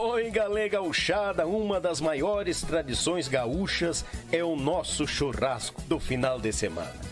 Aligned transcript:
Oi, 0.00 0.30
galera 0.30 0.70
gauchada, 0.70 1.46
uma 1.46 1.78
das 1.78 2.00
maiores 2.00 2.62
tradições 2.62 3.28
gaúchas 3.28 4.02
é 4.30 4.42
o 4.42 4.56
nosso 4.56 5.06
churrasco 5.06 5.82
do 5.82 6.00
final 6.00 6.40
de 6.40 6.50
semana. 6.50 7.11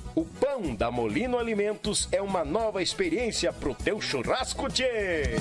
O 0.13 0.25
pão 0.25 0.75
da 0.75 0.91
Molino 0.91 1.39
Alimentos 1.39 2.09
é 2.11 2.21
uma 2.21 2.43
nova 2.43 2.83
experiência 2.83 3.53
pro 3.53 3.73
teu 3.73 4.01
churrasco, 4.01 4.67
tchê! 4.69 5.37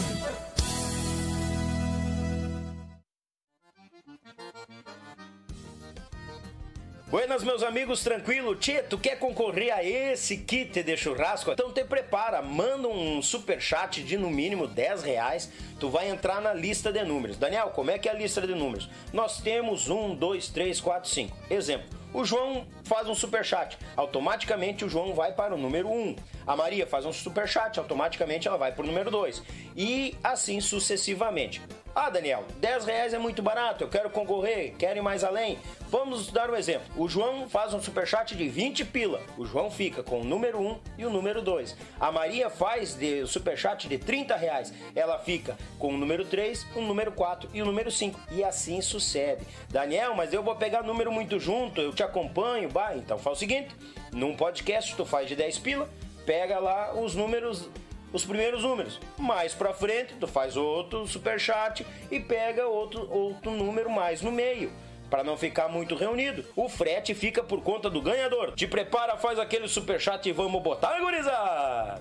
Buenas, 7.08 7.42
meus 7.42 7.64
amigos, 7.64 8.04
tranquilo? 8.04 8.54
Tchê, 8.54 8.84
tu 8.84 8.96
quer 8.96 9.18
concorrer 9.18 9.74
a 9.74 9.82
esse 9.82 10.36
kit 10.36 10.80
de 10.84 10.96
churrasco? 10.96 11.50
Então 11.50 11.72
te 11.72 11.82
prepara, 11.82 12.40
manda 12.40 12.86
um 12.86 13.20
super 13.20 13.60
chat 13.60 14.04
de 14.04 14.16
no 14.16 14.30
mínimo 14.30 14.68
10 14.68 15.02
reais, 15.02 15.50
tu 15.80 15.90
vai 15.90 16.08
entrar 16.08 16.40
na 16.40 16.54
lista 16.54 16.92
de 16.92 17.02
números. 17.02 17.36
Daniel, 17.36 17.70
como 17.70 17.90
é 17.90 17.98
que 17.98 18.08
é 18.08 18.12
a 18.12 18.14
lista 18.14 18.40
de 18.46 18.54
números? 18.54 18.88
Nós 19.12 19.40
temos 19.40 19.88
1, 19.88 20.14
2, 20.14 20.48
3, 20.50 20.80
4, 20.80 21.10
5. 21.10 21.36
Exemplo, 21.50 21.99
o 22.12 22.24
João 22.24 22.66
faz 22.84 23.08
um 23.08 23.14
super 23.14 23.44
chat, 23.44 23.78
automaticamente 23.96 24.84
o 24.84 24.88
João 24.88 25.14
vai 25.14 25.32
para 25.32 25.54
o 25.54 25.58
número 25.58 25.88
1. 25.88 26.16
A 26.46 26.56
Maria 26.56 26.86
faz 26.86 27.06
um 27.06 27.12
super 27.12 27.46
chat, 27.46 27.78
automaticamente 27.78 28.48
ela 28.48 28.56
vai 28.56 28.72
para 28.72 28.82
o 28.82 28.86
número 28.86 29.10
2. 29.10 29.42
E 29.76 30.16
assim 30.22 30.60
sucessivamente. 30.60 31.62
Ah, 31.94 32.08
Daniel, 32.08 32.44
10 32.58 32.84
reais 32.84 33.12
é 33.12 33.18
muito 33.18 33.42
barato, 33.42 33.82
eu 33.82 33.88
quero 33.88 34.10
concorrer, 34.10 34.74
quero 34.78 34.98
ir 34.98 35.02
mais 35.02 35.24
além. 35.24 35.58
Vamos 35.88 36.30
dar 36.30 36.48
um 36.48 36.54
exemplo. 36.54 36.86
O 36.96 37.08
João 37.08 37.48
faz 37.48 37.74
um 37.74 37.82
superchat 37.82 38.36
de 38.36 38.48
20 38.48 38.84
pila. 38.84 39.20
O 39.36 39.44
João 39.44 39.72
fica 39.72 40.00
com 40.00 40.20
o 40.20 40.24
número 40.24 40.60
1 40.60 40.78
e 40.98 41.04
o 41.04 41.10
número 41.10 41.42
2. 41.42 41.76
A 41.98 42.12
Maria 42.12 42.48
faz 42.48 42.94
de 42.94 43.26
superchat 43.26 43.88
de 43.88 43.98
30 43.98 44.36
reais. 44.36 44.72
Ela 44.94 45.18
fica 45.18 45.58
com 45.80 45.88
o 45.88 45.96
número 45.96 46.24
3, 46.24 46.64
o 46.76 46.80
número 46.80 47.10
4 47.10 47.50
e 47.52 47.60
o 47.60 47.64
número 47.66 47.90
5. 47.90 48.20
E 48.30 48.44
assim 48.44 48.80
sucede. 48.80 49.44
Daniel, 49.68 50.14
mas 50.14 50.32
eu 50.32 50.44
vou 50.44 50.54
pegar 50.54 50.84
número 50.84 51.10
muito 51.10 51.40
junto, 51.40 51.80
eu 51.80 51.92
te 51.92 52.04
acompanho. 52.04 52.68
Bah, 52.68 52.94
então 52.94 53.18
faz 53.18 53.36
o 53.36 53.40
seguinte: 53.40 53.74
num 54.12 54.36
podcast 54.36 54.94
tu 54.94 55.04
faz 55.04 55.26
de 55.26 55.34
10 55.34 55.58
pila, 55.58 55.88
pega 56.24 56.60
lá 56.60 56.94
os 56.94 57.16
números 57.16 57.68
os 58.12 58.24
primeiros 58.24 58.62
números. 58.62 59.00
Mais 59.18 59.54
para 59.54 59.72
frente, 59.72 60.14
tu 60.14 60.26
faz 60.26 60.56
outro 60.56 61.06
superchat 61.06 61.86
e 62.10 62.20
pega 62.20 62.66
outro, 62.66 63.08
outro 63.10 63.50
número 63.50 63.90
mais 63.90 64.22
no 64.22 64.32
meio. 64.32 64.72
Para 65.10 65.24
não 65.24 65.36
ficar 65.36 65.68
muito 65.68 65.96
reunido, 65.96 66.44
o 66.54 66.68
frete 66.68 67.14
fica 67.14 67.42
por 67.42 67.60
conta 67.62 67.90
do 67.90 68.00
ganhador. 68.00 68.52
Te 68.52 68.66
prepara, 68.66 69.16
faz 69.16 69.38
aquele 69.38 69.66
superchat 69.66 70.28
e 70.28 70.32
vamos 70.32 70.62
botar, 70.62 71.00
gurizada! 71.00 72.00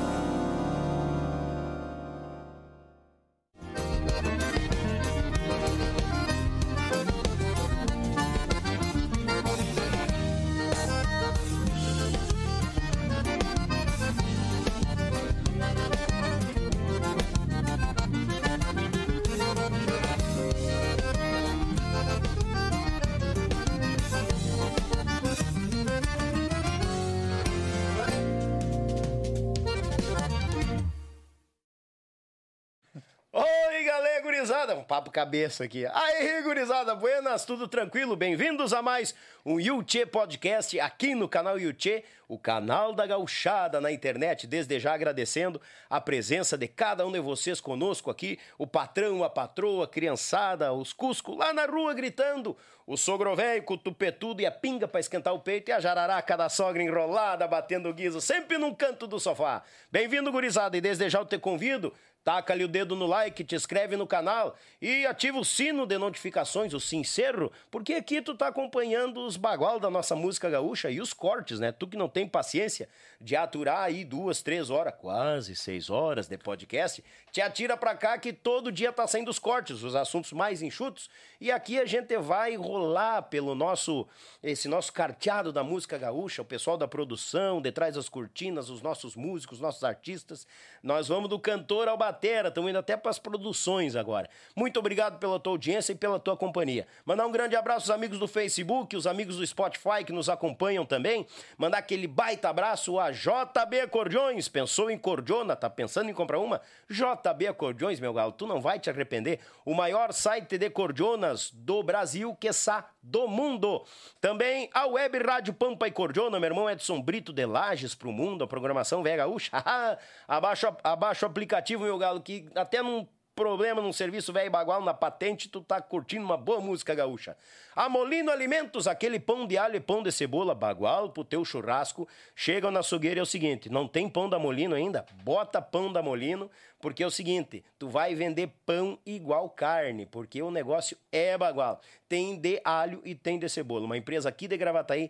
Papo 34.91 35.09
cabeça 35.09 35.63
aqui. 35.63 35.85
Aí, 35.85 36.41
gurizada, 36.41 36.93
buenas, 36.93 37.45
tudo 37.45 37.65
tranquilo? 37.65 38.13
Bem-vindos 38.13 38.73
a 38.73 38.81
mais 38.81 39.15
um 39.45 39.57
Yuchê 39.57 40.05
Podcast 40.05 40.77
aqui 40.81 41.15
no 41.15 41.29
canal 41.29 41.57
Yuchê, 41.57 42.03
o 42.27 42.37
canal 42.37 42.91
da 42.91 43.07
gauchada 43.07 43.79
na 43.79 43.89
internet. 43.89 44.45
Desde 44.45 44.77
já 44.81 44.93
agradecendo 44.93 45.61
a 45.89 46.01
presença 46.01 46.57
de 46.57 46.67
cada 46.67 47.07
um 47.07 47.11
de 47.13 47.21
vocês 47.21 47.61
conosco 47.61 48.11
aqui, 48.11 48.37
o 48.57 48.67
patrão, 48.67 49.23
a 49.23 49.29
patroa, 49.29 49.85
a 49.85 49.87
criançada, 49.87 50.73
os 50.73 50.91
cuscos 50.91 51.37
lá 51.37 51.53
na 51.53 51.65
rua 51.65 51.93
gritando, 51.93 52.57
o 52.85 52.97
sogro 52.97 53.33
velho 53.33 53.63
tupetudo 53.77 54.41
e 54.41 54.45
a 54.45 54.51
pinga 54.51 54.89
para 54.89 54.99
esquentar 54.99 55.33
o 55.33 55.39
peito 55.39 55.69
e 55.69 55.71
a 55.71 55.79
jararaca 55.79 56.35
da 56.35 56.49
sogra 56.49 56.83
enrolada 56.83 57.47
batendo 57.47 57.93
guiso 57.93 58.19
sempre 58.19 58.57
num 58.57 58.75
canto 58.75 59.07
do 59.07 59.21
sofá. 59.21 59.63
Bem-vindo, 59.89 60.33
gurizada, 60.33 60.75
e 60.75 60.81
desde 60.81 61.09
já 61.09 61.19
eu 61.19 61.25
te 61.25 61.37
convido 61.39 61.93
Taca 62.23 62.53
ali 62.53 62.63
o 62.63 62.67
dedo 62.67 62.95
no 62.95 63.07
like, 63.07 63.43
te 63.43 63.55
inscreve 63.55 63.97
no 63.97 64.05
canal 64.05 64.55
e 64.79 65.05
ativa 65.07 65.39
o 65.39 65.45
sino 65.45 65.87
de 65.87 65.97
notificações, 65.97 66.73
o 66.73 66.79
sincero, 66.79 67.51
porque 67.71 67.93
aqui 67.93 68.21
tu 68.21 68.35
tá 68.35 68.47
acompanhando 68.47 69.25
os 69.25 69.37
bagual 69.37 69.79
da 69.79 69.89
nossa 69.89 70.15
música 70.15 70.49
gaúcha 70.49 70.91
e 70.91 71.01
os 71.01 71.13
cortes, 71.13 71.59
né? 71.59 71.71
Tu 71.71 71.87
que 71.87 71.97
não 71.97 72.07
tem 72.07 72.27
paciência 72.27 72.87
de 73.19 73.35
aturar 73.35 73.83
aí 73.83 74.05
duas, 74.05 74.41
três 74.43 74.69
horas, 74.69 74.93
quase 74.99 75.55
seis 75.55 75.89
horas 75.89 76.27
de 76.27 76.37
podcast, 76.37 77.03
te 77.31 77.41
atira 77.41 77.75
pra 77.75 77.95
cá 77.95 78.17
que 78.17 78.31
todo 78.31 78.71
dia 78.71 78.91
tá 78.91 79.07
saindo 79.07 79.31
os 79.31 79.39
cortes, 79.39 79.81
os 79.81 79.95
assuntos 79.95 80.31
mais 80.31 80.61
enxutos, 80.61 81.09
e 81.39 81.51
aqui 81.51 81.79
a 81.79 81.85
gente 81.85 82.15
vai 82.17 82.55
rolar 82.55 83.23
pelo 83.23 83.55
nosso, 83.55 84.07
esse 84.43 84.67
nosso 84.67 84.93
carteado 84.93 85.51
da 85.51 85.63
música 85.63 85.97
gaúcha, 85.97 86.41
o 86.41 86.45
pessoal 86.45 86.77
da 86.77 86.87
produção, 86.87 87.61
detrás 87.61 87.95
das 87.95 88.09
cortinas, 88.09 88.69
os 88.69 88.81
nossos 88.81 89.15
músicos, 89.15 89.57
os 89.57 89.61
nossos 89.61 89.83
artistas. 89.83 90.45
Nós 90.83 91.07
vamos 91.07 91.29
do 91.29 91.39
cantor 91.39 91.87
ao 91.87 91.97
batera, 92.11 92.49
estamos 92.49 92.69
indo 92.69 92.77
até 92.77 92.97
para 92.97 93.09
as 93.09 93.17
produções 93.17 93.95
agora. 93.95 94.29
Muito 94.53 94.77
obrigado 94.77 95.17
pela 95.17 95.39
tua 95.39 95.53
audiência 95.53 95.93
e 95.93 95.95
pela 95.95 96.19
tua 96.19 96.35
companhia. 96.35 96.85
Mandar 97.05 97.25
um 97.25 97.31
grande 97.31 97.55
abraço 97.55 97.89
aos 97.91 97.97
amigos 97.97 98.19
do 98.19 98.27
Facebook, 98.27 98.95
os 98.95 99.07
amigos 99.07 99.37
do 99.37 99.47
Spotify 99.47 100.03
que 100.05 100.11
nos 100.11 100.27
acompanham 100.27 100.85
também. 100.85 101.25
Mandar 101.57 101.77
aquele 101.77 102.07
baita 102.07 102.49
abraço 102.49 102.99
a 102.99 103.11
JB 103.11 103.81
Acordeões. 103.81 104.49
Pensou 104.49 104.91
em 104.91 104.97
cordiona? 104.97 105.55
Tá 105.55 105.69
pensando 105.69 106.09
em 106.09 106.13
comprar 106.13 106.39
uma? 106.39 106.61
JB 106.89 107.47
Acordeões, 107.47 107.99
meu 107.99 108.13
galo, 108.13 108.33
tu 108.33 108.45
não 108.45 108.59
vai 108.59 108.77
te 108.77 108.89
arrepender. 108.89 109.39
O 109.63 109.73
maior 109.73 110.11
site 110.11 110.57
de 110.57 110.69
cordionas 110.69 111.49
do 111.51 111.81
Brasil, 111.81 112.35
quiçá 112.35 112.89
do 113.01 113.27
mundo. 113.27 113.85
Também 114.19 114.69
a 114.73 114.85
Web 114.85 115.17
Rádio 115.19 115.53
Pampa 115.53 115.87
e 115.87 115.91
Cordiona, 115.91 116.39
meu 116.39 116.49
irmão 116.49 116.69
Edson 116.69 117.01
Brito 117.01 117.31
de 117.31 117.45
Lages 117.45 117.95
pro 117.95 118.11
mundo, 118.11 118.43
a 118.43 118.47
programação 118.47 119.01
Vega 119.01 119.21
Gaúcha. 119.21 119.51
abaixo, 120.27 120.75
abaixo 120.83 121.25
o 121.25 121.29
aplicativo, 121.29 121.83
meu 121.83 121.97
galo, 122.01 122.21
que 122.21 122.47
até 122.55 122.81
num 122.81 123.07
problema 123.35 123.81
num 123.81 123.93
serviço 123.93 124.33
velho 124.33 124.51
bagual 124.51 124.83
na 124.83 124.93
patente, 124.93 125.49
tu 125.49 125.61
tá 125.61 125.81
curtindo 125.81 126.23
uma 126.23 126.37
boa 126.37 126.59
música 126.59 126.93
gaúcha. 126.93 127.35
A 127.75 127.87
Molino 127.87 128.29
Alimentos, 128.29 128.87
aquele 128.87 129.19
pão 129.19 129.47
de 129.47 129.57
alho 129.57 129.75
e 129.75 129.79
pão 129.79 130.03
de 130.03 130.11
cebola 130.11 130.53
bagual 130.53 131.09
pro 131.09 131.23
teu 131.23 131.43
churrasco, 131.45 132.07
chega 132.35 132.69
na 132.69 132.81
açougueira 132.81 133.19
é 133.19 133.23
o 133.23 133.25
seguinte, 133.25 133.69
não 133.69 133.87
tem 133.87 134.09
pão 134.09 134.29
da 134.29 134.37
Molino 134.37 134.75
ainda? 134.75 135.05
Bota 135.23 135.61
pão 135.61 135.91
da 135.91 136.01
Molino, 136.01 136.51
porque 136.79 137.03
é 137.03 137.07
o 137.07 137.11
seguinte, 137.11 137.63
tu 137.79 137.87
vai 137.87 138.13
vender 138.13 138.51
pão 138.65 138.99
igual 139.05 139.49
carne, 139.49 140.05
porque 140.05 140.41
o 140.41 140.51
negócio 140.51 140.97
é 141.11 141.37
bagual. 141.37 141.79
Tem 142.09 142.37
de 142.37 142.61
alho 142.63 143.01
e 143.05 143.15
tem 143.15 143.39
de 143.39 143.47
cebola. 143.47 143.85
Uma 143.85 143.97
empresa 143.97 144.27
aqui 144.27 144.47
de 144.47 144.57
Gravataí, 144.57 145.09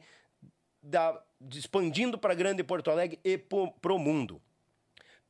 da, 0.82 1.20
expandindo 1.54 2.18
para 2.18 2.34
Grande 2.34 2.64
Porto 2.64 2.92
Alegre 2.92 3.20
e 3.24 3.38
pro, 3.38 3.72
pro 3.82 3.98
mundo. 3.98 4.42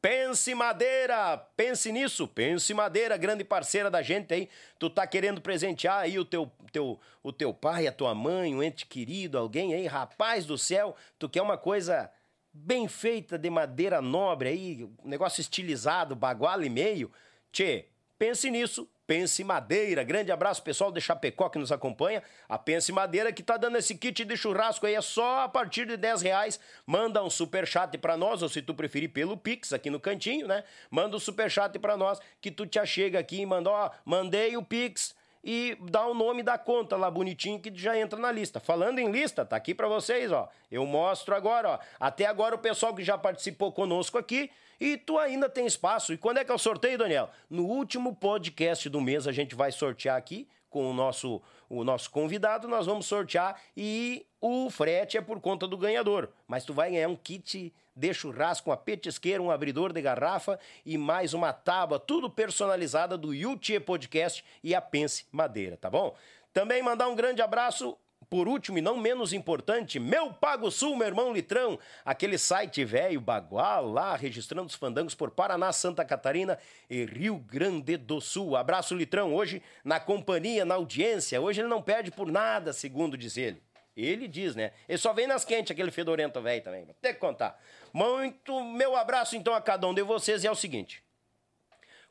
Pense 0.01 0.55
Madeira, 0.55 1.37
pense 1.55 1.91
nisso, 1.91 2.27
pense 2.27 2.73
Madeira, 2.73 3.15
grande 3.17 3.43
parceira 3.43 3.89
da 3.89 4.01
gente 4.01 4.33
aí. 4.33 4.49
Tu 4.79 4.89
tá 4.89 5.05
querendo 5.05 5.39
presentear 5.39 5.99
aí 5.99 6.17
o 6.17 6.25
teu, 6.25 6.51
teu, 6.71 6.99
o 7.21 7.31
teu 7.31 7.53
pai, 7.53 7.85
a 7.85 7.91
tua 7.91 8.15
mãe, 8.15 8.55
um 8.55 8.63
ente 8.63 8.87
querido, 8.87 9.37
alguém 9.37 9.75
aí, 9.75 9.85
rapaz 9.85 10.43
do 10.43 10.57
céu, 10.57 10.95
tu 11.19 11.29
quer 11.29 11.43
uma 11.43 11.55
coisa 11.55 12.11
bem 12.51 12.87
feita 12.87 13.37
de 13.37 13.49
madeira 13.51 14.01
nobre 14.01 14.49
aí, 14.49 14.83
um 15.03 15.07
negócio 15.07 15.39
estilizado, 15.39 16.15
baguala 16.15 16.65
e 16.65 16.69
meio. 16.69 17.11
Tchê, 17.51 17.85
pense 18.17 18.49
nisso, 18.49 18.89
Pense 19.11 19.43
Madeira. 19.43 20.05
Grande 20.05 20.31
abraço, 20.31 20.63
pessoal 20.63 20.89
de 20.89 21.01
Chapecó 21.01 21.49
que 21.49 21.59
nos 21.59 21.69
acompanha. 21.69 22.23
A 22.47 22.57
Pense 22.57 22.93
Madeira 22.93 23.33
que 23.33 23.43
tá 23.43 23.57
dando 23.57 23.77
esse 23.77 23.93
kit 23.93 24.23
de 24.23 24.37
churrasco 24.37 24.85
aí 24.85 24.95
é 24.95 25.01
só 25.01 25.41
a 25.41 25.49
partir 25.49 25.85
de 25.85 25.97
10 25.97 26.21
reais. 26.21 26.57
Manda 26.85 27.21
um 27.21 27.29
super 27.29 27.67
chat 27.67 27.97
pra 27.97 28.15
nós, 28.15 28.41
ou 28.41 28.47
se 28.47 28.61
tu 28.61 28.73
preferir 28.73 29.09
pelo 29.09 29.35
Pix 29.35 29.73
aqui 29.73 29.89
no 29.89 29.99
cantinho, 29.99 30.47
né? 30.47 30.63
Manda 30.89 31.17
um 31.17 31.19
super 31.19 31.51
chat 31.51 31.77
pra 31.77 31.97
nós 31.97 32.21
que 32.39 32.49
tu 32.49 32.65
te 32.65 32.79
achega 32.79 33.19
aqui 33.19 33.41
e 33.41 33.45
manda, 33.45 33.69
ó, 33.69 33.91
mandei 34.05 34.55
o 34.55 34.63
Pix 34.63 35.13
e 35.43 35.77
dá 35.81 36.05
o 36.05 36.13
nome 36.13 36.43
da 36.43 36.57
conta 36.57 36.95
lá 36.95 37.09
bonitinho 37.09 37.59
que 37.59 37.71
já 37.75 37.97
entra 37.97 38.19
na 38.19 38.31
lista. 38.31 38.59
Falando 38.59 38.99
em 38.99 39.11
lista, 39.11 39.45
tá 39.45 39.55
aqui 39.55 39.73
para 39.73 39.87
vocês, 39.87 40.31
ó. 40.31 40.49
Eu 40.71 40.85
mostro 40.85 41.35
agora, 41.35 41.69
ó. 41.69 41.79
Até 41.99 42.25
agora 42.25 42.55
o 42.55 42.59
pessoal 42.59 42.93
que 42.93 43.03
já 43.03 43.17
participou 43.17 43.71
conosco 43.71 44.17
aqui 44.17 44.51
e 44.79 44.97
tu 44.97 45.17
ainda 45.17 45.49
tem 45.49 45.65
espaço. 45.65 46.13
E 46.13 46.17
quando 46.17 46.37
é 46.37 46.45
que 46.45 46.51
é 46.51 46.55
o 46.55 46.59
sorteio, 46.59 46.97
Daniel? 46.97 47.29
No 47.49 47.65
último 47.65 48.15
podcast 48.15 48.87
do 48.89 49.01
mês 49.01 49.27
a 49.27 49.31
gente 49.31 49.55
vai 49.55 49.71
sortear 49.71 50.17
aqui 50.17 50.47
com 50.69 50.89
o 50.89 50.93
nosso, 50.93 51.41
o 51.69 51.83
nosso 51.83 52.09
convidado, 52.09 52.67
nós 52.67 52.85
vamos 52.85 53.05
sortear 53.05 53.61
e 53.75 54.25
o 54.39 54.69
frete 54.69 55.17
é 55.17 55.21
por 55.21 55.39
conta 55.41 55.67
do 55.67 55.77
ganhador. 55.77 56.29
Mas 56.47 56.63
tu 56.63 56.73
vai 56.73 56.91
ganhar 56.91 57.09
um 57.09 57.15
kit 57.15 57.73
de 57.95 58.13
churrasco, 58.13 58.69
uma 58.69 58.77
petisqueira, 58.77 59.41
um 59.41 59.51
abridor 59.51 59.93
de 59.93 60.01
garrafa 60.01 60.59
e 60.85 60.97
mais 60.97 61.33
uma 61.33 61.51
tábua, 61.53 61.99
tudo 61.99 62.29
personalizada 62.29 63.17
do 63.17 63.33
YouTube 63.33 63.79
Podcast 63.81 64.43
e 64.63 64.73
a 64.73 64.81
Pense 64.81 65.25
Madeira, 65.31 65.77
tá 65.77 65.89
bom? 65.89 66.15
Também 66.53 66.81
mandar 66.81 67.07
um 67.07 67.15
grande 67.15 67.41
abraço 67.41 67.97
por 68.31 68.47
último 68.47 68.77
e 68.77 68.81
não 68.81 68.95
menos 68.95 69.33
importante, 69.33 69.99
Meu 69.99 70.31
Pago 70.31 70.71
Sul, 70.71 70.95
meu 70.95 71.05
irmão 71.05 71.33
Litrão, 71.33 71.77
aquele 72.05 72.37
site 72.37 72.85
velho, 72.85 73.19
bagual, 73.19 73.91
lá 73.91 74.15
registrando 74.15 74.67
os 74.67 74.75
fandangos 74.75 75.13
por 75.13 75.31
Paraná, 75.31 75.73
Santa 75.73 76.05
Catarina 76.05 76.57
e 76.89 77.03
Rio 77.03 77.37
Grande 77.37 77.97
do 77.97 78.21
Sul. 78.21 78.55
Abraço, 78.55 78.95
Litrão, 78.95 79.35
hoje 79.35 79.61
na 79.83 79.99
companhia, 79.99 80.63
na 80.63 80.75
audiência. 80.75 81.41
Hoje 81.41 81.59
ele 81.59 81.67
não 81.67 81.81
perde 81.81 82.09
por 82.09 82.31
nada, 82.31 82.71
segundo 82.71 83.17
diz 83.17 83.35
ele. 83.35 83.61
Ele 83.95 84.27
diz, 84.27 84.55
né? 84.55 84.71
Ele 84.87 84.97
só 84.97 85.13
vem 85.13 85.27
nas 85.27 85.43
quentes, 85.43 85.71
aquele 85.71 85.91
fedorento 85.91 86.41
velho 86.41 86.63
também. 86.63 86.85
Vou 86.85 86.95
ter 87.01 87.13
que 87.13 87.19
contar. 87.19 87.61
Muito 87.93 88.63
meu 88.63 88.95
abraço 88.95 89.35
então 89.35 89.53
a 89.53 89.61
cada 89.61 89.85
um 89.87 89.93
de 89.93 90.01
vocês 90.01 90.43
e 90.43 90.47
é 90.47 90.51
o 90.51 90.55
seguinte. 90.55 91.03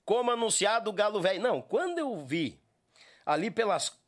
Como 0.04 0.30
anunciado, 0.30 0.90
o 0.90 0.92
Galo 0.92 1.20
Velho. 1.20 1.40
Não, 1.40 1.62
quando 1.62 1.98
eu 1.98 2.24
vi 2.24 2.58
ali 3.24 3.50
pelas 3.50 4.00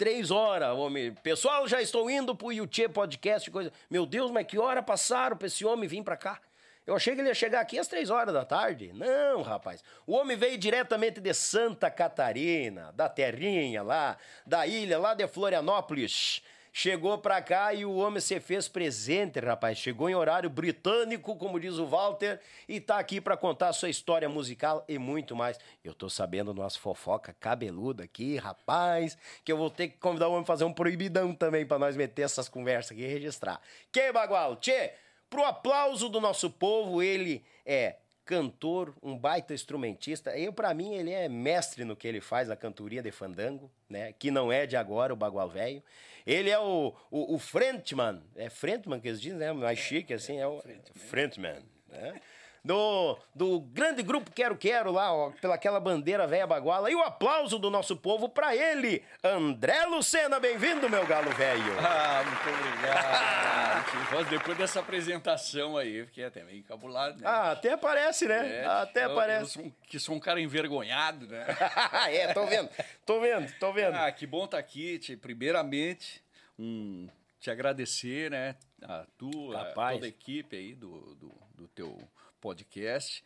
Três 0.00 0.30
horas, 0.30 0.74
homem. 0.78 1.12
Pessoal, 1.12 1.68
já 1.68 1.82
estou 1.82 2.10
indo 2.10 2.34
pro 2.34 2.50
Yuchê 2.50 2.88
Podcast, 2.88 3.50
coisa. 3.50 3.70
Meu 3.90 4.06
Deus, 4.06 4.30
mas 4.30 4.46
que 4.46 4.58
hora 4.58 4.82
passaram 4.82 5.36
pra 5.36 5.46
esse 5.46 5.62
homem 5.62 5.86
vir 5.86 6.02
pra 6.02 6.16
cá? 6.16 6.40
Eu 6.86 6.96
achei 6.96 7.14
que 7.14 7.20
ele 7.20 7.28
ia 7.28 7.34
chegar 7.34 7.60
aqui 7.60 7.78
às 7.78 7.86
três 7.86 8.08
horas 8.08 8.32
da 8.32 8.42
tarde. 8.42 8.94
Não, 8.94 9.42
rapaz. 9.42 9.84
O 10.06 10.14
homem 10.14 10.38
veio 10.38 10.56
diretamente 10.56 11.20
de 11.20 11.34
Santa 11.34 11.90
Catarina, 11.90 12.90
da 12.92 13.10
terrinha 13.10 13.82
lá, 13.82 14.16
da 14.46 14.66
ilha, 14.66 14.98
lá 14.98 15.12
de 15.12 15.28
Florianópolis. 15.28 16.42
Chegou 16.72 17.18
pra 17.18 17.42
cá 17.42 17.74
e 17.74 17.84
o 17.84 17.96
homem 17.96 18.20
se 18.20 18.38
fez 18.38 18.68
presente, 18.68 19.40
rapaz. 19.40 19.76
Chegou 19.76 20.08
em 20.08 20.14
horário 20.14 20.48
britânico, 20.48 21.36
como 21.36 21.58
diz 21.58 21.78
o 21.78 21.86
Walter, 21.86 22.40
e 22.68 22.80
tá 22.80 22.98
aqui 22.98 23.20
para 23.20 23.36
contar 23.36 23.72
sua 23.72 23.88
história 23.88 24.28
musical 24.28 24.84
e 24.88 24.96
muito 24.98 25.34
mais. 25.34 25.58
Eu 25.84 25.92
tô 25.92 26.08
sabendo 26.08 26.54
nossa 26.54 26.78
fofoca 26.78 27.34
cabeluda 27.40 28.04
aqui, 28.04 28.36
rapaz, 28.36 29.18
que 29.44 29.50
eu 29.50 29.56
vou 29.56 29.68
ter 29.68 29.88
que 29.88 29.98
convidar 29.98 30.28
o 30.28 30.32
homem 30.32 30.42
a 30.42 30.46
fazer 30.46 30.64
um 30.64 30.72
proibidão 30.72 31.34
também 31.34 31.66
para 31.66 31.78
nós 31.78 31.96
meter 31.96 32.22
essas 32.22 32.48
conversas 32.48 32.92
aqui 32.92 33.02
e 33.02 33.06
registrar. 33.06 33.60
Que 33.90 34.12
bagual, 34.12 34.56
tchê! 34.56 34.92
Pro 35.28 35.44
aplauso 35.44 36.08
do 36.08 36.20
nosso 36.20 36.50
povo, 36.50 37.02
ele 37.02 37.44
é 37.64 37.96
cantor, 38.30 38.94
um 39.02 39.18
baita 39.18 39.52
instrumentista. 39.52 40.38
Eu, 40.38 40.52
para 40.52 40.72
mim, 40.72 40.94
ele 40.94 41.10
é 41.10 41.28
mestre 41.28 41.84
no 41.84 41.96
que 41.96 42.06
ele 42.06 42.20
faz, 42.20 42.48
a 42.48 42.54
cantoria 42.54 43.02
de 43.02 43.10
fandango, 43.10 43.68
né? 43.88 44.12
Que 44.12 44.30
não 44.30 44.52
é 44.52 44.66
de 44.66 44.76
agora, 44.76 45.12
o 45.12 45.16
bagual 45.16 45.50
velho. 45.50 45.82
Ele 46.24 46.48
é 46.48 46.58
o, 46.60 46.94
o, 47.10 47.34
o 47.34 47.38
Frentman, 47.40 48.22
é 48.36 48.48
Frentman 48.48 49.00
que 49.00 49.08
eles 49.08 49.20
dizem, 49.20 49.36
né? 49.36 49.52
Mais 49.52 49.80
chique, 49.80 50.14
assim, 50.14 50.38
é 50.38 50.46
o 50.46 50.62
Frentman, 50.94 51.60
né? 51.88 52.20
Do, 52.64 53.18
do 53.34 53.60
grande 53.60 54.02
grupo 54.02 54.30
Quero 54.30 54.56
Quero 54.56 54.92
lá, 54.92 55.12
ó, 55.12 55.30
pela 55.40 55.54
aquela 55.54 55.80
bandeira 55.80 56.26
velha 56.26 56.46
baguala. 56.46 56.90
E 56.90 56.94
o 56.94 57.02
aplauso 57.02 57.58
do 57.58 57.70
nosso 57.70 57.96
povo 57.96 58.28
para 58.28 58.54
ele, 58.54 59.02
André 59.22 59.86
Lucena. 59.86 60.38
Bem-vindo, 60.38 60.88
meu 60.88 61.06
galo 61.06 61.30
velho. 61.32 61.78
Ah, 61.80 62.22
muito 62.24 62.48
obrigado. 62.58 64.30
Depois 64.30 64.58
dessa 64.58 64.80
apresentação 64.80 65.76
aí, 65.76 66.04
fiquei 66.06 66.24
até 66.24 66.42
meio 66.44 66.58
encabulado, 66.58 67.18
né? 67.18 67.22
Ah, 67.26 67.52
até 67.52 67.76
parece, 67.76 68.26
né? 68.26 68.60
É, 68.60 68.66
até 68.66 69.04
eu, 69.06 69.14
parece. 69.14 69.58
Eu 69.58 69.64
sou, 69.64 69.72
que 69.86 69.98
sou 69.98 70.14
um 70.14 70.20
cara 70.20 70.40
envergonhado, 70.40 71.26
né? 71.26 71.46
é, 72.10 72.32
tô 72.32 72.44
vendo, 72.46 72.70
tô 73.06 73.20
vendo, 73.20 73.52
tô 73.58 73.72
vendo. 73.72 73.94
Ah, 73.94 74.10
que 74.12 74.26
bom 74.26 74.44
estar 74.44 74.56
tá 74.56 74.60
aqui. 74.60 74.98
Te, 74.98 75.16
primeiramente, 75.16 76.22
um, 76.58 77.08
te 77.38 77.50
agradecer, 77.50 78.30
né? 78.30 78.56
A 78.82 79.06
tua, 79.16 79.60
a 79.60 79.64
toda 79.72 80.06
a 80.06 80.08
equipe 80.08 80.56
aí 80.56 80.74
do, 80.74 81.14
do, 81.14 81.32
do 81.54 81.68
teu 81.68 81.98
podcast. 82.40 83.22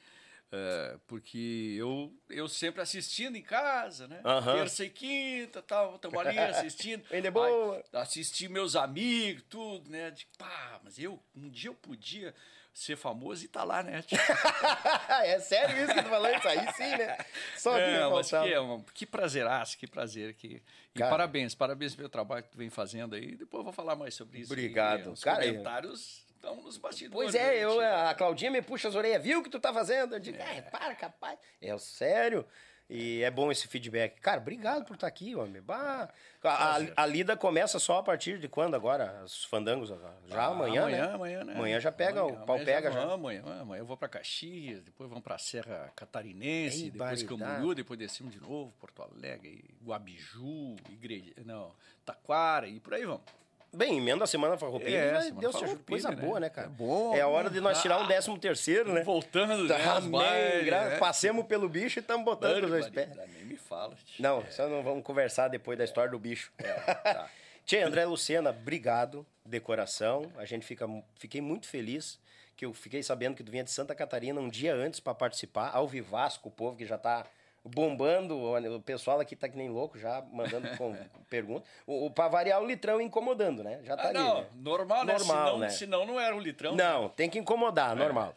Uh, 0.55 1.01
porque 1.09 1.75
eu, 1.77 2.13
eu 2.31 2.47
sempre 2.47 2.81
assistindo 2.81 3.35
em 3.35 3.43
casa, 3.43 4.07
né? 4.07 4.23
Uhum. 4.25 4.55
Terça 4.55 4.85
e 4.85 4.91
quinta, 4.91 5.61
tal, 5.61 5.97
estamos 5.97 6.17
ali 6.19 6.39
assistindo. 6.39 7.05
Ainda 7.11 7.27
é 7.27 7.31
boa. 7.31 7.83
Assisti 7.93 8.49
meus 8.49 8.77
amigos, 8.77 9.43
tudo, 9.49 9.91
né? 9.91 10.13
De 10.13 10.27
pá, 10.39 10.81
mas 10.85 10.97
eu, 10.97 11.21
um 11.35 11.49
dia 11.49 11.71
eu 11.71 11.75
podia 11.75 12.33
ser 12.73 12.97
famoso 12.97 13.45
e 13.45 13.49
tá 13.49 13.65
lá, 13.65 13.83
né? 13.83 14.05
é 15.25 15.41
sério 15.41 15.85
isso 15.85 15.95
que 15.95 16.03
tu 16.03 16.09
falou? 16.09 16.29
Isso 16.29 16.49
aí 16.49 16.73
sim, 16.75 16.91
né? 16.91 17.17
Só 17.57 17.77
é, 17.77 18.09
mas 18.09 18.29
que, 18.29 18.37
é 18.37 18.61
uma, 18.61 18.85
que 18.95 19.07
prazeraço, 19.07 19.79
que 19.79 19.87
prazer. 19.87 20.35
Que... 20.35 20.63
E 20.95 20.99
Cara, 20.99 21.11
parabéns, 21.11 21.55
parabéns 21.55 21.97
pelo 21.97 22.09
trabalho 22.09 22.45
que 22.45 22.51
tu 22.51 22.59
vem 22.59 22.71
fazendo 22.71 23.15
aí. 23.17 23.35
Depois 23.35 23.61
eu 23.61 23.65
vou 23.65 23.73
falar 23.73 23.97
mais 23.97 24.15
sobre 24.15 24.41
isso. 24.41 24.53
Obrigado. 24.53 25.13
Os 25.13 25.23
Cara, 25.23 25.45
comentários 25.45 26.24
estão 26.45 26.63
nos 26.63 26.77
bastidores. 26.77 27.33
Pois 27.33 27.35
é, 27.35 27.65
eu, 27.65 27.81
a 27.81 28.15
Claudinha 28.15 28.51
me 28.51 28.63
puxa 28.63 28.89
as 28.89 28.95
orelhas, 28.95 29.23
viu 29.23 29.41
o 29.41 29.43
que 29.43 29.51
tu 29.51 29.59
tá 29.59 29.73
fazendo? 29.73 30.15
Eu 30.15 30.21
digo, 30.21 30.39
é. 30.39 30.61
para, 30.63 30.95
capaz. 30.95 31.39
É 31.61 31.77
sério. 31.79 32.47
E 32.89 33.23
é 33.23 33.31
bom 33.31 33.51
esse 33.51 33.67
feedback. 33.67 34.21
Cara, 34.21 34.39
obrigado 34.39 34.85
por 34.85 34.93
estar 34.93 35.07
tá 35.07 35.09
aqui, 35.09 35.35
homem. 35.35 35.63
Bah, 35.63 36.11
a, 36.43 36.77
a, 36.77 36.81
a, 36.97 37.07
lida 37.07 37.35
começa 37.35 37.79
só 37.79 37.99
a 37.99 38.03
partir 38.03 38.39
de 38.39 38.47
quando 38.47 38.75
agora? 38.75 39.23
Os 39.25 39.43
fandangos? 39.47 39.89
Já 39.89 39.97
ah, 40.43 40.47
amanhã, 40.49 40.83
amanhã, 40.83 41.07
né? 41.07 41.15
Amanhã, 41.15 41.45
né? 41.45 41.55
Amanhã 41.55 41.81
já 41.81 41.91
pega, 41.91 42.21
amanhã, 42.21 42.43
o 42.43 42.45
pau 42.45 42.59
pega 42.59 42.93
já. 42.93 43.01
já. 43.01 43.13
Amanhã, 43.15 43.43
amanhã 43.59 43.81
eu 43.81 43.87
vou 43.87 43.97
para 43.97 44.09
Caxias, 44.09 44.83
depois 44.83 45.09
vamos 45.09 45.25
para 45.25 45.39
Serra 45.39 45.91
Catarinense, 45.97 46.85
Ei, 46.85 46.91
depois 46.91 47.23
Camboriú, 47.23 47.75
depois 47.75 47.99
descemos 47.99 48.35
de 48.35 48.41
novo, 48.41 48.75
Porto 48.79 49.03
Alegre, 49.03 49.65
Guabiju, 49.83 50.77
Igreja, 50.91 51.33
não, 51.47 51.75
Taquara 52.05 52.69
e 52.69 52.79
por 52.81 52.93
aí 52.93 53.07
vamos. 53.07 53.44
Bem, 53.75 53.99
emenda 53.99 54.25
a 54.25 54.27
semana 54.27 54.57
farroupilha, 54.57 54.97
É, 54.97 55.13
né? 55.13 55.21
semana 55.23 55.41
Deus 55.41 55.57
te 55.57 55.65
ajude. 55.65 55.83
Coisa 55.85 56.11
né? 56.11 56.17
boa, 56.17 56.41
né, 56.41 56.49
cara? 56.49 56.67
É 56.69 56.71
bom, 56.71 57.15
É 57.15 57.21
a 57.21 57.29
hora 57.29 57.51
de 57.51 57.61
nós 57.61 57.81
tirar 57.83 57.99
um 57.99 58.05
Ah. 58.05 58.07
décimo 58.07 58.39
terceiro, 58.39 58.93
né? 58.93 59.03
Voltando, 59.03 59.65
né? 59.65 59.79
Tá, 59.79 60.01
bailes, 60.01 60.65
gra- 60.67 60.89
né? 60.91 60.97
Passemos 60.99 61.45
pelo 61.47 61.69
bicho 61.69 61.99
e 61.99 62.01
estamos 62.01 62.25
botando 62.25 62.65
os 62.65 62.71
dois 62.71 62.89
pés. 62.89 63.09
Nem 63.35 63.45
me 63.45 63.57
fala. 63.57 63.95
tio. 64.05 64.23
Não, 64.23 64.45
só 64.51 64.69
não 64.69 64.83
vamos 64.83 65.03
conversar 65.05 65.49
depois 65.49 65.77
da 65.77 65.85
história 65.85 66.11
do 66.11 66.19
bicho. 66.19 66.53
tá. 66.57 67.29
Tchê, 67.67 67.81
André 67.81 68.05
Lucena, 68.05 68.51
obrigado, 68.51 69.27
decoração. 69.45 70.31
A 70.37 70.45
gente 70.45 70.67
fica, 70.67 70.87
fiquei 71.19 71.41
muito 71.41 71.67
feliz 71.67 72.21
que 72.57 72.65
eu 72.67 72.73
fiquei 72.75 73.03
sabendo 73.03 73.35
que 73.35 73.43
tu 73.43 73.51
vinha 73.51 73.65
de 73.65 73.71
Santa 73.71 73.95
Catarina 73.95 74.39
um 74.41 74.49
dia 74.49 74.75
antes 74.75 75.01
para 75.01 75.15
participar, 75.15 75.71
ao 75.73 75.89
Vivasco, 75.89 76.49
o 76.49 76.53
povo 76.53 76.77
que 76.77 76.85
já 76.87 76.97
tá 76.99 77.27
bombando, 77.65 78.37
o 78.39 78.81
pessoal 78.83 79.21
aqui 79.21 79.35
tá 79.35 79.49
que 79.49 79.57
nem 79.57 79.69
louco 79.71 79.99
já 79.99 80.21
mandando 80.33 80.77
com 80.77 80.95
perguntas. 81.31 81.67
O, 81.87 82.07
o 82.07 82.11
pra 82.11 82.29
variar 82.29 82.61
o 82.63 82.67
litrão 82.67 83.01
incomodando, 83.01 83.63
né? 83.65 83.81
Já 83.85 83.97
tá 83.97 84.05
Ah, 84.05 84.09
ali, 84.09 84.19
não, 84.19 84.41
né? 84.43 84.49
normal, 84.57 85.05
né? 85.05 85.13
Normal, 85.15 85.45
senão, 85.47 85.59
né? 85.59 85.69
senão 85.71 86.07
não 86.07 86.21
era 86.21 86.35
um 86.37 86.41
litrão. 86.41 86.75
Não, 86.75 87.09
tem 87.09 87.31
que 87.31 87.39
incomodar, 87.39 87.97
normal. 87.97 88.37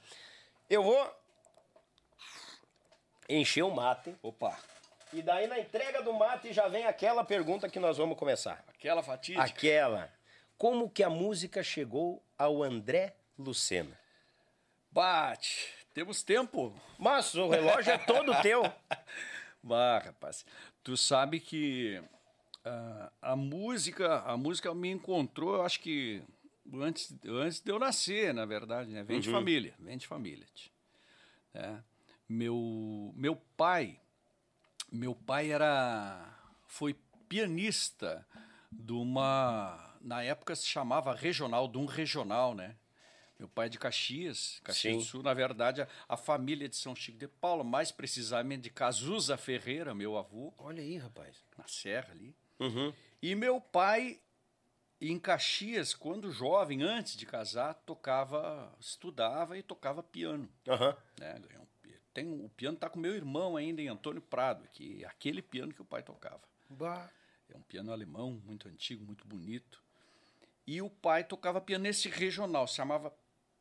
Eu 0.70 0.82
vou 0.84 1.14
encher 3.30 3.64
o 3.64 3.70
mate 3.72 4.16
Opa, 4.22 4.58
e 5.12 5.22
daí 5.22 5.48
na 5.48 5.60
entrega 5.60 6.02
do 6.02 6.14
mate 6.14 6.54
já 6.54 6.68
vem 6.68 6.86
aquela 6.86 7.24
pergunta 7.24 7.68
que 7.70 7.80
nós 7.80 7.98
vamos 7.98 8.18
começar. 8.18 8.64
aquela 8.70 9.04
fatídica. 9.04 9.44
Aquela. 9.44 10.10
Como 10.58 10.90
que 10.90 11.04
a 11.04 11.10
música 11.10 11.62
chegou 11.62 12.24
ao 12.38 12.64
André 12.64 13.14
Lucena? 13.38 13.98
Bate. 14.92 15.77
Temos 15.98 16.22
tempo? 16.22 16.80
Mas 17.00 17.34
o 17.34 17.50
relógio 17.50 17.92
é 17.92 17.98
todo 17.98 18.40
teu. 18.44 18.62
Bah, 19.64 19.98
rapaz. 19.98 20.46
Tu 20.84 20.96
sabe 20.96 21.40
que 21.40 22.00
ah, 22.64 23.12
a 23.20 23.36
música, 23.36 24.20
a 24.20 24.38
música 24.38 24.74
me 24.76 24.92
encontrou, 24.92 25.56
eu 25.56 25.64
acho 25.64 25.80
que 25.80 26.22
antes, 26.76 27.18
antes 27.26 27.60
de 27.60 27.72
eu 27.72 27.80
nascer, 27.80 28.32
na 28.32 28.46
verdade, 28.46 28.92
né? 28.92 29.04
Vem 29.04 29.20
de 29.20 29.32
família, 29.32 29.74
vem 29.80 29.98
de 29.98 30.06
família. 30.06 30.46
né? 31.52 31.84
Meu, 32.30 33.12
meu 33.16 33.36
pai, 33.58 34.00
meu 34.92 35.16
pai 35.16 35.52
era, 35.52 36.32
foi 36.68 36.96
pianista 37.28 38.26
de 38.72 38.94
uma, 38.94 39.98
na 40.00 40.22
época 40.22 40.56
se 40.56 40.68
chamava 40.68 41.16
regional, 41.16 41.68
de 41.68 41.80
um 41.80 41.86
regional, 41.86 42.54
né? 42.54 42.76
Meu 43.40 43.48
pai 43.48 43.68
é 43.68 43.70
de 43.70 43.78
Caxias, 43.78 44.60
Caxias 44.64 44.94
Sim. 44.94 45.00
do 45.00 45.06
Sul, 45.06 45.24
na 45.24 45.34
verdade, 45.34 45.82
a, 45.82 45.88
a 46.10 46.18
família 46.18 46.68
de 46.68 46.76
São 46.76 46.96
Chico 46.96 47.20
de 47.20 47.28
Paula, 47.28 47.64
mais 47.64 47.92
precisamente 47.92 48.64
de 48.64 48.70
Cazuza 48.72 49.38
Ferreira, 49.38 49.94
meu 49.94 50.18
avô, 50.18 50.54
Olha 50.58 50.82
aí, 50.82 50.98
rapaz. 50.98 51.36
na 51.56 51.68
serra 51.68 52.12
ali. 52.12 52.36
Uhum. 52.60 52.92
E 53.22 53.36
meu 53.36 53.62
pai, 53.62 54.20
em 55.00 55.20
Caxias, 55.20 55.94
quando 55.94 56.32
jovem, 56.32 56.82
antes 56.82 57.16
de 57.16 57.26
casar, 57.26 57.76
tocava, 57.86 58.76
estudava 58.80 59.58
e 59.58 59.62
tocava 59.62 60.02
piano. 60.02 60.50
Aham. 60.68 60.98
Né? 61.20 61.40
Ganhou 61.48 61.64
um 61.64 61.92
Tem, 62.14 62.28
o 62.28 62.50
piano 62.50 62.76
está 62.76 62.90
com 62.90 63.00
meu 63.00 63.16
irmão 63.16 63.56
ainda, 63.56 63.82
em 63.82 63.88
Antônio 63.88 64.22
Prado, 64.22 64.68
que 64.74 65.04
é 65.04 65.08
aquele 65.08 65.44
piano 65.44 65.74
que 65.74 65.82
o 65.82 65.86
pai 65.86 66.02
tocava. 66.02 66.42
Bah. 66.68 67.10
É 67.50 67.56
um 67.56 67.62
piano 67.62 67.92
alemão, 67.92 68.42
muito 68.44 68.68
antigo, 68.68 69.06
muito 69.06 69.26
bonito. 69.26 69.82
E 70.66 70.82
o 70.82 70.90
pai 70.90 71.24
tocava 71.24 71.62
piano 71.62 71.84
nesse 71.84 72.10
regional, 72.10 72.68
se 72.68 72.76
chamava. 72.76 73.14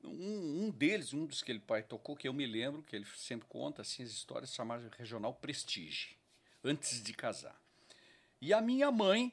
Um, 0.05 0.67
um 0.67 0.71
deles, 0.71 1.13
um 1.13 1.27
dos 1.27 1.43
que 1.43 1.51
ele 1.51 1.59
pai 1.59 1.83
tocou, 1.83 2.15
que 2.17 2.29
eu 2.29 2.33
me 2.33 2.47
lembro, 2.47 2.83
que 2.83 2.95
ele 2.95 3.07
sempre 3.17 3.49
conta 3.49 3.83
assim 3.83 4.03
as 4.03 4.11
histórias, 4.11 4.55
chamava 4.55 4.89
Regional 4.97 5.35
Prestige, 5.35 6.17
antes 6.63 7.03
de 7.03 7.13
casar. 7.13 7.59
E 8.41 8.53
a 8.53 8.61
minha 8.61 8.91
mãe, 8.93 9.33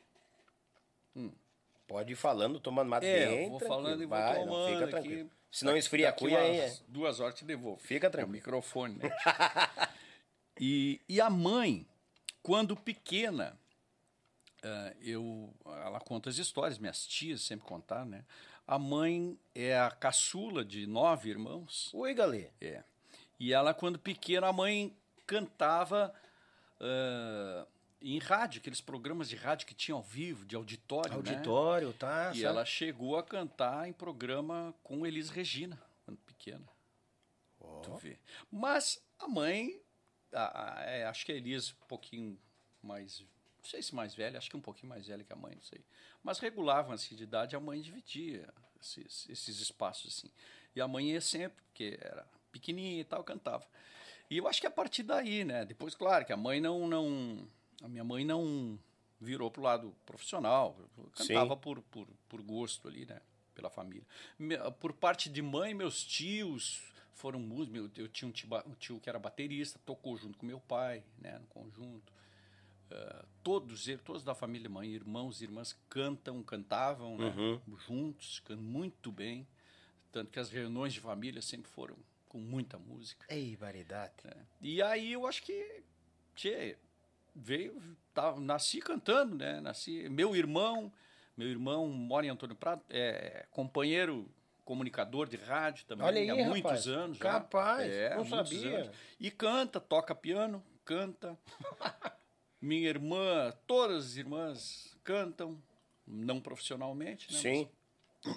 Pode 1.87 2.13
ir 2.13 2.15
falando, 2.15 2.59
tomando 2.59 2.87
mate 2.89 3.05
é, 3.05 3.27
bem 3.27 3.49
vou 3.49 3.59
tranquilo. 3.59 3.67
falando 3.83 4.01
e 4.01 4.05
vou 4.05 4.17
Vai, 4.17 4.37
não, 4.39 4.45
tomando 4.45 4.71
fica 4.73 4.83
aqui. 4.85 4.91
tranquilo. 4.91 5.31
Se 5.51 5.65
não 5.65 5.77
esfria 5.77 6.09
a 6.09 6.13
cuia 6.13 6.39
aí... 6.39 6.57
é- 6.59 6.77
Duas 6.87 7.19
horas 7.19 7.35
te 7.35 7.45
devolvo. 7.45 7.79
Fica 7.79 8.07
É 8.07 8.09
o 8.09 8.11
tranquilo. 8.11 8.31
microfone, 8.33 8.95
né? 8.95 9.11
e, 10.59 10.99
e 11.07 11.21
a 11.21 11.29
mãe, 11.29 11.85
quando 12.41 12.75
pequena, 12.75 13.55
ah, 14.63 14.93
eu, 15.01 15.53
ela 15.65 15.99
conta 15.99 16.29
as 16.29 16.37
histórias, 16.37 16.79
minhas 16.79 17.05
tias 17.05 17.41
sempre 17.41 17.67
contaram, 17.67 18.05
né? 18.05 18.25
A 18.65 18.79
mãe 18.79 19.37
é 19.53 19.77
a 19.77 19.91
caçula 19.91 20.63
de 20.63 20.87
nove 20.87 21.29
irmãos. 21.29 21.89
Oi, 21.93 22.13
Galê. 22.13 22.49
É. 22.61 22.83
E 23.39 23.51
ela, 23.53 23.73
quando 23.73 23.99
pequena, 23.99 24.47
a 24.47 24.53
mãe 24.53 24.95
cantava 25.27 26.13
ah, 26.79 27.67
em 28.01 28.19
rádio, 28.19 28.59
aqueles 28.61 28.79
programas 28.81 29.27
de 29.29 29.35
rádio 29.35 29.67
que 29.67 29.73
tinham 29.73 29.97
ao 29.97 30.03
vivo, 30.03 30.45
de 30.45 30.55
auditório, 30.55 31.11
né? 31.11 31.17
Auditório, 31.17 31.93
tá? 31.93 32.31
E 32.33 32.43
ela 32.43 32.63
chegou 32.65 33.17
a 33.17 33.23
cantar 33.23 33.87
em 33.87 33.93
programa 33.93 34.73
com 34.83 35.05
Elis 35.05 35.29
Regina, 35.29 35.81
quando 36.05 36.17
pequena. 36.19 36.67
Tu 37.81 37.95
vê. 37.95 38.17
Mas 38.51 39.01
a 39.19 39.27
mãe, 39.27 39.81
a- 40.33 40.79
a- 40.79 40.83
é, 40.83 41.05
acho 41.05 41.25
que 41.25 41.31
a 41.31 41.35
Elis 41.35 41.71
um 41.71 41.85
pouquinho 41.87 42.37
mais, 42.81 43.23
não 43.63 43.69
sei 43.69 43.81
se 43.81 43.95
mais 43.95 44.13
velha, 44.13 44.37
acho 44.37 44.49
que 44.49 44.57
um 44.57 44.61
pouquinho 44.61 44.89
mais 44.89 45.07
velha 45.07 45.23
que 45.23 45.31
a 45.31 45.37
mãe, 45.37 45.55
não 45.55 45.61
sei. 45.61 45.79
Mas 46.21 46.37
regulavam 46.37 46.91
assim 46.91 47.15
de 47.15 47.23
idade, 47.23 47.55
a 47.55 47.59
mãe 47.61 47.79
dividia 47.79 48.53
esses, 48.81 49.29
esses 49.29 49.59
espaços 49.61 50.17
assim. 50.17 50.29
E 50.75 50.81
a 50.81 50.87
mãe 50.87 51.11
ia 51.11 51.21
sempre, 51.21 51.63
porque 51.63 51.97
era 52.01 52.27
pequenininha 52.51 53.01
e 53.01 53.05
tal, 53.05 53.23
cantava. 53.23 53.65
E 54.29 54.37
eu 54.37 54.47
acho 54.47 54.59
que 54.59 54.67
a 54.67 54.71
partir 54.71 55.03
daí, 55.03 55.45
né? 55.45 55.63
Depois, 55.63 55.95
claro, 55.95 56.25
que 56.25 56.33
a 56.33 56.37
mãe 56.37 56.59
não, 56.59 56.87
não 56.87 57.47
a 57.81 57.87
minha 57.87 58.03
mãe 58.03 58.25
não 58.25 58.77
virou 59.19 59.49
pro 59.49 59.61
lado 59.61 59.95
profissional, 60.05 60.77
cantava 61.15 61.55
por, 61.55 61.81
por, 61.83 62.07
por 62.27 62.41
gosto 62.41 62.87
ali, 62.89 63.05
né? 63.05 63.21
Pela 63.55 63.69
família. 63.69 64.05
Por 64.79 64.91
parte 64.91 65.29
de 65.29 65.41
mãe, 65.41 65.73
meus 65.73 66.03
tios 66.03 66.83
foram 67.13 67.39
músicos. 67.39 67.97
Eu 67.97 68.09
tinha 68.09 68.27
um 68.27 68.31
tio, 68.31 68.49
um 68.67 68.73
tio 68.73 68.99
que 68.99 69.07
era 69.07 69.19
baterista, 69.19 69.79
tocou 69.85 70.17
junto 70.17 70.37
com 70.37 70.45
meu 70.45 70.59
pai, 70.59 71.01
né? 71.17 71.39
No 71.39 71.47
conjunto. 71.47 72.12
Ah, 72.93 73.25
todos 73.41 73.85
todos 74.05 74.23
da 74.23 74.35
família 74.35 74.69
mãe, 74.69 74.89
irmãos 74.89 75.41
e 75.41 75.45
irmãs 75.45 75.75
cantam, 75.89 76.43
cantavam, 76.43 77.17
né? 77.17 77.33
Juntos, 77.87 78.39
cantam 78.41 78.63
muito 78.63 79.11
bem. 79.11 79.47
Tanto 80.11 80.31
que 80.31 80.39
as 80.39 80.51
reuniões 80.51 80.93
de 80.93 80.99
família 80.99 81.41
sempre 81.41 81.69
foram 81.71 81.95
com 82.29 82.37
muita 82.37 82.77
música. 82.77 83.25
Ei, 83.29 83.55
variedade. 83.55 84.13
né? 84.23 84.45
E 84.61 84.81
aí 84.81 85.13
eu 85.13 85.25
acho 85.25 85.41
que 85.41 85.83
tchê, 86.35 86.77
veio, 87.35 87.81
tá, 88.13 88.35
nasci 88.39 88.79
cantando, 88.79 89.35
né? 89.35 89.59
Nasci, 89.59 90.07
meu 90.09 90.35
irmão, 90.35 90.93
meu 91.35 91.47
irmão 91.47 91.87
mora 91.87 92.27
em 92.27 92.29
Antônio 92.29 92.55
Prado, 92.55 92.83
é 92.89 93.47
companheiro 93.49 94.29
comunicador 94.63 95.27
de 95.27 95.35
rádio 95.35 95.85
também 95.85 96.05
Olha 96.05 96.21
aí, 96.21 96.29
há 96.29 96.35
muitos 96.45 96.63
rapaz. 96.71 96.87
anos 96.87 97.17
já. 97.17 97.23
Capaz, 97.23 97.91
é, 97.91 98.15
não 98.15 98.25
sabia. 98.25 98.83
anos. 98.83 98.95
E 99.19 99.31
canta, 99.31 99.79
toca 99.79 100.13
piano, 100.13 100.63
canta. 100.85 101.37
Minha 102.63 102.87
irmã, 102.87 103.53
todas 103.67 104.05
as 104.05 104.15
irmãs 104.15 104.95
cantam, 105.03 105.61
não 106.07 106.39
profissionalmente, 106.39 107.29
né? 107.33 107.37
Sim. 107.37 107.69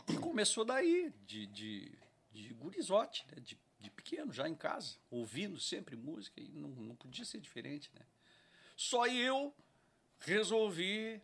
E 0.08 0.16
começou 0.18 0.64
daí, 0.64 1.12
de, 1.24 1.46
de, 1.46 1.92
de 2.32 2.52
gurizote, 2.54 3.24
né? 3.30 3.40
de, 3.40 3.56
de 3.78 3.88
pequeno, 3.88 4.32
já 4.32 4.48
em 4.48 4.54
casa, 4.56 4.96
ouvindo 5.12 5.60
sempre 5.60 5.94
música, 5.94 6.40
e 6.40 6.48
não, 6.48 6.70
não 6.70 6.96
podia 6.96 7.24
ser 7.24 7.38
diferente. 7.40 7.88
Né? 7.94 8.00
Só 8.76 9.06
eu 9.06 9.54
resolvi 10.18 11.22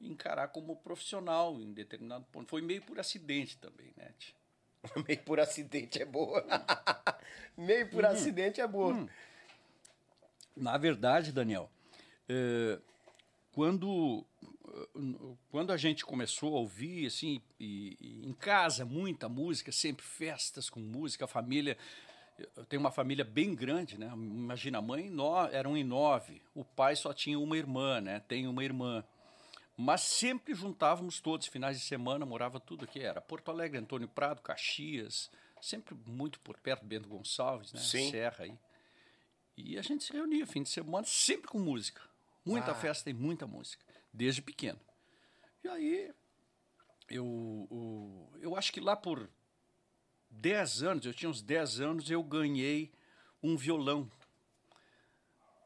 encarar 0.00 0.48
como 0.48 0.74
profissional 0.76 1.60
em 1.60 1.70
determinado 1.74 2.24
ponto. 2.32 2.48
Foi 2.48 2.62
meio 2.62 2.80
por 2.80 2.98
acidente 2.98 3.58
também, 3.58 3.92
né? 3.94 4.14
Meio 5.06 5.22
por 5.24 5.38
acidente 5.38 6.00
é 6.00 6.04
boa. 6.06 6.42
Meio 7.58 7.84
Uhum. 7.84 7.90
por 7.90 8.06
acidente 8.06 8.58
é 8.58 8.66
boa. 8.66 9.06
Na 10.56 10.78
verdade, 10.78 11.30
Daniel, 11.32 11.68
eh, 12.28 12.78
quando, 13.52 14.24
quando 15.50 15.72
a 15.72 15.76
gente 15.76 16.04
começou 16.04 16.54
a 16.56 16.60
ouvir, 16.60 17.06
assim, 17.06 17.40
e, 17.58 17.96
e 18.00 18.26
em 18.26 18.32
casa, 18.32 18.84
muita 18.84 19.28
música, 19.28 19.72
sempre 19.72 20.04
festas 20.04 20.70
com 20.70 20.78
música, 20.78 21.24
a 21.24 21.28
família. 21.28 21.76
Eu 22.56 22.64
tenho 22.66 22.78
uma 22.78 22.92
família 22.92 23.24
bem 23.24 23.54
grande, 23.54 23.98
né? 23.98 24.06
Imagina, 24.14 24.78
a 24.78 24.82
mãe 24.82 25.10
no, 25.10 25.46
eram 25.46 25.76
em 25.76 25.82
nove, 25.82 26.40
o 26.54 26.64
pai 26.64 26.94
só 26.94 27.12
tinha 27.12 27.38
uma 27.38 27.56
irmã, 27.56 28.00
né? 28.00 28.20
Tem 28.20 28.46
uma 28.46 28.62
irmã. 28.62 29.02
Mas 29.76 30.02
sempre 30.02 30.54
juntávamos 30.54 31.20
todos, 31.20 31.46
finais 31.46 31.78
de 31.78 31.84
semana, 31.84 32.24
morava 32.24 32.60
tudo 32.60 32.84
aqui. 32.84 33.00
Era 33.00 33.20
Porto 33.20 33.50
Alegre, 33.50 33.78
Antônio 33.78 34.08
Prado, 34.08 34.40
Caxias, 34.40 35.30
sempre 35.60 35.96
muito 36.06 36.38
por 36.40 36.58
perto, 36.58 36.84
Bento 36.84 37.08
Gonçalves, 37.08 37.72
né? 37.72 37.80
Sim. 37.80 38.10
Serra 38.10 38.44
aí. 38.44 38.58
E 39.56 39.76
a 39.76 39.82
gente 39.82 40.04
se 40.04 40.12
reunia 40.12 40.46
fim 40.46 40.62
de 40.62 40.68
semana, 40.68 41.04
sempre 41.04 41.48
com 41.48 41.58
música. 41.58 42.00
Muita 42.44 42.72
Ah. 42.72 42.74
festa 42.74 43.10
e 43.10 43.12
muita 43.12 43.46
música, 43.46 43.84
desde 44.12 44.40
pequeno. 44.42 44.80
E 45.62 45.68
aí, 45.68 46.14
eu, 47.08 47.26
o- 47.26 48.30
eu 48.40 48.56
acho 48.56 48.72
que 48.72 48.80
lá 48.80 48.96
por 48.96 49.28
10 50.30 50.82
anos, 50.82 51.04
eu 51.04 51.12
tinha 51.14 51.28
uns 51.28 51.42
10 51.42 51.80
anos, 51.80 52.10
eu 52.10 52.22
ganhei 52.22 52.92
um 53.42 53.56
violão 53.56 54.10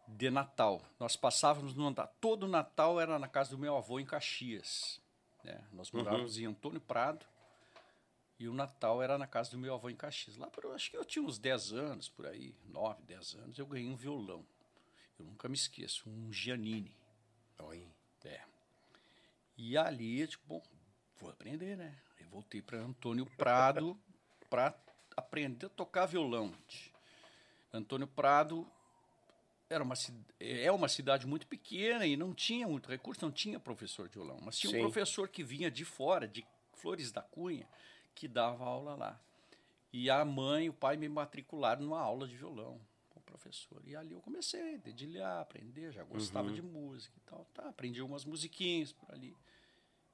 de 0.06 0.30
Natal. 0.30 0.82
Nós 0.98 1.16
passávamos 1.16 1.74
no 1.74 1.84
Natal. 1.88 2.14
Todo 2.20 2.46
Natal 2.48 3.00
era 3.00 3.18
na 3.18 3.28
casa 3.28 3.50
do 3.50 3.58
meu 3.58 3.76
avô 3.76 3.98
em 3.98 4.04
Caxias. 4.04 5.00
Né? 5.44 5.64
Nós 5.72 5.90
morávamos 5.90 6.36
uhum. 6.36 6.42
em 6.42 6.46
Antônio 6.46 6.80
Prado 6.80 7.24
e 8.38 8.48
o 8.48 8.52
Natal 8.54 9.02
era 9.02 9.16
na 9.18 9.26
casa 9.26 9.50
do 9.50 9.58
meu 9.58 9.74
avô 9.74 9.88
em 9.88 9.96
Caxias. 9.96 10.36
Lá, 10.36 10.48
por, 10.48 10.66
acho 10.74 10.90
que 10.90 10.96
eu 10.96 11.04
tinha 11.04 11.24
uns 11.24 11.38
10 11.38 11.72
anos, 11.72 12.08
por 12.08 12.26
aí, 12.26 12.54
9, 12.66 13.02
10 13.04 13.34
anos, 13.36 13.58
eu 13.58 13.66
ganhei 13.66 13.88
um 13.88 13.96
violão. 13.96 14.44
Eu 15.22 15.26
nunca 15.26 15.48
me 15.48 15.54
esqueço, 15.54 16.10
um 16.10 16.32
Giannini. 16.32 16.96
Oi. 17.60 17.86
É. 18.24 18.40
E 19.56 19.78
ali, 19.78 20.26
tipo, 20.26 20.42
bom, 20.48 20.62
vou 21.16 21.30
aprender, 21.30 21.76
né? 21.76 21.96
Eu 22.18 22.26
voltei 22.26 22.60
para 22.60 22.78
Antônio 22.78 23.24
Prado 23.36 23.96
para 24.50 24.74
aprender 25.16 25.66
a 25.66 25.68
tocar 25.68 26.06
violão. 26.06 26.52
Antônio 27.72 28.08
Prado 28.08 28.66
era 29.70 29.84
uma, 29.84 29.94
é 30.40 30.72
uma 30.72 30.88
cidade 30.88 31.24
muito 31.24 31.46
pequena 31.46 32.04
e 32.04 32.16
não 32.16 32.34
tinha 32.34 32.66
muito 32.66 32.90
recurso, 32.90 33.24
não 33.24 33.32
tinha 33.32 33.60
professor 33.60 34.08
de 34.08 34.14
violão. 34.14 34.40
Mas 34.42 34.58
tinha 34.58 34.72
Sim. 34.72 34.78
um 34.78 34.82
professor 34.82 35.28
que 35.28 35.44
vinha 35.44 35.70
de 35.70 35.84
fora, 35.84 36.26
de 36.26 36.44
Flores 36.74 37.12
da 37.12 37.22
Cunha, 37.22 37.68
que 38.12 38.26
dava 38.26 38.64
aula 38.64 38.96
lá. 38.96 39.20
E 39.92 40.10
a 40.10 40.24
mãe 40.24 40.66
e 40.66 40.70
o 40.70 40.74
pai 40.74 40.96
me 40.96 41.08
matricularam 41.08 41.82
numa 41.82 42.00
aula 42.00 42.26
de 42.26 42.36
violão 42.36 42.80
professor. 43.32 43.82
E 43.86 43.96
ali 43.96 44.12
eu 44.12 44.20
comecei 44.20 44.74
a 44.74 44.78
dedilhar, 44.78 45.40
aprender, 45.40 45.90
já 45.90 46.04
gostava 46.04 46.48
uhum. 46.48 46.54
de 46.54 46.62
música 46.62 47.16
e 47.16 47.20
tal. 47.20 47.44
Tá, 47.54 47.68
aprendi 47.68 48.02
umas 48.02 48.24
musiquinhas 48.24 48.92
por 48.92 49.10
ali 49.12 49.34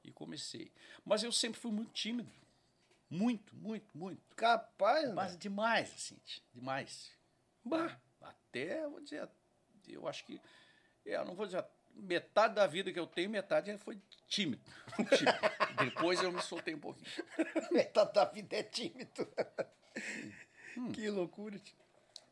e 0.05 0.13
comecei. 0.13 0.73
Mas 1.05 1.23
eu 1.23 1.33
sempre 1.33 1.61
fui 1.61 1.73
muito 1.73 1.93
tímido. 1.93 2.31
Muito, 3.11 3.57
muito, 3.57 3.97
muito. 3.97 4.23
Capaz, 4.37 5.13
Mas 5.15 5.33
né? 5.33 5.39
demais, 5.39 5.93
assim, 5.95 6.17
demais. 6.55 7.11
Bah. 7.65 7.99
Até, 8.21 8.87
vou 8.87 9.01
dizer, 9.01 9.29
eu 9.87 10.07
acho 10.07 10.25
que, 10.25 10.41
é, 11.07 11.17
eu 11.17 11.25
não 11.25 11.35
vou 11.35 11.47
dizer, 11.47 11.65
metade 11.95 12.55
da 12.55 12.67
vida 12.67 12.93
que 12.93 13.01
eu 13.01 13.07
tenho, 13.07 13.31
metade 13.31 13.77
foi 13.79 13.99
tímido. 14.27 14.63
tímido. 15.17 15.39
Depois 15.85 16.23
eu 16.23 16.31
me 16.31 16.43
soltei 16.43 16.75
um 16.75 16.81
pouquinho. 16.81 17.07
metade 17.73 18.13
da 18.13 18.27
vida 18.27 18.57
é 18.57 18.63
tímido. 18.63 19.27
Hum. 20.77 20.93
Que 20.93 21.09
loucura. 21.09 21.59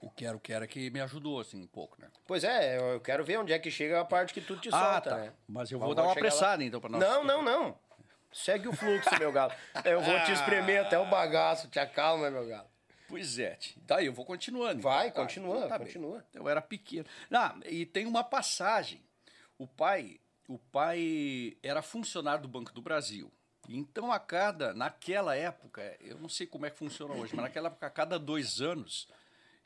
O 0.01 0.11
quero, 0.11 0.39
quero 0.39 0.69
que 0.69 0.91
me 0.91 1.01
ajudou, 1.01 1.41
assim, 1.41 1.63
um 1.63 1.67
pouco, 1.67 2.01
né? 2.01 2.09
Pois 2.27 2.45
é, 2.45 2.79
eu 2.79 3.01
quero 3.01 3.25
ver 3.25 3.39
onde 3.39 3.53
é 3.53 3.59
que 3.59 3.71
chega 3.71 4.01
a 4.01 4.05
parte 4.05 4.35
que 4.35 4.41
tu 4.41 4.57
te 4.57 4.69
ah, 4.69 4.79
solta, 4.79 5.11
tá. 5.11 5.17
né? 5.17 5.33
Mas 5.49 5.71
eu 5.71 5.79
vou 5.79 5.95
dar 5.95 6.03
uma 6.03 6.13
apressada, 6.13 6.63
então, 6.63 6.81
pra 6.81 6.91
nós. 6.91 7.01
Não, 7.01 7.25
não, 7.25 7.43
não. 7.43 7.79
Segue 8.33 8.69
o 8.69 8.73
fluxo, 8.73 9.09
meu 9.19 9.33
galo. 9.33 9.53
Eu 9.85 10.03
vou 10.03 10.23
te 10.25 10.33
espremer 10.33 10.85
até 10.85 10.99
o 10.99 11.07
bagaço, 11.07 11.69
te 11.69 11.79
acalma, 11.79 12.31
meu 12.31 12.47
galo. 12.47 12.69
Pois 13.09 13.39
é, 13.39 13.57
daí 13.87 14.07
eu 14.07 14.13
vou 14.13 14.25
continuando. 14.25 14.83
Vai, 14.83 15.09
então. 15.09 15.23
continua, 15.23 15.57
então 15.59 15.69
tá 15.69 15.79
continua. 15.79 16.19
Bem. 16.19 16.27
Eu 16.35 16.49
era 16.49 16.61
pequeno. 16.61 17.07
Ah, 17.33 17.57
e 17.65 17.87
tem 17.87 18.05
uma 18.05 18.25
passagem. 18.25 19.01
O 19.57 19.67
pai, 19.67 20.21
o 20.49 20.59
pai 20.59 21.57
era 21.63 21.83
funcionário 21.83 22.43
do 22.43 22.49
Banco 22.49 22.73
do 22.73 22.83
Brasil. 22.83 23.33
Então, 23.69 24.13
a 24.13 24.19
cada, 24.19 24.75
naquela 24.75 25.35
época, 25.37 25.97
eu 26.01 26.19
não 26.19 26.29
sei 26.29 26.47
como 26.47 26.67
é 26.67 26.71
que 26.71 26.79
funciona 26.79 27.15
hoje, 27.15 27.35
mas 27.35 27.45
naquela 27.45 27.69
época, 27.69 27.87
a 27.87 27.91
cada 27.91 28.19
dois 28.19 28.61
anos, 28.61 29.09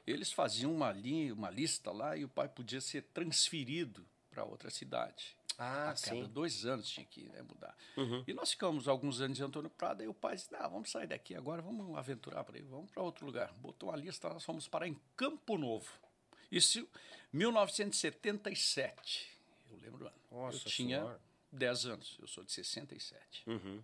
eles 0.07 0.33
faziam 0.33 0.73
uma, 0.73 0.93
linha, 0.93 1.33
uma 1.33 1.51
lista 1.51 1.91
lá 1.91 2.17
e 2.17 2.25
o 2.25 2.29
pai 2.29 2.49
podia 2.49 2.81
ser 2.81 3.03
transferido 3.15 4.05
para 4.31 4.45
outra 4.45 4.71
cidade. 4.71 5.37
Ah, 5.59 5.91
a 5.91 5.95
cada 5.95 6.27
dois 6.27 6.65
anos 6.65 6.89
tinha 6.89 7.05
que 7.05 7.29
né, 7.29 7.43
mudar. 7.43 7.77
Uhum. 7.95 8.25
E 8.27 8.33
nós 8.33 8.51
ficamos 8.53 8.89
alguns 8.89 9.21
anos 9.21 9.39
em 9.39 9.43
Antônio 9.43 9.69
Prado, 9.69 10.03
e 10.03 10.09
o 10.09 10.15
pai 10.15 10.35
disse, 10.35 10.49
ah, 10.55 10.67
vamos 10.67 10.91
sair 10.91 11.07
daqui 11.07 11.35
agora, 11.35 11.61
vamos 11.61 11.99
aventurar 11.99 12.43
para 12.45 12.57
aí, 12.57 12.63
vamos 12.63 12.91
para 12.91 13.03
outro 13.03 13.27
lugar. 13.27 13.53
Botou 13.55 13.91
uma 13.91 13.97
lista, 13.97 14.31
nós 14.31 14.43
fomos 14.43 14.67
parar 14.67 14.89
em 14.89 14.97
Campo 15.15 15.59
Novo. 15.59 15.93
Isso 16.51 16.89
1977. 17.31 19.29
Eu 19.71 19.79
lembro 19.83 20.07
ano. 20.07 20.17
Nossa 20.31 20.57
eu 20.67 20.73
tinha 20.73 21.01
senhora. 21.01 21.21
10 21.53 21.87
anos, 21.87 22.17
eu 22.21 22.27
sou 22.27 22.43
de 22.43 22.53
67. 22.53 23.43
Uhum. 23.47 23.83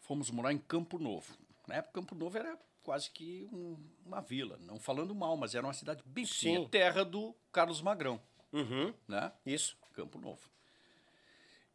Fomos 0.00 0.30
morar 0.30 0.52
em 0.52 0.58
Campo 0.58 0.98
Novo. 0.98 1.36
Na 1.66 1.74
época, 1.76 2.00
Campo 2.00 2.14
Novo 2.14 2.38
era 2.38 2.58
quase 2.90 3.08
que 3.08 3.48
um, 3.52 3.78
uma 4.04 4.20
vila, 4.20 4.58
não 4.62 4.80
falando 4.80 5.14
mal, 5.14 5.36
mas 5.36 5.54
era 5.54 5.64
uma 5.64 5.72
cidade 5.72 6.02
bem 6.04 6.26
pequena, 6.26 6.68
terra 6.68 7.04
do 7.04 7.32
Carlos 7.52 7.80
Magrão. 7.80 8.20
Uhum. 8.52 8.92
Né? 9.06 9.30
Isso. 9.46 9.78
Campo 9.92 10.18
Novo. 10.18 10.50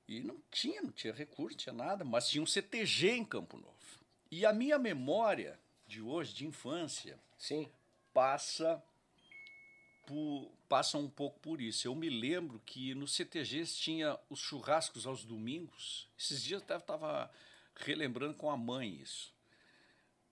E 0.09 0.19
não 0.19 0.35
tinha, 0.51 0.81
não 0.81 0.91
tinha 0.91 1.13
recurso, 1.13 1.51
não 1.51 1.57
tinha 1.57 1.73
nada, 1.73 2.03
mas 2.03 2.27
tinha 2.27 2.43
um 2.43 2.45
CTG 2.45 3.11
em 3.11 3.23
Campo 3.23 3.55
Novo. 3.55 4.05
E 4.29 4.45
a 4.45 4.51
minha 4.51 4.77
memória 4.77 5.57
de 5.87 6.01
hoje, 6.01 6.33
de 6.33 6.45
infância, 6.45 7.17
Sim. 7.37 7.65
passa 8.13 8.83
por, 10.05 10.51
passa 10.67 10.97
um 10.97 11.07
pouco 11.09 11.39
por 11.39 11.61
isso. 11.61 11.87
Eu 11.87 11.95
me 11.95 12.09
lembro 12.09 12.61
que 12.65 12.93
no 12.93 13.07
CTGs 13.07 13.73
tinha 13.77 14.19
os 14.29 14.41
churrascos 14.41 15.07
aos 15.07 15.23
domingos. 15.23 16.09
Esses 16.19 16.43
dias 16.43 16.61
eu 16.67 16.77
estava 16.77 17.31
relembrando 17.73 18.33
com 18.33 18.51
a 18.51 18.57
mãe 18.57 18.99
isso. 19.01 19.33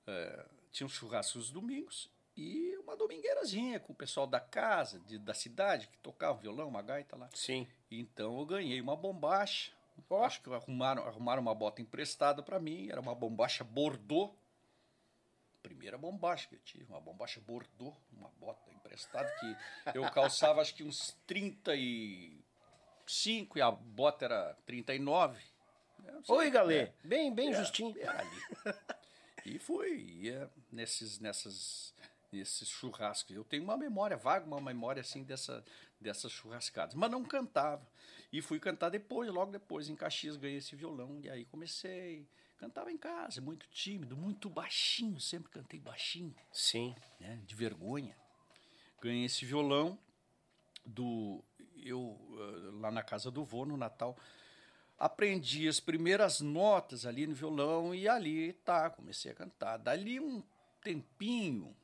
É, 0.06 0.46
tinha 0.74 0.88
os 0.88 0.94
churrascos 0.94 1.52
domingos 1.52 2.10
e 2.36 2.76
uma 2.80 2.98
domingueirazinha 2.98 3.80
com 3.80 3.94
o 3.94 3.96
pessoal 3.96 4.26
da 4.26 4.40
casa, 4.40 5.00
de, 5.02 5.20
da 5.20 5.36
cidade, 5.36 5.88
que 5.88 5.98
tocava 6.00 6.40
violão, 6.40 6.68
uma 6.68 6.82
gaita 6.82 7.16
lá. 7.16 7.30
Sim. 7.34 7.68
Então 7.90 8.38
eu 8.40 8.46
ganhei 8.46 8.82
uma 8.82 8.96
bombacha. 8.96 9.72
Oh. 10.10 10.24
Acho 10.24 10.42
que 10.42 10.52
arrumaram, 10.52 11.06
arrumaram 11.06 11.44
uma 11.44 11.54
bota 11.54 11.80
emprestada 11.82 12.42
para 12.42 12.60
mim. 12.60 12.90
Era 12.90 13.00
uma 13.00 13.14
bombacha 13.14 13.64
Bordeaux. 13.64 14.34
Primeira 15.62 15.96
bombacha 15.98 16.48
que 16.50 16.56
eu 16.56 16.60
tive, 16.60 16.86
uma 16.86 17.00
bombacha 17.00 17.40
Bordeaux, 17.40 17.96
uma 18.12 18.30
bota 18.40 18.72
emprestada 18.72 19.32
que 19.40 19.56
eu 19.96 20.10
calçava 20.12 20.60
acho 20.60 20.76
que 20.76 20.84
uns 20.84 21.16
35 21.26 23.58
e 23.58 23.62
a 23.62 23.72
bota 23.72 24.26
era 24.26 24.58
39. 24.66 25.42
Oi, 26.28 26.50
galê. 26.50 26.80
É, 26.80 26.94
bem, 27.04 27.34
bem 27.34 27.52
é, 27.52 27.54
justinho. 27.54 27.96
Era 27.98 28.20
ali. 28.20 28.42
E 29.46 29.60
fui, 29.60 29.94
ia 30.22 30.50
nesses, 30.72 31.20
nessas 31.20 31.94
esses 32.40 32.68
churrascos. 32.68 33.36
Eu 33.36 33.44
tenho 33.44 33.64
uma 33.64 33.78
memória 33.78 34.18
vaga, 34.18 34.46
uma 34.46 34.62
memória 34.62 35.02
assim 35.02 35.24
dessa, 35.24 35.64
dessas 36.00 36.32
churrascadas, 36.32 36.96
mas 36.96 37.12
não 37.12 37.24
cantava. 37.24 37.88
E 38.32 38.42
fui 38.42 38.60
cantar 38.60 38.90
depois, 38.90 39.30
logo 39.30 39.52
depois, 39.52 39.90
em 39.90 39.96
Caxias, 39.96 40.38
ganhei 40.38 40.58
esse 40.58 40.76
violão. 40.76 41.20
E 41.22 41.30
aí 41.30 41.46
comecei. 41.46 42.28
Cantava 42.58 42.92
em 42.92 42.98
casa, 42.98 43.42
muito 43.42 43.68
tímido, 43.68 44.16
muito 44.16 44.50
baixinho, 44.50 45.20
sempre 45.20 45.52
cantei 45.52 45.80
baixinho. 45.80 46.34
Sim. 46.52 46.96
Né, 47.20 47.42
de 47.46 47.56
vergonha. 47.56 48.16
Ganhei 49.02 49.26
esse 49.26 49.46
violão 49.46 50.00
do. 50.86 51.44
Eu, 51.76 52.18
eh, 52.32 52.80
lá 52.80 52.90
na 52.90 53.04
casa 53.04 53.30
do 53.30 53.44
vô, 53.44 53.66
no 53.66 53.76
Natal, 53.76 54.18
aprendi 54.98 55.68
as 55.68 55.80
primeiras 55.80 56.40
notas 56.40 57.06
ali 57.06 57.28
no 57.28 57.36
violão 57.36 57.94
e 57.94 58.08
ali 58.08 58.54
tá, 58.54 58.90
comecei 58.90 59.32
a 59.32 59.36
cantar. 59.36 59.78
Dali 59.78 60.20
um 60.20 60.44
tempinho, 60.82 61.76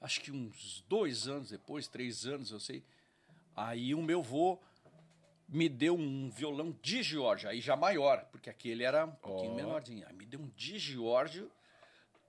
acho 0.00 0.20
que 0.20 0.30
uns 0.30 0.84
dois 0.88 1.28
anos 1.28 1.50
depois, 1.50 1.88
três 1.88 2.26
anos, 2.26 2.50
eu 2.50 2.60
sei. 2.60 2.84
Aí 3.56 3.94
o 3.94 4.02
meu 4.02 4.22
vô 4.22 4.58
me 5.48 5.68
deu 5.68 5.94
um 5.94 6.30
violão 6.30 6.76
de 6.82 7.02
Giorgio, 7.02 7.48
aí 7.48 7.60
já 7.60 7.76
maior, 7.76 8.24
porque 8.30 8.50
aquele 8.50 8.84
era 8.84 9.04
um 9.04 9.12
pouquinho 9.12 9.52
oh. 9.52 9.56
menorzinho. 9.56 10.06
Aí 10.06 10.14
me 10.14 10.26
deu 10.26 10.40
um 10.40 10.48
de 10.56 10.78
Giorgio 10.78 11.50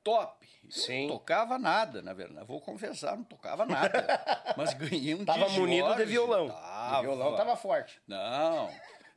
top. 0.04 0.48
Sim. 0.70 1.08
Não 1.08 1.18
tocava 1.18 1.58
nada, 1.58 2.02
na 2.02 2.14
verdade. 2.14 2.46
Vou 2.46 2.62
confessar, 2.62 3.18
não 3.18 3.24
tocava 3.24 3.66
nada. 3.66 4.06
Mas 4.56 4.74
ganhei 4.74 5.16
um 5.16 5.26
tava 5.26 5.50
de 5.50 5.60
munido 5.60 5.96
de 5.96 6.06
violão. 6.06 6.50
Tava. 6.50 6.96
De 6.98 7.02
violão 7.02 7.36
tava 7.36 7.56
forte. 7.56 8.00
Não, 8.08 8.70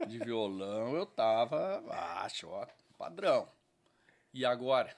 de 0.06 0.18
violão 0.18 0.94
eu 0.96 1.06
tava, 1.06 1.82
acho, 2.22 2.48
ó, 2.48 2.66
padrão. 2.96 3.48
E 4.32 4.44
agora? 4.44 4.94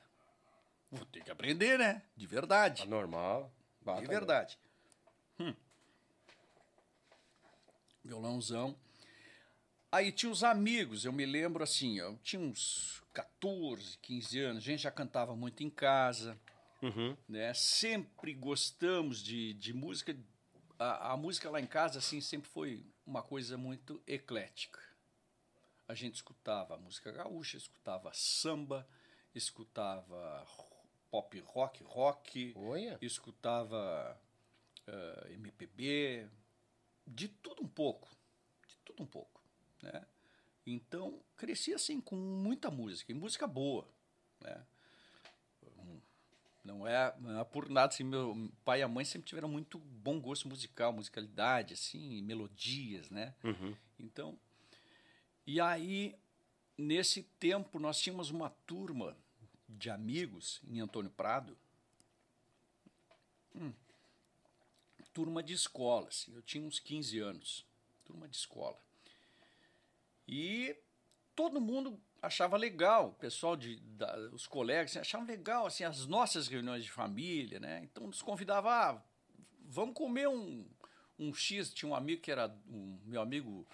Vou 0.90 1.06
ter 1.06 1.22
que 1.22 1.30
aprender, 1.30 1.78
né? 1.78 2.02
De 2.16 2.26
verdade. 2.26 2.82
Tá 2.82 2.88
normal. 2.88 3.52
de 4.00 4.06
verdade. 4.06 4.58
Hum. 5.38 5.54
Violãozão. 8.04 8.76
Aí 9.92 10.12
tinha 10.12 10.30
os 10.30 10.44
amigos, 10.44 11.04
eu 11.04 11.12
me 11.12 11.26
lembro 11.26 11.64
assim, 11.64 11.98
eu 11.98 12.16
tinha 12.22 12.40
uns 12.40 13.02
14, 13.12 13.98
15 13.98 14.38
anos, 14.38 14.62
a 14.62 14.66
gente 14.66 14.82
já 14.82 14.90
cantava 14.90 15.34
muito 15.34 15.64
em 15.64 15.70
casa, 15.70 16.38
uhum. 16.80 17.16
né? 17.28 17.52
Sempre 17.54 18.32
gostamos 18.34 19.22
de, 19.22 19.52
de 19.54 19.72
música. 19.72 20.16
A, 20.78 21.12
a 21.12 21.16
música 21.16 21.50
lá 21.50 21.60
em 21.60 21.66
casa, 21.66 21.98
assim, 21.98 22.20
sempre 22.20 22.48
foi 22.48 22.84
uma 23.04 23.22
coisa 23.22 23.56
muito 23.58 24.00
eclética. 24.06 24.80
A 25.90 25.94
gente 25.94 26.14
escutava 26.14 26.76
música 26.76 27.10
gaúcha, 27.10 27.56
escutava 27.56 28.12
samba, 28.14 28.86
escutava 29.34 30.46
pop 31.10 31.36
rock, 31.40 31.82
rock, 31.82 32.52
Olha. 32.54 32.96
escutava 33.02 34.16
uh, 34.86 35.26
eh, 35.26 35.32
MPB, 35.32 36.28
de 37.04 37.26
tudo 37.26 37.64
um 37.64 37.68
pouco, 37.68 38.08
de 38.68 38.76
tudo 38.84 39.02
um 39.02 39.06
pouco, 39.06 39.42
né? 39.82 40.06
Então, 40.64 41.20
cresci 41.36 41.74
assim 41.74 42.00
com 42.00 42.14
muita 42.14 42.70
música, 42.70 43.10
e 43.10 43.14
música 43.16 43.48
boa, 43.48 43.92
né? 44.40 44.64
Não 46.62 46.86
é, 46.86 47.12
não 47.18 47.40
é 47.40 47.42
por 47.42 47.68
nada 47.68 47.92
assim, 47.92 48.04
meu 48.04 48.48
pai 48.64 48.78
e 48.78 48.82
a 48.84 48.88
mãe 48.88 49.04
sempre 49.04 49.26
tiveram 49.26 49.48
muito 49.48 49.76
bom 49.76 50.20
gosto 50.20 50.46
musical, 50.46 50.92
musicalidade, 50.92 51.74
assim, 51.74 52.22
melodias, 52.22 53.10
né? 53.10 53.34
Uhum. 53.42 53.74
Então, 53.98 54.38
e 55.46 55.60
aí 55.60 56.14
nesse 56.76 57.22
tempo 57.38 57.78
nós 57.78 58.00
tínhamos 58.00 58.30
uma 58.30 58.50
turma 58.66 59.16
de 59.68 59.90
amigos 59.90 60.60
em 60.66 60.80
Antônio 60.80 61.10
Prado. 61.10 61.56
Hum, 63.54 63.72
turma 65.12 65.42
de 65.42 65.52
escola, 65.52 66.08
assim, 66.08 66.34
eu 66.34 66.42
tinha 66.42 66.64
uns 66.64 66.78
15 66.78 67.18
anos. 67.18 67.66
Turma 68.04 68.28
de 68.28 68.36
escola. 68.36 68.78
E 70.26 70.76
todo 71.34 71.60
mundo 71.60 72.00
achava 72.22 72.56
legal, 72.56 73.08
o 73.08 73.14
pessoal 73.14 73.56
de 73.56 73.76
da, 73.80 74.16
os 74.32 74.46
colegas 74.46 74.90
assim, 74.90 74.98
achavam 74.98 75.26
legal 75.26 75.66
assim 75.66 75.84
as 75.84 76.06
nossas 76.06 76.48
reuniões 76.48 76.84
de 76.84 76.90
família, 76.90 77.58
né? 77.58 77.80
Então 77.84 78.06
nos 78.06 78.22
convidava, 78.22 78.70
ah, 78.70 79.02
vamos 79.64 79.94
comer 79.94 80.28
um, 80.28 80.66
um 81.18 81.32
X, 81.32 81.72
tinha 81.72 81.90
um 81.90 81.94
amigo 81.94 82.20
que 82.20 82.30
era 82.30 82.54
um 82.68 82.98
meu 83.04 83.20
amigo 83.20 83.66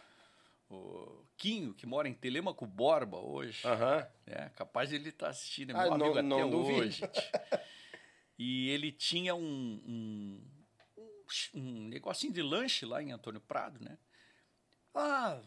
o 0.69 1.25
Quinho, 1.37 1.75
que 1.75 1.87
mora 1.87 2.09
em 2.09 2.15
Telemaco 2.15 2.67
Borba 2.67 3.19
hoje. 3.19 3.67
Uhum. 3.67 4.07
É, 4.27 4.49
capaz 4.51 4.89
de 4.89 4.97
ele 4.97 5.11
estar 5.11 5.27
tá 5.27 5.31
assistindo, 5.31 5.71
é 5.71 5.75
meu 5.75 5.83
ah, 5.83 5.95
amigo 5.95 6.23
não, 6.23 6.39
até 6.39 6.51
não 6.51 6.65
hoje. 6.65 7.03
e 8.39 8.71
ele 8.71 8.91
tinha 8.91 9.35
um, 9.35 9.83
um, 9.87 10.51
um, 11.55 11.89
negocinho 11.89 12.33
de 12.33 12.43
lanche 12.43 12.85
lá 12.85 13.03
em 13.03 13.13
Antônio 13.13 13.41
Prado, 13.41 13.83
né? 13.83 13.99
Ah, 14.95 15.41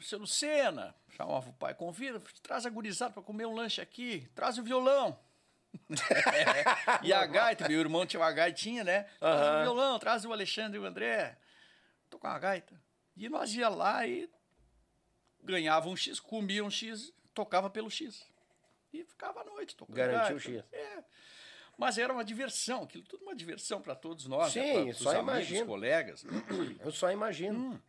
seu 0.00 0.18
Lucena, 0.18 0.94
chamava 1.08 1.50
o 1.50 1.54
pai, 1.54 1.74
convida, 1.74 2.20
traz 2.42 2.66
a 2.66 2.70
gurizada 2.70 3.12
para 3.12 3.22
comer 3.22 3.46
um 3.46 3.54
lanche 3.54 3.80
aqui, 3.80 4.28
traz 4.34 4.58
o 4.58 4.62
violão. 4.62 5.18
e 7.02 7.12
a 7.12 7.24
gaita, 7.24 7.66
meu 7.66 7.80
irmão 7.80 8.04
tinha 8.04 8.20
uma 8.20 8.30
gaitinha, 8.30 8.84
né? 8.84 9.04
Traz 9.18 9.40
uhum. 9.40 9.58
o 9.58 9.62
violão, 9.62 9.98
traz 9.98 10.24
o 10.24 10.32
Alexandre 10.32 10.78
e 10.78 10.80
o 10.80 10.84
André. 10.84 11.38
Tô 12.10 12.18
com 12.18 12.26
a 12.26 12.38
gaita. 12.38 12.78
E 13.16 13.28
nós 13.28 13.54
ia 13.54 13.68
lá 13.68 14.06
e 14.06 14.28
ganhava 15.42 15.88
um 15.88 15.96
X, 15.96 16.20
comia 16.20 16.64
um 16.64 16.70
X, 16.70 17.12
tocava 17.34 17.68
pelo 17.68 17.90
X. 17.90 18.24
E 18.92 19.04
ficava 19.04 19.40
à 19.40 19.44
noite 19.44 19.74
tocando. 19.74 19.96
Garantiu 19.96 20.36
o 20.36 20.40
X. 20.40 20.64
É. 20.72 21.04
Mas 21.76 21.98
era 21.98 22.12
uma 22.12 22.24
diversão, 22.24 22.82
aquilo 22.84 23.04
tudo 23.04 23.22
uma 23.24 23.34
diversão 23.34 23.80
para 23.80 23.94
todos 23.94 24.26
nós. 24.26 24.52
Sim, 24.52 24.86
né? 24.86 24.92
só 24.92 25.10
amigos, 25.10 25.22
imagino. 25.22 25.66
colegas. 25.66 26.24
Eu 26.80 26.92
só 26.92 27.10
imagino. 27.10 27.58
Hum. 27.58 27.80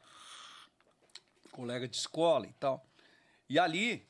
Colega 1.51 1.87
de 1.87 1.97
escola 1.97 2.47
e 2.47 2.53
tal. 2.53 2.83
E 3.47 3.59
ali, 3.59 4.07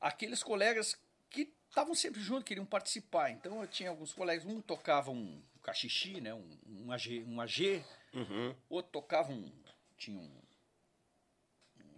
aqueles 0.00 0.42
colegas 0.42 0.96
que 1.30 1.52
estavam 1.68 1.94
sempre 1.94 2.20
juntos, 2.20 2.44
queriam 2.44 2.66
participar. 2.66 3.30
Então 3.30 3.60
eu 3.60 3.66
tinha 3.66 3.90
alguns 3.90 4.12
colegas, 4.12 4.44
um 4.44 4.60
tocava 4.60 5.10
um 5.10 5.42
cachixi, 5.62 6.20
né? 6.20 6.32
um, 6.34 6.58
um 6.68 6.92
AG, 6.92 7.24
um 7.26 7.40
AG 7.40 7.84
uhum. 8.12 8.54
outro 8.68 8.92
tocava 8.92 9.32
um. 9.32 9.50
Tinha 9.96 10.20
um 10.20 10.43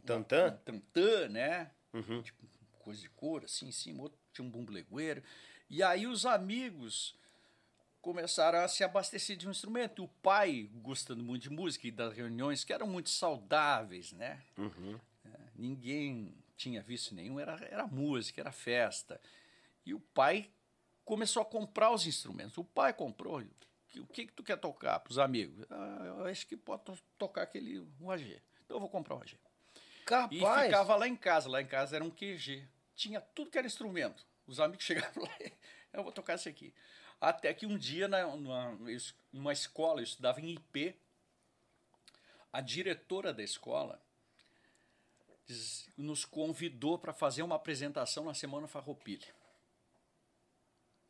Tantã? 0.06 0.58
Tantã, 0.64 1.28
né? 1.28 1.70
Uhum. 1.92 2.22
Tipo, 2.22 2.46
coisa 2.78 3.00
de 3.00 3.10
cor, 3.10 3.44
assim, 3.44 3.68
em 3.68 3.72
cima. 3.72 4.04
Outro 4.04 4.18
tinha 4.32 4.46
um 4.46 4.50
bumblegueiro. 4.50 5.22
E 5.68 5.82
aí 5.82 6.06
os 6.06 6.24
amigos 6.24 7.18
começaram 8.00 8.60
a 8.60 8.68
se 8.68 8.84
abastecer 8.84 9.36
de 9.36 9.48
um 9.48 9.50
instrumento. 9.50 10.04
O 10.04 10.08
pai, 10.08 10.70
gostando 10.74 11.24
muito 11.24 11.42
de 11.42 11.50
música 11.50 11.88
e 11.88 11.90
das 11.90 12.14
reuniões, 12.14 12.62
que 12.62 12.72
eram 12.72 12.86
muito 12.86 13.10
saudáveis, 13.10 14.12
né? 14.12 14.42
Uhum. 14.56 14.98
É, 15.24 15.38
ninguém 15.56 16.32
tinha 16.56 16.80
visto 16.80 17.14
nenhum, 17.14 17.40
era, 17.40 17.58
era 17.70 17.86
música, 17.86 18.40
era 18.40 18.52
festa. 18.52 19.20
E 19.84 19.92
o 19.92 20.00
pai 20.00 20.50
começou 21.04 21.42
a 21.42 21.44
comprar 21.44 21.90
os 21.90 22.06
instrumentos. 22.06 22.56
O 22.58 22.64
pai 22.64 22.92
comprou. 22.92 23.42
O 23.96 24.06
que, 24.06 24.26
que 24.26 24.32
tu 24.32 24.42
quer 24.42 24.56
tocar 24.56 25.00
para 25.00 25.10
os 25.10 25.18
amigos? 25.18 25.64
Ah, 25.70 26.02
eu 26.04 26.26
acho 26.26 26.46
que 26.46 26.56
pode 26.56 26.82
tocar 27.18 27.42
aquele 27.42 27.80
um 28.00 28.10
AG. 28.10 28.40
Então 28.64 28.76
eu 28.76 28.80
vou 28.80 28.88
comprar 28.88 29.16
um 29.16 29.20
AG. 29.20 29.36
Capaz. 30.06 30.30
E 30.30 30.64
ficava 30.66 30.94
lá 30.94 31.08
em 31.08 31.16
casa. 31.16 31.50
Lá 31.50 31.60
em 31.60 31.66
casa 31.66 31.96
era 31.96 32.04
um 32.04 32.10
QG. 32.10 32.66
Tinha 32.94 33.20
tudo 33.20 33.50
que 33.50 33.58
era 33.58 33.66
instrumento. 33.66 34.24
Os 34.46 34.60
amigos 34.60 34.86
chegavam 34.86 35.24
lá, 35.24 35.36
eu 35.92 36.04
vou 36.04 36.12
tocar 36.12 36.36
isso 36.36 36.48
aqui. 36.48 36.72
Até 37.20 37.52
que 37.52 37.66
um 37.66 37.76
dia, 37.76 38.06
na, 38.06 38.24
numa, 38.36 38.78
numa 39.32 39.52
escola, 39.52 40.00
eu 40.00 40.04
estudava 40.04 40.40
em 40.40 40.50
IP, 40.50 40.94
a 42.52 42.60
diretora 42.60 43.34
da 43.34 43.42
escola 43.42 44.00
nos 45.96 46.24
convidou 46.24 46.98
para 46.98 47.12
fazer 47.12 47.42
uma 47.42 47.56
apresentação 47.56 48.24
na 48.24 48.34
Semana 48.34 48.68
Farroupilha. 48.68 49.34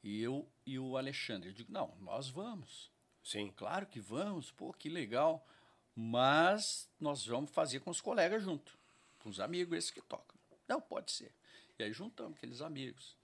E 0.02 0.22
eu 0.22 0.48
e 0.64 0.78
o 0.78 0.96
Alexandre. 0.96 1.50
Eu 1.50 1.54
digo, 1.54 1.72
não, 1.72 1.94
nós 2.00 2.28
vamos. 2.28 2.90
Sim. 3.22 3.52
Claro 3.56 3.86
que 3.86 4.00
vamos, 4.00 4.50
pô, 4.52 4.72
que 4.72 4.88
legal. 4.88 5.46
Mas 5.94 6.88
nós 7.00 7.26
vamos 7.26 7.50
fazer 7.50 7.80
com 7.80 7.90
os 7.90 8.00
colegas 8.00 8.42
junto 8.42 8.78
com 9.26 9.30
os 9.30 9.40
amigos 9.40 9.76
esses 9.76 9.90
que 9.90 10.00
tocam. 10.00 10.38
Não, 10.68 10.80
pode 10.80 11.10
ser. 11.10 11.34
E 11.76 11.82
aí 11.82 11.92
juntamos 11.92 12.38
aqueles 12.38 12.60
amigos. 12.60 13.16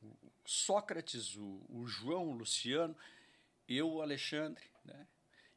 o 0.00 0.08
Sócrates, 0.44 1.34
o, 1.34 1.66
o, 1.68 1.84
João, 1.84 2.28
o 2.28 2.32
Luciano, 2.32 2.96
eu, 3.68 3.90
o 3.90 4.02
Alexandre, 4.02 4.64
né? 4.84 5.04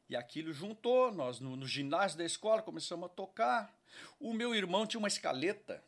E 0.10 0.16
aquilo 0.16 0.52
juntou, 0.52 1.12
nós 1.12 1.40
no, 1.40 1.56
no, 1.56 1.68
ginásio 1.68 2.18
da 2.18 2.26
escola 2.26 2.64
começamos 2.64 3.06
a 3.06 3.14
tocar. 3.14 3.72
O 4.20 4.34
meu 4.34 4.56
irmão 4.56 4.88
tinha 4.88 4.98
uma 4.98 5.08
escaleta, 5.08 5.84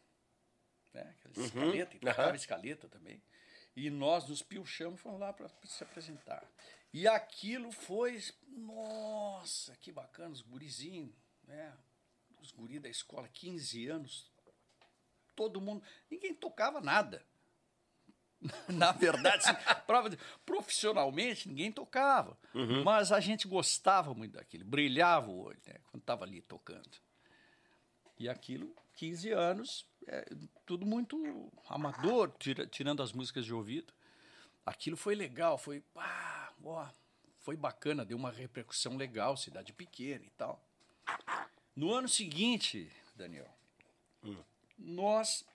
né? 0.94 1.16
Aquela 1.18 1.40
uhum, 1.40 1.46
escaleta, 1.46 1.96
e 1.96 2.00
tocava 2.00 2.30
uhum. 2.30 2.36
escaleta 2.36 2.88
também. 2.88 3.20
E 3.76 3.90
nós 3.90 4.28
nos 4.28 4.44
piochamos 4.44 5.00
e 5.00 5.02
fomos 5.02 5.20
lá 5.20 5.34
para 5.34 5.50
se 5.66 5.84
apresentar. 5.84 6.48
E 6.94 7.08
aquilo 7.08 7.72
foi, 7.72 8.24
nossa, 8.48 9.76
que 9.78 9.92
bacana, 9.92 10.34
os 10.34 10.42
gurizinhos, 10.42 11.16
né? 11.46 11.76
Os 12.42 12.52
guri 12.52 12.80
da 12.80 12.90
escola, 12.90 13.28
15 13.28 13.88
anos, 13.88 14.32
todo 15.36 15.62
mundo, 15.62 15.84
ninguém 16.10 16.34
tocava 16.34 16.82
nada. 16.82 17.24
Na 18.68 18.92
verdade, 18.92 19.48
assim, 19.48 19.54
prova 19.86 20.10
de, 20.10 20.18
profissionalmente 20.46 21.48
ninguém 21.48 21.72
tocava, 21.72 22.38
uhum. 22.54 22.84
mas 22.84 23.12
a 23.12 23.20
gente 23.20 23.48
gostava 23.48 24.14
muito 24.14 24.34
daquilo, 24.34 24.66
brilhava 24.66 25.30
o 25.30 25.40
olho 25.40 25.60
né, 25.66 25.76
quando 25.92 26.02
estava 26.02 26.26
ali 26.26 26.42
tocando. 26.42 26.90
E 28.18 28.28
aquilo, 28.28 28.76
15 28.96 29.32
anos, 29.32 29.86
é, 30.08 30.28
tudo 30.66 30.86
muito 30.86 31.52
amador, 31.68 32.32
tira, 32.38 32.66
tirando 32.68 33.02
as 33.02 33.12
músicas 33.12 33.46
de 33.46 33.54
ouvido. 33.54 33.94
Aquilo 34.66 34.96
foi 34.96 35.16
legal, 35.16 35.58
foi, 35.58 35.82
pá, 35.94 36.54
ó, 36.64 36.88
foi 37.40 37.56
bacana, 37.56 38.06
deu 38.06 38.18
uma 38.18 38.32
repercussão 38.32 38.96
legal, 38.96 39.36
cidade 39.36 39.74
pequena 39.74 40.24
e 40.24 40.30
tal. 40.32 40.64
No 41.76 41.94
ano 41.94 42.08
seguinte, 42.08 42.92
Daniel, 43.16 43.48
hum. 44.24 44.36
nós 44.78 45.46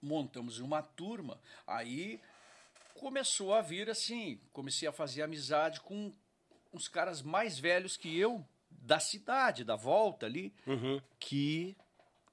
montamos 0.00 0.58
uma 0.58 0.82
turma, 0.82 1.40
aí 1.66 2.20
começou 2.94 3.54
a 3.54 3.62
vir 3.62 3.88
assim, 3.88 4.40
comecei 4.52 4.86
a 4.86 4.92
fazer 4.92 5.22
amizade 5.22 5.80
com 5.80 6.12
uns 6.72 6.88
caras 6.88 7.22
mais 7.22 7.58
velhos 7.58 7.96
que 7.96 8.16
eu, 8.18 8.46
da 8.70 9.00
cidade, 9.00 9.64
da 9.64 9.76
volta 9.76 10.26
ali, 10.26 10.54
uhum. 10.66 11.00
que 11.18 11.76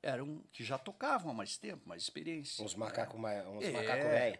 eram 0.01 0.43
que 0.51 0.63
já 0.63 0.77
tocavam 0.77 1.31
há 1.31 1.33
mais 1.33 1.57
tempo, 1.57 1.87
mais 1.87 2.03
experiência. 2.03 2.63
Uns 2.63 2.75
macacos 2.75 3.19
mais, 3.19 3.45
uns 3.47 3.63
é. 3.63 3.71
macaco 3.71 4.03
velho. 4.03 4.39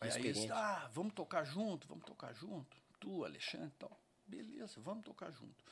Mais 0.00 0.16
e 0.16 0.28
aí, 0.28 0.50
ah, 0.52 0.88
vamos 0.92 1.12
tocar 1.12 1.44
junto, 1.44 1.88
vamos 1.88 2.04
tocar 2.04 2.32
junto. 2.32 2.76
Tu, 3.00 3.24
Alexandre, 3.24 3.72
tal. 3.78 3.90
Beleza, 4.26 4.80
vamos 4.80 5.04
tocar 5.04 5.30
junto 5.30 5.64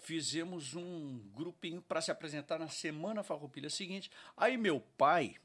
fizemos 0.00 0.74
um 0.74 1.18
grupinho 1.34 1.80
para 1.82 2.00
se 2.00 2.10
apresentar 2.10 2.58
na 2.58 2.68
semana 2.68 3.22
farroupilha 3.22 3.70
seguinte. 3.70 4.10
Aí 4.36 4.56
meu 4.56 4.80
pai 4.98 5.36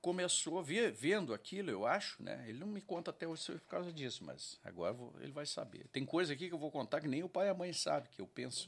começou 0.00 0.60
a 0.60 0.62
ver, 0.62 0.92
vendo 0.92 1.34
aquilo, 1.34 1.68
eu 1.68 1.84
acho, 1.84 2.22
né? 2.22 2.44
Ele 2.46 2.60
não 2.60 2.68
me 2.68 2.80
conta 2.80 3.10
até 3.10 3.26
hoje 3.26 3.52
por 3.52 3.68
causa 3.68 3.92
disso, 3.92 4.22
mas 4.24 4.56
agora 4.64 4.92
vou, 4.92 5.12
ele 5.20 5.32
vai 5.32 5.44
saber. 5.44 5.88
Tem 5.88 6.06
coisa 6.06 6.32
aqui 6.32 6.48
que 6.48 6.54
eu 6.54 6.58
vou 6.58 6.70
contar 6.70 7.00
que 7.00 7.08
nem 7.08 7.24
o 7.24 7.28
pai 7.28 7.48
e 7.48 7.50
a 7.50 7.54
mãe 7.54 7.72
sabem, 7.72 8.08
que 8.12 8.20
eu 8.20 8.26
penso. 8.28 8.66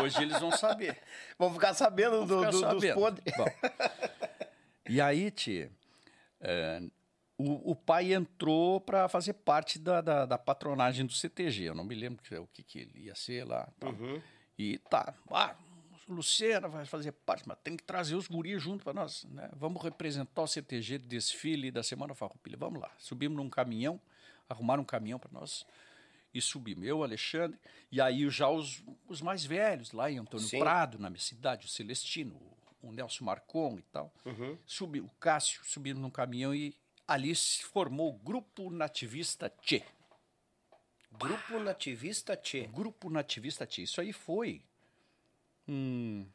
hoje 0.00 0.22
eles 0.22 0.38
vão 0.38 0.52
saber. 0.52 0.96
Vão 1.36 1.52
ficar 1.52 1.74
sabendo, 1.74 2.24
vão 2.24 2.38
ficar 2.38 2.50
do, 2.52 2.60
sabendo. 2.60 2.80
dos 2.80 2.94
podres. 2.94 3.34
E 4.90 5.02
aí, 5.02 5.30
tia, 5.30 5.70
é, 6.40 6.80
o, 7.38 7.70
o 7.70 7.76
pai 7.76 8.12
entrou 8.12 8.80
para 8.80 9.08
fazer 9.08 9.32
parte 9.32 9.78
da, 9.78 10.00
da, 10.00 10.26
da, 10.26 10.36
patronagem 10.36 11.06
do 11.06 11.12
CTG. 11.12 11.64
Eu 11.64 11.74
não 11.74 11.84
me 11.84 11.94
lembro 11.94 12.20
o 12.42 12.46
que, 12.48 12.64
que 12.64 12.80
ele 12.80 13.04
ia 13.04 13.14
ser 13.14 13.44
lá. 13.44 13.68
Uhum. 13.82 14.20
E 14.58 14.78
tá, 14.90 15.14
ah, 15.30 15.54
Luciana 16.08 16.66
vai 16.66 16.84
fazer 16.84 17.12
parte, 17.12 17.46
mas 17.46 17.56
tem 17.62 17.76
que 17.76 17.84
trazer 17.84 18.16
os 18.16 18.26
guris 18.26 18.60
junto 18.60 18.82
para 18.82 18.92
nós. 18.92 19.24
Né? 19.30 19.48
Vamos 19.54 19.80
representar 19.80 20.42
o 20.42 20.48
CTG 20.48 20.98
do 20.98 21.06
desfile 21.06 21.70
da 21.70 21.82
Semana 21.82 22.12
Farroupilha. 22.12 22.56
Vamos 22.56 22.82
lá. 22.82 22.90
Subimos 22.98 23.36
num 23.36 23.48
caminhão, 23.48 24.00
arrumaram 24.48 24.82
um 24.82 24.86
caminhão 24.86 25.20
para 25.20 25.30
nós 25.30 25.64
e 26.34 26.42
subimos. 26.42 26.84
Eu, 26.84 27.04
Alexandre, 27.04 27.56
e 27.92 28.00
aí 28.00 28.28
já 28.30 28.48
os, 28.48 28.82
os 29.06 29.22
mais 29.22 29.44
velhos, 29.44 29.92
lá 29.92 30.10
em 30.10 30.18
Antônio 30.18 30.46
Sim. 30.46 30.58
Prado, 30.58 30.98
na 30.98 31.08
minha 31.08 31.20
cidade, 31.20 31.66
o 31.66 31.68
Celestino, 31.68 32.36
o 32.82 32.90
Nelson 32.90 33.24
Marcon 33.24 33.78
e 33.78 33.82
tal. 33.82 34.12
Uhum. 34.24 34.58
Subi, 34.66 35.00
o 35.00 35.10
Cássio, 35.20 35.60
subimos 35.64 36.02
num 36.02 36.10
caminhão 36.10 36.52
e 36.52 36.74
ali 37.08 37.34
se 37.34 37.64
formou 37.64 38.10
o 38.10 38.18
Grupo 38.18 38.70
Nativista 38.70 39.50
Tchê. 39.62 39.82
Grupo 41.10 41.58
Nativista 41.58 42.36
Tchê. 42.36 42.66
Grupo 42.66 43.08
Nativista 43.08 43.66
Tchê. 43.66 43.82
Isso 43.82 44.00
aí 44.02 44.12
foi. 44.12 44.62
Hum, 45.66 46.26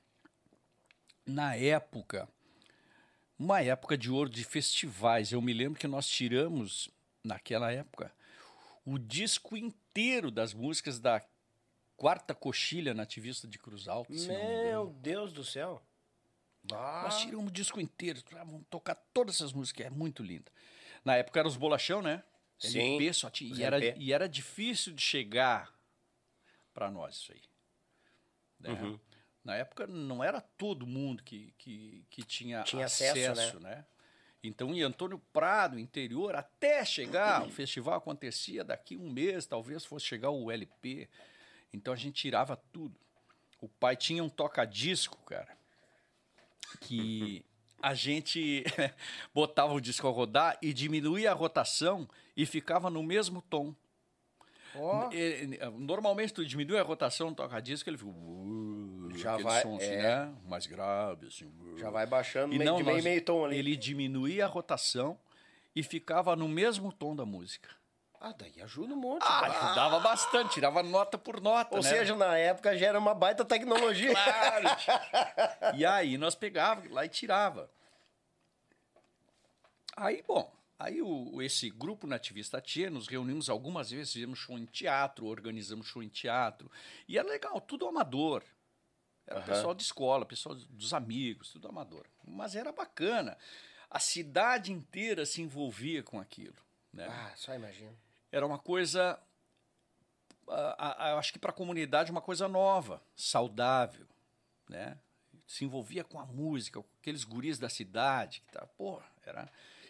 na 1.26 1.56
época, 1.56 2.28
uma 3.38 3.62
época 3.62 3.96
de 3.96 4.10
ouro 4.10 4.30
de 4.30 4.44
festivais. 4.44 5.32
Eu 5.32 5.42
me 5.42 5.54
lembro 5.54 5.80
que 5.80 5.88
nós 5.88 6.08
tiramos, 6.10 6.90
naquela 7.24 7.72
época, 7.72 8.12
o 8.84 8.98
disco 8.98 9.56
inteiro 9.56 10.32
das 10.32 10.56
músicas 10.56 11.00
da 11.00 11.24
quarta 11.96 12.34
coxilha 12.34 12.96
nativista 12.96 13.48
de 13.48 13.60
Cruz 13.60 13.88
Alta. 13.88 14.12
Meu 14.12 14.88
Deus 14.88 15.32
do 15.32 15.44
céu. 15.44 15.82
Bah. 16.64 17.04
Nós 17.04 17.22
tiramos 17.22 17.48
o 17.48 17.52
disco 17.52 17.80
inteiro, 17.80 18.22
vamos 18.32 18.64
tocar 18.70 18.96
todas 19.14 19.36
essas 19.36 19.52
músicas, 19.52 19.88
é 19.88 19.90
muito 19.90 20.24
lindo. 20.24 20.52
Na 21.04 21.16
época 21.16 21.40
era 21.40 21.48
os 21.48 21.58
bolachão, 21.58 22.02
né? 22.02 22.24
Sim. 22.58 22.96
LP 22.96 23.14
só 23.14 23.30
tinha, 23.30 23.54
e, 23.54 23.64
era, 23.64 23.86
e 23.98 24.14
era 24.14 24.30
difícil 24.30 24.94
de 24.94 25.02
chegar 25.02 25.74
para 26.74 26.90
nós 26.90 27.16
isso 27.16 27.34
aí. 27.34 27.42
Né? 28.60 28.70
Uhum. 28.72 29.00
Na 29.44 29.56
época 29.56 29.86
não 29.86 30.24
era 30.24 30.40
todo 30.40 30.88
mundo 30.88 31.22
que, 31.22 31.54
que, 31.58 32.06
que 32.10 32.24
tinha, 32.24 32.64
tinha 32.64 32.86
acesso, 32.86 33.32
acesso 33.32 33.60
né? 33.60 33.76
né? 33.76 33.86
Então, 34.42 34.74
em 34.74 34.82
Antônio 34.82 35.20
Prado, 35.32 35.80
interior, 35.80 36.36
até 36.36 36.84
chegar, 36.84 37.46
o 37.46 37.50
festival 37.50 37.96
acontecia 37.96 38.64
daqui 38.64 38.98
um 38.98 39.10
mês, 39.10 39.46
talvez 39.46 39.86
fosse 39.86 40.06
chegar 40.06 40.32
o 40.32 40.52
LP. 40.52 41.10
Então 41.72 41.94
a 41.94 41.96
gente 41.96 42.16
tirava 42.16 42.58
tudo. 42.72 43.00
O 43.62 43.70
pai 43.70 43.96
tinha 43.96 44.22
um 44.22 44.28
toca-disco, 44.28 45.18
cara, 45.24 45.58
que 46.82 47.46
a 47.82 47.94
gente 47.94 48.64
botava 49.34 49.74
o 49.74 49.82
disco 49.82 50.08
a 50.08 50.12
rodar 50.12 50.58
e 50.62 50.74
diminuía 50.74 51.32
a 51.32 51.34
rotação 51.34 52.08
e 52.36 52.46
ficava 52.46 52.90
no 52.90 53.04
mesmo 53.04 53.42
tom. 53.42 53.76
Oh. 54.76 55.10
Normalmente 55.78 56.34
tu 56.34 56.46
diminui 56.46 56.80
a 56.80 56.84
rotação 56.84 57.34
toca-disco, 57.34 57.90
ele 57.90 57.98
fica. 57.98 58.10
Uh, 58.10 59.12
já 59.16 59.38
vai. 59.38 59.62
Som, 59.62 59.76
assim, 59.76 59.86
é... 59.86 60.02
né? 60.02 60.34
Mais 60.48 60.66
grave, 60.66 61.28
assim. 61.28 61.46
Uh. 61.46 61.78
Já 61.78 61.90
vai 61.90 62.08
baixando 62.08 62.56
e 62.56 62.58
meio, 62.58 62.72
não, 62.72 62.78
de 62.78 62.84
meio, 62.84 63.04
meio 63.04 63.22
tom 63.22 63.46
ali. 63.46 63.58
Ele 63.58 63.76
diminuía 63.76 64.46
a 64.46 64.48
rotação 64.48 65.20
e 65.76 65.84
ficava 65.84 66.36
no 66.36 66.48
mesmo 66.48 66.92
tom 66.92 67.16
da 67.16 67.26
música. 67.26 67.70
Ah, 68.26 68.32
daí 68.32 68.62
ajuda 68.62 68.94
um 68.94 68.98
monte. 68.98 69.22
Ah, 69.22 69.42
ajudava 69.42 70.00
bastante, 70.00 70.54
tirava 70.54 70.82
nota 70.82 71.18
por 71.18 71.42
nota. 71.42 71.76
Ou 71.76 71.84
né? 71.84 71.90
seja, 71.90 72.16
na 72.16 72.38
época 72.38 72.78
já 72.78 72.88
era 72.88 72.98
uma 72.98 73.14
baita 73.14 73.44
tecnologia. 73.44 74.14
claro. 74.16 75.76
e 75.76 75.86
aí 75.86 76.18
nós 76.18 76.34
pegávamos 76.34 76.90
lá 76.90 77.04
e 77.04 77.10
tirava. 77.10 77.70
Aí, 79.98 80.24
bom, 80.26 80.50
aí 80.80 81.02
o, 81.02 81.42
esse 81.42 81.70
grupo 81.70 82.08
nativista 82.08 82.62
Tia, 82.62 82.90
nos 82.90 83.10
reunimos 83.10 83.50
algumas 83.50 83.92
vezes, 83.92 84.14
fizemos 84.14 84.40
show 84.40 84.58
em 84.58 84.68
teatro, 84.68 85.26
organizamos 85.26 85.86
show 85.86 86.02
em 86.02 86.08
teatro. 86.08 86.72
E 87.10 87.18
era 87.18 87.28
legal, 87.28 87.60
tudo 87.60 87.86
amador. 87.90 88.42
Era 89.28 89.42
uhum. 89.42 89.46
pessoal 89.46 89.76
de 89.76 89.84
escola, 89.84 90.26
pessoal 90.26 90.56
dos 90.56 90.94
amigos, 90.94 91.52
tudo 91.52 91.68
amador. 91.68 92.08
Mas 92.26 92.56
era 92.56 92.72
bacana. 92.72 93.38
A 93.90 94.00
cidade 94.00 94.72
inteira 94.72 95.26
se 95.26 95.42
envolvia 95.42 96.02
com 96.02 96.22
aquilo. 96.22 96.56
Né? 96.94 97.06
Ah, 97.10 97.34
só 97.36 97.54
imagina 97.54 97.94
era 98.34 98.46
uma 98.48 98.58
coisa, 98.58 99.20
eu 100.48 101.18
acho 101.20 101.32
que 101.32 101.38
para 101.38 101.52
a 101.52 101.54
comunidade 101.54 102.12
uma 102.12 102.20
coisa 102.20 102.48
nova, 102.48 103.00
saudável, 103.16 104.08
né? 104.68 104.98
Se 105.46 105.64
envolvia 105.64 106.04
com 106.04 106.20
a 106.20 106.26
música, 106.26 106.82
com 106.82 106.88
aqueles 107.00 107.24
guris 107.24 107.60
da 107.60 107.70
cidade, 107.70 108.42
que 108.42 108.52
tá, 108.52 108.66
pô, 108.76 109.00
era 109.24 109.48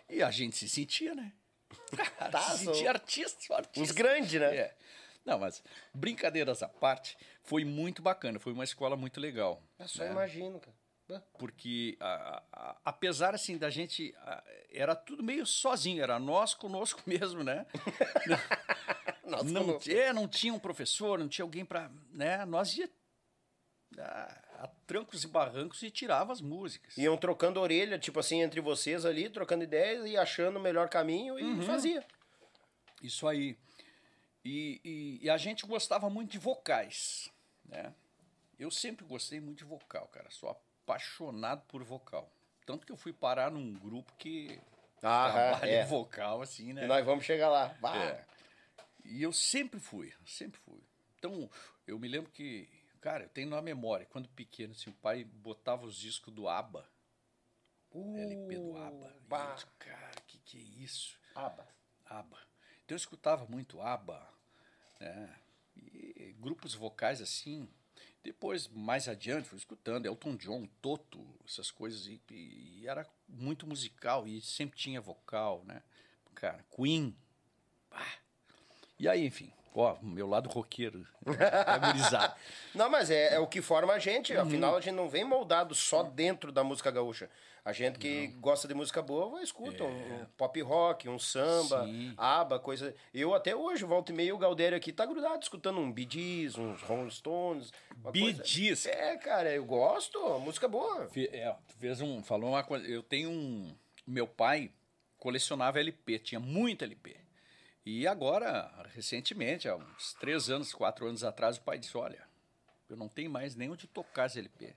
e 0.10 0.22
a 0.22 0.30
gente 0.30 0.58
se 0.58 0.68
sentia, 0.68 1.16
né? 1.16 1.32
tá, 2.30 2.42
se 2.42 2.66
sentia 2.66 2.90
artista, 2.90 3.56
artista. 3.56 3.82
Os 3.82 3.92
grandes, 3.92 4.34
né? 4.34 4.56
É. 4.56 4.78
Não, 5.24 5.40
mas 5.40 5.64
brincadeiras 5.94 6.62
à 6.62 6.68
parte, 6.68 7.18
foi 7.44 7.64
muito 7.64 8.02
bacana, 8.02 8.40
foi 8.40 8.52
uma 8.52 8.66
escola 8.66 8.98
muito 8.98 9.22
legal. 9.22 9.64
Eu 9.80 9.88
só 9.88 10.04
né? 10.04 10.12
imagino, 10.12 10.60
cara 10.60 10.83
porque 11.38 11.97
a, 11.99 12.43
a, 12.52 12.78
apesar 12.86 13.34
assim 13.36 13.58
da 13.58 13.69
gente 13.69 14.13
a, 14.17 14.43
era 14.71 14.95
tudo 14.95 15.23
meio 15.23 15.45
sozinho 15.45 16.04
era 16.04 16.19
nós 16.19 16.54
conosco 16.54 17.02
mesmo 17.08 17.43
né? 17.43 17.65
Nós 19.26 19.49
não 19.49 19.65
conosco. 19.65 19.89
é, 19.89 20.12
não 20.12 20.28
tinha 20.28 20.54
um 20.54 20.60
professor 20.60 21.17
não 21.17 21.28
tinha 21.28 21.43
alguém 21.43 21.63
para 21.63 21.89
né? 22.12 22.45
Nós 22.45 22.78
ia 22.78 22.89
a, 23.97 24.69
trancos 24.86 25.23
e 25.23 25.28
barrancos 25.28 25.82
e 25.82 25.89
tirava 25.89 26.34
as 26.34 26.41
músicas. 26.41 26.97
Iam 26.97 27.15
trocando 27.17 27.60
orelha 27.60 27.97
tipo 27.97 28.19
assim 28.19 28.41
entre 28.41 28.60
vocês 28.60 29.06
ali 29.06 29.30
trocando 29.30 29.63
ideias 29.63 30.06
e 30.06 30.17
achando 30.17 30.58
o 30.58 30.62
melhor 30.62 30.89
caminho 30.89 31.39
e 31.39 31.43
uhum. 31.43 31.62
fazia. 31.62 32.06
Isso 33.02 33.28
aí. 33.28 33.58
E, 34.43 34.82
e, 34.84 35.19
e 35.23 35.30
a 35.30 35.38
gente 35.38 35.65
gostava 35.65 36.10
muito 36.10 36.32
de 36.32 36.38
vocais 36.38 37.32
né? 37.65 37.93
Eu 38.60 38.69
sempre 38.69 39.06
gostei 39.06 39.39
muito 39.39 39.60
de 39.60 39.63
vocal 39.63 40.08
cara. 40.08 40.30
Só 40.30 40.60
apaixonado 40.84 41.63
por 41.67 41.84
vocal. 41.84 42.32
Tanto 42.65 42.86
que 42.86 42.91
eu 42.91 42.98
fui 42.98 43.12
parar 43.12 43.52
num 43.52 43.74
grupo 43.74 44.13
que 44.17 44.60
ah, 45.02 45.32
trabalha 45.32 45.72
é. 45.72 45.86
vocal, 45.86 46.41
assim, 46.41 46.74
né? 46.74 46.84
E 46.84 46.88
nós 46.88 47.06
vamos 47.06 47.26
chegar 47.26 47.50
lá. 47.50 47.76
É. 47.96 48.26
E 49.06 49.22
eu 49.22 49.34
sempre 49.34 49.80
fui, 49.80 50.13
sempre 50.26 50.60
fui. 50.62 50.82
Então, 51.17 51.50
eu 51.86 52.00
me 52.00 52.08
lembro 52.08 52.32
que, 52.32 52.69
cara, 53.02 53.24
eu 53.24 53.30
tenho 53.30 53.50
na 53.50 53.62
memória, 53.62 54.06
quando 54.06 54.30
pequeno, 54.30 54.74
assim, 54.74 54.89
o 54.89 54.93
pai 54.93 55.24
botava 55.24 55.86
os 55.86 55.98
discos 55.98 56.34
do 56.34 56.48
ABBA. 56.48 56.88
Uh, 57.91 58.17
LP 58.17 58.56
do 58.56 58.78
ABBA. 58.78 59.15
Bah. 59.28 59.56
Eu 59.60 59.67
cara, 59.78 60.22
que 60.28 60.38
que 60.39 60.58
é 60.58 60.84
isso? 60.84 61.19
ABBA. 61.36 61.67
ABBA. 62.06 62.38
Então 62.86 62.96
eu 62.96 62.98
escutava 62.98 63.46
muito 63.46 63.82
ABBA, 63.82 64.28
né? 65.00 65.36
E 65.76 66.36
grupos 66.39 66.74
vocais 66.74 67.22
assim, 67.22 67.69
depois, 68.24 68.70
mais 68.70 69.08
adiante, 69.10 69.50
fui 69.50 69.58
escutando 69.58 70.06
Elton 70.06 70.36
John, 70.38 70.66
Toto, 70.82 71.20
essas 71.46 71.70
coisas, 71.70 72.08
e, 72.08 72.22
e, 72.32 72.88
era 72.88 73.06
muito 73.28 73.68
musical, 73.68 74.26
e 74.26 74.40
sempre 74.40 74.78
tinha 74.78 75.02
vocal, 75.02 75.64
né? 75.66 75.84
Cara, 76.34 76.66
Queen. 76.74 77.16
E 78.98 79.10
aí, 79.10 79.26
enfim, 79.26 79.52
ó, 79.74 79.98
meu 80.02 80.28
lado 80.28 80.50
roqueiro, 80.50 81.06
agorizado. 81.66 82.34
não, 82.74 82.90
mas 82.90 83.10
é, 83.10 83.36
é, 83.36 83.40
o 83.40 83.48
que 83.48 83.62
forma 83.62 83.94
a 83.94 84.00
gente, 84.00 84.34
uhum. 84.34 84.42
afinal 84.42 84.76
a 84.76 84.82
gente 84.82 84.94
não 84.94 85.10
vem 85.10 85.24
moldado 85.24 85.74
só 85.74 86.04
dentro 86.04 86.52
da 86.52 86.64
música 86.64 86.92
gaúcha. 86.92 87.30
A 87.66 87.72
gente 87.72 87.98
que 87.98 88.28
não. 88.28 88.42
gosta 88.42 88.68
de 88.68 88.74
música 88.74 89.02
boa, 89.02 89.30
vai 89.30 89.44
escuta 89.44 89.84
é. 89.84 89.88
um, 89.88 90.26
pop 90.36 90.62
rock, 90.62 91.08
um 91.08 91.18
samba, 91.18 91.86
Sim. 91.86 92.14
aba, 92.18 92.60
coisa. 92.60 92.94
Eu 93.14 93.34
até 93.34 93.56
hoje, 93.56 93.86
volto 93.86 94.12
e 94.12 94.14
meio, 94.14 94.36
o 94.36 94.38
Galdério 94.38 94.78
aqui 94.78 94.92
tá 94.92 95.06
grudado 95.06 95.42
escutando 95.42 95.80
um 95.80 95.90
Bee 95.90 96.08
Gees, 96.10 96.58
uns 96.58 96.82
Rolling 96.82 97.10
Stones. 97.10 97.72
Bee 98.12 98.36
Gees? 98.44 98.86
É, 98.86 99.16
cara, 99.16 99.50
eu 99.54 99.64
gosto, 99.64 100.20
música 100.40 100.68
boa. 100.68 101.08
É, 101.16 101.56
fez 101.80 102.02
um, 102.02 102.22
falou 102.22 102.50
uma 102.50 102.64
coisa, 102.64 102.86
eu 102.86 103.02
tenho 103.02 103.30
um, 103.30 103.74
meu 104.06 104.28
pai 104.28 104.70
colecionava 105.18 105.80
LP, 105.80 106.20
tinha 106.20 106.42
muito 106.42 106.84
LP. 106.84 107.23
E 107.86 108.08
agora, 108.08 108.72
recentemente, 108.93 109.67
há 109.67 109.76
uns 109.76 110.13
três 110.13 110.50
anos, 110.50 110.74
quatro 110.74 111.06
anos 111.06 111.24
atrás, 111.24 111.58
o 111.58 111.62
pai 111.62 111.78
disse, 111.78 111.98
olha, 111.98 112.26
eu 112.89 112.96
não 112.96 113.10
tenho 113.10 113.30
mais 113.30 113.56
nem 113.56 113.69
onde 113.69 113.88
tocar 113.88 114.28
esse 114.28 114.39
LP. 114.39 114.74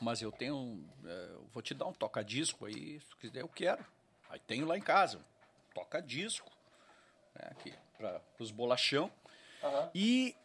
Mas 0.00 0.20
eu 0.20 0.30
tenho. 0.30 0.84
É, 1.04 1.36
vou 1.52 1.62
te 1.62 1.72
dar 1.72 1.86
um 1.86 1.92
toca-disco 1.92 2.66
aí, 2.66 3.00
se 3.00 3.16
quiser, 3.16 3.40
eu 3.40 3.48
quero. 3.48 3.84
Aí 4.28 4.38
tenho 4.40 4.66
lá 4.66 4.76
em 4.76 4.82
casa, 4.82 5.24
toca-disco, 5.74 6.50
né, 7.34 7.48
aqui, 7.50 7.72
para 7.96 8.20
os 8.38 8.50
bolachão. 8.50 9.10
Uhum. 9.62 9.90
E, 9.94 10.36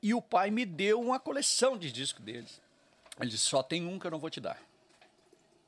e 0.00 0.14
o 0.14 0.22
pai 0.22 0.50
me 0.50 0.64
deu 0.64 1.00
uma 1.00 1.18
coleção 1.18 1.76
de 1.76 1.90
discos 1.90 2.24
deles. 2.24 2.60
Ele 3.18 3.30
disse: 3.30 3.46
só 3.46 3.62
tem 3.62 3.84
um 3.86 3.98
que 3.98 4.06
eu 4.06 4.10
não 4.12 4.20
vou 4.20 4.30
te 4.30 4.40
dar. 4.40 4.62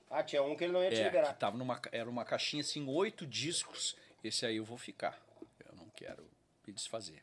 Ah, 0.08 0.22
tinha 0.22 0.42
um 0.42 0.54
que 0.54 0.62
ele 0.62 0.72
não 0.72 0.82
ia 0.82 0.90
te 0.90 1.00
é, 1.00 1.04
liberar. 1.04 1.32
tava 1.32 1.56
numa, 1.56 1.80
era 1.90 2.08
uma 2.08 2.24
caixinha 2.24 2.60
assim, 2.60 2.86
oito 2.88 3.26
discos. 3.26 3.96
Esse 4.22 4.46
aí 4.46 4.56
eu 4.56 4.64
vou 4.64 4.78
ficar. 4.78 5.18
Quero 5.94 6.28
me 6.66 6.72
desfazer. 6.72 7.22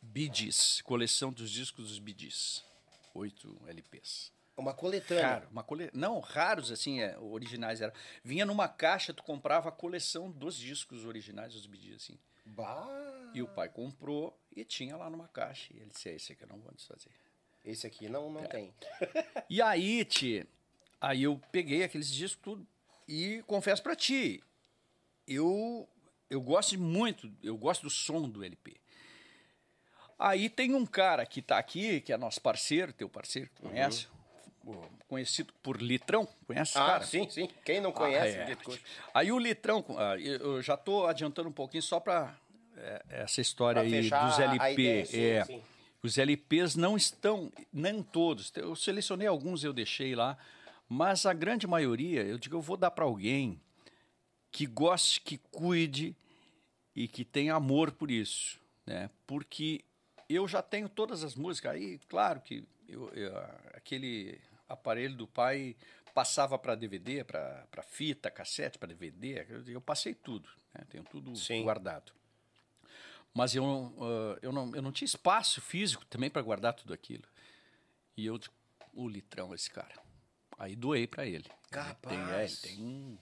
Bidis, 0.00 0.80
coleção 0.82 1.32
dos 1.32 1.50
discos 1.50 1.88
dos 1.88 1.98
Bidis. 1.98 2.64
Oito 3.14 3.60
LPs. 3.66 4.32
Uma 4.56 4.74
coletânea. 4.74 5.26
Raro, 5.26 5.48
uma 5.50 5.62
cole... 5.62 5.90
Não, 5.94 6.18
raros, 6.18 6.72
assim, 6.72 7.00
é, 7.00 7.16
originais. 7.18 7.80
Era. 7.80 7.92
Vinha 8.24 8.44
numa 8.44 8.68
caixa, 8.68 9.14
tu 9.14 9.22
comprava 9.22 9.68
a 9.68 9.72
coleção 9.72 10.30
dos 10.30 10.56
discos 10.56 11.04
originais 11.04 11.52
dos 11.54 11.66
Bee 11.66 11.94
assim. 11.94 12.18
Bah. 12.44 12.86
E 13.34 13.42
o 13.42 13.46
pai 13.46 13.68
comprou 13.68 14.36
e 14.54 14.64
tinha 14.64 14.96
lá 14.96 15.08
numa 15.08 15.28
caixa. 15.28 15.72
E 15.72 15.76
ele 15.76 15.90
disse, 15.90 16.08
é, 16.08 16.14
esse 16.14 16.32
aqui 16.32 16.42
eu 16.42 16.48
não 16.48 16.58
vou 16.58 16.72
desfazer. 16.74 17.12
Esse 17.64 17.86
aqui 17.86 18.08
não, 18.08 18.30
não 18.30 18.40
é. 18.40 18.48
tem. 18.48 18.74
e 19.48 19.62
aí, 19.62 20.04
Ti, 20.04 20.46
aí 21.00 21.22
eu 21.22 21.40
peguei 21.52 21.84
aqueles 21.84 22.08
discos 22.10 22.42
tudo 22.42 22.66
e 23.06 23.42
confesso 23.46 23.82
para 23.82 23.96
ti, 23.96 24.42
eu, 25.26 25.88
eu 26.30 26.40
gosto 26.40 26.78
muito, 26.78 27.30
eu 27.42 27.56
gosto 27.56 27.82
do 27.82 27.90
som 27.90 28.28
do 28.28 28.44
LP. 28.44 28.76
Aí 30.18 30.48
tem 30.48 30.74
um 30.74 30.84
cara 30.84 31.24
que 31.24 31.40
está 31.40 31.58
aqui, 31.58 32.00
que 32.00 32.12
é 32.12 32.16
nosso 32.16 32.40
parceiro, 32.40 32.92
teu 32.92 33.08
parceiro, 33.08 33.48
que 33.54 33.62
conhece, 33.62 34.06
uhum 34.06 34.18
conhecido 35.08 35.52
por 35.62 35.80
Litrão, 35.80 36.28
conhece 36.46 36.76
ah, 36.76 36.86
cara? 36.86 37.04
sim, 37.04 37.28
sim. 37.30 37.48
Quem 37.64 37.80
não 37.80 37.90
conhece? 37.90 38.36
Ah, 38.38 38.50
é. 38.50 38.78
Aí 39.14 39.32
o 39.32 39.38
Litrão, 39.38 39.84
ah, 39.96 40.16
eu 40.18 40.60
já 40.62 40.74
estou 40.74 41.06
adiantando 41.06 41.48
um 41.48 41.52
pouquinho 41.52 41.82
só 41.82 41.98
para 41.98 42.36
é, 42.76 43.02
essa 43.08 43.40
história 43.40 43.82
pra 43.82 43.90
aí 43.90 44.10
dos 44.10 44.38
LP. 44.38 44.72
Ideia, 44.72 45.06
sim, 45.06 45.20
é, 45.20 45.44
sim. 45.44 45.62
Os 46.02 46.16
LPs 46.16 46.76
não 46.76 46.96
estão, 46.96 47.50
nem 47.72 48.02
todos. 48.02 48.52
Eu 48.54 48.76
selecionei 48.76 49.26
alguns, 49.26 49.64
eu 49.64 49.72
deixei 49.72 50.14
lá, 50.14 50.38
Mas 50.88 51.26
a 51.26 51.32
grande 51.32 51.66
maioria, 51.66 52.22
eu 52.22 52.38
digo, 52.38 52.56
eu 52.56 52.62
vou 52.62 52.76
dar 52.76 52.90
para 52.90 53.04
alguém 53.04 53.60
que 54.50 54.66
goste, 54.66 55.20
que 55.20 55.38
cuide 55.50 56.16
e 56.94 57.06
que 57.06 57.24
tenha 57.24 57.54
amor 57.54 57.92
por 57.92 58.10
isso, 58.10 58.58
né? 58.86 59.10
Porque 59.26 59.84
eu 60.28 60.46
já 60.46 60.62
tenho 60.62 60.88
todas 60.88 61.22
as 61.22 61.34
músicas 61.34 61.72
aí, 61.72 61.98
claro 62.08 62.40
que 62.40 62.64
eu, 62.88 63.08
eu, 63.14 63.36
aquele 63.74 64.40
aparelho 64.68 65.14
do 65.14 65.26
pai 65.26 65.76
passava 66.14 66.58
para 66.58 66.74
DVD, 66.74 67.22
para 67.22 67.82
fita, 67.86 68.30
cassete, 68.30 68.78
para 68.78 68.88
DVD, 68.88 69.46
eu 69.68 69.80
passei 69.80 70.14
tudo, 70.14 70.48
né? 70.74 70.84
tenho 70.90 71.04
tudo 71.04 71.34
Sim. 71.36 71.62
guardado. 71.62 72.12
Mas 73.32 73.54
eu, 73.54 73.64
uh, 73.64 74.36
eu, 74.42 74.50
não, 74.50 74.74
eu 74.74 74.82
não 74.82 74.90
tinha 74.90 75.06
espaço 75.06 75.60
físico 75.60 76.04
também 76.06 76.28
para 76.28 76.42
guardar 76.42 76.72
tudo 76.72 76.92
aquilo. 76.92 77.22
E 78.16 78.26
eu, 78.26 78.40
o 78.94 79.08
litrão, 79.08 79.54
esse 79.54 79.70
cara. 79.70 79.94
Aí 80.58 80.74
doei 80.74 81.06
para 81.06 81.24
ele. 81.24 81.44
Capaz. 81.70 82.60
Tem, 82.60 82.72
é, 82.72 82.74
tem 82.74 82.84
um, 82.84 83.18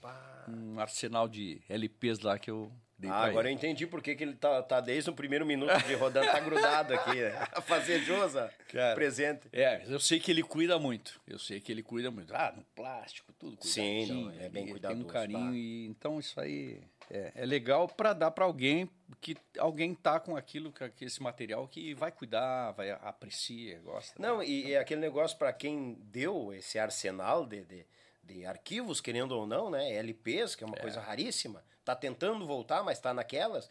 um, 0.47 0.79
arsenal 0.79 1.27
de 1.27 1.61
LPs 1.69 2.19
lá 2.21 2.39
que 2.39 2.49
eu 2.49 2.71
ah, 3.03 3.25
agora 3.25 3.49
eu 3.49 3.53
entendi 3.53 3.85
por 3.85 4.01
que, 4.01 4.15
que 4.15 4.23
ele 4.23 4.33
tá, 4.33 4.63
tá 4.63 4.79
desde 4.79 5.09
o 5.09 5.13
primeiro 5.13 5.45
minuto 5.45 5.71
de 5.85 5.93
rodando, 5.93 6.25
tá 6.27 6.39
grudado 6.39 6.93
aqui. 6.93 7.19
A 7.53 7.61
fazer 7.61 7.99
Josa 7.99 8.51
presente. 8.95 9.47
É, 9.53 9.83
eu 9.87 9.99
sei 9.99 10.19
que 10.19 10.31
ele 10.31 10.41
cuida 10.41 10.79
muito. 10.79 11.21
Eu 11.27 11.37
sei 11.37 11.59
que 11.59 11.71
ele 11.71 11.83
cuida 11.83 12.09
muito. 12.09 12.35
Ah, 12.35 12.53
no 12.55 12.63
plástico, 12.75 13.31
tudo 13.33 13.57
Sim, 13.61 14.07
não, 14.07 14.31
é 14.31 14.49
bem 14.49 14.67
cuidadoso. 14.67 15.01
Tem 15.01 15.09
um 15.09 15.13
carinho 15.13 15.51
tá? 15.51 15.55
e 15.55 15.85
então 15.85 16.19
isso 16.19 16.39
aí 16.39 16.81
é, 17.09 17.31
é 17.35 17.45
legal 17.45 17.87
para 17.87 18.13
dar 18.13 18.31
para 18.31 18.45
alguém 18.45 18.89
que 19.21 19.37
alguém 19.57 19.93
tá 19.93 20.19
com 20.19 20.35
aquilo, 20.35 20.71
com 20.71 21.05
esse 21.05 21.21
material 21.21 21.67
que 21.67 21.93
vai 21.93 22.11
cuidar, 22.11 22.71
vai 22.71 22.91
aprecia, 22.91 23.79
gosta. 23.79 24.21
Não, 24.21 24.39
né? 24.39 24.45
e, 24.45 24.59
então, 24.59 24.71
e 24.71 24.77
aquele 24.77 25.01
negócio 25.01 25.37
para 25.37 25.53
quem 25.53 25.97
deu 26.01 26.53
esse 26.53 26.77
arsenal 26.77 27.45
de, 27.45 27.63
de, 27.63 27.85
de, 28.23 28.45
arquivos, 28.45 28.99
querendo 28.99 29.31
ou 29.33 29.47
não, 29.47 29.69
né? 29.69 29.93
LPs, 29.93 30.55
que 30.55 30.63
é 30.63 30.67
uma 30.67 30.77
é. 30.77 30.81
coisa 30.81 30.99
raríssima. 30.99 31.63
Tá 31.87 31.95
tentando 31.95 32.45
voltar, 32.45 32.83
mas 32.83 32.99
tá 32.99 33.13
naquelas. 33.13 33.69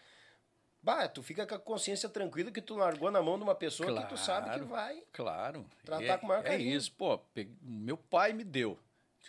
Bah, 0.82 1.06
tu 1.06 1.22
fica 1.22 1.46
com 1.46 1.54
a 1.54 1.58
consciência 1.58 2.08
tranquila 2.08 2.50
que 2.50 2.62
tu 2.62 2.74
largou 2.74 3.10
na 3.10 3.20
mão 3.20 3.36
de 3.36 3.44
uma 3.44 3.54
pessoa 3.54 3.90
claro, 3.90 4.08
que 4.08 4.14
tu 4.14 4.18
sabe 4.18 4.58
que 4.58 4.64
vai 4.64 5.02
claro. 5.12 5.66
tratar 5.84 6.02
é, 6.02 6.16
com 6.16 6.24
o 6.24 6.28
maior 6.30 6.40
é 6.40 6.48
carinho. 6.48 6.72
É 6.72 6.76
isso, 6.76 6.90
pô. 6.92 7.20
Meu 7.60 7.98
pai 7.98 8.32
me 8.32 8.42
deu. 8.42 8.78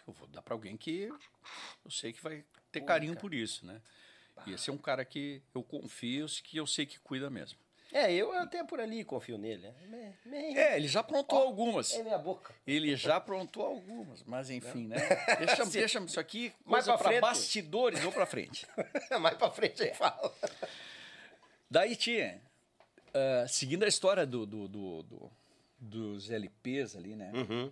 Eu 0.07 0.13
vou 0.13 0.25
dar 0.29 0.41
para 0.41 0.53
alguém 0.53 0.77
que 0.77 1.11
eu 1.83 1.91
sei 1.91 2.13
que 2.13 2.23
vai 2.23 2.45
ter 2.71 2.79
carinho 2.79 3.17
por 3.17 3.33
isso, 3.33 3.65
né? 3.65 3.81
E 4.45 4.53
esse 4.53 4.69
é 4.69 4.73
um 4.73 4.77
cara 4.77 5.03
que 5.03 5.43
eu 5.53 5.61
confio, 5.61 6.25
que 6.41 6.55
eu 6.55 6.65
sei 6.65 6.85
que 6.85 6.97
cuida 6.97 7.29
mesmo. 7.29 7.59
É, 7.91 8.11
eu 8.13 8.33
até 8.33 8.63
por 8.63 8.79
ali 8.79 9.03
confio 9.03 9.37
nele. 9.37 9.73
Né? 9.87 10.13
É, 10.55 10.75
ele 10.75 10.87
já 10.87 10.99
aprontou 10.99 11.39
oh, 11.39 11.43
algumas. 11.43 11.93
É 11.93 12.03
minha 12.03 12.17
boca. 12.17 12.53
Ele 12.65 12.95
já 12.95 13.15
aprontou 13.15 13.65
algumas, 13.65 14.23
mas 14.23 14.49
enfim, 14.49 14.87
né? 14.87 14.97
Deixa, 15.39 15.65
deixa 15.71 15.99
isso 15.99 16.19
aqui 16.19 16.53
mais 16.65 16.85
para 16.85 16.97
frente. 16.97 17.21
bastidores 17.21 18.03
ou 18.03 18.11
para 18.11 18.25
frente. 18.25 18.67
mais 19.21 19.37
para 19.37 19.51
frente 19.51 19.83
aí 19.83 19.93
fala. 19.93 20.33
Daí 21.69 21.95
tinha, 21.95 22.41
uh, 23.09 23.47
seguindo 23.47 23.83
a 23.83 23.87
história 23.87 24.25
do, 24.25 24.45
do, 24.45 24.67
do, 24.67 25.03
do, 25.03 25.31
dos 25.79 26.29
LPs 26.29 26.95
ali, 26.95 27.15
né? 27.15 27.31
Uhum. 27.33 27.69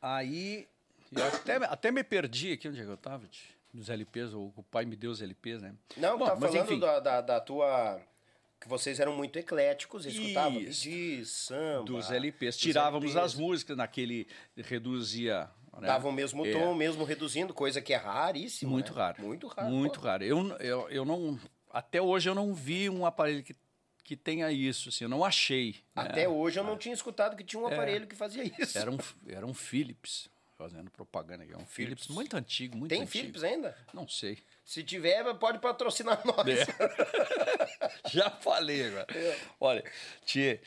Aí, 0.00 0.68
eu 1.12 1.26
até, 1.26 1.56
até 1.56 1.90
me 1.90 2.04
perdi 2.04 2.52
aqui 2.52 2.68
onde 2.68 2.80
é 2.80 2.84
que 2.84 2.90
eu 2.90 2.96
tava, 2.96 3.28
dos 3.74 3.88
LPs, 3.88 4.32
ou 4.32 4.52
o 4.56 4.62
pai 4.62 4.84
me 4.84 4.94
deu 4.94 5.10
os 5.10 5.20
LPs, 5.20 5.62
né? 5.62 5.74
Não, 5.96 6.16
Bom, 6.16 6.26
tá 6.26 6.36
falando 6.36 6.80
da, 6.80 7.00
da, 7.00 7.20
da 7.20 7.40
tua 7.40 8.00
que 8.60 8.68
vocês 8.68 8.98
eram 9.00 9.14
muito 9.14 9.38
ecléticos, 9.38 10.06
escutavam 10.06 10.64
de 10.64 11.24
samba. 11.24 11.84
Dos 11.84 12.10
LPs. 12.10 12.56
Tirávamos 12.56 13.14
LPs. 13.14 13.24
as 13.24 13.34
músicas 13.34 13.76
naquele. 13.76 14.26
reduzia. 14.56 15.50
Né? 15.78 15.86
Dava 15.88 16.08
o 16.08 16.12
mesmo 16.12 16.46
é. 16.46 16.52
tom, 16.52 16.74
mesmo 16.74 17.04
reduzindo, 17.04 17.52
coisa 17.52 17.80
que 17.80 17.92
é 17.92 17.96
raríssima. 17.96 18.70
Muito 18.70 18.94
né? 18.94 19.00
raro. 19.00 19.22
Muito 19.22 19.46
raro. 19.46 19.70
Muito 19.70 20.00
pô. 20.00 20.06
raro. 20.06 20.24
Eu, 20.24 20.56
eu, 20.58 20.88
eu 20.90 21.04
não. 21.04 21.38
Até 21.70 22.00
hoje 22.00 22.28
eu 22.28 22.34
não 22.34 22.54
vi 22.54 22.88
um 22.88 23.04
aparelho 23.04 23.42
que, 23.42 23.54
que 24.02 24.16
tenha 24.16 24.50
isso, 24.50 24.88
assim, 24.88 25.04
eu 25.04 25.10
não 25.10 25.22
achei. 25.22 25.72
Né? 25.94 26.02
Até 26.02 26.22
né? 26.22 26.28
hoje 26.28 26.58
eu 26.58 26.64
não 26.64 26.78
tinha 26.78 26.94
escutado 26.94 27.36
que 27.36 27.44
tinha 27.44 27.60
um 27.60 27.68
é. 27.68 27.74
aparelho 27.74 28.04
é. 28.04 28.06
que 28.06 28.16
fazia 28.16 28.42
isso. 28.58 28.78
Era 28.78 28.90
um, 28.90 28.96
era 29.28 29.44
um 29.44 29.52
Philips, 29.52 30.30
fazendo 30.56 30.90
propaganda 30.90 31.44
aqui. 31.44 31.52
É 31.52 31.56
um 31.56 31.66
Philips. 31.66 32.04
Philips 32.04 32.08
muito 32.08 32.36
antigo, 32.36 32.76
muito 32.76 32.88
Tem 32.88 33.02
antigo. 33.02 33.12
Philips 33.12 33.44
ainda? 33.44 33.76
Não 33.92 34.08
sei. 34.08 34.38
Se 34.64 34.82
tiver, 34.82 35.22
pode 35.34 35.58
patrocinar 35.58 36.22
nós. 36.24 36.48
É. 36.48 36.66
Já 38.12 38.30
falei 38.30 38.86
agora. 38.86 39.06
É. 39.10 39.38
Olha, 39.60 39.84
tia. 40.24 40.60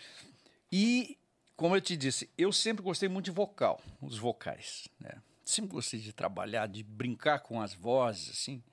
E, 0.72 1.18
como 1.56 1.76
eu 1.76 1.82
te 1.82 1.96
disse, 1.98 2.30
eu 2.38 2.52
sempre 2.52 2.84
gostei 2.84 3.10
muito 3.10 3.26
de 3.26 3.32
vocal, 3.32 3.82
os 4.02 4.18
vocais. 4.18 4.88
Né? 5.00 5.22
Sempre 5.44 5.72
gostei 5.72 6.00
de 6.00 6.14
trabalhar, 6.14 6.68
de 6.68 6.84
brincar 6.84 7.40
com 7.40 7.62
as 7.62 7.74
vozes, 7.74 8.30
assim. 8.30 8.64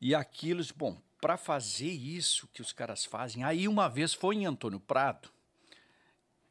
E 0.00 0.14
aquilo, 0.14 0.62
bom, 0.76 1.00
para 1.20 1.36
fazer 1.36 1.90
isso 1.90 2.48
que 2.52 2.62
os 2.62 2.72
caras 2.72 3.04
fazem. 3.04 3.42
Aí, 3.42 3.66
uma 3.66 3.88
vez 3.88 4.14
foi 4.14 4.36
em 4.36 4.46
Antônio 4.46 4.78
Prado 4.78 5.30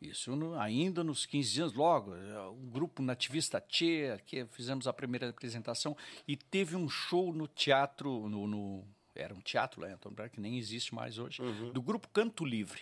isso 0.02 0.36
no, 0.36 0.58
ainda 0.60 1.04
nos 1.04 1.26
15 1.26 1.62
anos, 1.62 1.74
logo, 1.74 2.14
um 2.52 2.70
grupo 2.70 3.02
nativista 3.02 3.60
Tchê, 3.60 4.20
que 4.26 4.46
fizemos 4.46 4.88
a 4.88 4.94
primeira 4.94 5.30
apresentação, 5.30 5.98
e 6.28 6.36
teve 6.36 6.76
um 6.76 6.88
show 6.88 7.34
no 7.34 7.48
teatro, 7.48 8.30
no, 8.30 8.46
no 8.46 8.88
era 9.18 9.34
um 9.34 9.42
teatro 9.42 9.82
lá 9.82 9.90
em 9.90 9.94
Antônio 9.94 10.30
que 10.30 10.40
nem 10.40 10.58
existe 10.58 10.94
mais 10.94 11.18
hoje, 11.18 11.42
uhum. 11.42 11.72
do 11.72 11.82
grupo 11.82 12.08
Canto 12.10 12.46
Livre. 12.46 12.82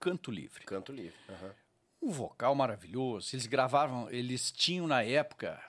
Canto 0.00 0.30
Livre. 0.30 0.64
Canto 0.64 0.92
Livre, 0.92 1.18
uhum. 1.28 1.50
Um 2.08 2.10
vocal 2.10 2.54
maravilhoso, 2.54 3.34
eles 3.34 3.46
gravavam, 3.46 4.10
eles 4.10 4.50
tinham 4.50 4.88
na 4.88 5.02
época 5.02 5.62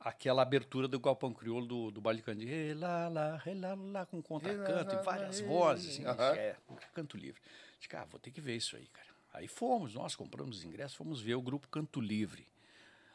aquela 0.00 0.42
abertura 0.42 0.86
do 0.86 1.00
Galpão 1.00 1.32
Crioulo 1.32 1.66
do, 1.66 1.90
do 1.90 2.00
Baile 2.00 2.22
Canto, 2.22 2.44
lá, 2.76 3.08
lá, 3.08 3.42
lá, 3.44 3.74
lá, 3.74 4.06
com 4.06 4.22
contracanto 4.22 4.94
e 4.94 5.02
várias 5.02 5.40
vozes, 5.40 5.94
assim, 5.94 6.06
uhum. 6.06 6.34
é, 6.34 6.56
Canto 6.94 7.16
Livre. 7.16 7.40
Disse, 7.78 7.94
ah, 7.96 8.04
vou 8.04 8.20
ter 8.20 8.30
que 8.30 8.40
ver 8.40 8.56
isso 8.56 8.76
aí, 8.76 8.86
cara. 8.86 9.08
Aí 9.34 9.48
fomos, 9.48 9.94
nós 9.94 10.14
compramos 10.14 10.58
os 10.58 10.64
ingressos, 10.64 10.96
fomos 10.96 11.20
ver 11.20 11.34
o 11.34 11.42
grupo 11.42 11.68
Canto 11.68 12.00
Livre, 12.00 12.46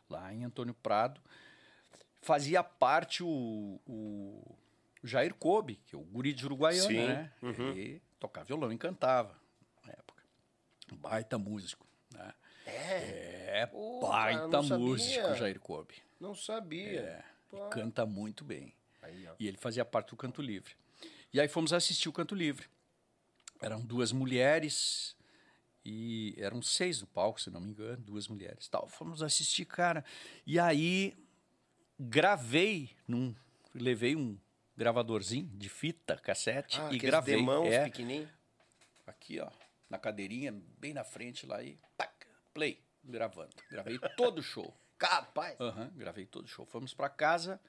lá 0.10 0.34
em 0.34 0.44
Antônio 0.44 0.74
Prado. 0.74 1.22
Fazia 2.22 2.62
parte 2.62 3.24
o, 3.24 3.80
o 3.88 4.56
Jair 5.04 5.34
Kobe, 5.34 5.76
que 5.86 5.96
é 5.96 5.98
o 5.98 6.02
guri 6.02 6.34
de 6.34 6.46
Uruguaiana, 6.46 6.88
Sim. 6.88 7.08
né? 7.08 7.34
Uhum. 7.42 7.70
Ele 7.72 8.02
tocava 8.20 8.46
violão 8.46 8.72
e 8.72 8.78
cantava 8.78 9.40
na 9.86 9.92
época. 9.94 10.24
Um 10.92 10.98
baita 10.98 11.38
músico, 11.38 11.88
né? 12.14 12.34
É? 12.66 13.62
É, 13.62 13.66
Pô, 13.66 14.02
baita 14.02 14.62
cara, 14.62 14.78
músico, 14.78 15.36
Jair 15.36 15.60
Kobe. 15.60 15.96
Não 16.20 16.36
sabia. 16.36 17.02
É, 17.02 17.24
canta 17.72 18.06
muito 18.06 18.44
bem. 18.44 18.74
Aí, 19.02 19.28
e 19.40 19.48
ele 19.48 19.58
fazia 19.58 19.86
parte 19.86 20.10
do 20.10 20.18
Canto 20.18 20.42
Livre. 20.42 20.74
E 21.34 21.40
aí 21.40 21.48
fomos 21.48 21.74
assistir 21.74 22.10
o 22.10 22.14
Canto 22.14 22.36
Livre. 22.36 22.68
Eram 23.62 23.80
duas 23.82 24.12
mulheres 24.12 25.16
e 25.86 26.36
eram 26.38 26.62
seis 26.62 27.02
no 27.02 27.08
palco, 27.08 27.42
se 27.42 27.50
não 27.50 27.62
me 27.62 27.70
engano, 27.70 27.98
duas 27.98 28.28
mulheres. 28.28 28.68
Tal. 28.68 28.88
Fomos 28.88 29.24
assistir, 29.24 29.66
cara. 29.66 30.04
E 30.46 30.60
aí 30.60 31.18
gravei 32.00 32.92
num. 33.08 33.34
Levei 33.74 34.16
um 34.16 34.38
gravadorzinho 34.80 35.46
de 35.56 35.68
fita, 35.68 36.16
cassete, 36.16 36.80
ah, 36.80 36.90
e 36.90 36.98
gravei. 36.98 37.36
Demãos 37.36 37.68
é, 37.68 37.84
pequenininho. 37.84 38.30
Aqui, 39.06 39.38
ó, 39.42 39.50
na 39.90 40.00
cadeirinha, 40.00 40.54
bem 40.78 40.94
na 40.94 41.04
frente 41.04 41.46
lá 41.46 41.62
e 41.62 41.78
tac, 41.98 42.14
play, 42.54 42.82
gravando. 43.04 43.54
Gravei 43.70 44.00
todo 44.16 44.40
o 44.40 44.42
show. 44.42 44.74
Capaz! 44.98 45.60
Uhum, 45.60 45.90
gravei 45.98 46.26
todo 46.26 46.46
o 46.46 46.48
show. 46.48 46.66
Fomos 46.66 46.94
para 46.94 47.10
casa 47.10 47.60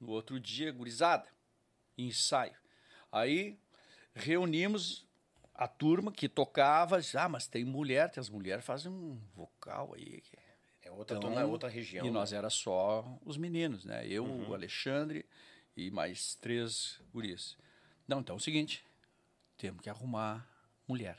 no 0.00 0.12
outro 0.12 0.40
dia, 0.40 0.72
gurizada, 0.72 1.28
ensaio. 1.98 2.56
Aí 3.12 3.58
reunimos 4.14 5.06
a 5.54 5.68
turma 5.68 6.10
que 6.10 6.26
tocava, 6.26 6.98
ah, 7.18 7.28
mas 7.28 7.46
tem 7.46 7.66
mulher, 7.66 8.10
tem 8.10 8.20
as 8.20 8.30
mulheres 8.30 8.64
fazem 8.64 8.90
um 8.90 9.20
vocal 9.34 9.92
aí. 9.94 10.22
É 10.80 10.90
outra, 10.90 11.18
então, 11.18 11.30
tona, 11.30 11.44
outra 11.44 11.68
região. 11.68 12.06
E 12.06 12.08
né? 12.08 12.14
nós 12.14 12.32
era 12.32 12.48
só 12.48 13.04
os 13.26 13.36
meninos, 13.36 13.84
né? 13.84 14.06
Eu, 14.06 14.24
uhum. 14.24 14.48
o 14.48 14.54
Alexandre 14.54 15.26
e 15.76 15.90
mais 15.90 16.34
três 16.36 17.00
gurias. 17.12 17.56
Não, 18.06 18.20
então 18.20 18.34
é 18.34 18.38
o 18.38 18.40
seguinte, 18.40 18.84
temos 19.56 19.82
que 19.82 19.90
arrumar 19.90 20.48
mulher. 20.88 21.18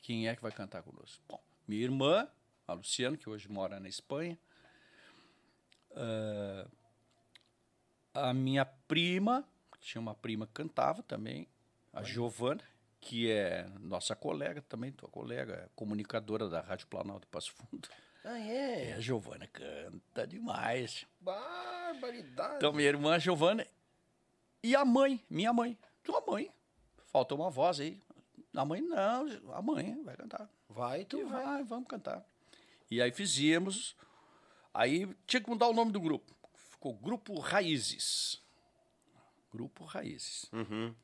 Quem 0.00 0.28
é 0.28 0.34
que 0.34 0.42
vai 0.42 0.52
cantar 0.52 0.82
conosco? 0.82 1.22
Bom, 1.28 1.42
minha 1.66 1.82
irmã, 1.82 2.28
a 2.66 2.72
Luciana, 2.72 3.16
que 3.16 3.28
hoje 3.28 3.48
mora 3.48 3.78
na 3.78 3.88
Espanha. 3.88 4.38
Uh, 5.90 6.70
a 8.14 8.34
minha 8.34 8.64
prima, 8.64 9.46
tinha 9.80 10.00
uma 10.00 10.14
prima 10.14 10.46
que 10.46 10.52
cantava 10.52 11.02
também, 11.02 11.46
a 11.92 12.02
Giovana 12.02 12.64
que 13.02 13.28
é 13.28 13.66
nossa 13.80 14.14
colega 14.14 14.62
também, 14.62 14.92
tua 14.92 15.08
colega, 15.08 15.68
comunicadora 15.74 16.48
da 16.48 16.60
Rádio 16.60 16.86
Planalto 16.86 17.26
Passo 17.26 17.52
Fundo. 17.52 17.88
Ah, 18.24 18.38
é? 18.38 18.90
É, 18.90 18.92
a 18.94 19.00
Giovana 19.00 19.46
canta 19.48 20.26
demais. 20.26 21.06
Barbaridade. 21.20 22.56
Então, 22.56 22.72
minha 22.72 22.88
irmã 22.88 23.18
Giovana 23.18 23.66
e 24.62 24.76
a 24.76 24.84
mãe, 24.84 25.20
minha 25.28 25.52
mãe. 25.52 25.76
Tua 26.04 26.22
mãe. 26.26 26.50
Faltou 27.06 27.38
uma 27.38 27.50
voz 27.50 27.80
aí. 27.80 28.00
A 28.54 28.64
mãe, 28.64 28.80
não, 28.80 29.26
a 29.52 29.62
mãe 29.62 30.02
vai 30.04 30.16
cantar. 30.16 30.48
Vai, 30.68 31.04
tu 31.04 31.26
vai. 31.26 31.44
vai. 31.44 31.64
Vamos 31.64 31.88
cantar. 31.88 32.24
E 32.90 33.00
aí 33.00 33.10
fizemos 33.10 33.96
Aí 34.74 35.06
tinha 35.26 35.40
que 35.40 35.50
mudar 35.50 35.68
o 35.68 35.74
nome 35.74 35.92
do 35.92 36.00
grupo. 36.00 36.34
Ficou 36.54 36.94
Grupo 36.94 37.38
Raízes. 37.38 38.40
Grupo 39.52 39.84
Raízes. 39.84 40.46
Uhum. 40.52 40.94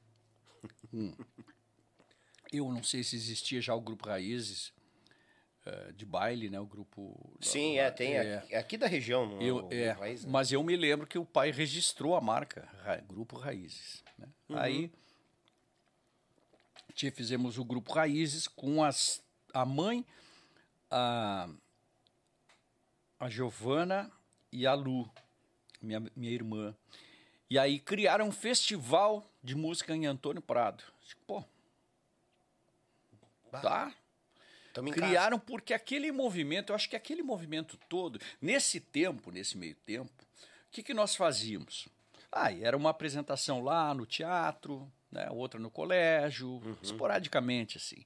Hum. 0.92 1.14
Eu 2.50 2.72
não 2.72 2.82
sei 2.82 3.04
se 3.04 3.14
existia 3.14 3.60
já 3.60 3.74
o 3.74 3.80
Grupo 3.80 4.08
Raízes 4.08 4.72
de 5.94 6.04
baile, 6.04 6.48
né? 6.50 6.58
O 6.60 6.66
grupo. 6.66 7.36
Sim, 7.40 7.78
é, 7.78 7.90
tem 7.90 8.14
é, 8.14 8.36
aqui, 8.36 8.54
aqui, 8.54 8.76
da 8.76 8.86
região. 8.86 9.26
No, 9.26 9.42
eu, 9.42 9.68
é, 9.70 9.90
Raiz, 9.90 10.24
né? 10.24 10.30
Mas 10.30 10.52
eu 10.52 10.62
me 10.62 10.76
lembro 10.76 11.06
que 11.06 11.18
o 11.18 11.24
pai 11.24 11.50
registrou 11.50 12.14
a 12.14 12.20
marca 12.20 12.68
Grupo 13.06 13.36
Raízes. 13.36 14.02
Né? 14.18 14.28
Uhum. 14.48 14.58
Aí 14.58 14.92
fizemos 17.12 17.58
o 17.58 17.64
Grupo 17.64 17.92
Raízes 17.92 18.48
com 18.48 18.82
as, 18.82 19.22
a 19.54 19.64
mãe, 19.64 20.04
a, 20.90 21.48
a 23.20 23.28
Giovana 23.28 24.10
e 24.50 24.66
a 24.66 24.74
Lu, 24.74 25.08
minha, 25.80 26.02
minha 26.16 26.32
irmã. 26.32 26.74
E 27.48 27.58
aí 27.58 27.78
criaram 27.78 28.26
um 28.26 28.32
festival 28.32 29.30
de 29.42 29.54
música 29.54 29.94
em 29.94 30.06
Antônio 30.06 30.42
Prado. 30.42 30.82
Pô, 31.26 31.44
tá? 33.50 33.94
Criaram 34.92 35.38
casa. 35.38 35.46
porque 35.46 35.74
aquele 35.74 36.10
movimento, 36.12 36.70
eu 36.70 36.76
acho 36.76 36.88
que 36.88 36.96
aquele 36.96 37.22
movimento 37.22 37.78
todo, 37.88 38.20
nesse 38.40 38.80
tempo, 38.80 39.30
nesse 39.30 39.56
meio 39.56 39.74
tempo, 39.74 40.12
o 40.22 40.70
que, 40.70 40.82
que 40.82 40.94
nós 40.94 41.16
fazíamos? 41.16 41.88
Ah, 42.30 42.52
era 42.52 42.76
uma 42.76 42.90
apresentação 42.90 43.62
lá 43.62 43.94
no 43.94 44.04
teatro, 44.04 44.90
né, 45.10 45.28
outra 45.30 45.58
no 45.58 45.70
colégio, 45.70 46.48
uhum. 46.48 46.76
esporadicamente 46.82 47.78
assim. 47.78 48.04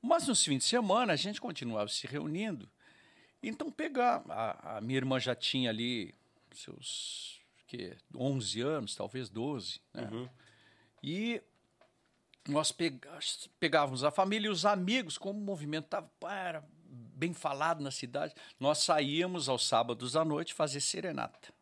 Mas 0.00 0.28
nos 0.28 0.44
fins 0.44 0.58
de 0.58 0.64
semana 0.64 1.14
a 1.14 1.16
gente 1.16 1.40
continuava 1.40 1.88
se 1.88 2.06
reunindo. 2.06 2.68
Então 3.42 3.70
pegar, 3.70 4.22
a, 4.28 4.76
a 4.76 4.80
minha 4.80 4.98
irmã 4.98 5.18
já 5.18 5.34
tinha 5.34 5.70
ali 5.70 6.14
seus 6.52 7.38
que 7.66 7.94
11 8.16 8.60
anos, 8.62 8.94
talvez 8.94 9.28
12, 9.28 9.80
né? 9.92 10.08
Uhum. 10.10 10.28
E 11.02 11.42
nós 12.48 12.74
pegávamos 13.60 14.02
a 14.02 14.10
família 14.10 14.48
e 14.48 14.50
os 14.50 14.64
amigos, 14.64 15.18
como 15.18 15.38
o 15.38 15.42
movimento 15.42 15.84
estava 15.84 16.10
era 16.30 16.64
bem 16.90 17.34
falado 17.34 17.82
na 17.82 17.90
cidade, 17.90 18.34
nós 18.58 18.78
saíamos 18.78 19.48
aos 19.48 19.66
sábados 19.66 20.16
à 20.16 20.24
noite 20.24 20.54
fazer 20.54 20.80
serenata. 20.80 21.52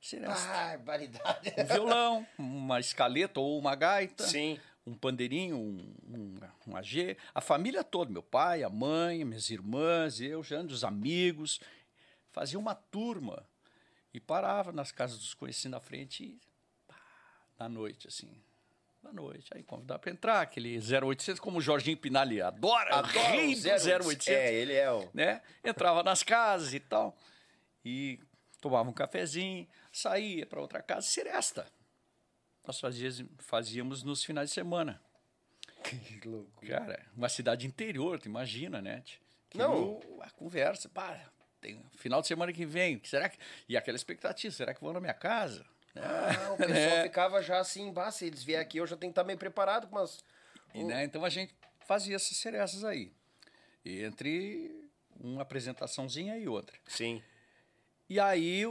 Serenata. 0.00 0.40
Barbaridade. 0.46 1.54
Um 1.56 1.64
violão, 1.64 2.26
uma 2.36 2.78
escaleta 2.78 3.40
ou 3.40 3.58
uma 3.58 3.74
gaita. 3.74 4.26
Sim. 4.26 4.60
Um 4.86 4.92
pandeirinho, 4.92 5.56
um, 5.56 5.94
um, 6.06 6.34
um 6.66 6.76
AG. 6.76 7.16
A 7.34 7.40
família 7.40 7.82
toda, 7.82 8.12
meu 8.12 8.22
pai, 8.22 8.62
a 8.62 8.68
mãe, 8.68 9.24
minhas 9.24 9.48
irmãs, 9.48 10.20
eu, 10.20 10.42
Jânio, 10.42 10.74
os 10.74 10.84
amigos. 10.84 11.58
Fazia 12.32 12.58
uma 12.58 12.74
turma 12.74 13.46
e 14.12 14.20
parava 14.20 14.72
nas 14.72 14.92
casas 14.92 15.18
dos 15.18 15.32
conhecidos 15.32 15.70
na 15.70 15.80
frente 15.80 16.24
e 16.24 16.40
pá, 16.86 16.96
na 17.58 17.68
noite, 17.68 18.06
assim. 18.06 18.30
Da 19.04 19.12
noite. 19.12 19.50
Aí 19.54 19.62
convidava 19.62 19.98
para 19.98 20.10
entrar, 20.10 20.40
aquele 20.40 20.78
0800, 20.78 21.38
como 21.38 21.58
o 21.58 21.60
Jorginho 21.60 21.94
Pinali 21.94 22.40
adora, 22.40 22.96
adora 22.96 23.10
rei 23.10 23.54
0800. 23.54 24.28
É, 24.28 24.54
ele 24.54 24.72
é 24.72 24.90
o... 24.90 25.06
Né? 25.12 25.42
Entrava 25.62 26.02
nas 26.02 26.22
casas 26.22 26.72
e 26.72 26.80
tal. 26.80 27.14
E 27.84 28.18
tomava 28.62 28.88
um 28.88 28.94
cafezinho, 28.94 29.68
saía 29.92 30.46
para 30.46 30.58
outra 30.58 30.80
casa, 30.80 31.06
seresta. 31.06 31.66
Nós 32.66 32.80
fazíamos, 32.80 33.24
fazíamos 33.40 34.02
nos 34.02 34.24
finais 34.24 34.48
de 34.48 34.54
semana. 34.54 34.98
Que 35.82 36.26
louco. 36.26 36.66
Cara, 36.66 37.04
uma 37.14 37.28
cidade 37.28 37.66
interior, 37.66 38.18
tu 38.18 38.26
imagina, 38.26 38.80
né? 38.80 39.02
Que 39.50 39.58
Não. 39.58 40.00
A 40.22 40.30
conversa, 40.30 40.88
pá, 40.88 41.30
tem 41.60 41.84
final 41.92 42.22
de 42.22 42.26
semana 42.26 42.54
que 42.54 42.64
vem. 42.64 43.02
Será 43.04 43.28
que... 43.28 43.36
E 43.68 43.76
aquela 43.76 43.96
expectativa, 43.96 44.54
será 44.54 44.72
que 44.72 44.80
vão 44.80 44.94
na 44.94 45.00
minha 45.00 45.12
casa? 45.12 45.66
Ah, 45.96 46.52
o 46.52 46.56
pessoal 46.58 46.74
né? 46.76 47.02
ficava 47.04 47.42
já 47.42 47.58
assim, 47.58 47.92
bah, 47.92 48.10
se 48.10 48.26
eles 48.26 48.42
vierem 48.42 48.62
aqui, 48.62 48.78
eu 48.78 48.86
já 48.86 48.96
tenho 48.96 49.10
que 49.10 49.18
estar 49.18 49.24
bem 49.24 49.36
preparado, 49.36 49.88
mas. 49.90 50.24
E, 50.74 50.82
né, 50.82 51.04
então 51.04 51.24
a 51.24 51.28
gente 51.28 51.54
fazia 51.86 52.16
essas 52.16 52.36
cereças 52.36 52.84
aí. 52.84 53.12
Entre 53.84 54.90
uma 55.20 55.42
apresentaçãozinha 55.42 56.36
e 56.38 56.48
outra. 56.48 56.76
Sim. 56.86 57.22
E 58.08 58.18
aí, 58.18 58.64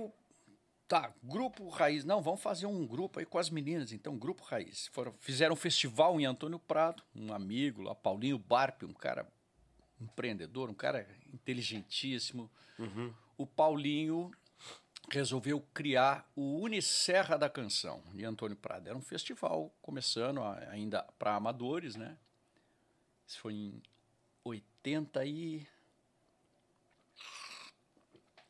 tá, 0.88 1.14
grupo 1.24 1.70
Raiz. 1.70 2.04
Não, 2.04 2.22
vamos 2.22 2.42
fazer 2.42 2.66
um 2.66 2.86
grupo 2.86 3.20
aí 3.20 3.26
com 3.26 3.38
as 3.38 3.50
meninas, 3.50 3.92
então, 3.92 4.18
grupo 4.18 4.44
Raiz. 4.44 4.88
Foram, 4.88 5.14
fizeram 5.20 5.54
um 5.54 5.58
festival 5.58 6.20
em 6.20 6.26
Antônio 6.26 6.60
Prado, 6.60 7.04
um 7.16 7.34
amigo 7.34 7.82
lá, 7.82 7.96
Paulinho 7.96 8.38
Barpe, 8.38 8.86
um 8.86 8.94
cara 8.94 9.28
empreendedor, 10.02 10.70
um 10.70 10.74
cara 10.74 11.08
inteligentíssimo. 11.34 12.50
Uhum. 12.78 13.14
O 13.38 13.48
Paulinho 13.48 14.32
resolveu 15.14 15.62
criar 15.74 16.30
o 16.36 16.60
Unicerra 16.62 17.38
da 17.38 17.50
Canção, 17.50 18.04
de 18.14 18.26
Antônio 18.26 18.58
Prado. 18.58 18.88
Era 18.88 18.98
um 18.98 19.02
festival 19.02 19.74
começando 19.82 20.42
ainda 20.70 21.04
para 21.18 21.36
amadores, 21.36 21.96
né? 21.96 22.18
Isso 23.28 23.40
foi 23.40 23.54
em 23.54 23.82
80 24.44 25.26
e... 25.26 25.68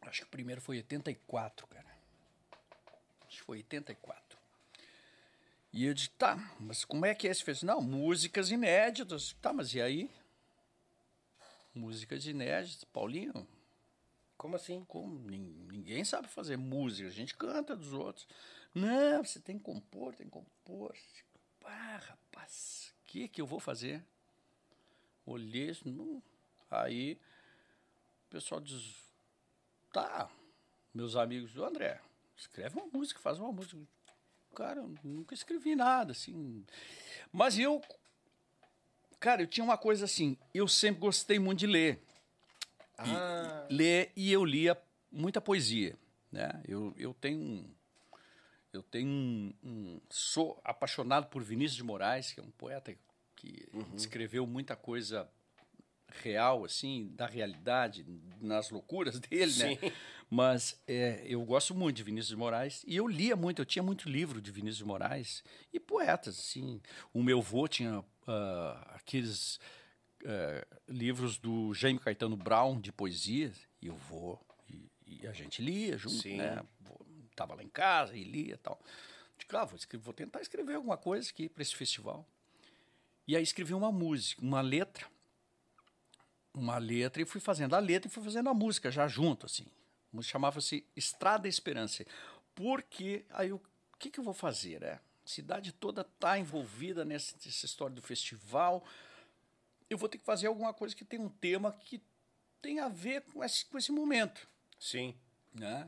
Acho 0.01 0.21
que 0.21 0.27
o 0.27 0.31
primeiro 0.31 0.61
foi 0.61 0.77
84, 0.77 1.65
cara. 1.67 1.87
Acho 3.27 3.37
que 3.37 3.43
foi 3.43 3.57
84. 3.57 4.37
E 5.71 5.85
eu 5.85 5.93
disse, 5.93 6.09
tá, 6.11 6.37
mas 6.59 6.85
como 6.85 7.05
é 7.05 7.15
que 7.15 7.27
é 7.27 7.31
esse 7.31 7.43
festival? 7.43 7.81
Não, 7.81 7.81
músicas 7.81 8.51
inéditas. 8.51 9.33
Tá, 9.41 9.51
mas 9.51 9.73
e 9.73 9.81
aí? 9.81 10.09
músicas 11.73 12.25
inéditas. 12.25 12.83
Paulinho, 12.85 13.47
como 14.43 14.57
assim? 14.57 14.83
Como? 14.83 15.17
Ninguém 15.71 16.03
sabe 16.03 16.27
fazer 16.27 16.57
música, 16.57 17.07
a 17.07 17.11
gente 17.11 17.33
canta 17.33 17.77
dos 17.77 17.93
outros. 17.93 18.27
Não, 18.75 19.23
você 19.23 19.39
tem 19.39 19.57
que 19.57 19.63
compor, 19.63 20.13
tem 20.13 20.25
que 20.25 20.33
compor. 20.33 20.93
Ah, 21.63 22.01
rapaz, 22.05 22.93
o 22.99 23.05
que, 23.05 23.29
que 23.29 23.39
eu 23.39 23.45
vou 23.45 23.61
fazer? 23.61 24.05
Olhei, 25.25 25.71
não. 25.85 26.21
aí 26.69 27.13
o 28.27 28.29
pessoal 28.31 28.59
diz, 28.59 29.09
tá, 29.93 30.29
meus 30.93 31.15
amigos 31.15 31.53
do 31.53 31.63
André, 31.63 32.01
escreve 32.35 32.77
uma 32.77 32.87
música, 32.87 33.21
faz 33.21 33.39
uma 33.39 33.53
música. 33.53 33.81
Cara, 34.53 34.81
eu 34.81 34.93
nunca 35.05 35.33
escrevi 35.33 35.73
nada, 35.73 36.11
assim. 36.11 36.65
Mas 37.31 37.57
eu, 37.57 37.81
Cara, 39.21 39.41
eu 39.41 39.47
tinha 39.47 39.63
uma 39.63 39.77
coisa 39.77 40.03
assim, 40.03 40.37
eu 40.53 40.67
sempre 40.67 40.99
gostei 40.99 41.39
muito 41.39 41.59
de 41.59 41.67
ler. 41.67 42.03
Ah. 42.97 43.65
E, 43.69 43.73
ler 43.73 44.11
e 44.15 44.31
eu 44.31 44.45
lia 44.45 44.77
muita 45.11 45.41
poesia, 45.41 45.97
né? 46.31 46.61
Eu, 46.67 46.93
eu 46.97 47.13
tenho 47.13 47.69
eu 48.71 48.81
tenho 48.81 49.07
um, 49.07 49.53
um, 49.63 50.01
sou 50.09 50.59
apaixonado 50.63 51.27
por 51.27 51.43
Vinícius 51.43 51.75
de 51.75 51.83
Moraes, 51.83 52.33
que 52.33 52.39
é 52.39 52.43
um 52.43 52.49
poeta 52.49 52.95
que 53.35 53.67
uhum. 53.71 53.95
escreveu 53.95 54.47
muita 54.47 54.75
coisa 54.75 55.29
real, 56.21 56.65
assim, 56.65 57.11
da 57.15 57.27
realidade, 57.27 58.05
nas 58.41 58.69
loucuras 58.71 59.19
dele, 59.21 59.53
né? 59.57 59.75
Sim. 59.75 59.79
né? 59.81 59.93
Mas 60.29 60.81
é, 60.87 61.23
eu 61.27 61.43
gosto 61.45 61.75
muito 61.75 61.97
de 61.97 62.03
Vinícius 62.03 62.29
de 62.29 62.35
Moraes 62.35 62.83
e 62.87 62.95
eu 62.95 63.07
lia 63.07 63.35
muito, 63.35 63.61
eu 63.61 63.65
tinha 63.65 63.83
muito 63.83 64.09
livro 64.09 64.41
de 64.41 64.49
Vinícius 64.49 64.77
de 64.77 64.85
Moraes 64.85 65.43
e 65.71 65.79
poetas, 65.79 66.39
assim. 66.39 66.81
O 67.13 67.21
meu 67.21 67.37
avô 67.37 67.67
tinha 67.67 67.99
uh, 67.99 68.05
aqueles 68.95 69.59
uh, 70.23 70.81
livros 70.87 71.37
do 71.37 71.73
Jaime 71.73 71.99
Caetano 71.99 72.35
Brown 72.35 72.79
de 72.79 72.91
poesia 72.91 73.51
e 73.81 73.87
eu 73.87 73.95
vou 73.95 74.39
e, 74.69 74.89
e, 75.05 75.27
a 75.27 75.33
gente 75.33 75.61
lia 75.61 75.97
junto, 75.97 76.15
Sim. 76.15 76.37
né? 76.37 76.63
Tava 77.35 77.55
lá 77.55 77.63
em 77.63 77.69
casa 77.69 78.15
e 78.15 78.23
lia 78.23 78.53
e 78.53 78.57
tal. 78.57 78.79
Digo, 79.37 79.57
ah, 79.57 79.65
vou, 79.65 79.75
escrever, 79.75 80.03
vou 80.03 80.13
tentar 80.13 80.41
escrever 80.41 80.75
alguma 80.75 80.97
coisa 80.97 81.29
aqui 81.29 81.49
para 81.49 81.63
esse 81.63 81.75
festival. 81.75 82.27
E 83.27 83.35
aí 83.35 83.41
escrevi 83.41 83.73
uma 83.73 83.91
música, 83.91 84.41
uma 84.41 84.61
letra 84.61 85.07
uma 86.53 86.77
letra 86.77 87.21
e 87.21 87.25
fui 87.25 87.41
fazendo 87.41 87.73
a 87.73 87.79
letra 87.79 88.07
e 88.07 88.11
fui 88.11 88.23
fazendo 88.23 88.49
a 88.49 88.53
música 88.53 88.91
já 88.91 89.07
junto, 89.07 89.45
assim. 89.45 89.65
Chamava-se 90.21 90.85
Estrada 90.95 91.47
Esperança. 91.47 92.05
Porque 92.53 93.25
aí 93.31 93.51
o 93.51 93.59
que, 93.97 94.11
que 94.11 94.19
eu 94.19 94.23
vou 94.23 94.33
fazer? 94.33 94.83
É, 94.83 94.93
a 94.93 94.99
cidade 95.25 95.71
toda 95.71 96.01
está 96.01 96.37
envolvida 96.37 97.03
nessa, 97.03 97.35
nessa 97.43 97.65
história 97.65 97.95
do 97.95 98.01
festival. 98.01 98.85
Eu 99.93 99.97
vou 99.97 100.09
ter 100.09 100.17
que 100.17 100.25
fazer 100.25 100.47
alguma 100.47 100.73
coisa 100.73 100.95
que 100.95 101.05
tenha 101.05 101.21
um 101.21 101.29
tema 101.29 101.71
que 101.71 102.01
tem 102.61 102.79
a 102.79 102.89
ver 102.89 103.21
com 103.21 103.43
esse, 103.43 103.63
com 103.65 103.77
esse 103.77 103.91
momento. 103.91 104.47
Sim. 104.79 105.15
Né? 105.53 105.87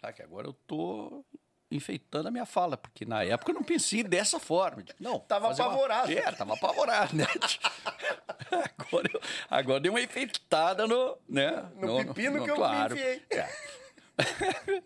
Tá, 0.00 0.12
que 0.12 0.20
agora 0.20 0.48
eu 0.48 0.52
tô 0.52 1.24
enfeitando 1.70 2.26
a 2.26 2.30
minha 2.30 2.46
fala, 2.46 2.76
porque 2.76 3.04
na 3.04 3.22
época 3.22 3.52
eu 3.52 3.54
não 3.54 3.62
pensei 3.62 4.02
dessa 4.02 4.40
forma. 4.40 4.84
Não, 4.98 5.20
tava 5.20 5.52
apavorado. 5.52 6.10
Uma... 6.10 6.18
É, 6.18 6.32
tava 6.32 6.54
apavorado, 6.54 7.14
né? 7.14 7.26
agora, 8.76 9.10
eu, 9.12 9.20
agora 9.48 9.80
deu 9.80 9.92
uma 9.92 10.00
enfeitada 10.00 10.86
no, 10.86 11.18
né? 11.28 11.70
No, 11.76 11.98
no 11.98 12.14
pepino 12.14 12.38
no, 12.38 12.44
que 12.44 12.50
eu 12.50 12.56
claro. 12.56 12.94
me 12.94 13.00
enfiei. 13.00 13.22
É. 13.30 13.48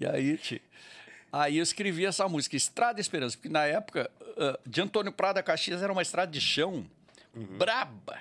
e 0.00 0.06
aí, 0.06 0.36
tio, 0.36 0.60
aí 1.30 1.58
eu 1.58 1.62
escrevi 1.62 2.06
essa 2.06 2.28
música, 2.28 2.56
Estrada 2.56 3.00
Esperança, 3.00 3.36
porque 3.36 3.48
na 3.48 3.66
época 3.66 4.10
uh, 4.20 4.68
de 4.68 4.80
Antônio 4.80 5.12
Prada 5.12 5.42
Caxias 5.42 5.80
era 5.82 5.92
uma 5.92 6.02
estrada 6.02 6.32
de 6.32 6.40
chão 6.40 6.84
uhum. 7.34 7.58
braba, 7.58 8.18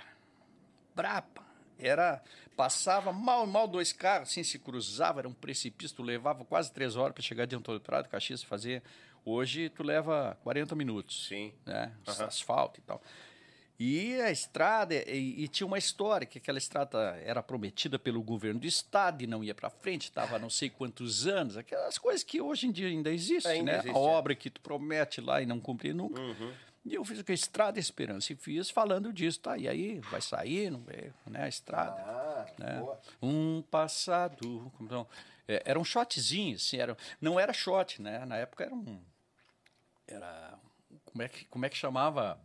braba. 0.96 1.46
era 1.78 2.22
passava 2.56 3.14
mal 3.14 3.48
mal 3.48 3.68
dois 3.68 3.94
carros, 3.94 4.30
assim, 4.30 4.44
se 4.44 4.60
cruzava, 4.60 5.22
era 5.22 5.30
um 5.30 5.34
precipício, 5.34 5.96
tu 5.96 6.04
levava 6.04 6.44
quase 6.44 6.72
três 6.72 6.96
horas 6.96 7.14
para 7.14 7.24
chegar 7.24 7.46
de 7.46 7.56
Antônio 7.56 7.80
Prado, 7.80 8.10
Caxias, 8.10 8.44
fazer. 8.44 8.84
Hoje 9.24 9.70
tu 9.70 9.84
leva 9.84 10.38
40 10.44 10.76
minutos. 10.76 11.28
Sim. 11.28 11.54
Né? 11.66 11.94
Uhum. 12.08 12.26
Asfalto 12.26 12.80
e 12.80 12.84
tal. 12.84 13.02
E 13.80 14.20
a 14.20 14.30
estrada, 14.30 14.94
e, 14.94 15.46
e, 15.46 15.48
tinha 15.48 15.66
uma 15.66 15.78
história, 15.78 16.28
que 16.28 16.38
aquela 16.38 16.58
estrada 16.58 17.18
era 17.24 17.42
prometida 17.42 17.98
pelo 17.98 18.22
governo 18.22 18.60
do 18.60 18.68
estado 18.68 19.24
e 19.24 19.28
não 19.28 19.42
ia 19.42 19.56
para 19.56 19.70
frente, 19.70 20.10
estava 20.10 20.38
não 20.38 20.50
sei 20.50 20.70
quantos 20.70 21.26
anos, 21.26 21.56
aquelas 21.56 21.98
coisas 21.98 22.22
que 22.22 22.42
hoje 22.42 22.68
em 22.68 22.74
dia 22.74 22.90
ainda 22.90 23.10
existem, 23.10 23.60
ainda 23.60 23.72
né? 23.72 23.78
Existe, 23.78 23.96
a 23.96 23.98
é. 23.98 24.04
obra 24.04 24.36
que 24.36 24.50
tu 24.50 24.60
promete 24.60 25.22
lá 25.22 25.42
e 25.42 25.46
não 25.46 25.62
cumpre 25.62 25.94
nunca. 25.94 26.22
Uhum. 26.22 26.52
E 26.86 26.96
eu 26.96 27.04
fiz 27.04 27.24
a 27.28 27.34
Estrada 27.34 27.80
Esperança 27.80 28.32
e 28.32 28.36
fiz 28.36 28.70
falando 28.70 29.12
disso, 29.12 29.40
tá? 29.42 29.58
E 29.58 29.68
aí 29.68 30.00
vai 30.00 30.22
sair, 30.22 30.72
não 30.72 30.84
é, 30.88 31.12
né? 31.30 31.44
A 31.44 31.48
estrada. 31.48 32.02
Ah, 32.02 32.46
né? 32.58 32.80
Boa. 32.80 33.02
Um 33.22 33.62
passado. 33.64 34.72
Então, 34.80 35.08
é, 35.48 35.62
era 35.66 35.80
um 35.80 35.84
shotzinho, 35.84 36.56
assim, 36.56 36.78
era, 36.78 36.98
não 37.20 37.40
era 37.40 37.52
shot, 37.52 38.02
né? 38.02 38.26
Na 38.26 38.38
época 38.38 38.64
era 38.64 38.74
um. 38.74 39.02
Era. 40.08 40.58
Como 41.06 41.22
é 41.22 41.28
que, 41.28 41.46
como 41.46 41.66
é 41.66 41.70
que 41.70 41.78
chamava? 41.78 42.40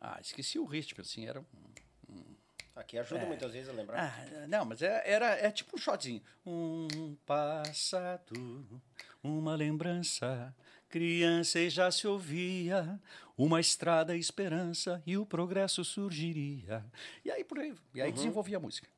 Ah, 0.00 0.18
esqueci 0.20 0.58
o 0.58 0.64
ritmo, 0.64 1.00
assim, 1.00 1.26
era 1.26 1.40
um. 1.40 2.14
um 2.14 2.36
Aqui 2.76 2.98
ajuda 2.98 3.22
é, 3.22 3.26
muitas 3.26 3.52
vezes 3.52 3.68
a 3.70 3.72
lembrar. 3.72 3.98
Ah, 3.98 4.46
não, 4.46 4.64
mas 4.64 4.82
é, 4.82 5.02
era, 5.10 5.30
é 5.34 5.50
tipo 5.50 5.74
um 5.74 5.78
shotzinho. 5.78 6.22
Um 6.44 7.16
passado, 7.26 8.80
uma 9.22 9.56
lembrança 9.56 10.54
Criança 10.88 11.58
e 11.58 11.68
já 11.68 11.90
se 11.90 12.06
ouvia 12.06 13.00
uma 13.36 13.60
estrada 13.60 14.16
esperança 14.16 15.02
e 15.06 15.16
o 15.16 15.26
progresso 15.26 15.84
surgiria. 15.84 16.84
E 17.24 17.30
aí 17.30 17.44
por 17.44 17.58
aí, 17.58 17.74
e 17.94 18.00
aí 18.00 18.08
uhum. 18.08 18.14
desenvolvia 18.14 18.56
a 18.56 18.60
música. 18.60 18.88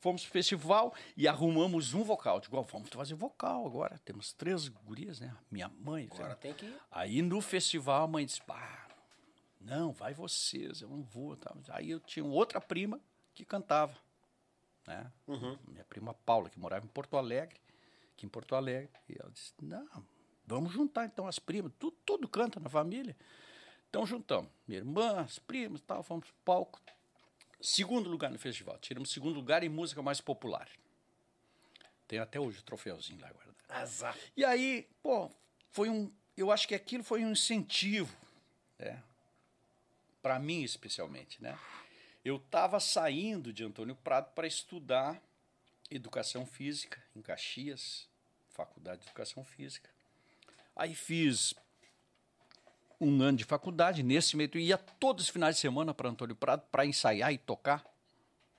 Fomos 0.00 0.22
pro 0.22 0.32
festival 0.32 0.94
e 1.14 1.28
arrumamos 1.28 1.92
um 1.92 2.02
vocal. 2.02 2.40
Digo, 2.40 2.60
vamos 2.62 2.88
fazer 2.88 3.14
vocal 3.14 3.66
agora. 3.66 4.00
Temos 4.02 4.32
três 4.32 4.66
gurias, 4.66 5.20
né? 5.20 5.36
Minha 5.50 5.68
mãe. 5.68 6.08
Agora 6.10 6.34
tem 6.34 6.54
que 6.54 6.64
ir. 6.64 6.74
Aí 6.90 7.20
no 7.20 7.40
festival 7.42 8.04
a 8.04 8.08
mãe 8.08 8.24
disse, 8.24 8.40
pá, 8.40 8.88
não, 9.60 9.92
vai 9.92 10.14
vocês, 10.14 10.80
eu 10.80 10.88
não 10.88 11.02
vou. 11.02 11.36
Tá. 11.36 11.54
Aí 11.68 11.90
eu 11.90 12.00
tinha 12.00 12.24
outra 12.24 12.60
prima 12.62 12.98
que 13.34 13.44
cantava. 13.44 13.94
Né? 14.86 15.12
Uhum. 15.26 15.58
Minha 15.68 15.84
prima 15.84 16.14
Paula, 16.14 16.48
que 16.48 16.58
morava 16.58 16.86
em 16.86 16.88
Porto 16.88 17.18
Alegre, 17.18 17.60
aqui 18.14 18.24
em 18.24 18.28
Porto 18.28 18.54
Alegre. 18.54 18.90
E 19.06 19.16
ela 19.20 19.30
disse, 19.30 19.52
não, 19.60 20.06
Vamos 20.46 20.72
juntar 20.72 21.06
então 21.06 21.26
as 21.26 21.38
primas, 21.38 21.72
tudo, 21.78 21.96
tudo 22.04 22.28
canta 22.28 22.58
na 22.58 22.68
família. 22.68 23.16
Então 23.88 24.06
juntamos, 24.06 24.50
minha 24.66 24.78
irmã, 24.78 25.20
as 25.20 25.38
primas, 25.38 25.80
tal, 25.80 26.02
fomos 26.02 26.26
pro 26.26 26.34
palco. 26.44 26.80
Segundo 27.60 28.08
lugar 28.08 28.30
no 28.30 28.38
festival, 28.38 28.78
tiramos 28.78 29.10
segundo 29.10 29.34
lugar 29.34 29.62
em 29.62 29.68
música 29.68 30.02
mais 30.02 30.20
popular. 30.20 30.68
Tem 32.08 32.18
até 32.18 32.40
hoje 32.40 32.60
o 32.60 32.62
troféuzinho 32.62 33.20
lá 33.20 33.30
guardado. 33.30 33.56
Azar. 33.68 34.16
E 34.36 34.44
aí, 34.44 34.88
pô, 35.02 35.30
foi 35.70 35.88
um, 35.88 36.12
eu 36.36 36.50
acho 36.50 36.66
que 36.66 36.74
aquilo 36.74 37.04
foi 37.04 37.24
um 37.24 37.32
incentivo, 37.32 38.16
né? 38.78 39.02
Para 40.22 40.38
mim 40.38 40.62
especialmente, 40.62 41.42
né? 41.42 41.58
Eu 42.24 42.36
estava 42.36 42.80
saindo 42.80 43.52
de 43.52 43.64
Antônio 43.64 43.94
Prado 43.96 44.32
para 44.34 44.46
estudar 44.46 45.22
educação 45.90 46.46
física 46.46 47.02
em 47.14 47.22
Caxias, 47.22 48.08
Faculdade 48.50 49.00
de 49.00 49.06
Educação 49.06 49.44
Física. 49.44 49.90
Aí 50.80 50.94
fiz 50.94 51.54
um 52.98 53.20
ano 53.20 53.36
de 53.36 53.44
faculdade, 53.44 54.02
nesse 54.02 54.34
meio, 54.34 54.56
ia 54.56 54.78
todos 54.78 55.24
os 55.24 55.30
finais 55.30 55.56
de 55.56 55.60
semana 55.60 55.92
para 55.92 56.08
Antônio 56.08 56.34
Prado 56.34 56.62
para 56.72 56.86
ensaiar 56.86 57.30
e 57.30 57.36
tocar. 57.36 57.84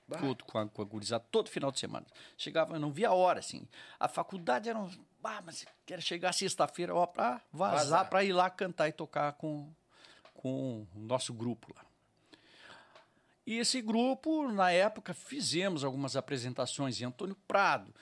Bah. 0.06 0.18
Tudo 0.18 0.44
com 0.44 0.56
a, 0.56 0.68
com 0.68 0.82
a 0.82 0.84
gurizada, 0.84 1.24
todo 1.32 1.50
final 1.50 1.72
de 1.72 1.80
semana. 1.80 2.06
Chegava, 2.38 2.76
eu 2.76 2.80
não 2.80 2.92
via 2.92 3.08
a 3.08 3.12
hora, 3.12 3.40
assim. 3.40 3.66
A 3.98 4.06
faculdade 4.06 4.68
era 4.68 4.78
um. 4.78 4.88
Ah, 5.24 5.42
mas 5.44 5.66
quero 5.84 6.00
chegar 6.00 6.32
sexta-feira 6.32 6.94
para 7.08 7.40
vazar, 7.52 8.08
para 8.08 8.22
ir 8.22 8.32
lá 8.32 8.48
cantar 8.48 8.88
e 8.88 8.92
tocar 8.92 9.32
com, 9.32 9.68
com 10.32 10.86
o 10.94 11.00
nosso 11.00 11.34
grupo 11.34 11.74
lá. 11.74 11.84
E 13.44 13.58
esse 13.58 13.82
grupo, 13.82 14.46
na 14.52 14.70
época, 14.70 15.12
fizemos 15.12 15.82
algumas 15.82 16.14
apresentações 16.14 17.00
em 17.00 17.04
Antônio 17.04 17.34
Prado, 17.48 17.92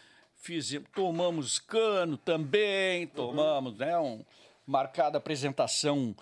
fizemos, 0.41 0.88
tomamos 0.95 1.59
cano 1.59 2.16
também, 2.16 3.07
tomamos, 3.07 3.74
uhum. 3.74 3.78
né, 3.78 3.99
um, 3.99 4.24
marcada 4.66 5.18
apresentação 5.18 6.14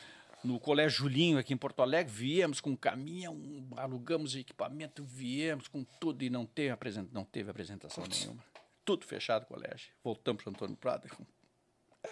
no 0.45 0.59
Colégio 0.61 0.99
Julinho, 0.99 1.39
aqui 1.39 1.53
em 1.53 1.57
Porto 1.57 1.83
Alegre, 1.83 2.13
viemos 2.13 2.61
com 2.61 2.71
um 2.71 2.77
caminhão, 2.77 3.37
alugamos 3.77 4.37
equipamento, 4.37 5.03
viemos 5.05 5.69
com 5.69 5.85
tudo 5.85 6.23
e 6.23 6.31
não 6.31 6.47
teve, 6.47 6.71
apresenta, 6.71 7.09
não 7.13 7.25
teve 7.25 7.51
apresentação 7.51 8.05
Putz. 8.05 8.21
nenhuma. 8.21 8.45
Tudo 8.85 9.05
fechado 9.05 9.43
o 9.43 9.47
colégio. 9.47 9.91
Voltamos 10.03 10.43
para 10.43 10.51
Antônio 10.51 10.77
Prado. 10.77 11.09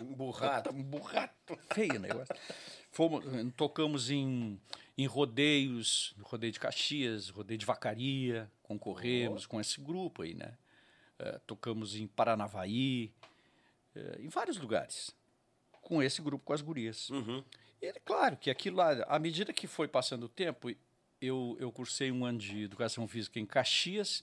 Emburrado. 0.01 0.71
Emburrado. 0.77 1.33
Feio 1.73 1.97
o 1.97 1.99
negócio. 1.99 2.35
Fomos, 2.91 3.25
tocamos 3.57 4.11
em, 4.11 4.61
em 4.99 5.07
rodeios, 5.07 6.15
rodeio 6.21 6.53
de 6.53 6.61
Caxias, 6.61 7.31
rodeio 7.31 7.59
de 7.59 7.65
Vacaria, 7.65 8.51
concorremos 8.63 9.45
oh. 9.45 9.49
com 9.49 9.61
esse 9.61 9.81
grupo 9.81 10.23
aí, 10.23 10.35
né? 10.35 10.53
Eh, 11.19 11.41
tocamos 11.47 11.97
em 11.97 12.07
Paranavaí, 12.07 13.11
uh, 13.95 14.21
em 14.21 14.29
vários 14.29 14.59
lugares, 14.59 15.17
com 15.81 16.03
esse 16.03 16.21
grupo, 16.21 16.45
com 16.45 16.53
as 16.53 16.61
gurias. 16.61 17.09
Uhum. 17.09 17.43
E 17.81 17.87
é 17.87 17.93
claro 18.05 18.37
que 18.37 18.51
aquilo 18.51 18.77
lá, 18.77 18.91
à 19.09 19.19
medida 19.19 19.51
que 19.53 19.67
foi 19.67 19.89
passando 19.89 20.25
o 20.25 20.29
tempo, 20.29 20.71
eu, 21.21 21.57
eu 21.59 21.73
cursei 21.73 22.13
um 22.13 22.25
ano 22.25 22.39
de 22.39 22.65
educação 22.65 23.09
física 23.09 23.41
em 23.41 23.47
Caxias 23.47 24.23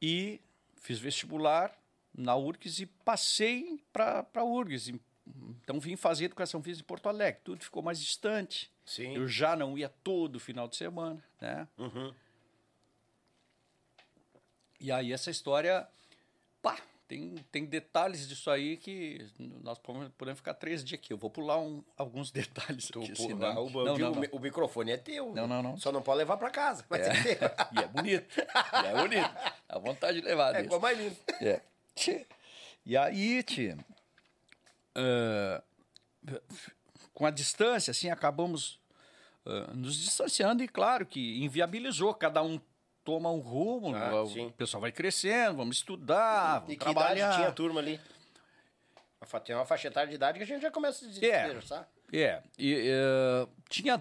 e 0.00 0.40
fiz 0.76 0.98
vestibular 0.98 1.74
na 2.12 2.36
URGS 2.36 2.80
e 2.80 2.86
passei 2.86 3.82
para 3.90 4.26
a 4.34 4.44
URGS. 4.44 4.92
Então 5.62 5.80
vim 5.80 5.96
fazer 5.96 6.26
educação 6.26 6.62
física 6.62 6.84
em 6.84 6.86
Porto 6.86 7.08
Alegre. 7.08 7.40
Tudo 7.42 7.64
ficou 7.64 7.82
mais 7.82 7.98
distante. 7.98 8.70
Sim. 8.84 9.16
Eu 9.16 9.26
já 9.26 9.56
não 9.56 9.78
ia 9.78 9.88
todo 9.88 10.38
final 10.38 10.68
de 10.68 10.76
semana, 10.76 11.24
né? 11.40 11.66
Uhum. 11.78 12.12
E 14.80 14.90
aí 14.92 15.12
essa 15.12 15.30
história, 15.30 15.86
pá, 16.60 16.76
tem, 17.06 17.34
tem 17.52 17.64
detalhes 17.64 18.26
disso 18.26 18.50
aí 18.50 18.76
que 18.76 19.26
nós 19.62 19.78
podemos 19.78 20.38
ficar 20.38 20.54
três 20.54 20.82
dias 20.82 20.98
aqui. 20.98 21.12
Eu 21.12 21.18
vou 21.18 21.30
pular 21.30 21.58
um, 21.60 21.82
alguns 21.96 22.30
detalhes 22.32 22.88
tu, 22.88 23.00
aqui. 23.00 23.14
Senão... 23.14 23.66
O, 23.66 23.70
não, 23.70 23.98
não, 23.98 24.10
não. 24.12 24.22
o, 24.32 24.40
microfone 24.40 24.92
é 24.92 24.96
teu. 24.96 25.32
Não, 25.34 25.46
não, 25.46 25.62
não. 25.62 25.76
Só 25.76 25.92
não 25.92 26.02
pode 26.02 26.18
levar 26.18 26.36
para 26.36 26.50
casa. 26.50 26.84
Mas 26.88 27.06
é. 27.06 27.12
e 27.72 27.78
é 27.78 27.86
bonito. 27.86 28.38
E 28.38 28.86
é 28.86 28.94
bonito. 28.94 29.34
Dá 29.68 29.78
vontade 29.78 30.20
de 30.20 30.26
levar. 30.26 30.54
É 30.54 30.62
igual 30.62 30.80
mais 30.80 30.98
lindo. 30.98 31.16
É. 31.40 31.60
E 32.86 32.96
aí, 32.96 33.42
tia, 33.42 33.78
uh, 34.96 36.38
com 37.12 37.24
a 37.24 37.30
distância, 37.30 37.90
assim, 37.90 38.10
acabamos 38.10 38.78
uh, 39.46 39.74
nos 39.74 39.96
distanciando 39.96 40.62
e, 40.62 40.68
claro, 40.68 41.06
que 41.06 41.42
inviabilizou 41.42 42.12
cada 42.14 42.42
um 42.42 42.60
toma 43.04 43.30
um 43.30 43.38
rumo, 43.38 43.94
ah, 43.94 44.24
o 44.24 44.50
pessoal 44.52 44.80
vai 44.80 44.90
crescendo, 44.90 45.56
vamos 45.56 45.76
estudar, 45.76 46.60
vamos 46.60 46.74
e 46.74 46.76
que 46.76 46.84
trabalhar. 46.84 47.14
idade 47.14 47.36
tinha 47.36 47.48
a 47.48 47.52
turma 47.52 47.80
ali? 47.80 48.00
Tem 49.44 49.54
uma 49.54 49.64
faixa 49.64 49.88
etária 49.88 50.08
de 50.08 50.14
idade 50.14 50.38
que 50.38 50.44
a 50.44 50.46
gente 50.46 50.62
já 50.62 50.70
começa 50.70 51.04
a 51.04 51.08
desesperar, 51.08 51.86
é, 52.12 52.16
é, 52.16 52.42
e, 52.58 52.90
uh, 52.90 53.48
tinha, 53.68 54.00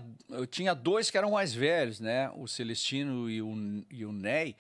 tinha 0.49 0.74
dois 0.74 1.10
que 1.10 1.18
eram 1.18 1.32
mais 1.32 1.54
velhos, 1.54 1.99
né? 1.99 2.30
O 2.36 2.47
Celestino 2.47 3.30
e 3.30 3.41
o, 3.41 3.86
e 3.89 4.06
o 4.06 4.12
Ney 4.12 4.56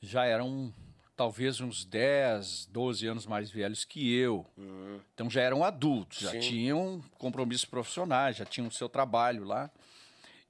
já 0.00 0.24
eram 0.24 0.74
talvez 1.16 1.60
uns 1.60 1.84
10, 1.84 2.66
12 2.66 3.06
anos 3.06 3.26
mais 3.26 3.50
velhos 3.50 3.84
que 3.84 4.14
eu. 4.14 4.44
Uhum. 4.56 5.00
Então 5.14 5.30
já 5.30 5.40
eram 5.40 5.62
adultos, 5.62 6.18
já 6.18 6.32
Sim. 6.32 6.40
tinham 6.40 7.02
compromissos 7.16 7.64
profissionais, 7.64 8.36
já 8.36 8.44
tinham 8.44 8.68
o 8.68 8.72
seu 8.72 8.88
trabalho 8.88 9.44
lá. 9.44 9.70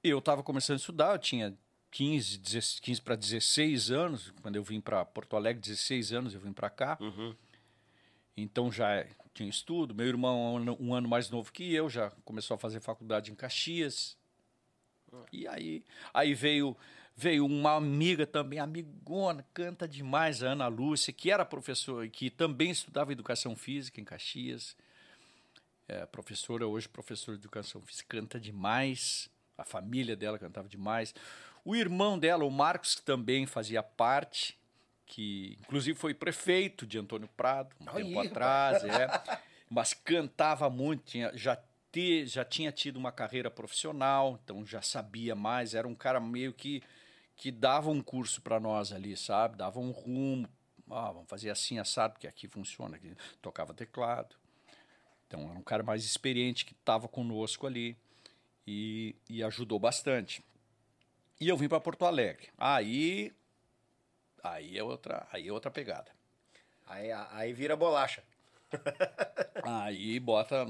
Eu 0.03 0.19
estava 0.19 0.43
começando 0.43 0.75
a 0.75 0.79
estudar, 0.79 1.13
eu 1.13 1.19
tinha 1.19 1.55
15, 1.93 2.39
15 2.81 3.01
para 3.03 3.15
16 3.15 3.91
anos, 3.91 4.33
quando 4.41 4.55
eu 4.55 4.63
vim 4.63 4.81
para 4.81 5.05
Porto 5.05 5.35
Alegre, 5.35 5.61
16 5.61 6.11
anos 6.11 6.33
eu 6.33 6.39
vim 6.39 6.51
para 6.51 6.67
cá. 6.67 6.97
Uhum. 6.99 7.35
Então 8.35 8.71
já 8.71 9.05
tinha 9.31 9.47
estudo. 9.47 9.93
Meu 9.93 10.07
irmão, 10.07 10.55
um, 10.55 10.87
um 10.87 10.93
ano 10.95 11.07
mais 11.07 11.29
novo 11.29 11.51
que 11.51 11.71
eu, 11.71 11.87
já 11.87 12.09
começou 12.25 12.55
a 12.55 12.57
fazer 12.57 12.79
faculdade 12.79 13.31
em 13.31 13.35
Caxias. 13.35 14.17
Uhum. 15.11 15.23
E 15.31 15.47
aí, 15.47 15.83
aí 16.11 16.33
veio 16.33 16.75
veio 17.15 17.45
uma 17.45 17.75
amiga 17.75 18.25
também, 18.25 18.57
amigona, 18.57 19.45
canta 19.53 19.87
demais, 19.87 20.41
a 20.41 20.47
Ana 20.47 20.67
Lúcia, 20.67 21.13
que 21.13 21.29
era 21.29 21.45
professora, 21.45 22.09
que 22.09 22.31
também 22.31 22.71
estudava 22.71 23.11
educação 23.11 23.55
física 23.55 24.01
em 24.01 24.03
Caxias. 24.03 24.75
É, 25.87 26.07
professora, 26.07 26.65
hoje 26.65 26.89
professora 26.89 27.37
de 27.37 27.43
educação 27.43 27.79
física, 27.81 28.17
canta 28.17 28.39
demais. 28.39 29.29
A 29.55 29.63
família 29.63 30.15
dela 30.15 30.39
cantava 30.39 30.67
demais. 30.67 31.13
O 31.65 31.75
irmão 31.75 32.19
dela, 32.19 32.43
o 32.43 32.51
Marcos, 32.51 32.95
que 32.95 33.01
também 33.01 33.45
fazia 33.45 33.81
parte, 33.81 34.57
que 35.05 35.57
inclusive 35.61 35.97
foi 35.97 36.13
prefeito 36.13 36.85
de 36.85 36.97
Antônio 36.97 37.29
Prado 37.37 37.75
um 37.79 37.85
tempo 37.85 38.19
atrás, 38.19 38.83
é, 38.83 39.07
mas 39.69 39.93
cantava 39.93 40.69
muito, 40.69 41.03
tinha, 41.03 41.31
já, 41.35 41.57
já 42.25 42.43
tinha 42.43 42.71
tido 42.71 42.97
uma 42.97 43.11
carreira 43.11 43.49
profissional, 43.49 44.39
então 44.43 44.65
já 44.65 44.81
sabia 44.81 45.35
mais, 45.35 45.73
era 45.73 45.87
um 45.87 45.95
cara 45.95 46.19
meio 46.19 46.51
que, 46.51 46.81
que 47.35 47.51
davam 47.51 47.93
um 47.93 48.01
curso 48.01 48.41
para 48.41 48.59
nós 48.59 48.91
ali, 48.91 49.15
sabe? 49.15 49.57
Davam 49.57 49.83
um 49.83 49.91
rumo. 49.91 50.49
Ah, 50.89 51.11
vamos 51.11 51.29
fazer 51.29 51.49
assim, 51.49 51.79
assado, 51.79 52.13
porque 52.13 52.27
aqui 52.27 52.47
funciona. 52.47 52.97
Aqui. 52.97 53.15
Tocava 53.41 53.73
teclado. 53.73 54.35
Então, 55.27 55.49
era 55.49 55.57
um 55.57 55.63
cara 55.63 55.81
mais 55.81 56.03
experiente 56.03 56.65
que 56.65 56.73
estava 56.73 57.07
conosco 57.07 57.65
ali 57.65 57.97
e, 58.67 59.15
e 59.29 59.41
ajudou 59.43 59.79
bastante. 59.79 60.43
E 61.39 61.47
eu 61.47 61.57
vim 61.57 61.67
para 61.67 61.79
Porto 61.79 62.05
Alegre. 62.05 62.49
Aí, 62.57 63.31
aí 64.43 64.77
é 64.77 64.83
outra, 64.83 65.27
aí 65.31 65.47
é 65.47 65.51
outra 65.51 65.71
pegada. 65.71 66.11
Aí, 66.87 67.11
aí 67.11 67.53
vira 67.53 67.75
bolacha. 67.75 68.23
aí 69.63 70.19
bota, 70.19 70.65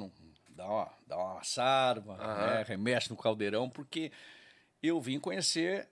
dá 0.50 0.68
uma, 0.68 0.94
dá 1.08 1.18
uma 1.18 1.40
assada, 1.40 2.02
uhum. 2.02 2.18
né, 2.18 2.64
remexe 2.68 3.10
no 3.10 3.18
caldeirão, 3.18 3.70
porque 3.70 4.12
eu 4.82 5.00
vim 5.00 5.20
conhecer 5.20 5.88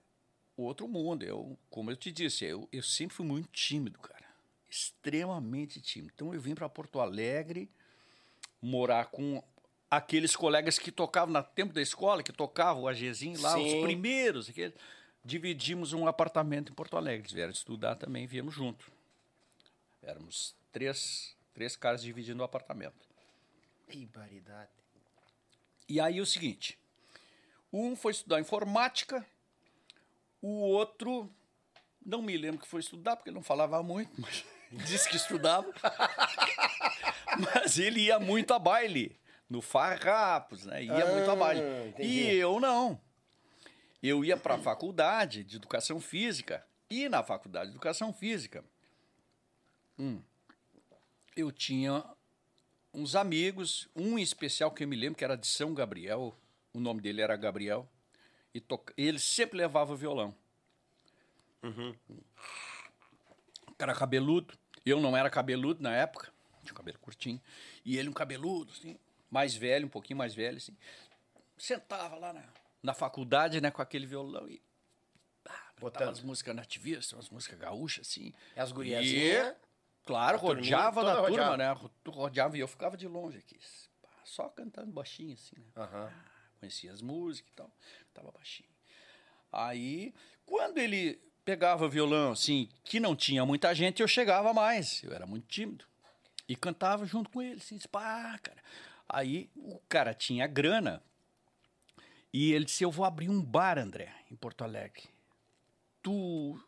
outro 0.55 0.87
mundo. 0.87 1.23
Eu, 1.23 1.57
como 1.69 1.91
eu 1.91 1.95
te 1.95 2.11
disse, 2.11 2.45
eu, 2.45 2.67
eu 2.71 2.83
sempre 2.83 3.15
fui 3.15 3.25
muito 3.25 3.49
tímido, 3.49 3.99
cara. 3.99 4.25
Extremamente 4.69 5.81
tímido. 5.81 6.11
Então 6.15 6.33
eu 6.33 6.41
vim 6.41 6.55
para 6.55 6.69
Porto 6.69 6.99
Alegre 6.99 7.69
morar 8.61 9.05
com 9.07 9.43
aqueles 9.91 10.37
colegas 10.37 10.79
que 10.79 10.89
tocavam 10.89 11.33
no 11.33 11.43
tempo 11.43 11.73
da 11.73 11.81
escola, 11.81 12.23
que 12.23 12.31
tocavam 12.31 12.83
o 12.83 12.87
AGzinho 12.87 13.39
lá, 13.41 13.55
Sim. 13.55 13.75
os 13.75 13.83
primeiros. 13.83 14.49
Aqueles. 14.49 14.73
Dividimos 15.23 15.93
um 15.93 16.07
apartamento 16.07 16.71
em 16.71 16.75
Porto 16.75 16.97
Alegre. 16.97 17.23
Eles 17.23 17.31
vieram 17.33 17.51
estudar 17.51 17.95
também, 17.95 18.25
viemos 18.25 18.55
junto. 18.55 18.91
Éramos 20.01 20.55
três, 20.71 21.35
três 21.53 21.75
caras 21.75 22.01
dividindo 22.01 22.41
o 22.41 22.45
apartamento. 22.45 23.05
Ibaridade. 23.89 24.71
E 25.87 25.99
aí 25.99 26.21
o 26.21 26.25
seguinte, 26.25 26.79
um 27.71 27.95
foi 27.95 28.13
estudar 28.13 28.39
informática, 28.39 29.23
o 30.41 30.61
outro 30.61 31.29
não 32.03 32.21
me 32.21 32.35
lembro 32.35 32.61
que 32.61 32.67
foi 32.67 32.79
estudar, 32.79 33.17
porque 33.17 33.29
não 33.29 33.43
falava 33.43 33.83
muito, 33.83 34.09
mas 34.17 34.43
disse 34.87 35.07
que 35.07 35.17
estudava. 35.17 35.71
mas 37.37 37.77
ele 37.77 38.05
ia 38.05 38.19
muito 38.19 38.53
a 38.53 38.59
baile, 38.59 39.15
no 39.51 39.61
Farrapos, 39.61 40.65
né? 40.65 40.85
Ia 40.85 41.03
ah, 41.03 41.11
muito 41.11 41.29
a 41.29 41.35
baile. 41.35 41.61
Entendi. 41.89 42.07
E 42.07 42.35
eu 42.37 42.57
não. 42.57 42.97
Eu 44.01 44.23
ia 44.23 44.37
para 44.37 44.55
a 44.55 44.57
faculdade 44.57 45.43
de 45.43 45.57
educação 45.57 45.99
física. 45.99 46.65
E 46.89 47.09
na 47.09 47.21
faculdade 47.21 47.65
de 47.65 47.75
educação 47.75 48.13
física, 48.13 48.63
hum, 49.99 50.21
eu 51.35 51.51
tinha 51.51 52.01
uns 52.93 53.13
amigos, 53.13 53.89
um 53.93 54.17
em 54.17 54.21
especial 54.21 54.71
que 54.71 54.85
eu 54.85 54.87
me 54.87 54.95
lembro 54.95 55.17
que 55.17 55.23
era 55.23 55.35
de 55.35 55.47
São 55.47 55.73
Gabriel, 55.73 56.33
o 56.73 56.79
nome 56.79 57.01
dele 57.01 57.21
era 57.21 57.35
Gabriel, 57.35 57.87
e 58.53 58.61
to... 58.61 58.81
ele 58.95 59.19
sempre 59.19 59.57
levava 59.57 59.95
violão. 59.97 60.33
Uhum. 61.61 61.93
Era 63.77 63.93
cabeludo, 63.93 64.57
eu 64.85 65.01
não 65.01 65.15
era 65.15 65.29
cabeludo 65.29 65.83
na 65.83 65.93
época, 65.93 66.31
tinha 66.63 66.73
cabelo 66.73 66.99
curtinho, 66.99 67.41
e 67.83 67.97
ele 67.97 68.09
um 68.09 68.13
cabeludo, 68.13 68.71
assim, 68.71 68.97
mais 69.31 69.55
velho, 69.55 69.87
um 69.87 69.89
pouquinho 69.89 70.17
mais 70.17 70.35
velho, 70.35 70.57
assim, 70.57 70.77
sentava 71.57 72.17
lá 72.17 72.33
na, 72.33 72.43
na 72.83 72.93
faculdade, 72.93 73.61
né, 73.61 73.71
com 73.71 73.81
aquele 73.81 74.05
violão 74.05 74.47
e 74.49 74.61
ah, 75.47 75.71
botava 75.79 76.11
as 76.11 76.21
músicas 76.21 76.55
nativistas, 76.55 77.13
umas 77.13 77.29
músicas 77.29 77.57
gaúchas, 77.57 78.07
assim. 78.07 78.33
As 78.55 78.71
guriazinhas? 78.71 79.47
E, 79.47 79.55
claro, 80.05 80.37
rodeava 80.37 81.01
na 81.01 81.15
turma, 81.15 81.29
rodeava. 81.29 81.57
né, 81.57 81.89
rodeava 82.07 82.57
e 82.57 82.59
eu 82.59 82.67
ficava 82.67 82.97
de 82.97 83.07
longe 83.07 83.37
aqui, 83.37 83.57
só 84.25 84.49
cantando 84.49 84.91
baixinho, 84.91 85.33
assim, 85.33 85.55
né. 85.57 85.71
Uhum. 85.77 86.07
Ah, 86.07 86.11
conhecia 86.59 86.91
as 86.91 87.01
músicas 87.01 87.51
e 87.51 87.55
tal, 87.55 87.71
tava 88.13 88.31
baixinho. 88.31 88.69
Aí, 89.51 90.13
quando 90.45 90.77
ele 90.77 91.19
pegava 91.43 91.87
violão, 91.89 92.33
assim, 92.33 92.69
que 92.83 92.99
não 92.99 93.15
tinha 93.15 93.45
muita 93.45 93.73
gente, 93.73 94.01
eu 94.01 94.07
chegava 94.07 94.53
mais. 94.53 95.03
Eu 95.03 95.11
era 95.13 95.25
muito 95.25 95.47
tímido. 95.47 95.85
E 96.47 96.55
cantava 96.55 97.05
junto 97.05 97.29
com 97.29 97.41
ele, 97.41 97.57
assim, 97.57 97.77
pá, 97.89 98.37
cara. 98.41 98.61
Aí 99.13 99.49
o 99.55 99.79
cara 99.89 100.13
tinha 100.13 100.47
grana. 100.47 101.03
E 102.33 102.53
ele 102.53 102.65
disse: 102.65 102.83
Eu 102.83 102.91
vou 102.91 103.05
abrir 103.05 103.29
um 103.29 103.43
bar, 103.43 103.77
André, 103.77 104.13
em 104.31 104.35
Porto 104.35 104.63
Alegre. 104.63 105.03
Tu 106.01 106.59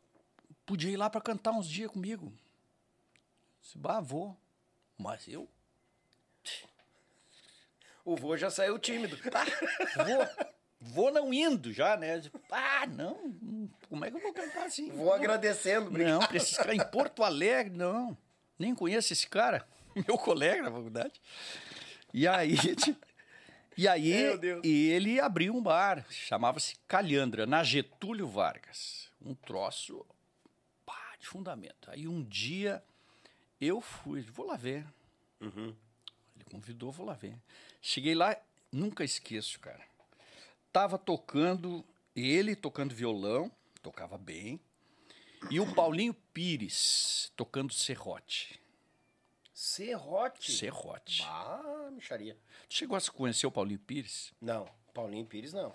podia 0.65 0.91
ir 0.91 0.97
lá 0.97 1.09
para 1.09 1.21
cantar 1.21 1.51
uns 1.51 1.67
dias 1.67 1.89
comigo. 1.89 2.25
Eu 2.25 2.33
disse, 3.61 3.77
bah, 3.77 4.01
vou. 4.01 4.37
Mas 4.97 5.27
eu. 5.27 5.49
O 8.05 8.17
vô 8.17 8.35
já 8.35 8.49
saiu 8.49 8.77
tímido. 8.77 9.17
Tá, 9.31 9.45
vou. 9.95 10.49
Vou 10.85 11.11
não 11.13 11.33
indo 11.33 11.71
já, 11.71 11.95
né? 11.95 12.21
Ah, 12.51 12.85
não, 12.85 13.71
como 13.87 14.03
é 14.03 14.11
que 14.11 14.17
eu 14.17 14.21
vou 14.21 14.33
cantar 14.33 14.65
assim? 14.65 14.91
Vou 14.91 15.05
não, 15.05 15.13
agradecendo, 15.13 15.87
obrigado. 15.87 16.19
Não, 16.19 16.35
esses 16.35 16.57
caras 16.57 16.75
em 16.75 16.91
Porto 16.91 17.23
Alegre, 17.23 17.73
não. 17.73 18.17
Nem 18.59 18.75
conheço 18.75 19.13
esse 19.13 19.25
cara, 19.25 19.65
meu 19.95 20.17
colega 20.17 20.61
na 20.61 20.69
faculdade. 20.69 21.21
E 22.13 22.27
aí, 22.27 22.55
e 23.77 23.87
aí 23.87 24.13
ele 24.63 25.19
abriu 25.19 25.55
um 25.55 25.61
bar, 25.61 26.05
chamava-se 26.09 26.75
Calhandra, 26.87 27.45
na 27.45 27.63
Getúlio 27.63 28.27
Vargas. 28.27 29.09
Um 29.21 29.33
troço 29.33 30.05
pá, 30.85 31.15
de 31.19 31.27
fundamento. 31.27 31.89
Aí 31.89 32.07
um 32.07 32.23
dia 32.23 32.83
eu 33.59 33.81
fui, 33.81 34.21
vou 34.21 34.45
lá 34.45 34.55
ver. 34.55 34.85
Uhum. 35.41 35.75
Ele 36.35 36.45
convidou, 36.51 36.91
vou 36.91 37.05
lá 37.05 37.13
ver. 37.13 37.35
Cheguei 37.81 38.13
lá, 38.13 38.37
nunca 38.71 39.03
esqueço, 39.03 39.59
cara 39.59 39.83
tava 40.73 40.97
tocando, 40.97 41.85
ele 42.15 42.55
tocando 42.55 42.95
violão, 42.95 43.51
tocava 43.83 44.17
bem, 44.17 44.59
e 45.51 45.59
o 45.59 45.71
Paulinho 45.75 46.15
Pires 46.33 47.31
tocando 47.35 47.71
serrote. 47.71 48.59
Serrote? 49.63 50.51
Serrote. 50.51 51.23
Ah, 51.25 51.89
micharia. 51.91 52.37
Chegou 52.67 52.97
a 52.97 53.01
conhecer 53.01 53.47
o 53.47 53.51
Paulinho 53.51 53.79
Pires? 53.79 54.33
Não, 54.41 54.67
Paulinho 54.93 55.25
Pires 55.25 55.53
não. 55.53 55.71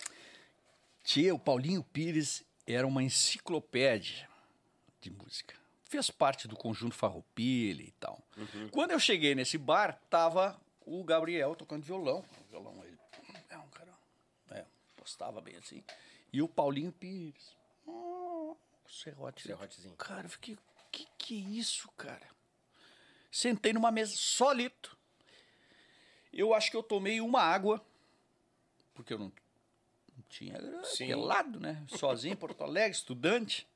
Tia, 1.03 1.35
o 1.35 1.39
Paulinho 1.39 1.83
Pires 1.83 2.45
era 2.67 2.87
uma 2.87 3.03
enciclopédia 3.03 4.29
de 5.01 5.11
música. 5.11 5.55
Fez 5.85 6.11
parte 6.11 6.47
do 6.47 6.55
conjunto 6.55 6.95
Farroupilha 6.95 7.83
e 7.83 7.93
tal. 7.93 8.23
Uhum. 8.37 8.69
Quando 8.69 8.91
eu 8.91 9.01
cheguei 9.01 9.35
nesse 9.35 9.57
bar, 9.57 9.99
tava 10.11 10.61
o 10.85 11.03
Gabriel 11.03 11.57
tocando 11.57 11.83
violão. 11.83 12.23
violão 12.51 12.75
gostava 14.99 15.41
bem 15.41 15.57
assim. 15.57 15.83
E 16.31 16.43
o 16.43 16.49
Paulinho 16.49 16.93
Pires. 16.93 17.57
Oh, 17.87 18.55
serrote. 18.87 19.45
Serrotezinho. 19.45 19.97
Cara, 19.97 20.27
eu 20.27 20.31
fiquei, 20.31 20.59
que 20.93 21.09
que 21.17 21.35
é 21.43 21.49
isso, 21.59 21.91
cara? 21.97 22.29
Sentei 23.31 23.73
numa 23.73 23.91
mesa 23.91 24.15
solito. 24.17 24.97
Eu 26.33 26.55
acho 26.55 26.71
que 26.71 26.77
eu 26.77 26.83
tomei 26.83 27.21
uma 27.21 27.41
água, 27.41 27.85
porque 28.95 29.15
eu 29.15 29.19
não, 29.19 29.33
não 30.17 30.25
tinha 30.29 30.59
Sim. 30.85 31.09
pelado, 31.09 31.59
né? 31.59 31.85
Sozinho 31.89 32.33
em 32.33 32.37
Porto 32.37 32.63
Alegre, 32.63 32.93
estudante. 32.93 33.67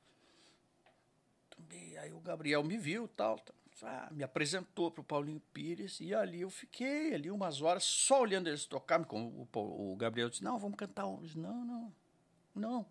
Tomei, 1.49 1.97
aí 1.97 2.11
o 2.11 2.19
Gabriel 2.19 2.63
me 2.63 2.77
viu 2.77 3.07
tal, 3.07 3.39
tal. 3.39 3.55
Ah, 3.81 4.07
me 4.11 4.23
apresentou 4.23 4.91
para 4.91 5.01
o 5.01 5.03
Paulinho 5.03 5.41
Pires 5.51 5.99
e 5.99 6.13
ali 6.13 6.41
eu 6.41 6.49
fiquei 6.49 7.13
ali 7.13 7.29
umas 7.29 7.61
horas 7.61 7.83
só 7.83 8.21
olhando 8.21 8.47
eles 8.47 8.65
tocar. 8.65 9.03
Como 9.03 9.47
o, 9.53 9.91
o 9.91 9.95
Gabriel 9.97 10.29
disse, 10.29 10.43
não, 10.43 10.57
vamos 10.57 10.77
cantar 10.77 11.05
hoje. 11.05 11.37
Não, 11.37 11.65
não, 11.65 11.93
não. 12.55 12.85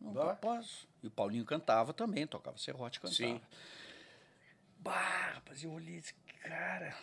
Não, 0.00 0.14
não 0.14 0.36
posso. 0.36 0.88
E 1.02 1.06
o 1.06 1.10
Paulinho 1.10 1.44
cantava 1.44 1.92
também, 1.92 2.26
tocava 2.26 2.56
serrote, 2.56 3.00
cantava. 3.00 3.16
Sim. 3.16 3.40
Bah, 4.84 5.32
rapaz, 5.34 5.64
eu 5.64 5.72
olhei 5.72 5.96
e 5.96 6.00
disse, 6.00 6.14
cara, 6.42 6.94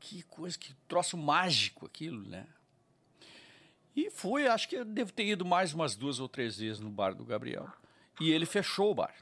que 0.00 0.22
coisa, 0.24 0.58
que 0.58 0.74
troço 0.88 1.16
mágico 1.16 1.86
aquilo, 1.86 2.28
né? 2.28 2.46
E 3.94 4.10
fui, 4.10 4.46
acho 4.46 4.68
que 4.68 4.76
eu 4.76 4.84
devo 4.84 5.12
ter 5.12 5.24
ido 5.24 5.44
mais 5.44 5.72
umas 5.72 5.94
duas 5.94 6.18
ou 6.18 6.28
três 6.28 6.58
vezes 6.58 6.80
no 6.80 6.90
bar 6.90 7.14
do 7.14 7.24
Gabriel. 7.24 7.68
E 8.20 8.30
ele 8.30 8.44
fechou 8.44 8.90
o 8.90 8.94
bar. 8.94 9.14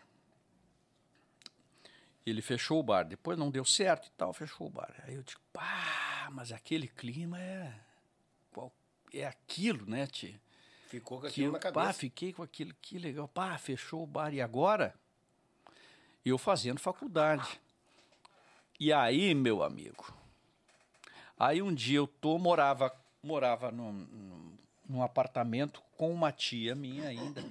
Ele 2.25 2.41
fechou 2.43 2.81
o 2.81 2.83
bar. 2.83 3.05
Depois 3.05 3.39
não 3.39 3.51
deu 3.51 3.65
certo 3.65 4.09
e 4.09 4.11
tal, 4.13 4.33
fechou 4.33 4.67
o 4.67 4.71
bar. 4.71 4.95
Aí 5.05 5.15
eu 5.15 5.23
digo, 5.23 5.41
pá, 5.53 6.29
mas 6.33 6.53
aquele 6.53 6.89
clima 6.89 7.41
é. 7.41 7.81
É 9.13 9.27
aquilo, 9.27 9.89
né, 9.89 10.07
tia? 10.07 10.39
Ficou 10.89 11.21
com 11.21 11.27
aquilo 11.27 11.49
que, 11.49 11.53
na 11.53 11.59
cabeça. 11.59 11.87
Pá, 11.87 11.93
fiquei 11.93 12.33
com 12.33 12.43
aquilo, 12.43 12.75
que 12.83 12.99
legal. 12.99 13.29
Pá, 13.29 13.57
fechou 13.57 14.03
o 14.03 14.07
bar. 14.07 14.35
E 14.35 14.41
agora? 14.41 14.95
Eu 16.25 16.37
fazendo 16.37 16.81
faculdade. 16.81 17.61
E 18.79 18.93
aí, 18.93 19.35
meu 19.35 19.63
amigo, 19.63 20.13
aí 21.39 21.63
um 21.63 21.73
dia 21.73 21.97
eu 21.99 22.07
tô, 22.07 22.39
morava, 22.39 22.93
morava 23.23 23.71
num, 23.71 23.93
num, 23.93 24.59
num 24.87 25.03
apartamento 25.03 25.83
com 25.97 26.13
uma 26.13 26.31
tia 26.31 26.75
minha 26.75 27.09
ainda. 27.09 27.45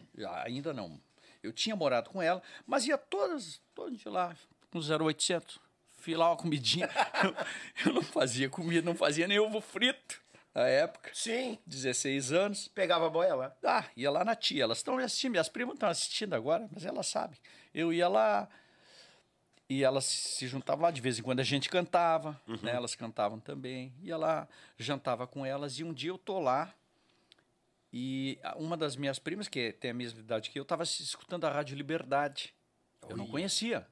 Ainda 0.43 0.73
não. 0.73 0.99
Eu 1.41 1.51
tinha 1.51 1.76
morado 1.76 2.09
com 2.09 2.21
ela, 2.21 2.41
mas 2.65 2.86
ia 2.86 2.97
todas, 2.97 3.59
todo 3.73 3.95
dia 3.95 4.11
lá 4.11 4.36
no 4.71 4.82
0800. 4.82 5.59
Fiz 5.97 6.15
lá 6.15 6.30
uma 6.30 6.38
comidinha. 6.38 6.88
eu, 7.23 7.36
eu 7.89 7.93
não 7.93 8.03
fazia 8.03 8.47
comida, 8.47 8.86
não 8.86 8.95
fazia 8.95 9.28
nem 9.28 9.39
ovo 9.39 9.59
frito. 9.59 10.21
na 10.53 10.67
época. 10.67 11.09
Sim. 11.13 11.57
16 11.65 12.32
anos. 12.32 12.67
Pegava 12.67 13.07
a 13.07 13.09
boia 13.09 13.34
lá. 13.34 13.55
Ah, 13.63 13.86
ia 13.97 14.11
lá 14.11 14.23
na 14.23 14.36
tia. 14.36 14.63
Elas 14.63 14.78
estão 14.78 14.97
assistindo, 14.99 15.32
minhas 15.32 15.49
primas 15.49 15.73
estão 15.73 15.89
assistindo 15.89 16.36
agora, 16.36 16.69
mas 16.71 16.86
elas 16.86 17.07
sabem. 17.07 17.39
Eu 17.73 17.91
ia 17.91 18.07
lá 18.07 18.47
e 19.70 19.84
elas 19.84 20.05
se 20.05 20.47
juntavam 20.47 20.84
lá. 20.84 20.91
De 20.91 21.01
vez 21.01 21.20
em 21.20 21.24
quando 21.24 21.39
a 21.39 21.43
gente 21.43 21.70
cantava, 21.70 22.39
uhum. 22.47 22.59
né? 22.61 22.72
Elas 22.74 22.95
cantavam 22.95 23.39
também. 23.39 23.93
Ia 24.01 24.18
lá, 24.18 24.47
jantava 24.78 25.26
com 25.28 25.45
elas. 25.45 25.80
E 25.80 25.84
um 25.84 25.93
dia 25.93 26.11
eu 26.11 26.18
tô 26.18 26.39
lá 26.39 26.74
e 27.97 28.38
uma 28.57 28.76
das 28.76 28.97
minhas 28.97 29.18
primas, 29.20 29.47
que 29.47 29.72
tem 29.72 29.91
a 29.91 29.93
mesma 29.93 30.20
idade 30.20 30.49
que 30.49 30.59
eu, 30.59 30.63
estava 30.63 30.84
escutando 30.84 31.45
a 31.45 31.49
Rádio 31.49 31.78
Liberdade. 31.78 32.53
Oi. 33.03 33.13
Eu 33.13 33.16
não 33.16 33.26
conhecia. 33.26 33.88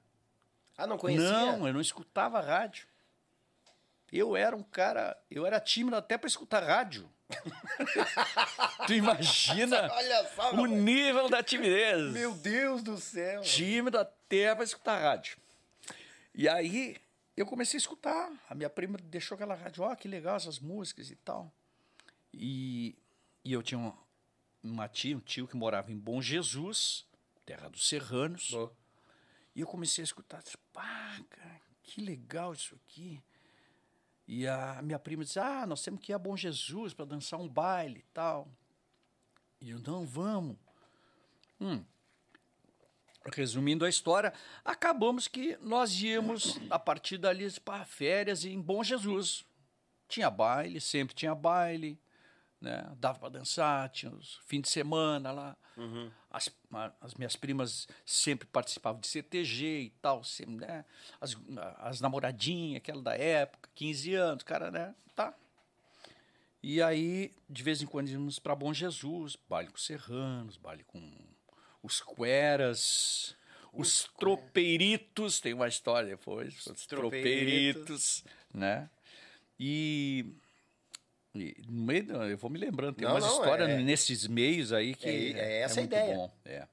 Ah, 0.77 0.85
não 0.85 0.97
conhecia? 0.97 1.31
Não, 1.31 1.65
eu 1.65 1.73
não 1.73 1.79
escutava 1.79 2.41
rádio. 2.41 2.85
Eu 4.11 4.35
era 4.35 4.53
um 4.57 4.61
cara, 4.61 5.17
eu 5.31 5.45
era 5.45 5.57
tímido 5.57 5.95
até 5.95 6.17
para 6.17 6.27
escutar 6.27 6.61
rádio. 6.61 7.09
tu 8.85 8.93
imagina 8.93 9.89
só, 10.35 10.53
o 10.53 10.65
nível 10.65 11.29
da 11.29 11.41
timidez. 11.41 12.11
Meu 12.11 12.33
Deus 12.33 12.83
do 12.83 12.97
céu. 12.97 13.39
Tímido 13.39 13.97
até 13.97 14.53
para 14.53 14.65
escutar 14.65 15.01
rádio. 15.01 15.37
E 16.33 16.49
aí 16.49 16.97
eu 17.35 17.45
comecei 17.45 17.77
a 17.77 17.81
escutar. 17.81 18.31
A 18.49 18.55
minha 18.55 18.69
prima 18.69 18.97
deixou 18.97 19.35
aquela 19.35 19.55
rádio, 19.55 19.83
ó, 19.83 19.91
oh, 19.91 19.95
que 19.95 20.07
legal 20.07 20.35
essas 20.35 20.59
músicas 20.59 21.11
e 21.11 21.15
tal. 21.15 21.51
E, 22.33 22.95
e 23.43 23.53
eu 23.53 23.61
tinha 23.61 23.77
uma, 23.77 23.97
uma 24.63 24.87
tia, 24.87 25.15
um 25.15 25.19
tio 25.19 25.47
que 25.47 25.55
morava 25.55 25.91
em 25.91 25.97
Bom 25.97 26.21
Jesus, 26.21 27.05
terra 27.45 27.69
dos 27.69 27.87
serranos. 27.87 28.53
Oh. 28.53 28.71
E 29.55 29.61
eu 29.61 29.67
comecei 29.67 30.01
a 30.01 30.05
escutar, 30.05 30.43
pá, 30.71 31.19
cara, 31.29 31.61
que 31.83 32.01
legal 32.01 32.53
isso 32.53 32.75
aqui. 32.75 33.21
E 34.27 34.47
a 34.47 34.81
minha 34.81 34.97
prima 34.97 35.23
disse: 35.23 35.39
Ah, 35.39 35.65
nós 35.67 35.83
temos 35.83 35.99
que 35.99 36.11
ir 36.11 36.15
a 36.15 36.19
Bom 36.19 36.35
Jesus 36.35 36.93
para 36.93 37.05
dançar 37.05 37.39
um 37.39 37.47
baile 37.47 37.99
e 37.99 38.13
tal. 38.13 38.47
E 39.61 39.69
eu, 39.69 39.79
não, 39.79 40.05
vamos. 40.05 40.57
Hum. 41.59 41.83
Resumindo 43.31 43.85
a 43.85 43.89
história, 43.89 44.33
acabamos 44.65 45.27
que 45.27 45.57
nós 45.61 46.01
íamos, 46.01 46.59
a 46.69 46.77
partir 46.77 47.17
dali, 47.17 47.49
para 47.61 47.85
férias 47.85 48.43
em 48.43 48.59
Bom 48.59 48.83
Jesus. 48.83 49.45
Tinha 50.09 50.29
baile, 50.29 50.81
sempre 50.81 51.15
tinha 51.15 51.33
baile, 51.33 51.97
né? 52.59 52.85
dava 52.97 53.19
para 53.19 53.29
dançar, 53.29 53.89
tinha 53.89 54.11
os 54.11 54.39
fim 54.45 54.59
de 54.59 54.69
semana 54.69 55.31
lá. 55.31 55.57
Uhum. 55.77 56.11
As, 56.29 56.49
as, 57.01 57.13
minhas 57.15 57.35
primas 57.35 57.87
sempre 58.05 58.47
participavam 58.47 58.99
de 58.99 59.07
CTG 59.07 59.81
e 59.81 59.89
tal, 60.01 60.23
sempre, 60.23 60.65
né? 60.65 60.85
As, 61.19 61.35
as 61.77 62.01
namoradinhas, 62.01 62.77
aquela 62.77 63.01
da 63.01 63.15
época, 63.15 63.69
15 63.73 64.13
anos, 64.15 64.43
cara, 64.43 64.69
né? 64.69 64.93
Tá. 65.15 65.33
E 66.61 66.81
aí, 66.81 67.33
de 67.49 67.63
vez 67.63 67.81
em 67.81 67.85
quando, 67.85 68.09
íamos 68.09 68.39
para 68.39 68.55
Bom 68.55 68.73
Jesus, 68.73 69.35
baile 69.49 69.69
com 69.69 69.77
serranos, 69.77 70.57
baile 70.57 70.83
com 70.83 70.99
os 71.83 72.01
cueras, 72.01 73.35
os, 73.73 74.03
os 74.03 74.09
tropeiritos, 74.17 75.39
tem 75.39 75.53
uma 75.53 75.67
história 75.67 76.09
depois, 76.09 76.57
os, 76.57 76.67
os 76.67 76.87
tropeiritos, 76.87 77.83
tropeiritos, 77.83 78.23
né? 78.53 78.89
E 79.59 80.25
no 81.67 81.85
meio, 81.85 82.11
eu 82.23 82.37
vou 82.37 82.49
me 82.49 82.59
lembrando, 82.59 82.95
tem 82.95 83.07
não, 83.07 83.15
umas 83.15 83.25
histórias 83.25 83.69
é, 83.69 83.77
nesses 83.79 84.27
meios 84.27 84.71
aí 84.71 84.93
que 84.95 85.07
é, 85.07 85.31
é 85.31 85.61
essa 85.61 85.79
é 85.79 85.81
a 85.81 85.85
ideia. 85.85 86.15
Bom. 86.15 86.31
É. 86.45 86.67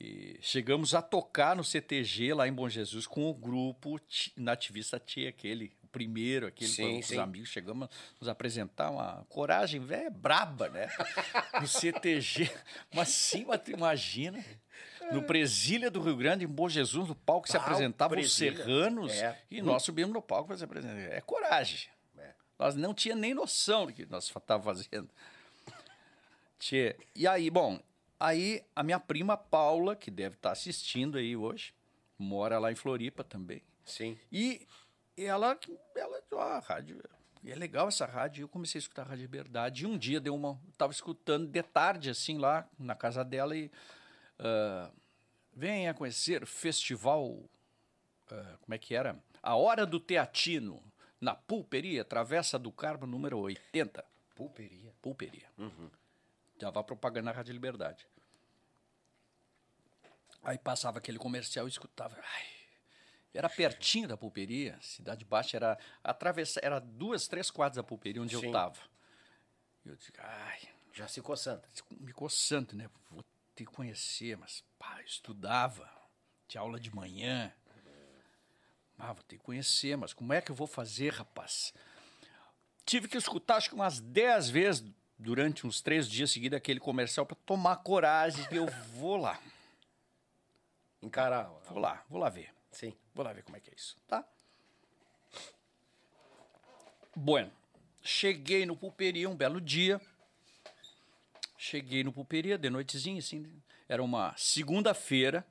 E 0.00 0.38
chegamos 0.40 0.94
a 0.94 1.02
tocar 1.02 1.56
no 1.56 1.64
CTG 1.64 2.32
lá 2.32 2.46
em 2.46 2.52
Bom 2.52 2.68
Jesus 2.68 3.06
com 3.06 3.28
o 3.28 3.34
grupo 3.34 4.00
Nativista 4.36 4.98
Tia, 4.98 5.28
aquele, 5.28 5.72
primeiro, 5.98 6.46
aquele 6.46 6.70
sim, 6.70 6.96
com 6.96 7.02
sim. 7.02 7.14
os 7.14 7.18
amigos. 7.18 7.48
Chegamos 7.48 7.88
a 7.88 7.90
nos 8.20 8.28
apresentar 8.28 8.90
uma 8.90 9.26
coragem 9.28 9.80
velha 9.80 10.10
braba, 10.10 10.68
né? 10.68 10.88
no 11.60 11.66
CTG. 11.66 12.50
Mas 12.94 13.08
sim, 13.08 13.44
imagina. 13.66 14.44
No 15.10 15.22
Presília 15.22 15.90
do 15.90 16.00
Rio 16.00 16.16
Grande, 16.16 16.44
em 16.44 16.48
Bom 16.48 16.68
Jesus, 16.68 17.08
no 17.08 17.14
palco 17.14 17.44
que 17.44 17.50
se 17.50 17.56
apresentavam 17.56 18.18
os 18.18 18.32
serranos. 18.32 19.12
É. 19.12 19.40
E 19.50 19.60
nós 19.60 19.82
subimos 19.82 20.12
no 20.12 20.22
palco 20.22 20.48
para 20.48 20.56
se 20.56 20.64
apresentar. 20.64 20.96
É 20.96 21.20
coragem. 21.20 21.88
Nós 22.58 22.74
não 22.74 22.92
tinha 22.92 23.14
nem 23.14 23.32
noção 23.32 23.86
do 23.86 23.92
que 23.92 24.04
nós 24.06 24.24
estávamos 24.24 24.64
fazendo. 24.64 25.08
Tchê. 26.58 26.96
E 27.14 27.26
aí, 27.26 27.50
bom, 27.50 27.80
aí 28.18 28.62
a 28.74 28.82
minha 28.82 28.98
prima 28.98 29.36
Paula, 29.36 29.94
que 29.94 30.10
deve 30.10 30.34
estar 30.34 30.50
tá 30.50 30.52
assistindo 30.52 31.18
aí 31.18 31.36
hoje, 31.36 31.72
mora 32.18 32.58
lá 32.58 32.72
em 32.72 32.74
Floripa 32.74 33.22
também. 33.22 33.62
Sim. 33.84 34.18
E 34.30 34.66
ela, 35.24 35.58
ela, 35.96 36.22
ó, 36.32 36.40
a 36.40 36.58
rádio, 36.60 37.02
é 37.44 37.54
legal 37.54 37.88
essa 37.88 38.06
rádio. 38.06 38.42
Eu 38.42 38.48
comecei 38.48 38.78
a 38.78 38.80
escutar 38.80 39.02
a 39.02 39.06
Rádio 39.06 39.22
Liberdade. 39.22 39.84
E 39.84 39.86
um 39.86 39.96
dia 39.96 40.20
deu 40.20 40.34
uma, 40.34 40.60
estava 40.70 40.92
escutando 40.92 41.46
de 41.46 41.62
tarde 41.62 42.10
assim 42.10 42.38
lá 42.38 42.68
na 42.78 42.94
casa 42.94 43.24
dela 43.24 43.56
e 43.56 43.70
uh, 44.38 44.92
venha 45.52 45.94
conhecer 45.94 46.44
festival, 46.46 47.26
uh, 47.26 48.58
como 48.60 48.74
é 48.74 48.78
que 48.78 48.94
era? 48.94 49.18
A 49.42 49.56
Hora 49.56 49.86
do 49.86 50.00
Teatino 50.00 50.82
na 51.20 51.34
Pulperia, 51.34 52.04
Travessa 52.04 52.58
do 52.58 52.70
Carmo, 52.70 53.06
número 53.06 53.38
80. 53.38 54.04
Pulperia? 54.34 54.92
Pulperia. 55.00 55.48
Uhum. 55.58 55.90
Já 56.60 56.70
vai 56.70 56.82
propaganda 56.82 57.30
na 57.30 57.32
Rádio 57.32 57.52
Liberdade. 57.52 58.06
Aí 60.42 60.58
passava 60.58 60.98
aquele 60.98 61.18
comercial 61.18 61.66
e 61.66 61.70
escutava. 61.70 62.16
Ai, 62.16 62.57
era 63.34 63.48
pertinho 63.48 64.08
da 64.08 64.16
pulperia, 64.16 64.78
Cidade 64.80 65.24
Baixa 65.24 65.56
era 65.56 65.78
atravessa, 66.02 66.60
era 66.62 66.78
duas, 66.78 67.28
três 67.28 67.50
quadras 67.50 67.76
da 67.76 67.82
pulperia 67.82 68.22
onde 68.22 68.36
Sim. 68.36 68.42
eu 68.42 68.48
estava. 68.48 68.78
Eu 69.84 69.96
disse, 69.96 70.12
ai, 70.18 70.60
já 70.92 71.06
se 71.08 71.20
coçando. 71.20 71.62
Me 72.00 72.12
coçando, 72.12 72.74
né? 72.74 72.90
Vou 73.10 73.24
ter 73.54 73.64
que 73.64 73.72
conhecer, 73.72 74.36
mas 74.36 74.64
pá, 74.78 75.00
estudava, 75.02 75.90
tinha 76.46 76.60
aula 76.60 76.80
de 76.80 76.94
manhã. 76.94 77.52
Ah, 78.98 79.12
vou 79.12 79.22
ter 79.22 79.36
que 79.36 79.44
conhecer, 79.44 79.96
mas 79.96 80.12
como 80.12 80.32
é 80.32 80.40
que 80.40 80.50
eu 80.50 80.56
vou 80.56 80.66
fazer, 80.66 81.12
rapaz? 81.12 81.72
Tive 82.84 83.06
que 83.06 83.16
escutar 83.16 83.56
acho 83.56 83.68
que 83.68 83.74
umas 83.74 84.00
10 84.00 84.50
vezes 84.50 84.84
durante 85.18 85.66
uns 85.66 85.80
três 85.80 86.08
dias 86.08 86.30
seguidos 86.30 86.56
aquele 86.56 86.80
comercial 86.80 87.24
para 87.24 87.36
tomar 87.46 87.76
coragem 87.76 88.44
e 88.50 88.56
eu 88.56 88.66
vou 88.94 89.16
lá. 89.16 89.40
Encarar. 91.00 91.44
Vou 91.68 91.78
lá, 91.78 92.04
vou 92.08 92.18
lá 92.18 92.28
ver. 92.28 92.57
Sim. 92.70 92.94
Vou 93.14 93.24
lá 93.24 93.32
ver 93.32 93.42
como 93.42 93.56
é 93.56 93.60
que 93.60 93.70
é 93.70 93.74
isso, 93.74 93.96
tá? 94.06 94.26
Bueno, 97.14 97.50
cheguei 98.02 98.64
no 98.64 98.76
pulperia 98.76 99.28
um 99.28 99.36
belo 99.36 99.60
dia. 99.60 100.00
Cheguei 101.56 102.04
no 102.04 102.12
pulperia 102.12 102.56
de 102.56 102.70
noitezinha, 102.70 103.18
assim. 103.18 103.44
Era 103.88 104.02
uma 104.02 104.34
segunda-feira. 104.36 105.44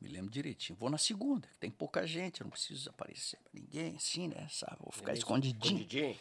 Me 0.00 0.08
lembro 0.08 0.30
direitinho. 0.30 0.78
Vou 0.78 0.88
na 0.88 0.96
segunda, 0.96 1.48
tem 1.58 1.70
pouca 1.70 2.06
gente, 2.06 2.40
eu 2.40 2.44
não 2.44 2.50
preciso 2.50 2.88
aparecer 2.88 3.38
pra 3.40 3.50
ninguém, 3.52 3.96
assim, 3.96 4.28
né? 4.28 4.46
Sabe? 4.48 4.76
Vou 4.80 4.92
ficar 4.92 5.12
escondidinho. 5.12 5.80
escondidinho. 5.80 6.18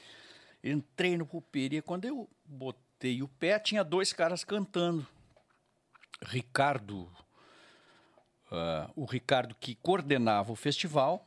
Entrei 0.63 1.17
no 1.17 1.25
pulperia. 1.25 1.81
Quando 1.81 2.05
eu 2.05 2.29
botei 2.43 3.21
o 3.23 3.27
pé, 3.27 3.57
tinha 3.59 3.83
dois 3.83 4.11
caras 4.11 4.43
cantando. 4.43 5.07
Ricardo, 6.21 7.09
uh, 8.51 8.91
o 8.95 9.05
Ricardo 9.05 9.55
que 9.55 9.75
coordenava 9.75 10.51
o 10.51 10.55
festival, 10.55 11.25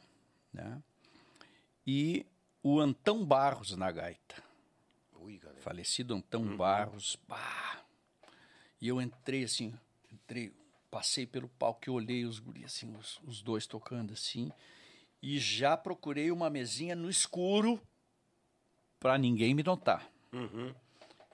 né? 0.52 0.82
E 1.86 2.26
o 2.62 2.78
Antão 2.78 3.24
Barros 3.24 3.76
na 3.76 3.90
gaita. 3.90 4.42
Ui, 5.20 5.40
Falecido 5.58 6.14
Antão 6.14 6.42
uhum. 6.42 6.56
Barros. 6.56 7.18
Bah. 7.28 7.80
E 8.80 8.88
eu 8.88 9.00
entrei 9.00 9.44
assim, 9.44 9.74
entrei 10.10 10.52
passei 10.92 11.26
pelo 11.26 11.48
palco 11.48 11.80
e 11.86 11.90
olhei 11.90 12.26
os 12.26 12.38
guris, 12.38 12.66
assim, 12.66 12.94
os, 12.96 13.18
os 13.24 13.40
dois 13.40 13.66
tocando 13.66 14.12
assim, 14.12 14.52
e 15.22 15.38
já 15.38 15.74
procurei 15.74 16.30
uma 16.30 16.50
mesinha 16.50 16.94
no 16.94 17.08
escuro 17.08 17.80
para 19.00 19.16
ninguém 19.16 19.54
me 19.54 19.62
notar. 19.62 20.06
Uhum. 20.30 20.74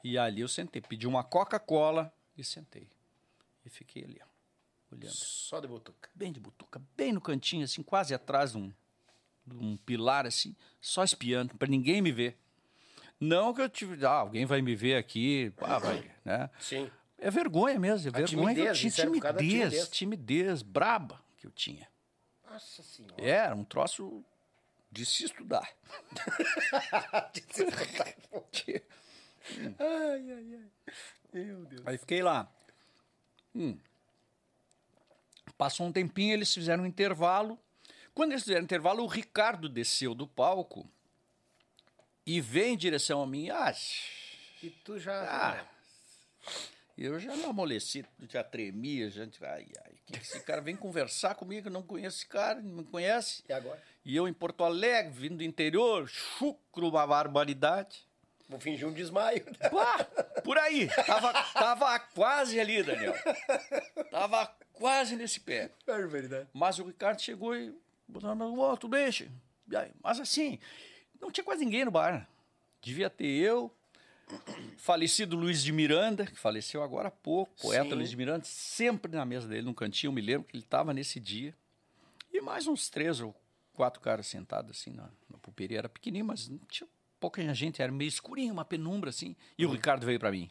E 0.05 0.16
ali 0.16 0.43
eu 0.43 0.49
sentei, 0.49 0.80
pedi 0.80 1.09
uma 1.09 1.24
Coca-Cola 1.24 2.12
e 2.36 2.45
sentei. 2.45 2.89
E 3.66 3.68
fiquei 3.68 4.05
ali, 4.05 4.20
olhando. 4.95 5.12
Só 5.12 5.61
de 5.61 5.68
butuca. 5.68 6.11
Bem 6.14 6.32
de 6.32 6.41
butuca, 6.41 6.80
bem 6.97 7.12
no 7.12 7.20
cantinho, 7.20 7.64
assim, 7.64 7.82
quase 7.82 8.14
atrás 8.14 8.53
de 8.53 8.59
um, 8.59 8.72
de 9.47 9.57
um 9.57 9.76
pilar, 9.76 10.26
assim, 10.26 10.55
só 10.80 11.05
espiando, 11.05 11.55
para 11.57 11.68
ninguém 11.68 12.01
me 12.01 12.12
ver. 12.12 12.39
Não 13.20 13.53
que 13.53 13.61
eu 13.61 13.68
tive, 13.68 14.05
ah, 14.07 14.11
alguém 14.11 14.47
vai 14.47 14.62
me 14.62 14.76
ver 14.76 14.97
aqui, 14.97 15.53
ah, 15.59 15.78
vai, 15.78 16.11
né? 16.24 16.51
Sim. 16.61 16.91
É 17.18 17.30
vergonha 17.30 17.78
mesmo, 17.78 18.09
é 18.09 18.12
vergonha. 18.12 18.55
Timidez, 18.55 18.68
eu 18.68 18.74
tinha 18.74 18.91
timidez, 18.93 19.36
timidez, 19.36 19.89
timidez, 19.89 20.62
braba 20.62 21.20
que 21.36 21.47
eu 21.47 21.51
tinha. 21.51 21.89
Nossa 22.49 22.82
Senhora. 22.82 23.14
Era 23.18 23.55
um 23.57 23.64
troço 23.64 24.24
de 24.91 25.05
se 25.05 25.24
estudar. 25.24 25.68
de 27.34 27.43
se 27.53 27.64
estudar. 27.64 28.14
ai, 29.80 30.30
ai, 30.30 30.55
ai. 30.55 30.70
Meu 31.32 31.64
Deus. 31.66 31.82
Aí 31.86 31.99
fiquei 31.99 32.22
lá. 32.22 32.51
Hum. 33.55 33.78
Passou 35.59 35.86
um 35.86 35.92
tempinho, 35.92 36.32
eles 36.32 36.54
fizeram 36.54 36.84
um 36.84 36.86
intervalo. 36.86 37.59
Quando 38.14 38.30
eles 38.30 38.44
fizeram 38.44 38.62
um 38.62 38.64
intervalo, 38.64 39.02
o 39.02 39.09
Ricardo 39.09 39.68
desceu 39.68 40.14
do 40.14 40.26
palco 40.26 40.88
e 42.24 42.40
vem 42.40 42.74
em 42.74 42.76
direção 42.76 43.20
a 43.20 43.26
mim. 43.26 43.50
Ah, 43.50 43.74
e 44.62 44.70
tu 44.70 44.98
já. 45.00 45.20
Ah, 45.24 45.66
eu 46.96 47.18
já 47.18 47.36
não 47.36 47.50
amoleci, 47.50 48.04
já 48.28 48.44
tremia, 48.44 49.11
gente. 49.11 49.44
Ai, 49.44 49.66
ai, 49.84 49.92
que 50.06 50.18
esse 50.18 50.40
cara 50.44 50.61
vem 50.61 50.76
conversar 50.76 51.34
comigo, 51.34 51.68
eu 51.68 51.72
não 51.72 51.82
conheço 51.82 52.18
esse 52.18 52.26
cara, 52.26 52.61
não 52.61 52.76
me 52.76 52.84
conhece. 52.84 53.42
E 53.48 53.52
agora? 53.52 53.82
E 54.04 54.16
eu 54.16 54.28
em 54.28 54.32
Porto 54.32 54.62
Alegre, 54.62 55.12
vindo 55.12 55.38
do 55.38 55.42
interior, 55.42 56.09
chucro 56.09 56.88
uma 56.88 57.06
barbaridade. 57.06 58.06
Vou 58.48 58.59
fingir 58.59 58.88
um 58.88 58.92
desmaio. 58.92 59.44
Pá, 59.70 60.04
por 60.42 60.56
aí. 60.56 60.88
Tava, 61.04 61.32
tava 61.52 61.98
quase 61.98 62.59
ali, 62.59 62.82
Daniel. 62.82 63.14
Tava 64.11 64.46
quase 64.79 65.16
nesse 65.16 65.41
pé. 65.41 65.72
É 65.87 66.07
verdade. 66.07 66.49
Mas 66.55 66.79
o 66.79 66.85
Ricardo 66.85 67.20
chegou 67.20 67.55
e. 67.57 67.74
Oh, 68.14 68.76
tudo 68.76 68.93
bem, 68.93 69.11
Mas 70.03 70.20
assim, 70.20 70.59
não 71.20 71.31
tinha 71.31 71.45
quase 71.45 71.64
ninguém 71.64 71.85
no 71.85 71.91
bar. 71.91 72.26
Devia 72.81 73.11
ter 73.11 73.26
eu, 73.26 73.74
falecido 74.76 75.37
Luiz 75.37 75.62
de 75.62 75.72
Miranda, 75.72 76.24
que 76.24 76.39
faleceu 76.39 76.83
agora 76.83 77.09
há 77.09 77.11
pouco, 77.11 77.53
poeta 77.61 77.91
Sim. 77.91 77.95
Luiz 77.95 78.11
de 78.11 78.16
Miranda, 78.16 78.45
sempre 78.45 79.14
na 79.14 79.24
mesa 79.24 79.49
dele, 79.49 79.62
num 79.62 79.74
cantinho, 79.74 80.09
eu 80.09 80.12
me 80.14 80.22
lembro 80.22 80.47
que 80.47 80.57
ele 80.57 80.62
estava 80.62 80.95
nesse 80.95 81.18
dia. 81.18 81.55
E 82.33 82.41
mais 82.41 82.66
uns 82.66 82.89
três 82.89 83.20
ou 83.20 83.35
quatro 83.74 84.01
caras 84.01 84.26
sentados 84.26 84.70
assim 84.70 84.93
na, 84.93 85.11
na 85.29 85.39
pulperia. 85.39 85.79
Era 85.79 85.89
pequenininho, 85.89 86.24
mas 86.24 86.49
não 86.49 86.59
tinha 86.68 86.89
pouca 87.18 87.43
gente, 87.53 87.83
era 87.83 87.91
meio 87.91 88.09
escurinho, 88.09 88.53
uma 88.53 88.64
penumbra 88.64 89.11
assim. 89.11 89.35
E 89.59 89.64
uhum. 89.64 89.72
o 89.72 89.74
Ricardo 89.74 90.07
veio 90.07 90.20
para 90.20 90.31
mim. 90.31 90.49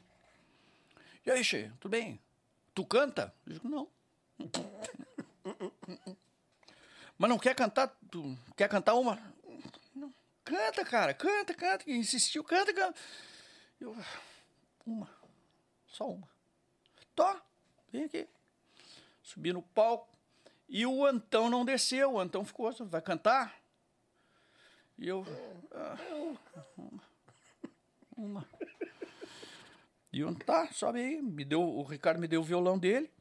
E 1.26 1.32
aí, 1.32 1.44
Che, 1.44 1.72
tudo 1.80 1.92
bem? 1.92 2.20
Tu 2.74 2.86
canta? 2.86 3.34
Eu 3.46 3.54
digo, 3.54 3.68
não. 3.68 3.88
Mas 7.18 7.30
não 7.30 7.40
quer 7.40 7.56
cantar? 7.56 7.88
Tu 8.12 8.38
quer 8.56 8.70
cantar 8.70 8.96
uma? 8.96 9.20
Não. 9.96 10.14
Canta, 10.44 10.86
cara, 10.86 11.14
canta, 11.14 11.54
canta. 11.54 11.90
Insistiu, 11.90 12.44
canta, 12.44 12.74
canta. 12.74 13.00
Eu, 13.80 13.96
uma, 14.86 15.10
só 15.88 16.10
uma. 16.10 16.28
Tó, 17.16 17.40
vem 17.92 18.06
aqui. 18.06 18.28
Subi 19.22 19.52
no 19.52 19.62
palco 19.62 20.08
e 20.70 20.86
o 20.86 21.06
Antão 21.06 21.50
não 21.50 21.66
desceu. 21.66 22.14
O 22.14 22.20
Antão 22.20 22.46
ficou, 22.46 22.72
vai 22.86 23.02
cantar? 23.02 23.60
E 24.98 25.08
eu. 25.08 25.26
Ah, 25.72 25.98
uma. 26.78 27.04
uma. 28.18 28.48
E 30.12 30.22
eu, 30.22 30.34
tá, 30.36 30.72
sobe 30.72 31.00
aí. 31.00 31.22
Me 31.22 31.46
deu, 31.46 31.62
o 31.62 31.84
Ricardo 31.84 32.20
me 32.20 32.28
deu 32.28 32.42
o 32.42 32.44
violão 32.44 32.80
dele. 32.80 33.12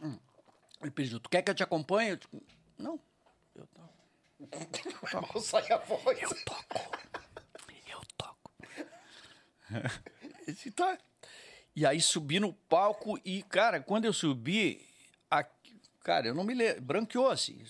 Hum. 0.00 0.18
Ele 0.82 0.90
pediu, 0.90 1.20
tu 1.20 1.30
quer 1.30 1.42
que 1.42 1.50
eu 1.50 1.54
te 1.54 1.62
acompanhe? 1.62 2.10
Eu, 2.10 2.16
tipo, 2.16 2.42
não, 2.76 3.00
eu 3.54 3.66
toco. 3.68 3.92
Mal 5.32 5.40
sai 5.40 5.70
a 5.70 5.78
voz. 5.78 6.20
Eu 6.20 6.44
toco. 6.44 6.98
Eu 7.88 8.00
toco. 8.16 8.52
e, 10.66 10.70
tá. 10.70 10.98
e 11.74 11.86
aí 11.86 12.00
subi 12.00 12.40
no 12.40 12.52
palco 12.52 13.18
e, 13.24 13.42
cara, 13.44 13.80
quando 13.80 14.04
eu 14.04 14.12
subi, 14.12 14.86
a, 15.30 15.44
cara, 16.00 16.26
eu 16.26 16.34
não 16.34 16.44
me 16.44 16.54
lembro, 16.54 16.82
branqueou 16.82 17.30
assim 17.30 17.64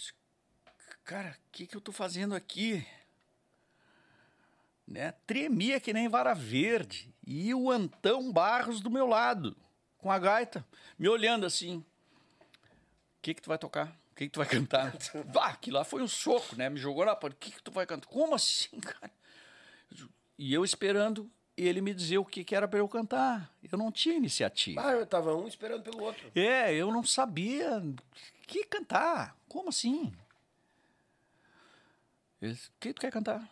cara, 1.04 1.36
o 1.48 1.50
que, 1.50 1.66
que 1.66 1.76
eu 1.76 1.80
tô 1.80 1.92
fazendo 1.92 2.34
aqui? 2.34 2.86
Né? 4.86 5.12
Tremia 5.26 5.80
que 5.80 5.92
nem 5.92 6.08
vara 6.08 6.34
verde. 6.34 7.14
E 7.26 7.54
o 7.54 7.70
Antão 7.70 8.32
Barros 8.32 8.80
do 8.80 8.90
meu 8.90 9.06
lado, 9.06 9.56
com 9.98 10.10
a 10.10 10.18
gaita, 10.18 10.66
me 10.98 11.08
olhando 11.08 11.46
assim. 11.46 11.84
O 13.22 13.24
que, 13.24 13.34
que 13.34 13.40
tu 13.42 13.48
vai 13.48 13.56
tocar? 13.56 13.86
O 13.86 14.16
que, 14.16 14.24
que 14.24 14.30
tu 14.30 14.38
vai 14.38 14.48
cantar? 14.48 14.92
Vá, 15.32 15.54
que 15.54 15.70
lá 15.70 15.84
foi 15.84 16.02
um 16.02 16.08
soco, 16.08 16.56
né? 16.56 16.68
Me 16.68 16.76
jogou 16.76 17.04
na 17.04 17.14
porta. 17.14 17.36
O 17.36 17.38
que, 17.38 17.52
que 17.52 17.62
tu 17.62 17.70
vai 17.70 17.86
cantar? 17.86 18.08
Como 18.08 18.34
assim, 18.34 18.80
cara? 18.80 19.12
E 20.36 20.52
eu 20.52 20.64
esperando 20.64 21.30
ele 21.56 21.80
me 21.80 21.94
dizer 21.94 22.18
o 22.18 22.24
que, 22.24 22.42
que 22.42 22.52
era 22.52 22.66
para 22.66 22.80
eu 22.80 22.88
cantar. 22.88 23.54
Eu 23.70 23.78
não 23.78 23.92
tinha 23.92 24.16
iniciativa. 24.16 24.84
Ah, 24.84 24.90
eu 24.90 25.06
tava 25.06 25.36
um 25.36 25.46
esperando 25.46 25.84
pelo 25.84 26.02
outro. 26.02 26.32
É, 26.34 26.74
eu 26.74 26.90
não 26.90 27.04
sabia 27.04 27.80
que 28.44 28.64
cantar. 28.64 29.36
Como 29.46 29.68
assim? 29.68 30.12
Eles, 32.40 32.66
o 32.66 32.72
que 32.80 32.92
tu 32.92 33.02
quer 33.02 33.12
cantar? 33.12 33.48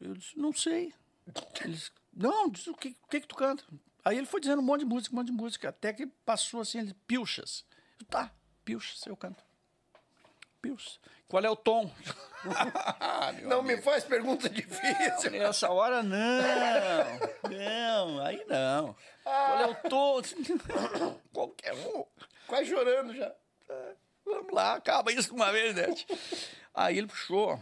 Eu 0.00 0.14
disse, 0.14 0.38
não 0.38 0.52
sei. 0.52 0.94
Eles, 1.64 1.90
não, 2.14 2.48
diz, 2.48 2.68
o 2.68 2.74
que, 2.74 2.90
o 3.02 3.08
que 3.08 3.22
que 3.22 3.26
tu 3.26 3.34
canta? 3.34 3.64
Aí 4.04 4.16
ele 4.16 4.26
foi 4.26 4.40
dizendo 4.40 4.62
um 4.62 4.64
monte 4.64 4.82
de 4.82 4.86
música, 4.86 5.12
um 5.12 5.18
monte 5.18 5.26
de 5.26 5.32
música, 5.32 5.68
até 5.70 5.92
que 5.92 6.06
passou 6.06 6.60
assim, 6.60 6.78
ele, 6.78 6.94
pilchas. 7.08 7.64
Eu, 7.98 8.06
tá, 8.06 8.32
pilchas, 8.68 9.06
eu 9.06 9.16
canto. 9.16 9.42
Pilchas. 10.60 11.00
Qual 11.26 11.42
é 11.42 11.48
o 11.48 11.56
tom? 11.56 11.90
não 13.48 13.62
me 13.62 13.78
faz 13.78 14.04
pergunta 14.04 14.46
difícil. 14.50 15.30
Nessa 15.30 15.70
hora, 15.70 16.02
não. 16.02 16.18
Não, 17.48 18.20
aí 18.22 18.44
não. 18.46 18.94
Qual 19.24 19.58
é 19.58 19.66
o 19.68 19.74
tom? 19.88 20.20
Qualquer 21.32 21.72
um. 21.72 22.04
Quase 22.46 22.68
chorando 22.68 23.14
já. 23.14 23.34
vamos 24.22 24.52
lá, 24.52 24.74
acaba 24.74 25.12
isso 25.12 25.30
de 25.30 25.34
uma 25.34 25.50
vez, 25.50 25.74
né? 25.74 25.86
Aí 26.74 26.98
ele 26.98 27.06
puxou. 27.06 27.58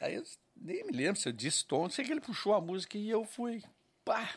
Aí 0.00 0.16
eu 0.16 0.24
nem 0.56 0.84
me 0.84 0.92
lembro 0.92 1.20
se 1.20 1.28
eu 1.28 1.32
disse 1.32 1.64
tom, 1.64 1.88
sei 1.88 2.04
que 2.04 2.10
ele 2.10 2.20
puxou 2.20 2.52
a 2.52 2.60
música 2.60 2.98
e 2.98 3.08
eu 3.08 3.24
fui, 3.24 3.62
pá. 4.04 4.28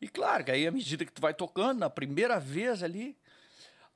E 0.00 0.08
claro, 0.08 0.44
que 0.44 0.50
aí 0.50 0.66
à 0.66 0.72
medida 0.72 1.04
que 1.04 1.12
tu 1.12 1.22
vai 1.22 1.32
tocando, 1.32 1.78
na 1.78 1.88
primeira 1.88 2.40
vez 2.40 2.82
ali, 2.82 3.16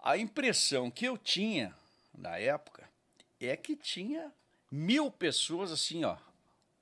a 0.07 0.17
impressão 0.17 0.89
que 0.89 1.05
eu 1.05 1.19
tinha 1.19 1.75
na 2.17 2.39
época 2.39 2.89
é 3.41 3.57
que 3.57 3.75
tinha 3.75 4.33
mil 4.71 5.11
pessoas 5.11 5.73
assim, 5.73 6.05
ó, 6.05 6.17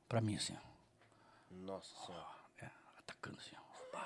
pra 0.06 0.20
mim 0.20 0.36
assim, 0.36 0.54
ó. 0.54 1.54
Nossa 1.54 1.88
Senhora. 2.04 2.26
É, 2.58 2.68
atacando 2.98 3.38
assim, 3.38 3.56
ó. 3.56 3.98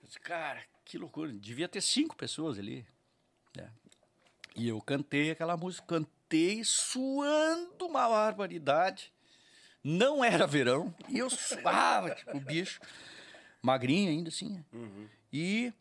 Eu 0.00 0.06
disse, 0.06 0.20
cara, 0.20 0.62
que 0.84 0.96
loucura. 0.96 1.32
Devia 1.32 1.68
ter 1.68 1.80
cinco 1.80 2.14
pessoas 2.14 2.56
ali. 2.56 2.86
Né? 3.56 3.68
E 4.54 4.68
eu 4.68 4.80
cantei 4.80 5.32
aquela 5.32 5.56
música, 5.56 5.84
cantei 5.84 6.62
suando 6.62 7.86
uma 7.86 8.08
barbaridade. 8.08 9.12
Não 9.82 10.24
era 10.24 10.46
verão, 10.46 10.94
e 11.08 11.18
eu 11.18 11.28
suava, 11.28 12.14
tipo, 12.14 12.38
bicho. 12.38 12.80
Magrinho 13.60 14.08
ainda, 14.08 14.28
assim. 14.28 14.64
Uhum. 14.72 15.08
E 15.32 15.72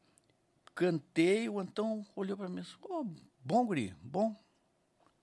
cantei, 0.75 1.47
o 1.49 1.59
Antão 1.59 2.05
olhou 2.15 2.37
para 2.37 2.49
mim 2.49 2.59
e 2.59 2.61
disse, 2.61 2.75
oh, 2.81 3.05
bom, 3.43 3.65
guri, 3.65 3.95
bom. 4.01 4.35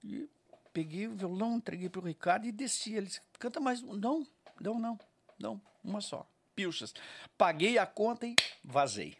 E 0.03 0.29
peguei 0.73 1.07
o 1.07 1.15
violão, 1.15 1.57
entreguei 1.57 1.89
pro 1.89 2.01
Ricardo 2.01 2.47
e 2.47 2.53
desci. 2.53 2.95
Ele 2.95 3.07
disse, 3.07 3.21
canta 3.39 3.61
mais. 3.61 3.83
Não, 3.83 4.27
não, 4.61 4.79
não, 4.79 4.99
não, 5.39 5.61
uma 5.85 6.01
só. 6.01 6.27
Pilchas. 6.55 6.95
Paguei 7.39 7.79
a 7.79 7.87
conta 7.87 8.27
e 8.27 8.35
vazei. 8.65 9.17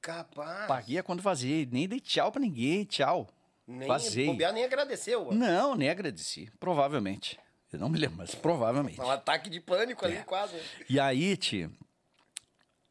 Capaz. 0.00 0.66
Paguei 0.66 1.02
quando 1.02 1.22
vazei. 1.22 1.68
Nem 1.70 1.88
dei 1.88 2.00
tchau 2.00 2.32
pra 2.32 2.40
ninguém. 2.40 2.84
Tchau. 2.84 3.28
Nem, 3.66 3.86
vazei. 3.86 4.26
Bobear, 4.26 4.52
nem 4.52 4.64
agradeceu. 4.64 5.32
Não, 5.32 5.74
nem 5.74 5.90
agradeci. 5.90 6.50
Provavelmente. 6.58 7.38
Eu 7.72 7.78
não 7.78 7.88
me 7.88 7.98
lembro, 7.98 8.16
mas 8.16 8.34
provavelmente. 8.34 8.98
Um 9.00 9.10
ataque 9.10 9.50
de 9.50 9.60
pânico 9.60 10.04
é. 10.06 10.08
ali, 10.08 10.24
quase. 10.24 10.56
E 10.88 10.98
aí, 10.98 11.36
tio. 11.36 11.70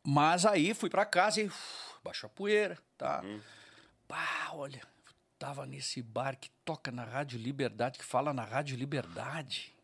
Mas 0.10 0.46
aí 0.46 0.74
fui 0.74 0.90
pra 0.90 1.06
casa 1.06 1.42
e 1.42 1.48
uf, 1.48 2.00
baixou 2.02 2.28
a 2.28 2.30
poeira, 2.30 2.78
tá? 2.98 3.22
Hum. 3.26 3.42
Pá, 4.08 4.52
olha, 4.54 4.82
tava 5.38 5.66
nesse 5.66 6.02
bar 6.02 6.38
que 6.38 6.50
toca 6.64 6.94
na 6.94 7.04
Rádio 7.04 7.38
Liberdade, 7.38 8.00
que 8.00 8.06
fala 8.06 8.34
na 8.34 8.46
Rádio 8.46 8.78
Liberdade. 8.78 9.76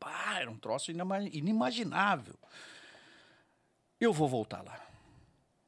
Pá, 0.00 0.40
era 0.40 0.50
um 0.50 0.58
troço 0.58 0.90
inimaginável. 0.90 2.34
Eu 4.00 4.12
vou 4.12 4.28
voltar 4.28 4.62
lá. 4.62 4.84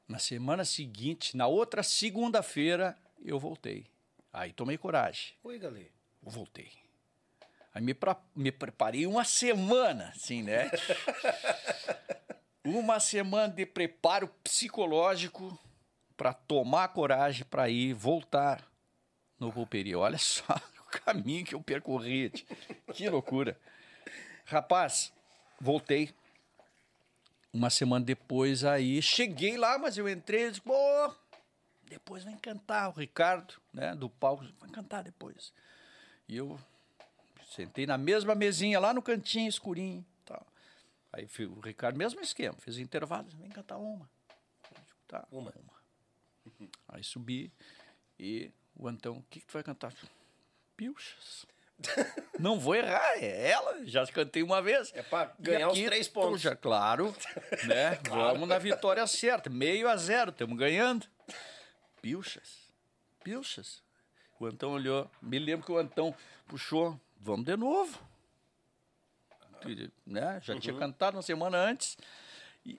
Na 0.08 0.18
semana 0.18 0.64
seguinte, 0.64 1.36
na 1.36 1.46
outra 1.46 1.84
segunda-feira, 1.84 2.98
eu 3.24 3.38
voltei. 3.38 3.86
Aí 4.32 4.52
tomei 4.52 4.76
coragem. 4.76 5.34
Oi, 5.44 5.56
galera. 5.56 5.92
Voltei. 6.20 6.72
Aí 7.72 7.80
me, 7.80 7.94
pra, 7.94 8.20
me 8.34 8.50
preparei 8.50 9.06
uma 9.06 9.24
semana, 9.24 10.08
assim, 10.08 10.42
né? 10.42 10.68
uma 12.64 12.98
semana 12.98 13.52
de 13.52 13.66
preparo 13.66 14.26
psicológico 14.42 15.58
para 16.16 16.32
tomar 16.32 16.88
coragem 16.88 17.44
para 17.44 17.68
ir 17.68 17.92
voltar 17.92 18.64
no 19.38 19.52
Pulperia. 19.52 19.98
Olha 19.98 20.16
só 20.18 20.44
o 20.80 20.84
caminho 20.84 21.44
que 21.44 21.54
eu 21.54 21.62
percorri. 21.62 22.30
Que 22.94 23.08
loucura. 23.08 23.58
Rapaz, 24.46 25.12
voltei 25.60 26.14
uma 27.52 27.70
semana 27.70 28.04
depois 28.04 28.64
aí, 28.64 29.00
cheguei 29.00 29.56
lá, 29.56 29.78
mas 29.78 29.96
eu 29.96 30.08
entrei 30.08 30.46
e 30.46 30.50
disse, 30.50 30.60
pô, 30.60 30.74
depois 31.84 32.24
vai 32.24 32.36
cantar 32.36 32.88
o 32.88 32.92
Ricardo, 32.92 33.54
né, 33.72 33.94
do 33.94 34.10
palco, 34.10 34.44
vai 34.58 34.68
cantar 34.70 35.04
depois. 35.04 35.52
E 36.28 36.36
eu 36.36 36.58
sentei 37.54 37.86
na 37.86 37.96
mesma 37.96 38.34
mesinha 38.34 38.80
lá 38.80 38.92
no 38.92 39.00
cantinho 39.00 39.48
escurinho. 39.48 40.04
Aí 41.14 41.28
o 41.46 41.60
Ricardo, 41.60 41.96
mesmo 41.96 42.20
esquema, 42.20 42.56
fez 42.58 42.76
intervalo, 42.76 43.28
vem 43.38 43.48
cantar 43.48 43.76
uma. 43.78 44.10
Tá, 45.06 45.24
uma. 45.30 45.52
uma. 45.56 46.74
Aí 46.88 47.04
subi 47.04 47.52
e 48.18 48.50
o 48.74 48.88
Antão, 48.88 49.18
o 49.18 49.22
que, 49.30 49.38
que 49.38 49.46
tu 49.46 49.52
vai 49.52 49.62
cantar? 49.62 49.94
Pilchas. 50.76 51.46
Não 52.38 52.58
vou 52.58 52.74
errar, 52.74 53.16
é 53.16 53.50
ela. 53.50 53.86
Já 53.86 54.04
cantei 54.08 54.42
uma 54.42 54.60
vez. 54.60 54.92
É 54.92 55.02
pra 55.04 55.32
ganhar 55.38 55.68
aqui, 55.68 55.82
os 55.82 55.86
três 55.86 56.08
pontos. 56.08 56.40
Já, 56.40 56.56
claro, 56.56 57.14
né? 57.64 57.94
claro. 58.04 58.32
Vamos 58.32 58.48
na 58.48 58.58
vitória 58.58 59.06
certa. 59.06 59.48
Meio 59.48 59.88
a 59.88 59.96
zero, 59.96 60.30
estamos 60.32 60.58
ganhando. 60.58 61.06
Pilchas. 62.02 62.72
Pilchas. 63.22 63.84
O 64.40 64.46
Antão 64.46 64.72
olhou. 64.72 65.08
Me 65.22 65.38
lembro 65.38 65.64
que 65.64 65.72
o 65.72 65.78
Antão 65.78 66.12
puxou. 66.48 67.00
Vamos 67.20 67.44
de 67.44 67.56
novo. 67.56 68.00
Né? 70.06 70.40
Já 70.42 70.54
uhum. 70.54 70.60
tinha 70.60 70.74
cantado 70.74 71.16
uma 71.16 71.22
semana 71.22 71.58
antes. 71.58 71.96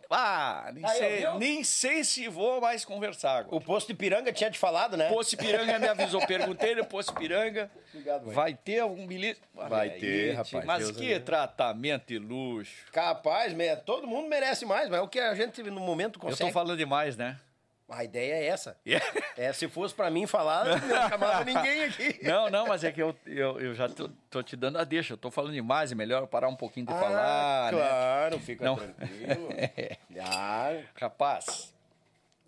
Ah, 0.10 0.72
nem, 0.74 0.84
Aí, 0.84 0.98
sei, 0.98 1.34
nem 1.38 1.64
sei 1.64 2.04
se 2.04 2.28
vou 2.28 2.60
mais 2.60 2.84
conversar 2.84 3.38
agora. 3.38 3.56
O 3.56 3.62
Posto 3.62 3.92
Ipiranga 3.92 4.34
tinha 4.34 4.50
te 4.50 4.58
falado, 4.58 4.98
né? 4.98 5.10
Posto 5.10 5.34
Ipiranga 5.34 5.78
me 5.78 5.88
avisou. 5.88 6.26
Perguntei 6.26 6.74
no 6.74 6.84
Posto 6.86 7.12
Ipiranga. 7.12 7.70
Obrigado, 7.94 8.32
vai 8.32 8.56
ter 8.56 8.80
algum 8.80 9.06
bilhete? 9.06 9.42
Vai 9.54 9.92
ter, 9.92 10.32
rapaz. 10.32 10.66
Mas 10.66 10.86
Deus 10.86 10.98
que 10.98 11.08
Deus. 11.08 11.24
tratamento 11.24 12.12
e 12.12 12.18
luxo. 12.18 12.92
Capaz, 12.92 13.54
todo 13.86 14.08
mundo 14.08 14.28
merece 14.28 14.66
mais, 14.66 14.90
mas 14.90 15.00
é 15.00 15.02
o 15.04 15.08
que 15.08 15.20
a 15.20 15.36
gente 15.36 15.62
no 15.62 15.80
momento 15.80 16.18
consegue. 16.18 16.42
Eu 16.42 16.48
tô 16.48 16.54
falando 16.54 16.78
demais, 16.78 17.16
né? 17.16 17.40
A 17.88 18.04
ideia 18.04 18.34
é 18.34 18.46
essa. 18.48 18.78
Yeah. 18.86 19.06
É, 19.38 19.52
se 19.52 19.68
fosse 19.68 19.94
para 19.94 20.10
mim 20.10 20.26
falar, 20.26 20.66
não 20.66 21.10
chamava 21.10 21.44
ninguém 21.44 21.84
aqui. 21.84 22.20
Não, 22.24 22.50
não, 22.50 22.68
mas 22.68 22.86
é 22.86 22.92
que 22.92 23.02
eu, 23.02 23.14
eu, 23.26 23.60
eu 23.60 23.76
já 23.76 23.90
tô, 23.90 24.10
tô, 24.30 24.42
te 24.42 24.56
dando 24.56 24.78
a 24.78 24.86
deixa. 24.86 25.12
Eu 25.12 25.18
tô 25.18 25.30
falando 25.30 25.52
demais, 25.52 25.92
é 25.92 25.96
melhor 25.96 26.26
parar 26.26 26.48
um 26.48 26.56
pouquinho 26.56 26.86
de 26.86 26.94
ah, 26.94 26.98
falar. 26.98 27.74
Né? 27.74 27.78
Claro, 27.78 28.36
né? 28.38 28.42
fica 28.42 28.64
não. 28.64 28.78
tranquilo. 28.78 29.50
ah. 30.24 30.82
Rapaz. 30.96 31.74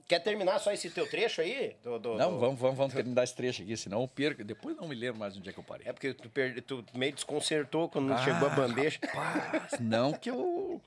Quer 0.07 0.19
terminar 0.19 0.59
só 0.59 0.71
esse 0.71 0.89
teu 0.89 1.05
trecho 1.09 1.41
aí? 1.41 1.75
Do, 1.83 1.99
do, 1.99 2.15
não, 2.15 2.31
do... 2.31 2.39
Vamos, 2.39 2.59
vamos, 2.59 2.77
vamos 2.77 2.93
terminar 2.93 3.25
esse 3.25 3.35
trecho 3.35 3.61
aqui, 3.61 3.75
senão 3.75 4.01
eu 4.01 4.07
perco. 4.07 4.45
Depois 4.45 4.77
não 4.77 4.87
me 4.87 4.95
lembro 4.95 5.19
mais 5.19 5.35
onde 5.35 5.49
é 5.49 5.51
que 5.51 5.59
eu 5.59 5.63
parei. 5.63 5.87
É 5.89 5.91
porque 5.91 6.13
tu, 6.13 6.29
per... 6.29 6.61
tu 6.61 6.85
meio 6.93 7.11
desconcertou 7.11 7.89
quando 7.89 8.13
ah, 8.13 8.17
chegou 8.19 8.47
a 8.47 8.51
bandeja. 8.51 8.97
Rapaz, 9.03 9.77
não 9.81 10.13
que 10.13 10.29
eu. 10.29 10.81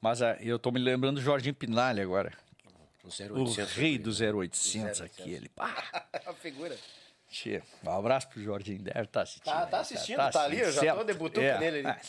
Mas 0.00 0.22
ah, 0.22 0.36
eu 0.40 0.60
tô 0.60 0.70
me 0.70 0.78
lembrando 0.78 1.16
do 1.16 1.20
Jorginho 1.22 1.54
Pinalha 1.54 2.04
agora. 2.04 2.32
O, 3.04 3.08
0800, 3.08 3.58
o 3.58 3.80
rei 3.80 3.98
do 3.98 4.10
0800, 4.10 5.00
0800. 5.00 5.00
aquele. 5.02 5.50
a 5.58 6.32
figura. 6.32 6.76
Tchê, 7.28 7.62
um 7.84 7.90
abraço 7.90 8.28
pro 8.28 8.42
Jorginho, 8.42 8.82
deve 8.82 9.06
tá 9.08 9.22
assistindo. 9.22 9.52
Tá, 9.52 9.66
tá 9.66 9.80
assistindo, 9.80 10.16
tá, 10.16 10.24
tá, 10.26 10.30
tá 10.30 10.44
ali, 10.44 10.60
eu 10.60 10.72
já 10.72 10.94
tô 10.94 11.04
debutando 11.04 11.44
é, 11.44 11.58
nele. 11.58 11.86
Ali. 11.86 12.00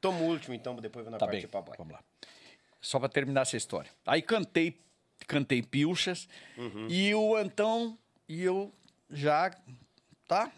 Toma 0.00 0.18
o 0.18 0.24
último, 0.24 0.54
então, 0.54 0.74
depois 0.76 1.04
vou 1.04 1.12
na 1.12 1.18
tá 1.18 1.26
parte 1.26 1.46
bem, 1.46 1.62
Vamos 1.78 1.92
lá. 1.92 2.02
Só 2.80 2.98
para 2.98 3.08
terminar 3.08 3.42
essa 3.42 3.56
história. 3.56 3.90
Aí 4.04 4.20
cantei, 4.20 4.76
cantei 5.26 5.62
pilchas 5.62 6.28
uhum. 6.56 6.88
e 6.90 7.14
o 7.14 7.36
Antão 7.36 7.96
e 8.28 8.42
eu 8.42 8.74
já, 9.08 9.56
tá? 10.26 10.50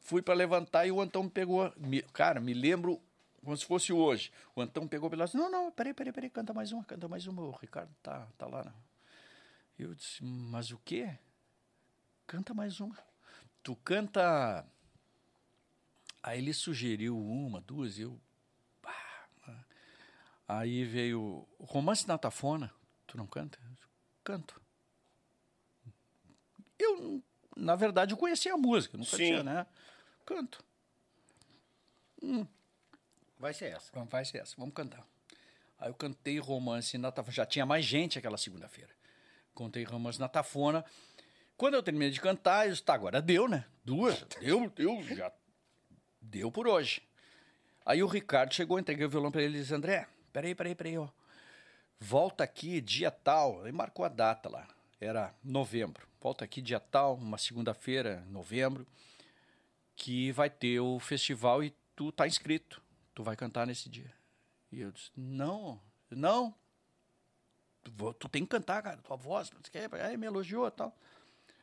Fui 0.00 0.22
para 0.22 0.34
levantar 0.34 0.86
e 0.86 0.90
o 0.90 1.00
Antão 1.00 1.24
me 1.24 1.30
pegou. 1.30 1.70
Me, 1.76 2.00
cara, 2.00 2.40
me 2.40 2.54
lembro 2.54 2.98
como 3.44 3.56
se 3.56 3.66
fosse 3.66 3.92
hoje. 3.92 4.32
O 4.54 4.62
Antão 4.62 4.88
pegou 4.88 5.10
pela. 5.10 5.26
Não, 5.34 5.50
não, 5.50 5.70
peraí, 5.70 5.92
peraí, 5.92 6.12
peraí, 6.12 6.30
canta 6.30 6.54
mais 6.54 6.72
uma, 6.72 6.82
canta 6.82 7.06
mais 7.08 7.26
uma. 7.26 7.42
O 7.42 7.50
Ricardo 7.50 7.94
tá, 8.02 8.26
tá 8.38 8.46
lá. 8.46 8.64
Não. 8.64 8.72
Eu 9.78 9.94
disse, 9.94 10.24
mas 10.24 10.70
o 10.70 10.78
quê? 10.78 11.18
Canta 12.26 12.54
mais 12.54 12.80
uma. 12.80 12.96
Tu 13.62 13.76
canta. 13.76 14.66
Aí 16.22 16.38
ele 16.38 16.54
sugeriu 16.54 17.18
uma, 17.18 17.60
duas, 17.60 17.98
eu. 17.98 18.18
Aí 20.48 20.84
veio 20.84 21.46
Romance 21.58 22.06
na 22.06 22.16
Tafona. 22.16 22.72
Tu 23.06 23.16
não 23.18 23.26
canta? 23.26 23.58
Eu 23.82 23.88
canto. 24.24 24.60
Eu, 26.78 27.22
na 27.56 27.74
verdade, 27.74 28.12
eu 28.12 28.16
conhecia 28.16 28.54
a 28.54 28.56
música, 28.56 28.96
nunca 28.96 29.10
Sim. 29.10 29.16
tinha, 29.16 29.42
né? 29.42 29.66
Canto. 30.24 30.64
Hum. 32.22 32.46
Vai 33.38 33.52
ser 33.52 33.66
essa. 33.66 34.04
Vai 34.04 34.24
ser 34.24 34.38
essa, 34.38 34.54
vamos 34.56 34.74
cantar. 34.74 35.06
Aí 35.78 35.90
eu 35.90 35.94
cantei 35.94 36.38
Romance 36.38 36.96
na 36.96 37.12
Tafona. 37.12 37.34
Já 37.34 37.44
tinha 37.44 37.66
mais 37.66 37.84
gente 37.84 38.18
aquela 38.18 38.38
segunda-feira 38.38 38.96
contei 39.56 39.82
Ramos 39.82 40.18
na 40.18 40.28
Tafona. 40.28 40.84
Quando 41.56 41.74
eu 41.74 41.82
terminei 41.82 42.10
de 42.10 42.20
cantar, 42.20 42.68
eu 42.68 42.80
tá, 42.82 42.94
agora 42.94 43.22
deu, 43.22 43.48
né? 43.48 43.64
Duas, 43.82 44.22
deu, 44.40 44.70
deu, 44.70 45.02
já 45.02 45.32
deu 46.20 46.52
por 46.52 46.68
hoje. 46.68 47.02
Aí 47.84 48.02
o 48.02 48.06
Ricardo 48.06 48.52
chegou, 48.52 48.78
entreguei 48.78 49.06
o 49.06 49.08
violão 49.08 49.32
para 49.32 49.42
ele 49.42 49.56
e 49.56 49.60
disse, 49.62 49.74
André, 49.74 50.06
peraí, 50.32 50.54
peraí, 50.54 50.74
peraí, 50.74 50.98
ó. 50.98 51.08
Volta 51.98 52.44
aqui 52.44 52.80
dia 52.82 53.10
tal, 53.10 53.64
aí 53.64 53.72
marcou 53.72 54.04
a 54.04 54.08
data 54.08 54.50
lá, 54.50 54.68
era 55.00 55.34
novembro. 55.42 56.06
Volta 56.20 56.44
aqui 56.44 56.60
dia 56.60 56.78
tal, 56.78 57.14
uma 57.14 57.38
segunda-feira, 57.38 58.22
novembro, 58.28 58.86
que 59.94 60.30
vai 60.32 60.50
ter 60.50 60.80
o 60.80 60.98
festival 60.98 61.64
e 61.64 61.74
tu 61.94 62.12
tá 62.12 62.26
inscrito, 62.26 62.82
tu 63.14 63.22
vai 63.22 63.34
cantar 63.34 63.66
nesse 63.66 63.88
dia. 63.88 64.12
E 64.70 64.80
eu 64.80 64.92
disse, 64.92 65.10
não, 65.16 65.80
não, 66.10 66.54
tu 68.18 68.28
tem 68.28 68.42
que 68.42 68.48
cantar, 68.48 68.82
cara, 68.82 68.96
tua 68.98 69.16
voz, 69.16 69.50
aí 70.02 70.16
me 70.16 70.26
elogiou 70.26 70.66
e 70.66 70.70
tal. 70.70 70.96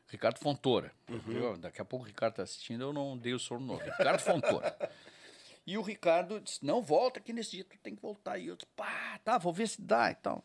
Ricardo 0.07 0.37
Fontoura. 0.37 0.91
Uhum. 1.09 1.59
Daqui 1.59 1.81
a 1.81 1.85
pouco 1.85 2.05
o 2.05 2.07
Ricardo 2.07 2.33
está 2.33 2.43
assistindo, 2.43 2.83
eu 2.83 2.93
não 2.93 3.17
dei 3.17 3.33
o 3.33 3.59
novo. 3.59 3.83
Ricardo 3.83 4.19
Fontoura. 4.19 4.77
E 5.65 5.77
o 5.77 5.81
Ricardo 5.81 6.41
disse: 6.41 6.65
Não, 6.65 6.81
volta 6.81 7.19
aqui 7.19 7.31
nesse 7.31 7.51
dia, 7.51 7.63
tu 7.63 7.77
tem 7.79 7.95
que 7.95 8.01
voltar. 8.01 8.37
E 8.37 8.47
eu 8.47 8.55
disse: 8.55 8.67
Pá, 8.75 9.17
tá, 9.23 9.37
vou 9.37 9.53
ver 9.53 9.67
se 9.67 9.81
dá 9.81 10.11
e 10.11 10.15
tal. 10.15 10.43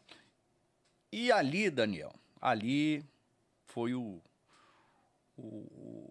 E 1.11 1.33
ali, 1.33 1.71
Daniel, 1.71 2.15
ali 2.41 3.05
foi 3.67 3.95
o. 3.95 4.23
o 5.37 6.09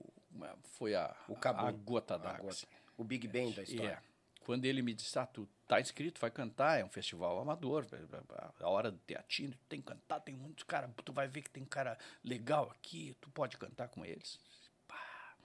foi 0.64 0.94
a, 0.94 1.16
o 1.28 1.36
cabo, 1.36 1.66
a 1.66 1.72
gota 1.72 2.18
d'água. 2.20 2.52
Assim. 2.52 2.68
O 2.98 3.04
Big 3.04 3.28
Bang 3.28 3.54
da 3.54 3.64
história. 3.64 4.04
É. 4.04 4.44
Quando 4.44 4.66
ele 4.66 4.82
me 4.82 4.94
disse: 4.94 5.18
Ah, 5.18 5.26
tu 5.26 5.48
tá 5.68 5.82
inscrito, 5.82 6.20
vai 6.20 6.32
cantar, 6.32 6.80
é 6.80 6.86
um 6.86 6.90
festival 6.90 7.40
amador, 7.40 7.86
a 8.60 8.70
hora 8.70 8.92
do 8.92 8.98
teatino, 9.00 9.54
tu 9.54 9.66
tem 9.68 9.82
que 9.82 9.88
cantar, 9.88 10.20
tem 10.22 10.36
muitos 10.36 10.64
caras, 10.64 10.90
tu 11.04 11.12
vai 11.12 11.28
ver 11.28 11.42
que 11.42 11.50
tem 11.50 11.66
cara 11.66 11.98
legal 12.24 12.72
aqui, 12.72 13.16
tu 13.20 13.30
pode 13.30 13.58
cantar 13.58 13.90
com 13.90 14.06
eles. 14.06 14.40
Pá. 14.88 15.36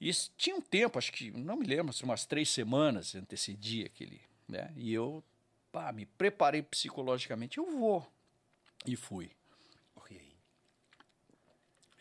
E 0.00 0.10
tinha 0.36 0.56
um 0.56 0.60
tempo, 0.60 0.98
acho 0.98 1.12
que, 1.12 1.30
não 1.30 1.56
me 1.56 1.66
lembro, 1.66 1.94
umas 2.02 2.26
três 2.26 2.48
semanas 2.48 3.14
antecedia 3.14 3.86
aquele, 3.86 4.20
né? 4.48 4.72
E 4.76 4.92
eu, 4.92 5.22
pá, 5.70 5.92
me 5.92 6.04
preparei 6.04 6.62
psicologicamente, 6.62 7.58
eu 7.58 7.78
vou. 7.78 8.06
E 8.86 8.96
fui. 8.96 9.30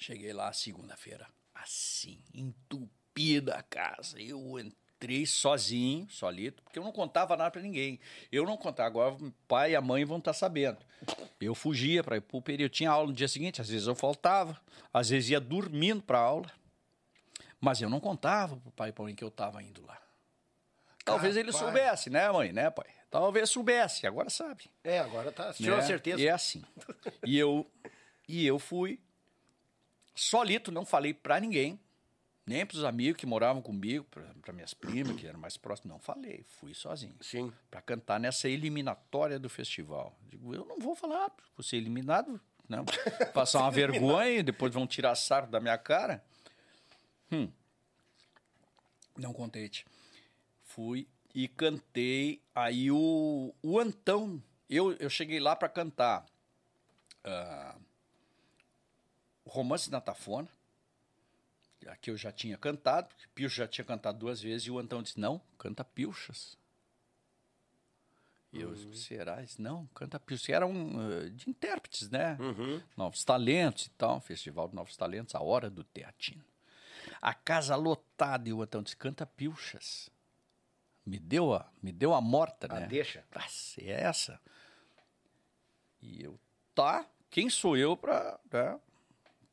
Cheguei 0.03 0.33
lá 0.33 0.51
segunda-feira, 0.51 1.29
assim, 1.55 2.21
entupida 2.33 3.55
a 3.55 3.63
casa. 3.63 4.19
Eu 4.19 4.59
entrei 4.59 4.82
entrei 5.03 5.25
sozinho, 5.25 6.07
solito, 6.09 6.63
porque 6.63 6.79
eu 6.79 6.83
não 6.83 6.91
contava 6.91 7.35
nada 7.35 7.51
para 7.51 7.61
ninguém. 7.61 7.99
Eu 8.31 8.45
não 8.45 8.55
contava, 8.55 8.87
agora 8.87 9.17
pai 9.47 9.71
e 9.71 9.75
a 9.75 9.81
mãe 9.81 10.05
vão 10.05 10.17
estar 10.17 10.31
tá 10.31 10.37
sabendo. 10.37 10.77
Eu 11.41 11.53
fugia 11.53 12.01
para 12.01 12.15
ir 12.15 12.21
para 12.21 12.37
o 12.37 12.41
período. 12.41 12.67
Eu 12.67 12.69
tinha 12.69 12.89
aula 12.89 13.07
no 13.07 13.13
dia 13.13 13.27
seguinte, 13.27 13.59
às 13.59 13.67
vezes 13.67 13.85
eu 13.85 13.95
faltava, 13.95 14.59
às 14.93 15.09
vezes 15.09 15.31
ia 15.31 15.39
dormindo 15.41 16.01
para 16.01 16.19
aula. 16.19 16.49
Mas 17.59 17.81
eu 17.81 17.89
não 17.89 17.99
contava 17.99 18.55
para 18.55 18.69
o 18.69 18.71
pai 18.71 18.89
e 18.89 18.91
para 18.93 19.03
a 19.03 19.05
mãe 19.05 19.15
que 19.15 19.23
eu 19.23 19.27
estava 19.27 19.61
indo 19.61 19.85
lá. 19.85 20.01
Talvez 21.03 21.35
ele 21.35 21.51
soubesse, 21.51 22.09
né, 22.09 22.31
mãe, 22.31 22.53
né, 22.53 22.69
pai? 22.69 22.87
Talvez 23.11 23.49
soubesse, 23.49 24.07
agora 24.07 24.29
sabe. 24.29 24.71
É, 24.83 24.99
agora 24.99 25.31
tá, 25.31 25.53
tinha 25.53 25.75
né? 25.75 25.81
certeza. 25.81 26.21
E 26.21 26.27
é 26.27 26.31
assim. 26.31 26.63
E 27.25 27.37
eu, 27.37 27.69
e 28.27 28.45
eu 28.45 28.57
fui 28.57 28.99
solito, 30.15 30.71
não 30.71 30.85
falei 30.85 31.13
para 31.13 31.39
ninguém 31.39 31.79
nem 32.45 32.65
para 32.65 32.77
os 32.77 32.83
amigos 32.83 33.19
que 33.19 33.25
moravam 33.25 33.61
comigo, 33.61 34.05
para 34.41 34.53
minhas 34.53 34.73
primas, 34.73 35.15
que 35.15 35.25
eram 35.25 35.39
mais 35.39 35.55
próximas, 35.55 35.93
não 35.93 35.99
falei, 35.99 36.43
fui 36.59 36.73
sozinho. 36.73 37.15
Sim. 37.21 37.53
Para 37.71 37.81
cantar 37.81 38.19
nessa 38.19 38.49
eliminatória 38.49 39.39
do 39.39 39.49
festival. 39.49 40.17
Digo, 40.29 40.53
eu 40.53 40.65
não 40.65 40.77
vou 40.77 40.93
falar, 40.95 41.31
vou 41.55 41.63
ser 41.63 41.77
eliminado, 41.77 42.39
não. 42.67 42.83
Passar 43.33 43.61
uma 43.61 43.71
vergonha 43.71 44.43
depois 44.43 44.73
vão 44.73 44.85
tirar 44.85 45.15
sarro 45.15 45.47
da 45.47 45.61
minha 45.61 45.77
cara. 45.77 46.23
Hum. 47.31 47.49
Não 49.17 49.31
contente. 49.31 49.85
Fui 50.63 51.07
e 51.33 51.47
cantei. 51.47 52.41
Aí 52.53 52.91
o, 52.91 53.53
o 53.61 53.79
Antão, 53.79 54.43
eu, 54.69 54.91
eu 54.93 55.09
cheguei 55.09 55.39
lá 55.39 55.55
para 55.55 55.69
cantar 55.69 56.25
uh, 57.25 57.81
Romance 59.45 59.89
na 59.89 60.01
Tafona 60.01 60.49
Aqui 61.87 62.11
eu 62.11 62.17
já 62.17 62.31
tinha 62.31 62.57
cantado, 62.57 63.07
porque 63.07 63.27
Pilcha 63.33 63.63
já 63.63 63.67
tinha 63.67 63.85
cantado 63.85 64.17
duas 64.19 64.41
vezes, 64.41 64.67
e 64.67 64.71
o 64.71 64.79
Antão 64.79 65.01
disse: 65.01 65.19
Não, 65.19 65.41
canta 65.57 65.83
Pilchas. 65.83 66.57
E 68.53 68.61
eu 68.61 68.71
disse: 68.71 68.85
uhum. 68.85 68.93
Será? 68.93 69.41
Disse, 69.41 69.61
não, 69.61 69.87
canta 69.87 70.19
Pilchas. 70.19 70.47
Eram 70.49 70.71
uh, 70.71 71.29
de 71.31 71.49
intérpretes, 71.49 72.09
né? 72.09 72.37
Uhum. 72.39 72.81
Novos 72.95 73.23
Talentos 73.23 73.87
e 73.87 73.89
tal, 73.91 74.21
Festival 74.21 74.69
de 74.69 74.75
Novos 74.75 74.95
Talentos, 74.95 75.33
a 75.33 75.41
hora 75.41 75.69
do 75.71 75.83
teatino. 75.83 76.45
A 77.19 77.33
casa 77.33 77.75
lotada, 77.75 78.47
e 78.47 78.53
o 78.53 78.61
Antão 78.61 78.83
disse: 78.83 78.95
Canta 78.95 79.25
Pilchas. 79.25 80.09
Me 81.05 81.19
deu 81.19 81.53
a, 81.53 81.69
me 81.81 81.91
deu 81.91 82.13
a 82.13 82.21
morta, 82.21 82.67
a 82.69 82.79
né? 82.79 82.87
deixa. 82.87 83.25
Ah, 83.33 83.45
é 83.77 84.03
essa. 84.03 84.39
E 86.01 86.23
eu, 86.23 86.39
tá, 86.73 87.05
quem 87.29 87.49
sou 87.49 87.75
eu 87.75 87.97
para 87.97 88.39
né? 88.51 88.79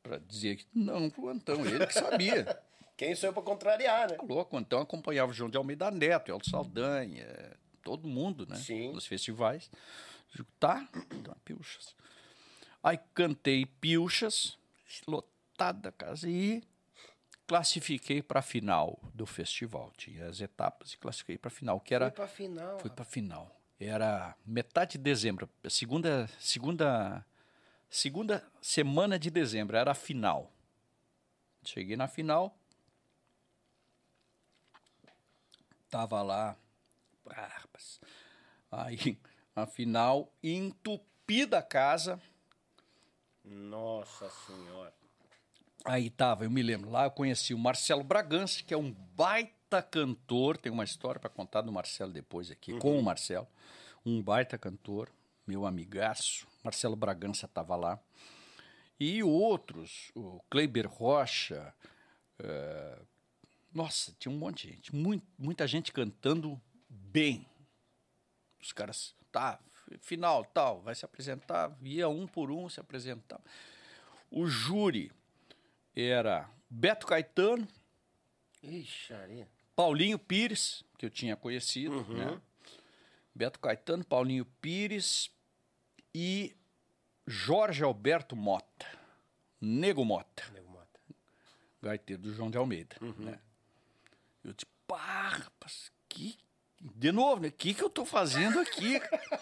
Para 0.01 0.17
dizer 0.17 0.57
que 0.57 0.65
não 0.73 1.09
pro 1.09 1.29
Antão, 1.29 1.65
ele 1.65 1.85
que 1.85 1.93
sabia. 1.93 2.61
Quem 2.97 3.15
sou 3.15 3.29
eu 3.29 3.33
pra 3.33 3.41
contrariar, 3.41 4.11
né? 4.11 4.15
Tá 4.15 4.23
louco, 4.23 4.59
então 4.59 4.81
acompanhava 4.81 5.31
o 5.31 5.33
João 5.33 5.49
de 5.49 5.57
Almeida 5.57 5.89
Neto, 5.89 6.29
El 6.29 6.39
Saldanha, 6.43 7.57
todo 7.81 8.07
mundo, 8.07 8.45
né? 8.47 8.55
Sim. 8.55 8.93
Nos 8.93 9.07
festivais. 9.07 9.71
Digo, 10.31 10.47
tá, 10.59 10.87
então, 11.11 11.35
Pilchas. 11.43 11.95
Aí 12.83 12.99
cantei 13.13 13.65
Pilchas, 13.65 14.57
lotada 15.07 15.89
a 15.89 15.91
casa, 15.91 16.29
e 16.29 16.63
classifiquei 17.47 18.21
para 18.21 18.39
a 18.39 18.43
final 18.43 18.99
do 19.13 19.25
festival. 19.25 19.91
Tinha 19.97 20.27
as 20.27 20.39
etapas 20.39 20.93
e 20.93 20.97
classifiquei 20.97 21.37
para 21.37 21.49
a 21.49 21.51
final, 21.51 21.79
que 21.79 21.93
era... 21.93 22.05
Foi 22.05 22.15
pra 22.15 22.27
final. 22.27 22.79
Fui 22.79 22.89
para 22.89 23.05
final. 23.05 23.61
Era 23.79 24.35
metade 24.45 24.91
de 24.91 24.99
dezembro, 24.99 25.49
segunda, 25.67 26.29
segunda, 26.39 27.25
segunda 27.91 28.43
semana 28.61 29.19
de 29.19 29.29
dezembro, 29.29 29.75
era 29.75 29.91
a 29.91 29.95
final. 29.95 30.51
Cheguei 31.63 31.95
na 31.95 32.07
final, 32.07 32.57
tava 35.89 36.23
lá, 36.23 36.55
ah, 37.27 37.61
aí 38.71 39.19
a 39.55 39.67
final 39.67 40.33
entupida 40.41 41.59
a 41.59 41.63
casa. 41.63 42.19
Nossa 43.43 44.29
senhora. 44.29 44.93
Aí 45.83 46.09
tava, 46.09 46.45
eu 46.45 46.49
me 46.49 46.63
lembro, 46.63 46.89
lá 46.89 47.03
eu 47.03 47.11
conheci 47.11 47.53
o 47.53 47.59
Marcelo 47.59 48.03
Bragança, 48.03 48.63
que 48.63 48.73
é 48.73 48.77
um 48.77 48.91
baita 48.91 49.81
cantor, 49.83 50.57
tem 50.57 50.71
uma 50.71 50.83
história 50.83 51.19
para 51.19 51.29
contar 51.29 51.61
do 51.61 51.71
Marcelo 51.71 52.11
depois 52.11 52.49
aqui, 52.49 52.73
uhum. 52.73 52.79
com 52.79 52.97
o 52.97 53.03
Marcelo 53.03 53.47
um 54.05 54.21
baita 54.21 54.57
cantor, 54.57 55.09
meu 55.51 55.65
amigaço, 55.65 56.47
Marcelo 56.63 56.95
Bragança 56.95 57.45
estava 57.45 57.75
lá, 57.75 57.99
e 58.97 59.21
outros, 59.21 60.09
o 60.15 60.39
Kleiber 60.49 60.87
Rocha, 60.87 61.73
uh, 62.39 63.05
nossa, 63.73 64.15
tinha 64.17 64.33
um 64.33 64.37
monte 64.37 64.67
de 64.67 64.73
gente, 64.73 64.95
muito, 64.95 65.27
muita 65.37 65.67
gente 65.67 65.91
cantando 65.91 66.61
bem. 66.89 67.45
Os 68.61 68.71
caras, 68.71 69.13
tá, 69.29 69.59
final, 69.99 70.45
tal, 70.45 70.81
vai 70.81 70.95
se 70.95 71.03
apresentar, 71.03 71.75
ia 71.81 72.07
um 72.07 72.25
por 72.25 72.49
um 72.49 72.69
se 72.69 72.79
apresentar. 72.79 73.41
O 74.29 74.47
júri 74.47 75.11
era 75.93 76.49
Beto 76.69 77.05
Caetano, 77.05 77.67
Ixi, 78.63 79.13
Paulinho 79.75 80.17
Pires, 80.17 80.85
que 80.97 81.05
eu 81.05 81.09
tinha 81.09 81.35
conhecido, 81.35 81.97
uhum. 81.97 82.15
né? 82.15 82.41
Beto 83.35 83.59
Caetano, 83.59 84.05
Paulinho 84.05 84.45
Pires 84.61 85.29
e 86.13 86.55
Jorge 87.25 87.83
Alberto 87.83 88.35
Mota, 88.35 88.87
Nego 89.59 90.03
Mota. 90.03 90.43
Nego 90.53 90.69
Mota. 90.69 90.99
Gaiteiro 91.81 92.21
do 92.21 92.33
João 92.33 92.49
de 92.49 92.57
Almeida. 92.57 92.95
Uhum. 93.01 93.13
Né? 93.17 93.39
Eu 94.43 94.53
disse, 94.53 94.67
pá, 94.87 95.29
rapaz, 95.29 95.91
que. 96.09 96.37
De 96.79 97.11
novo, 97.11 97.41
né? 97.41 97.49
O 97.49 97.51
que, 97.51 97.73
que 97.73 97.83
eu 97.83 97.89
tô 97.89 98.05
fazendo 98.05 98.59
aqui? 98.59 98.99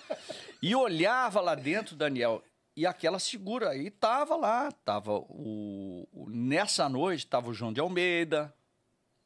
e 0.61 0.75
olhava 0.75 1.39
lá 1.39 1.55
dentro, 1.55 1.95
Daniel, 1.95 2.43
e 2.75 2.85
aquela 2.85 3.17
segura 3.17 3.69
aí 3.69 3.89
tava 3.89 4.35
lá, 4.35 4.71
tava 4.71 5.13
o, 5.13 6.07
o, 6.11 6.29
nessa 6.29 6.87
noite 6.87 7.25
tava 7.25 7.49
o 7.49 7.53
João 7.53 7.73
de 7.73 7.79
Almeida, 7.79 8.53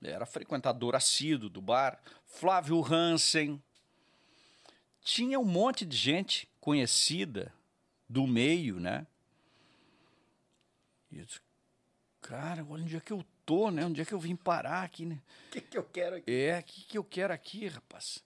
era 0.02 0.26
frequentador 0.26 0.96
assíduo 0.96 1.50
do 1.50 1.62
bar, 1.62 2.00
Flávio 2.26 2.84
Hansen, 2.84 3.62
tinha 5.02 5.40
um 5.40 5.46
monte 5.46 5.86
de 5.86 5.96
gente 5.96 6.48
conhecida 6.64 7.54
do 8.08 8.26
meio, 8.26 8.80
né? 8.80 9.06
E 11.12 11.20
eu 11.20 11.26
disse, 11.26 11.42
cara, 12.22 12.66
olha 12.70 12.86
onde 12.86 12.96
é 12.96 13.02
que 13.02 13.12
eu 13.12 13.22
tô, 13.46 13.70
né? 13.70 13.86
Onde 13.86 14.00
é 14.00 14.06
que 14.06 14.14
eu 14.14 14.20
vim 14.20 14.34
parar 14.34 14.82
aqui, 14.82 15.06
né? 15.06 15.22
O 15.48 15.52
que, 15.52 15.60
que 15.60 15.78
eu 15.78 15.84
quero 15.84 16.16
aqui? 16.16 16.32
É, 16.32 16.60
o 16.60 16.64
que, 16.64 16.86
que 16.86 16.98
eu 16.98 17.04
quero 17.04 17.34
aqui, 17.34 17.68
rapaz? 17.68 18.24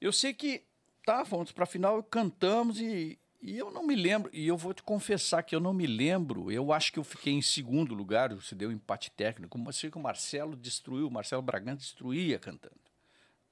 Eu 0.00 0.14
sei 0.14 0.32
que, 0.32 0.64
tá, 1.04 1.26
fomos 1.26 1.52
pra 1.52 1.66
final, 1.66 2.02
cantamos 2.02 2.80
e, 2.80 3.18
e 3.42 3.58
eu 3.58 3.70
não 3.70 3.86
me 3.86 3.94
lembro, 3.94 4.30
e 4.32 4.46
eu 4.46 4.56
vou 4.56 4.72
te 4.72 4.82
confessar 4.82 5.42
que 5.42 5.54
eu 5.54 5.60
não 5.60 5.74
me 5.74 5.86
lembro, 5.86 6.50
eu 6.50 6.72
acho 6.72 6.90
que 6.90 6.98
eu 6.98 7.04
fiquei 7.04 7.34
em 7.34 7.42
segundo 7.42 7.94
lugar, 7.94 8.32
você 8.32 8.54
deu 8.54 8.70
um 8.70 8.72
empate 8.72 9.10
técnico, 9.10 9.50
como 9.50 9.70
sei 9.74 9.90
que 9.90 9.98
o 9.98 10.02
Marcelo 10.02 10.56
destruiu, 10.56 11.08
o 11.08 11.10
Marcelo 11.10 11.42
Bragança 11.42 11.80
destruía 11.80 12.38
cantando. 12.38 12.80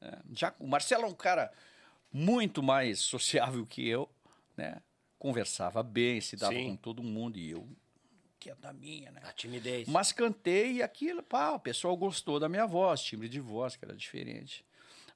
É, 0.00 0.18
já, 0.32 0.54
o 0.58 0.66
Marcelo 0.66 1.04
é 1.04 1.06
um 1.06 1.14
cara 1.14 1.52
muito 2.10 2.62
mais 2.62 2.98
sociável 3.04 3.66
que 3.66 3.86
eu, 3.86 4.08
né? 4.56 4.80
Conversava 5.18 5.82
bem, 5.82 6.20
se 6.20 6.36
dava 6.36 6.52
Sim. 6.52 6.70
com 6.70 6.76
todo 6.76 7.02
mundo 7.02 7.38
e 7.38 7.50
eu 7.50 7.68
que 8.38 8.50
é 8.50 8.54
da 8.56 8.72
minha, 8.72 9.12
né? 9.12 9.20
A 9.22 9.32
timidez. 9.32 9.86
Mas 9.86 10.10
cantei 10.10 10.72
e 10.72 10.82
aquilo, 10.82 11.22
pá, 11.22 11.52
o 11.52 11.60
pessoal 11.60 11.96
gostou 11.96 12.40
da 12.40 12.48
minha 12.48 12.66
voz, 12.66 13.00
timbre 13.00 13.28
de 13.28 13.38
voz 13.38 13.76
que 13.76 13.84
era 13.84 13.94
diferente. 13.94 14.64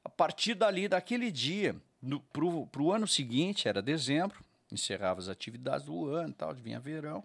A 0.04 0.08
partir 0.08 0.54
dali, 0.54 0.86
daquele 0.86 1.32
dia, 1.32 1.74
no, 2.00 2.20
pro, 2.20 2.68
pro 2.68 2.92
ano 2.92 3.08
seguinte, 3.08 3.66
era 3.66 3.82
dezembro, 3.82 4.44
encerrava 4.70 5.18
as 5.18 5.28
atividades 5.28 5.86
do 5.86 6.06
ano, 6.06 6.32
tal, 6.34 6.54
vinha 6.54 6.78
verão. 6.78 7.24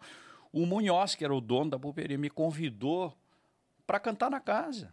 O 0.52 0.66
Munhoz, 0.66 1.14
que 1.14 1.24
era 1.24 1.36
o 1.36 1.40
dono 1.40 1.70
da 1.70 1.78
pulperia, 1.78 2.18
me 2.18 2.32
convidou 2.32 3.16
para 3.86 4.00
cantar 4.00 4.32
na 4.32 4.40
casa. 4.40 4.92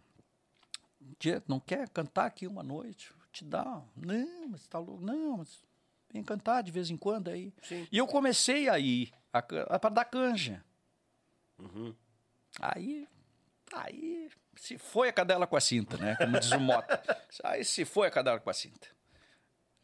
Não 1.47 1.59
quer 1.59 1.89
cantar 1.89 2.27
aqui 2.27 2.45
uma 2.45 2.61
noite? 2.61 3.11
te 3.31 3.45
dá. 3.45 3.81
Não, 3.95 4.47
mas 4.49 4.67
tá 4.67 4.79
louco. 4.79 5.03
Não, 5.03 5.37
mas 5.37 5.61
vem 6.11 6.23
cantar 6.23 6.61
de 6.61 6.71
vez 6.71 6.89
em 6.89 6.97
quando 6.97 7.29
aí. 7.29 7.53
Sim. 7.61 7.87
E 7.91 7.97
eu 7.97 8.07
comecei 8.07 8.69
a 8.69 8.79
ir 8.79 9.11
para 9.31 9.89
dar 9.89 10.05
canja. 10.05 10.63
Uhum. 11.57 11.93
Aí, 12.59 13.07
aí 13.73 14.29
se 14.55 14.77
foi 14.77 15.09
a 15.09 15.13
cadela 15.13 15.47
com 15.47 15.55
a 15.55 15.61
cinta, 15.61 15.97
né? 15.97 16.15
Como 16.15 16.39
diz 16.39 16.51
o 16.51 16.59
Mota. 16.59 17.01
Aí 17.43 17.63
se 17.63 17.85
foi 17.85 18.07
a 18.07 18.11
cadela 18.11 18.39
com 18.39 18.49
a 18.49 18.53
cinta. 18.53 18.87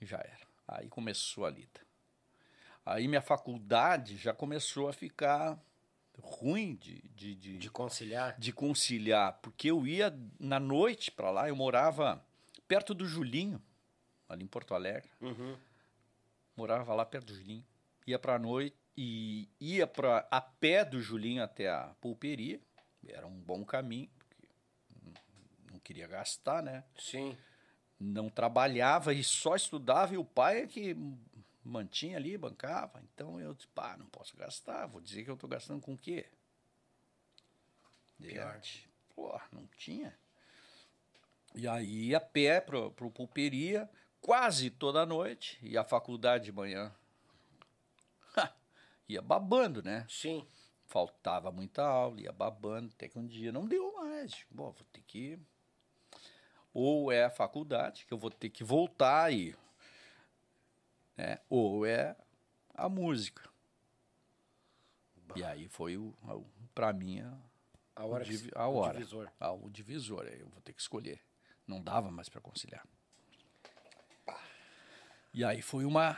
Já 0.01 0.17
era. 0.17 0.45
Aí 0.67 0.89
começou 0.89 1.45
a 1.45 1.49
lida. 1.49 1.79
Aí 2.85 3.07
minha 3.07 3.21
faculdade 3.21 4.17
já 4.17 4.33
começou 4.33 4.89
a 4.89 4.93
ficar 4.93 5.57
ruim 6.21 6.75
de, 6.75 7.01
de, 7.09 7.35
de, 7.35 7.57
de 7.57 7.69
conciliar. 7.69 8.37
De 8.37 8.51
conciliar, 8.51 9.39
porque 9.41 9.71
eu 9.71 9.87
ia 9.87 10.13
na 10.39 10.59
noite 10.59 11.11
para 11.11 11.31
lá, 11.31 11.47
eu 11.47 11.55
morava 11.55 12.23
perto 12.67 12.93
do 12.93 13.05
Julinho, 13.05 13.61
ali 14.27 14.43
em 14.43 14.47
Porto 14.47 14.73
Alegre. 14.73 15.09
Uhum. 15.21 15.57
Morava 16.55 16.93
lá 16.93 17.05
perto 17.05 17.27
do 17.27 17.35
Julinho. 17.35 17.65
Ia 18.07 18.19
para 18.19 18.35
a 18.35 18.39
noite 18.39 18.77
e 18.95 19.49
ia 19.59 19.85
para 19.85 20.27
a 20.31 20.39
pé 20.39 20.85
do 20.85 21.01
Julinho 21.01 21.43
até 21.43 21.69
a 21.69 21.93
pulperia. 21.99 22.61
Era 23.07 23.27
um 23.27 23.39
bom 23.39 23.63
caminho, 23.63 24.09
porque 24.17 24.47
não 25.71 25.79
queria 25.79 26.07
gastar, 26.07 26.63
né? 26.63 26.83
Sim. 26.97 27.37
Não 27.99 28.29
trabalhava 28.29 29.13
e 29.13 29.23
só 29.23 29.55
estudava 29.55 30.13
e 30.13 30.17
o 30.17 30.25
pai 30.25 30.61
é 30.61 30.67
que 30.67 30.95
mantinha 31.63 32.17
ali, 32.17 32.37
bancava. 32.37 33.01
Então 33.01 33.39
eu 33.39 33.53
disse, 33.53 33.67
pá, 33.69 33.97
não 33.97 34.05
posso 34.07 34.35
gastar, 34.37 34.85
vou 34.87 35.01
dizer 35.01 35.23
que 35.23 35.29
eu 35.29 35.35
estou 35.35 35.49
gastando 35.49 35.81
com 35.81 35.93
o 35.93 35.97
quê? 35.97 36.25
Pior. 38.17 38.61
Pô, 39.15 39.39
não 39.51 39.67
tinha. 39.77 40.17
E 41.53 41.67
aí 41.67 42.07
ia 42.09 42.17
a 42.17 42.21
pé 42.21 42.59
para 42.59 42.89
pro 42.91 43.09
pulperia, 43.09 43.89
quase 44.25 44.71
toda 44.71 45.05
noite, 45.05 45.59
e 45.61 45.77
a 45.77 45.83
faculdade 45.83 46.45
de 46.45 46.51
manhã. 46.51 46.91
ia 49.07 49.21
babando, 49.21 49.83
né? 49.83 50.03
Sim. 50.09 50.43
Faltava 50.87 51.51
muita 51.51 51.83
aula, 51.83 52.19
ia 52.19 52.31
babando, 52.31 52.91
até 52.91 53.07
que 53.07 53.19
um 53.19 53.27
dia 53.27 53.51
não 53.51 53.67
deu 53.67 53.93
mais. 53.93 54.43
Bom, 54.49 54.71
vou 54.71 54.83
ter 54.91 55.03
que. 55.03 55.37
Ou 56.73 57.11
é 57.11 57.25
a 57.25 57.29
faculdade, 57.29 58.03
que 58.07 58.11
eu 58.15 58.17
vou 58.17 58.31
ter 58.31 58.49
que 58.49 58.63
voltar 58.63 59.25
aí. 59.25 59.55
Né? 61.15 61.37
Ou 61.47 61.85
é 61.85 62.15
a 62.73 62.89
música. 62.89 63.47
Bah. 65.17 65.35
E 65.37 65.43
aí 65.43 65.67
foi 65.67 65.97
o, 65.97 66.15
para 66.73 66.91
mim 66.91 67.19
a, 67.19 67.37
a 67.95 68.05
hora, 68.05 68.25
o, 68.25 68.59
a 68.59 68.67
hora, 68.67 68.89
o 68.89 68.97
divisor. 68.97 69.31
A, 69.39 69.51
o 69.51 69.69
divisor, 69.69 70.25
eu 70.25 70.49
vou 70.49 70.61
ter 70.61 70.73
que 70.73 70.81
escolher. 70.81 71.21
Não 71.67 71.79
dava 71.79 72.09
mais 72.09 72.27
para 72.27 72.41
conciliar. 72.41 72.83
E 75.35 75.43
aí 75.43 75.61
foi 75.61 75.83
uma 75.83 76.17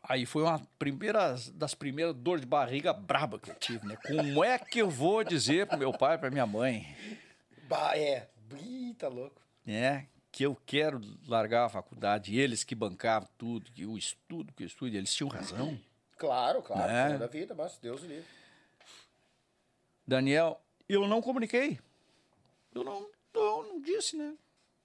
aí 0.00 0.24
foi 0.24 0.44
uma 0.44 0.60
primeira 0.78 1.34
das 1.52 1.74
primeiras 1.74 2.14
dor 2.14 2.38
de 2.38 2.46
barriga 2.46 2.92
braba 2.92 3.36
que 3.36 3.50
eu 3.50 3.56
tive, 3.56 3.84
né? 3.84 3.96
Como 4.06 4.44
é 4.44 4.56
que 4.56 4.78
eu 4.78 4.88
vou 4.88 5.24
dizer 5.24 5.66
pro 5.66 5.76
meu 5.76 5.92
pai, 5.92 6.16
para 6.16 6.30
minha 6.30 6.46
mãe? 6.46 6.86
Bah, 7.64 7.98
é, 7.98 8.28
Ih, 8.60 8.94
tá 8.94 9.08
louco. 9.08 9.42
É, 9.66 10.06
que 10.30 10.46
eu 10.46 10.56
quero 10.64 11.00
largar 11.26 11.64
a 11.64 11.68
faculdade, 11.68 12.38
eles 12.38 12.62
que 12.62 12.76
bancavam 12.76 13.28
tudo, 13.36 13.68
que 13.72 13.84
o 13.84 13.98
estudo, 13.98 14.52
que 14.52 14.62
o 14.62 14.66
estudo, 14.66 14.94
eles 14.94 15.12
tinham 15.12 15.28
razão. 15.28 15.76
Claro, 16.16 16.62
claro, 16.62 16.92
né? 16.92 17.18
da 17.18 17.26
vida, 17.26 17.56
mas 17.56 17.78
Deus 17.78 18.02
livre. 18.02 18.24
Daniel, 20.06 20.60
eu 20.88 21.08
não 21.08 21.20
comuniquei. 21.20 21.80
Eu 22.72 22.84
não, 22.84 23.08
eu 23.34 23.64
não 23.64 23.80
disse, 23.80 24.16
né? 24.16 24.36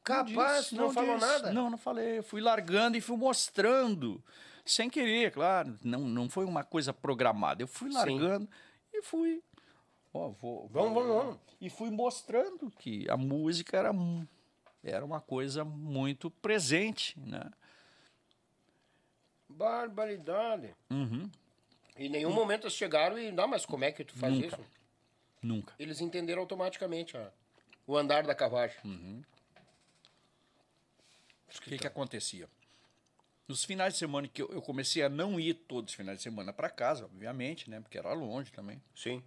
Capaz, 0.08 0.72
não, 0.72 0.86
não 0.86 0.94
falou 0.94 1.18
disse. 1.18 1.28
nada? 1.28 1.52
Não, 1.52 1.70
não 1.70 1.78
falei. 1.78 2.20
Eu 2.20 2.24
fui 2.24 2.40
largando 2.40 2.96
e 2.96 3.02
fui 3.02 3.18
mostrando. 3.18 4.24
Sem 4.66 4.90
querer, 4.90 5.32
claro. 5.32 5.78
Não, 5.84 6.00
não 6.00 6.30
foi 6.30 6.46
uma 6.46 6.64
coisa 6.64 6.94
programada. 6.94 7.62
Eu 7.62 7.68
fui 7.68 7.92
largando 7.92 8.46
Sim. 8.46 8.52
e 8.94 9.02
fui. 9.02 9.44
Oh, 10.14 10.32
vou, 10.32 10.68
vamos, 10.70 10.94
vamos, 10.94 11.08
vamos. 11.08 11.38
E 11.60 11.70
fui 11.70 11.90
mostrando 11.92 12.72
que 12.80 13.06
a 13.10 13.18
música 13.18 13.76
era, 13.76 13.92
era 14.82 15.04
uma 15.04 15.20
coisa 15.20 15.66
muito 15.66 16.30
presente, 16.30 17.20
né? 17.20 17.52
Barbaridade. 19.50 20.74
Uhum. 20.90 21.30
Em 21.98 22.10
nenhum 22.10 22.32
momento 22.32 22.64
eles 22.64 22.74
chegaram 22.74 23.20
e, 23.20 23.32
não, 23.32 23.48
mas 23.48 23.66
como 23.66 23.84
é 23.84 23.92
que 23.92 24.06
tu 24.06 24.16
faz 24.16 24.34
Nunca. 24.34 24.48
isso? 24.48 24.60
Nunca. 25.42 25.74
Eles 25.78 26.00
entenderam 26.00 26.42
automaticamente 26.42 27.18
a, 27.18 27.30
o 27.86 27.98
andar 27.98 28.24
da 28.24 28.36
carruagem. 28.36 28.78
Uhum. 28.86 29.22
O 31.56 31.62
que, 31.62 31.78
que 31.78 31.88
acontecia? 31.88 32.50
Nos 33.48 33.64
finais 33.64 33.94
de 33.94 34.00
semana 34.00 34.28
que 34.28 34.42
eu, 34.42 34.50
eu 34.50 34.62
comecei 34.62 35.02
a 35.04 35.10
não 35.10 35.40
ir 35.40 35.54
todos 35.54 35.92
os 35.92 35.96
finais 35.96 36.18
de 36.18 36.24
semana 36.24 36.52
para 36.52 36.70
casa, 36.70 37.06
obviamente, 37.06 37.70
né? 37.70 37.80
Porque 37.80 37.98
era 37.98 38.12
longe 38.14 38.52
também. 38.52 38.82
Sim. 38.94 39.24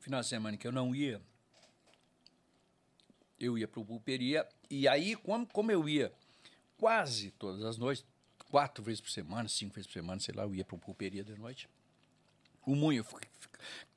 Final 0.00 0.20
de 0.20 0.26
semana 0.26 0.56
que 0.56 0.66
eu 0.66 0.72
não 0.72 0.94
ia, 0.94 1.20
eu 3.38 3.56
ia 3.56 3.68
para 3.68 3.80
o 3.80 3.84
pulperia. 3.84 4.46
E 4.68 4.88
aí, 4.88 5.14
como, 5.14 5.46
como 5.46 5.70
eu 5.70 5.88
ia 5.88 6.12
quase 6.76 7.30
todas 7.32 7.64
as 7.64 7.78
noites, 7.78 8.04
quatro 8.50 8.82
vezes 8.82 9.00
por 9.00 9.10
semana, 9.10 9.48
cinco 9.48 9.74
vezes 9.74 9.86
por 9.86 9.92
semana, 9.92 10.20
sei 10.20 10.34
lá, 10.34 10.42
eu 10.42 10.54
ia 10.54 10.64
para 10.64 10.76
o 10.76 10.78
pulperia 10.78 11.22
de 11.22 11.36
noite. 11.36 11.68
O 12.66 12.74
Munho, 12.74 13.04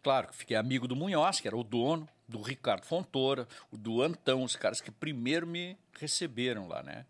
claro 0.01 0.29
que 0.29 0.35
fiquei 0.35 0.55
amigo 0.55 0.87
do 0.87 0.95
Munhoz, 0.95 1.39
que 1.39 1.47
era 1.47 1.57
o 1.57 1.63
dono, 1.63 2.07
do 2.27 2.41
Ricardo 2.41 2.85
Fontoura, 2.85 3.47
do 3.71 4.01
Antão, 4.01 4.43
os 4.43 4.55
caras 4.55 4.79
que 4.79 4.89
primeiro 4.91 5.45
me 5.45 5.77
receberam 5.93 6.67
lá, 6.67 6.83
né? 6.83 7.05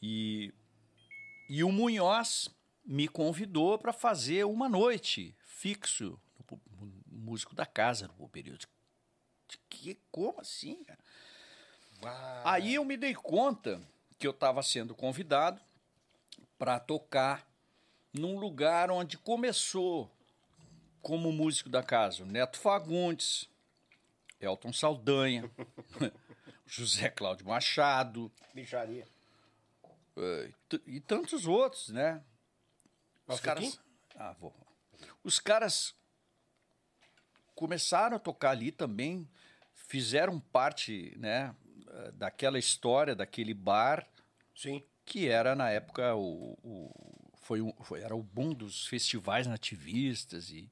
E, 0.00 0.52
e 1.48 1.62
o 1.64 1.72
Munhoz 1.72 2.48
me 2.84 3.08
convidou 3.08 3.78
para 3.78 3.92
fazer 3.92 4.44
uma 4.44 4.68
noite 4.68 5.34
fixo, 5.40 6.20
no, 6.50 6.60
no 6.86 6.92
músico 7.06 7.54
da 7.54 7.66
casa, 7.66 8.10
no 8.18 8.28
período. 8.28 8.66
Que, 9.68 9.98
como 10.10 10.40
assim, 10.40 10.82
cara? 10.84 10.98
Uau. 12.02 12.42
Aí 12.44 12.74
eu 12.74 12.84
me 12.84 12.96
dei 12.96 13.14
conta 13.14 13.80
que 14.18 14.26
eu 14.26 14.30
estava 14.30 14.62
sendo 14.62 14.94
convidado 14.94 15.60
para 16.58 16.78
tocar 16.78 17.46
num 18.12 18.38
lugar 18.38 18.90
onde 18.90 19.18
começou 19.18 20.10
como 21.02 21.32
músico 21.32 21.68
da 21.68 21.82
casa 21.82 22.24
Neto 22.24 22.58
Fagundes, 22.58 23.48
Elton 24.40 24.72
Saldanha, 24.72 25.50
José 26.66 27.08
Cláudio 27.08 27.46
Machado. 27.46 28.30
Bicharia. 28.54 29.06
Uh, 30.16 30.52
e 30.86 31.00
tantos 31.00 31.46
outros, 31.46 31.90
né? 31.90 32.22
Os 33.26 33.40
caras. 33.40 33.80
Ah, 34.14 34.34
vou. 34.38 34.54
Os 35.22 35.38
caras 35.38 35.94
começaram 37.54 38.16
a 38.16 38.20
tocar 38.20 38.50
ali 38.50 38.70
também, 38.70 39.28
fizeram 39.74 40.38
parte, 40.38 41.14
né, 41.18 41.54
daquela 42.14 42.58
história, 42.58 43.14
daquele 43.14 43.54
bar. 43.54 44.06
Sim. 44.54 44.82
Que 45.04 45.28
era, 45.28 45.54
na 45.54 45.70
época, 45.70 46.14
o, 46.14 46.58
o 46.62 46.90
foi, 47.42 47.60
um, 47.62 47.72
foi, 47.82 48.00
era 48.00 48.14
o 48.14 48.22
boom 48.22 48.52
dos 48.52 48.86
festivais 48.86 49.46
nativistas 49.46 50.50
e 50.50 50.68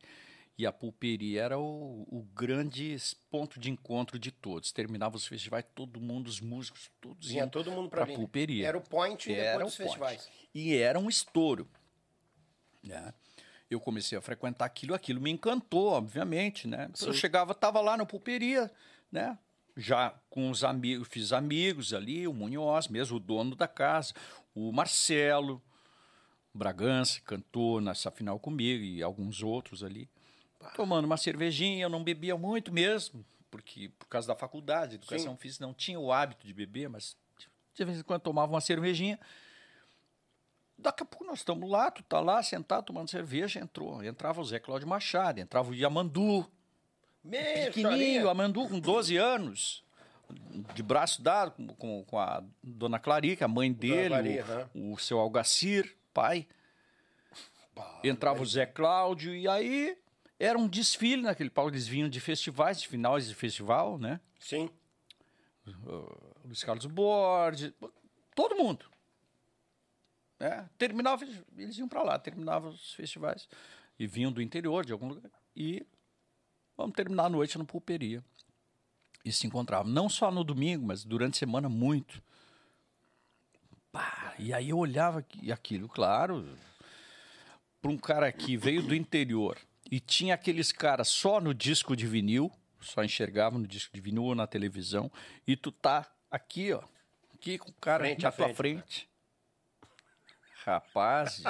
e 0.57 0.67
a 0.67 0.73
pulperia 0.73 1.43
era 1.43 1.59
o, 1.59 2.07
o, 2.09 2.23
grande 2.33 2.97
ponto 3.29 3.59
de 3.59 3.71
encontro 3.71 4.19
de 4.19 4.31
todos. 4.31 4.71
Terminava 4.71 5.17
os 5.17 5.27
festivais, 5.27 5.65
todo 5.75 6.01
mundo, 6.01 6.29
os 6.29 6.41
músicos, 6.41 6.91
todos 7.01 7.29
Vinha 7.29 7.47
todo 7.47 7.73
mundo 7.73 7.89
para 7.89 8.05
a 8.05 8.07
pulperia. 8.07 8.69
Era 8.69 8.79
o 8.79 8.81
point 8.81 9.33
era 9.33 9.59
depois 9.59 9.67
dos 9.67 9.77
festivais. 9.77 10.29
E 10.55 10.77
era 10.77 10.99
um 10.99 11.09
estouro. 11.09 11.69
Né? 12.83 13.13
Eu 13.69 13.81
comecei 13.81 14.17
a 14.17 14.21
frequentar 14.21 14.65
aquilo, 14.65 14.95
aquilo 14.95 15.21
me 15.21 15.31
encantou, 15.31 15.89
obviamente, 15.89 16.69
né? 16.69 16.89
Eu 17.03 17.13
chegava, 17.13 17.51
estava 17.51 17.81
lá 17.81 17.97
na 17.97 18.07
pulperia, 18.07 18.71
né? 19.11 19.37
Já 19.77 20.15
com 20.31 20.51
os 20.51 20.63
amigos, 20.63 21.09
fiz 21.09 21.33
amigos 21.33 21.93
ali, 21.93 22.29
o 22.29 22.33
Munhoz, 22.33 22.87
mesmo 22.87 23.17
o 23.17 23.21
dono 23.21 23.57
da 23.57 23.67
casa, 23.67 24.15
o 24.55 24.71
Marcelo, 24.71 25.61
Bragança, 26.55 27.21
cantou 27.23 27.81
nessa 27.81 28.13
final 28.13 28.39
comigo 28.39 28.85
e 28.85 29.03
alguns 29.03 29.43
outros 29.43 29.83
ali 29.83 30.09
tomando 30.73 31.05
uma 31.05 31.17
cervejinha, 31.17 31.85
eu 31.85 31.89
não 31.89 32.03
bebia 32.03 32.37
muito 32.37 32.73
mesmo, 32.73 33.25
porque 33.51 33.91
por 33.99 34.09
causa 34.09 34.29
da 34.29 34.35
faculdade, 34.35 34.97
educação 34.97 35.33
Sim. 35.33 35.39
física, 35.39 35.67
não 35.67 35.75
tinha 35.75 35.99
o 35.99 36.13
hábito 36.13 36.47
de 36.47 36.53
beber, 36.53 36.89
mas 36.89 37.17
de 37.75 37.85
vez 37.85 37.99
em 37.99 38.03
quando 38.03 38.23
tomava 38.23 38.53
uma 38.53 38.61
cervejinha. 38.61 39.19
Daqui 40.77 41.03
a 41.03 41.07
pouco 41.07 41.25
nós 41.25 41.39
estamos 41.39 41.71
lá, 41.71 41.91
tu 41.91 42.03
tá 42.03 42.21
lá 42.21 42.43
sentado 42.43 42.85
tomando 42.85 43.09
cerveja, 43.09 43.61
entrou, 43.61 44.03
entrava 44.03 44.41
o 44.41 44.45
Zé 44.45 44.59
Cláudio 44.59 44.89
Machado, 44.89 45.41
entrava 45.41 45.71
o 45.71 45.75
Yamandu, 45.75 46.51
Meu 47.23 47.41
pequenininho, 47.67 48.27
Yamandu 48.27 48.69
com 48.69 48.81
12 48.81 49.17
anos, 49.17 49.85
de 50.75 50.83
braço 50.83 51.23
dado 51.23 51.53
com, 51.75 52.05
com 52.05 52.19
a 52.19 52.43
dona 52.63 52.99
Clarica, 52.99 53.45
a 53.45 53.49
mãe 53.49 53.73
dele, 53.73 54.11
Maria, 54.15 54.45
o, 54.45 54.49
né? 54.49 54.69
o 54.75 54.99
seu 54.99 55.19
Algacir, 55.19 55.97
pai. 56.13 56.47
Bah, 57.75 58.01
entrava 58.05 58.43
o 58.43 58.47
Zé 58.47 58.67
Cláudio 58.67 59.35
e 59.35 59.49
aí 59.49 59.97
era 60.39 60.59
um 60.59 60.67
desfile 60.67 61.23
naquele 61.23 61.51
palco, 61.51 61.71
eles 61.71 61.87
vinham 61.87 62.09
de 62.09 62.21
festivais, 62.21 62.81
de 62.81 62.89
finais 62.89 63.29
de 63.29 63.35
festival, 63.35 63.99
né? 63.99 64.21
Sim. 64.39 64.69
Uh, 65.67 66.35
Luiz 66.45 66.63
Carlos 66.63 66.87
Borges, 66.87 67.73
todo 68.35 68.57
mundo. 68.57 68.85
É, 70.41 70.65
terminava, 70.77 71.25
eles 71.57 71.79
iam 71.79 71.89
para 71.89 72.03
lá, 72.03 72.19
terminavam 72.19 72.71
os 72.71 72.93
festivais 72.95 73.49
e 73.99 74.07
vinham 74.07 74.33
do 74.33 74.43
interior, 74.43 74.85
de 74.85 74.93
algum 74.93 75.09
lugar. 75.09 75.31
E 75.55 75.87
vamos 76.77 76.95
terminar 76.95 77.27
a 77.27 77.31
noite 77.31 77.57
no 77.57 77.65
Pulperia. 77.65 78.23
E 79.25 79.33
se 79.33 79.47
encontravam, 79.47 79.91
não 79.91 80.09
só 80.09 80.31
no 80.31 80.45
domingo, 80.45 80.85
mas 80.85 81.05
durante 81.05 81.37
a 81.37 81.39
semana 81.39 81.69
muito. 81.69 82.23
Pá, 83.91 84.35
e 84.39 84.53
aí 84.53 84.69
eu 84.69 84.77
olhava 84.77 85.25
aquilo, 85.51 85.89
claro, 85.89 86.47
para 87.81 87.91
um 87.91 87.97
cara 87.97 88.31
que 88.31 88.57
veio 88.57 88.83
do 88.83 88.95
interior 88.95 89.57
e 89.91 90.01
tinha 90.01 90.35
aqueles 90.35 90.73
caras 90.73 91.09
só 91.09 91.41
no 91.41 91.55
disco 91.55 91.97
de 91.97 92.07
vinil, 92.07 92.51
só 92.81 93.03
enxergava 93.03 93.59
no 93.59 93.67
disco 93.67 93.95
de 93.95 94.01
vinil 94.01 94.25
ou 94.25 94.35
na 94.35 94.47
televisão, 94.47 95.11
e 95.47 95.57
tu 95.57 95.71
tá 95.71 96.07
aqui, 96.31 96.73
ó, 96.73 96.83
aqui 97.35 97.59
com 97.59 97.71
o 97.71 97.75
cara 97.75 98.05
frente 98.05 98.23
na 98.23 98.33
tua 98.33 98.47
frente. 98.47 98.57
frente. 98.57 99.09
Rapaz. 100.65 101.43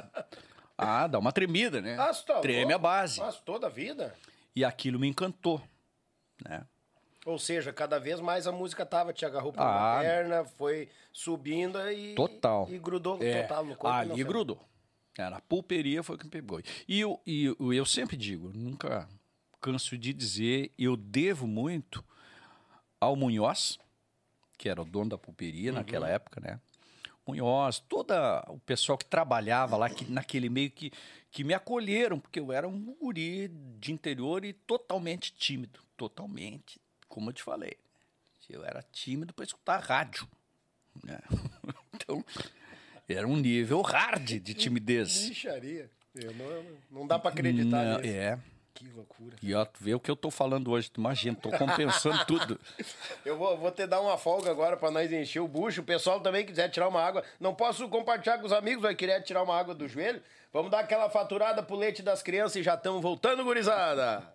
ah, 0.76 1.06
dá 1.06 1.18
uma 1.18 1.32
tremida, 1.32 1.80
né? 1.80 1.96
Ah, 1.98 2.12
tá 2.12 2.40
Treme 2.40 2.72
louco. 2.72 2.74
a 2.74 2.78
base. 2.78 3.20
Mas 3.20 3.40
toda 3.40 3.66
a 3.66 3.70
vida. 3.70 4.14
E 4.54 4.64
aquilo 4.64 4.98
me 4.98 5.08
encantou, 5.08 5.62
né? 6.44 6.66
Ou 7.24 7.38
seja, 7.38 7.72
cada 7.72 7.98
vez 7.98 8.20
mais 8.20 8.46
a 8.46 8.52
música 8.52 8.84
tava, 8.84 9.12
te 9.12 9.24
agarrou 9.24 9.52
pela 9.52 9.98
ah, 9.98 10.02
perna, 10.02 10.44
foi 10.44 10.88
subindo 11.12 11.78
e, 11.90 12.14
total. 12.14 12.66
e 12.68 12.78
grudou 12.78 13.22
é, 13.22 13.42
total 13.42 13.64
no 13.64 13.76
corpo. 13.76 13.96
Ali 13.96 14.24
grudou. 14.24 14.60
Era 15.16 15.36
a 15.36 15.40
pulperia 15.40 16.02
foi 16.02 16.16
o 16.16 16.18
que 16.18 16.24
me 16.24 16.30
pegou. 16.30 16.60
E 16.88 17.00
eu, 17.00 17.20
e 17.26 17.44
eu, 17.44 17.72
eu 17.72 17.84
sempre 17.84 18.16
digo, 18.16 18.50
nunca 18.54 19.08
canso 19.60 19.96
de 19.96 20.12
dizer, 20.12 20.72
eu 20.76 20.96
devo 20.96 21.46
muito 21.46 22.04
ao 23.00 23.14
Munhoz, 23.14 23.78
que 24.58 24.68
era 24.68 24.82
o 24.82 24.84
dono 24.84 25.10
da 25.10 25.18
pulperia 25.18 25.70
uhum. 25.70 25.78
naquela 25.78 26.08
época, 26.08 26.40
né? 26.40 26.60
Munhoz, 27.26 27.78
todo 27.78 28.12
o 28.48 28.58
pessoal 28.60 28.98
que 28.98 29.04
trabalhava 29.04 29.76
lá, 29.76 29.88
que, 29.88 30.04
naquele 30.10 30.48
meio 30.48 30.70
que, 30.70 30.90
que 31.30 31.44
me 31.44 31.54
acolheram, 31.54 32.18
porque 32.18 32.40
eu 32.40 32.50
era 32.50 32.66
um 32.66 32.96
guri 32.96 33.48
de 33.78 33.92
interior 33.92 34.44
e 34.44 34.52
totalmente 34.52 35.32
tímido. 35.32 35.80
Totalmente, 35.96 36.80
como 37.08 37.30
eu 37.30 37.32
te 37.32 37.42
falei. 37.42 37.76
Eu 38.48 38.64
era 38.64 38.82
tímido 38.82 39.32
para 39.32 39.44
escutar 39.44 39.78
rádio. 39.78 40.28
Né? 41.02 41.18
então, 41.94 42.24
era 43.08 43.26
um 43.26 43.36
nível 43.36 43.80
hard 43.82 44.24
de 44.24 44.54
timidez. 44.54 45.28
Lixaria. 45.28 45.90
Não, 46.14 47.00
não, 47.00 47.06
dá 47.06 47.18
para 47.18 47.30
acreditar 47.30 47.84
não, 47.84 47.98
nisso. 47.98 48.14
É. 48.14 48.38
Que 48.74 48.88
loucura. 48.88 49.36
E 49.42 49.54
ó, 49.54 49.64
tu 49.64 49.82
vê 49.82 49.94
o 49.94 50.00
que 50.00 50.10
eu 50.10 50.16
tô 50.16 50.30
falando 50.30 50.70
hoje, 50.70 50.90
tu 50.90 51.00
imagina, 51.00 51.36
tô 51.36 51.50
compensando 51.50 52.24
tudo. 52.24 52.58
Eu 53.24 53.36
vou, 53.36 53.56
vou 53.56 53.70
te 53.70 53.86
dar 53.86 54.00
uma 54.00 54.16
folga 54.18 54.50
agora 54.50 54.76
para 54.76 54.90
nós 54.90 55.12
encher 55.12 55.40
o 55.40 55.48
bucho. 55.48 55.82
O 55.82 55.84
pessoal 55.84 56.20
também 56.20 56.44
quiser 56.44 56.68
tirar 56.70 56.88
uma 56.88 57.02
água. 57.02 57.22
Não 57.38 57.54
posso 57.54 57.88
compartilhar 57.88 58.38
com 58.38 58.46
os 58.46 58.52
amigos, 58.52 58.82
vai 58.82 58.94
querer 58.94 59.22
tirar 59.22 59.42
uma 59.42 59.58
água 59.58 59.74
do 59.74 59.86
joelho. 59.86 60.22
Vamos 60.52 60.70
dar 60.70 60.80
aquela 60.80 61.08
faturada 61.08 61.62
pro 61.62 61.76
leite 61.76 62.02
das 62.02 62.22
crianças 62.22 62.56
e 62.56 62.62
já 62.62 62.74
estamos 62.74 63.00
voltando, 63.00 63.44
gurizada. 63.44 64.34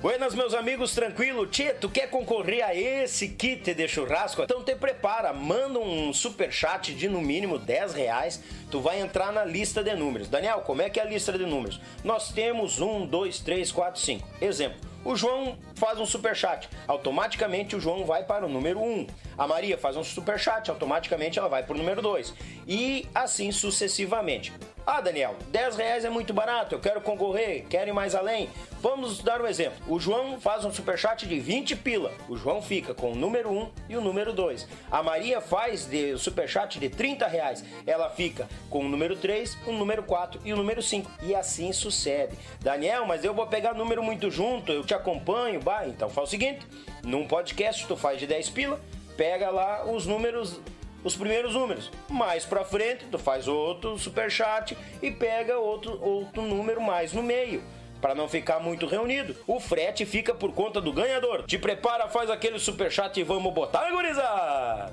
Buenas, 0.00 0.34
meus 0.34 0.54
amigos, 0.54 0.94
tranquilo? 0.94 1.46
Tu 1.78 1.88
quer 1.90 2.08
concorrer 2.08 2.64
a 2.64 2.74
esse 2.74 3.28
kit 3.28 3.74
de 3.74 3.86
churrasco? 3.86 4.42
Então 4.42 4.64
te 4.64 4.74
prepara, 4.74 5.30
manda 5.30 5.78
um 5.78 6.10
super 6.10 6.50
chat 6.50 6.94
de 6.94 7.06
no 7.06 7.20
mínimo 7.20 7.58
10 7.58 7.92
reais, 7.92 8.42
tu 8.70 8.80
vai 8.80 8.98
entrar 8.98 9.30
na 9.30 9.44
lista 9.44 9.84
de 9.84 9.94
números. 9.94 10.26
Daniel, 10.26 10.62
como 10.62 10.80
é 10.80 10.88
que 10.88 10.98
é 10.98 11.02
a 11.02 11.06
lista 11.06 11.36
de 11.36 11.44
números? 11.44 11.82
Nós 12.02 12.32
temos 12.32 12.80
um, 12.80 13.04
dois, 13.04 13.40
três, 13.40 13.70
quatro, 13.70 14.00
cinco. 14.00 14.26
Exemplo, 14.40 14.80
o 15.04 15.14
João 15.14 15.58
faz 15.74 16.00
um 16.00 16.06
super 16.06 16.34
chat, 16.34 16.66
automaticamente 16.88 17.76
o 17.76 17.80
João 17.80 18.06
vai 18.06 18.24
para 18.24 18.46
o 18.46 18.48
número 18.48 18.80
1. 18.80 19.06
A 19.36 19.46
Maria 19.46 19.76
faz 19.76 19.98
um 19.98 20.04
super 20.04 20.38
chat, 20.38 20.70
automaticamente 20.70 21.38
ela 21.38 21.48
vai 21.48 21.62
para 21.62 21.74
o 21.74 21.76
número 21.76 22.00
2. 22.00 22.32
E 22.66 23.06
assim 23.14 23.52
sucessivamente. 23.52 24.50
Ah, 24.92 25.00
Daniel, 25.00 25.36
10 25.52 25.76
reais 25.76 26.04
é 26.04 26.10
muito 26.10 26.34
barato, 26.34 26.74
eu 26.74 26.80
quero 26.80 27.00
concorrer, 27.00 27.64
quero 27.70 27.88
ir 27.88 27.92
mais 27.92 28.12
além. 28.12 28.50
Vamos 28.80 29.22
dar 29.22 29.40
um 29.40 29.46
exemplo. 29.46 29.78
O 29.86 30.00
João 30.00 30.40
faz 30.40 30.64
um 30.64 30.72
superchat 30.72 31.28
de 31.28 31.38
20 31.38 31.76
pila. 31.76 32.12
O 32.28 32.36
João 32.36 32.60
fica 32.60 32.92
com 32.92 33.12
o 33.12 33.14
número 33.14 33.52
1 33.52 33.70
e 33.90 33.96
o 33.96 34.00
número 34.00 34.32
2. 34.32 34.66
A 34.90 35.00
Maria 35.00 35.40
faz 35.40 35.86
de 35.86 36.18
superchat 36.18 36.80
de 36.80 36.88
30 36.88 37.28
reais. 37.28 37.64
Ela 37.86 38.10
fica 38.10 38.48
com 38.68 38.80
o 38.80 38.88
número 38.88 39.14
3, 39.14 39.58
o 39.64 39.70
número 39.70 40.02
4 40.02 40.40
e 40.44 40.52
o 40.52 40.56
número 40.56 40.82
5. 40.82 41.08
E 41.22 41.36
assim 41.36 41.72
sucede. 41.72 42.36
Daniel, 42.58 43.06
mas 43.06 43.24
eu 43.24 43.32
vou 43.32 43.46
pegar 43.46 43.74
número 43.74 44.02
muito 44.02 44.28
junto, 44.28 44.72
eu 44.72 44.84
te 44.84 44.92
acompanho. 44.92 45.60
Bah, 45.60 45.86
então 45.86 46.10
faz 46.10 46.26
o 46.26 46.30
seguinte: 46.32 46.66
num 47.04 47.28
podcast 47.28 47.86
tu 47.86 47.96
faz 47.96 48.18
de 48.18 48.26
10 48.26 48.50
pila, 48.50 48.80
pega 49.16 49.50
lá 49.50 49.84
os 49.88 50.04
números 50.04 50.60
os 51.04 51.16
primeiros 51.16 51.54
números. 51.54 51.90
Mais 52.08 52.44
para 52.44 52.64
frente, 52.64 53.06
tu 53.10 53.18
faz 53.18 53.48
outro 53.48 53.98
super 53.98 54.30
chat 54.30 54.76
e 55.02 55.10
pega 55.10 55.58
outro, 55.58 56.02
outro 56.02 56.42
número 56.42 56.80
mais 56.80 57.12
no 57.12 57.22
meio. 57.22 57.62
Para 58.00 58.14
não 58.14 58.28
ficar 58.28 58.60
muito 58.60 58.86
reunido, 58.86 59.36
o 59.46 59.60
frete 59.60 60.06
fica 60.06 60.34
por 60.34 60.52
conta 60.52 60.80
do 60.80 60.92
ganhador. 60.92 61.44
Te 61.44 61.58
prepara, 61.58 62.08
faz 62.08 62.30
aquele 62.30 62.58
super 62.58 62.90
chat 62.90 63.18
e 63.18 63.22
vamos 63.22 63.52
botar, 63.52 63.90
gurizada! 63.90 64.92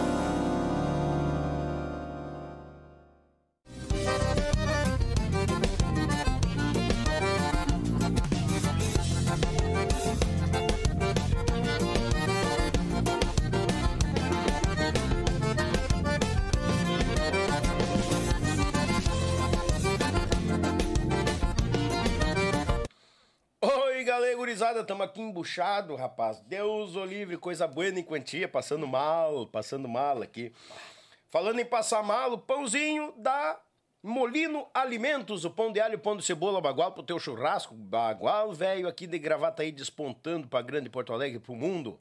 Aqui 25.11 25.21
embuchado, 25.21 25.93
rapaz. 25.95 26.39
Deus 26.39 26.95
o 26.95 27.03
livre, 27.03 27.35
coisa 27.35 27.67
boa 27.67 27.89
em 27.89 28.01
quantia, 28.01 28.47
passando 28.47 28.87
mal, 28.87 29.45
passando 29.45 29.87
mal 29.89 30.21
aqui. 30.21 30.53
Falando 31.29 31.59
em 31.59 31.65
passar 31.65 32.01
mal, 32.01 32.31
o 32.31 32.37
pãozinho 32.37 33.13
da 33.17 33.59
Molino 34.01 34.65
Alimentos, 34.73 35.43
o 35.43 35.51
pão 35.51 35.69
de 35.71 35.81
alho, 35.81 35.97
o 35.97 35.99
pão 35.99 36.15
de 36.15 36.23
cebola, 36.23 36.61
bagual 36.61 36.93
pro 36.93 37.03
teu 37.03 37.19
churrasco, 37.19 37.75
bagual 37.75 38.53
velho 38.53 38.87
aqui 38.87 39.05
de 39.05 39.19
gravata 39.19 39.63
aí 39.63 39.71
despontando 39.71 40.47
pra 40.47 40.61
grande 40.61 40.89
Porto 40.89 41.11
Alegre, 41.11 41.39
pro 41.39 41.55
mundo. 41.55 41.99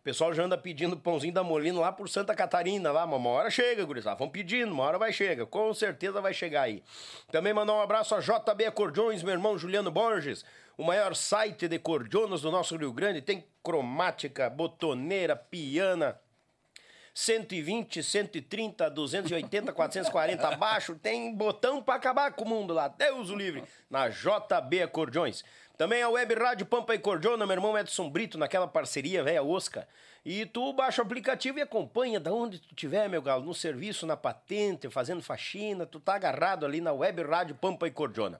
O 0.00 0.02
pessoal 0.06 0.32
já 0.32 0.44
anda 0.44 0.56
pedindo 0.56 0.96
pãozinho 0.96 1.34
da 1.34 1.44
Molino 1.44 1.80
lá 1.80 1.92
por 1.92 2.08
Santa 2.08 2.34
Catarina, 2.34 2.92
lá, 2.92 3.04
uma 3.04 3.28
hora 3.28 3.50
chega, 3.50 3.84
gurizada. 3.84 4.16
Vão 4.16 4.28
pedindo, 4.28 4.72
uma 4.72 4.84
hora 4.84 4.98
vai 4.98 5.12
chegar, 5.12 5.44
com 5.46 5.74
certeza 5.74 6.20
vai 6.20 6.32
chegar 6.32 6.62
aí. 6.62 6.82
Também 7.30 7.52
mandar 7.52 7.74
um 7.74 7.80
abraço 7.80 8.14
a 8.14 8.20
JB 8.20 8.64
Acordeões, 8.66 9.22
meu 9.22 9.32
irmão 9.32 9.58
Juliano 9.58 9.90
Borges, 9.90 10.44
o 10.76 10.84
maior 10.84 11.14
site 11.14 11.68
de 11.68 11.78
cordionas 11.78 12.42
do 12.42 12.50
nosso 12.50 12.76
Rio 12.76 12.92
Grande. 12.92 13.22
Tem 13.22 13.44
cromática, 13.62 14.50
botoneira, 14.50 15.34
piana. 15.34 16.20
120, 17.14 18.02
130, 18.02 18.90
280, 18.90 19.72
440 19.72 20.48
abaixo, 20.48 20.94
tem 20.96 21.34
botão 21.34 21.82
para 21.82 21.94
acabar 21.94 22.30
com 22.34 22.44
o 22.44 22.48
mundo 22.48 22.74
lá. 22.74 22.88
Deus 22.88 23.30
o 23.30 23.34
livre, 23.34 23.64
na 23.88 24.10
JB 24.10 24.82
Acordeões. 24.82 25.42
Também 25.78 26.02
a 26.02 26.10
Web 26.10 26.34
Rádio 26.34 26.66
Pampa 26.66 26.94
e 26.94 26.98
Cordiona, 26.98 27.46
meu 27.46 27.54
irmão 27.54 27.76
Edson 27.78 28.10
Brito, 28.10 28.36
naquela 28.36 28.68
parceria, 28.68 29.22
velha 29.22 29.42
Oscar. 29.42 29.88
E 30.26 30.44
tu 30.44 30.74
baixa 30.74 31.00
o 31.00 31.06
aplicativo 31.06 31.58
e 31.58 31.62
acompanha 31.62 32.20
da 32.20 32.32
onde 32.32 32.58
tu 32.58 32.74
tiver, 32.74 33.08
meu 33.08 33.22
galo, 33.22 33.44
no 33.44 33.54
serviço, 33.54 34.06
na 34.06 34.16
patente, 34.16 34.90
fazendo 34.90 35.22
faxina, 35.22 35.86
tu 35.86 35.98
tá 35.98 36.16
agarrado 36.16 36.66
ali 36.66 36.82
na 36.82 36.92
Web 36.92 37.22
Rádio 37.22 37.54
Pampa 37.54 37.86
e 37.86 37.90
Cordiona. 37.90 38.38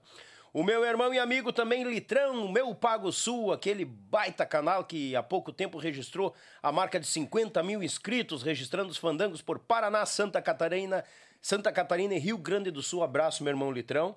O 0.57 0.63
meu 0.63 0.83
irmão 0.83 1.13
e 1.13 1.19
amigo 1.19 1.53
também 1.53 1.83
Litrão, 1.83 2.51
meu 2.51 2.73
Pago 2.73 3.11
Sul, 3.11 3.53
aquele 3.53 3.85
baita 3.85 4.43
canal 4.43 4.85
que 4.85 5.15
há 5.15 5.21
pouco 5.21 5.53
tempo 5.53 5.77
registrou 5.77 6.33
a 6.63 6.71
marca 6.71 6.99
de 6.99 7.05
50 7.05 7.61
mil 7.61 7.83
inscritos, 7.83 8.41
registrando 8.41 8.89
os 8.89 8.97
fandangos 8.97 9.39
por 9.39 9.59
Paraná, 9.59 10.03
Santa 10.03 10.41
Catarina, 10.41 11.03
Santa 11.39 11.71
Catarina 11.71 12.15
e 12.15 12.17
Rio 12.17 12.39
Grande 12.39 12.71
do 12.71 12.81
Sul. 12.81 13.03
Abraço, 13.03 13.43
meu 13.43 13.51
irmão 13.51 13.71
Litrão. 13.71 14.15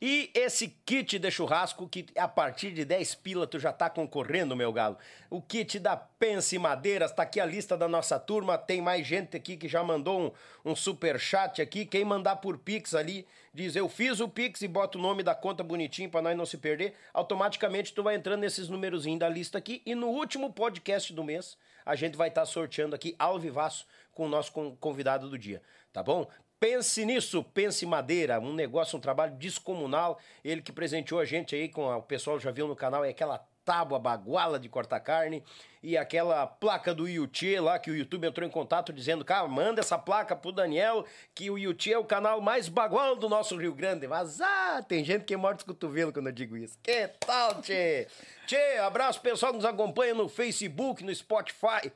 E 0.00 0.30
esse 0.32 0.68
kit 0.86 1.18
de 1.18 1.28
churrasco 1.28 1.88
que 1.88 2.06
a 2.16 2.28
partir 2.28 2.70
de 2.70 2.84
10 2.84 3.16
pila 3.16 3.48
tu 3.48 3.58
já 3.58 3.72
tá 3.72 3.90
concorrendo, 3.90 4.54
meu 4.54 4.72
galo. 4.72 4.96
O 5.28 5.42
kit 5.42 5.80
da 5.80 5.96
Pense 5.96 6.56
Madeiras, 6.56 7.10
tá 7.10 7.24
aqui 7.24 7.40
a 7.40 7.44
lista 7.44 7.76
da 7.76 7.88
nossa 7.88 8.16
turma, 8.16 8.56
tem 8.56 8.80
mais 8.80 9.04
gente 9.04 9.36
aqui 9.36 9.56
que 9.56 9.66
já 9.66 9.82
mandou 9.82 10.32
um, 10.64 10.70
um 10.70 10.76
super 10.76 11.18
chat 11.18 11.60
aqui. 11.60 11.84
Quem 11.84 12.04
mandar 12.04 12.36
por 12.36 12.58
Pix 12.58 12.94
ali, 12.94 13.26
diz 13.52 13.74
eu 13.74 13.88
fiz 13.88 14.20
o 14.20 14.28
Pix 14.28 14.62
e 14.62 14.68
bota 14.68 14.96
o 14.96 15.00
nome 15.00 15.24
da 15.24 15.34
conta 15.34 15.64
bonitinho 15.64 16.08
para 16.08 16.22
nós 16.22 16.36
não 16.36 16.46
se 16.46 16.58
perder, 16.58 16.94
automaticamente 17.12 17.92
tu 17.92 18.02
vai 18.04 18.14
entrando 18.14 18.40
nesses 18.40 18.68
númerozinhos 18.68 19.18
da 19.18 19.28
lista 19.28 19.58
aqui 19.58 19.82
e 19.84 19.96
no 19.96 20.06
último 20.06 20.52
podcast 20.52 21.12
do 21.12 21.24
mês 21.24 21.58
a 21.84 21.96
gente 21.96 22.16
vai 22.16 22.28
estar 22.28 22.42
tá 22.42 22.46
sorteando 22.46 22.94
aqui 22.94 23.16
ao 23.18 23.36
vivaço 23.36 23.84
com 24.12 24.26
o 24.26 24.28
nosso 24.28 24.52
convidado 24.78 25.28
do 25.28 25.36
dia, 25.36 25.60
tá 25.92 26.04
bom? 26.04 26.28
Pense 26.60 27.04
nisso, 27.04 27.44
pense 27.54 27.86
madeira, 27.86 28.40
um 28.40 28.52
negócio, 28.52 28.98
um 28.98 29.00
trabalho 29.00 29.34
descomunal. 29.34 30.18
Ele 30.44 30.60
que 30.60 30.72
presenteou 30.72 31.20
a 31.20 31.24
gente 31.24 31.54
aí 31.54 31.68
com 31.68 31.88
a, 31.88 31.96
o 31.98 32.02
pessoal 32.02 32.38
já 32.40 32.50
viu 32.50 32.66
no 32.66 32.74
canal, 32.74 33.04
é 33.04 33.10
aquela 33.10 33.46
tábua 33.68 33.98
baguala 33.98 34.58
de 34.58 34.66
cortar 34.66 34.98
carne 34.98 35.44
e 35.82 35.94
aquela 35.94 36.46
placa 36.46 36.94
do 36.94 37.06
Yuti 37.06 37.60
lá 37.60 37.78
que 37.78 37.90
o 37.90 37.94
YouTube 37.94 38.26
entrou 38.26 38.48
em 38.48 38.50
contato 38.50 38.94
dizendo, 38.94 39.26
cara, 39.26 39.46
manda 39.46 39.82
essa 39.82 39.98
placa 39.98 40.34
pro 40.34 40.50
Daniel 40.50 41.04
que 41.34 41.50
o 41.50 41.58
Yuti 41.58 41.92
é 41.92 41.98
o 41.98 42.04
canal 42.04 42.40
mais 42.40 42.66
bagual 42.66 43.14
do 43.14 43.28
nosso 43.28 43.58
Rio 43.58 43.74
Grande. 43.74 44.08
Mas 44.08 44.40
ah, 44.40 44.82
tem 44.88 45.04
gente 45.04 45.26
que 45.26 45.36
morre 45.36 45.58
de 45.58 45.66
cotovelo 45.66 46.14
quando 46.14 46.28
eu 46.28 46.32
digo 46.32 46.56
isso. 46.56 46.78
Que 46.82 47.08
tal, 47.20 47.60
tchê? 47.60 48.08
Tchê, 48.46 48.78
abraço 48.78 49.20
pessoal 49.20 49.52
que 49.52 49.58
nos 49.58 49.66
acompanha 49.66 50.14
no 50.14 50.30
Facebook, 50.30 51.04
no 51.04 51.14
Spotify, 51.14 51.92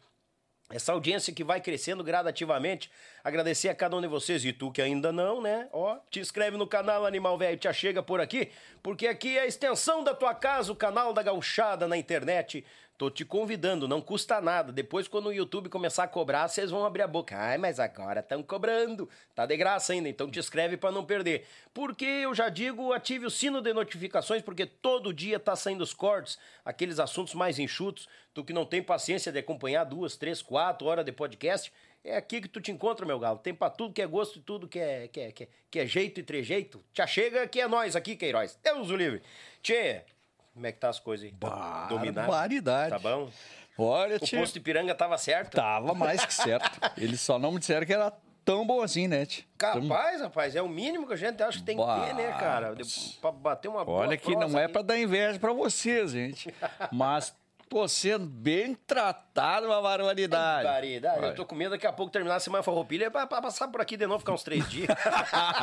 essa 0.73 0.93
audiência 0.93 1.32
que 1.32 1.44
vai 1.44 1.61
crescendo 1.61 2.03
gradativamente. 2.03 2.90
Agradecer 3.23 3.69
a 3.69 3.74
cada 3.74 3.94
um 3.94 4.01
de 4.01 4.09
vocês 4.09 4.44
e 4.44 4.53
tu 4.53 4.73
que 4.73 4.81
ainda 4.81 5.12
não, 5.12 5.40
né? 5.40 5.69
Ó, 5.73 5.99
te 6.11 6.19
inscreve 6.19 6.57
no 6.57 6.66
canal 6.66 7.05
Animal 7.05 7.36
Velho, 7.36 7.59
te 7.59 7.73
chega 7.73 8.03
por 8.03 8.20
aqui, 8.20 8.51
porque 8.82 9.07
aqui 9.07 9.36
é 9.36 9.43
a 9.43 9.47
extensão 9.47 10.03
da 10.03 10.15
tua 10.15 10.35
casa, 10.35 10.73
o 10.73 10.77
canal 10.77 11.12
da 11.12 11.23
gauchada 11.23 11.86
na 11.86 11.97
internet. 11.97 12.65
Tô 13.02 13.10
te 13.10 13.24
convidando, 13.24 13.88
não 13.88 14.00
custa 14.00 14.40
nada. 14.40 14.70
Depois, 14.70 15.08
quando 15.08 15.26
o 15.26 15.32
YouTube 15.32 15.68
começar 15.68 16.04
a 16.04 16.06
cobrar, 16.06 16.46
vocês 16.46 16.70
vão 16.70 16.84
abrir 16.84 17.02
a 17.02 17.08
boca. 17.08 17.36
Ai, 17.36 17.58
mas 17.58 17.80
agora 17.80 18.20
estão 18.20 18.44
cobrando. 18.44 19.08
Tá 19.34 19.44
de 19.44 19.56
graça 19.56 19.92
ainda, 19.92 20.08
então 20.08 20.30
te 20.30 20.38
inscreve 20.38 20.76
para 20.76 20.92
não 20.92 21.04
perder. 21.04 21.44
Porque 21.74 22.04
eu 22.04 22.32
já 22.32 22.48
digo, 22.48 22.92
ative 22.92 23.26
o 23.26 23.30
sino 23.30 23.60
de 23.60 23.72
notificações, 23.72 24.40
porque 24.40 24.66
todo 24.66 25.12
dia 25.12 25.40
tá 25.40 25.56
saindo 25.56 25.82
os 25.82 25.92
cortes, 25.92 26.38
aqueles 26.64 27.00
assuntos 27.00 27.34
mais 27.34 27.58
enxutos. 27.58 28.08
Tu 28.32 28.44
que 28.44 28.52
não 28.52 28.64
tem 28.64 28.80
paciência 28.80 29.32
de 29.32 29.40
acompanhar 29.40 29.82
duas, 29.82 30.16
três, 30.16 30.40
quatro 30.40 30.86
horas 30.86 31.04
de 31.04 31.10
podcast, 31.10 31.72
é 32.04 32.16
aqui 32.16 32.40
que 32.40 32.48
tu 32.48 32.60
te 32.60 32.70
encontra, 32.70 33.04
meu 33.04 33.18
galo. 33.18 33.38
Tem 33.38 33.52
pra 33.52 33.68
tudo 33.68 33.92
que 33.92 34.00
é 34.00 34.06
gosto 34.06 34.38
e 34.38 34.42
tudo 34.42 34.68
que 34.68 34.78
é, 34.78 35.08
que 35.08 35.18
é, 35.18 35.32
que 35.32 35.42
é, 35.42 35.48
que 35.68 35.78
é 35.80 35.86
jeito 35.86 36.20
e 36.20 36.22
trejeito. 36.22 36.80
Já 36.94 37.04
chega 37.08 37.48
que 37.48 37.60
é 37.60 37.66
nós 37.66 37.96
aqui, 37.96 38.14
Queiroz. 38.14 38.56
Deus 38.62 38.90
o 38.90 38.96
livre. 38.96 39.20
Tchê, 39.60 40.04
como 40.52 40.66
é 40.66 40.72
que 40.72 40.78
tá 40.78 40.88
as 40.88 40.98
coisas 41.00 41.26
aí? 41.26 41.32
Tá 41.32 41.88
Barbaridade. 42.12 42.90
Tá 42.90 42.98
bom? 42.98 43.30
Olha, 43.78 44.16
O 44.16 44.20
posto 44.20 44.54
de 44.54 44.60
Piranga 44.60 44.94
tava 44.94 45.16
certo? 45.16 45.54
Tava 45.54 45.94
mais 45.94 46.24
que 46.24 46.34
certo. 46.34 46.70
Eles 46.96 47.20
só 47.20 47.38
não 47.38 47.52
me 47.52 47.58
disseram 47.58 47.86
que 47.86 47.92
era 47.92 48.12
tão 48.44 48.66
bom 48.66 48.82
assim, 48.82 49.08
né? 49.08 49.24
Tch? 49.24 49.44
Capaz, 49.56 50.20
rapaz, 50.20 50.54
é 50.54 50.62
o 50.62 50.68
mínimo 50.68 51.06
que 51.06 51.14
a 51.14 51.16
gente 51.16 51.42
acha 51.42 51.58
que 51.58 51.64
tem 51.64 51.76
que 51.76 51.82
ter, 51.82 52.14
né, 52.14 52.32
cara? 52.32 52.74
Pra 53.20 53.32
bater 53.32 53.68
uma 53.68 53.88
Olha 53.88 54.16
que 54.16 54.34
não 54.36 54.58
é 54.58 54.68
para 54.68 54.82
dar 54.82 54.98
inveja 54.98 55.38
para 55.38 55.52
vocês, 55.52 56.12
gente. 56.12 56.52
Mas 56.92 57.34
Pô, 57.73 57.89
sendo 57.89 58.27
bem 58.27 58.74
tratado, 58.74 59.65
uma 59.66 59.81
barbaridade. 59.81 60.65
Barbaridade. 60.65 61.24
Eu 61.24 61.35
tô 61.35 61.47
com 61.47 61.55
medo 61.55 61.70
daqui 61.70 61.86
a 61.86 61.93
pouco 61.93 62.12
terminar 62.12 62.36
a 62.36 62.40
semana 62.40 62.62
farroupilha 62.62 63.11
pra, 63.11 63.27
pra 63.27 63.40
passar 63.40 63.66
por 63.69 63.81
aqui 63.81 63.97
de 63.97 64.07
novo, 64.07 64.19
ficar 64.19 64.35
uns 64.35 64.43
três 64.43 64.69
dias. 64.69 64.89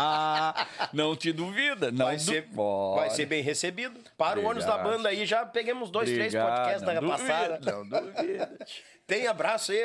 não 0.92 1.16
te 1.16 1.32
duvida. 1.32 1.92
Não 1.92 2.08
vai, 2.08 2.16
du... 2.16 2.24
ser, 2.24 2.50
vai 2.96 3.12
ser 3.12 3.28
bem 3.28 3.44
recebido. 3.44 4.00
Para 4.18 4.40
Obrigado. 4.40 4.48
o 4.48 4.50
ônibus 4.50 4.66
da 4.66 4.78
banda 4.80 5.10
aí, 5.10 5.24
já 5.24 5.46
peguemos 5.46 5.92
dois, 5.92 6.10
Obrigado. 6.10 6.32
três 6.32 6.44
podcasts 6.44 6.82
da 6.82 7.00
passada. 7.00 7.60
Não 7.72 7.88
duvida. 7.88 8.58
Tem 9.06 9.28
abraço 9.28 9.72
aí, 9.72 9.84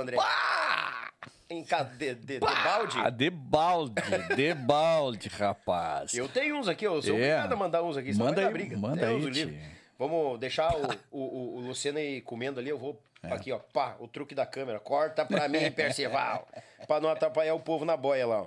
André? 0.00 0.16
Pá! 0.16 1.10
Em 1.50 1.62
de, 1.62 2.14
de, 2.14 2.14
de 2.14 2.38
balde? 2.40 2.98
Ah, 3.04 3.10
de 3.10 3.28
balde, 3.28 4.02
de 4.34 4.54
balde, 4.54 5.28
rapaz. 5.28 6.14
Eu 6.14 6.26
tenho 6.26 6.56
uns 6.56 6.68
aqui, 6.68 6.86
eu 6.86 7.02
sou 7.02 7.12
é. 7.12 7.36
obrigado 7.36 7.52
a 7.52 7.56
mandar 7.56 7.82
uns 7.82 7.98
aqui. 7.98 8.14
Manda 8.16 8.40
aí, 8.40 8.50
briga. 8.50 8.78
manda 8.78 9.06
Deus 9.06 9.36
aí. 9.36 9.75
Vamos 9.98 10.38
deixar 10.38 10.74
o, 11.10 11.18
o, 11.18 11.56
o, 11.56 11.60
Luciano 11.60 11.98
aí 11.98 12.20
comendo 12.20 12.60
ali, 12.60 12.68
eu 12.68 12.78
vou 12.78 13.00
é. 13.22 13.32
aqui, 13.32 13.50
ó, 13.50 13.58
pá, 13.58 13.96
o 13.98 14.06
truque 14.06 14.34
da 14.34 14.44
câmera. 14.44 14.78
Corta 14.78 15.24
pra 15.24 15.48
mim, 15.48 15.70
Percival, 15.72 16.46
pra 16.86 17.00
não 17.00 17.08
atrapalhar 17.08 17.54
o 17.54 17.60
povo 17.60 17.84
na 17.84 17.96
boia 17.96 18.26
lá, 18.26 18.42
ó. 18.42 18.46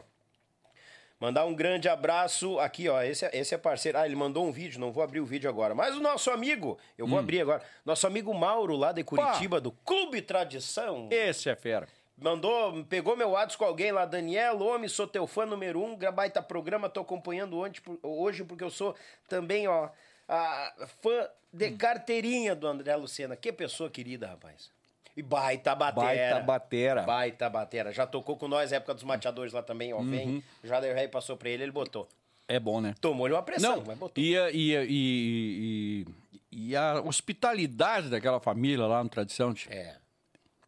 Mandar 1.19 1.45
um 1.45 1.53
grande 1.53 1.89
abraço 1.89 2.57
aqui, 2.59 2.87
ó. 2.87 3.01
Esse, 3.01 3.25
é, 3.25 3.31
esse 3.33 3.53
é 3.53 3.57
parceiro. 3.57 3.97
Ah, 3.97 4.05
ele 4.05 4.15
mandou 4.15 4.45
um 4.45 4.53
vídeo, 4.53 4.79
não 4.79 4.89
vou 4.89 5.03
abrir 5.03 5.19
o 5.19 5.25
vídeo 5.25 5.49
agora. 5.49 5.75
Mas 5.75 5.97
o 5.97 5.99
nosso 5.99 6.31
amigo, 6.31 6.77
eu 6.97 7.05
vou 7.05 7.17
hum. 7.17 7.19
abrir 7.19 7.41
agora. 7.41 7.61
Nosso 7.83 8.07
amigo 8.07 8.33
Mauro, 8.33 8.77
lá 8.77 8.93
de 8.93 9.03
Curitiba, 9.03 9.57
Pá. 9.57 9.59
do 9.59 9.71
Clube 9.71 10.21
Tradição. 10.21 11.09
Esse 11.11 11.49
é 11.49 11.55
fera. 11.57 11.89
Mandou, 12.21 12.83
pegou 12.85 13.17
meu 13.17 13.31
WhatsApp 13.31 13.57
com 13.57 13.65
alguém 13.65 13.91
lá, 13.91 14.05
Daniel, 14.05 14.59
homem, 14.59 14.89
sou 14.89 15.07
teu 15.07 15.25
fã 15.25 15.45
número 15.45 15.81
um, 15.81 15.95
baita 15.95 16.41
programa, 16.41 16.89
tô 16.89 16.99
acompanhando 16.99 17.57
hoje 18.03 18.43
porque 18.43 18.63
eu 18.63 18.69
sou 18.69 18.93
também, 19.29 19.69
ó, 19.69 19.87
a 20.29 20.87
fã 21.01 21.27
de 21.51 21.71
carteirinha 21.71 22.55
do 22.55 22.67
André 22.67 22.95
Lucena. 22.95 23.35
Que 23.35 23.51
pessoa 23.51 23.89
querida, 23.89 24.27
rapaz. 24.27 24.69
E 25.17 25.21
baita 25.21 25.75
batera. 25.75 26.35
Baita 26.35 26.41
batera. 26.41 27.01
Baita 27.01 27.49
batera. 27.49 27.91
Já 27.91 28.05
tocou 28.05 28.37
com 28.37 28.47
nós, 28.47 28.71
época 28.71 28.93
dos 28.93 29.03
mateadores 29.03 29.51
lá 29.51 29.63
também, 29.63 29.91
ó. 29.91 29.97
Uhum. 29.97 30.09
Vem. 30.09 30.43
Já 30.63 30.79
deu 30.79 30.93
rei, 30.93 31.07
passou 31.07 31.35
pra 31.35 31.49
ele, 31.49 31.63
ele 31.63 31.71
botou. 31.71 32.07
É 32.47 32.59
bom, 32.59 32.79
né? 32.79 32.95
Tomou-lhe 33.01 33.33
uma 33.33 33.43
pressão, 33.43 33.77
Não, 33.77 33.83
mas 33.85 33.97
botou. 33.97 34.23
E, 34.23 34.35
e, 34.53 34.75
e, 34.89 36.07
e, 36.51 36.75
a 36.75 37.01
hospitalidade 37.01 38.09
daquela 38.09 38.39
família 38.39 38.85
lá 38.85 39.03
no 39.03 39.09
Tradição. 39.09 39.53
É. 39.69 39.95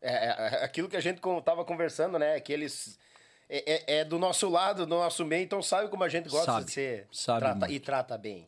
É, 0.02 0.14
é, 0.14 0.60
é 0.62 0.64
aquilo 0.64 0.90
que 0.90 0.98
a 0.98 1.02
gente 1.02 1.22
tava 1.46 1.64
conversando, 1.64 2.20
né? 2.20 2.40
Que 2.40 2.52
eles 2.52 3.00
é, 3.53 3.73
é, 3.73 3.99
é, 3.99 4.06
do 4.06 4.18
nosso 4.18 4.48
lado, 4.48 4.86
do 4.86 4.95
nosso 4.95 5.26
meio, 5.26 5.44
então 5.44 5.61
sabe 5.61 5.90
como 5.90 6.06
a 6.06 6.07
gente 6.07 6.30
gosta 6.30 6.53
sabe, 6.53 6.65
de 6.68 6.72
ser 6.72 7.07
sabe 7.11 7.41
trata, 7.41 7.69
e 7.69 7.80
trata 7.82 8.18
bem. 8.18 8.48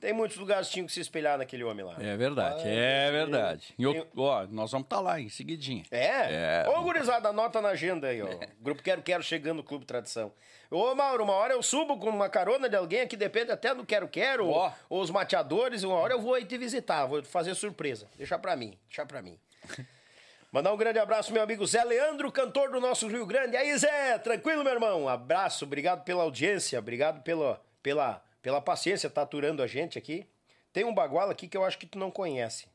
Tem 0.00 0.14
muitos 0.14 0.38
lugares 0.38 0.68
que 0.68 0.72
tinham 0.72 0.86
que 0.86 0.92
se 0.94 1.00
espelhar 1.00 1.36
naquele 1.36 1.62
homem 1.62 1.84
lá. 1.84 1.96
É 2.00 2.16
verdade, 2.16 2.62
é 2.64 3.10
verdade. 3.10 3.74
Eu, 3.78 4.06
ó, 4.16 4.46
nós 4.46 4.72
vamos 4.72 4.86
estar 4.86 4.96
tá 4.96 5.02
lá 5.02 5.20
em 5.20 5.28
seguidinha. 5.28 5.84
É? 5.90 6.64
é. 6.64 6.68
Ô, 6.70 6.80
gurizada, 6.82 7.28
anota 7.28 7.60
na 7.60 7.68
agenda 7.68 8.08
aí, 8.08 8.22
ó. 8.22 8.30
É. 8.40 8.48
Grupo 8.60 8.82
Quero 8.82 9.02
Quero 9.02 9.22
chegando 9.22 9.58
no 9.58 9.62
Clube 9.62 9.84
Tradição. 9.84 10.32
Ô, 10.70 10.94
Mauro, 10.94 11.24
uma 11.24 11.34
hora 11.34 11.52
eu 11.52 11.62
subo 11.62 11.98
com 11.98 12.08
uma 12.08 12.28
carona 12.28 12.68
de 12.68 12.76
alguém 12.76 13.06
que 13.06 13.16
depende 13.16 13.50
até 13.50 13.74
do 13.74 13.84
Quero 13.84 14.08
Quero, 14.08 14.46
ou, 14.46 14.72
ou 14.88 15.02
os 15.02 15.10
mateadores, 15.10 15.82
uma 15.82 15.96
hora 15.96 16.14
eu 16.14 16.20
vou 16.20 16.32
aí 16.32 16.44
te 16.44 16.56
visitar, 16.56 17.04
vou 17.06 17.22
fazer 17.24 17.54
surpresa. 17.54 18.06
Deixa 18.16 18.38
pra 18.38 18.56
mim, 18.56 18.78
deixa 18.88 19.04
pra 19.04 19.20
mim. 19.20 19.38
Mandar 20.52 20.72
um 20.72 20.76
grande 20.76 20.98
abraço, 20.98 21.32
meu 21.32 21.44
amigo 21.44 21.64
Zé 21.64 21.84
Leandro, 21.84 22.32
cantor 22.32 22.72
do 22.72 22.80
nosso 22.80 23.06
Rio 23.06 23.24
Grande. 23.24 23.56
Aí, 23.56 23.78
Zé, 23.78 24.18
tranquilo, 24.18 24.64
meu 24.64 24.72
irmão? 24.72 25.08
Abraço, 25.08 25.64
obrigado 25.64 26.02
pela 26.02 26.24
audiência, 26.24 26.76
obrigado 26.76 27.22
pela, 27.22 27.62
pela, 27.80 28.20
pela 28.42 28.60
paciência, 28.60 29.08
tá 29.08 29.22
aturando 29.22 29.62
a 29.62 29.68
gente 29.68 29.96
aqui. 29.96 30.26
Tem 30.72 30.82
um 30.84 30.92
baguala 30.92 31.30
aqui 31.30 31.46
que 31.46 31.56
eu 31.56 31.64
acho 31.64 31.78
que 31.78 31.86
tu 31.86 32.00
não 32.00 32.10
conhece. 32.10 32.66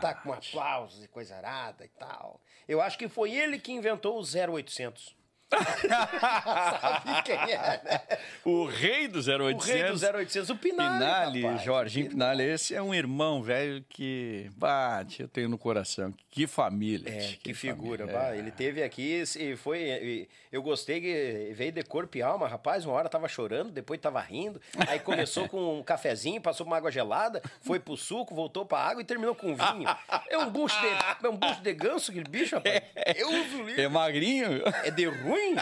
Tá 0.00 0.14
com 0.14 0.32
aplausos 0.32 1.02
e 1.02 1.08
coisa 1.08 1.34
arada 1.34 1.84
e 1.84 1.88
tal. 1.88 2.40
Eu 2.68 2.80
acho 2.80 2.96
que 2.96 3.08
foi 3.08 3.32
ele 3.32 3.58
que 3.58 3.72
inventou 3.72 4.20
o 4.20 4.22
0800. 4.22 5.16
Sabe 5.48 7.22
quem 7.24 7.36
é, 7.36 7.80
né? 7.84 8.00
O 8.44 8.66
rei 8.66 9.06
do 9.06 9.18
0800. 9.18 9.68
O 9.68 9.72
rei 9.72 9.84
do 9.84 10.18
0800, 10.18 10.50
o 10.50 10.56
Pinali. 10.56 10.98
Pinali, 10.98 11.42
rapaz, 11.42 11.62
Jorginho 11.62 12.08
Pinali. 12.10 12.42
Esse 12.42 12.74
é 12.74 12.82
um 12.82 12.92
irmão 12.94 13.42
velho 13.42 13.84
que 13.88 14.50
bate, 14.56 15.22
eu 15.22 15.28
tenho 15.28 15.48
no 15.48 15.56
coração. 15.56 16.12
Que 16.30 16.46
família. 16.46 17.08
É, 17.08 17.20
que, 17.28 17.36
que 17.36 17.54
figura. 17.54 18.06
Bah, 18.06 18.34
é. 18.34 18.38
Ele 18.38 18.50
teve 18.50 18.82
aqui 18.82 19.22
e 19.38 19.56
foi. 19.56 20.28
Eu 20.50 20.62
gostei 20.62 21.00
que 21.00 21.52
veio 21.54 21.72
de 21.72 21.82
corpo 21.82 22.16
e 22.18 22.22
alma, 22.22 22.48
rapaz. 22.48 22.84
Uma 22.84 22.94
hora 22.94 23.08
tava 23.08 23.28
chorando, 23.28 23.70
depois 23.70 24.00
tava 24.00 24.20
rindo. 24.20 24.60
Aí 24.88 24.98
começou 24.98 25.48
com 25.48 25.78
um 25.78 25.82
cafezinho, 25.82 26.40
passou 26.40 26.66
por 26.66 26.70
uma 26.70 26.76
água 26.76 26.90
gelada, 26.90 27.40
foi 27.60 27.78
pro 27.78 27.96
suco, 27.96 28.34
voltou 28.34 28.66
pra 28.66 28.78
água 28.78 29.00
e 29.00 29.04
terminou 29.04 29.34
com 29.34 29.54
vinho. 29.54 29.88
É 30.28 30.36
um 30.38 30.50
bucho 30.50 30.78
de, 30.80 30.86
é 31.26 31.28
um 31.28 31.36
bucho 31.36 31.60
de 31.62 31.72
ganso 31.72 32.10
aquele 32.10 32.28
bicho, 32.28 32.56
rapaz. 32.56 32.82
Uso 33.26 33.80
É 33.80 33.88
magrinho? 33.88 34.62
É 34.84 34.90
de 34.90 35.04
ruim 35.06 35.35
ruim. 35.36 35.56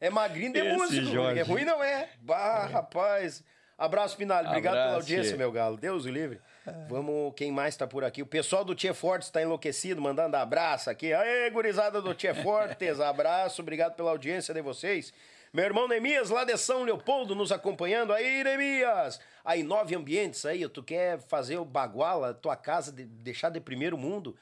É 0.00 0.10
magrinho 0.10 0.52
de 0.52 0.58
Esse 0.58 0.76
músico. 0.76 1.06
Jorge. 1.06 1.40
É 1.40 1.42
ruim 1.42 1.64
não 1.64 1.82
é. 1.82 2.10
Bah, 2.20 2.66
rapaz. 2.66 3.42
Abraço, 3.76 4.16
Pinalho. 4.16 4.48
Obrigado 4.48 4.74
Abraço, 4.74 4.88
pela 4.88 5.02
audiência, 5.02 5.36
meu 5.36 5.50
galo. 5.50 5.76
Deus 5.76 6.04
o 6.04 6.10
livre. 6.10 6.40
Vamos, 6.88 7.34
quem 7.36 7.50
mais 7.50 7.76
tá 7.76 7.86
por 7.86 8.04
aqui? 8.04 8.22
O 8.22 8.26
pessoal 8.26 8.64
do 8.64 8.74
Tia 8.74 8.94
Fortes 8.94 9.30
tá 9.30 9.42
enlouquecido, 9.42 10.00
mandando 10.00 10.36
abraço 10.36 10.88
aqui. 10.88 11.12
Aê, 11.12 11.50
gurizada 11.50 12.00
do 12.00 12.14
Tia 12.14 12.34
Fortes, 12.34 13.00
abraço, 13.00 13.60
obrigado 13.60 13.94
pela 13.94 14.10
audiência 14.10 14.54
de 14.54 14.62
vocês. 14.62 15.12
Meu 15.52 15.64
irmão 15.64 15.86
Nemias, 15.86 16.30
lá 16.30 16.44
de 16.44 16.56
São 16.56 16.82
Leopoldo, 16.82 17.34
nos 17.34 17.52
acompanhando. 17.52 18.12
Aí, 18.12 18.42
Nemias! 18.42 19.20
Aí, 19.44 19.62
nove 19.62 19.94
ambientes 19.94 20.46
aí, 20.46 20.66
tu 20.68 20.82
quer 20.82 21.18
fazer 21.18 21.58
o 21.58 21.64
baguala, 21.64 22.32
tua 22.32 22.56
casa, 22.56 22.90
de, 22.90 23.04
deixar 23.04 23.50
de 23.50 23.60
primeiro 23.60 23.98
mundo? 23.98 24.36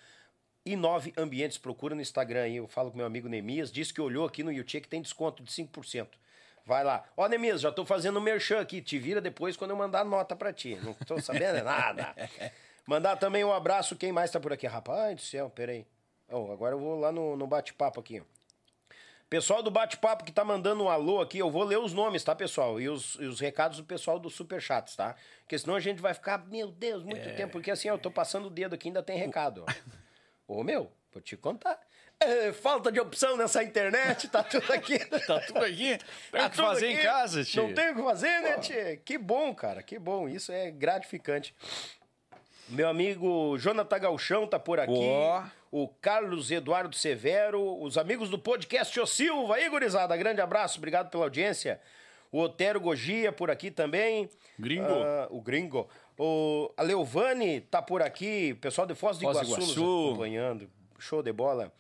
E 0.65 0.77
nove 0.77 1.13
ambientes. 1.17 1.59
Procura 1.59 1.95
no 1.95 2.01
Instagram 2.01 2.43
aí, 2.43 2.57
eu 2.57 2.69
falo 2.69 2.91
com 2.91 2.97
meu 2.97 3.07
amigo 3.07 3.29
Nemias, 3.29 3.71
disse 3.71 3.93
que 3.93 4.01
olhou 4.01 4.27
aqui 4.27 4.43
no 4.43 4.53
YouTube 4.53 4.83
que 4.83 4.89
tem 4.89 5.03
desconto 5.03 5.43
de 5.43 5.51
5%. 5.51 6.09
Vai 6.65 6.85
lá. 6.85 7.05
Ó, 7.17 7.29
Nemias, 7.29 7.61
já 7.61 7.73
tô 7.73 7.85
fazendo 7.85 8.19
um 8.19 8.23
merchan 8.23 8.61
aqui. 8.61 8.81
Te 8.81 8.99
vira 8.99 9.21
depois 9.21 9.57
quando 9.57 9.73
eu 9.73 9.77
mandar 9.77 10.05
nota 10.05 10.37
pra 10.37 10.53
ti. 10.53 10.79
Não 10.83 10.95
tô 10.95 11.21
sabendo 11.21 11.63
nada. 11.65 12.15
Mandar 12.87 13.17
também 13.17 13.45
um 13.45 13.53
abraço. 13.53 13.95
Quem 13.95 14.11
mais 14.11 14.31
tá 14.31 14.41
por 14.41 14.53
aqui? 14.53 14.67
Rapaz 14.67 15.15
do 15.15 15.23
céu, 15.23 15.49
peraí. 15.51 15.87
Oh, 16.29 16.51
agora 16.51 16.75
eu 16.75 16.81
vou 16.81 16.99
lá 16.99 17.13
no, 17.13 17.37
no 17.37 17.47
bate-papo 17.47 18.01
aqui. 18.01 18.23
Pessoal 19.31 19.63
do 19.63 19.71
bate-papo 19.71 20.25
que 20.25 20.33
tá 20.33 20.45
mandando 20.45 20.85
um 20.85 20.89
alô 20.91 21.21
aqui, 21.21 21.39
eu 21.39 21.51
vou 21.51 21.65
ler 21.65 21.79
os 21.79 21.95
nomes, 21.95 22.23
tá, 22.23 22.35
pessoal? 22.35 22.81
E 22.81 22.89
os, 22.89 23.15
e 23.15 23.25
os 23.25 23.41
recados 23.41 23.79
do 23.79 23.85
pessoal 23.85 24.19
do 24.19 24.29
Superchats, 24.29 24.95
tá? 24.95 25.15
Porque 25.41 25.59
senão 25.59 25.75
a 25.75 25.81
gente 25.81 26.03
vai 26.03 26.13
ficar, 26.13 26.45
meu 26.49 26.71
Deus, 26.71 27.03
muito 27.03 27.29
é... 27.29 27.33
tempo. 27.33 27.53
Porque 27.53 27.71
assim, 27.71 27.89
eu 27.89 27.99
tô 27.99 28.11
passando 28.11 28.47
o 28.47 28.51
dedo 28.51 28.75
aqui 28.75 28.89
ainda 28.89 29.03
tem 29.03 29.17
recado. 29.17 29.65
Ô, 30.47 30.63
meu, 30.63 30.91
vou 31.13 31.23
te 31.23 31.37
contar. 31.37 31.79
É, 32.21 32.53
falta 32.53 32.93
de 32.93 33.01
opção 33.01 33.37
nessa 33.37 33.63
internet, 33.65 34.29
tá 34.29 34.43
tudo 34.45 34.73
aqui. 34.73 34.99
tá 35.27 35.41
tudo 35.41 35.59
aqui. 35.59 35.99
Tem 36.31 36.41
tá 36.41 36.51
que 36.51 36.57
fazer 36.57 36.87
aqui. 36.89 37.01
em 37.01 37.03
casa, 37.03 37.45
tio. 37.45 37.63
Não 37.65 37.75
tem 37.75 37.91
o 37.91 37.97
que 37.97 38.03
fazer, 38.03 38.41
né, 38.41 38.59
tio? 38.59 39.01
Que 39.05 39.19
bom, 39.19 39.55
cara, 39.55 39.83
que 39.83 39.99
bom. 39.99 40.29
Isso 40.29 40.53
é 40.53 40.71
gratificante. 40.71 41.55
Meu 42.69 42.89
amigo 42.89 43.59
Jonathan 43.59 43.99
Galchão 43.99 44.47
tá 44.47 44.59
por 44.59 44.79
aqui. 44.79 44.93
Oh. 44.93 45.43
O 45.71 45.89
Carlos 45.89 46.51
Eduardo 46.51 46.95
Severo. 46.95 47.81
Os 47.83 47.99
amigos 47.99 48.31
do 48.31 48.39
podcast 48.39 48.99
O 49.01 49.07
Silva. 49.07 49.57
Aí, 49.57 49.69
gurizada, 49.69 50.17
grande 50.17 50.41
abraço. 50.41 50.79
Obrigado 50.79 51.11
pela 51.11 51.25
audiência. 51.25 51.81
O 52.31 52.41
Otero 52.41 52.81
Gogia 52.81 53.31
por 53.31 53.51
aqui 53.51 53.71
também. 53.71 54.29
Gringo. 54.59 54.87
Uh, 54.87 55.37
o 55.37 55.41
Gringo. 55.43 55.89
O, 56.19 56.73
a 56.77 56.83
Leovane 56.83 57.61
tá 57.63 57.81
por 57.81 58.03
aqui. 58.03 58.55
Pessoal 58.55 58.87
de 58.87 58.95
Foz 58.95 59.19
do 59.19 59.25
Iguaçu, 59.25 59.47
Foz 59.47 59.63
Iguaçu. 59.65 60.09
acompanhando. 60.09 60.71
Show 60.99 61.23
de 61.23 61.33
bola. 61.33 61.73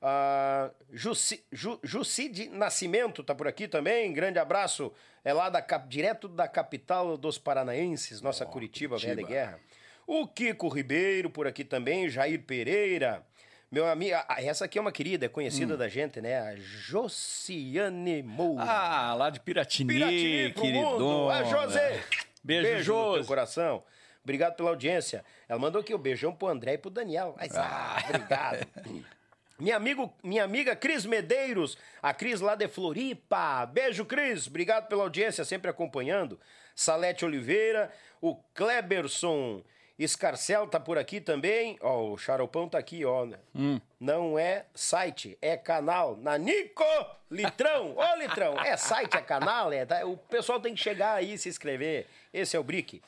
Uh, 0.00 0.72
Jussi, 0.92 1.44
Ju, 1.50 1.80
Jucide 1.82 2.48
Nascimento 2.50 3.24
tá 3.24 3.34
por 3.34 3.48
aqui 3.48 3.66
também. 3.66 4.12
Grande 4.12 4.38
abraço. 4.38 4.92
É 5.24 5.32
lá 5.32 5.48
da, 5.48 5.60
direto 5.60 6.28
da 6.28 6.46
capital 6.46 7.16
dos 7.16 7.38
paranaenses, 7.38 8.20
nossa 8.20 8.44
oh, 8.44 8.48
Curitiba, 8.48 8.94
Curitiba, 8.94 9.14
velha 9.14 9.26
guerra. 9.26 9.60
O 10.06 10.26
Kiko 10.26 10.68
Ribeiro 10.68 11.28
por 11.28 11.46
aqui 11.46 11.64
também, 11.64 12.08
Jair 12.08 12.42
Pereira. 12.42 13.26
Meu 13.70 13.86
amigo, 13.86 14.16
essa 14.38 14.64
aqui 14.64 14.78
é 14.78 14.80
uma 14.80 14.90
querida, 14.90 15.26
é 15.26 15.28
conhecida 15.28 15.74
hum. 15.74 15.76
da 15.76 15.88
gente, 15.88 16.22
né? 16.22 16.38
A 16.38 16.56
Josiane 16.56 18.22
Moura. 18.22 18.64
Ah, 18.64 19.14
lá 19.14 19.28
de 19.28 19.40
Piratini, 19.40 19.92
Piratini 19.92 20.52
queridona. 20.54 21.34
A 21.34 21.44
José. 21.44 22.02
Beijo, 22.42 22.62
Beijo 22.62 22.94
no 22.94 23.14
teu 23.14 23.24
coração. 23.24 23.82
Obrigado 24.22 24.56
pela 24.56 24.70
audiência. 24.70 25.24
Ela 25.48 25.58
mandou 25.58 25.80
aqui 25.80 25.94
o 25.94 25.96
um 25.96 26.00
beijão 26.00 26.34
pro 26.34 26.48
André 26.48 26.74
e 26.74 26.78
pro 26.78 26.90
Daniel. 26.90 27.34
Mas, 27.38 27.56
ah, 27.56 27.96
ah 27.96 28.04
obrigado. 28.08 28.66
Minha, 29.58 29.74
amigo, 29.74 30.14
minha 30.22 30.44
amiga 30.44 30.76
Cris 30.76 31.04
Medeiros, 31.04 31.76
a 32.00 32.14
Cris 32.14 32.40
lá 32.40 32.54
de 32.54 32.68
Floripa. 32.68 33.66
Beijo, 33.66 34.04
Cris. 34.04 34.46
Obrigado 34.46 34.86
pela 34.86 35.02
audiência, 35.02 35.44
sempre 35.44 35.68
acompanhando. 35.68 36.38
Salete 36.76 37.24
Oliveira, 37.24 37.92
o 38.20 38.36
Kleberson 38.54 39.64
Escarcel 39.98 40.66
tá 40.68 40.78
por 40.78 40.96
aqui 40.96 41.20
também. 41.20 41.76
Ó, 41.80 42.12
o 42.12 42.16
Charopão 42.16 42.68
tá 42.68 42.78
aqui, 42.78 43.04
ó. 43.04 43.26
Hum. 43.54 43.80
Não 43.98 44.38
é 44.38 44.66
site, 44.72 45.36
é 45.42 45.56
canal. 45.56 46.16
Nanico 46.16 46.84
Litrão. 47.28 47.96
Ô, 47.96 48.16
Litrão, 48.16 48.58
é 48.60 48.76
site, 48.76 49.16
é 49.16 49.20
canal, 49.20 49.72
é. 49.72 49.84
Tá? 49.84 50.06
O 50.06 50.16
pessoal 50.16 50.60
tem 50.60 50.74
que 50.74 50.80
chegar 50.80 51.14
aí 51.14 51.32
e 51.32 51.38
se 51.38 51.48
inscrever. 51.48 52.06
Esse 52.32 52.56
é 52.56 52.60
o 52.60 52.62
Brick. 52.62 53.02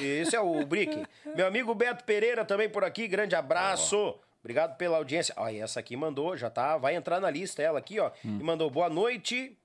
Esse 0.00 0.34
é 0.34 0.40
o 0.40 0.66
Brick. 0.66 1.06
Meu 1.36 1.46
amigo 1.46 1.74
Beto 1.74 2.02
Pereira 2.04 2.44
também 2.44 2.68
por 2.68 2.82
aqui. 2.82 3.06
Grande 3.06 3.36
abraço. 3.36 4.18
Obrigado 4.40 4.76
pela 4.76 4.96
audiência. 4.96 5.32
Ó, 5.38 5.48
essa 5.48 5.78
aqui 5.78 5.96
mandou, 5.96 6.36
já 6.36 6.50
tá, 6.50 6.76
vai 6.76 6.96
entrar 6.96 7.20
na 7.20 7.30
lista 7.30 7.62
ela 7.62 7.78
aqui, 7.78 8.00
ó. 8.00 8.10
Hum. 8.24 8.38
E 8.40 8.42
mandou 8.42 8.68
boa 8.68 8.90
noite. 8.90 9.56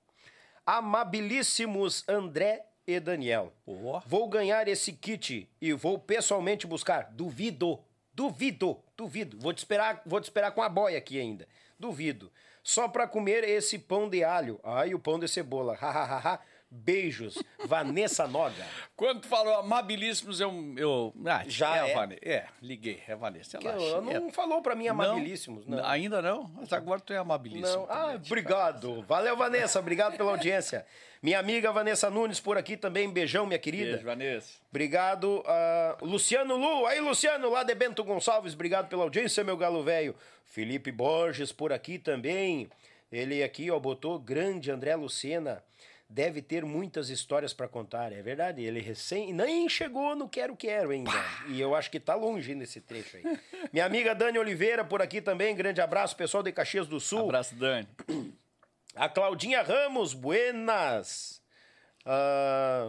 Amabilíssimos 0.64 2.04
André 2.06 2.67
e 2.88 2.98
Daniel. 2.98 3.52
Oh. 3.66 4.00
Vou 4.06 4.26
ganhar 4.26 4.66
esse 4.66 4.94
kit 4.94 5.46
e 5.60 5.72
vou 5.74 5.98
pessoalmente 5.98 6.66
buscar. 6.66 7.10
Duvido, 7.12 7.78
duvido, 8.14 8.78
duvido. 8.96 9.38
Vou 9.38 9.52
te 9.52 9.58
esperar, 9.58 10.00
vou 10.06 10.18
te 10.18 10.24
esperar 10.24 10.52
com 10.52 10.62
a 10.62 10.70
boia 10.70 10.96
aqui 10.96 11.20
ainda. 11.20 11.46
Duvido. 11.78 12.32
Só 12.62 12.88
para 12.88 13.06
comer 13.06 13.44
esse 13.44 13.78
pão 13.78 14.08
de 14.08 14.24
alho. 14.24 14.58
Ai, 14.64 14.94
o 14.94 14.98
pão 14.98 15.18
de 15.18 15.28
cebola. 15.28 15.74
Hahaha. 15.74 16.40
Beijos, 16.70 17.42
Vanessa 17.64 18.28
Noga. 18.28 18.66
Quando 18.94 19.22
tu 19.22 19.26
falou 19.26 19.54
amabilíssimos, 19.54 20.38
eu. 20.38 20.74
eu 20.76 21.14
ah, 21.26 21.42
Já 21.46 21.86
é, 21.86 21.92
é? 21.92 22.18
É, 22.30 22.46
liguei, 22.60 23.02
é 23.08 23.16
Vanessa. 23.16 23.56
Ela, 23.56 24.02
não 24.02 24.28
é. 24.28 24.32
falou 24.32 24.60
pra 24.60 24.74
mim 24.74 24.86
amabilíssimos, 24.86 25.66
não, 25.66 25.78
não, 25.78 25.86
Ainda 25.86 26.20
não? 26.20 26.50
Mas 26.54 26.70
agora 26.72 27.00
tu 27.00 27.14
é 27.14 27.16
amabilíssimo. 27.16 27.86
Não. 27.86 27.86
Ah, 27.88 28.14
obrigado. 28.14 29.02
Valeu, 29.08 29.34
Vanessa. 29.34 29.78
Obrigado 29.78 30.18
pela 30.18 30.32
audiência. 30.32 30.84
Minha 31.22 31.38
amiga 31.38 31.72
Vanessa 31.72 32.10
Nunes 32.10 32.38
por 32.38 32.58
aqui 32.58 32.76
também. 32.76 33.10
Beijão, 33.10 33.46
minha 33.46 33.58
querida. 33.58 33.92
Beijo, 33.92 34.04
Vanessa. 34.04 34.58
Obrigado. 34.70 35.40
Uh, 35.40 36.04
Luciano 36.04 36.54
Lu. 36.54 36.86
Aí, 36.86 37.00
Luciano, 37.00 37.48
lá 37.48 37.64
de 37.64 37.74
Bento 37.74 38.04
Gonçalves. 38.04 38.52
Obrigado 38.52 38.88
pela 38.88 39.04
audiência, 39.04 39.42
meu 39.42 39.56
galo 39.56 39.82
velho. 39.82 40.14
Felipe 40.44 40.92
Borges 40.92 41.50
por 41.50 41.72
aqui 41.72 41.98
também. 41.98 42.68
Ele 43.10 43.42
aqui, 43.42 43.70
ó, 43.70 43.78
botou 43.80 44.18
grande 44.18 44.70
André 44.70 44.94
Lucena 44.94 45.62
deve 46.08 46.40
ter 46.40 46.64
muitas 46.64 47.10
histórias 47.10 47.52
para 47.52 47.68
contar. 47.68 48.12
É 48.12 48.22
verdade, 48.22 48.62
ele 48.62 48.80
recém 48.80 49.32
nem 49.32 49.68
chegou 49.68 50.16
no 50.16 50.28
Quero 50.28 50.56
Quero 50.56 50.90
ainda. 50.90 51.10
E 51.48 51.60
eu 51.60 51.74
acho 51.74 51.90
que 51.90 52.00
tá 52.00 52.14
longe 52.14 52.54
nesse 52.54 52.80
trecho 52.80 53.18
aí. 53.18 53.22
Minha 53.72 53.84
amiga 53.84 54.14
Dani 54.14 54.38
Oliveira 54.38 54.84
por 54.84 55.02
aqui 55.02 55.20
também, 55.20 55.54
grande 55.54 55.80
abraço, 55.80 56.16
pessoal 56.16 56.42
de 56.42 56.50
Caxias 56.50 56.86
do 56.86 56.98
Sul. 56.98 57.24
Abraço, 57.24 57.54
Dani. 57.54 57.86
A 58.94 59.08
Claudinha 59.08 59.62
Ramos, 59.62 60.14
buenas. 60.14 61.42
O 62.04 62.08
uh, 62.08 62.12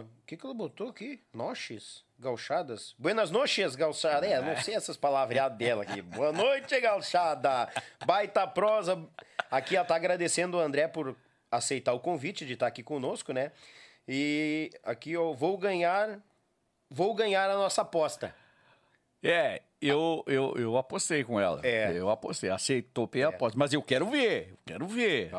ah, 0.00 0.04
que 0.26 0.36
que 0.36 0.46
ela 0.46 0.54
botou 0.54 0.88
aqui? 0.88 1.22
Noches, 1.34 2.02
gauchadas. 2.18 2.94
Buenas 2.98 3.30
noches, 3.30 3.76
gauchada. 3.76 4.26
É, 4.26 4.40
não 4.40 4.56
sei 4.56 4.74
essas 4.74 4.96
palavreadas 4.96 5.58
dela 5.58 5.82
aqui. 5.82 6.00
Boa 6.00 6.32
noite, 6.32 6.80
gauchada. 6.80 7.68
Baita 8.06 8.46
prosa. 8.46 8.98
Aqui 9.50 9.76
ela 9.76 9.84
tá 9.84 9.94
agradecendo 9.94 10.56
o 10.56 10.60
André 10.60 10.88
por 10.88 11.14
aceitar 11.50 11.92
o 11.92 12.00
convite 12.00 12.46
de 12.46 12.54
estar 12.54 12.66
aqui 12.66 12.82
conosco, 12.82 13.32
né? 13.32 13.52
E 14.06 14.70
aqui 14.82 15.12
eu 15.12 15.34
vou 15.34 15.56
ganhar, 15.58 16.20
vou 16.88 17.14
ganhar 17.14 17.50
a 17.50 17.54
nossa 17.54 17.82
aposta. 17.82 18.34
É, 19.22 19.60
eu, 19.80 20.24
eu, 20.26 20.54
eu 20.56 20.76
apostei 20.78 21.22
com 21.22 21.38
ela. 21.38 21.60
É. 21.62 21.92
Eu 21.92 22.08
apostei, 22.10 22.50
aceitou 22.50 23.08
a 23.12 23.18
é. 23.18 23.22
aposta. 23.24 23.58
Mas 23.58 23.72
eu 23.72 23.82
quero 23.82 24.06
ver, 24.06 24.48
eu 24.50 24.58
quero 24.66 24.86
ver. 24.86 25.30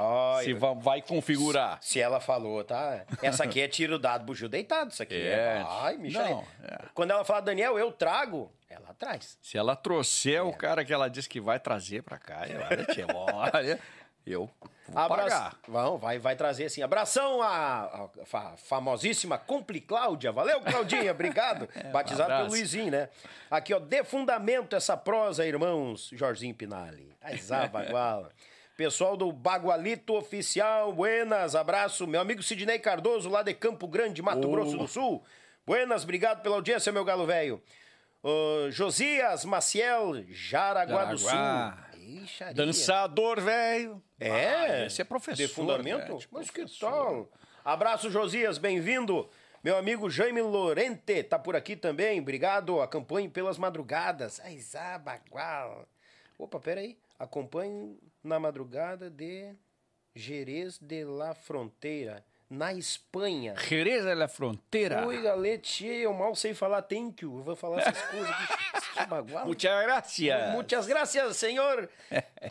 se 0.43 0.53
vai, 0.53 0.75
vai, 0.75 1.01
configurar. 1.01 1.79
Se, 1.81 1.99
ela 1.99 2.19
falou, 2.19 2.63
tá? 2.63 3.05
Essa 3.21 3.43
aqui 3.43 3.59
é 3.59 3.67
tiro 3.67 3.97
dado, 3.97 4.23
bujo 4.23 4.47
deitado. 4.47 4.91
Isso 4.91 5.01
aqui 5.01 5.15
é. 5.15 5.29
é... 5.29 5.65
Ai, 5.67 5.97
Michel. 5.97 6.45
É. 6.63 6.77
Quando 6.93 7.11
ela 7.11 7.25
fala, 7.25 7.41
Daniel, 7.41 7.77
eu 7.77 7.91
trago, 7.91 8.51
ela 8.69 8.93
traz. 8.93 9.37
Se 9.41 9.57
ela 9.57 9.75
trouxer 9.75 10.43
o 10.43 10.49
é. 10.49 10.53
cara 10.53 10.85
que 10.85 10.93
ela 10.93 11.09
disse 11.09 11.27
que 11.27 11.41
vai 11.41 11.59
trazer 11.59 12.03
pra 12.03 12.17
cá, 12.19 12.41
olha, 12.69 12.85
tia, 12.85 13.07
olha. 13.13 13.79
Eu 14.25 14.49
vou 14.87 15.01
Abra... 15.01 15.23
pagar. 15.23 15.57
Vão, 15.67 15.97
vai, 15.97 16.19
vai 16.19 16.35
trazer 16.35 16.65
assim. 16.65 16.81
Abração 16.81 17.41
à, 17.41 18.09
à 18.33 18.57
famosíssima 18.57 19.37
Compli 19.37 19.81
Cláudia. 19.81 20.31
Valeu, 20.31 20.61
Claudinha. 20.61 21.11
Obrigado. 21.11 21.67
é, 21.75 21.83
Batizado 21.89 22.33
um 22.33 22.37
pelo 22.37 22.49
Luizinho, 22.49 22.91
né? 22.91 23.09
Aqui, 23.49 23.73
ó. 23.73 23.79
De 23.79 24.03
fundamento 24.03 24.75
essa 24.75 24.95
prosa, 24.95 25.45
irmãos. 25.45 26.09
Jorginho 26.13 26.53
Pinali. 26.53 27.11
Baguala. 27.71 28.31
Pessoal 28.81 29.15
do 29.15 29.31
Bagualito 29.31 30.15
Oficial, 30.15 30.91
buenas, 30.91 31.55
abraço. 31.55 32.07
Meu 32.07 32.19
amigo 32.19 32.41
Sidney 32.41 32.79
Cardoso, 32.79 33.29
lá 33.29 33.43
de 33.43 33.53
Campo 33.53 33.87
Grande, 33.87 34.23
Mato 34.23 34.47
oh. 34.47 34.51
Grosso 34.51 34.75
do 34.75 34.87
Sul. 34.87 35.23
Buenas, 35.67 36.03
obrigado 36.03 36.41
pela 36.41 36.55
audiência, 36.55 36.91
meu 36.91 37.05
galo 37.05 37.27
velho. 37.27 37.61
Uh, 38.23 38.71
Josias 38.71 39.45
Maciel, 39.45 40.23
Jaraguá, 40.29 41.05
Jaraguá. 41.05 41.11
do 41.11 41.17
Sul. 41.19 41.90
Dançador, 42.55 43.41
velho. 43.41 44.01
É? 44.19 44.47
Ah, 44.47 44.85
esse 44.85 45.01
é 45.01 45.05
professor. 45.05 45.37
De 45.37 45.47
fundamento? 45.47 46.13
Né? 46.13 46.19
Mas 46.31 46.49
que 46.49 46.65
tal? 46.79 47.29
Abraço, 47.63 48.09
Josias, 48.09 48.57
bem-vindo. 48.57 49.29
Meu 49.63 49.77
amigo 49.77 50.09
Jaime 50.09 50.41
Lorente 50.41 51.23
tá 51.23 51.37
por 51.37 51.55
aqui 51.55 51.75
também. 51.75 52.19
Obrigado. 52.19 52.81
Acompanhe 52.81 53.29
pelas 53.29 53.57
madrugadas. 53.57 54.39
Aizabagual. 54.39 55.87
Opa, 56.37 56.59
peraí. 56.59 56.97
Acompanhe 57.19 57.99
na 58.23 58.39
madrugada 58.39 59.09
de 59.09 59.53
Jerez 60.15 60.79
de 60.79 61.05
la 61.05 61.35
Fronteira 61.35 62.25
na 62.51 62.73
Espanha. 62.73 63.55
Jerez 63.55 64.05
é 64.05 64.11
a 64.11 64.27
fronteira. 64.27 65.07
Oi, 65.07 65.21
galete, 65.21 65.87
eu 65.87 66.13
mal 66.13 66.35
sei 66.35 66.53
falar 66.53 66.81
thank 66.81 67.23
you. 67.23 67.37
Eu 67.37 67.43
vou 67.43 67.55
falar 67.55 67.79
essas 67.79 68.01
coisas 68.09 68.35
bagual. 69.07 69.45
Muitas 69.45 69.83
gracias. 69.83 70.51
Muitas 70.51 70.87
gracias, 70.87 71.37
senhor. 71.37 71.89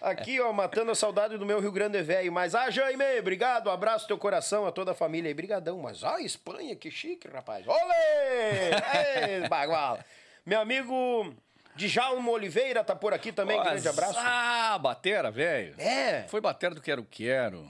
Aqui, 0.01 0.41
ó, 0.41 0.53
matando 0.53 0.91
a 0.91 0.95
saudade 0.95 1.37
do 1.37 1.47
meu 1.47 1.61
Rio 1.61 1.73
Grande 1.73 2.03
velho. 2.03 2.33
Mas, 2.33 2.55
ah, 2.55 2.71
Jaime, 2.71 3.19
obrigado. 3.19 3.71
Abraço 3.71 4.07
teu 4.07 4.19
coração 4.19 4.67
a 4.67 4.73
toda 4.73 4.93
a 4.93 4.95
família 4.95 5.29
aí. 5.29 5.35
Brigadão. 5.35 5.79
Mas, 5.79 6.03
ah, 6.05 6.21
Espanha, 6.21 6.75
que 6.77 6.91
chique, 6.91 7.29
rapaz. 7.29 7.67
Olê! 7.67 9.41
Ei, 9.41 9.49
bagual. 9.49 9.99
Meu 10.45 10.61
amigo... 10.61 11.35
Djalma 11.77 12.31
Oliveira 12.33 12.85
tá 12.85 12.95
por 12.97 13.15
aqui 13.15 13.33
também, 13.33 13.57
Nossa, 13.57 13.71
grande 13.71 13.89
abraço. 13.89 14.19
Ah, 14.19 14.77
batera, 14.79 15.31
velho. 15.31 15.75
É. 15.79 16.25
Foi 16.29 16.41
batera 16.41 16.75
do 16.75 16.81
Quero 16.83 17.05
Quero. 17.05 17.67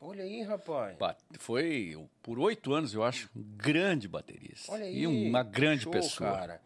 Olha 0.00 0.24
aí, 0.24 0.42
rapaz. 0.42 0.96
Foi, 1.38 1.98
por 2.22 2.38
oito 2.38 2.72
anos, 2.72 2.94
eu 2.94 3.04
acho, 3.04 3.28
um 3.36 3.42
grande 3.42 4.08
baterista. 4.08 4.72
Olha 4.72 4.84
aí. 4.84 5.00
E 5.00 5.06
uma 5.06 5.42
grande 5.42 5.82
Show, 5.82 5.92
pessoa. 5.92 6.30
cara. 6.30 6.60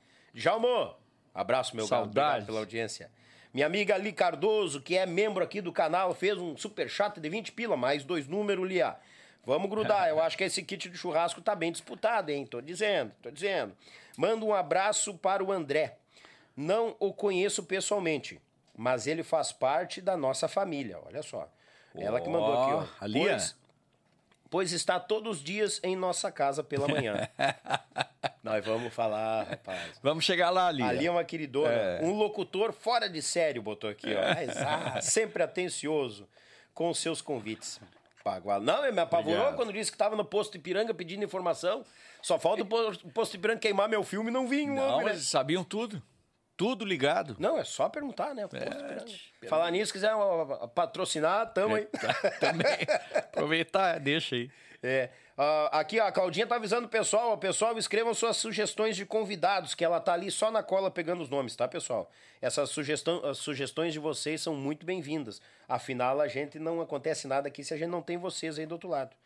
Abraço, 1.35 1.75
meu 1.75 1.87
Saudades. 1.87 2.47
pela 2.47 2.61
audiência. 2.61 3.11
Minha 3.53 3.67
amiga 3.67 3.95
Ali 3.95 4.13
Cardoso, 4.13 4.81
que 4.81 4.97
é 4.97 5.07
membro 5.07 5.43
aqui 5.43 5.61
do 5.61 5.73
canal, 5.73 6.15
fez 6.15 6.37
um 6.39 6.57
super 6.57 6.89
chat 6.89 7.21
de 7.21 7.29
20 7.29 7.53
pila, 7.53 7.77
mais 7.77 8.03
dois 8.03 8.27
números, 8.27 8.69
Lia. 8.69 8.97
Vamos 9.47 9.69
grudar. 9.69 10.09
Eu 10.09 10.21
acho 10.21 10.37
que 10.37 10.45
esse 10.45 10.63
kit 10.63 10.89
de 10.89 10.97
churrasco 10.97 11.41
tá 11.41 11.55
bem 11.55 11.71
disputado, 11.71 12.31
hein? 12.31 12.47
Tô 12.47 12.61
dizendo, 12.61 13.13
tô 13.23 13.31
dizendo. 13.31 13.77
Manda 14.17 14.45
um 14.45 14.55
abraço 14.55 15.15
para 15.15 15.45
o 15.45 15.53
André. 15.53 15.97
Não 16.57 16.97
o 16.99 17.13
conheço 17.13 17.63
pessoalmente, 17.65 18.41
mas 18.77 19.07
ele 19.07 19.23
faz 19.23 19.53
parte 19.53 20.01
da 20.01 20.17
nossa 20.17 20.49
família. 20.49 20.99
Olha 21.05 21.23
só. 21.23 21.49
Ela 21.95 22.21
que 22.21 22.29
mandou 22.29 22.61
aqui, 22.61 22.73
ó. 22.73 23.05
Ali, 23.05 23.21
pois, 23.21 23.57
pois 24.55 24.71
está 24.71 25.01
todos 25.01 25.39
os 25.39 25.43
dias 25.43 25.81
em 25.83 25.97
nossa 25.97 26.31
casa 26.31 26.63
pela 26.63 26.87
manhã. 26.87 27.29
Nós 28.41 28.65
vamos 28.65 28.95
falar, 28.95 29.43
rapaz. 29.43 29.99
Vamos 30.01 30.25
chegar 30.25 30.51
lá, 30.51 30.69
Ali. 30.69 30.81
Ali 30.81 31.07
é 31.09 31.11
uma 31.11 31.25
queridona. 31.25 31.73
É. 31.73 32.01
Um 32.05 32.13
locutor 32.13 32.73
fora 32.73 33.09
de 33.09 33.21
sério, 33.21 33.61
botou 33.61 33.91
aqui, 33.91 34.15
ó. 34.15 34.21
Ah, 34.65 35.01
sempre 35.03 35.43
atencioso 35.43 36.29
com 36.73 36.95
seus 36.95 37.21
convites. 37.21 37.81
Paguá. 38.23 38.61
Não, 38.61 38.81
me 38.93 39.01
apavorou 39.01 39.39
Obrigado. 39.41 39.57
quando 39.57 39.73
disse 39.73 39.91
que 39.91 39.97
estava 39.97 40.15
no 40.15 40.25
posto 40.25 40.57
Ipiranga 40.57 40.95
pedindo 40.95 41.25
informação. 41.25 41.85
Só 42.23 42.39
falta 42.39 42.63
o 42.63 43.11
posto 43.11 43.35
Ipiranga 43.35 43.59
queimar 43.59 43.89
meu 43.89 44.05
filme 44.05 44.31
e 44.31 44.33
não 44.33 44.47
vinha. 44.47 44.73
Não, 44.73 44.99
homem, 44.99 45.09
eles 45.09 45.27
sabiam 45.27 45.65
tudo. 45.65 46.01
Tudo 46.57 46.85
ligado. 46.85 47.37
Não, 47.39 47.59
é 47.59 47.65
só 47.65 47.89
perguntar, 47.89 48.33
né? 48.35 48.45
É, 48.53 49.49
Falar 49.49 49.71
nisso, 49.73 49.93
quiser 49.93 50.13
patrocinar, 50.75 51.53
tamo 51.53 51.77
é, 51.77 51.81
aí. 51.81 51.87
Tá, 51.87 52.31
também. 52.39 52.67
Aproveitar, 53.33 53.99
deixa 53.99 54.37
aí. 54.37 54.51
É. 54.83 55.09
Uh, 55.37 55.67
aqui, 55.73 55.99
ó, 55.99 56.07
a 56.07 56.13
Claudinha 56.13 56.47
tá 56.47 56.55
avisando 56.55 56.87
o 56.87 56.91
pessoal. 56.91 57.33
O 57.33 57.39
pessoal, 57.39 57.77
escrevam 57.77 58.15
suas 58.15 58.37
sugestões 58.37 58.95
de 58.95 59.05
convidados, 59.05 59.75
que 59.75 59.85
ela 59.85 59.99
tá 59.99 60.13
ali 60.13 60.31
só 60.31 60.51
na 60.51 60.63
cola 60.63 60.91
pegando 60.91 61.23
os 61.23 61.29
nomes, 61.29 61.57
tá, 61.57 61.67
pessoal? 61.67 62.09
Essas 62.41 62.71
sugestão, 62.71 63.35
sugestões 63.35 63.93
de 63.93 63.99
vocês 63.99 64.41
são 64.41 64.55
muito 64.55 64.87
bem-vindas. 64.87 65.43
Afinal, 65.69 66.21
a 66.21 66.29
gente 66.29 66.59
não 66.61 66.81
acontece 66.81 67.27
nada 67.27 67.49
aqui 67.49 67.65
se 67.65 67.75
a 67.75 67.77
gente 67.77 67.89
não 67.89 68.03
tem 68.03 68.17
vocês 68.17 68.59
aí 68.59 68.67
do 68.67 68.73
outro 68.73 68.89
lado. 68.89 69.17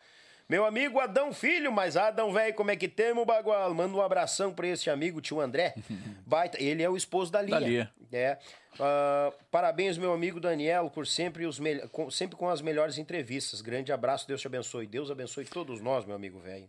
Meu 0.49 0.65
amigo 0.65 0.99
Adão 0.99 1.31
Filho, 1.31 1.71
mas 1.71 1.95
Adão, 1.95 2.33
velho, 2.33 2.55
como 2.55 2.71
é 2.71 2.75
que 2.75 2.87
temos, 2.87 3.23
Bagual? 3.23 3.71
Manda 3.71 3.95
um 3.95 4.01
abração 4.01 4.51
pra 4.51 4.67
esse 4.67 4.89
amigo, 4.89 5.21
tio 5.21 5.39
André. 5.39 5.75
Baita, 6.25 6.59
ele 6.59 6.81
é 6.81 6.89
o 6.89 6.97
esposo 6.97 7.31
da 7.31 7.39
Lia. 7.39 7.59
Da 7.59 7.59
Lia. 7.59 7.91
É. 8.11 8.39
Uh, 8.73 9.31
parabéns, 9.51 9.95
meu 9.95 10.11
amigo 10.11 10.39
Daniel, 10.39 10.89
por 10.89 11.05
sempre, 11.05 11.45
os 11.45 11.59
me... 11.59 11.87
com, 11.89 12.09
sempre 12.09 12.35
com 12.35 12.49
as 12.49 12.61
melhores 12.61 12.97
entrevistas. 12.97 13.61
Grande 13.61 13.91
abraço, 13.91 14.27
Deus 14.27 14.41
te 14.41 14.47
abençoe. 14.47 14.87
Deus 14.87 15.11
abençoe 15.11 15.45
todos 15.45 15.81
nós, 15.81 16.03
meu 16.03 16.15
amigo 16.15 16.39
velho. 16.39 16.67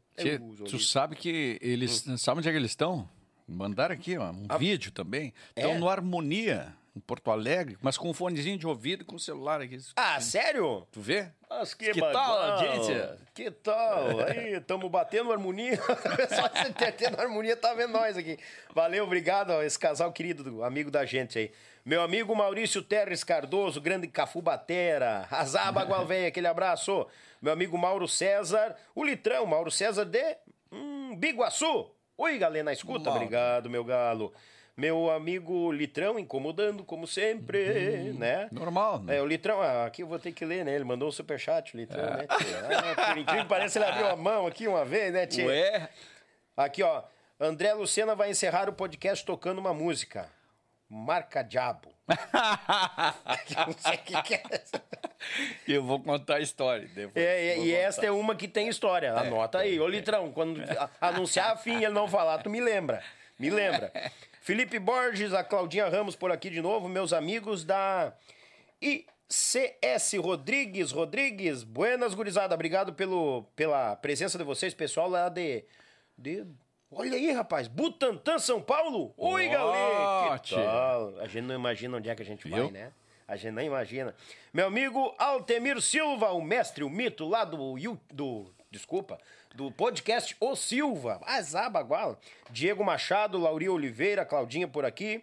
Tu 0.69 0.79
sabe 0.79 1.17
que 1.17 1.59
eles. 1.63 2.07
Hum. 2.07 2.19
Sabe 2.19 2.41
onde 2.41 2.51
é 2.51 2.53
que 2.53 2.59
eles 2.59 2.73
estão? 2.73 3.09
Mandaram 3.49 3.95
aqui, 3.95 4.19
ó, 4.19 4.31
um 4.31 4.59
vídeo 4.59 4.93
também. 4.93 5.33
Estão 5.57 5.73
é? 5.73 5.79
no 5.79 5.89
Harmonia 5.89 6.77
em 6.95 7.01
Porto 7.01 7.31
Alegre, 7.31 7.79
mas 7.81 7.97
com 7.97 8.11
um 8.11 8.15
fonezinho 8.15 8.59
de 8.59 8.67
ouvido 8.67 9.03
e 9.03 9.05
com 9.05 9.17
o 9.17 9.21
celular 9.21 9.61
aqui. 9.61 9.79
Ah, 9.97 10.21
sério? 10.21 10.87
Tu 10.91 11.01
vê? 11.01 11.29
Mas 11.49 11.75
que, 11.75 11.93
que 11.93 12.01
tal, 12.01 12.53
audiência? 12.53 13.19
Que 13.35 13.51
tal? 13.51 14.21
Aí, 14.21 14.55
estamos 14.55 14.91
batendo 14.91 15.33
harmonia. 15.33 15.77
Só 16.31 16.49
você 16.49 16.73
ter 16.73 16.93
tendo 16.93 17.21
harmonia 17.21 17.57
tá 17.57 17.75
vendo 17.75 17.93
nós 17.93 18.17
aqui. 18.17 18.39
Valeu, 18.75 19.05
obrigado, 19.05 19.53
esse 19.63 19.79
casal 19.79 20.13
querido, 20.13 20.63
amigo 20.63 20.91
da 20.91 21.05
gente 21.05 21.39
aí. 21.39 21.53
Meu 21.85 22.03
amigo 22.03 22.35
Maurício 22.37 22.83
Terres 22.83 23.25
Cardoso, 23.25 23.81
grande 23.81 24.07
Cafu 24.07 24.43
Batera. 24.43 25.27
Azaba 25.31 25.83
Gualveia, 25.85 26.29
aquele 26.29 26.47
abraço. 26.47 27.07
Meu 27.41 27.53
amigo 27.53 27.79
Mauro 27.79 28.07
César, 28.07 28.77
o 28.95 29.03
Litrão, 29.03 29.47
Mauro 29.47 29.71
César 29.71 30.05
de 30.05 30.37
hum, 30.71 31.17
Biguaçu. 31.17 31.91
Oi, 32.19 32.37
galera 32.37 32.71
escuta. 32.73 33.05
Mauro. 33.05 33.17
Obrigado, 33.17 33.71
meu 33.71 33.83
galo. 33.83 34.33
Meu 34.77 35.11
amigo 35.11 35.71
Litrão 35.73 36.19
incomodando, 36.19 36.85
como 36.85 37.07
sempre, 37.07 38.11
uhum. 38.11 38.19
né? 38.19 38.49
Normal. 38.51 39.01
Né? 39.03 39.17
É, 39.17 39.23
o 39.23 39.27
Litrão, 39.27 39.61
ah, 39.61 39.85
aqui 39.85 40.03
eu 40.03 40.07
vou 40.07 40.19
ter 40.19 40.33
que 40.33 40.45
ler, 40.45 40.65
né? 40.65 40.75
Ele 40.75 40.85
mandou 40.85 41.09
um 41.09 41.13
superchat, 41.13 41.75
o 41.75 41.79
Litrão, 41.79 42.05
é. 42.05 42.17
né? 42.19 42.27
Ah, 42.29 43.09
por 43.09 43.19
incrível 43.19 43.47
parece, 43.47 43.79
ele 43.79 43.85
abriu 43.85 44.09
a 44.09 44.17
mão 44.17 44.47
aqui 44.47 44.67
uma 44.67 44.85
vez, 44.85 45.13
né, 45.13 45.27
tia? 45.27 45.47
Ué? 45.47 45.89
Aqui, 46.57 46.83
ó. 46.83 47.03
André 47.39 47.73
Lucena 47.73 48.15
vai 48.15 48.31
encerrar 48.31 48.69
o 48.69 48.73
podcast 48.73 49.25
tocando 49.25 49.59
uma 49.59 49.73
música. 49.73 50.29
Marca 50.89 51.43
Diabo. 51.43 51.89
não 53.67 53.73
sei 53.79 53.95
o 53.95 53.99
que, 53.99 54.23
que 54.23 54.35
é. 54.35 54.43
Eu 55.67 55.85
vou 55.85 56.01
contar 56.01 56.37
a 56.37 56.41
história. 56.41 56.91
É, 57.15 57.59
e 57.59 57.73
esta 57.73 58.05
é 58.05 58.11
uma 58.11 58.35
que 58.35 58.49
tem 58.49 58.69
história. 58.69 59.09
É, 59.09 59.19
Anota 59.19 59.59
é, 59.59 59.63
aí. 59.63 59.81
Ô, 59.81 59.87
Litrão, 59.87 60.33
quando 60.33 60.61
anunciar 61.01 61.53
a 61.53 61.57
fim 61.57 61.79
e 61.79 61.85
ele 61.85 61.95
não 61.95 62.09
falar, 62.09 62.39
tu 62.39 62.51
me 62.51 62.61
lembra. 62.61 63.03
Me 63.39 63.49
lembra. 63.49 63.93
Felipe 64.41 64.79
Borges, 64.79 65.35
a 65.35 65.45
Claudinha 65.45 65.87
Ramos 65.87 66.17
por 66.17 66.33
aqui 66.33 66.49
de 66.49 66.63
novo, 66.63 66.89
meus 66.89 67.13
amigos 67.13 67.63
da 67.63 68.15
ICS 68.81 70.15
Rodrigues. 70.19 70.93
Rodrigues, 70.93 71.63
buenas, 71.63 72.15
gurizada. 72.15 72.55
Obrigado 72.55 72.95
pelo, 72.95 73.45
pela 73.55 73.95
presença 73.97 74.39
de 74.39 74.45
vocês, 74.45 74.73
pessoal 74.73 75.11
lá 75.11 75.29
de, 75.29 75.63
de 76.17 76.47
Olha 76.91 77.17
aí, 77.17 77.31
rapaz, 77.33 77.69
Butantã, 77.69 78.39
São 78.39 78.63
Paulo. 78.63 79.13
Oi, 79.19 79.47
oh, 79.47 79.51
galera. 79.51 80.39
Que 80.39 80.55
tal? 80.55 81.19
A 81.21 81.27
gente 81.27 81.45
não 81.45 81.55
imagina 81.55 81.99
onde 81.99 82.09
é 82.09 82.15
que 82.15 82.23
a 82.23 82.27
gente 82.27 82.49
Viu? 82.49 82.65
vai, 82.65 82.71
né? 82.71 82.93
A 83.29 83.37
gente 83.37 83.53
não 83.53 83.63
imagina. 83.63 84.15
Meu 84.55 84.69
amigo 84.69 85.15
Altemir 85.19 85.83
Silva, 85.83 86.33
o 86.33 86.41
mestre, 86.41 86.83
o 86.83 86.89
mito 86.89 87.29
lá 87.29 87.45
do, 87.45 87.77
do 88.13 88.51
desculpa, 88.71 89.19
do 89.55 89.71
podcast 89.71 90.37
O 90.41 90.55
Silva, 90.55 91.21
Azabaguala. 91.25 92.19
Diego 92.51 92.85
Machado, 92.85 93.39
Lauri 93.39 93.69
Oliveira, 93.69 94.25
Claudinha 94.25 94.69
por 94.69 94.85
aqui. 94.85 95.23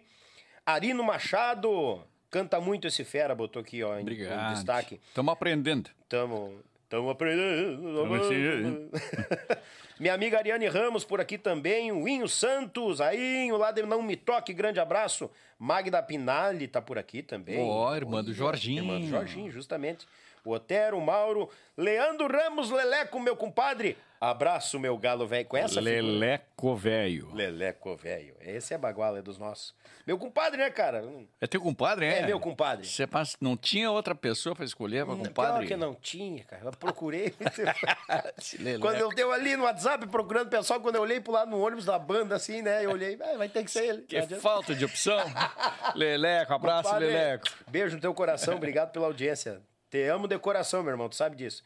Arino 0.66 1.02
Machado, 1.02 2.02
canta 2.30 2.60
muito 2.60 2.86
esse 2.86 3.04
fera, 3.04 3.34
botou 3.34 3.62
aqui, 3.62 3.82
ó, 3.82 3.98
em, 3.98 4.02
em 4.02 4.54
destaque. 4.54 5.00
Estamos 5.08 5.32
aprendendo. 5.32 5.90
Estamos 6.02 6.52
Estamos 6.88 7.12
aprendendo. 7.12 8.90
Minha 10.00 10.14
amiga 10.14 10.38
Ariane 10.38 10.66
Ramos 10.68 11.04
por 11.04 11.20
aqui 11.20 11.36
também. 11.36 11.92
O 11.92 12.08
Inho 12.08 12.26
Santos, 12.26 12.98
aí, 12.98 13.52
lá 13.52 13.70
de 13.70 13.82
Não 13.82 14.00
Me 14.00 14.16
Toque, 14.16 14.54
grande 14.54 14.80
abraço. 14.80 15.30
Magda 15.58 16.02
Pinali 16.02 16.66
tá 16.66 16.80
por 16.80 16.96
aqui 16.96 17.22
também. 17.22 17.60
Ó, 17.60 17.90
oh, 17.90 17.94
irmã 17.94 18.24
do 18.24 18.32
Jorginho. 18.32 18.84
Irmã 18.84 19.00
do 19.00 19.06
Jorginho, 19.06 19.52
justamente. 19.52 20.06
O 20.44 20.52
Otero, 20.52 20.98
o 20.98 21.00
Mauro, 21.00 21.48
Leandro 21.76 22.28
Ramos 22.28 22.70
Leleco, 22.70 23.18
meu 23.20 23.36
compadre. 23.36 23.96
Abraço, 24.20 24.80
meu 24.80 24.98
galo 24.98 25.28
velho. 25.28 25.46
Com 25.46 25.56
essa 25.56 25.80
Leleco 25.80 26.74
velho. 26.74 27.32
Leleco 27.32 27.94
velho. 27.94 28.34
Esse 28.40 28.74
é 28.74 28.78
baguala, 28.78 29.20
é 29.20 29.22
dos 29.22 29.38
nossos. 29.38 29.72
Meu 30.04 30.18
compadre, 30.18 30.58
né, 30.58 30.70
cara? 30.70 31.04
É 31.40 31.46
teu 31.46 31.60
compadre, 31.60 32.06
é? 32.06 32.18
É 32.20 32.26
meu 32.26 32.40
compadre. 32.40 32.84
Você 32.84 33.06
não 33.40 33.56
tinha 33.56 33.90
outra 33.90 34.16
pessoa 34.16 34.56
pra 34.56 34.64
escolher 34.64 35.04
pra 35.04 35.14
compadre? 35.14 35.34
Claro 35.34 35.66
que 35.66 35.76
não 35.76 35.94
tinha, 35.94 36.42
cara. 36.44 36.64
Eu 36.64 36.72
procurei. 36.72 37.32
quando 38.80 38.96
eu 38.96 39.10
dei 39.10 39.24
ali 39.30 39.56
no 39.56 39.64
WhatsApp 39.64 40.04
procurando 40.08 40.48
pessoal, 40.48 40.80
quando 40.80 40.96
eu 40.96 41.02
olhei 41.02 41.20
pro 41.20 41.32
lado 41.32 41.50
no 41.52 41.64
ônibus 41.64 41.84
da 41.84 41.98
banda, 41.98 42.34
assim, 42.34 42.60
né? 42.60 42.84
Eu 42.84 42.90
olhei, 42.90 43.16
ah, 43.22 43.36
vai 43.36 43.48
ter 43.48 43.62
que 43.62 43.70
ser 43.70 43.84
ele. 43.84 44.02
Que 44.02 44.20
falta 44.36 44.74
de 44.74 44.84
opção. 44.84 45.20
Leleco, 45.94 46.52
abraço, 46.54 46.84
compadre, 46.84 47.06
Leleco. 47.06 47.46
Beijo 47.68 47.94
no 47.94 48.00
teu 48.00 48.12
coração, 48.14 48.56
obrigado 48.56 48.90
pela 48.90 49.06
audiência. 49.06 49.62
Te 49.90 50.06
amo 50.08 50.28
de 50.28 50.38
coração, 50.38 50.82
meu 50.82 50.92
irmão, 50.92 51.08
tu 51.08 51.16
sabe 51.16 51.36
disso. 51.36 51.64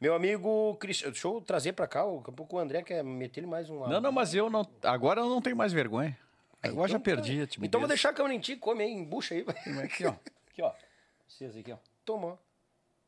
Meu 0.00 0.14
amigo 0.14 0.74
Cristiano, 0.76 1.12
deixa 1.12 1.28
eu 1.28 1.40
trazer 1.40 1.72
pra 1.72 1.86
cá, 1.86 2.04
um 2.04 2.20
pouco 2.20 2.56
o 2.56 2.58
André 2.58 2.82
quer 2.82 3.04
meter 3.04 3.40
ele 3.40 3.46
mais 3.46 3.70
um 3.70 3.86
Não, 3.86 4.00
não, 4.00 4.12
mas 4.12 4.34
eu 4.34 4.50
não. 4.50 4.68
Agora 4.82 5.20
eu 5.20 5.28
não 5.28 5.40
tenho 5.40 5.56
mais 5.56 5.72
vergonha. 5.72 6.18
Agora 6.62 6.88
então, 6.88 6.88
já 6.88 7.00
perdi 7.00 7.40
a 7.40 7.46
timidez. 7.46 7.68
Então 7.68 7.80
vou 7.80 7.88
deixar 7.88 8.10
a 8.10 8.12
câmera 8.12 8.34
em 8.34 8.40
ti, 8.40 8.56
come 8.56 8.82
aí, 8.82 8.90
embucha 8.92 9.34
aí. 9.34 9.44
Aqui, 9.82 10.04
ó. 10.04 10.14
Aqui, 10.50 10.62
ó. 10.62 10.72
Vocês 11.26 11.56
aqui, 11.56 11.72
ó. 11.72 11.78
Toma. 12.04 12.38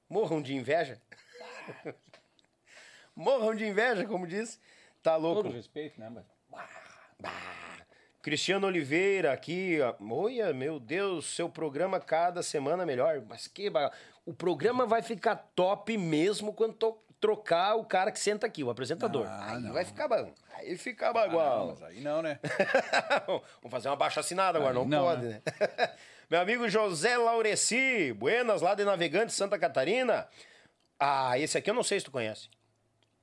Morram 0.09 0.41
de 0.41 0.55
inveja. 0.55 1.01
Morram 3.15 3.55
de 3.55 3.67
inveja, 3.67 4.07
como 4.07 4.27
disse. 4.27 4.59
Tá 5.03 5.17
louco. 5.17 5.43
Todo 5.43 5.55
respeito, 5.55 6.01
né, 6.01 6.11
mas... 6.11 6.25
Cristiano 8.23 8.67
Oliveira 8.67 9.33
aqui, 9.33 9.79
olha, 10.01 10.53
meu 10.55 10.81
Deus, 10.81 11.27
seu 11.35 11.47
programa 11.47 12.01
cada 12.01 12.43
semana 12.43 12.87
melhor. 12.87 13.23
Mas 13.29 13.47
que 13.47 13.71
o 14.27 14.33
programa 14.33 14.87
vai 14.87 15.03
ficar 15.03 15.37
top 15.55 15.97
mesmo 15.97 16.53
quando 16.53 16.75
to 16.75 16.99
trocar 17.21 17.77
o 17.77 17.85
cara 17.87 18.13
que 18.13 18.21
senta 18.21 18.47
aqui, 18.47 18.63
o 18.63 18.69
apresentador. 18.69 19.27
Ah, 19.27 19.55
aí 19.55 19.63
não. 19.63 19.73
vai 19.73 19.83
ficar 19.83 20.07
bom. 20.07 20.31
Aí 20.53 20.77
fica 20.77 21.11
bagual. 21.11 21.63
Ah, 21.63 21.67
mas 21.69 21.83
aí 21.83 22.01
não, 22.03 22.21
né? 22.21 22.39
Vamos 23.27 23.71
fazer 23.71 23.89
uma 23.89 23.97
baixa 23.97 24.21
assinada 24.21 24.59
agora, 24.59 24.75
não, 24.75 24.85
não, 24.85 25.05
pode, 25.05 25.23
né? 25.25 25.43
né? 25.47 25.91
Meu 26.29 26.41
amigo 26.41 26.69
José 26.69 27.17
Laureci, 27.17 28.13
Buenas, 28.13 28.61
lá 28.61 28.75
de 28.75 28.85
Navegante, 28.85 29.33
Santa 29.33 29.59
Catarina. 29.59 30.29
Ah, 31.01 31.39
esse 31.39 31.57
aqui 31.57 31.71
eu 31.71 31.75
não 31.75 31.83
sei 31.83 31.99
se 31.99 32.05
tu 32.05 32.11
conhece. 32.11 32.51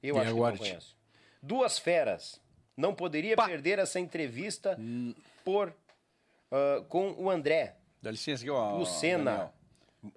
Eu 0.01 0.17
acho 0.17 0.33
que 0.33 0.39
não 0.39 0.57
conheço. 0.57 0.97
Duas 1.41 1.77
Feras. 1.77 2.41
Não 2.75 2.95
poderia 2.95 3.35
Pá. 3.35 3.45
perder 3.45 3.77
essa 3.77 3.99
entrevista 3.99 4.75
hum. 4.79 5.13
por 5.45 5.69
uh, 5.69 6.83
com 6.85 7.11
o 7.19 7.29
André. 7.29 7.75
Dá 8.01 8.09
licença 8.09 8.41
aqui, 8.41 8.49
ó. 8.49 8.77
Lucena. 8.77 9.31
Daniel. 9.31 9.60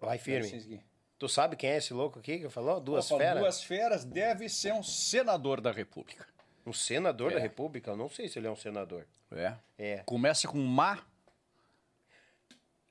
Vai 0.01 0.19
firme. 0.19 0.83
Tu 1.19 1.29
sabe 1.29 1.57
quem 1.57 1.71
é 1.71 1.77
esse 1.77 1.93
louco 1.95 2.19
aqui 2.19 2.39
que 2.39 2.49
falou? 2.49 2.81
Duas 2.81 3.11
Opa, 3.11 3.23
feras? 3.23 3.41
Duas 3.41 3.63
feras 3.63 4.05
deve 4.05 4.49
ser 4.49 4.73
um 4.73 4.83
senador 4.83 5.61
da 5.61 5.71
República. 5.73 6.27
Um 6.67 6.73
senador 6.73 7.33
É. 7.33 7.35
da 7.35 7.41
República? 7.41 7.91
Eu 7.91 7.97
não 7.97 8.09
sei 8.09 8.29
se 8.29 8.39
ele 8.39 8.47
é 8.47 8.51
um 8.51 8.57
senador. 8.57 9.07
É. 9.31 9.55
É. 9.79 9.97
Começa 9.99 10.49
com 10.49 10.59
ma 10.59 10.99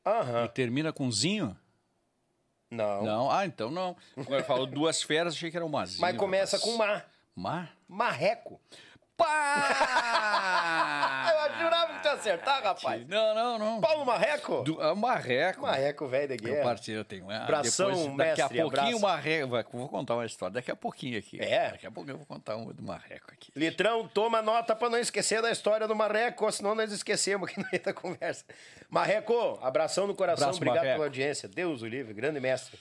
Aham. 0.05 0.45
e 0.45 0.49
termina 0.49 0.91
com 0.93 1.11
zinho? 1.11 1.57
Não. 2.69 3.03
Não. 3.03 3.31
Ah, 3.31 3.45
então 3.45 3.69
não. 3.69 3.95
Quando 4.15 4.33
eu 4.35 4.43
falo 4.43 4.65
duas 4.65 5.01
feras, 5.01 5.33
achei 5.35 5.51
que 5.51 5.57
era 5.57 5.65
uma 5.65 5.85
zinho. 5.85 6.01
Mas 6.01 6.17
começa 6.17 6.57
rapaz. 6.57 6.71
com 6.71 6.77
mar. 6.77 7.09
Ma? 7.35 7.69
Marreco. 7.87 8.59
Pá! 9.23 11.19
Eu 11.53 11.59
jurava 11.65 11.93
que 11.93 11.99
tu 12.01 12.07
ia 12.07 12.13
acertar, 12.13 12.63
rapaz. 12.63 13.07
Não, 13.07 13.35
não, 13.35 13.59
não. 13.59 13.81
Paulo 13.81 14.05
Marreco? 14.05 14.63
Do, 14.63 14.81
é 14.81 14.91
um 14.91 14.95
marreco. 14.95 15.61
Marreco, 15.61 16.07
velho 16.07 16.29
da 16.29 16.35
Meu 16.43 16.53
guerra. 16.53 16.63
parceiro, 16.63 17.01
eu 17.01 17.05
tenho. 17.05 17.29
Ah, 17.29 17.43
Abração, 17.43 17.89
depois, 17.91 18.17
daqui 18.17 18.41
a 18.41 18.45
mestre, 18.45 18.61
pouquinho, 18.61 18.81
abraço. 18.87 18.97
o 18.97 19.01
marreco. 19.01 19.47
vai- 19.49 19.65
Vou 19.71 19.89
contar 19.89 20.15
uma 20.15 20.25
história. 20.25 20.53
Daqui 20.53 20.71
a 20.71 20.75
pouquinho 20.75 21.19
aqui. 21.19 21.39
É? 21.41 21.71
Daqui 21.71 21.87
a 21.87 21.91
pouco 21.91 22.09
eu 22.09 22.17
vou 22.17 22.25
contar 22.25 22.55
uma 22.55 22.73
do 22.73 22.81
marreco 22.83 23.27
aqui. 23.31 23.51
Litrão, 23.55 24.07
toma 24.07 24.41
nota 24.41 24.75
pra 24.75 24.89
não 24.89 24.97
esquecer 24.97 25.41
da 25.41 25.51
história 25.51 25.87
do 25.87 25.95
Marreco, 25.95 26.51
senão 26.51 26.75
nós 26.75 26.91
esquecemos 26.91 27.49
aqui 27.49 27.59
no 27.59 27.67
meio 27.71 27.83
da 27.83 27.93
conversa. 27.93 28.45
Marreco, 28.89 29.59
abração 29.61 30.07
no 30.07 30.15
coração, 30.15 30.45
Abraço, 30.45 30.57
obrigado 30.57 30.77
Marreco. 30.77 30.95
pela 30.95 31.05
audiência. 31.05 31.47
Deus 31.47 31.81
o 31.81 31.87
livre, 31.87 32.13
grande 32.13 32.39
mestre. 32.39 32.77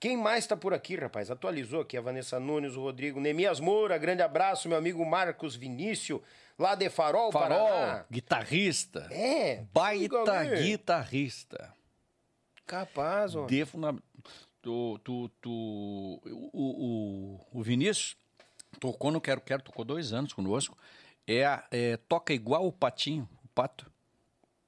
Quem 0.00 0.16
mais 0.16 0.46
tá 0.46 0.56
por 0.56 0.72
aqui, 0.72 0.96
rapaz? 0.96 1.30
Atualizou 1.30 1.82
aqui 1.82 1.94
a 1.94 2.00
Vanessa 2.00 2.40
Nunes, 2.40 2.74
o 2.74 2.80
Rodrigo 2.80 3.20
Nemias 3.20 3.60
Moura, 3.60 3.98
grande 3.98 4.22
abraço, 4.22 4.66
meu 4.66 4.78
amigo 4.78 5.04
Marcos 5.04 5.54
Vinícius, 5.54 6.22
lá 6.58 6.74
de 6.74 6.88
Farol, 6.88 7.30
Farol, 7.30 7.68
Paraná. 7.68 8.06
guitarrista. 8.10 9.06
É, 9.10 9.62
Baita 9.74 10.46
guitarrista. 10.62 11.74
Capaz, 12.66 13.36
ó. 13.36 13.44
De 13.44 13.62
funda... 13.66 13.94
tu, 14.62 14.98
tu, 15.04 15.28
tu... 15.38 15.50
O, 16.50 17.40
o, 17.52 17.58
o 17.58 17.62
Vinícius 17.62 18.16
tocou 18.80 19.10
no 19.10 19.20
Quero 19.20 19.42
Quero, 19.42 19.62
tocou 19.62 19.84
dois 19.84 20.14
anos 20.14 20.32
conosco. 20.32 20.78
É, 21.26 21.62
é, 21.70 21.96
toca 22.08 22.32
igual 22.32 22.66
o 22.66 22.72
Patinho, 22.72 23.28
o 23.44 23.48
Pato. 23.48 23.92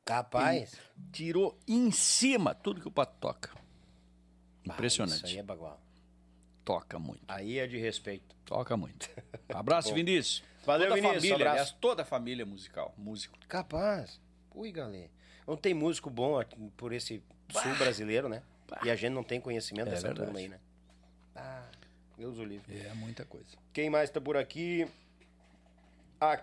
Capaz. 0.05 0.77
Tirou 1.11 1.59
em 1.67 1.91
cima 1.91 2.55
tudo 2.55 2.83
que 2.83 2.89
o 2.89 2.93
Pato 2.93 3.17
toca. 3.19 3.62
Impressionante. 4.65 5.17
Isso 5.19 5.27
aí 5.27 5.39
é 5.39 5.43
bagual. 5.43 5.81
Toca 6.65 6.99
muito. 6.99 7.23
Aí 7.27 7.59
é 7.59 7.67
de 7.67 7.77
respeito. 7.79 8.35
Toca 8.45 8.77
muito. 8.77 9.09
Abraço, 9.49 9.93
Vinícius. 9.95 10.43
Valeu, 10.65 10.89
toda 10.89 10.95
Vinícius, 11.01 11.17
Família, 11.23 11.35
abraço. 11.37 11.51
aliás, 11.61 11.77
toda 11.81 12.03
a 12.03 12.05
família 12.05 12.47
musical, 12.47 12.95
músico. 12.97 13.37
Capaz. 13.49 14.21
Ui, 14.55 14.71
galera. 14.71 15.11
Não 15.45 15.57
tem 15.57 15.75
músico 15.75 16.09
bom 16.09 16.39
aqui 16.39 16.57
por 16.77 16.93
esse 16.93 17.21
sul 17.51 17.75
brasileiro, 17.77 18.29
né? 18.29 18.43
E 18.85 18.91
a 18.91 18.95
gente 18.95 19.13
não 19.13 19.25
tem 19.25 19.41
conhecimento 19.41 19.89
É 19.89 19.91
dessa 19.91 20.07
verdade. 20.07 20.27
turma 20.27 20.39
aí, 20.39 20.49
né? 20.49 20.61
Ah, 21.35 21.67
Deus 22.17 22.39
o 22.39 22.45
livre. 22.45 22.79
É 22.79 22.95
muita 22.95 23.25
coisa. 23.25 23.49
Quem 23.73 23.91
mais 23.91 24.09
tá 24.09 24.21
por 24.21 24.37
aqui? 24.37 24.87
A 26.21 26.41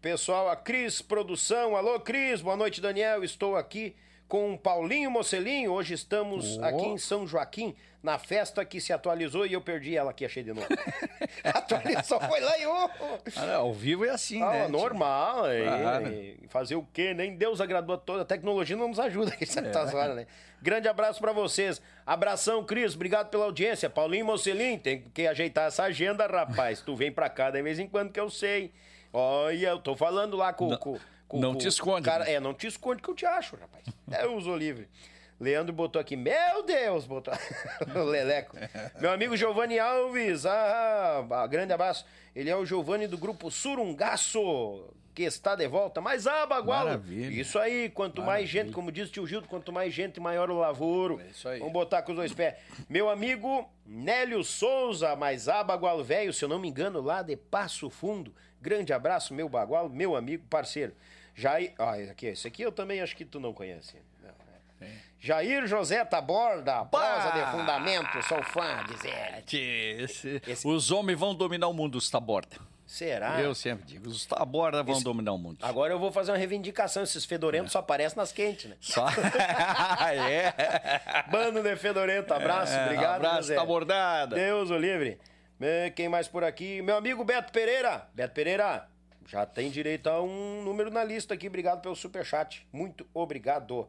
pessoal, 0.00 0.48
a 0.48 0.54
Cris 0.54 1.02
Produção. 1.02 1.74
Alô, 1.74 1.98
Cris. 1.98 2.40
Boa 2.40 2.56
noite, 2.56 2.80
Daniel. 2.80 3.24
Estou 3.24 3.56
aqui 3.56 3.96
com 4.28 4.54
o 4.54 4.58
Paulinho 4.58 5.10
Mocelinho. 5.10 5.72
Hoje 5.72 5.94
estamos 5.94 6.56
Oh. 6.58 6.64
aqui 6.64 6.84
em 6.86 6.98
São 6.98 7.26
Joaquim, 7.26 7.74
na 8.02 8.18
festa 8.18 8.64
que 8.64 8.80
se 8.80 8.92
atualizou 8.92 9.46
e 9.46 9.52
eu 9.52 9.60
perdi 9.60 9.96
ela 9.96 10.10
aqui, 10.10 10.24
achei 10.24 10.42
de 10.42 10.52
novo. 10.52 10.66
Atualizou, 11.44 12.20
foi 12.20 12.40
lá 12.40 12.58
e 12.58 12.66
ô! 12.66 12.90
Ah, 13.36 13.46
não, 13.46 13.54
ao 13.62 13.72
vivo 13.74 14.04
é 14.04 14.10
assim, 14.10 14.42
Ah, 14.42 14.50
né? 14.50 14.68
normal. 14.68 15.52
e- 15.52 15.64
Claro. 15.64 16.08
e 16.12 16.36
fazer 16.48 16.74
o 16.76 16.86
quê? 16.92 17.14
Nem 17.14 17.36
Deus 17.36 17.60
agradou 17.60 17.94
a 17.94 17.98
toda. 17.98 18.22
A 18.22 18.24
tecnologia 18.24 18.76
não 18.76 18.88
nos 18.88 18.98
ajuda 18.98 19.32
aqui 19.34 19.44
É. 19.44 19.78
horas, 19.96 20.16
né? 20.16 20.26
Grande 20.62 20.88
abraço 20.88 21.20
pra 21.20 21.32
vocês. 21.32 21.80
Abração, 22.04 22.64
Cris. 22.64 22.94
Obrigado 22.94 23.28
pela 23.28 23.44
audiência. 23.44 23.90
Paulinho 23.90 24.24
Mocelin, 24.26 24.78
tem 24.78 25.02
que 25.02 25.26
ajeitar 25.26 25.68
essa 25.68 25.84
agenda, 25.84 26.26
rapaz. 26.26 26.80
tu 26.80 26.96
vem 26.96 27.12
pra 27.12 27.28
cá 27.28 27.50
de 27.50 27.62
vez 27.62 27.78
em 27.78 27.86
quando 27.86 28.10
que 28.12 28.18
eu 28.20 28.30
sei. 28.30 28.72
Olha, 29.12 29.68
eu 29.68 29.78
tô 29.78 29.94
falando 29.94 30.36
lá 30.36 30.52
com... 30.52 30.68
Não- 30.70 30.76
com, 30.78 30.98
com 31.28 31.40
não 31.40 31.52
com 31.52 31.58
te 31.58 31.68
esconde, 31.68 32.04
Cara, 32.04 32.24
né? 32.24 32.34
É, 32.34 32.40
não 32.40 32.54
te 32.54 32.66
esconde 32.66 33.02
que 33.02 33.08
eu 33.08 33.14
te 33.14 33.26
acho, 33.26 33.56
rapaz. 33.56 33.84
É, 34.10 34.24
eu 34.24 34.36
uso 34.36 34.54
livre. 34.54 34.88
Leandro 35.38 35.72
botou 35.72 36.00
aqui, 36.00 36.16
meu 36.16 36.62
Deus, 36.64 37.04
botou 37.04 37.34
o 37.94 38.04
Leleco. 38.04 38.56
Meu 39.00 39.12
amigo 39.12 39.36
Giovanni 39.36 39.78
Alves, 39.78 40.46
ah, 40.46 41.26
ah, 41.30 41.46
grande 41.46 41.72
abraço. 41.72 42.06
Ele 42.34 42.48
é 42.48 42.56
o 42.56 42.64
Giovanni 42.64 43.06
do 43.06 43.18
grupo 43.18 43.50
Surungaço, 43.50 44.88
que 45.14 45.24
está 45.24 45.54
de 45.54 45.68
volta. 45.68 46.00
Mas 46.00 46.26
ah, 46.26 46.46
Bagualo, 46.46 46.88
Maravilha. 46.90 47.40
isso 47.40 47.58
aí, 47.58 47.90
quanto 47.90 48.22
mais 48.22 48.48
gente, 48.48 48.72
como 48.72 48.90
diz 48.90 49.08
o 49.08 49.12
tio 49.12 49.26
Gildo, 49.26 49.46
quanto 49.46 49.70
mais 49.72 49.92
gente, 49.92 50.18
maior 50.20 50.50
o 50.50 50.58
lavoro. 50.58 51.20
É 51.20 51.30
isso 51.30 51.48
aí. 51.48 51.58
Vamos 51.58 51.72
botar 51.72 52.00
com 52.02 52.12
os 52.12 52.16
dois 52.16 52.32
pés. 52.32 52.54
Meu 52.88 53.10
amigo 53.10 53.68
Nélio 53.84 54.42
Souza, 54.42 55.14
mas 55.16 55.48
ah, 55.48 55.62
Bagualo 55.62 56.02
velho, 56.02 56.32
se 56.32 56.42
eu 56.44 56.48
não 56.48 56.58
me 56.58 56.68
engano, 56.68 57.02
lá 57.02 57.20
de 57.20 57.36
Passo 57.36 57.90
Fundo. 57.90 58.34
Grande 58.58 58.92
abraço, 58.92 59.34
meu 59.34 59.50
Bagualo, 59.50 59.90
meu 59.90 60.16
amigo, 60.16 60.44
parceiro. 60.48 60.94
Jair, 61.36 61.74
ah, 61.78 61.92
aqui, 62.10 62.26
esse 62.28 62.48
aqui 62.48 62.62
eu 62.62 62.72
também 62.72 63.00
acho 63.02 63.14
que 63.14 63.24
tu 63.24 63.38
não 63.38 63.52
conhece. 63.52 63.96
Não, 64.22 64.86
é. 64.86 64.90
Jair 65.20 65.66
José 65.66 66.02
Taborda, 66.04 66.84
prosa 66.86 67.30
de 67.30 67.50
fundamento, 67.50 68.22
sou 68.26 68.42
fã, 68.42 68.82
diz 68.88 69.04
ele. 69.04 70.02
Esse- 70.04 70.42
Esse- 70.46 70.66
Os 70.66 70.90
homens 70.90 71.18
vão 71.18 71.34
dominar 71.34 71.68
o 71.68 71.74
mundo, 71.74 71.96
os 71.98 72.08
taborda. 72.08 72.56
Será? 72.86 73.40
Eu 73.40 73.52
sempre 73.54 73.84
digo, 73.84 74.08
os 74.08 74.24
taborda 74.24 74.82
vão 74.82 74.94
Esse- 74.94 75.04
dominar 75.04 75.32
o 75.32 75.38
mundo. 75.38 75.58
Agora 75.60 75.92
eu 75.92 75.98
vou 75.98 76.10
fazer 76.12 76.30
uma 76.30 76.38
reivindicação, 76.38 77.02
esses 77.02 77.24
fedorentos 77.24 77.72
só 77.72 77.80
aparecem 77.80 78.16
nas 78.16 78.30
quentes, 78.32 78.70
né? 78.70 78.76
Só... 78.80 79.06
é. 80.12 80.54
Bando 81.30 81.62
de 81.62 81.76
fedorento, 81.76 82.32
abraço, 82.32 82.72
É, 82.72 82.84
obrigado, 82.84 83.16
Abraço, 83.16 83.36
José. 83.42 83.54
tabordada. 83.56 84.36
Deus 84.36 84.70
o 84.70 84.78
livre. 84.78 85.18
Eh, 85.60 85.90
Quem 85.96 86.08
mais 86.08 86.28
por 86.28 86.44
aqui? 86.44 86.80
Meu 86.82 86.96
amigo 86.96 87.24
Beto 87.24 87.52
Pereira. 87.52 88.06
Beto 88.14 88.34
Pereira, 88.34 88.86
já 89.28 89.44
tem 89.46 89.70
direito 89.70 90.08
a 90.08 90.22
um 90.22 90.62
número 90.62 90.90
na 90.90 91.02
lista 91.04 91.34
aqui. 91.34 91.48
Obrigado 91.48 91.80
pelo 91.82 91.96
superchat. 91.96 92.66
Muito 92.72 93.06
obrigado. 93.12 93.88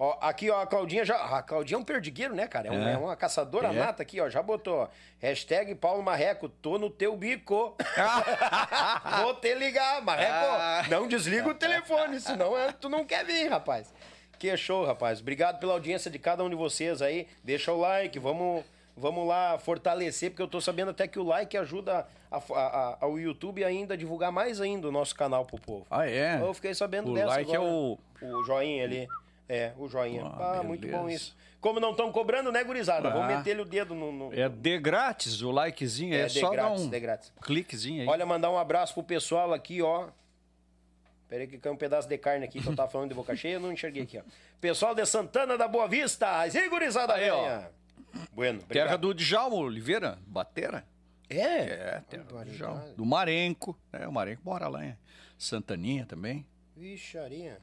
Ó, 0.00 0.16
aqui, 0.20 0.48
ó, 0.48 0.60
a 0.62 0.66
Claudinha 0.66 1.04
já. 1.04 1.16
A 1.16 1.42
Claudinha 1.42 1.76
é 1.76 1.80
um 1.80 1.84
perdigueiro, 1.84 2.32
né, 2.32 2.46
cara? 2.46 2.68
É, 2.68 2.70
um- 2.70 2.86
É. 2.88 2.92
é 2.92 2.96
uma 2.98 3.16
caçadora 3.16 3.68
É. 3.68 3.72
nata 3.72 4.00
aqui, 4.02 4.20
ó. 4.20 4.28
Já 4.28 4.40
botou, 4.40 4.82
ó. 4.82 4.88
Hashtag 5.18 5.74
Paulo 5.74 6.02
Marreco, 6.04 6.48
tô 6.48 6.78
no 6.78 6.88
teu 6.88 7.16
bico. 7.16 7.76
Vou 9.22 9.34
te 9.34 9.52
ligar, 9.54 10.00
Marreco. 10.02 10.32
Ah. 10.32 10.84
Não 10.88 11.08
desliga 11.08 11.48
o 11.48 11.54
telefone, 11.58 12.20
senão 12.20 12.56
é, 12.56 12.70
tu 12.72 12.88
não 12.88 13.04
quer 13.04 13.24
vir, 13.24 13.48
rapaz. 13.48 13.92
Que 14.38 14.56
show, 14.56 14.84
rapaz. 14.86 15.20
Obrigado 15.20 15.58
pela 15.58 15.72
audiência 15.72 16.08
de 16.08 16.18
cada 16.20 16.44
um 16.44 16.48
de 16.48 16.54
vocês 16.54 17.02
aí. 17.02 17.26
Deixa 17.42 17.72
o 17.72 17.80
like, 17.80 18.20
vamos, 18.20 18.64
vamos 18.98 19.26
lá 19.26 19.58
fortalecer, 19.58 20.30
porque 20.30 20.42
eu 20.42 20.48
tô 20.48 20.60
sabendo 20.60 20.90
até 20.90 21.06
que 21.08 21.18
o 21.18 21.22
like 21.22 21.56
ajuda 21.56 22.06
a, 22.30 22.36
a- 22.36 22.42
a- 22.54 22.98
ao 23.00 23.18
YouTube 23.18 23.64
ainda 23.64 23.94
a 23.94 23.96
divulgar 23.96 24.30
mais 24.32 24.60
ainda 24.60 24.88
o 24.88 24.92
nosso 24.92 25.14
canal 25.14 25.44
pro 25.44 25.58
povo. 25.60 25.86
Ah, 25.90 26.08
é? 26.08 26.40
Eu 26.40 26.52
fiquei 26.54 26.74
sabendo 26.74 27.10
O 27.12 27.14
dessa 27.14 27.26
like 27.28 27.50
é 27.52 27.56
agora. 27.56 27.70
o- 27.72 27.98
O 28.22 28.44
joinha 28.44 28.84
ali. 28.84 29.08
É, 29.48 29.72
o 29.78 29.88
joinha. 29.88 30.24
Ah, 30.26 30.58
Ah, 30.58 30.62
muito 30.62 30.86
bom 30.88 31.08
isso. 31.08 31.34
Como 31.60 31.80
não 31.80 31.90
estão 31.92 32.12
cobrando, 32.12 32.52
né, 32.52 32.62
gurizada? 32.62 33.08
Vamos 33.10 33.32
Ah. 33.32 33.38
meter 33.38 33.58
o 33.58 33.64
dedo 33.64 33.94
no... 33.94 34.12
no- 34.12 34.32
É 34.34 34.48
de 34.48 34.78
grátis 34.78 35.40
o 35.42 35.50
likezinho, 35.50 36.14
é, 36.14 36.20
É, 36.22 36.26
de 36.26 36.38
só 36.38 36.50
grátis, 36.50 36.80
dar 36.82 36.86
um 36.86 36.90
de 36.90 37.00
grátis. 37.00 37.32
cliquezinho 37.42 38.02
aí. 38.02 38.08
Olha, 38.08 38.24
mandar 38.26 38.50
um 38.50 38.58
abraço 38.58 38.94
pro 38.94 39.02
pessoal 39.02 39.52
aqui, 39.54 39.80
ó. 39.82 40.08
Peraí 41.28 41.46
que 41.46 41.58
caiu 41.58 41.74
um 41.74 41.76
pedaço 41.76 42.08
de 42.08 42.16
carne 42.16 42.44
aqui 42.44 42.60
que 42.60 42.68
eu 42.68 42.74
tava 42.76 42.88
falando 42.90 43.08
de 43.10 43.14
boca 43.14 43.34
cheia, 43.36 43.54
eu 43.54 43.60
não 43.60 43.72
enxerguei 43.72 44.02
aqui, 44.04 44.18
ó. 44.18 44.22
Pessoal 44.60 44.94
de 44.94 45.04
Santana 45.04 45.58
da 45.58 45.68
Boa 45.68 45.86
Vista, 45.88 46.46
e 46.46 46.68
gurizada 46.68 47.14
Aí, 47.14 47.28
ó. 47.30 47.60
Bueno, 48.32 48.62
Terra 48.62 48.96
do 48.96 49.12
Djalma 49.14 49.56
Oliveira, 49.56 50.18
Batera. 50.26 50.84
É? 51.30 51.36
É, 51.36 52.02
terra 52.08 52.22
do. 52.24 52.44
Djalma. 52.44 52.80
Do 52.96 53.04
Marenco, 53.04 53.78
né? 53.92 54.06
O 54.08 54.12
Marenco 54.12 54.42
mora 54.44 54.66
lá 54.68 54.84
em 54.84 54.96
Santaninha 55.36 56.06
também. 56.06 56.46
Vixaria. 56.76 57.58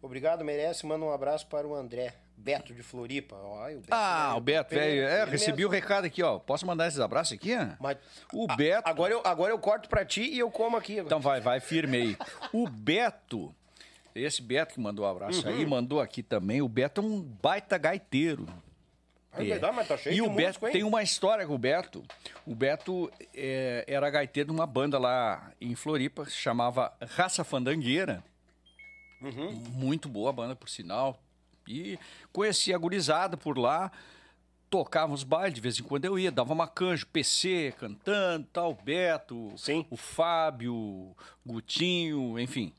Obrigado, 0.00 0.44
merece. 0.44 0.86
Manda 0.86 1.04
um 1.04 1.10
abraço 1.12 1.46
para 1.46 1.66
o 1.66 1.74
André 1.74 2.14
Beto 2.36 2.74
de 2.74 2.82
Floripa. 2.82 3.34
Ó, 3.36 3.64
o 3.68 3.74
Beto, 3.80 3.86
Ah, 3.90 4.26
velho, 4.26 4.36
o 4.36 4.40
Beto, 4.40 4.74
velho. 4.74 5.02
É, 5.06 5.22
ele 5.22 5.30
recebi 5.30 5.56
mesmo. 5.58 5.68
o 5.70 5.72
recado 5.72 6.04
aqui, 6.04 6.22
ó. 6.22 6.38
Posso 6.38 6.66
mandar 6.66 6.86
esses 6.86 7.00
abraços 7.00 7.32
aqui? 7.32 7.52
Mas- 7.80 7.96
O 8.32 8.46
a- 8.48 8.54
Beto. 8.56 8.88
Agora 8.88 9.12
eu, 9.12 9.22
agora 9.24 9.52
eu 9.52 9.58
corto 9.58 9.88
pra 9.88 10.04
ti 10.04 10.22
e 10.22 10.38
eu 10.38 10.50
como 10.50 10.76
aqui. 10.76 10.92
agora. 10.94 11.06
Então 11.06 11.20
vai, 11.20 11.40
vai 11.40 11.58
firme 11.58 11.96
aí. 11.96 12.16
O 12.52 12.68
Beto, 12.68 13.54
esse 14.14 14.42
Beto 14.42 14.74
que 14.74 14.80
mandou 14.80 15.04
o 15.04 15.08
abraço 15.08 15.42
Uhum. 15.48 15.52
aí, 15.54 15.64
mandou 15.66 16.00
aqui 16.00 16.22
também. 16.22 16.60
O 16.60 16.68
Beto 16.68 17.00
é 17.00 17.04
um 17.04 17.20
baita 17.20 17.78
gaiteiro. 17.78 18.46
É 19.36 19.44
verdade, 19.44 19.76
mas 19.76 19.88
tá 19.88 19.96
cheio 19.96 20.14
e 20.14 20.22
o 20.22 20.30
Beto 20.30 20.60
músico, 20.60 20.70
tem 20.70 20.84
uma 20.84 21.02
história 21.02 21.46
com 21.46 21.54
o 21.54 21.58
Beto. 21.58 22.04
O 22.46 22.54
Beto 22.54 23.10
é, 23.34 23.84
era 23.86 24.08
gaiteiro 24.08 24.50
de 24.50 24.54
uma 24.54 24.66
banda 24.66 24.98
lá 24.98 25.50
em 25.60 25.74
Floripa, 25.74 26.24
se 26.24 26.36
chamava 26.36 26.92
Raça 27.00 27.42
Fandangueira. 27.42 28.22
Uhum. 29.20 29.50
Muito 29.72 30.08
boa 30.08 30.30
a 30.30 30.32
banda, 30.32 30.54
por 30.54 30.68
sinal. 30.68 31.20
E 31.66 31.98
conhecia 32.32 32.76
a 32.76 32.78
gurizada 32.78 33.36
por 33.36 33.58
lá. 33.58 33.90
Tocava 34.70 35.12
os 35.12 35.22
bailes, 35.22 35.54
de 35.54 35.60
vez 35.60 35.78
em 35.78 35.82
quando 35.82 36.04
eu 36.04 36.18
ia, 36.18 36.32
dava 36.32 36.52
uma 36.52 36.66
canja, 36.66 37.06
PC, 37.06 37.74
cantando, 37.78 38.46
tal, 38.52 38.74
Beto, 38.74 39.52
Sim. 39.56 39.86
o 39.88 39.96
Fábio, 39.96 41.14
Gutinho, 41.46 42.38
enfim. 42.38 42.72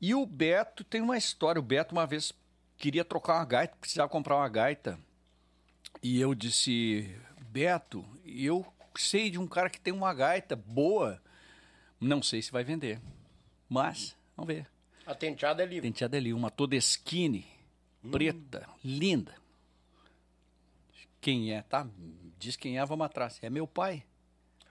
E 0.00 0.14
o 0.14 0.24
Beto 0.24 0.84
tem 0.84 1.00
uma 1.00 1.16
história. 1.16 1.58
O 1.58 1.62
Beto 1.62 1.94
uma 1.94 2.06
vez 2.06 2.32
queria 2.76 3.04
trocar 3.04 3.36
uma 3.36 3.44
gaita, 3.44 3.76
precisava 3.80 4.08
comprar 4.08 4.36
uma 4.36 4.48
gaita 4.48 4.98
E 6.02 6.20
eu 6.20 6.34
disse, 6.34 7.14
Beto, 7.50 8.04
eu 8.24 8.66
sei 8.96 9.30
de 9.30 9.38
um 9.38 9.46
cara 9.46 9.70
que 9.70 9.80
tem 9.80 9.92
uma 9.92 10.12
gaita 10.12 10.54
boa. 10.54 11.20
Não 12.00 12.22
sei 12.22 12.42
se 12.42 12.52
vai 12.52 12.64
vender. 12.64 13.00
Mas, 13.68 14.16
vamos 14.36 14.54
ver. 14.54 14.66
A 15.06 15.14
tenteada 15.14 15.62
é 15.62 15.66
livre. 15.66 15.88
Tenteada 15.88 16.16
é 16.16 16.20
livre. 16.20 16.38
Uma 16.38 16.50
toda 16.50 16.76
skinny, 16.76 17.46
hum. 18.04 18.10
preta, 18.10 18.68
linda. 18.84 19.34
Quem 21.20 21.52
é, 21.52 21.62
tá? 21.62 21.86
Diz 22.38 22.56
quem 22.56 22.78
é, 22.78 22.84
vamos 22.84 23.06
atrás. 23.06 23.38
É 23.42 23.50
meu 23.50 23.66
pai. 23.66 24.04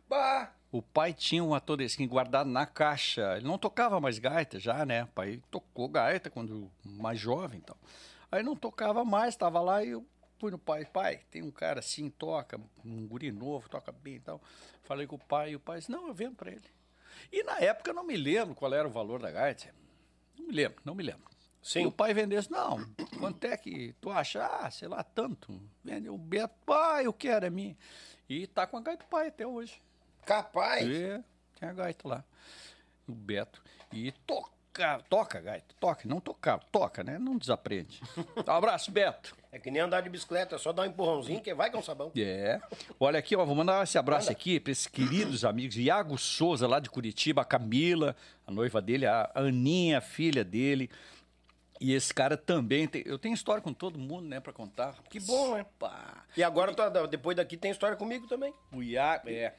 Bah! 0.07 0.53
O 0.71 0.81
pai 0.81 1.13
tinha 1.13 1.43
uma 1.43 1.61
toda 1.61 1.83
skinny 1.83 2.07
guardada 2.07 2.49
na 2.49 2.65
caixa. 2.65 3.37
Ele 3.37 3.47
não 3.47 3.57
tocava 3.57 3.99
mais 3.99 4.19
gaita 4.19 4.59
já, 4.59 4.85
né? 4.85 5.05
O 5.05 5.07
pai 5.07 5.41
tocou 5.49 5.87
gaita 5.87 6.29
quando 6.29 6.69
mais 6.83 7.19
jovem 7.19 7.59
então. 7.59 7.77
Aí 8.31 8.43
não 8.43 8.55
tocava 8.55 9.05
mais, 9.05 9.33
estava 9.33 9.61
lá 9.61 9.83
e 9.83 9.91
eu 9.91 10.05
fui 10.37 10.51
no 10.51 10.57
pai. 10.57 10.85
Pai, 10.85 11.21
tem 11.29 11.41
um 11.41 11.51
cara 11.51 11.79
assim, 11.79 12.09
toca, 12.09 12.59
um 12.83 13.07
guri 13.07 13.31
novo, 13.31 13.69
toca 13.69 13.91
bem 13.91 14.15
e 14.15 14.19
tal. 14.19 14.41
Falei 14.83 15.07
com 15.07 15.15
o 15.15 15.19
pai 15.19 15.51
e 15.51 15.55
o 15.55 15.59
pai 15.59 15.79
disse, 15.79 15.91
não, 15.91 16.07
eu 16.07 16.13
vendo 16.13 16.35
para 16.35 16.51
ele. 16.51 16.75
E 17.31 17.43
na 17.43 17.59
época 17.59 17.91
eu 17.91 17.95
não 17.95 18.03
me 18.03 18.15
lembro 18.15 18.55
qual 18.55 18.73
era 18.73 18.87
o 18.87 18.91
valor 18.91 19.21
da 19.21 19.31
gaita. 19.31 19.73
Não 20.37 20.47
me 20.47 20.53
lembro, 20.53 20.81
não 20.83 20.95
me 20.95 21.03
lembro. 21.03 21.35
Sim. 21.61 21.81
E 21.81 21.85
o 21.87 21.91
pai 21.91 22.13
vendesse, 22.13 22.51
não, 22.51 22.77
quanto 23.17 23.43
é 23.45 23.57
que 23.57 23.95
tu 23.99 24.11
acha? 24.11 24.45
Ah, 24.45 24.69
sei 24.69 24.87
lá, 24.87 25.03
tanto. 25.03 25.59
Vende 25.83 26.09
o 26.09 26.17
Beto, 26.17 26.53
pai, 26.63 27.07
eu 27.07 27.13
quero, 27.13 27.45
é 27.45 27.49
minha. 27.49 27.75
E 28.29 28.45
tá 28.45 28.67
com 28.67 28.77
a 28.77 28.81
gaita 28.81 29.03
do 29.03 29.09
pai 29.09 29.29
até 29.29 29.47
hoje. 29.47 29.81
Capaz? 30.25 30.87
É, 30.87 31.23
tem 31.59 31.67
a 31.67 31.73
gaita 31.73 32.07
lá. 32.07 32.23
O 33.07 33.13
Beto. 33.13 33.63
E 33.91 34.11
toca, 34.11 34.99
toca, 35.09 35.41
gaita, 35.41 35.73
toca, 35.79 36.07
não 36.07 36.19
tocar, 36.19 36.59
toca, 36.65 37.03
né? 37.03 37.17
Não 37.17 37.35
desaprende. 37.35 37.99
Um 38.15 38.45
abraço, 38.51 38.91
Beto. 38.91 39.35
É 39.55 39.57
que 39.57 39.71
nem 39.71 39.81
andar 39.81 40.01
de 40.01 40.09
bicicleta, 40.09 40.55
é 40.55 40.57
só 40.57 40.73
dar 40.73 40.81
um 40.81 40.85
empurrãozinho 40.87 41.39
que 41.39 41.53
vai 41.53 41.71
com 41.71 41.81
sabão. 41.81 42.11
É. 42.17 42.59
Olha 42.99 43.17
aqui, 43.17 43.37
ó, 43.37 43.45
vou 43.45 43.55
mandar 43.55 43.81
esse 43.85 43.97
abraço 43.97 44.25
Manda. 44.25 44.33
aqui 44.33 44.59
para 44.59 44.73
esses 44.73 44.85
queridos 44.85 45.45
amigos. 45.45 45.77
Iago 45.77 46.17
Souza, 46.17 46.67
lá 46.67 46.77
de 46.77 46.89
Curitiba, 46.89 47.41
a 47.41 47.45
Camila, 47.45 48.17
a 48.45 48.51
noiva 48.51 48.81
dele, 48.81 49.05
a 49.05 49.31
Aninha, 49.33 49.99
a 49.99 50.01
filha 50.01 50.43
dele. 50.43 50.91
E 51.79 51.93
esse 51.93 52.13
cara 52.13 52.35
também 52.35 52.85
tem. 52.85 53.01
Eu 53.05 53.17
tenho 53.17 53.33
história 53.33 53.61
com 53.61 53.71
todo 53.71 53.97
mundo, 53.97 54.27
né, 54.27 54.41
pra 54.41 54.51
contar. 54.51 54.93
Que 55.09 55.21
bom, 55.21 55.55
né? 55.55 55.65
Pá. 55.79 56.25
E 56.35 56.43
agora, 56.43 56.73
e... 56.73 57.07
depois 57.07 57.37
daqui, 57.37 57.55
tem 57.55 57.71
história 57.71 57.95
comigo 57.95 58.27
também. 58.27 58.53
O 58.73 58.83
Iago. 58.83 59.29
É. 59.31 59.53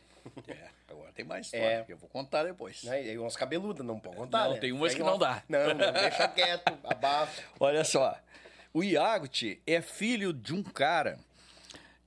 É, 0.49 0.69
agora 0.91 1.13
tem 1.13 1.25
mais 1.25 1.47
história, 1.47 1.65
é. 1.65 1.85
que 1.85 1.93
eu 1.93 1.97
vou 1.97 2.11
contar 2.11 2.43
depois. 2.43 2.85
É, 2.85 3.13
e 3.13 3.17
umas 3.17 3.37
cabeludas, 3.37 3.87
não 3.87 4.01
pode 4.01 4.17
contar, 4.17 4.47
Não, 4.47 4.55
né? 4.55 4.59
tem 4.59 4.73
umas 4.73 4.93
que 4.93 5.01
não 5.01 5.17
dá. 5.17 5.41
Não, 5.49 5.69
não, 5.69 5.93
deixa 5.93 6.27
quieto, 6.27 6.77
abafa. 6.83 7.45
Olha 7.61 7.85
só, 7.85 8.19
o 8.77 8.85
Iago 8.85 9.27
é 9.67 9.81
filho 9.81 10.35
de 10.35 10.53
um 10.53 10.63
cara 10.63 11.19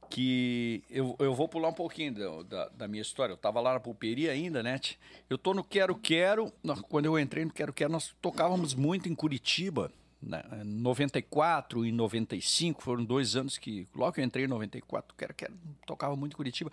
que 0.08 0.84
eu, 0.88 1.16
eu 1.18 1.34
vou 1.34 1.50
pular 1.50 1.70
um 1.70 1.74
pouquinho 1.74 2.14
da, 2.14 2.44
da, 2.44 2.70
da, 2.70 2.88
minha 2.88 3.02
história. 3.02 3.34
Eu 3.34 3.38
tava 3.38 3.60
lá 3.60 3.74
na 3.74 3.80
pulperia 3.80 4.32
ainda, 4.32 4.62
né? 4.62 4.80
Eu 5.28 5.36
tô 5.36 5.52
no 5.56 5.64
Quero 5.64 5.96
Quero. 5.96 6.54
Quando 6.88 7.08
eu 7.08 7.18
entrei 7.18 7.44
no 7.44 7.52
Quero 7.52 7.74
Quero, 7.74 7.92
nós 7.92 8.16
tocávamos 8.22 8.76
muito 8.76 9.10
em 9.10 9.16
Curitiba. 9.16 9.92
Né? 10.22 10.44
94 10.64 11.88
e 11.88 11.92
95 11.92 12.84
foram 12.84 13.04
dois 13.04 13.36
anos 13.36 13.58
que, 13.58 13.88
logo 13.96 14.12
que 14.12 14.22
eu 14.22 14.26
entrei 14.26 14.46
em 14.46 14.48
94, 14.48 15.16
Quero 15.18 15.34
Quero 15.34 15.54
tocava 15.88 16.16
muito 16.16 16.34
em 16.34 16.38
Curitiba. 16.38 16.72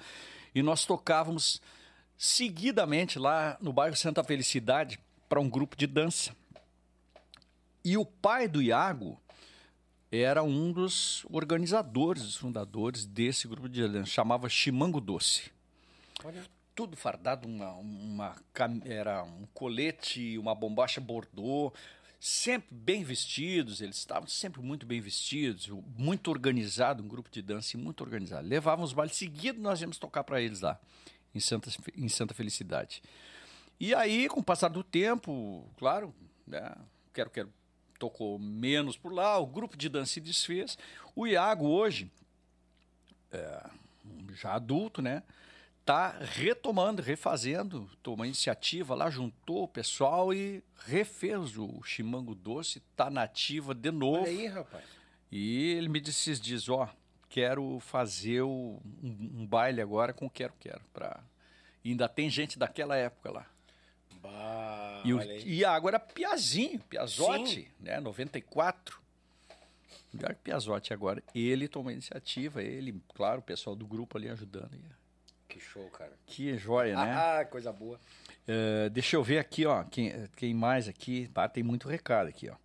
E 0.54 0.62
nós 0.62 0.84
tocávamos 0.84 1.62
seguidamente 2.18 3.18
lá 3.18 3.56
no 3.62 3.72
bairro 3.72 3.96
Santa 3.96 4.22
Felicidade 4.22 5.00
para 5.26 5.40
um 5.40 5.48
grupo 5.48 5.74
de 5.74 5.86
dança. 5.86 6.36
E 7.82 7.96
o 7.96 8.04
pai 8.04 8.46
do 8.46 8.60
Iago 8.60 9.18
era 10.10 10.42
um 10.42 10.72
dos 10.72 11.26
organizadores, 11.30 12.22
dos 12.22 12.36
fundadores 12.36 13.04
desse 13.04 13.48
grupo 13.48 13.68
de 13.68 13.86
dança, 13.88 14.10
chamava 14.10 14.48
Chimango 14.48 15.00
Doce. 15.00 15.50
Olha. 16.24 16.44
Tudo 16.74 16.94
fardado, 16.94 17.48
uma, 17.48 17.72
uma, 17.72 18.36
era 18.84 19.22
um 19.22 19.46
colete, 19.54 20.36
uma 20.36 20.54
bombacha 20.54 21.00
bordô, 21.00 21.72
sempre 22.20 22.68
bem 22.70 23.02
vestidos, 23.02 23.80
eles 23.80 23.96
estavam 23.96 24.28
sempre 24.28 24.60
muito 24.60 24.84
bem 24.84 25.00
vestidos, 25.00 25.68
muito 25.96 26.30
organizado, 26.30 27.02
um 27.02 27.08
grupo 27.08 27.30
de 27.30 27.40
dança 27.40 27.78
muito 27.78 28.02
organizado. 28.02 28.46
Levavam 28.46 28.84
os 28.84 28.92
bailes 28.92 29.16
seguidos, 29.16 29.62
nós 29.62 29.80
íamos 29.80 29.96
tocar 29.96 30.22
para 30.22 30.42
eles 30.42 30.60
lá, 30.60 30.78
em 31.34 31.40
Santa, 31.40 31.70
em 31.96 32.10
Santa 32.10 32.34
Felicidade. 32.34 33.02
E 33.80 33.94
aí, 33.94 34.28
com 34.28 34.40
o 34.40 34.44
passar 34.44 34.68
do 34.68 34.84
tempo, 34.84 35.66
claro, 35.78 36.14
né, 36.46 36.74
quero, 37.14 37.30
quero 37.30 37.50
tocou 37.98 38.38
menos 38.38 38.96
por 38.96 39.12
lá, 39.12 39.38
o 39.38 39.46
grupo 39.46 39.76
de 39.76 39.88
dança 39.88 40.14
se 40.14 40.20
desfez. 40.20 40.78
O 41.14 41.26
Iago 41.26 41.66
hoje, 41.66 42.10
é, 43.32 43.62
já 44.34 44.54
adulto, 44.54 45.00
né? 45.00 45.22
Tá 45.84 46.16
retomando, 46.18 47.00
refazendo, 47.00 47.88
tomou 48.02 48.26
iniciativa 48.26 48.94
lá, 48.94 49.08
juntou 49.08 49.64
o 49.64 49.68
pessoal 49.68 50.34
e 50.34 50.62
refez 50.84 51.56
o 51.56 51.80
Chimango 51.84 52.34
Doce, 52.34 52.80
tá 52.96 53.08
nativa 53.08 53.72
de 53.72 53.92
novo. 53.92 54.22
Olha 54.22 54.30
aí, 54.30 54.46
rapaz. 54.48 54.84
E 55.30 55.74
ele 55.74 55.88
me 55.88 56.00
disse 56.00 56.38
dias, 56.40 56.68
ó, 56.68 56.88
quero 57.28 57.78
fazer 57.80 58.42
o, 58.42 58.80
um, 59.02 59.40
um, 59.40 59.46
baile 59.46 59.80
agora 59.80 60.12
com 60.12 60.28
Quero 60.28 60.54
Quero. 60.58 60.82
Pra... 60.92 61.20
E 61.84 61.90
ainda 61.90 62.08
tem 62.08 62.28
gente 62.30 62.58
daquela 62.58 62.96
época 62.96 63.30
lá. 63.30 63.46
Bah, 64.26 65.02
e 65.04 65.12
o 65.12 65.22
Iago 65.22 65.88
era 65.88 66.00
Piazinho, 66.00 66.80
Piazotti, 66.80 67.70
né? 67.78 68.00
94. 68.00 69.00
O 70.14 70.34
Piazotti 70.42 70.92
agora. 70.92 71.22
Ele 71.34 71.68
tomou 71.68 71.90
a 71.90 71.92
iniciativa, 71.92 72.62
ele, 72.62 73.00
claro, 73.14 73.40
o 73.40 73.42
pessoal 73.42 73.76
do 73.76 73.86
grupo 73.86 74.16
ali 74.16 74.28
ajudando. 74.28 74.70
Que 75.48 75.60
show, 75.60 75.88
cara. 75.90 76.12
Que 76.26 76.58
joia, 76.58 76.96
né? 76.96 77.12
Ah, 77.12 77.44
coisa 77.44 77.72
boa. 77.72 78.00
Uh, 78.48 78.90
deixa 78.90 79.16
eu 79.16 79.22
ver 79.22 79.38
aqui, 79.38 79.64
ó. 79.64 79.84
Quem, 79.84 80.12
quem 80.36 80.52
mais 80.52 80.88
aqui? 80.88 81.30
Ah, 81.34 81.48
tem 81.48 81.62
muito 81.62 81.88
recado 81.88 82.28
aqui, 82.28 82.50
ó. 82.50 82.56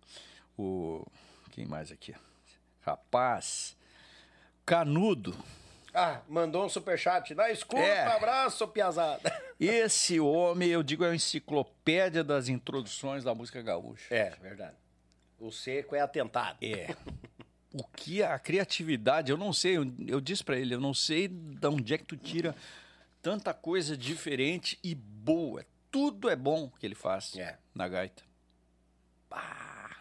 O, 0.58 1.06
quem 1.52 1.64
mais 1.64 1.92
aqui? 1.92 2.14
Rapaz. 2.80 3.76
Canudo. 4.66 5.36
Ah, 5.94 6.22
mandou 6.28 6.64
um 6.64 6.68
superchat. 6.68 7.34
Na 7.34 7.50
escuta, 7.50 7.82
é. 7.82 8.06
abraço, 8.06 8.66
piazada. 8.68 9.32
Esse 9.60 10.18
homem, 10.18 10.70
eu 10.70 10.82
digo, 10.82 11.04
é 11.04 11.10
a 11.10 11.14
enciclopédia 11.14 12.24
das 12.24 12.48
introduções 12.48 13.22
da 13.22 13.34
música 13.34 13.60
gaúcha. 13.60 14.12
É, 14.12 14.30
verdade. 14.40 14.76
O 15.38 15.50
seco 15.50 15.94
é 15.94 16.00
atentado. 16.00 16.58
É. 16.62 16.94
o 17.74 17.84
que 17.84 18.22
a 18.22 18.38
criatividade, 18.38 19.30
eu 19.30 19.36
não 19.36 19.52
sei, 19.52 19.76
eu, 19.76 19.92
eu 20.06 20.20
disse 20.20 20.42
para 20.42 20.56
ele, 20.56 20.74
eu 20.74 20.80
não 20.80 20.94
sei 20.94 21.28
de 21.28 21.66
onde 21.66 21.94
é 21.94 21.98
que 21.98 22.04
tu 22.04 22.16
tira 22.16 22.54
tanta 23.20 23.52
coisa 23.52 23.96
diferente 23.96 24.78
e 24.82 24.94
boa. 24.94 25.64
Tudo 25.90 26.30
é 26.30 26.36
bom 26.36 26.70
que 26.78 26.86
ele 26.86 26.94
faz 26.94 27.36
é. 27.36 27.58
na 27.74 27.86
gaita. 27.86 28.22
Ah. 29.30 29.96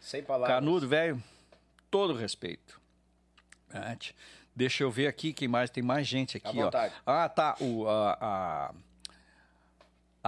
Sem 0.00 0.22
palavras. 0.22 0.56
Canudo, 0.56 0.88
velho, 0.88 1.22
todo 1.90 2.14
respeito. 2.14 2.80
Right? 3.72 4.14
Deixa 4.60 4.82
eu 4.82 4.90
ver 4.90 5.06
aqui 5.06 5.32
quem 5.32 5.48
mais. 5.48 5.70
Tem 5.70 5.82
mais 5.82 6.06
gente 6.06 6.36
aqui, 6.36 6.60
ó. 6.60 6.70
Ah, 7.06 7.30
tá. 7.30 7.56
O, 7.62 7.88
a, 7.88 8.18
a, 8.20 8.74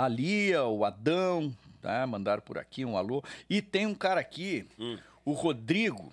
a 0.04 0.08
Lia, 0.08 0.64
o 0.64 0.86
Adão, 0.86 1.54
tá? 1.82 2.06
Mandaram 2.06 2.40
por 2.40 2.56
aqui 2.56 2.82
um 2.82 2.96
alô. 2.96 3.22
E 3.50 3.60
tem 3.60 3.86
um 3.86 3.94
cara 3.94 4.22
aqui, 4.22 4.66
hum. 4.78 4.96
o 5.22 5.32
Rodrigo, 5.32 6.10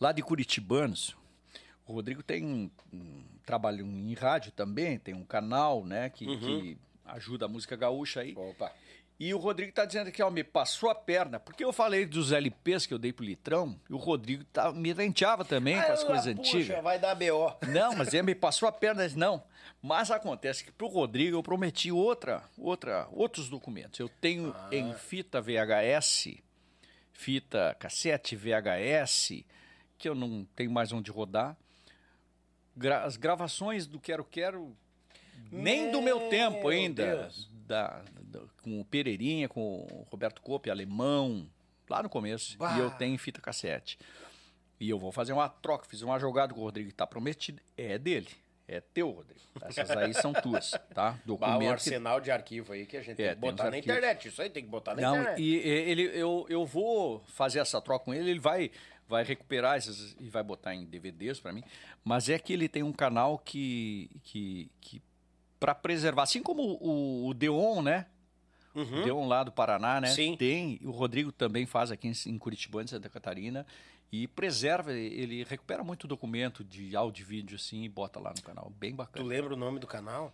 lá 0.00 0.10
de 0.10 0.20
Curitibanos. 0.20 1.16
O 1.86 1.92
Rodrigo 1.92 2.24
tem 2.24 2.44
um, 2.44 2.68
um 2.92 3.22
trabalho 3.46 3.86
em 3.86 4.14
rádio 4.14 4.50
também, 4.50 4.98
tem 4.98 5.14
um 5.14 5.24
canal, 5.24 5.84
né, 5.84 6.10
que, 6.10 6.26
uhum. 6.26 6.38
que 6.40 6.78
ajuda 7.06 7.44
a 7.46 7.48
música 7.48 7.76
gaúcha 7.76 8.20
aí. 8.20 8.34
Opa. 8.36 8.72
E 9.20 9.34
o 9.34 9.38
Rodrigo 9.38 9.72
tá 9.72 9.84
dizendo 9.84 10.12
que 10.12 10.22
ó, 10.22 10.30
me 10.30 10.44
passou 10.44 10.88
a 10.88 10.94
perna, 10.94 11.40
porque 11.40 11.64
eu 11.64 11.72
falei 11.72 12.06
dos 12.06 12.30
LPs 12.30 12.86
que 12.86 12.94
eu 12.94 12.98
dei 12.98 13.12
pro 13.12 13.24
Litrão, 13.24 13.78
e 13.90 13.92
o 13.92 13.96
Rodrigo 13.96 14.44
tá, 14.44 14.70
me 14.70 14.92
renteava 14.92 15.44
também 15.44 15.76
ah, 15.76 15.86
com 15.86 15.92
as 15.92 16.04
coisas 16.04 16.34
puxa, 16.36 16.56
antigas. 16.56 16.82
vai 16.84 17.00
dar 17.00 17.16
BO. 17.16 17.56
Não, 17.66 17.96
mas 17.96 18.14
ele 18.14 18.22
me 18.22 18.34
passou 18.34 18.68
a 18.68 18.72
perna, 18.72 19.08
não. 19.16 19.42
Mas 19.82 20.12
acontece 20.12 20.62
que 20.62 20.70
pro 20.70 20.86
Rodrigo 20.86 21.36
eu 21.36 21.42
prometi 21.42 21.90
outra, 21.90 22.44
outra, 22.56 23.08
outros 23.10 23.48
documentos. 23.48 23.98
Eu 23.98 24.08
tenho 24.08 24.54
ah. 24.56 24.68
em 24.70 24.94
fita 24.94 25.40
VHS, 25.40 26.36
fita 27.12 27.76
cassete 27.80 28.36
VHS, 28.36 29.44
que 29.98 30.08
eu 30.08 30.14
não 30.14 30.46
tenho 30.54 30.70
mais 30.70 30.92
onde 30.92 31.10
rodar. 31.10 31.56
Gra 32.76 33.02
as 33.02 33.16
gravações 33.16 33.84
do 33.84 33.98
Quero 33.98 34.24
Quero, 34.24 34.76
nem 35.50 35.82
meu 35.82 35.92
do 35.92 36.02
meu 36.02 36.28
tempo 36.28 36.68
ainda, 36.68 37.28
da, 37.68 38.02
com 38.62 38.80
o 38.80 38.84
Pereirinha, 38.84 39.48
com 39.48 39.86
o 39.90 40.06
Roberto 40.10 40.40
Coppe, 40.40 40.70
alemão, 40.70 41.46
lá 41.88 42.02
no 42.02 42.08
começo. 42.08 42.56
Bah. 42.56 42.76
E 42.76 42.80
eu 42.80 42.90
tenho 42.92 43.16
fita 43.18 43.40
cassete. 43.40 43.98
E 44.80 44.88
eu 44.88 44.98
vou 44.98 45.12
fazer 45.12 45.32
uma 45.32 45.48
troca, 45.48 45.86
fiz 45.86 46.02
uma 46.02 46.18
jogada 46.18 46.54
com 46.54 46.60
o 46.60 46.64
Rodrigo, 46.64 46.90
tá 46.92 47.06
prometido. 47.06 47.60
É 47.76 47.98
dele. 47.98 48.28
É 48.66 48.80
teu, 48.80 49.10
Rodrigo. 49.10 49.40
Essas 49.62 49.90
aí 49.90 50.12
são 50.12 50.32
tuas, 50.32 50.72
tá? 50.94 51.18
Documento. 51.24 51.62
um 51.62 51.70
arsenal 51.70 52.20
de 52.20 52.30
arquivo 52.30 52.72
aí 52.72 52.84
que 52.84 52.96
a 52.96 53.02
gente 53.02 53.20
é, 53.22 53.28
tem 53.28 53.34
que 53.34 53.40
botar 53.40 53.70
na 53.70 53.78
internet. 53.78 54.28
Isso 54.28 54.42
aí 54.42 54.50
tem 54.50 54.62
que 54.62 54.68
botar 54.68 54.94
na 54.94 55.00
Não, 55.00 55.16
internet. 55.16 55.42
E 55.42 55.56
ele, 55.56 56.02
eu, 56.02 56.46
eu 56.48 56.66
vou 56.66 57.20
fazer 57.28 57.60
essa 57.60 57.80
troca 57.80 58.04
com 58.04 58.14
ele, 58.14 58.30
ele 58.30 58.40
vai 58.40 58.70
vai 59.08 59.24
recuperar 59.24 59.78
esses 59.78 60.14
e 60.20 60.28
vai 60.28 60.42
botar 60.42 60.74
em 60.74 60.84
DVDs 60.84 61.40
para 61.40 61.50
mim. 61.50 61.64
Mas 62.04 62.28
é 62.28 62.38
que 62.38 62.52
ele 62.52 62.68
tem 62.68 62.82
um 62.82 62.92
canal 62.92 63.38
que, 63.38 64.10
que, 64.22 64.70
que 64.82 65.00
para 65.58 65.74
preservar, 65.74 66.22
assim 66.22 66.42
como 66.42 66.62
o, 66.80 67.28
o 67.28 67.34
Deon, 67.34 67.82
né? 67.82 68.06
Uhum. 68.74 69.04
Deon 69.04 69.26
lá 69.26 69.42
do 69.42 69.50
Paraná, 69.50 70.00
né? 70.00 70.08
Sim. 70.08 70.36
Tem, 70.36 70.78
o 70.84 70.90
Rodrigo 70.90 71.32
também 71.32 71.66
faz 71.66 71.90
aqui 71.90 72.08
em, 72.08 72.12
em 72.30 72.38
Curitiba, 72.38 72.82
em 72.82 72.86
Santa 72.86 73.08
Catarina 73.08 73.66
e 74.10 74.26
preserva, 74.26 74.92
ele 74.92 75.44
recupera 75.44 75.84
muito 75.84 76.06
documento 76.06 76.64
de 76.64 76.96
áudio 76.96 77.22
e 77.22 77.24
vídeo 77.24 77.56
assim 77.56 77.82
e 77.82 77.88
bota 77.88 78.18
lá 78.18 78.32
no 78.34 78.42
canal, 78.42 78.72
bem 78.78 78.94
bacana. 78.94 79.24
Tu 79.24 79.28
lembra 79.28 79.52
o 79.52 79.56
nome 79.56 79.78
do 79.78 79.86
canal? 79.86 80.32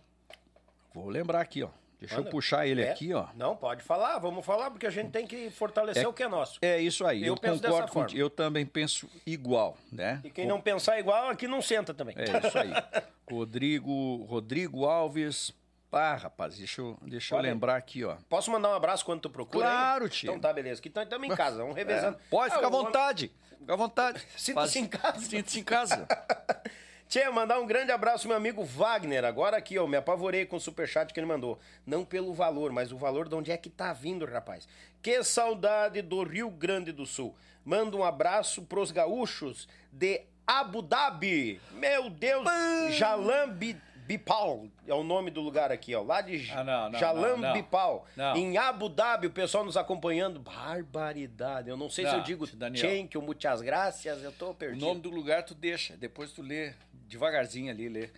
Vou 0.93 1.09
lembrar 1.09 1.41
aqui, 1.41 1.61
ó. 1.61 1.69
Deixa 2.05 2.17
Manda. 2.17 2.27
eu 2.27 2.31
puxar 2.31 2.67
ele 2.67 2.83
é. 2.83 2.91
aqui, 2.91 3.13
ó. 3.13 3.27
Não, 3.35 3.55
pode 3.55 3.81
falar, 3.81 4.19
vamos 4.19 4.45
falar, 4.45 4.69
porque 4.69 4.85
a 4.85 4.91
gente 4.91 5.09
tem 5.09 5.25
que 5.25 5.49
fortalecer 5.49 6.03
é, 6.03 6.07
o 6.07 6.13
que 6.13 6.21
é 6.21 6.27
nosso. 6.27 6.59
É 6.61 6.79
isso 6.79 7.05
aí, 7.05 7.25
eu, 7.25 7.35
eu 7.41 7.59
concordo 7.59 7.91
com 7.91 8.05
Eu 8.13 8.29
também 8.29 8.65
penso 8.65 9.09
igual, 9.25 9.75
né? 9.91 10.21
E 10.23 10.29
quem 10.29 10.45
não 10.45 10.61
pensar 10.61 10.99
igual, 10.99 11.29
aqui 11.29 11.47
não 11.47 11.61
senta 11.61 11.93
também. 11.93 12.15
É 12.17 12.47
isso 12.47 12.57
aí. 12.57 12.71
Rodrigo, 13.29 14.23
Rodrigo 14.25 14.85
Alves. 14.85 15.51
Ah, 15.91 16.15
rapaz, 16.15 16.57
deixa 16.57 16.81
eu, 16.81 16.97
deixa 17.03 17.35
eu 17.35 17.39
lembrar 17.39 17.77
aqui, 17.77 18.03
ó. 18.03 18.17
Posso 18.27 18.51
mandar 18.51 18.69
um 18.69 18.73
abraço 18.73 19.05
quando 19.05 19.21
tu 19.21 19.29
procura? 19.29 19.65
Claro, 19.65 20.09
tio. 20.09 20.27
Então 20.27 20.39
tá, 20.39 20.51
beleza. 20.51 20.81
Então 20.83 21.01
estamos 21.01 21.27
em 21.27 21.33
casa, 21.33 21.57
vamos 21.57 21.75
revezando. 21.75 22.17
É, 22.17 22.29
pode, 22.29 22.51
ah, 22.51 22.55
fica 22.55 22.67
à 22.67 22.69
vontade. 22.69 23.31
Fica 23.57 23.73
à 23.73 23.75
vontade. 23.77 24.21
Sinta-se 24.35 24.79
em 24.79 24.87
casa. 24.87 25.21
Sinta-se 25.21 25.59
em 25.59 25.63
casa. 25.63 26.05
Tchê, 27.15 27.29
mandar 27.29 27.61
um 27.61 27.65
grande 27.65 27.93
abraço 27.93 28.27
meu 28.27 28.35
amigo 28.35 28.61
Wagner. 28.61 29.23
Agora 29.23 29.55
aqui, 29.55 29.79
ó, 29.79 29.87
me 29.87 29.95
apavorei 29.95 30.45
com 30.45 30.57
o 30.57 30.59
superchat 30.59 31.13
que 31.13 31.17
ele 31.17 31.25
mandou. 31.25 31.57
Não 31.87 32.03
pelo 32.03 32.33
valor, 32.33 32.73
mas 32.73 32.91
o 32.91 32.97
valor 32.97 33.29
de 33.29 33.35
onde 33.35 33.53
é 33.53 33.55
que 33.55 33.69
tá 33.69 33.93
vindo, 33.93 34.25
rapaz. 34.25 34.67
Que 35.01 35.23
saudade 35.23 36.01
do 36.01 36.23
Rio 36.23 36.49
Grande 36.49 36.91
do 36.91 37.05
Sul. 37.05 37.33
Manda 37.63 37.95
um 37.95 38.03
abraço 38.03 38.63
pros 38.63 38.91
gaúchos 38.91 39.65
de 39.93 40.23
Abu 40.45 40.81
Dhabi. 40.81 41.61
Meu 41.71 42.09
Deus, 42.09 42.43
Jalambi 42.89 43.81
Bipal 44.05 44.67
é 44.87 44.93
o 44.93 45.03
nome 45.03 45.31
do 45.31 45.41
lugar 45.41 45.71
aqui, 45.71 45.95
ó. 45.95 46.03
Lá 46.03 46.21
de 46.21 46.49
ah, 46.51 46.63
não, 46.63 46.89
não, 46.91 46.99
Jalam 46.99 47.37
não, 47.37 47.53
Bipal. 47.53 48.05
Em 48.35 48.57
Abu 48.57 48.87
Dhabi, 48.87 49.27
o 49.27 49.31
pessoal 49.31 49.65
nos 49.65 49.75
acompanhando. 49.75 50.39
Barbaridade. 50.39 51.69
Eu 51.69 51.77
não 51.77 51.89
sei 51.89 52.05
se 52.05 52.13
eu 52.13 52.21
digo 52.21 52.45
thank 52.47 53.15
you, 53.15 53.21
muitas 53.21 53.61
graças, 53.61 54.23
eu 54.23 54.31
tô 54.31 54.53
perdido. 54.53 54.83
O 54.83 54.87
nome 54.87 55.01
do 55.01 55.09
lugar 55.09 55.43
tu 55.43 55.55
deixa, 55.55 55.97
depois 55.97 56.31
tu 56.31 56.43
lê 56.43 56.73
devagarzinho 57.07 57.71
ali, 57.71 57.89
lê. 57.89 58.09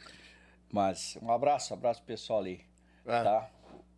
Mas 0.72 1.18
um 1.22 1.31
abraço, 1.31 1.73
abraço 1.73 2.01
pro 2.01 2.07
pessoal 2.07 2.39
ali. 2.39 2.61
Ah. 3.05 3.23
Tá? 3.23 3.49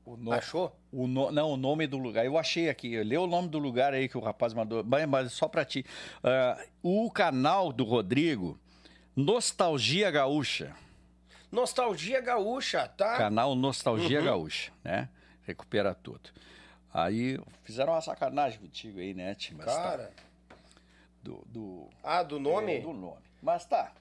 O 0.06 0.16
no... 0.16 0.32
Achou? 0.32 0.76
O 0.92 1.08
no... 1.08 1.32
Não, 1.32 1.52
o 1.52 1.58
nome 1.58 1.88
do 1.88 1.98
lugar. 1.98 2.26
Eu 2.26 2.38
achei 2.38 2.70
aqui. 2.70 3.02
Lê 3.04 3.18
o 3.18 3.28
nome 3.28 3.48
do 3.48 3.58
lugar 3.58 3.94
aí 3.94 4.08
que 4.08 4.18
o 4.18 4.22
rapaz 4.22 4.54
mandou. 4.54 4.84
Mas 4.84 5.34
só 5.34 5.48
pra 5.48 5.66
ti. 5.66 5.86
Uh, 6.24 7.06
o 7.06 7.12
canal 7.12 7.72
do 7.72 7.84
Rodrigo, 7.84 8.60
Nostalgia 9.16 10.12
Gaúcha. 10.12 10.76
Nostalgia 11.52 12.22
Gaúcha, 12.22 12.88
tá? 12.88 13.18
Canal 13.18 13.56
Nostalgia 13.56 14.20
uhum. 14.20 14.26
Gaúcha, 14.26 14.72
né? 14.84 15.10
Recupera 15.46 15.94
tudo. 15.96 16.30
Aí 16.94 17.40
fizeram 17.64 17.94
uma 17.94 18.02
sacanagem 18.02 18.60
contigo 18.60 19.00
aí, 19.00 19.14
né, 19.14 19.36
Tim? 19.36 19.58
Cara. 19.58 20.12
Tá. 20.16 20.56
Do, 21.22 21.44
do, 21.48 21.90
Ah, 22.04 22.24
do 22.24 22.40
nome? 22.40 22.78
É, 22.78 22.80
do 22.80 22.94
nome. 22.94 23.22
Mas 23.42 23.66
tá. 23.66 23.92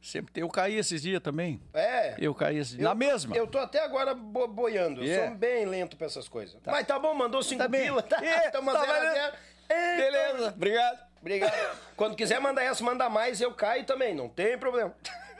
Sempre 0.00 0.32
tem. 0.32 0.42
Eu 0.42 0.48
caí 0.48 0.76
esses 0.76 1.02
dias 1.02 1.20
também. 1.20 1.60
É. 1.72 2.14
Eu 2.18 2.34
caí 2.34 2.58
esses 2.58 2.74
dias. 2.74 2.82
Na 2.82 2.94
mesma. 2.94 3.36
Eu 3.36 3.46
tô 3.46 3.58
até 3.58 3.82
agora 3.82 4.14
bo 4.14 4.46
boiando. 4.46 5.02
Eu 5.02 5.12
é. 5.12 5.26
sou 5.26 5.36
bem 5.36 5.66
lento 5.66 5.96
pra 5.96 6.06
essas 6.06 6.28
coisas. 6.28 6.60
Tá. 6.62 6.70
Mas 6.70 6.86
tá 6.86 6.98
bom, 6.98 7.14
mandou 7.14 7.42
cinco 7.42 7.62
tá 7.62 7.68
pila. 7.68 8.02
Tá, 8.02 8.24
é, 8.24 8.50
tamo 8.50 8.72
tá 8.72 8.80
zero, 8.80 9.14
zero. 9.14 9.36
Beleza. 9.68 10.48
Obrigado. 10.48 11.06
Obrigado. 11.20 11.78
Quando 11.96 12.14
quiser 12.14 12.40
mandar 12.40 12.62
essa, 12.62 12.84
manda 12.84 13.08
mais, 13.08 13.40
eu 13.40 13.52
caio 13.52 13.84
também. 13.84 14.14
Não 14.14 14.28
tem 14.28 14.56
problema. 14.56 14.94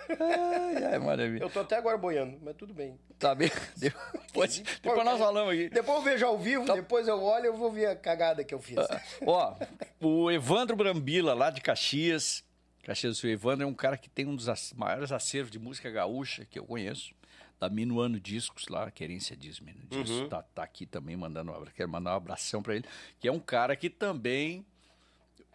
Ai, 0.09 0.85
ai, 0.85 0.99
maravilha. 0.99 1.43
Eu 1.43 1.51
tô 1.51 1.61
até 1.61 1.77
agora 1.77 1.97
boiando, 1.99 2.39
mas 2.43 2.57
tudo 2.57 2.73
bem. 2.73 2.99
Tá 3.19 3.35
bem. 3.35 3.51
Depois, 3.77 4.59
depois 4.83 5.05
nós 5.05 5.19
falamos 5.19 5.55
aqui. 5.55 5.71
Depois 5.71 5.99
eu 5.99 6.05
vejo 6.05 6.27
ao 6.27 6.39
vivo, 6.39 6.67
tá. 6.67 6.75
depois 6.75 7.09
eu 7.09 7.23
olho 7.23 7.45
e 7.45 7.49
eu 7.49 7.57
vou 7.57 7.73
ver 7.73 7.87
a 7.87 7.97
cagada 7.97 8.45
que 8.45 8.55
eu 8.55 8.61
fiz. 8.61 8.77
Ah, 8.79 9.03
ó, 9.25 9.57
o 10.01 10.31
Evandro 10.31 10.77
Brambila, 10.77 11.33
lá 11.33 11.51
de 11.51 11.61
Caxias. 11.61 12.45
Caxias 12.83 13.17
do 13.17 13.21
Sul. 13.21 13.31
Evandro 13.31 13.65
é 13.65 13.67
um 13.67 13.75
cara 13.75 13.97
que 13.97 14.09
tem 14.09 14.27
um 14.27 14.37
dos 14.37 14.73
maiores 14.75 15.11
acervos 15.11 15.51
de 15.51 15.59
música 15.59 15.91
gaúcha 15.91 16.45
que 16.45 16.59
eu 16.59 16.65
conheço. 16.65 17.15
Da 17.59 17.71
Minuano 17.71 18.21
Discos 18.21 18.69
lá, 18.69 18.91
Querência 18.91 19.35
diz 19.35 19.61
Minuano 19.61 19.89
Discos. 19.89 20.11
Uhum. 20.11 20.29
Tá, 20.29 20.43
tá 20.43 20.63
aqui 20.63 20.85
também 20.85 21.17
mandando 21.17 21.51
um 21.51 21.55
abraço. 21.55 21.75
Quero 21.75 21.89
mandar 21.89 22.13
um 22.13 22.17
abração 22.17 22.63
pra 22.63 22.77
ele. 22.77 22.85
Que 23.19 23.29
é 23.29 23.33
um 23.33 23.41
cara 23.41 23.75
que 23.75 23.89
também. 23.89 24.65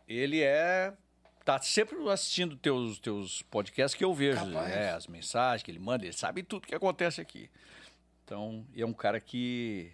Ele 0.07 0.41
é 0.41 0.94
tá 1.43 1.61
sempre 1.61 1.97
assistindo 2.09 2.55
teus 2.55 2.99
teus 2.99 3.41
podcasts 3.43 3.97
que 3.97 4.03
eu 4.03 4.13
vejo, 4.13 4.45
né? 4.45 4.91
As 4.91 5.07
mensagens 5.07 5.63
que 5.63 5.72
ele 5.72 5.80
manda, 5.80 6.05
ele 6.05 6.13
sabe 6.13 6.43
tudo 6.43 6.68
que 6.68 6.76
acontece 6.76 7.22
aqui. 7.22 7.49
Então, 8.23 8.65
é 8.76 8.85
um 8.85 8.93
cara 8.93 9.19
que 9.19 9.91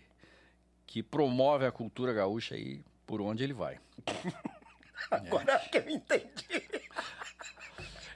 que 0.86 1.04
promove 1.04 1.66
a 1.66 1.72
cultura 1.72 2.14
gaúcha 2.14 2.56
aí 2.56 2.82
por 3.06 3.22
onde 3.22 3.44
ele 3.44 3.54
vai. 3.54 3.80
Agora 5.12 5.54
é. 5.54 5.60
que 5.70 5.78
eu 5.78 5.90
entendi. 5.90 6.70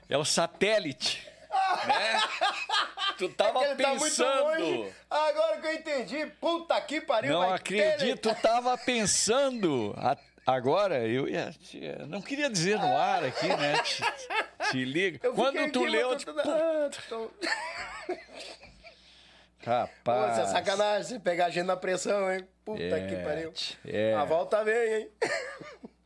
É 0.08 0.16
o 0.16 0.24
satélite. 0.24 1.26
né? 1.86 2.20
Tu 3.18 3.28
tava 3.30 3.64
é 3.64 3.74
pensando. 3.74 4.92
Tá 5.08 5.28
Agora 5.28 5.60
que 5.60 5.66
eu 5.66 5.72
entendi, 5.74 6.26
puta 6.40 6.80
que 6.80 7.00
pariu. 7.00 7.32
Não 7.32 7.52
acredito, 7.52 8.30
tu 8.30 8.42
tava 8.42 8.76
pensando. 8.78 9.94
A 9.96 10.16
Agora, 10.46 11.06
eu 11.06 11.28
ia, 11.28 11.54
não 12.08 12.20
queria 12.20 12.50
dizer 12.50 12.78
no 12.78 12.96
ar 12.96 13.24
aqui, 13.24 13.46
né? 13.46 13.74
Te, 13.82 14.02
te 14.72 14.84
liga. 14.84 15.32
Quando 15.32 15.70
tu 15.70 15.84
leu. 15.84 16.16
Tipo, 16.16 16.32
ah, 16.38 16.90
tô... 17.08 17.30
Rapaz. 19.64 20.36
Pô, 20.36 20.42
é 20.42 20.46
sacanagem 20.46 21.04
você 21.04 21.18
pegar 21.20 21.46
a 21.46 21.50
gente 21.50 21.66
na 21.66 21.76
pressão, 21.76 22.32
hein? 22.32 22.46
Puta 22.64 22.82
é, 22.82 23.06
que 23.06 23.16
pariu. 23.22 23.52
É. 23.86 24.14
A 24.14 24.24
volta 24.24 24.64
vem, 24.64 24.94
hein? 24.94 25.10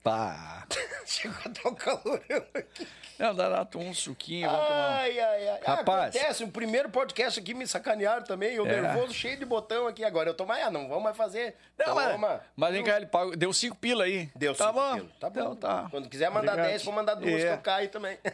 Pá. 0.03 0.67
Chegou 1.07 1.37
a 1.45 1.49
dar 1.49 1.71
um 1.71 1.75
calorão 1.75 2.47
aqui. 2.55 2.87
Não, 3.19 3.35
dá 3.35 3.49
lá 3.49 3.67
um 3.77 3.95
suquinho, 3.95 4.51
vamos 4.51 4.67
tomar 4.67 4.99
Ai, 4.99 5.19
ai, 5.19 5.49
ai. 5.49 5.61
Rapaz. 5.65 6.17
Acontece, 6.17 6.45
o 6.45 6.49
primeiro 6.49 6.91
podcast 6.91 7.41
aqui 7.41 7.55
me 7.55 7.67
sacanearam 7.67 8.25
também, 8.25 8.55
eu 8.55 8.67
é. 8.67 8.81
nervoso, 8.81 9.15
cheio 9.15 9.39
de 9.39 9.45
botão 9.45 9.87
aqui 9.87 10.05
agora. 10.05 10.29
Eu 10.31 10.35
tô 10.35 10.45
mais, 10.45 10.67
ah, 10.67 10.71
não 10.71 10.89
vamos 10.89 11.05
mais 11.05 11.17
fazer. 11.17 11.55
Não, 11.79 11.87
Toma. 11.87 12.41
mas, 12.55 12.73
vem 12.73 12.85
cá, 12.85 12.97
ele 12.97 13.07
pagou, 13.07 13.37
deu 13.37 13.53
cinco 13.53 13.77
pila 13.77 14.05
aí. 14.05 14.31
Deu 14.37 14.55
tá 14.55 14.67
cinco 14.67 14.81
bom. 14.81 14.95
pila. 14.95 15.09
Tá 15.19 15.31
bom. 15.31 15.41
Então, 15.41 15.57
tá. 15.57 15.89
Quando 15.91 16.09
quiser 16.09 16.31
mandar 16.31 16.53
Obrigado. 16.53 16.71
dez, 16.71 16.85
vou 16.85 16.95
mandar 16.95 17.15
duas 17.15 17.43
é. 17.43 17.47
que 17.49 17.53
eu 17.55 17.59
caio 17.59 17.89
também. 17.89 18.19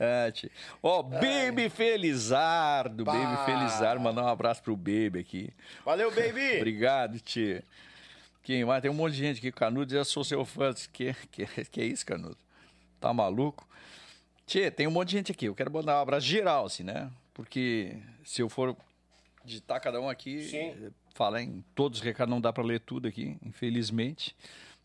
É, 0.00 0.32
Ó, 0.80 1.00
oh, 1.00 1.02
Baby 1.02 1.68
Felizardo, 1.68 3.04
bah. 3.04 3.12
Baby 3.12 3.44
Felizardo, 3.44 4.00
mandar 4.00 4.22
um 4.22 4.28
abraço 4.28 4.62
pro 4.62 4.76
Baby 4.76 5.18
aqui. 5.18 5.50
Valeu, 5.84 6.08
Baby! 6.12 6.58
Obrigado, 6.58 7.18
tia. 7.18 7.64
Quem 8.48 8.64
mais? 8.64 8.80
Tem 8.80 8.90
um 8.90 8.94
monte 8.94 9.12
de 9.12 9.18
gente 9.18 9.38
aqui. 9.40 9.52
Canudo 9.52 9.92
já 9.92 10.02
sou 10.06 10.24
seu 10.24 10.42
fã. 10.42 10.72
Que, 10.90 11.12
que, 11.30 11.44
que 11.66 11.80
é 11.82 11.84
isso, 11.84 12.06
Canudo? 12.06 12.38
Tá 12.98 13.12
maluco? 13.12 13.68
Tchê, 14.46 14.70
tem 14.70 14.86
um 14.86 14.90
monte 14.90 15.08
de 15.10 15.16
gente 15.18 15.32
aqui. 15.32 15.44
Eu 15.44 15.54
quero 15.54 15.70
mandar 15.70 15.98
um 15.98 16.00
abraço 16.00 16.24
geral, 16.24 16.64
assim, 16.64 16.82
né? 16.82 17.10
Porque 17.34 17.98
se 18.24 18.40
eu 18.40 18.48
for 18.48 18.74
digitar 19.44 19.78
cada 19.82 20.00
um 20.00 20.08
aqui, 20.08 20.44
Sim. 20.44 20.90
falar 21.12 21.42
em 21.42 21.62
todos 21.74 21.98
os 21.98 22.02
recados, 22.02 22.32
não 22.32 22.40
dá 22.40 22.50
para 22.50 22.64
ler 22.64 22.80
tudo 22.80 23.06
aqui, 23.06 23.36
infelizmente. 23.44 24.34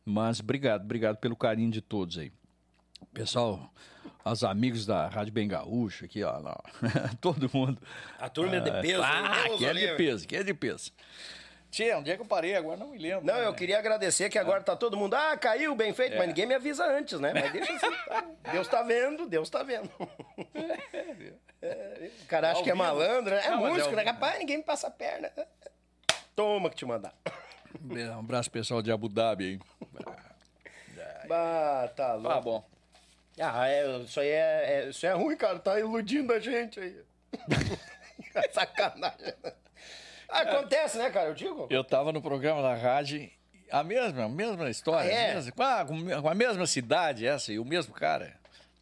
Mas 0.03 0.41
obrigado, 0.41 0.83
obrigado 0.83 1.15
pelo 1.15 1.37
carinho 1.37 1.71
de 1.71 1.79
todos 1.79 2.17
aí. 2.17 2.33
Pessoal, 3.13 3.73
os 4.25 4.43
amigos 4.43 4.85
da 4.85 5.07
Rádio 5.07 5.31
Bem 5.31 5.47
Gaúcho 5.47 6.03
aqui, 6.03 6.21
ó. 6.21 6.33
todo 7.21 7.49
mundo. 7.53 7.81
A 8.19 8.27
turma 8.27 8.57
é 8.57 8.59
de 8.59 8.71
peso. 8.81 9.01
Ah, 9.01 9.45
que 9.57 9.65
é 9.65 9.73
de 9.73 9.95
peso, 9.95 10.27
que 10.27 10.35
é 10.35 10.43
de 10.43 10.53
peso. 10.53 10.91
Tia, 11.73 11.97
onde 11.97 12.11
é 12.11 12.15
que 12.15 12.21
eu 12.21 12.25
parei? 12.27 12.55
Agora 12.55 12.77
não 12.77 12.89
me 12.89 12.99
lembro. 12.99 13.25
Não, 13.25 13.33
né? 13.33 13.47
eu 13.47 13.53
queria 13.55 13.79
agradecer 13.79 14.29
que 14.29 14.37
agora 14.37 14.61
tá 14.61 14.75
todo 14.75 14.95
mundo, 14.95 15.15
ah, 15.15 15.35
caiu, 15.35 15.73
bem 15.73 15.91
feito, 15.91 16.13
é. 16.13 16.17
mas 16.19 16.27
ninguém 16.27 16.45
me 16.45 16.53
avisa 16.53 16.85
antes, 16.85 17.19
né? 17.19 17.33
Mas 17.33 17.51
deixa 17.51 17.73
assim, 17.73 17.95
tá? 18.07 18.25
Deus 18.51 18.67
tá 18.67 18.83
vendo, 18.83 19.25
Deus 19.25 19.49
tá 19.49 19.63
vendo. 19.63 19.89
É, 21.65 22.11
o 22.21 22.25
cara 22.25 22.51
acha 22.51 22.61
que 22.61 22.69
é 22.69 22.73
malandro, 22.73 23.33
né? 23.33 23.41
É 23.45 23.51
não, 23.51 23.59
músico, 23.59 23.93
é 23.93 23.95
né? 23.95 24.03
Rapaz, 24.03 24.37
ninguém 24.37 24.57
me 24.57 24.63
passa 24.63 24.87
a 24.87 24.91
perna. 24.91 25.31
Toma 26.35 26.69
que 26.69 26.75
te 26.75 26.85
mandar. 26.85 27.13
Um 27.81 28.19
abraço 28.19 28.51
pessoal 28.51 28.81
de 28.81 28.91
Abu 28.91 29.07
Dhabi 29.07 29.45
aí. 29.45 29.59
Bah, 31.25 31.87
tá 31.95 32.15
louco. 32.15 32.27
Tá 32.27 32.41
bom. 32.41 32.65
Ah, 33.39 33.69
é, 33.69 33.97
isso 33.99 34.19
aí 34.19 34.27
é, 34.27 34.65
é, 34.67 34.89
isso 34.89 35.05
é 35.05 35.13
ruim, 35.13 35.37
cara. 35.37 35.57
Tá 35.57 35.79
iludindo 35.79 36.33
a 36.33 36.39
gente 36.41 36.81
aí. 36.81 37.01
Sacanagem. 38.51 39.33
Acontece, 40.41 40.97
né, 40.97 41.09
cara? 41.09 41.29
Eu 41.29 41.33
digo. 41.33 41.67
Eu 41.69 41.83
tava 41.83 42.11
no 42.11 42.21
programa 42.21 42.61
da 42.61 42.75
rádio, 42.75 43.29
a 43.71 43.83
mesma, 43.83 44.25
a 44.25 44.29
mesma 44.29 44.69
história, 44.69 45.09
ah, 45.09 45.13
é? 45.13 45.33
mesma, 45.35 45.51
com, 45.51 45.63
a, 45.63 45.85
com 46.21 46.29
a 46.29 46.35
mesma 46.35 46.67
cidade 46.67 47.25
essa, 47.25 47.51
e 47.51 47.59
o 47.59 47.65
mesmo 47.65 47.93
cara. 47.93 48.33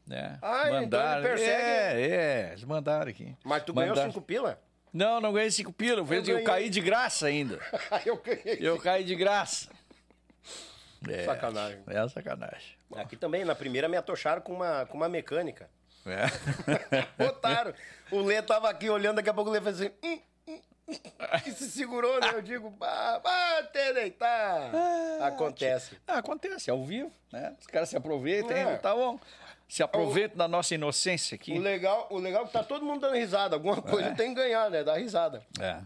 Né? 0.06 0.38
Ah, 0.41 0.69
mandaram, 0.69 0.82
então 0.84 1.18
ele 1.18 1.22
persegue. 1.22 1.61
É, 1.61 2.10
é, 2.10 2.49
eles 2.52 2.64
mandaram 2.64 3.10
aqui. 3.10 3.36
Mas 3.44 3.64
tu 3.64 3.73
mandaram. 3.73 3.95
ganhou 3.95 4.11
cinco 4.11 4.22
pila? 4.22 4.60
Não, 4.91 5.22
não 5.22 5.32
ganhei 5.32 5.49
cinco 5.52 5.72
pila, 5.72 5.99
eu, 5.99 6.14
eu, 6.14 6.40
eu 6.40 6.44
caí 6.44 6.69
de 6.69 6.82
graça 6.82 7.28
ainda. 7.28 7.60
eu 8.06 8.18
ganhei. 8.18 8.57
Eu 8.60 8.78
caí 8.80 9.03
de 9.03 9.15
graça. 9.15 9.69
É, 11.10 11.23
sacanagem. 11.23 11.80
É 11.88 12.07
sacanagem. 12.10 12.76
Aqui 12.95 13.15
também, 13.15 13.45
na 13.45 13.56
primeira, 13.56 13.88
me 13.88 13.98
atocharam 13.98 14.41
com 14.41 14.53
uma, 14.53 14.86
com 14.86 14.98
uma 14.98 15.07
mecânica. 15.07 15.69
É. 16.06 16.26
Botaram. 17.18 17.73
O 18.11 18.22
Lê 18.22 18.41
tava 18.41 18.69
aqui 18.69 18.90
olhando, 18.90 19.15
daqui 19.15 19.30
a 19.30 19.34
pouco 19.34 19.49
o 19.49 19.53
Lê 19.53 19.61
fez 19.61 19.80
assim. 19.80 19.91
Hum, 20.03 20.19
e 21.45 21.51
se 21.51 21.69
segurou, 21.69 22.19
né? 22.19 22.31
Eu 22.34 22.41
digo, 22.41 22.69
bate 22.69 23.93
deitar. 23.93 24.73
É, 24.73 25.23
acontece. 25.23 25.97
Ah, 26.07 26.18
acontece, 26.18 26.69
ao 26.69 26.84
vivo, 26.84 27.11
né? 27.31 27.55
Os 27.59 27.68
caras 27.68 27.89
se 27.89 27.97
aproveitam, 27.97 28.51
é. 28.55 28.77
tá 28.77 28.95
bom. 28.95 29.19
Se 29.68 29.81
aproveitam 29.81 30.38
da 30.38 30.47
nossa 30.47 30.76
inocência 30.76 31.35
aqui. 31.35 31.53
O 31.53 31.61
legal, 31.61 32.07
o 32.11 32.18
legal 32.18 32.43
é 32.43 32.47
que 32.47 32.53
tá 32.53 32.63
todo 32.63 32.84
mundo 32.85 33.01
dando 33.01 33.15
risada. 33.15 33.55
Alguma 33.55 33.81
coisa 33.81 34.09
é. 34.09 34.13
tem 34.13 34.30
que 34.30 34.41
ganhar, 34.41 34.69
né? 34.69 34.84
Dar 34.84 34.97
risada. 34.97 35.45
É. 35.59 35.81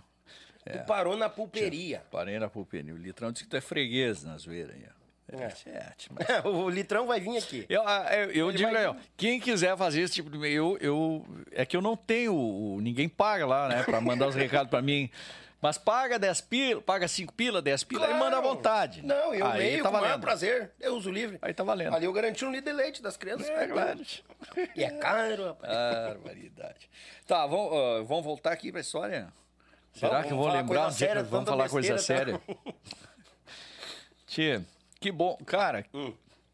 Tu 0.66 0.86
parou 0.88 1.16
na 1.16 1.30
pulperia. 1.30 2.04
Parei 2.10 2.40
na 2.40 2.50
pulperia. 2.50 2.94
O 2.94 2.98
litrão 2.98 3.32
disse 3.32 3.44
que 3.44 3.50
tu 3.50 3.58
é 3.58 3.62
freguês 3.62 4.24
na 4.24 4.36
zoeira 4.38 4.74
aí, 4.74 4.84
ó. 4.90 4.95
É. 5.32 5.46
é 5.70 5.94
mas... 6.12 6.46
o 6.46 6.70
litrão 6.70 7.08
vai 7.08 7.20
vir 7.20 7.38
aqui. 7.38 7.66
Eu, 7.68 7.82
ah, 7.86 8.08
eu, 8.16 8.32
eu 8.32 8.52
digo 8.52 8.76
aí, 8.76 8.86
ó, 8.86 8.96
quem 9.18 9.40
quiser 9.40 9.76
fazer 9.76 10.02
esse 10.02 10.14
tipo 10.14 10.30
de. 10.30 10.38
Eu, 10.52 10.78
eu, 10.80 11.26
é 11.52 11.66
que 11.66 11.76
eu 11.76 11.82
não 11.82 11.98
tenho. 11.98 12.80
Ninguém 12.82 13.10
paga 13.10 13.46
lá, 13.46 13.68
né? 13.68 13.84
Pra 13.84 14.00
mandar 14.00 14.28
os 14.28 14.36
recados 14.36 14.70
pra 14.70 14.82
mim. 14.82 15.10
Mas 15.66 15.80
paga 15.80 16.20
10 16.20 16.42
pila, 16.42 16.82
paga 16.82 17.08
5 17.08 17.34
pila, 17.34 17.60
10 17.60 17.86
pila 17.86 18.06
claro. 18.06 18.16
e 18.16 18.20
manda 18.20 18.38
à 18.38 18.42
vontade. 18.42 19.02
Não, 19.02 19.34
eu 19.34 19.48
aí 19.48 19.58
leio 19.58 19.84
tá 19.84 19.90
com 19.90 19.98
o 19.98 20.02
maior 20.02 20.20
prazer. 20.20 20.72
Eu 20.80 20.96
uso 20.96 21.10
livre. 21.10 21.40
Aí 21.42 21.56
tá 21.56 21.64
valendo. 21.64 21.96
Ali 21.96 22.06
eu 22.06 22.14
garanti 22.14 22.46
um 22.46 22.52
litro 22.52 22.72
de 22.72 22.78
leite 22.78 23.02
das 23.02 23.18
crianças. 23.18 23.50
É, 23.50 23.66
claro. 23.66 24.00
E 24.76 24.84
é 24.84 24.92
caro, 24.92 25.46
rapaz. 25.48 25.74
Barbaridade. 25.74 26.88
Tá, 27.26 27.48
vamos, 27.48 27.72
uh, 27.72 28.06
vamos 28.06 28.24
voltar 28.24 28.52
aqui 28.52 28.72
pra 28.72 28.82
história? 28.82 29.34
Será 29.94 30.12
vamos, 30.12 30.28
que 30.28 30.34
eu 30.34 30.38
vou 30.38 30.50
lembrar? 30.50 30.92
Séria, 30.92 31.24
vamos 31.24 31.50
falar 31.50 31.68
coisa 31.68 31.94
tá? 31.94 31.98
séria. 31.98 32.40
Tia, 34.28 34.64
que 35.06 35.12
bom. 35.12 35.38
Cara, 35.46 35.86
hum. 35.94 36.12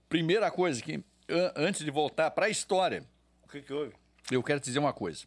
primeira 0.09 0.51
coisa 0.51 0.81
que, 0.81 1.01
antes 1.55 1.85
de 1.85 1.89
voltar 1.89 2.29
pra 2.31 2.49
história. 2.49 3.05
O 3.45 3.47
que, 3.47 3.61
que 3.61 3.71
houve? 3.71 3.93
Eu 4.29 4.43
quero 4.43 4.59
te 4.59 4.65
dizer 4.65 4.79
uma 4.79 4.91
coisa. 4.91 5.23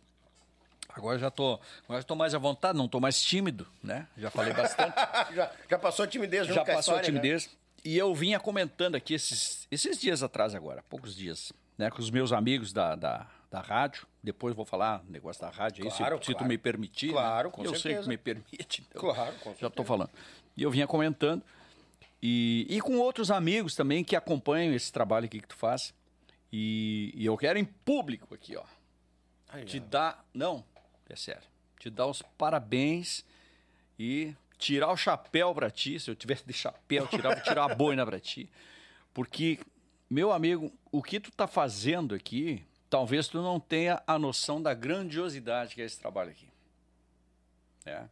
Agora 0.91 1.19
já 1.19 1.31
tô, 1.31 1.59
agora 1.85 2.03
já 2.03 2.07
tô 2.07 2.15
mais 2.15 2.35
à 2.35 2.39
vontade, 2.39 2.77
não 2.77 2.87
tô 2.87 3.01
mais 3.01 3.21
tímido, 3.23 3.67
né? 3.83 4.07
Já 4.15 4.31
falei 4.31 4.53
bastante. 4.55 4.95
já, 5.35 5.51
já 5.71 5.79
passou 5.79 6.05
a 6.05 6.09
timidez, 6.09 6.47
Já 6.47 6.57
passou 6.57 6.75
a, 6.75 6.81
história, 6.81 6.99
a 7.01 7.03
né? 7.03 7.07
timidez. 7.07 7.47
Né? 7.47 7.53
E 7.83 7.97
eu 7.97 8.15
vinha 8.15 8.39
comentando 8.39 8.95
aqui 8.95 9.15
esses, 9.15 9.67
esses 9.71 9.99
dias 9.99 10.23
atrás 10.23 10.55
agora, 10.55 10.85
poucos 10.91 11.17
dias, 11.17 11.51
né? 11.79 11.91
Com 11.91 12.01
os 12.01 12.11
meus 12.11 12.31
amigos 12.31 12.75
da, 12.75 12.95
da, 12.95 13.27
da 13.51 13.61
rádio. 13.61 14.07
Depois 14.23 14.55
vou 14.55 14.67
falar 14.67 15.03
negócio 15.09 15.41
da 15.41 15.49
rádio 15.49 15.85
aí, 15.85 15.91
claro, 15.91 16.19
se, 16.19 16.25
claro. 16.25 16.39
tu 16.41 16.45
me 16.45 16.59
permitir. 16.59 17.07
Né? 17.07 17.13
Claro, 17.13 17.49
né? 17.49 17.55
com 17.55 17.63
eu 17.63 17.75
certeza. 17.75 17.95
sei 17.95 18.03
que 18.03 18.09
me 18.09 18.19
permite. 18.19 18.87
Então 18.91 19.01
claro, 19.01 19.35
com 19.43 19.55
Já 19.59 19.69
estou 19.69 19.85
falando. 19.85 20.11
E 20.55 20.63
eu 20.63 20.71
vinha 20.71 20.87
comentando. 20.87 21.43
E, 22.27 22.67
e 22.71 22.81
com 22.81 22.97
outros 22.97 23.31
amigos 23.31 23.75
também 23.75 24.03
que 24.03 24.17
acompanham 24.17 24.73
esse 24.73 24.91
trabalho 24.91 25.27
aqui 25.27 25.41
que 25.41 25.49
tu 25.49 25.57
faz. 25.57 25.93
E, 26.51 27.13
e 27.15 27.27
eu 27.27 27.37
quero 27.37 27.59
em 27.59 27.67
público 27.67 28.35
aqui, 28.35 28.57
ó. 28.57 28.65
Ai, 29.51 29.67
te 29.67 29.79
dar. 29.79 30.27
Não, 30.33 30.65
é 31.07 31.15
sério. 31.17 31.47
Te 31.79 31.91
dar 31.91 32.07
os 32.07 32.23
parabéns 32.23 33.27
e 33.99 34.35
tirar 34.57 34.91
o 34.91 34.97
chapéu 34.97 35.55
para 35.55 35.71
ti. 35.71 36.01
Se 36.01 36.11
eu 36.11 36.17
tivesse 36.17 36.47
de 36.47 36.55
chapéu, 36.55 37.07
tirar, 37.09 37.43
tirar 37.43 37.71
a 37.71 37.75
boina 37.77 38.07
para 38.07 38.19
ti. 38.19 38.49
Porque, 39.13 39.59
meu 40.09 40.33
amigo, 40.33 40.73
o 40.91 41.03
que 41.03 41.21
tu 41.21 41.31
tá 41.31 41.47
fazendo 41.47 42.15
aqui, 42.15 42.65
talvez 42.89 43.29
tu 43.29 43.43
não 43.43 43.61
tenha 43.61 44.03
a 44.07 44.19
noção 44.19 44.63
da 44.63 44.73
grandiosidade 44.73 45.75
que 45.75 45.83
é 45.83 45.85
esse 45.85 45.99
trabalho 45.99 46.31
aqui. 46.31 46.49
É. 47.85 48.03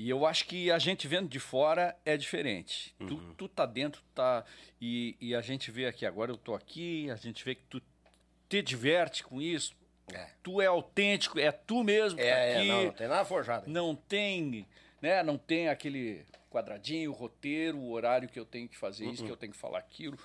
E 0.00 0.08
eu 0.08 0.24
acho 0.24 0.46
que 0.46 0.70
a 0.70 0.78
gente 0.78 1.06
vendo 1.06 1.28
de 1.28 1.38
fora 1.38 1.94
é 2.06 2.16
diferente. 2.16 2.94
Uhum. 2.98 3.06
Tu, 3.06 3.34
tu 3.34 3.48
tá 3.48 3.66
dentro, 3.66 4.02
tá. 4.14 4.46
E, 4.80 5.14
e, 5.20 5.34
a 5.34 5.42
gente 5.42 5.70
vê 5.70 5.86
aqui, 5.86 6.06
agora 6.06 6.32
eu 6.32 6.38
tô 6.38 6.54
aqui, 6.54 7.10
a 7.10 7.16
gente 7.16 7.44
vê 7.44 7.54
que 7.54 7.64
tu 7.64 7.82
te 8.48 8.62
diverte 8.62 9.22
com 9.22 9.42
isso, 9.42 9.76
é. 10.10 10.30
Tu 10.42 10.58
é 10.62 10.66
autêntico, 10.66 11.38
é 11.38 11.52
tu 11.52 11.84
mesmo. 11.84 12.18
É, 12.18 12.30
tá 12.30 12.38
é 12.38 12.64
não, 12.64 12.84
não, 12.84 12.92
tem 12.92 13.08
nada 13.08 13.24
forjado. 13.26 13.70
Não 13.70 13.94
tem, 13.94 14.66
né? 15.02 15.22
Não 15.22 15.36
tem 15.36 15.68
aquele 15.68 16.24
quadradinho, 16.50 17.10
o 17.10 17.14
roteiro, 17.14 17.76
o 17.76 17.90
horário 17.90 18.26
que 18.26 18.40
eu 18.40 18.46
tenho 18.46 18.70
que 18.70 18.78
fazer 18.78 19.04
isso, 19.04 19.20
uh 19.20 19.24
-uh. 19.24 19.26
que 19.26 19.32
eu 19.32 19.36
tenho 19.36 19.52
que 19.52 19.58
falar 19.58 19.80
aquilo. 19.80 20.18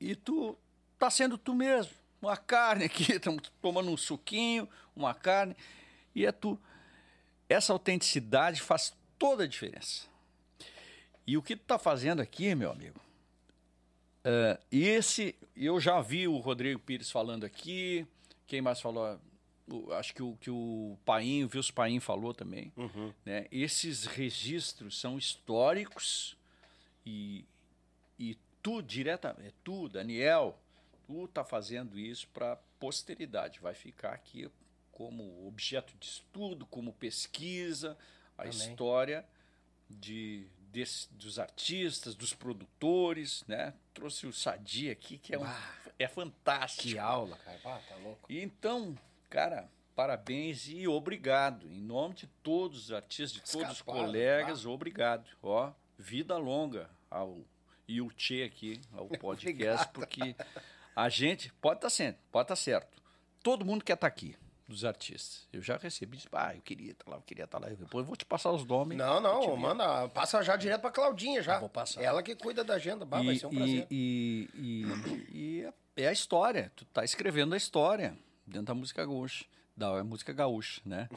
E 0.00 0.14
tu 0.14 0.56
tá 0.96 1.10
sendo 1.10 1.36
tu 1.36 1.52
mesmo. 1.52 1.92
Uma 2.22 2.36
carne 2.36 2.84
aqui, 2.84 3.10
estamos 3.12 3.42
tomando 3.60 3.90
um 3.90 3.96
suquinho, 3.96 4.68
uma 4.94 5.14
carne, 5.14 5.56
e 6.14 6.24
é 6.24 6.30
tu. 6.30 6.56
Essa 7.48 7.72
autenticidade 7.72 8.60
faz 8.60 8.94
toda 9.18 9.44
a 9.44 9.46
diferença. 9.46 10.06
E 11.26 11.36
o 11.36 11.42
que 11.42 11.56
tu 11.56 11.64
tá 11.64 11.78
fazendo 11.78 12.20
aqui, 12.20 12.54
meu 12.54 12.70
amigo? 12.70 13.00
Uh, 14.24 14.58
esse, 14.70 15.34
eu 15.56 15.80
já 15.80 16.00
vi 16.00 16.26
o 16.26 16.38
Rodrigo 16.38 16.80
Pires 16.80 17.10
falando 17.10 17.44
aqui, 17.44 18.06
quem 18.46 18.60
mais 18.60 18.80
falou? 18.80 19.18
acho 19.92 20.14
que 20.14 20.22
o, 20.22 20.36
que 20.36 20.50
o 20.50 20.96
Paim, 21.04 21.44
o 21.44 21.50
Wilson 21.52 21.72
Paim 21.72 22.00
falou 22.00 22.32
também. 22.32 22.72
Uhum. 22.76 23.12
Né? 23.24 23.46
Esses 23.50 24.04
registros 24.04 25.00
são 25.00 25.18
históricos 25.18 26.36
e, 27.04 27.44
e 28.18 28.36
tu, 28.62 28.80
direta, 28.82 29.36
é 29.40 29.50
tu, 29.64 29.88
Daniel, 29.88 30.58
tu 31.06 31.26
tá 31.28 31.44
fazendo 31.44 31.98
isso 31.98 32.28
para 32.28 32.56
posteridade. 32.78 33.58
Vai 33.60 33.74
ficar 33.74 34.12
aqui 34.12 34.48
como 34.96 35.46
objeto 35.46 35.92
de 36.00 36.06
estudo, 36.06 36.64
como 36.64 36.90
pesquisa, 36.90 37.98
a 38.38 38.46
história 38.46 39.26
de, 39.90 40.48
desse, 40.72 41.12
dos 41.12 41.38
artistas, 41.38 42.14
dos 42.14 42.32
produtores, 42.32 43.44
né? 43.46 43.74
Trouxe 43.92 44.26
o 44.26 44.32
Sadi 44.32 44.88
aqui, 44.88 45.18
que 45.18 45.34
é, 45.34 45.38
um, 45.38 45.44
é 45.98 46.08
fantástico. 46.08 46.88
Que 46.88 46.98
aula, 46.98 47.36
cara. 47.36 47.60
Ah, 47.62 47.80
tá 47.86 47.96
louco. 47.96 48.32
E 48.32 48.42
então, 48.42 48.96
cara, 49.28 49.68
parabéns 49.94 50.66
e 50.66 50.88
obrigado. 50.88 51.70
Em 51.70 51.82
nome 51.82 52.14
de 52.14 52.26
todos 52.42 52.84
os 52.84 52.90
artistas, 52.90 53.32
de 53.32 53.52
todos 53.52 53.72
os 53.72 53.82
colegas, 53.82 54.64
obrigado. 54.64 55.28
Ó, 55.42 55.74
vida 55.98 56.38
longa 56.38 56.88
ao 57.10 57.44
e 57.86 58.00
o 58.00 58.10
Tchê 58.12 58.44
aqui, 58.44 58.80
ao 58.94 59.08
podcast, 59.20 59.88
porque 59.92 60.34
a 60.96 61.10
gente 61.10 61.52
pode 61.60 61.76
estar 61.76 61.88
tá 61.88 61.90
sendo, 61.90 62.16
pode 62.32 62.44
estar 62.44 62.56
tá 62.56 62.56
certo. 62.56 63.02
Todo 63.42 63.62
mundo 63.62 63.84
quer 63.84 63.92
estar 63.92 64.08
tá 64.08 64.14
aqui 64.14 64.34
dos 64.68 64.84
artistas. 64.84 65.46
Eu 65.52 65.62
já 65.62 65.76
recebi, 65.76 66.18
ah, 66.32 66.54
eu 66.54 66.60
queria 66.60 66.92
estar 66.92 67.10
lá, 67.10 67.16
eu 67.16 67.22
queria 67.22 67.44
estar 67.44 67.58
lá. 67.58 67.68
Depois 67.68 68.02
eu 68.02 68.04
vou 68.04 68.16
te 68.16 68.24
passar 68.24 68.50
os 68.50 68.64
nomes. 68.64 68.98
Não, 68.98 69.20
não, 69.20 69.56
manda, 69.56 70.08
passa 70.08 70.42
já 70.42 70.56
direto 70.56 70.80
pra 70.80 70.90
Claudinha 70.90 71.42
já. 71.42 71.54
Eu 71.54 71.60
vou 71.60 71.68
passar. 71.68 72.02
Ela 72.02 72.22
que 72.22 72.34
cuida 72.34 72.64
da 72.64 72.74
agenda, 72.74 73.04
bah, 73.04 73.22
e, 73.22 73.26
vai 73.26 73.36
ser 73.36 73.46
um 73.46 73.50
prazer. 73.50 73.86
E, 73.90 74.48
e, 74.54 74.86
e, 75.32 75.72
é 75.96 76.08
a 76.08 76.12
história, 76.12 76.72
tu 76.74 76.84
tá 76.86 77.04
escrevendo 77.04 77.54
a 77.54 77.56
história 77.56 78.18
dentro 78.46 78.66
da 78.66 78.74
música 78.74 79.04
gaúcha, 79.04 79.44
da 79.76 80.02
música 80.02 80.32
gaúcha, 80.32 80.80
né? 80.84 81.08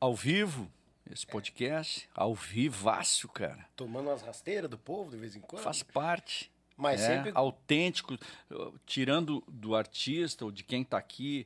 Ao 0.00 0.14
vivo, 0.14 0.70
esse 1.10 1.26
podcast, 1.26 2.08
ao 2.14 2.34
vivaço, 2.34 3.28
cara. 3.28 3.66
Tomando 3.76 4.10
as 4.10 4.22
rasteiras 4.22 4.70
do 4.70 4.78
povo 4.78 5.10
de 5.10 5.16
vez 5.16 5.36
em 5.36 5.40
quando. 5.40 5.62
Faz 5.62 5.82
parte. 5.82 6.50
Mas 6.76 7.00
é, 7.00 7.16
sempre... 7.16 7.32
Autêntico, 7.34 8.16
tirando 8.86 9.42
do 9.48 9.74
artista 9.74 10.44
ou 10.44 10.52
de 10.52 10.62
quem 10.62 10.84
tá 10.84 10.96
aqui, 10.96 11.44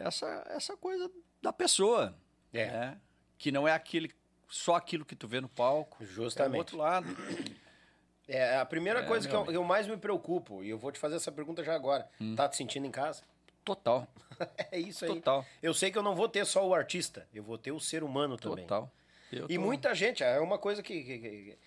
essa, 0.00 0.44
essa 0.48 0.76
coisa 0.76 1.10
da 1.42 1.52
pessoa. 1.52 2.16
É. 2.52 2.66
Né? 2.66 3.00
Que 3.38 3.50
não 3.50 3.66
é 3.66 3.72
aquele 3.72 4.12
só 4.48 4.74
aquilo 4.74 5.04
que 5.04 5.14
tu 5.14 5.28
vê 5.28 5.40
no 5.40 5.48
palco. 5.48 6.04
Justamente. 6.04 6.56
É 6.56 6.58
outro 6.58 6.76
lado. 6.76 7.06
É, 8.26 8.56
a 8.56 8.64
primeira 8.64 9.00
é, 9.00 9.02
coisa 9.02 9.28
que 9.28 9.34
eu, 9.34 9.50
eu, 9.50 9.64
mais 9.64 9.86
me 9.86 9.96
preocupo, 9.96 10.62
e 10.62 10.70
eu 10.70 10.78
vou 10.78 10.92
te 10.92 10.98
fazer 10.98 11.16
essa 11.16 11.32
pergunta 11.32 11.64
já 11.64 11.74
agora. 11.74 12.08
Hum. 12.20 12.36
Tá 12.36 12.48
te 12.48 12.56
sentindo 12.56 12.86
em 12.86 12.90
casa? 12.90 13.22
Total. 13.64 14.06
é 14.70 14.78
isso 14.78 15.04
aí. 15.04 15.14
Total. 15.14 15.44
Eu 15.62 15.74
sei 15.74 15.90
que 15.90 15.98
eu 15.98 16.02
não 16.02 16.14
vou 16.14 16.28
ter 16.28 16.44
só 16.46 16.66
o 16.66 16.74
artista, 16.74 17.26
eu 17.34 17.42
vou 17.42 17.58
ter 17.58 17.72
o 17.72 17.80
ser 17.80 18.02
humano 18.02 18.36
também. 18.36 18.66
Total. 18.66 18.92
Eu 19.32 19.46
e 19.48 19.56
tô... 19.56 19.60
muita 19.60 19.94
gente, 19.94 20.22
é 20.22 20.38
uma 20.40 20.58
coisa 20.58 20.82
que, 20.82 21.02
que, 21.02 21.18
que, 21.18 21.58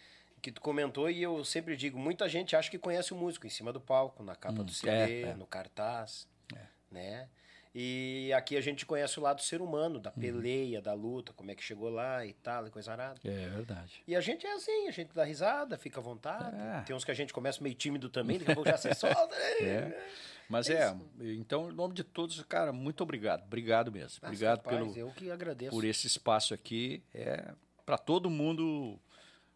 que, 0.41 0.51
tu 0.51 0.61
comentou 0.61 1.09
e 1.09 1.21
eu 1.21 1.43
sempre 1.45 1.75
digo, 1.75 1.97
muita 1.97 2.27
gente 2.27 2.55
acha 2.55 2.69
que 2.69 2.77
conhece 2.77 3.13
o 3.13 3.17
músico 3.17 3.45
em 3.45 3.49
cima 3.49 3.71
do 3.71 3.79
palco, 3.79 4.23
na 4.23 4.35
capa 4.35 4.61
hum, 4.61 4.65
do 4.65 4.71
CD, 4.71 4.91
é, 4.91 5.21
é. 5.21 5.33
no 5.35 5.45
cartaz, 5.45 6.27
é. 6.53 6.61
né? 6.91 7.29
E 7.75 8.31
aqui 8.33 8.55
a 8.55 8.61
gente 8.61 8.85
conhece 8.85 9.19
o 9.19 9.21
lado 9.21 9.41
ser 9.41 9.61
humano, 9.61 9.99
da 9.99 10.11
uhum. 10.11 10.21
peleia, 10.21 10.77
uhum. 10.77 10.83
da 10.83 10.93
luta, 10.93 11.33
como 11.33 11.49
é 11.49 11.55
que 11.55 11.63
chegou 11.63 11.89
lá 11.89 12.25
e 12.25 12.33
tal, 12.33 12.67
e 12.67 12.69
coisa 12.69 12.91
arada. 12.91 13.19
É 13.23 13.49
verdade. 13.49 14.03
E 14.07 14.15
a 14.15 14.21
gente 14.21 14.45
é 14.45 14.53
assim, 14.53 14.87
a 14.87 14.91
gente 14.91 15.13
dá 15.13 15.23
risada, 15.23 15.77
fica 15.77 15.99
à 15.99 16.03
vontade. 16.03 16.55
É. 16.55 16.81
Tem 16.81 16.95
uns 16.95 17.03
que 17.03 17.11
a 17.11 17.15
gente 17.15 17.33
começa 17.33 17.63
meio 17.63 17.75
tímido 17.75 18.09
também, 18.09 18.37
daqui 18.37 18.51
a 18.51 18.55
pouco 18.55 18.69
já 18.69 18.77
se 18.77 18.93
solta. 18.95 19.35
Né? 19.35 19.61
É. 19.61 20.07
Mas 20.47 20.69
é, 20.69 20.83
é 20.83 20.95
então, 21.33 21.71
em 21.71 21.73
nome 21.73 21.95
de 21.95 22.03
todos, 22.03 22.41
cara, 22.43 22.71
muito 22.71 23.01
obrigado. 23.01 23.43
Obrigado 23.43 23.91
mesmo. 23.91 24.19
Nossa, 24.21 24.27
obrigado 24.27 24.57
rapaz, 24.57 24.77
pelo 24.77 24.97
eu 24.97 25.11
que 25.11 25.31
agradeço. 25.31 25.71
por 25.71 25.83
esse 25.83 26.05
espaço 26.05 26.53
aqui. 26.53 27.01
É 27.13 27.53
para 27.85 27.97
todo 27.97 28.29
mundo 28.29 28.99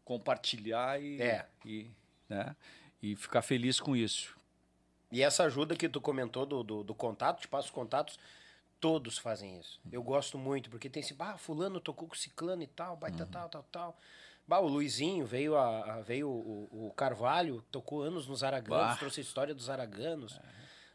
compartilhar 0.04 1.02
e, 1.02 1.22
é. 1.22 1.46
e, 1.66 1.92
né, 2.30 2.56
e 3.02 3.16
ficar 3.16 3.42
feliz 3.42 3.80
com 3.80 3.96
isso. 3.96 4.38
E 5.12 5.24
essa 5.24 5.44
ajuda 5.44 5.76
que 5.76 5.88
tu 5.88 6.02
comentou 6.02 6.46
do, 6.46 6.64
do, 6.64 6.84
do 6.84 6.96
contato, 6.96 7.42
te 7.42 7.48
passo 7.48 7.68
os 7.68 7.74
contatos, 7.74 8.20
todos 8.80 9.18
fazem 9.18 9.60
isso. 9.60 9.80
Eu 9.92 10.04
gosto 10.04 10.38
muito, 10.38 10.70
porque 10.70 10.90
tem 10.90 11.02
esse, 11.02 11.16
ah, 11.20 11.38
fulano 11.38 11.80
tocou 11.80 12.08
com 12.08 12.16
ciclano 12.16 12.62
e 12.62 12.68
tal, 12.68 12.96
baita 12.98 13.24
uhum. 13.24 13.30
tal, 13.30 13.50
tal, 13.50 13.64
tal. 13.72 13.98
Bah, 14.48 14.60
o 14.60 14.68
Luizinho 14.68 15.26
veio, 15.26 15.58
a, 15.58 15.96
a 15.96 16.02
veio 16.02 16.30
o, 16.30 16.88
o, 16.88 16.94
Carvalho, 16.94 17.64
tocou 17.70 18.02
anos 18.02 18.28
nos 18.28 18.44
Araganos, 18.44 18.88
bah. 18.88 18.96
trouxe 18.96 19.20
a 19.20 19.24
história 19.24 19.54
dos 19.54 19.70
Araganos. 19.70 20.38
É. 20.38 20.42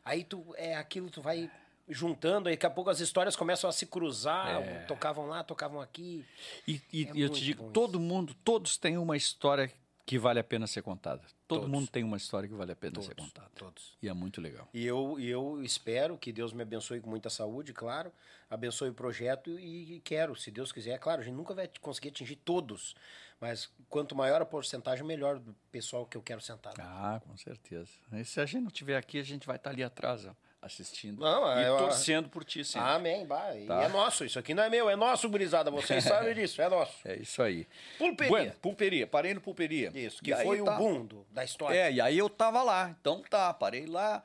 Aí 0.04 0.24
tu 0.24 0.54
é 0.56 0.74
aquilo, 0.74 1.10
tu 1.10 1.20
vai 1.20 1.50
juntando, 1.88 2.48
aí 2.48 2.54
daqui 2.54 2.64
a 2.64 2.70
pouco 2.70 2.88
as 2.88 3.00
histórias 3.00 3.36
começam 3.36 3.68
a 3.68 3.72
se 3.72 3.86
cruzar, 3.86 4.62
é. 4.62 4.78
tocavam 4.84 5.26
lá, 5.26 5.44
tocavam 5.44 5.80
aqui. 5.80 6.24
E, 6.66 6.80
e, 6.92 7.04
é 7.04 7.12
eu 7.14 7.28
te 7.28 7.42
digo, 7.42 7.70
todo 7.70 8.00
mundo, 8.00 8.34
todos 8.42 8.76
têm 8.78 8.96
uma 8.96 9.16
história 9.16 9.70
que 10.04 10.18
vale 10.18 10.40
a 10.40 10.44
pena 10.44 10.66
ser 10.66 10.82
contada. 10.82 11.22
Todo 11.46 11.60
todos. 11.60 11.70
mundo 11.70 11.88
tem 11.88 12.02
uma 12.02 12.16
história 12.16 12.48
que 12.48 12.54
vale 12.54 12.72
a 12.72 12.76
pena 12.76 12.94
todos, 12.94 13.06
ser 13.06 13.14
contada. 13.14 13.50
Todos. 13.54 13.96
E 14.02 14.08
é 14.08 14.12
muito 14.12 14.40
legal. 14.40 14.68
E 14.74 14.84
eu, 14.84 15.18
e 15.18 15.28
eu 15.28 15.62
espero 15.62 16.18
que 16.18 16.32
Deus 16.32 16.52
me 16.52 16.62
abençoe 16.62 17.00
com 17.00 17.08
muita 17.08 17.30
saúde, 17.30 17.72
claro, 17.72 18.12
abençoe 18.50 18.90
o 18.90 18.94
projeto 18.94 19.58
e 19.58 20.00
quero, 20.04 20.34
se 20.34 20.50
Deus 20.50 20.72
quiser. 20.72 20.98
Claro, 20.98 21.22
a 21.22 21.24
gente 21.24 21.34
nunca 21.34 21.54
vai 21.54 21.70
conseguir 21.80 22.08
atingir 22.08 22.36
todos, 22.36 22.94
mas 23.40 23.70
quanto 23.88 24.14
maior 24.14 24.42
a 24.42 24.46
porcentagem, 24.46 25.04
melhor 25.04 25.38
do 25.38 25.54
pessoal 25.70 26.06
que 26.06 26.16
eu 26.16 26.22
quero 26.22 26.40
sentar. 26.40 26.74
Ah, 26.78 27.20
com 27.24 27.36
certeza. 27.36 27.90
E 28.12 28.24
se 28.24 28.40
a 28.40 28.46
gente 28.46 28.64
não 28.64 28.70
tiver 28.70 28.96
aqui, 28.96 29.18
a 29.18 29.24
gente 29.24 29.46
vai 29.46 29.56
estar 29.56 29.70
ali 29.70 29.82
atrás. 29.82 30.26
Ó 30.26 30.34
assistindo 30.62 31.20
não, 31.20 31.60
e 31.60 31.66
eu, 31.66 31.76
torcendo 31.76 32.28
por 32.28 32.44
ti 32.44 32.64
sempre. 32.64 32.88
Amém. 32.88 33.26
Bah, 33.26 33.52
tá. 33.66 33.82
é 33.82 33.88
nosso, 33.88 34.24
isso 34.24 34.38
aqui 34.38 34.54
não 34.54 34.62
é 34.62 34.70
meu, 34.70 34.88
é 34.88 34.94
nosso, 34.94 35.28
gurizada. 35.28 35.72
Vocês 35.72 36.04
sabem 36.04 36.32
disso, 36.34 36.62
é 36.62 36.68
nosso. 36.68 36.96
É 37.04 37.16
isso 37.16 37.42
aí. 37.42 37.66
Pulperia. 37.98 38.30
Bueno, 38.30 38.52
pulperia, 38.62 39.06
parei 39.06 39.34
no 39.34 39.40
pulperia. 39.40 39.90
Isso, 39.92 40.22
que 40.22 40.32
e 40.32 40.36
foi 40.36 40.60
o 40.60 40.64
tá... 40.64 40.76
boom 40.76 41.04
do, 41.04 41.26
da 41.30 41.42
história. 41.42 41.76
É, 41.76 41.92
e 41.92 42.00
aí 42.00 42.16
eu 42.16 42.30
tava 42.30 42.62
lá. 42.62 42.94
Então 43.00 43.20
tá, 43.28 43.52
parei 43.52 43.86
lá. 43.86 44.22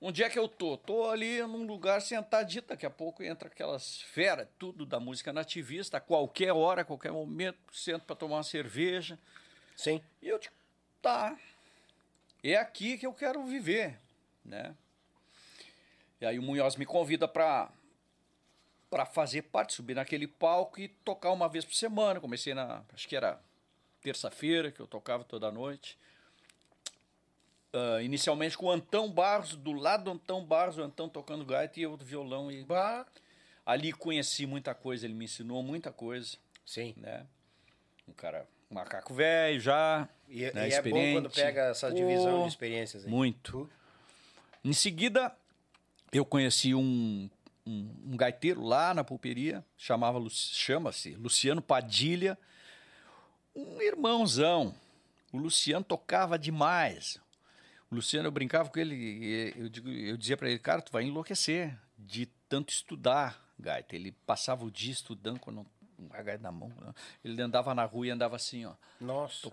Onde 0.00 0.22
é 0.22 0.30
que 0.30 0.38
eu 0.38 0.48
tô? 0.48 0.76
Tô 0.76 1.10
ali 1.10 1.42
num 1.42 1.66
lugar 1.66 2.00
sentadinho, 2.00 2.62
daqui 2.62 2.86
a 2.86 2.90
pouco 2.90 3.22
entra 3.22 3.48
aquelas 3.48 4.00
feras, 4.00 4.48
tudo 4.56 4.86
da 4.86 5.00
música 5.00 5.32
nativista, 5.32 5.96
a 5.96 6.00
qualquer 6.00 6.52
hora, 6.52 6.82
a 6.82 6.84
qualquer 6.84 7.10
momento, 7.10 7.58
sento 7.72 8.04
para 8.04 8.14
tomar 8.14 8.36
uma 8.36 8.42
cerveja. 8.44 9.18
Sim. 9.76 10.00
E 10.22 10.28
eu 10.28 10.38
digo, 10.38 10.54
tá, 11.02 11.36
é 12.44 12.54
aqui 12.54 12.96
que 12.96 13.06
eu 13.06 13.12
quero 13.12 13.44
viver, 13.44 13.98
né? 14.44 14.74
E 16.20 16.26
aí 16.26 16.38
o 16.38 16.42
Munhoz 16.42 16.76
me 16.76 16.86
convida 16.86 17.28
para 17.28 17.70
para 18.90 19.04
fazer 19.04 19.42
parte, 19.42 19.74
subir 19.74 19.94
naquele 19.94 20.26
palco 20.26 20.80
e 20.80 20.88
tocar 20.88 21.30
uma 21.30 21.46
vez 21.46 21.62
por 21.62 21.74
semana. 21.74 22.20
Comecei 22.20 22.54
na, 22.54 22.82
acho 22.94 23.06
que 23.06 23.14
era 23.14 23.38
terça-feira, 24.00 24.72
que 24.72 24.80
eu 24.80 24.86
tocava 24.86 25.24
toda 25.24 25.50
noite. 25.50 25.98
Uh, 27.74 28.00
inicialmente 28.00 28.56
com 28.56 28.66
o 28.66 28.70
Antão 28.70 29.10
Barros, 29.10 29.54
do 29.54 29.72
lado 29.72 30.04
do 30.04 30.12
Antão 30.12 30.42
Barros, 30.42 30.78
o 30.78 30.82
Antão 30.82 31.06
tocando 31.06 31.44
gaita 31.44 31.78
e 31.78 31.82
eu 31.82 31.98
do 31.98 32.04
violão. 32.04 32.50
E 32.50 32.64
bah. 32.64 33.06
ali 33.66 33.92
conheci 33.92 34.46
muita 34.46 34.74
coisa, 34.74 35.04
ele 35.04 35.14
me 35.14 35.26
ensinou 35.26 35.62
muita 35.62 35.92
coisa. 35.92 36.38
Sim. 36.64 36.94
Né? 36.96 37.26
Um 38.08 38.12
cara, 38.12 38.48
um 38.70 38.74
macaco 38.74 39.12
velho 39.12 39.60
já. 39.60 40.08
E, 40.28 40.50
né, 40.52 40.68
e 40.68 40.72
é 40.72 40.82
bom 40.82 41.12
quando 41.12 41.30
pega 41.30 41.66
essa 41.66 41.92
divisão 41.92 42.40
oh, 42.40 42.42
de 42.44 42.48
experiências. 42.48 43.04
Aí. 43.04 43.10
Muito. 43.10 43.70
Em 44.64 44.72
seguida, 44.72 45.36
eu 46.12 46.24
conheci 46.24 46.74
um, 46.74 47.28
um, 47.66 47.94
um 48.06 48.16
gaiteiro 48.16 48.62
lá 48.62 48.94
na 48.94 49.04
pulperia, 49.04 49.64
chamava 49.76 50.18
chama-se 50.30 51.14
Luciano 51.14 51.60
Padilha, 51.60 52.38
um 53.54 53.80
irmãozão. 53.80 54.74
O 55.32 55.38
Luciano 55.38 55.84
tocava 55.84 56.38
demais. 56.38 57.20
O 57.90 57.94
Luciano, 57.94 58.26
eu 58.26 58.32
brincava 58.32 58.68
com 58.68 58.78
ele, 58.78 59.52
eu, 59.56 59.70
eu 59.92 60.16
dizia 60.16 60.36
para 60.36 60.48
ele, 60.48 60.58
cara, 60.58 60.80
tu 60.80 60.92
vai 60.92 61.04
enlouquecer 61.04 61.78
de 61.98 62.26
tanto 62.48 62.70
estudar 62.72 63.42
gaita. 63.58 63.94
Ele 63.94 64.12
passava 64.12 64.64
o 64.64 64.70
dia 64.70 64.92
estudando 64.92 65.38
com 65.38 65.64
a 66.10 66.22
gaita 66.22 66.42
na 66.42 66.52
mão. 66.52 66.72
Né? 66.80 66.94
Ele 67.24 67.40
andava 67.42 67.74
na 67.74 67.84
rua 67.84 68.06
e 68.06 68.10
andava 68.10 68.36
assim, 68.36 68.64
ó. 68.64 68.74
Nossa. 69.00 69.50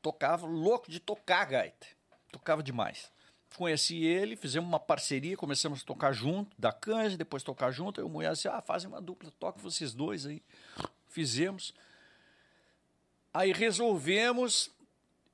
tocava, 0.00 0.46
louco 0.46 0.90
de 0.90 1.00
tocar 1.00 1.44
gaita. 1.46 1.86
Tocava 2.30 2.62
demais 2.62 3.10
conheci 3.56 4.04
ele, 4.04 4.36
fizemos 4.36 4.68
uma 4.68 4.80
parceria, 4.80 5.36
começamos 5.36 5.82
a 5.82 5.84
tocar 5.84 6.12
junto, 6.12 6.54
da 6.58 6.72
canja, 6.72 7.16
depois 7.16 7.42
tocar 7.42 7.70
junto. 7.70 8.00
Aí 8.00 8.06
o 8.06 8.08
Munhoz 8.08 8.38
disse, 8.38 8.48
ah, 8.48 8.60
fazem 8.60 8.88
uma 8.88 9.00
dupla, 9.00 9.30
toque 9.38 9.60
vocês 9.60 9.92
dois 9.92 10.26
aí. 10.26 10.42
Fizemos. 11.08 11.74
Aí 13.32 13.52
resolvemos, 13.52 14.70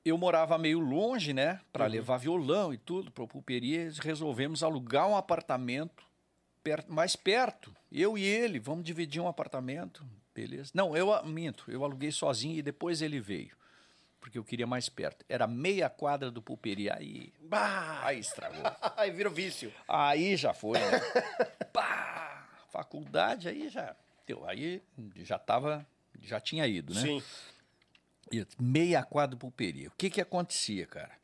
eu 0.03 0.17
morava 0.17 0.57
meio 0.57 0.79
longe, 0.79 1.33
né, 1.33 1.61
para 1.71 1.85
uhum. 1.85 1.91
levar 1.91 2.17
violão 2.17 2.73
e 2.73 2.77
tudo, 2.77 3.11
para 3.11 3.25
pulperia, 3.27 3.91
resolvemos 4.01 4.63
alugar 4.63 5.07
um 5.07 5.15
apartamento 5.15 6.05
perto, 6.63 6.91
mais 6.91 7.15
perto. 7.15 7.75
Eu 7.91 8.17
e 8.17 8.23
ele, 8.23 8.59
vamos 8.59 8.83
dividir 8.83 9.21
um 9.21 9.27
apartamento, 9.27 10.05
beleza? 10.33 10.71
Não, 10.73 10.95
eu 10.95 11.23
minto, 11.25 11.65
eu 11.69 11.83
aluguei 11.83 12.11
sozinho 12.11 12.57
e 12.57 12.61
depois 12.61 13.01
ele 13.01 13.19
veio 13.19 13.57
porque 14.27 14.37
eu 14.37 14.43
queria 14.43 14.67
mais 14.67 14.89
perto. 14.89 15.25
Era 15.29 15.47
meia 15.47 15.89
quadra 15.89 16.29
do 16.29 16.41
pulperia. 16.41 16.95
Aí, 16.97 17.33
bah, 17.39 18.01
aí 18.03 18.19
estragou. 18.19 18.61
aí 18.97 19.09
virou 19.09 19.31
vício. 19.31 19.73
Aí 19.87 20.35
já 20.35 20.53
foi, 20.53 20.77
né? 20.77 20.99
bah, 21.73 22.45
faculdade, 22.69 23.47
aí 23.47 23.69
já. 23.69 23.95
Aí 24.45 24.83
já 25.15 25.39
tava, 25.39 25.87
já 26.21 26.41
tinha 26.41 26.67
ido, 26.67 26.93
né? 26.93 26.99
Sim. 26.99 27.23
E 28.29 28.45
meia 28.59 29.01
quadra 29.01 29.37
do 29.37 29.39
pulperia. 29.39 29.87
O 29.87 29.91
que 29.91 30.09
que 30.09 30.19
acontecia, 30.19 30.85
cara? 30.85 31.17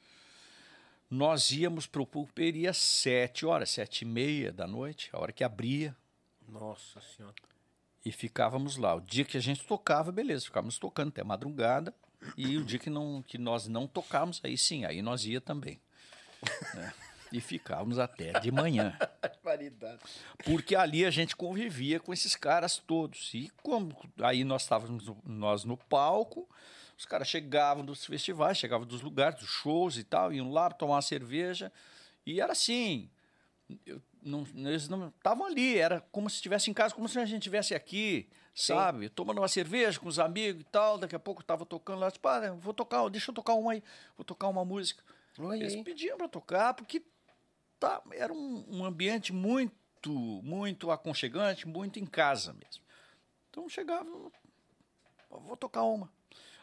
Nós 1.10 1.52
íamos 1.52 1.86
pro 1.86 2.08
pulperia 2.08 2.72
sete 2.72 3.46
horas, 3.46 3.70
sete 3.70 4.04
e 4.04 4.06
meia 4.06 4.54
da 4.54 4.66
noite, 4.66 5.10
a 5.12 5.20
hora 5.20 5.34
que 5.34 5.44
abria. 5.44 5.94
Nossa 6.48 7.02
Senhora. 7.02 7.36
E 8.06 8.14
ficávamos 8.14 8.78
lá. 8.78 8.96
O 8.96 9.02
dia 9.02 9.26
que 9.26 9.36
a 9.36 9.42
gente 9.42 9.66
tocava, 9.66 10.10
beleza, 10.10 10.46
ficávamos 10.46 10.80
tocando 10.80 11.10
até 11.10 11.22
madrugada. 11.22 11.94
E 12.38 12.58
o 12.58 12.64
dia 12.64 12.80
que, 12.80 12.90
não, 12.90 13.22
que 13.22 13.38
nós 13.38 13.68
não 13.68 13.88
tocamos, 13.88 14.40
aí 14.44 14.58
sim, 14.58 14.86
aí 14.86 15.02
nós 15.02 15.26
ia 15.26 15.41
também. 15.41 15.80
Né? 16.74 16.94
E 17.32 17.41
ficávamos 17.41 17.98
até 17.98 18.40
de 18.40 18.52
manhã. 18.52 18.95
Porque 20.45 20.76
ali 20.76 21.06
a 21.06 21.12
gente 21.12 21.36
convivia 21.36 22.00
com 22.00 22.14
esses 22.14 22.36
caras 22.36 22.78
todos. 22.78 23.34
E 23.34 23.52
como 23.62 23.95
aí 24.22 24.44
nós 24.44 24.64
estávamos 24.64 25.12
nós 25.26 25.64
no 25.64 25.76
palco, 25.76 26.48
os 26.98 27.06
caras 27.06 27.28
chegavam 27.28 27.84
dos 27.84 28.06
festivais, 28.06 28.58
chegavam 28.58 28.86
dos 28.86 29.02
lugares, 29.02 29.40
dos 29.40 29.50
shows 29.50 29.98
e 29.98 30.04
tal, 30.04 30.32
iam 30.32 30.52
lá 30.52 30.70
tomar 30.70 30.95
uma 30.95 31.02
cerveja. 31.02 31.72
E 32.26 32.40
era 32.40 32.52
assim. 32.52 33.10
Eu, 33.86 34.02
não, 34.22 34.45
eles 34.56 34.88
não 34.88 35.08
estavam 35.10 35.45
ali, 35.45 35.78
era 35.78 36.02
como 36.12 36.30
se 36.30 36.38
estivesse 36.38 36.70
em 36.70 36.74
casa, 36.74 36.94
como 36.94 37.10
se 37.10 37.20
a 37.20 37.26
gente 37.26 37.40
estivesse 37.40 37.74
aqui 37.76 38.30
sabe? 38.54 39.10
Tomando 39.10 39.40
uma 39.40 39.48
cerveja 39.48 40.00
com 40.00 40.08
os 40.08 40.20
amigos 40.20 40.62
e 40.62 40.66
tal. 40.66 40.98
Daqui 40.98 41.16
a 41.16 41.20
pouco 41.20 41.42
eu 41.42 41.46
tava 41.46 41.66
tocando 41.66 42.00
lá, 42.00 42.12
tipo, 42.12 42.28
ah, 42.28 42.52
vou 42.54 42.74
tocar, 42.74 43.08
deixa 43.10 43.32
eu 43.32 43.36
tocar 43.36 43.54
uma 43.54 43.74
aí, 43.74 43.84
vou 44.16 44.24
tocar 44.24 44.48
uma 44.48 44.64
música. 44.64 45.04
Oi, 45.40 45.60
Eles 45.60 45.76
pediam 45.84 46.18
para 46.18 46.28
tocar 46.28 46.74
porque 46.74 47.02
tá, 47.80 48.02
era 48.12 48.32
um, 48.32 48.66
um, 48.70 48.86
ambiente 48.86 49.34
muito, 49.34 50.12
muito 50.44 50.92
aconchegante, 50.92 51.68
muito 51.68 52.00
em 52.00 52.06
casa 52.06 52.54
mesmo. 52.54 52.84
Então 53.50 53.68
chegava, 53.68 54.10
vou 55.30 55.58
tocar 55.58 55.84
uma. 55.84 56.10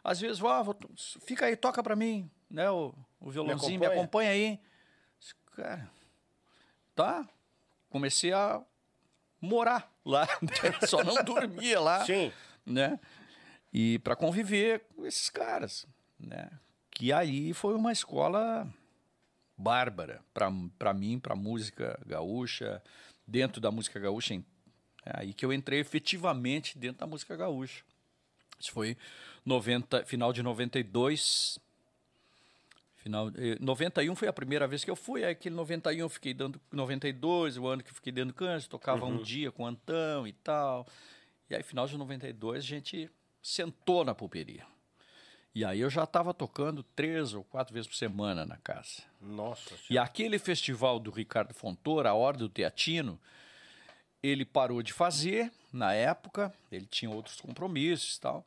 Às 0.02 0.20
vezes, 0.20 0.42
ah, 0.42 0.62
vou, 0.62 0.76
fica 0.96 1.46
aí, 1.46 1.56
toca 1.56 1.82
para 1.82 1.96
mim, 1.96 2.30
né? 2.48 2.70
O, 2.70 2.94
o 3.20 3.30
violãozinho, 3.30 3.80
me 3.80 3.86
acompanha, 3.86 3.90
me 3.94 4.00
acompanha 4.00 4.30
aí. 4.30 4.60
Cara, 5.52 5.90
tá. 6.94 7.28
Comecei 7.90 8.32
a 8.32 8.64
morar 9.40 9.92
lá, 10.04 10.28
só 10.86 11.02
não 11.02 11.22
dormia 11.24 11.80
lá, 11.80 12.04
Sim. 12.04 12.32
né? 12.64 12.98
E 13.72 13.98
para 14.00 14.16
conviver 14.16 14.84
com 14.94 15.06
esses 15.06 15.30
caras, 15.30 15.86
né? 16.18 16.50
Que 16.90 17.12
aí 17.12 17.54
foi 17.54 17.74
uma 17.74 17.92
escola 17.92 18.68
bárbara 19.56 20.22
para 20.32 20.92
mim, 20.92 21.18
para 21.18 21.36
música 21.36 21.98
gaúcha, 22.06 22.82
dentro 23.26 23.60
da 23.60 23.70
música 23.70 24.00
gaúcha, 24.00 24.34
é 25.04 25.12
aí 25.14 25.32
que 25.32 25.44
eu 25.44 25.52
entrei 25.52 25.80
efetivamente 25.80 26.78
dentro 26.78 26.98
da 26.98 27.06
música 27.06 27.36
gaúcha. 27.36 27.84
Isso 28.58 28.72
foi 28.72 28.96
90, 29.44 30.04
final 30.04 30.32
de 30.32 30.42
92, 30.42 31.58
Final, 33.02 33.32
91 33.60 34.12
eh, 34.12 34.14
foi 34.14 34.28
a 34.28 34.32
primeira 34.32 34.66
vez 34.68 34.84
que 34.84 34.90
eu 34.90 34.96
fui, 34.96 35.24
aí 35.24 35.32
aquele 35.32 35.54
91 35.54 35.98
eu 36.00 36.08
fiquei 36.08 36.34
dando 36.34 36.60
92, 36.70 37.56
o 37.56 37.66
ano 37.66 37.82
que 37.82 37.90
eu 37.90 37.94
fiquei 37.94 38.12
dando 38.12 38.34
câncer, 38.34 38.68
tocava 38.68 39.06
uhum. 39.06 39.14
um 39.14 39.22
dia 39.22 39.50
com 39.50 39.62
o 39.62 39.66
Antão 39.66 40.26
e 40.26 40.32
tal. 40.32 40.86
E 41.48 41.54
aí 41.54 41.62
final 41.62 41.86
de 41.86 41.96
92 41.96 42.58
a 42.58 42.66
gente 42.66 43.10
sentou 43.42 44.04
na 44.04 44.14
pulperia. 44.14 44.66
E 45.54 45.64
aí 45.64 45.80
eu 45.80 45.90
já 45.90 46.04
estava 46.04 46.32
tocando 46.32 46.82
três 46.82 47.34
ou 47.34 47.42
quatro 47.42 47.74
vezes 47.74 47.88
por 47.88 47.96
semana 47.96 48.44
na 48.46 48.56
casa. 48.58 49.02
Nossa 49.20 49.74
E 49.88 49.98
aquele 49.98 50.38
festival 50.38 51.00
do 51.00 51.10
Ricardo 51.10 51.52
Fontoura, 51.54 52.10
a 52.10 52.14
Ordem 52.14 52.46
do 52.46 52.48
Teatino, 52.48 53.18
ele 54.22 54.44
parou 54.44 54.82
de 54.82 54.92
fazer 54.92 55.50
na 55.72 55.92
época, 55.92 56.52
ele 56.70 56.86
tinha 56.86 57.10
outros 57.10 57.40
compromissos 57.40 58.16
e 58.16 58.20
tal. 58.20 58.46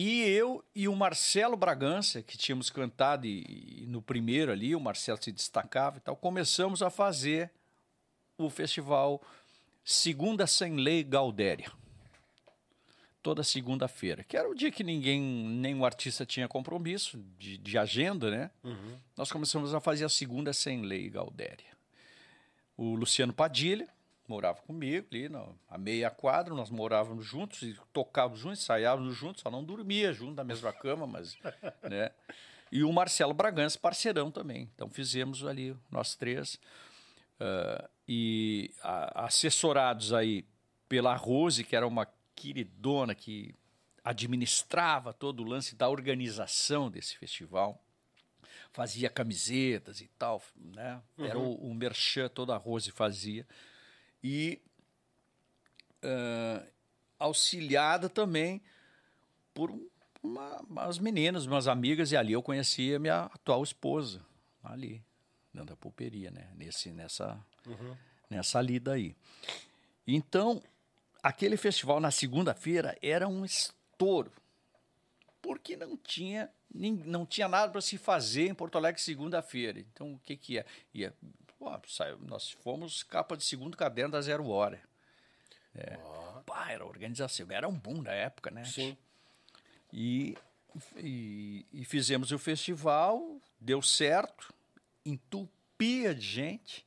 E 0.00 0.22
eu 0.22 0.64
e 0.76 0.86
o 0.86 0.94
Marcelo 0.94 1.56
Bragança, 1.56 2.22
que 2.22 2.38
tínhamos 2.38 2.70
cantado 2.70 3.26
e, 3.26 3.82
e 3.82 3.86
no 3.88 4.00
primeiro 4.00 4.52
ali, 4.52 4.72
o 4.76 4.78
Marcelo 4.78 5.20
se 5.20 5.32
destacava 5.32 5.96
e 5.96 6.00
tal, 6.00 6.14
começamos 6.14 6.82
a 6.82 6.88
fazer 6.88 7.50
o 8.36 8.48
festival 8.48 9.20
Segunda 9.82 10.46
Sem 10.46 10.76
Lei 10.76 11.02
Gaudéria. 11.02 11.72
toda 13.20 13.42
segunda-feira, 13.42 14.22
que 14.22 14.36
era 14.36 14.48
o 14.48 14.54
dia 14.54 14.70
que 14.70 14.84
ninguém, 14.84 15.20
nenhum 15.20 15.84
artista 15.84 16.24
tinha 16.24 16.46
compromisso 16.46 17.18
de, 17.36 17.58
de 17.58 17.76
agenda, 17.76 18.30
né? 18.30 18.52
Uhum. 18.62 18.96
Nós 19.16 19.32
começamos 19.32 19.74
a 19.74 19.80
fazer 19.80 20.04
a 20.04 20.08
segunda 20.08 20.52
sem 20.52 20.82
lei 20.82 21.10
Galdéria. 21.10 21.76
O 22.76 22.94
Luciano 22.94 23.32
Padilha 23.32 23.88
morava 24.28 24.60
comigo 24.62 25.06
ali, 25.10 25.28
na, 25.28 25.46
a 25.68 25.78
meia 25.78 26.10
quadra, 26.10 26.54
nós 26.54 26.70
morávamos 26.70 27.24
juntos 27.24 27.62
e 27.62 27.76
tocávamos 27.92 28.40
juntos, 28.40 28.60
ensaiávamos 28.60 29.16
juntos, 29.16 29.42
só 29.42 29.50
não 29.50 29.64
dormia 29.64 30.12
junto 30.12 30.34
na 30.34 30.44
mesma 30.44 30.72
cama, 30.74 31.06
mas, 31.06 31.36
né? 31.82 32.10
E 32.70 32.84
o 32.84 32.92
Marcelo 32.92 33.32
Bragança, 33.32 33.78
parceirão 33.78 34.30
também. 34.30 34.70
Então 34.74 34.90
fizemos 34.90 35.44
ali 35.44 35.74
nós 35.90 36.14
três. 36.14 36.54
Uh, 37.40 37.88
e 38.06 38.70
a, 38.82 39.26
assessorados 39.26 40.12
aí 40.12 40.44
pela 40.88 41.14
Rose, 41.14 41.64
que 41.64 41.74
era 41.74 41.86
uma 41.86 42.06
queridona 42.34 43.14
que 43.14 43.54
administrava 44.04 45.12
todo 45.12 45.42
o 45.42 45.46
lance 45.46 45.74
da 45.74 45.88
organização 45.88 46.90
desse 46.90 47.16
festival, 47.16 47.82
fazia 48.72 49.10
camisetas 49.10 50.00
e 50.00 50.08
tal, 50.18 50.42
né? 50.56 51.00
Uhum. 51.16 51.24
Era 51.24 51.38
o, 51.38 51.54
o 51.54 51.74
merchan, 51.74 52.28
toda 52.28 52.54
a 52.54 52.58
Rose 52.58 52.90
fazia. 52.90 53.46
E 54.22 54.60
uh, 56.04 56.66
auxiliada 57.18 58.08
também 58.08 58.62
por 59.54 59.72
uma, 60.22 60.60
umas 60.62 60.98
meninas, 60.98 61.46
umas 61.46 61.66
amigas, 61.66 62.12
e 62.12 62.16
ali 62.16 62.32
eu 62.32 62.42
conheci 62.42 62.94
a 62.94 62.98
minha 62.98 63.22
atual 63.24 63.62
esposa, 63.62 64.24
ali, 64.62 65.02
dentro 65.52 65.70
da 65.70 65.76
pulperia, 65.76 66.30
né? 66.30 66.50
Nesse, 66.56 66.90
nessa, 66.90 67.38
uhum. 67.66 67.96
nessa 68.28 68.60
lida 68.60 68.92
aí. 68.92 69.16
Então, 70.06 70.62
aquele 71.22 71.56
festival 71.56 72.00
na 72.00 72.10
segunda-feira 72.10 72.96
era 73.02 73.28
um 73.28 73.44
estouro, 73.44 74.32
porque 75.42 75.76
não 75.76 75.96
tinha, 75.96 76.50
não 76.72 77.24
tinha 77.24 77.48
nada 77.48 77.70
para 77.70 77.80
se 77.80 77.98
fazer 77.98 78.48
em 78.48 78.54
Porto 78.54 78.78
Alegre 78.78 79.00
segunda-feira. 79.00 79.80
Então, 79.80 80.14
o 80.14 80.18
que 80.18 80.36
que 80.36 80.54
ia? 80.54 80.66
ia 80.94 81.14
pô, 81.58 81.70
saiu, 81.86 82.18
nós 82.20 82.50
fomos 82.50 83.02
capa 83.02 83.36
de 83.36 83.44
segundo 83.44 83.76
caderno 83.76 84.12
da 84.12 84.20
Zero 84.20 84.48
Hora. 84.48 84.80
É. 85.74 85.98
Oh. 85.98 86.42
Pá, 86.42 86.70
era 86.70 86.84
organização, 86.84 87.46
era 87.50 87.68
um 87.68 87.78
boom 87.78 88.02
na 88.02 88.12
época, 88.12 88.50
né? 88.50 88.64
Sim. 88.64 88.96
E, 89.92 90.36
e, 90.96 91.66
e 91.72 91.84
fizemos 91.84 92.32
o 92.32 92.38
festival, 92.38 93.40
deu 93.60 93.82
certo, 93.82 94.52
entupia 95.04 96.14
de 96.14 96.26
gente. 96.26 96.86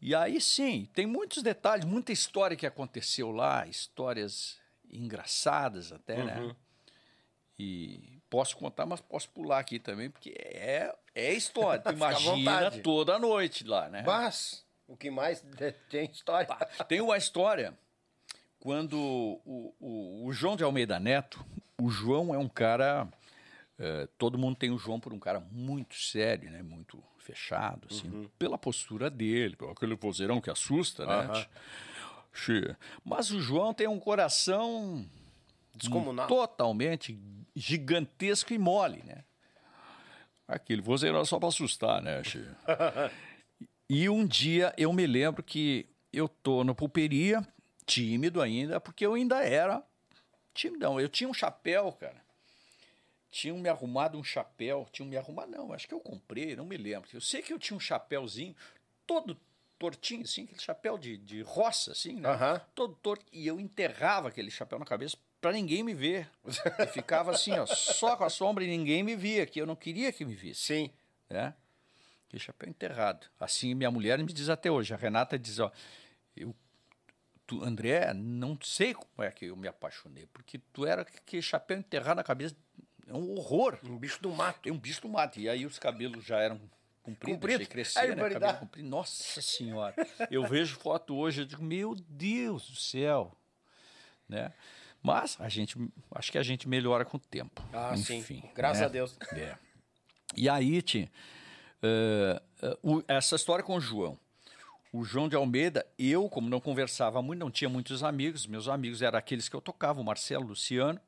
E 0.00 0.14
aí 0.14 0.40
sim, 0.40 0.88
tem 0.94 1.06
muitos 1.06 1.42
detalhes, 1.42 1.84
muita 1.84 2.12
história 2.12 2.56
que 2.56 2.66
aconteceu 2.66 3.30
lá, 3.32 3.66
histórias 3.66 4.58
engraçadas 4.90 5.92
até, 5.92 6.24
né? 6.24 6.38
uhum. 6.38 6.48
né? 6.48 6.56
E 7.58 8.20
posso 8.30 8.56
contar, 8.56 8.86
mas 8.86 9.00
posso 9.00 9.28
pular 9.30 9.58
aqui 9.58 9.80
também, 9.80 10.08
porque 10.08 10.30
é, 10.38 10.94
é 11.18 11.32
história. 11.34 11.82
Tu 11.82 11.92
imagina 11.92 12.70
toda 12.70 13.16
a 13.16 13.18
noite 13.18 13.64
lá, 13.64 13.88
né? 13.88 14.02
Mas, 14.06 14.64
o 14.86 14.96
que 14.96 15.10
mais 15.10 15.44
tem 15.90 16.10
história? 16.10 16.48
Tem 16.86 17.00
uma 17.00 17.16
história 17.16 17.74
quando 18.60 18.98
o, 18.98 19.74
o, 19.80 20.26
o 20.26 20.32
João 20.32 20.56
de 20.56 20.64
Almeida 20.64 20.98
Neto, 20.98 21.44
o 21.80 21.90
João 21.90 22.34
é 22.34 22.38
um 22.38 22.48
cara. 22.48 23.08
É, 23.78 24.08
todo 24.18 24.36
mundo 24.36 24.56
tem 24.56 24.70
o 24.70 24.78
João 24.78 24.98
por 24.98 25.12
um 25.12 25.18
cara 25.20 25.40
muito 25.52 25.94
sério, 25.94 26.50
né? 26.50 26.62
Muito 26.62 27.02
fechado, 27.18 27.86
assim, 27.90 28.08
uhum. 28.08 28.28
pela 28.38 28.56
postura 28.56 29.10
dele, 29.10 29.54
pelo 29.54 29.70
aquele 29.70 29.94
vozeirão 29.94 30.40
que 30.40 30.50
assusta, 30.50 31.04
né? 31.04 31.46
Uhum. 32.48 32.74
Mas 33.04 33.30
o 33.30 33.40
João 33.40 33.74
tem 33.74 33.86
um 33.86 34.00
coração 34.00 35.06
descomunal, 35.74 36.26
totalmente 36.26 37.18
gigantesco 37.54 38.52
e 38.52 38.58
mole, 38.58 39.02
né? 39.04 39.24
Aquele 40.48 40.80
vozeirão 40.80 41.24
só 41.24 41.38
para 41.38 41.48
assustar, 41.48 42.02
né, 42.02 42.24
Che? 42.24 42.42
e 43.88 44.08
um 44.08 44.26
dia 44.26 44.74
eu 44.76 44.92
me 44.92 45.06
lembro 45.06 45.42
que 45.42 45.86
eu 46.12 46.26
tô 46.26 46.64
na 46.64 46.74
pulperia, 46.74 47.46
tímido 47.84 48.40
ainda, 48.40 48.80
porque 48.80 49.04
eu 49.04 49.14
ainda 49.14 49.44
era 49.44 49.82
timidão. 50.54 50.98
Eu 50.98 51.08
tinha 51.08 51.28
um 51.28 51.34
chapéu, 51.34 51.92
cara 51.92 52.26
tinham 53.30 53.58
me 53.58 53.68
arrumado 53.68 54.18
um 54.18 54.24
chapéu, 54.24 54.88
tinham 54.90 55.08
me 55.08 55.16
arrumado, 55.16 55.50
não, 55.50 55.72
acho 55.72 55.86
que 55.86 55.94
eu 55.94 56.00
comprei, 56.00 56.56
não 56.56 56.64
me 56.64 56.76
lembro. 56.76 57.08
Eu 57.12 57.20
sei 57.20 57.42
que 57.42 57.52
eu 57.52 57.58
tinha 57.58 57.76
um 57.76 57.80
chapéuzinho 57.80 58.56
todo 59.06 59.38
tortinho, 59.78 60.22
assim, 60.22 60.44
aquele 60.44 60.60
chapéu 60.60 60.98
de, 60.98 61.16
de 61.16 61.42
roça, 61.42 61.92
assim, 61.92 62.20
né? 62.20 62.30
Uhum. 62.30 62.60
Todo 62.74 62.94
torto. 62.96 63.24
E 63.32 63.46
eu 63.46 63.60
enterrava 63.60 64.28
aquele 64.28 64.50
chapéu 64.50 64.78
na 64.78 64.84
cabeça 64.84 65.16
para 65.40 65.52
ninguém 65.52 65.82
me 65.82 65.94
ver. 65.94 66.28
E 66.78 66.86
ficava 66.86 67.30
assim, 67.30 67.52
ó, 67.52 67.66
só 67.66 68.16
com 68.16 68.24
a 68.24 68.30
sombra 68.30 68.64
e 68.64 68.68
ninguém 68.68 69.02
me 69.02 69.16
via, 69.16 69.46
que 69.46 69.60
eu 69.60 69.66
não 69.66 69.76
queria 69.76 70.12
que 70.12 70.24
me 70.24 70.34
visse. 70.34 70.60
Sim. 70.60 70.90
Né? 71.28 71.54
Aquele 72.26 72.42
chapéu 72.42 72.68
enterrado. 72.68 73.26
Assim, 73.38 73.74
minha 73.74 73.90
mulher 73.90 74.18
me 74.18 74.32
diz 74.32 74.48
até 74.48 74.70
hoje. 74.70 74.92
A 74.92 74.96
Renata 74.96 75.38
diz, 75.38 75.58
ó, 75.58 75.70
eu 76.36 76.54
Tu, 77.46 77.64
André, 77.64 78.12
não 78.12 78.58
sei 78.62 78.92
como 78.92 79.26
é 79.26 79.30
que 79.30 79.46
eu 79.46 79.56
me 79.56 79.66
apaixonei, 79.66 80.26
porque 80.34 80.58
tu 80.70 80.84
era 80.84 81.00
aquele 81.00 81.40
chapéu 81.40 81.78
enterrado 81.78 82.18
na 82.18 82.22
cabeça 82.22 82.54
é 83.06 83.14
um 83.14 83.38
horror. 83.38 83.78
Um 83.84 83.96
bicho 83.96 84.20
do 84.20 84.30
mato. 84.30 84.68
É 84.68 84.72
um 84.72 84.78
bicho 84.78 85.00
do 85.00 85.08
mato. 85.08 85.40
E 85.40 85.48
aí 85.48 85.64
os 85.64 85.78
cabelos 85.78 86.22
já 86.22 86.40
eram 86.40 86.60
compridos, 87.02 87.36
Comprido. 87.36 87.66
crescer, 87.66 88.14
né? 88.14 88.28
Cabelo 88.28 88.58
comprido. 88.58 88.86
Nossa 88.86 89.40
Senhora. 89.40 89.94
Eu 90.30 90.46
vejo 90.46 90.76
foto 90.78 91.16
hoje, 91.16 91.40
eu 91.40 91.46
digo, 91.46 91.62
meu 91.62 91.94
Deus 91.94 92.68
do 92.68 92.76
céu. 92.76 93.34
Né? 94.28 94.52
Mas 95.02 95.36
a 95.40 95.48
gente, 95.48 95.76
acho 96.14 96.32
que 96.32 96.38
a 96.38 96.42
gente 96.42 96.68
melhora 96.68 97.04
com 97.04 97.16
o 97.16 97.20
tempo. 97.20 97.62
Ah, 97.72 97.94
Enfim, 97.96 98.22
sim. 98.22 98.42
Graças 98.54 98.80
né? 98.80 98.86
a 98.86 98.88
Deus. 98.88 99.16
É. 99.32 99.56
E 100.36 100.48
aí, 100.48 100.82
Tim, 100.82 101.08
uh, 101.82 102.96
uh, 102.96 103.04
essa 103.08 103.36
história 103.36 103.64
com 103.64 103.76
o 103.76 103.80
João. 103.80 104.18
O 104.92 105.04
João 105.04 105.28
de 105.28 105.36
Almeida, 105.36 105.86
eu, 105.98 106.28
como 106.28 106.48
não 106.48 106.60
conversava 106.60 107.20
muito, 107.20 107.40
não 107.40 107.50
tinha 107.50 107.68
muitos 107.68 108.02
amigos, 108.02 108.46
meus 108.46 108.68
amigos 108.68 109.02
eram 109.02 109.18
aqueles 109.18 109.48
que 109.48 109.54
eu 109.54 109.60
tocava, 109.60 110.00
o 110.00 110.04
Marcelo, 110.04 110.44
o 110.44 110.48
Luciano, 110.48 110.98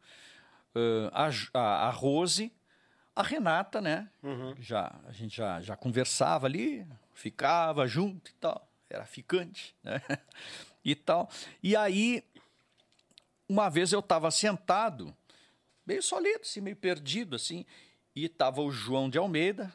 uh, 0.74 1.10
a, 1.54 1.88
a, 1.88 1.90
Rose, 1.90 2.52
a 3.16 3.22
Renata, 3.22 3.80
né? 3.80 4.08
Uhum. 4.22 4.54
Já, 4.60 4.94
a 5.06 5.12
gente 5.12 5.36
já, 5.36 5.60
já 5.62 5.76
conversava 5.76 6.46
ali, 6.46 6.86
ficava 7.14 7.86
junto 7.86 8.30
e 8.30 8.34
tal. 8.34 8.66
Era 8.88 9.06
ficante, 9.06 9.74
né? 9.82 10.02
e 10.84 10.94
tal. 10.94 11.30
E 11.62 11.76
aí, 11.76 12.24
uma 13.50 13.68
vez 13.68 13.92
eu 13.92 13.98
estava 13.98 14.30
sentado, 14.30 15.12
meio 15.84 16.00
solido, 16.04 16.42
assim, 16.42 16.60
meio 16.60 16.76
perdido, 16.76 17.34
assim, 17.34 17.66
e 18.14 18.26
estava 18.26 18.60
o 18.62 18.70
João 18.70 19.10
de 19.10 19.18
Almeida. 19.18 19.74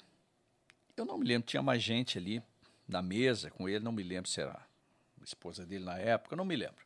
Eu 0.96 1.04
não 1.04 1.18
me 1.18 1.26
lembro, 1.26 1.46
tinha 1.46 1.62
mais 1.62 1.84
gente 1.84 2.18
ali 2.18 2.42
na 2.88 3.02
mesa 3.02 3.52
com 3.52 3.68
ele, 3.68 3.84
não 3.84 3.92
me 3.92 4.02
lembro 4.02 4.30
se 4.30 4.40
era 4.40 4.54
a 4.54 5.24
esposa 5.26 5.66
dele 5.66 5.84
na 5.84 5.98
época, 5.98 6.38
não 6.38 6.46
me 6.46 6.56
lembro. 6.56 6.86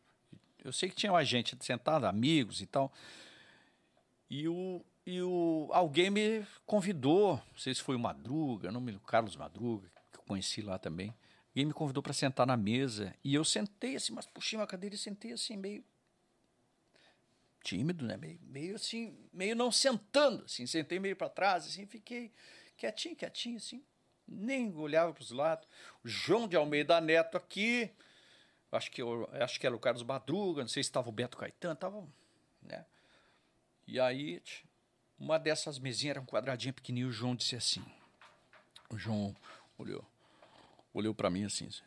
Eu 0.64 0.74
sei 0.74 0.90
que 0.90 0.96
tinha 0.96 1.12
mais 1.12 1.28
gente 1.28 1.56
sentada, 1.64 2.10
amigos 2.10 2.60
e 2.60 2.66
tal. 2.66 2.92
E 4.28 4.48
o, 4.48 4.84
e 5.06 5.22
o 5.22 5.70
alguém 5.72 6.10
me 6.10 6.44
convidou, 6.66 7.36
não 7.52 7.58
sei 7.60 7.76
se 7.76 7.84
foi 7.84 7.96
o 7.96 8.00
Madruga, 8.00 8.72
não 8.72 8.82
me 8.82 8.94
o 8.94 9.00
Carlos 9.00 9.36
Madruga, 9.36 9.88
que 10.12 10.18
eu 10.18 10.24
conheci 10.24 10.64
lá 10.64 10.80
também. 10.80 11.14
Alguém 11.50 11.66
me 11.66 11.74
convidou 11.74 12.02
para 12.02 12.14
sentar 12.14 12.48
na 12.48 12.58
mesa 12.58 13.14
e 13.24 13.36
eu 13.36 13.46
sentei 13.46 13.96
assim, 13.96 14.12
mas 14.12 14.26
puxei 14.26 14.58
uma 14.58 14.66
cadeira 14.66 14.96
e 14.96 14.98
sentei 14.98 15.34
assim 15.34 15.56
meio 15.56 15.84
tímido, 17.70 18.04
né? 18.04 18.18
Meio, 18.18 18.40
meio 18.42 18.76
assim, 18.76 19.16
meio 19.32 19.56
não 19.56 19.72
sentando, 19.72 20.46
assim, 20.46 20.66
sentei 20.66 21.00
meio 21.00 21.16
para 21.16 21.30
trás, 21.30 21.68
assim, 21.68 21.86
fiquei 21.86 22.32
quietinho, 22.76 23.16
quietinho, 23.16 23.58
assim, 23.58 23.84
nem 24.28 24.76
olhava 24.76 25.14
para 25.14 25.22
os 25.22 25.30
lados. 25.30 25.68
O 26.04 26.08
João 26.08 26.48
de 26.48 26.56
Almeida 26.56 27.00
Neto 27.00 27.38
aqui, 27.38 27.92
acho 28.72 28.90
que 28.90 29.02
eu, 29.02 29.30
acho 29.34 29.60
que 29.60 29.68
era 29.68 29.76
o 29.76 29.80
Carlos 29.80 30.02
Madruga, 30.02 30.62
não 30.62 30.68
sei 30.68 30.82
se 30.82 30.90
estava 30.90 31.10
o 31.10 31.12
Beto 31.12 31.38
Caetano, 31.38 31.76
estava, 31.76 32.08
né? 32.64 32.86
E 33.88 34.00
aí, 34.00 34.42
uma 35.20 35.38
dessas 35.38 35.78
mesinhas 35.78 36.12
era 36.12 36.22
um 36.22 36.26
quadradinho 36.26 36.74
pequenininho, 36.74 37.10
o 37.10 37.12
João 37.12 37.36
disse 37.36 37.56
assim. 37.56 37.86
O 38.90 38.98
João 38.98 39.36
olhou, 39.78 40.04
olhou 40.92 41.14
para 41.14 41.30
mim 41.30 41.44
assim, 41.44 41.68
assim. 41.68 41.84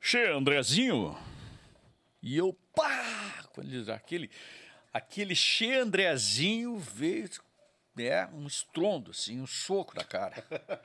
Che, 0.00 0.24
Andrezinho. 0.24 1.14
E 2.22 2.36
eu, 2.36 2.54
pá! 2.74 3.44
Quando 3.52 3.72
ele, 3.72 3.92
aquele, 3.92 4.30
aquele 4.92 5.34
Che 5.34 5.74
Andrezinho 5.74 6.78
veio, 6.78 7.28
né, 7.94 8.26
um 8.26 8.46
estrondo, 8.46 9.10
assim, 9.10 9.40
um 9.40 9.46
soco 9.46 9.94
na 9.94 10.04
cara. 10.04 10.44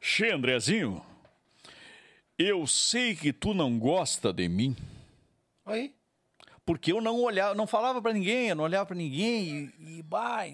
che 0.00 0.30
Andrezinho, 0.30 1.04
eu 2.38 2.66
sei 2.66 3.14
que 3.14 3.32
tu 3.32 3.54
não 3.54 3.78
gosta 3.78 4.32
de 4.32 4.48
mim. 4.48 4.76
Aí? 5.64 5.94
porque 6.64 6.92
eu 6.92 7.00
não 7.00 7.20
olhava, 7.20 7.54
não 7.54 7.66
falava 7.66 8.00
para 8.00 8.12
ninguém, 8.12 8.48
eu 8.48 8.56
não 8.56 8.64
olhava 8.64 8.86
para 8.86 8.96
ninguém 8.96 9.72
e, 9.78 9.98
e 9.98 10.02
bah, 10.02 10.44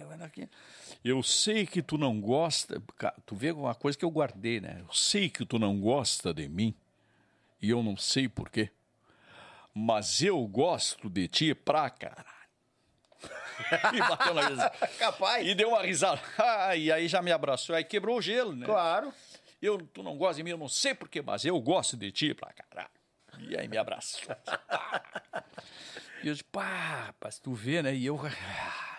eu 1.04 1.22
sei 1.22 1.66
que 1.66 1.82
tu 1.82 1.98
não 1.98 2.20
gosta, 2.20 2.82
tu 3.26 3.36
vê 3.36 3.52
uma 3.52 3.74
coisa 3.74 3.96
que 3.96 4.04
eu 4.04 4.10
guardei, 4.10 4.60
né? 4.60 4.78
Eu 4.80 4.92
sei 4.92 5.28
que 5.28 5.44
tu 5.44 5.58
não 5.58 5.78
gosta 5.78 6.32
de 6.32 6.48
mim 6.48 6.74
e 7.60 7.70
eu 7.70 7.82
não 7.82 7.96
sei 7.96 8.28
por 8.28 8.50
quê, 8.50 8.70
mas 9.74 10.22
eu 10.22 10.44
gosto 10.46 11.08
de 11.08 11.28
ti 11.28 11.54
pra 11.54 11.90
caralho. 11.90 12.37
e 13.94 13.98
bateu 13.98 14.34
na 14.34 14.50
mesa. 14.50 14.70
Capaz. 14.98 15.46
E 15.46 15.54
deu 15.54 15.70
uma 15.70 15.82
risada. 15.82 16.20
Ah, 16.38 16.76
e 16.76 16.90
aí 16.92 17.08
já 17.08 17.22
me 17.22 17.32
abraçou. 17.32 17.74
Aí 17.74 17.84
quebrou 17.84 18.18
o 18.18 18.22
gelo, 18.22 18.54
né? 18.54 18.66
Claro. 18.66 19.12
Eu, 19.60 19.78
tu 19.78 20.02
não 20.02 20.16
gosta 20.16 20.36
de 20.36 20.44
mim, 20.44 20.50
eu 20.50 20.58
não 20.58 20.68
sei 20.68 20.94
porquê, 20.94 21.20
mas 21.20 21.44
eu 21.44 21.60
gosto 21.60 21.96
de 21.96 22.12
ti 22.12 22.34
pra 22.34 22.52
caralho. 22.52 22.90
E 23.40 23.56
aí 23.56 23.68
me 23.68 23.76
abraçou. 23.76 24.34
e 26.22 26.28
eu 26.28 26.32
disse, 26.32 26.44
pá, 26.44 27.06
rapaz, 27.06 27.38
tu 27.38 27.52
vê, 27.52 27.82
né? 27.82 27.94
E 27.94 28.06
eu. 28.06 28.20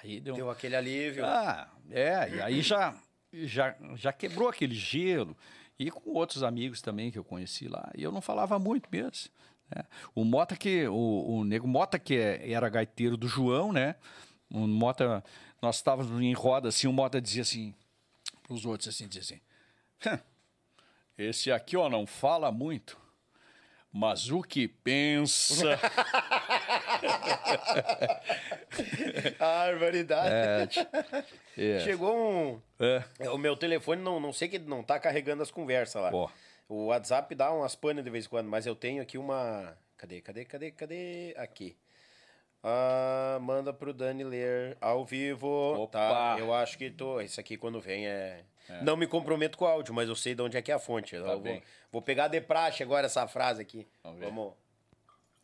Aí 0.04 0.20
deu, 0.20 0.36
deu 0.36 0.50
aquele 0.50 0.76
alívio. 0.76 1.26
Ah, 1.26 1.70
é, 1.90 2.30
e 2.30 2.42
aí 2.42 2.62
já, 2.62 2.94
já, 3.34 3.76
já 3.96 4.14
quebrou 4.14 4.50
aquele 4.50 4.76
gelo. 4.76 5.36
E 5.78 5.90
com 5.90 6.12
outros 6.12 6.44
amigos 6.44 6.82
também 6.82 7.10
que 7.10 7.18
eu 7.18 7.24
conheci 7.24 7.68
lá. 7.68 7.90
E 7.96 8.04
eu 8.04 8.12
não 8.12 8.22
falava 8.22 8.60
muito 8.60 8.90
mesmo. 8.92 9.32
Né? 9.74 9.84
O 10.14 10.26
Mota 10.26 10.56
que. 10.58 10.88
O, 10.88 11.40
o 11.40 11.44
Nego 11.46 11.68
Mota, 11.68 11.98
que 11.98 12.16
é, 12.16 12.52
era 12.52 12.68
gaiteiro 12.68 13.16
do 13.16 13.28
João, 13.28 13.72
né? 13.72 13.96
O 14.52 14.68
Mota, 14.68 15.24
nós 15.62 15.78
estávamos 15.78 16.22
em 16.22 16.34
roda 16.34 16.70
assim, 16.70 16.88
o 16.88 16.94
Mota 16.94 17.22
dizia 17.22 17.44
assim, 17.44 17.74
para 18.44 18.54
os 18.54 18.66
outros 18.66 18.90
assim, 18.90 19.08
dizia 19.08 19.22
assim. 19.22 19.40
Esse 21.18 21.52
aqui, 21.52 21.76
ó, 21.76 21.90
não 21.90 22.08
fala 22.08 22.52
muito, 22.52 22.98
mas 23.92 24.32
o 24.32 24.42
que 24.42 24.68
pensa. 24.68 25.78
Barbaridade. 29.38 30.80
É, 31.58 31.76
é. 31.76 31.80
Chegou 31.82 32.16
um. 32.16 32.62
É. 32.80 33.30
O 33.30 33.38
meu 33.38 33.58
telefone, 33.58 34.02
não, 34.02 34.20
não 34.20 34.32
sei 34.32 34.48
que 34.48 34.60
não 34.60 34.84
tá 34.84 35.00
carregando 35.00 35.44
as 35.44 35.52
conversas 35.52 36.02
lá. 36.02 36.12
Oh. 36.14 36.30
O 36.70 36.88
WhatsApp 36.88 37.34
dá 37.34 37.52
umas 37.52 37.76
panas 37.76 38.04
de 38.04 38.10
vez 38.10 38.26
em 38.26 38.30
quando, 38.30 38.48
mas 38.48 38.66
eu 38.66 38.76
tenho 38.76 39.02
aqui 39.02 39.18
uma. 39.18 39.76
Cadê, 39.98 40.22
cadê, 40.22 40.46
cadê, 40.46 40.72
cadê? 40.72 41.34
Aqui. 41.38 41.76
Ah, 42.62 43.40
manda 43.42 43.72
pro 43.72 43.94
Dani 43.94 44.24
ler 44.24 44.78
ao 44.82 45.06
vivo. 45.06 45.48
Opa. 45.48 45.98
Tá, 45.98 46.36
eu 46.40 46.54
acho 46.54 46.78
que 46.78 46.90
tô. 46.90 47.22
Esse 47.22 47.40
aqui 47.40 47.58
quando 47.58 47.80
vem 47.80 48.08
é. 48.08 48.44
é. 48.68 48.84
Não 48.84 48.98
me 48.98 49.08
comprometo 49.08 49.58
com 49.58 49.66
o 49.66 49.68
áudio, 49.68 49.94
mas 49.94 50.10
eu 50.10 50.16
sei 50.16 50.36
de 50.36 50.42
onde 50.42 50.58
é 50.58 50.62
que 50.62 50.72
é 50.72 50.76
a 50.76 50.80
fonte. 50.80 51.18
Tá 51.18 51.36
vou, 51.36 51.62
vou, 51.92 52.02
pegar 52.02 52.28
de 52.28 52.42
praxe 52.42 52.84
agora 52.84 53.06
essa 53.06 53.28
frase 53.28 53.62
aqui. 53.62 53.88
Vamos. 54.04 54.20
Vamos. 54.20 54.54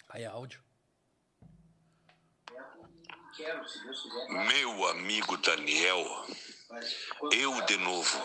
Aí 0.09 0.23
é 0.23 0.27
áudio. 0.27 0.63
Meu 4.29 4.87
amigo 4.87 5.37
Daniel, 5.37 6.05
eu 7.33 7.61
de 7.65 7.77
novo. 7.77 8.17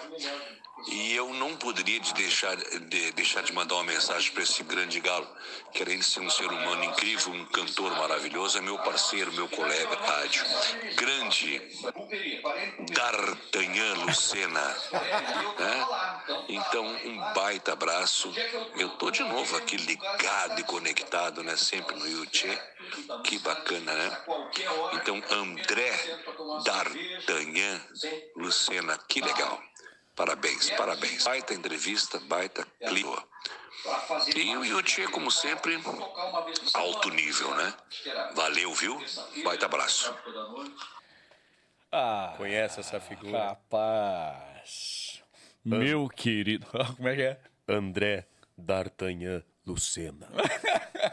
E 0.89 1.15
eu 1.15 1.32
não 1.35 1.57
poderia 1.57 2.01
de 2.01 2.12
deixar, 2.15 2.57
de, 2.57 3.12
deixar 3.12 3.43
de 3.43 3.52
mandar 3.52 3.74
uma 3.74 3.85
mensagem 3.85 4.32
para 4.32 4.43
esse 4.43 4.62
grande 4.62 5.01
galo, 5.01 5.28
que 5.73 5.82
além 5.82 5.98
de 5.98 6.05
ser 6.05 6.20
um 6.20 6.31
ser 6.31 6.47
humano 6.47 6.85
incrível, 6.85 7.32
um 7.32 7.44
cantor 7.47 7.90
maravilhoso, 7.97 8.59
é 8.59 8.61
meu 8.61 8.78
parceiro, 8.78 9.32
meu 9.32 9.48
colega 9.48 9.94
rádio. 9.97 10.44
Grande 10.97 11.61
D'Artagnan 12.93 13.94
Lucena. 14.05 14.77
Né? 15.59 15.86
Então, 16.48 16.86
um 16.86 17.32
baita 17.35 17.73
abraço. 17.73 18.32
Eu 18.77 18.89
tô 18.90 19.11
de 19.11 19.23
novo 19.23 19.57
aqui 19.57 19.77
ligado 19.77 20.61
e 20.61 20.65
conectado, 20.65 21.43
né? 21.43 21.57
Sempre 21.57 21.97
no 21.97 22.09
YouTube. 22.09 22.59
Que 23.24 23.39
bacana, 23.39 23.93
né? 23.93 24.19
Então, 24.94 25.23
André 25.31 25.93
D'Artagnan 26.65 27.81
Lucena, 28.36 28.98
que 29.09 29.20
legal. 29.20 29.62
Parabéns, 30.14 30.70
parabéns. 30.70 31.24
Baita 31.24 31.54
entrevista, 31.54 32.20
baita 32.20 32.66
clima. 32.88 33.24
E 34.36 34.56
o 34.56 34.64
Yuti, 34.64 35.06
como 35.08 35.30
sempre, 35.30 35.80
alto 36.74 37.08
nível, 37.10 37.54
né? 37.54 37.74
Valeu, 38.34 38.74
viu? 38.74 39.02
Baita 39.42 39.66
abraço. 39.66 40.14
Ah, 41.90 42.34
Conhece 42.36 42.80
essa 42.80 43.00
figura? 43.00 43.46
Rapaz. 43.46 45.22
Meu 45.64 46.08
querido. 46.08 46.66
Como 46.96 47.08
é 47.08 47.16
que 47.16 47.22
é? 47.22 47.40
André 47.68 48.26
D'Artagnan 48.56 49.42
Lucena. 49.70 50.28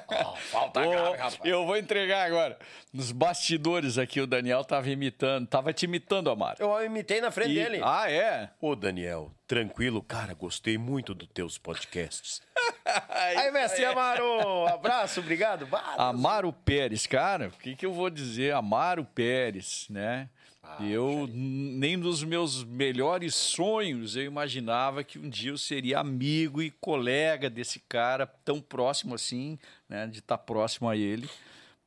oh, 0.08 0.36
falta 0.50 0.82
oh, 0.82 0.92
cara, 0.92 1.10
rapaz. 1.12 1.40
Eu 1.44 1.66
vou 1.66 1.78
entregar 1.78 2.26
agora. 2.26 2.58
Nos 2.92 3.12
bastidores 3.12 3.98
aqui, 3.98 4.20
o 4.20 4.28
Daniel 4.28 4.64
tava 4.64 4.90
imitando, 4.90 5.48
tava 5.48 5.72
te 5.72 5.86
imitando, 5.86 6.30
Amaro. 6.30 6.58
Eu 6.60 6.84
imitei 6.84 7.22
na 7.22 7.30
frente 7.30 7.52
e... 7.52 7.56
dele. 7.56 7.82
Ah, 7.84 8.10
é? 8.12 8.50
Ô, 8.60 8.76
Daniel, 8.76 9.32
tranquilo, 9.48 10.02
cara, 10.02 10.34
gostei 10.34 10.78
muito 10.78 11.14
dos 11.14 11.28
teus 11.30 11.58
podcasts. 11.58 12.42
Aí, 13.10 13.52
mestre 13.52 13.86
Amaro, 13.86 14.68
abraço, 14.68 15.20
obrigado. 15.20 15.68
Amaro 15.98 16.52
Pérez, 16.52 17.06
cara, 17.06 17.50
o 17.50 17.52
que, 17.52 17.76
que 17.76 17.86
eu 17.86 17.94
vou 17.94 18.10
dizer? 18.10 18.54
Amaro 18.54 19.06
Pérez, 19.06 19.86
né? 19.90 20.30
Ah, 20.70 20.84
eu, 20.84 21.28
nem 21.32 21.96
nos 21.96 22.24
meus 22.24 22.64
melhores 22.64 23.34
sonhos, 23.36 24.16
eu 24.16 24.24
imaginava 24.24 25.04
que 25.04 25.18
um 25.18 25.30
dia 25.30 25.52
eu 25.52 25.58
seria 25.58 26.00
amigo 26.00 26.62
e 26.62 26.70
colega 26.70 27.50
desse 27.50 27.80
cara 27.80 28.28
tão 28.28 28.60
próximo 28.60 29.16
assim, 29.16 29.58
né? 29.88 30.06
De 30.08 30.20
estar 30.20 30.38
tá 30.38 30.44
próximo 30.44 30.90
a 30.90 30.98
ele. 30.98 31.30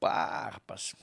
Pá, 0.01 0.49
rapaz. 0.55 0.95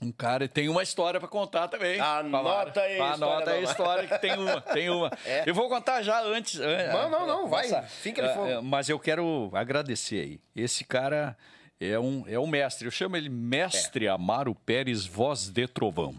Um 0.00 0.12
cara 0.12 0.46
tem 0.46 0.68
uma 0.68 0.82
história 0.82 1.18
para 1.18 1.28
contar 1.28 1.68
também. 1.68 1.98
Anota 2.00 2.80
aí. 2.80 3.00
Anota 3.00 3.50
aí 3.50 3.60
a 3.60 3.62
história 3.62 4.06
que 4.06 4.18
tem 4.18 4.38
uma, 4.38 4.60
tem 4.60 4.90
uma. 4.90 5.10
É. 5.24 5.44
Eu 5.46 5.54
vou 5.54 5.68
contar 5.68 6.02
já 6.02 6.22
antes. 6.22 6.58
Não, 6.58 7.10
não, 7.10 7.26
não, 7.26 7.48
vai. 7.48 7.66
Fica 7.88 8.22
ele 8.22 8.34
fogo. 8.34 8.62
Mas 8.62 8.88
eu 8.88 8.98
quero 8.98 9.50
agradecer 9.54 10.20
aí. 10.20 10.40
Esse 10.54 10.84
cara 10.84 11.36
é 11.80 11.98
um, 11.98 12.24
é 12.28 12.38
um 12.38 12.46
mestre. 12.46 12.86
Eu 12.86 12.90
chamo 12.90 13.16
ele 13.16 13.28
Mestre 13.28 14.06
é. 14.06 14.08
Amaro 14.08 14.54
Pérez 14.54 15.06
Voz 15.06 15.48
de 15.48 15.66
Trovão. 15.66 16.14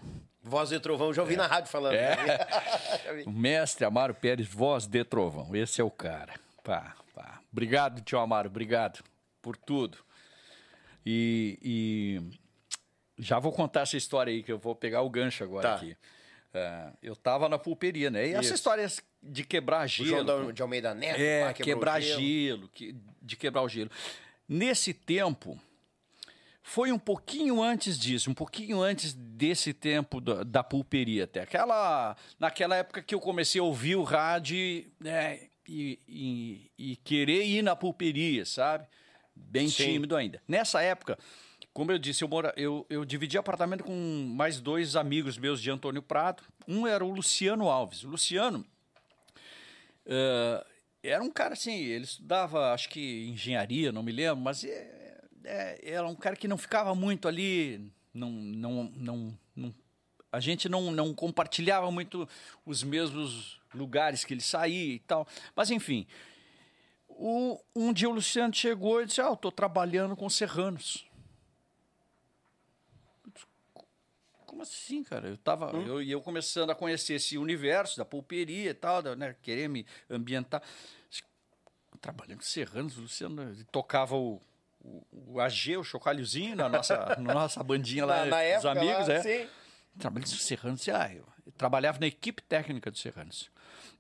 Voz 0.48 0.70
de 0.70 0.80
Trovão, 0.80 1.14
já 1.14 1.22
ouvi 1.22 1.34
é. 1.34 1.38
na 1.38 1.48
rádio 1.48 1.70
falando. 1.70 1.94
É. 1.94 2.16
o 3.28 3.32
mestre 3.32 3.86
Amaro 3.86 4.14
Pérez, 4.16 4.48
Voz 4.48 4.88
de 4.88 5.04
Trovão. 5.04 5.56
Esse 5.56 5.82
é 5.82 5.84
o 5.84 5.92
cara. 5.92 6.34
Pá, 6.64 6.96
pá. 7.14 7.40
Obrigado, 7.52 8.02
tio 8.02 8.20
Amaro, 8.20 8.50
obrigado 8.50 9.04
por 9.42 9.56
tudo. 9.56 9.98
E, 11.06 11.58
e, 11.62 12.22
já 13.18 13.40
vou 13.40 13.52
contar 13.52 13.82
essa 13.82 13.96
história 13.96 14.32
aí, 14.32 14.44
que 14.44 14.52
eu 14.52 14.58
vou 14.58 14.76
pegar 14.76 15.02
o 15.02 15.10
gancho 15.10 15.44
agora 15.44 15.70
tá. 15.70 15.76
aqui. 15.76 15.92
Uh, 16.54 16.98
eu 17.04 17.16
tava 17.16 17.48
na 17.48 17.58
pulperia, 17.60 18.10
né? 18.10 18.26
E 18.26 18.30
Isso. 18.32 18.40
essa 18.40 18.56
história 18.56 18.88
de 19.22 19.44
quebrar 19.44 19.88
gelo. 19.88 20.24
O 20.24 20.26
João 20.26 20.52
de 20.52 20.62
Almeida 20.62 20.94
Neto, 20.94 21.20
é, 21.20 21.54
quebrar 21.54 22.02
gelo, 22.02 22.22
gelo 22.22 22.70
que, 22.74 22.96
de 23.22 23.36
quebrar 23.36 23.62
o 23.62 23.70
gelo. 23.70 23.92
Nesse 24.48 24.94
tempo, 24.94 25.60
foi 26.68 26.92
um 26.92 27.00
pouquinho 27.00 27.64
antes 27.64 27.98
disso, 27.98 28.30
um 28.30 28.34
pouquinho 28.34 28.82
antes 28.82 29.14
desse 29.14 29.74
tempo 29.74 30.20
da, 30.20 30.44
da 30.44 30.62
pulperia 30.62 31.24
até. 31.24 31.40
Aquela, 31.40 32.14
naquela 32.38 32.76
época 32.76 33.02
que 33.02 33.16
eu 33.16 33.22
comecei 33.22 33.62
a 33.62 33.64
ouvir 33.64 33.96
o 33.96 34.04
rádio 34.04 34.86
né, 35.00 35.48
e, 35.66 35.98
e, 36.06 36.72
e 36.78 36.96
querer 36.98 37.46
ir 37.46 37.62
na 37.62 37.74
pulperia, 37.74 38.46
sabe? 38.46 38.86
Bem 39.34 39.70
Sim. 39.70 39.86
tímido 39.86 40.14
ainda. 40.14 40.42
Nessa 40.46 40.82
época, 40.82 41.18
como 41.74 41.94
eu 41.94 41.98
disse, 41.98 42.26
eu, 42.26 42.28
mora, 42.28 42.54
eu, 42.58 42.86
eu 42.90 43.06
dividi 43.06 43.38
apartamento 43.38 43.86
com 43.86 44.34
mais 44.36 44.60
dois 44.60 44.98
amigos 44.98 45.38
meus 45.38 45.62
de 45.62 45.72
Antônio 45.72 46.02
Prado. 46.02 46.44
Um 46.68 46.86
era 46.86 47.04
o 47.04 47.10
Luciano 47.10 47.70
Alves. 47.70 48.04
O 48.04 48.10
Luciano 48.10 48.66
uh, 50.06 50.66
era 51.02 51.24
um 51.24 51.32
cara 51.32 51.54
assim, 51.54 51.78
ele 51.86 52.04
estudava, 52.04 52.74
acho 52.74 52.90
que 52.90 53.26
engenharia, 53.30 53.90
não 53.94 54.04
me 54.04 54.12
lembro, 54.12 54.44
mas 54.44 54.66
é, 54.66 54.97
é, 55.48 55.80
era 55.84 56.08
um 56.08 56.16
cara 56.16 56.36
que 56.36 56.48
não 56.48 56.58
ficava 56.58 56.94
muito 56.94 57.28
ali, 57.28 57.92
não, 58.14 58.30
não, 58.30 58.84
não, 58.96 59.40
não 59.56 59.76
a 60.32 60.40
gente 60.40 60.68
não, 60.68 60.92
não 60.92 61.14
compartilhava 61.14 61.90
muito 61.90 62.28
os 62.66 62.84
mesmos 62.84 63.60
lugares 63.74 64.24
que 64.24 64.34
ele 64.34 64.42
saía 64.42 64.96
e 64.96 65.00
tal. 65.00 65.28
Mas, 65.56 65.72
enfim, 65.72 66.06
o, 67.08 67.60
um 67.76 67.94
dia 67.94 68.10
o 68.10 68.14
Luciano 68.14 68.54
chegou 68.54 69.02
e 69.02 69.06
disse: 69.06 69.22
Ah, 69.22 69.26
eu 69.26 69.34
estou 69.34 69.52
trabalhando 69.52 70.16
com 70.16 70.30
serranos. 70.30 71.06
Como 74.46 74.62
assim, 74.62 75.04
cara? 75.04 75.28
Eu 75.28 75.38
tava, 75.38 75.76
hum? 75.76 75.86
eu, 75.86 76.02
eu 76.02 76.22
começando 76.22 76.72
a 76.72 76.76
conhecer 76.76 77.14
esse 77.14 77.38
universo 77.38 77.98
da 77.98 78.06
pulperia 78.06 78.72
e 78.72 78.74
tal, 78.74 79.04
né, 79.16 79.36
querer 79.42 79.68
me 79.68 79.86
ambientar. 80.10 80.62
Trabalhando 82.02 82.40
com 82.40 82.44
serranos, 82.44 82.98
o 82.98 83.02
Luciano 83.02 83.56
tocava 83.72 84.16
o 84.16 84.42
o, 85.12 85.40
AG, 85.40 85.78
o 85.78 85.84
chocalhozinho, 85.84 86.56
na 86.56 86.70
nossa, 86.70 87.16
na 87.20 87.34
nossa 87.34 87.64
bandinha 87.64 88.06
lá, 88.06 88.26
na, 88.26 88.26
na 88.26 88.38
dos 88.38 88.46
época, 88.46 88.72
amigos, 88.72 89.08
lá, 89.08 89.14
é. 89.14 89.22
Sim. 89.22 89.50
Trabalhei 89.98 90.30
no 90.30 90.38
Serranos, 90.38 90.90
ah, 90.90 91.14
eu 91.14 91.26
trabalhava 91.58 92.00
na 92.00 92.08
equipe 92.08 92.42
técnica 92.42 92.92
do 92.92 92.98
Serranos. 92.98 93.50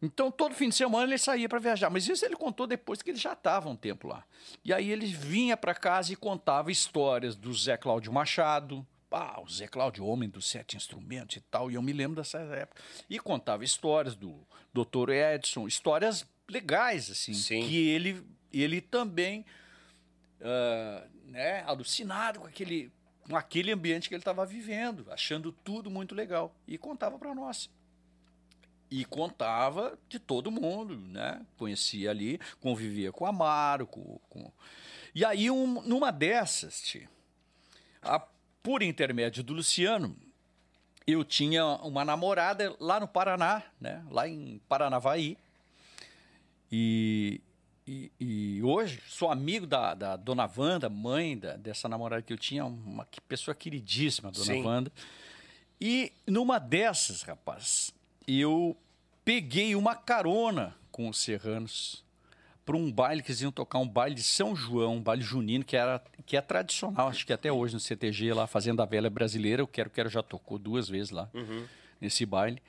Então, 0.01 0.30
todo 0.30 0.53
fim 0.53 0.69
de 0.69 0.76
semana 0.76 1.05
ele 1.05 1.18
saía 1.18 1.49
para 1.49 1.59
viajar. 1.59 1.89
Mas 1.89 2.07
isso 2.07 2.23
ele 2.23 2.35
contou 2.35 2.68
depois 2.68 3.01
que 3.01 3.09
ele 3.09 3.18
já 3.18 3.34
estava 3.34 3.68
um 3.68 3.76
tempo 3.76 4.07
lá. 4.07 4.23
E 4.64 4.72
aí 4.72 4.91
ele 4.91 5.07
vinha 5.07 5.57
para 5.57 5.73
casa 5.73 6.14
e 6.14 6.15
contava 6.15 6.72
histórias 6.72 7.35
do 7.35 7.51
Zé 7.53 7.77
Cláudio 7.77 8.14
Machado. 8.14 8.85
Ah, 9.09 9.41
o 9.41 9.49
Zé 9.49 9.68
Cláudio, 9.68 10.05
homem 10.05 10.30
dos 10.30 10.47
sete 10.47 10.76
instrumentos 10.76 11.38
e 11.38 11.41
tal. 11.41 11.72
E 11.72 11.76
eu 11.76 11.81
me 11.81 11.93
lembro 11.93 12.18
dessa 12.18 12.38
época. 12.39 12.81
E 13.09 13.19
contava 13.19 13.64
histórias 13.64 14.15
do 14.15 14.45
Dr. 14.73 15.09
Edson, 15.09 15.68
histórias 15.68 16.26
legais, 16.49 17.09
assim. 17.09 17.34
Sim. 17.34 17.68
Que 17.68 17.89
ele, 17.89 18.23
ele 18.53 18.81
também 18.81 19.45
uh, 20.41 21.09
né, 21.26 21.64
alucinado 21.64 22.39
com 22.39 22.47
aquele, 22.47 22.91
com 23.22 23.35
aquele 23.35 23.72
ambiente 23.72 24.07
que 24.09 24.15
ele 24.15 24.22
estava 24.22 24.45
vivendo, 24.45 25.05
achando 25.11 25.51
tudo 25.51 25.89
muito 25.89 26.15
legal. 26.15 26.55
E 26.68 26.77
contava 26.77 27.18
para 27.18 27.34
nós. 27.34 27.69
E 28.89 29.03
contava 29.03 29.97
de 30.07 30.18
todo 30.18 30.49
mundo, 30.49 30.97
né? 30.97 31.45
Conhecia 31.57 32.09
ali, 32.09 32.39
convivia 32.61 33.11
com 33.11 33.26
Amaro, 33.26 33.85
com, 33.85 34.19
com... 34.30 34.51
E 35.14 35.26
aí, 35.26 35.51
um, 35.51 35.81
numa 35.81 36.11
dessas, 36.11 36.81
tia, 36.81 37.09
a, 38.01 38.19
por 38.64 38.81
intermédio 38.81 39.43
do 39.43 39.53
Luciano, 39.53 40.15
eu 41.05 41.23
tinha 41.23 41.65
uma 41.65 42.03
namorada 42.03 42.76
lá 42.80 42.99
no 42.99 43.07
Paraná, 43.07 43.64
né? 43.80 44.05
Lá 44.09 44.27
em 44.27 44.61
Paranavaí. 44.68 45.38
E, 46.72 47.41
e, 47.88 48.11
e, 48.19 48.61
hoje 48.64 49.01
sou 49.07 49.31
amigo 49.31 49.65
da, 49.65 49.93
da 49.93 50.15
dona 50.18 50.49
Wanda, 50.57 50.89
mãe 50.89 51.38
da, 51.38 51.55
dessa 51.55 51.88
namorada 51.88 52.22
que 52.22 52.34
eu 52.34 52.38
tinha, 52.38 52.65
uma 52.65 53.07
pessoa 53.27 53.55
queridíssima, 53.55 54.30
dona 54.30 54.45
Sim. 54.45 54.64
Wanda. 54.64 54.91
E 55.80 56.11
numa 56.26 56.59
dessas, 56.59 57.22
rapaz, 57.22 57.93
eu 58.27 58.76
peguei 59.23 59.76
uma 59.76 59.95
carona 59.95 60.76
com 60.91 61.07
os 61.07 61.18
serranos 61.19 62.03
para 62.65 62.76
um 62.76 62.91
baile 62.91 63.22
que 63.22 63.31
eles 63.31 63.41
iam 63.41 63.51
tocar 63.51 63.80
um 63.80 63.88
baile 63.88 64.15
de 64.15 64.23
São 64.23 64.53
João, 64.53 64.97
um 64.97 65.01
baile 65.01 65.22
junino 65.22 65.64
que 65.64 65.77
era 65.77 66.03
que 66.26 66.35
é 66.35 66.41
tradicional, 66.41 67.07
acho 67.07 67.26
que 67.26 67.31
até 67.31 67.49
hoje 67.49 67.73
no 67.73 67.80
CTG 67.80 68.34
lá 68.34 68.45
Fazenda 68.45 68.85
Velha 68.85 69.09
Brasileira, 69.09 69.64
o 69.64 69.68
Quero 69.68 69.89
Quero 69.89 70.09
já 70.09 70.22
tocou 70.22 70.59
duas 70.59 70.89
vezes 70.89 71.11
lá 71.11 71.30
uhum. 71.34 71.65
nesse 72.01 72.26
baile. 72.26 72.61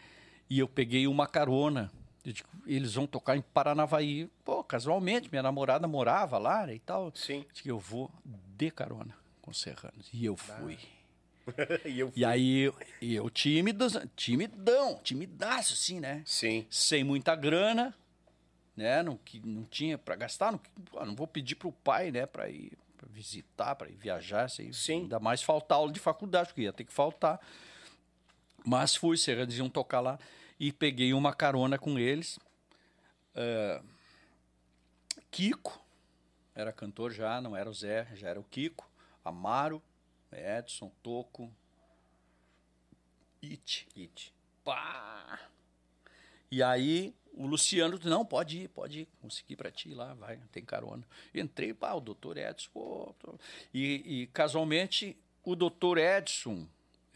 E 0.49 0.61
eu 0.61 0.69
peguei 0.69 1.09
uma 1.09 1.27
carona 1.27 1.91
Digo, 2.33 2.49
eles 2.67 2.95
vão 2.95 3.07
tocar 3.07 3.37
em 3.37 3.41
Paranavaí. 3.41 4.31
Pô, 4.45 4.63
casualmente, 4.63 5.29
minha 5.31 5.43
namorada 5.43 5.87
morava 5.87 6.39
lá 6.39 6.67
né, 6.67 6.75
e 6.75 6.79
tal. 6.79 7.13
Sim. 7.15 7.45
Digo, 7.53 7.69
eu 7.69 7.79
vou 7.79 8.11
de 8.57 8.71
carona 8.71 9.15
com 9.41 9.51
os 9.51 9.61
serranos. 9.61 10.09
E 10.13 10.25
eu 10.25 10.37
fui. 10.37 10.79
e, 11.85 11.99
eu 12.01 12.11
fui. 12.11 12.21
e 12.21 12.25
aí, 12.25 12.73
eu 13.01 13.31
tímido, 13.31 13.87
timidão, 14.15 15.01
timidaço, 15.03 15.75
assim, 15.75 16.01
né? 16.01 16.23
Sim. 16.25 16.67
Sem 16.71 17.05
muita 17.05 17.35
grana, 17.35 17.95
né? 18.77 19.03
Não, 19.03 19.17
que, 19.17 19.41
não 19.47 19.65
tinha 19.65 19.97
para 19.97 20.17
gastar. 20.17 20.53
Não, 20.53 20.61
não 21.07 21.15
vou 21.15 21.27
pedir 21.27 21.55
pro 21.55 21.73
pai, 21.73 22.11
né? 22.11 22.27
Para 22.27 22.49
ir 22.51 22.73
pra 22.97 23.09
visitar, 23.11 23.75
para 23.75 23.89
ir 23.89 23.97
viajar. 23.97 24.45
Assim, 24.45 24.73
Sim. 24.73 25.03
Ainda 25.03 25.19
mais 25.19 25.43
faltar 25.43 25.79
aula 25.79 25.93
de 25.93 26.01
faculdade, 26.01 26.49
porque 26.49 26.63
ia 26.63 26.73
ter 26.73 26.85
que 26.85 26.93
faltar. 26.93 27.41
Mas 28.65 28.95
fui, 28.95 29.17
serranos 29.17 29.57
iam 29.57 29.69
tocar 29.69 30.01
lá 30.01 30.19
e 30.59 30.73
peguei 30.73 31.13
uma 31.13 31.33
carona 31.33 31.79
com 31.79 31.99
eles. 31.99 32.39
Uh, 33.35 33.85
Kiko, 35.31 35.81
era 36.55 36.73
cantor 36.73 37.13
já, 37.13 37.41
não 37.41 37.57
era 37.57 37.71
o 37.71 37.75
Zé, 37.75 38.09
já 38.15 38.29
era 38.29 38.41
o 38.41 38.45
Kiko. 38.45 38.89
Amaro, 39.25 39.83
Edson, 40.33 40.91
Toco, 41.03 41.53
It. 43.43 43.87
It. 43.97 44.35
Pá! 44.65 45.39
E 46.51 46.63
aí 46.63 47.15
o 47.35 47.47
Luciano 47.47 47.99
não, 48.05 48.25
pode 48.25 48.63
ir, 48.63 48.69
pode 48.69 49.01
ir, 49.01 49.09
consegui 49.21 49.55
para 49.55 49.71
ti 49.71 49.95
lá, 49.95 50.15
vai, 50.15 50.39
tem 50.51 50.65
carona. 50.65 51.07
Entrei, 51.33 51.73
pá, 51.73 51.93
o 51.93 52.01
doutor 52.01 52.37
Edson, 52.37 52.69
pô, 52.73 53.15
e, 53.73 54.23
e 54.23 54.27
casualmente 54.29 55.17
o 55.45 55.55
doutor 55.55 55.99
Edson 55.99 56.67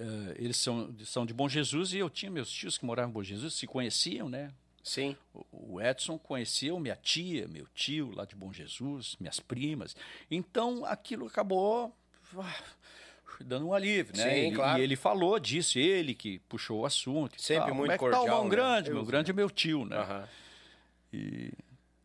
Uh, 0.02 0.34
eles 0.36 0.56
são, 0.56 0.92
são 1.04 1.24
de 1.24 1.32
Bom 1.32 1.48
Jesus 1.48 1.92
e 1.92 1.98
eu 1.98 2.10
tinha 2.10 2.30
meus 2.30 2.50
tios 2.50 2.76
que 2.76 2.84
moravam 2.84 3.10
em 3.10 3.14
Bom 3.14 3.22
Jesus, 3.22 3.54
se 3.54 3.68
conheciam, 3.68 4.28
né? 4.28 4.52
Sim. 4.82 5.16
O, 5.32 5.74
o 5.74 5.80
Edson 5.80 6.18
conheceu 6.18 6.80
minha 6.80 6.96
tia, 6.96 7.46
meu 7.46 7.68
tio 7.72 8.10
lá 8.12 8.24
de 8.24 8.34
Bom 8.34 8.52
Jesus, 8.52 9.16
minhas 9.20 9.38
primas. 9.38 9.94
Então 10.28 10.84
aquilo 10.84 11.26
acabou 11.26 11.94
ah, 12.36 12.62
dando 13.40 13.68
um 13.68 13.74
alívio, 13.74 14.16
né? 14.16 14.24
Sim, 14.24 14.48
e, 14.48 14.54
claro. 14.54 14.80
e 14.80 14.82
ele 14.82 14.96
falou 14.96 15.38
disso, 15.38 15.78
ele 15.78 16.14
que 16.14 16.40
puxou 16.48 16.80
o 16.80 16.86
assunto. 16.86 17.40
Sempre 17.40 17.66
tal. 17.66 17.74
muito 17.74 17.90
Como 17.90 17.92
é 17.92 17.94
que 17.94 18.16
cordial. 18.16 18.26
tá 18.26 18.40
o 18.40 18.44
né? 18.44 18.50
grande? 18.50 18.90
Meu 18.90 19.04
grande 19.04 19.30
é 19.30 19.34
meu 19.34 19.50
tio, 19.50 19.84
né? 19.84 20.00
Uhum. 20.00 20.24
E, 21.12 21.52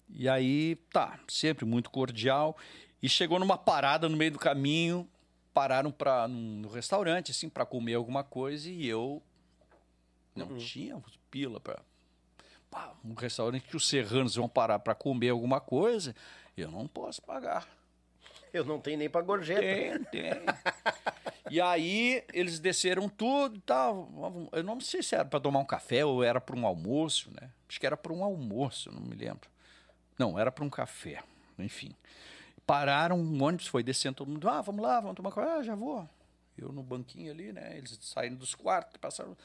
e 0.09 0.29
aí, 0.29 0.75
tá, 0.91 1.19
sempre 1.27 1.65
muito 1.65 1.89
cordial. 1.89 2.55
E 3.01 3.09
chegou 3.09 3.39
numa 3.39 3.57
parada 3.57 4.07
no 4.07 4.17
meio 4.17 4.31
do 4.31 4.39
caminho, 4.39 5.07
pararam 5.57 5.91
para 5.91 6.27
no 6.27 6.67
restaurante 6.67 7.31
assim 7.31 7.49
para 7.49 7.65
comer 7.65 7.95
alguma 7.95 8.23
coisa 8.23 8.69
e 8.69 8.87
eu 8.87 9.23
não 10.35 10.49
uhum. 10.49 10.57
tinha 10.59 11.03
pila 11.31 11.59
para 11.59 11.81
um 13.03 13.15
restaurante 13.15 13.63
que 13.63 13.75
os 13.75 13.87
serranos 13.87 14.35
vão 14.35 14.47
parar 14.47 14.77
para 14.77 14.93
comer 14.93 15.29
alguma 15.29 15.59
coisa, 15.59 16.15
eu 16.55 16.69
não 16.69 16.87
posso 16.87 17.23
pagar. 17.23 17.67
Eu 18.53 18.63
não 18.63 18.79
tenho 18.79 18.99
nem 18.99 19.09
para 19.09 19.21
gorjeta. 19.21 19.61
Tem, 19.61 20.03
tem. 20.03 20.31
e 21.49 21.59
aí 21.59 22.23
eles 22.31 22.59
desceram 22.59 23.09
tudo 23.09 23.55
e 23.57 23.61
tal. 23.61 24.49
Eu 24.51 24.63
não 24.63 24.79
sei 24.79 25.01
se 25.01 25.15
era 25.15 25.25
para 25.25 25.39
tomar 25.39 25.57
um 25.57 25.65
café 25.65 26.05
ou 26.05 26.23
era 26.23 26.39
para 26.39 26.55
um 26.55 26.67
almoço, 26.67 27.31
né? 27.41 27.49
Acho 27.67 27.79
que 27.79 27.85
era 27.85 27.97
para 27.97 28.13
um 28.13 28.23
almoço, 28.23 28.91
não 28.91 29.01
me 29.01 29.15
lembro. 29.15 29.49
Não, 30.19 30.37
era 30.37 30.51
para 30.51 30.63
um 30.63 30.69
café. 30.69 31.23
Enfim. 31.57 31.95
Pararam, 32.67 33.17
um 33.17 33.41
ônibus 33.41 33.67
foi 33.67 33.81
descendo, 33.81 34.17
todo 34.17 34.29
mundo, 34.29 34.49
ah, 34.49 34.59
vamos 34.59 34.83
lá, 34.83 34.99
vamos 34.99 35.15
tomar 35.15 35.31
café, 35.31 35.49
ah, 35.49 35.63
já 35.63 35.73
vou. 35.73 36.07
Eu 36.57 36.73
no 36.73 36.83
banquinho 36.83 37.31
ali, 37.31 37.53
né? 37.53 37.77
Eles 37.77 37.97
saíram 38.01 38.35
dos 38.35 38.53
quartos, 38.53 38.97
passaram, 38.97 39.37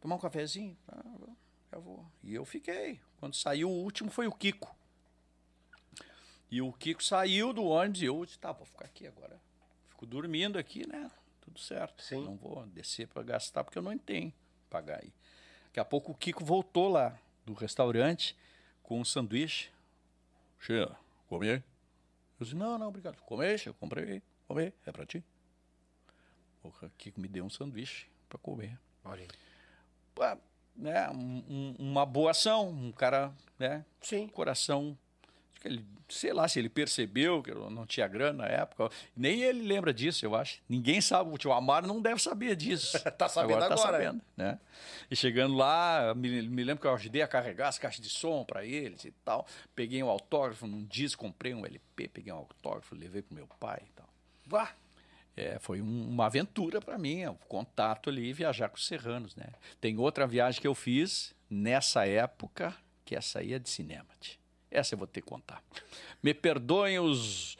tomar 0.00 0.14
um 0.14 0.20
cafezinho, 0.20 0.76
ah, 0.86 1.02
já 1.72 1.78
vou. 1.80 2.06
E 2.22 2.32
eu 2.32 2.44
fiquei. 2.44 3.00
Quando 3.18 3.34
saiu 3.34 3.68
o 3.68 3.82
último 3.82 4.08
foi 4.08 4.28
o 4.28 4.32
Kiko. 4.32 4.72
E 6.48 6.62
o 6.62 6.72
Kiko 6.72 7.02
saiu 7.02 7.52
do 7.52 7.64
ônibus 7.64 8.02
e 8.02 8.04
eu 8.04 8.24
disse, 8.24 8.38
tá, 8.38 8.52
vou 8.52 8.64
ficar 8.64 8.84
aqui 8.84 9.04
agora. 9.04 9.36
Fico 9.88 10.06
dormindo 10.06 10.56
aqui, 10.56 10.86
né? 10.86 11.10
Tudo 11.40 11.58
certo. 11.58 12.00
Sim. 12.04 12.24
Não 12.24 12.36
vou 12.36 12.64
descer 12.66 13.08
para 13.08 13.24
gastar 13.24 13.64
porque 13.64 13.78
eu 13.78 13.82
não 13.82 13.98
tenho 13.98 14.32
pagar 14.68 15.00
aí. 15.02 15.12
Daqui 15.66 15.80
a 15.80 15.84
pouco 15.84 16.12
o 16.12 16.14
Kiko 16.14 16.44
voltou 16.44 16.88
lá 16.88 17.18
do 17.44 17.52
restaurante 17.52 18.36
com 18.80 19.00
um 19.00 19.04
sanduíche. 19.04 19.70
Cheia, 20.60 20.96
comer 21.26 21.64
eu 22.40 22.44
disse, 22.44 22.56
não, 22.56 22.78
não, 22.78 22.88
obrigado. 22.88 23.20
Comer, 23.22 23.62
eu 23.66 23.74
comprei, 23.74 24.22
comer, 24.46 24.74
é 24.86 24.92
para 24.92 25.06
ti. 25.06 25.24
O 26.62 26.70
Kiko 26.98 27.20
me 27.20 27.28
deu 27.28 27.44
um 27.44 27.50
sanduíche 27.50 28.08
para 28.28 28.38
comer. 28.38 28.78
Olha 29.04 29.22
aí. 29.22 29.28
né, 30.76 31.08
um, 31.10 31.74
uma 31.78 32.04
boa 32.04 32.30
ação, 32.30 32.68
um 32.68 32.92
cara, 32.92 33.32
né? 33.58 33.84
Sim. 34.00 34.28
Coração 34.28 34.96
que 35.60 35.68
ele, 35.68 35.84
sei 36.08 36.32
lá 36.32 36.48
se 36.48 36.58
ele 36.58 36.70
percebeu 36.70 37.42
que 37.42 37.50
eu 37.50 37.70
não 37.70 37.86
tinha 37.86 38.08
grana 38.08 38.44
na 38.44 38.46
época. 38.46 38.88
Nem 39.14 39.42
ele 39.42 39.62
lembra 39.62 39.92
disso, 39.92 40.24
eu 40.24 40.34
acho. 40.34 40.60
Ninguém 40.68 41.00
sabe. 41.00 41.30
O 41.30 41.36
tio 41.36 41.52
Amaro 41.52 41.86
não 41.86 42.00
deve 42.00 42.20
saber 42.20 42.56
disso. 42.56 42.98
tá 43.12 43.28
sabendo 43.28 43.62
agora. 43.62 43.68
Tá 43.68 43.76
sabendo, 43.76 44.20
né? 44.36 44.58
E 45.10 45.14
chegando 45.14 45.54
lá, 45.54 46.14
me, 46.14 46.42
me 46.42 46.64
lembro 46.64 46.80
que 46.80 46.86
eu 46.86 46.94
ajudei 46.94 47.20
a 47.20 47.28
carregar 47.28 47.68
as 47.68 47.78
caixas 47.78 48.00
de 48.00 48.08
som 48.08 48.42
para 48.42 48.64
eles 48.64 49.04
e 49.04 49.10
tal. 49.24 49.46
Peguei 49.76 50.02
um 50.02 50.08
autógrafo 50.08 50.66
num 50.66 50.84
disco, 50.84 51.22
comprei 51.22 51.52
um 51.52 51.66
LP, 51.66 52.08
peguei 52.08 52.32
um 52.32 52.36
autógrafo, 52.36 52.94
levei 52.94 53.20
pro 53.20 53.34
meu 53.34 53.46
pai 53.46 53.82
e 53.86 53.92
tal. 53.92 54.08
Vá! 54.46 54.72
É, 55.36 55.58
foi 55.58 55.80
um, 55.80 56.08
uma 56.08 56.26
aventura 56.26 56.80
para 56.80 56.98
mim, 56.98 57.24
o 57.26 57.32
um 57.32 57.34
contato 57.48 58.10
ali, 58.10 58.32
viajar 58.32 58.68
com 58.68 58.76
os 58.76 58.86
serranos, 58.86 59.36
né? 59.36 59.46
Tem 59.80 59.96
outra 59.98 60.26
viagem 60.26 60.60
que 60.60 60.66
eu 60.66 60.74
fiz 60.74 61.34
nessa 61.48 62.06
época, 62.06 62.74
que 63.04 63.14
essa 63.14 63.38
aí 63.38 63.52
é 63.54 63.58
de 63.58 63.68
cinema. 63.68 64.06
Tia. 64.20 64.39
Essa 64.70 64.94
eu 64.94 64.98
vou 64.98 65.06
ter 65.06 65.20
que 65.20 65.26
contar. 65.28 65.62
Me 66.22 66.32
perdoem 66.32 66.98
os, 66.98 67.58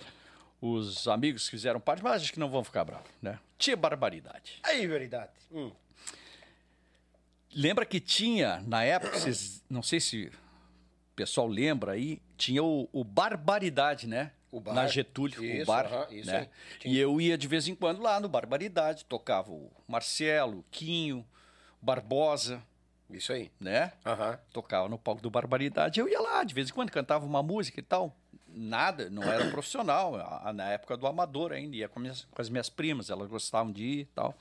os 0.61 1.09
amigos 1.09 1.45
que 1.45 1.51
fizeram 1.51 1.81
parte, 1.81 2.03
mas 2.03 2.23
acho 2.23 2.33
que 2.33 2.41
não 2.41 2.51
vão 2.51 2.63
ficar 2.63 2.85
bravos, 2.85 3.11
né? 3.21 3.39
Tinha 3.59 3.77
barbaridade. 3.77 4.61
Aí, 4.63 4.87
verdade. 4.87 5.33
Hum. 5.51 5.73
Lembra 7.55 7.85
que 7.85 7.99
tinha, 7.99 8.63
na 8.67 8.85
época, 8.85 9.19
vocês, 9.19 9.65
não 9.69 9.83
sei 9.83 9.99
se 9.99 10.27
o 10.27 11.17
pessoal 11.17 11.49
lembra 11.49 11.93
aí, 11.93 12.23
tinha 12.37 12.63
o, 12.63 12.89
o 12.93 13.03
Barbaridade, 13.03 14.07
né? 14.07 14.31
O 14.53 14.61
bar. 14.61 14.75
Na 14.75 14.87
Getúlio, 14.87 15.45
isso, 15.45 15.63
o 15.63 15.67
bar. 15.67 15.87
Uh 15.87 16.07
-huh, 16.07 16.25
né? 16.25 16.49
E 16.85 16.99
eu 16.99 17.21
ia 17.21 17.37
de 17.37 17.49
vez 17.49 17.67
em 17.69 17.75
quando 17.75 18.01
lá 18.01 18.21
no 18.21 18.29
Barbaridade, 18.29 19.05
tocava 19.05 19.51
o 19.51 19.71
Marcelo, 19.87 20.61
o 20.61 20.65
Quinho, 20.71 21.27
Barbosa, 21.83 22.63
isso 23.17 23.33
aí. 23.33 23.51
Né? 23.61 23.93
Uhum. 24.05 24.39
Tocava 24.53 24.89
no 24.89 24.99
palco 24.99 25.23
do 25.23 25.31
Barbaridade. 25.31 26.01
Eu 26.01 26.09
ia 26.09 26.21
lá, 26.21 26.45
de 26.45 26.55
vez 26.55 26.71
em 26.71 26.73
quando, 26.73 26.91
cantava 26.91 27.25
uma 27.25 27.43
música 27.43 27.81
e 27.81 27.83
tal. 27.83 28.15
Nada, 28.49 29.09
não 29.11 29.23
era 29.23 29.49
profissional. 29.51 30.13
Na 30.55 30.71
época 30.71 30.97
do 30.97 31.07
amador 31.07 31.53
ainda, 31.53 31.77
ia 31.77 31.89
com, 31.89 32.01
minhas, 32.01 32.27
com 32.31 32.41
as 32.41 32.49
minhas 32.49 32.69
primas, 32.69 33.11
elas 33.11 33.29
gostavam 33.29 33.73
de 33.73 33.83
ir 33.83 34.01
e 34.01 34.05
tal. 34.07 34.35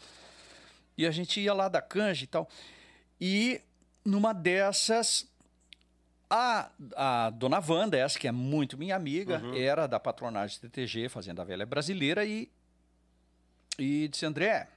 E 0.97 1.05
a 1.05 1.11
gente 1.11 1.39
ia 1.39 1.53
lá 1.53 1.67
da 1.67 1.81
canja 1.81 2.23
e 2.23 2.27
tal. 2.27 2.49
E 3.21 3.61
numa 4.03 4.33
dessas, 4.33 5.27
a, 6.29 6.69
a 6.95 7.29
dona 7.31 7.63
Wanda, 7.65 7.97
essa 7.97 8.19
que 8.19 8.27
é 8.27 8.31
muito 8.31 8.77
minha 8.77 8.95
amiga, 8.95 9.39
uhum. 9.39 9.55
era 9.55 9.87
da 9.87 9.99
patronagem 9.99 10.59
TTG, 10.59 11.09
Fazenda 11.09 11.43
Velha 11.43 11.65
Brasileira, 11.65 12.25
e, 12.25 12.49
e 13.77 14.07
disse: 14.07 14.25
André, 14.25 14.67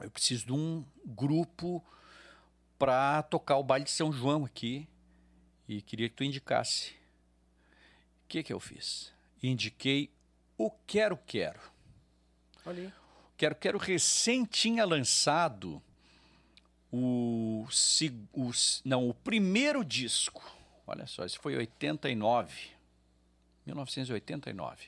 eu 0.00 0.10
preciso 0.10 0.46
de 0.46 0.52
um 0.52 0.84
grupo 1.04 1.84
para 2.78 3.22
tocar 3.22 3.56
o 3.56 3.64
baile 3.64 3.84
de 3.84 3.90
São 3.90 4.12
João 4.12 4.44
aqui 4.44 4.88
e 5.68 5.82
queria 5.82 6.08
que 6.08 6.14
tu 6.14 6.24
indicasse. 6.24 6.92
O 8.24 8.28
que 8.28 8.42
que 8.42 8.52
eu 8.52 8.60
fiz? 8.60 9.12
Indiquei 9.42 10.10
o 10.58 10.70
Quero 10.70 11.16
Quero. 11.26 11.60
Olha 12.64 12.92
Quero 13.36 13.54
Quero 13.54 13.78
recém 13.78 14.44
tinha 14.44 14.84
lançado 14.84 15.82
o, 16.90 17.66
o, 18.32 18.50
não, 18.84 19.08
o 19.08 19.14
primeiro 19.14 19.84
disco. 19.84 20.42
Olha 20.86 21.06
só, 21.06 21.24
isso 21.24 21.38
foi 21.40 21.56
89. 21.56 22.70
1989. 23.66 24.86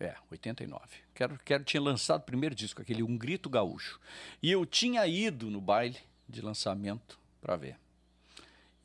É, 0.00 0.16
89. 0.30 0.84
Quero, 1.14 1.38
quero 1.38 1.64
tinha 1.64 1.80
lançado 1.80 2.22
o 2.22 2.24
primeiro 2.24 2.54
disco, 2.54 2.82
aquele 2.82 3.02
Um 3.02 3.16
Grito 3.16 3.48
Gaúcho. 3.48 4.00
E 4.42 4.50
eu 4.50 4.66
tinha 4.66 5.06
ido 5.06 5.48
no 5.48 5.60
baile 5.60 5.98
de 6.32 6.40
lançamento 6.40 7.18
para 7.40 7.56
ver. 7.56 7.76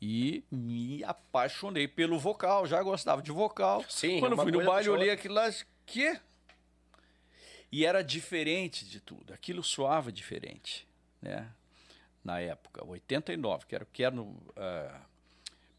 E 0.00 0.44
me 0.50 1.02
apaixonei 1.02 1.88
pelo 1.88 2.18
vocal, 2.18 2.66
já 2.66 2.80
gostava 2.82 3.20
de 3.20 3.32
vocal. 3.32 3.84
Sim, 3.88 4.20
Quando 4.20 4.36
fui 4.36 4.52
no 4.52 4.64
baile, 4.64 4.88
olhei 4.88 5.10
aquilo 5.10 5.34
lá, 5.34 5.50
que? 5.84 6.20
E 7.72 7.84
era 7.84 8.02
diferente 8.02 8.84
de 8.88 9.00
tudo. 9.00 9.32
Aquilo 9.32 9.62
soava 9.62 10.12
diferente, 10.12 10.86
né? 11.20 11.50
Na 12.24 12.40
época, 12.40 12.84
89, 12.86 13.66
que 13.66 13.74
era, 13.74 13.84
que 13.92 14.04
era 14.04 14.14
no, 14.14 14.24
uh, 14.24 15.00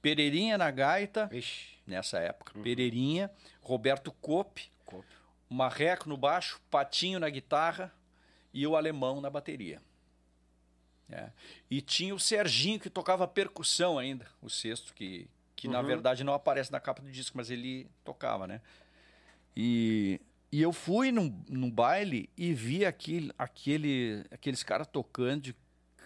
Pereirinha 0.01 0.57
na 0.57 0.71
gaita, 0.71 1.29
Ixi. 1.31 1.77
nessa 1.85 2.19
época. 2.19 2.57
Uhum. 2.57 2.63
Pereirinha, 2.63 3.29
Roberto 3.61 4.11
Cope, 4.11 4.71
Cope, 4.85 5.13
Marreco 5.49 6.07
no 6.07 6.17
baixo, 6.17 6.59
Patinho 6.69 7.19
na 7.19 7.29
guitarra 7.29 7.93
e 8.53 8.65
o 8.65 8.75
Alemão 8.75 9.21
na 9.21 9.29
bateria. 9.29 9.81
É. 11.11 11.30
E 11.69 11.81
tinha 11.81 12.14
o 12.14 12.19
Serginho 12.19 12.80
que 12.80 12.90
tocava 12.90 13.27
percussão 13.27 13.98
ainda, 13.98 14.27
o 14.41 14.49
sexto, 14.49 14.94
que, 14.94 15.27
que 15.56 15.68
uhum. 15.68 15.73
na 15.73 15.81
verdade 15.81 16.23
não 16.23 16.34
aparece 16.34 16.72
na 16.72 16.80
capa 16.80 17.02
do 17.02 17.11
disco, 17.11 17.36
mas 17.36 17.49
ele 17.49 17.90
tocava, 18.03 18.45
né? 18.45 18.61
E, 19.56 20.22
e 20.52 20.61
eu 20.61 20.72
fui 20.72 21.11
num, 21.11 21.44
num 21.49 21.69
baile 21.69 22.30
e 22.38 22.53
vi 22.53 22.86
aquele, 22.86 23.31
aquele, 23.38 24.23
aqueles 24.30 24.61
caras 24.61 24.88
tocando 24.88 25.41
de 25.41 25.56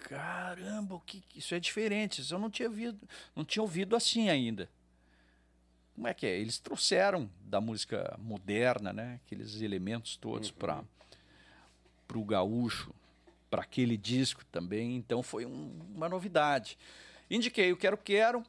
caramba, 0.04 0.94
o 0.94 1.00
que, 1.00 1.22
isso 1.34 1.54
é 1.54 1.60
diferente, 1.60 2.20
isso 2.20 2.34
eu 2.34 2.38
não 2.38 2.50
tinha 2.50 2.68
ouvido, 2.68 2.98
não 3.34 3.44
tinha 3.44 3.62
ouvido 3.62 3.96
assim 3.96 4.28
ainda. 4.28 4.68
Como 5.94 6.08
é 6.08 6.14
que 6.14 6.26
é? 6.26 6.38
Eles 6.38 6.58
trouxeram 6.58 7.30
da 7.40 7.60
música 7.60 8.18
moderna, 8.18 8.92
né? 8.92 9.20
Aqueles 9.24 9.60
elementos 9.60 10.16
todos 10.16 10.50
uhum. 10.50 10.56
para 10.56 12.18
o 12.18 12.24
gaúcho, 12.24 12.92
para 13.54 13.62
aquele 13.62 13.96
disco 13.96 14.44
também. 14.46 14.96
Então 14.96 15.22
foi 15.22 15.46
um, 15.46 15.78
uma 15.94 16.08
novidade. 16.08 16.76
Indiquei 17.30 17.72
o 17.72 17.76
Quero 17.76 17.96
Quero, 17.96 18.42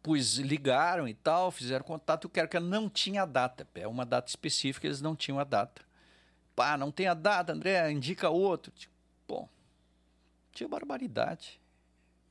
pois 0.00 0.36
ligaram 0.36 1.08
e 1.08 1.14
tal, 1.14 1.50
fizeram 1.50 1.84
contato. 1.84 2.26
O 2.26 2.28
Quero 2.28 2.48
Quero 2.48 2.64
não 2.64 2.88
tinha 2.88 3.26
data, 3.26 3.66
é 3.74 3.88
uma 3.88 4.06
data 4.06 4.28
específica, 4.28 4.86
eles 4.86 5.00
não 5.00 5.16
tinham 5.16 5.40
a 5.40 5.44
data. 5.44 5.82
Pá, 6.54 6.76
não 6.76 6.92
tem 6.92 7.08
a 7.08 7.14
data, 7.14 7.52
André, 7.52 7.90
indica 7.90 8.30
outro. 8.30 8.70
Tipo, 8.70 8.94
bom, 9.26 9.48
tinha 10.52 10.68
barbaridade. 10.68 11.60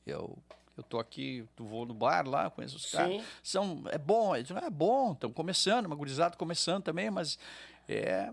Eu 0.06 0.38
eu 0.78 0.82
tô 0.82 0.98
aqui, 0.98 1.46
tu 1.54 1.64
vou 1.64 1.84
no 1.84 1.94
bar 1.94 2.26
lá, 2.26 2.50
conheço 2.50 2.76
os 2.76 2.90
caras. 2.90 3.22
São, 3.42 3.82
é 3.88 3.98
bom, 3.98 4.34
é, 4.34 4.40
é 4.40 4.70
bom, 4.70 5.12
estão 5.12 5.30
começando, 5.30 5.86
uma 5.86 5.96
gurizada 5.96 6.36
começando 6.36 6.84
também, 6.84 7.10
mas 7.10 7.38
é, 7.86 8.30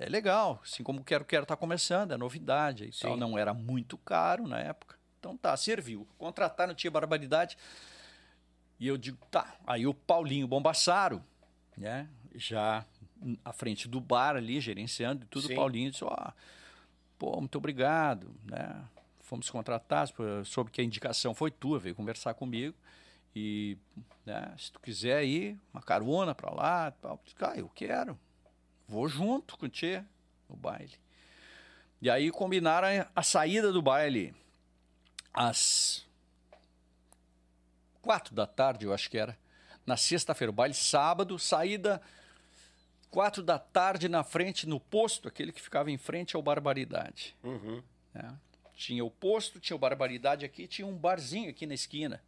é 0.00 0.08
legal. 0.08 0.60
Assim 0.64 0.82
como 0.82 1.04
Quero 1.04 1.24
Quero 1.24 1.46
tá 1.46 1.56
começando, 1.56 2.12
é 2.12 2.16
novidade 2.16 2.88
e 2.88 2.92
Sim. 2.92 3.02
tal. 3.02 3.16
Não 3.16 3.38
era 3.38 3.52
muito 3.52 3.98
caro 3.98 4.46
na 4.46 4.58
época. 4.58 4.96
Então 5.18 5.36
tá, 5.36 5.56
serviu. 5.56 6.08
Contratar 6.18 6.66
não 6.66 6.74
tinha 6.74 6.90
barbaridade. 6.90 7.56
E 8.78 8.86
eu 8.86 8.96
digo, 8.96 9.18
tá. 9.30 9.54
Aí 9.66 9.86
o 9.86 9.92
Paulinho 9.92 10.48
Bombassaro, 10.48 11.22
né? 11.76 12.08
Já 12.34 12.84
à 13.44 13.52
frente 13.52 13.86
do 13.86 14.00
bar 14.00 14.36
ali, 14.36 14.60
gerenciando 14.60 15.24
e 15.24 15.26
tudo, 15.26 15.46
Sim. 15.46 15.52
o 15.52 15.56
Paulinho 15.56 15.90
disse, 15.90 16.02
ó, 16.02 16.08
oh, 16.08 16.32
pô, 17.18 17.36
muito 17.38 17.58
obrigado, 17.58 18.34
né? 18.44 18.82
fomos 19.30 19.48
contratados, 19.48 20.12
soube 20.44 20.72
que 20.72 20.80
a 20.80 20.84
indicação 20.84 21.32
foi 21.32 21.52
tua, 21.52 21.78
veio 21.78 21.94
conversar 21.94 22.34
comigo. 22.34 22.74
E 23.36 23.78
né, 24.26 24.52
se 24.58 24.72
tu 24.72 24.80
quiser 24.80 25.24
ir, 25.24 25.56
uma 25.72 25.80
carona 25.80 26.34
para 26.34 26.50
lá, 26.50 26.90
tal, 26.90 27.22
ah, 27.42 27.56
eu 27.56 27.68
quero. 27.68 28.18
Vou 28.90 29.06
junto 29.06 29.56
com 29.56 29.68
você 29.68 30.04
no 30.48 30.56
baile. 30.56 30.94
E 32.02 32.10
aí 32.10 32.28
combinaram 32.32 32.88
a 33.14 33.22
saída 33.22 33.72
do 33.72 33.80
baile 33.80 34.34
às 35.32 36.04
quatro 38.02 38.34
da 38.34 38.48
tarde, 38.48 38.86
eu 38.86 38.92
acho 38.92 39.08
que 39.08 39.16
era. 39.16 39.38
Na 39.86 39.96
sexta-feira, 39.96 40.50
o 40.50 40.52
baile 40.52 40.74
sábado, 40.74 41.38
saída 41.38 42.02
quatro 43.12 43.44
da 43.44 43.60
tarde 43.60 44.08
na 44.08 44.24
frente, 44.24 44.68
no 44.68 44.80
posto, 44.80 45.28
aquele 45.28 45.52
que 45.52 45.62
ficava 45.62 45.88
em 45.88 45.96
frente 45.96 46.34
ao 46.34 46.42
Barbaridade. 46.42 47.36
Uhum. 47.44 47.80
Né? 48.12 48.36
Tinha 48.74 49.04
o 49.04 49.10
posto, 49.10 49.60
tinha 49.60 49.76
o 49.76 49.78
Barbaridade 49.78 50.44
aqui, 50.44 50.66
tinha 50.66 50.86
um 50.86 50.96
barzinho 50.96 51.48
aqui 51.48 51.64
na 51.64 51.74
esquina, 51.74 52.20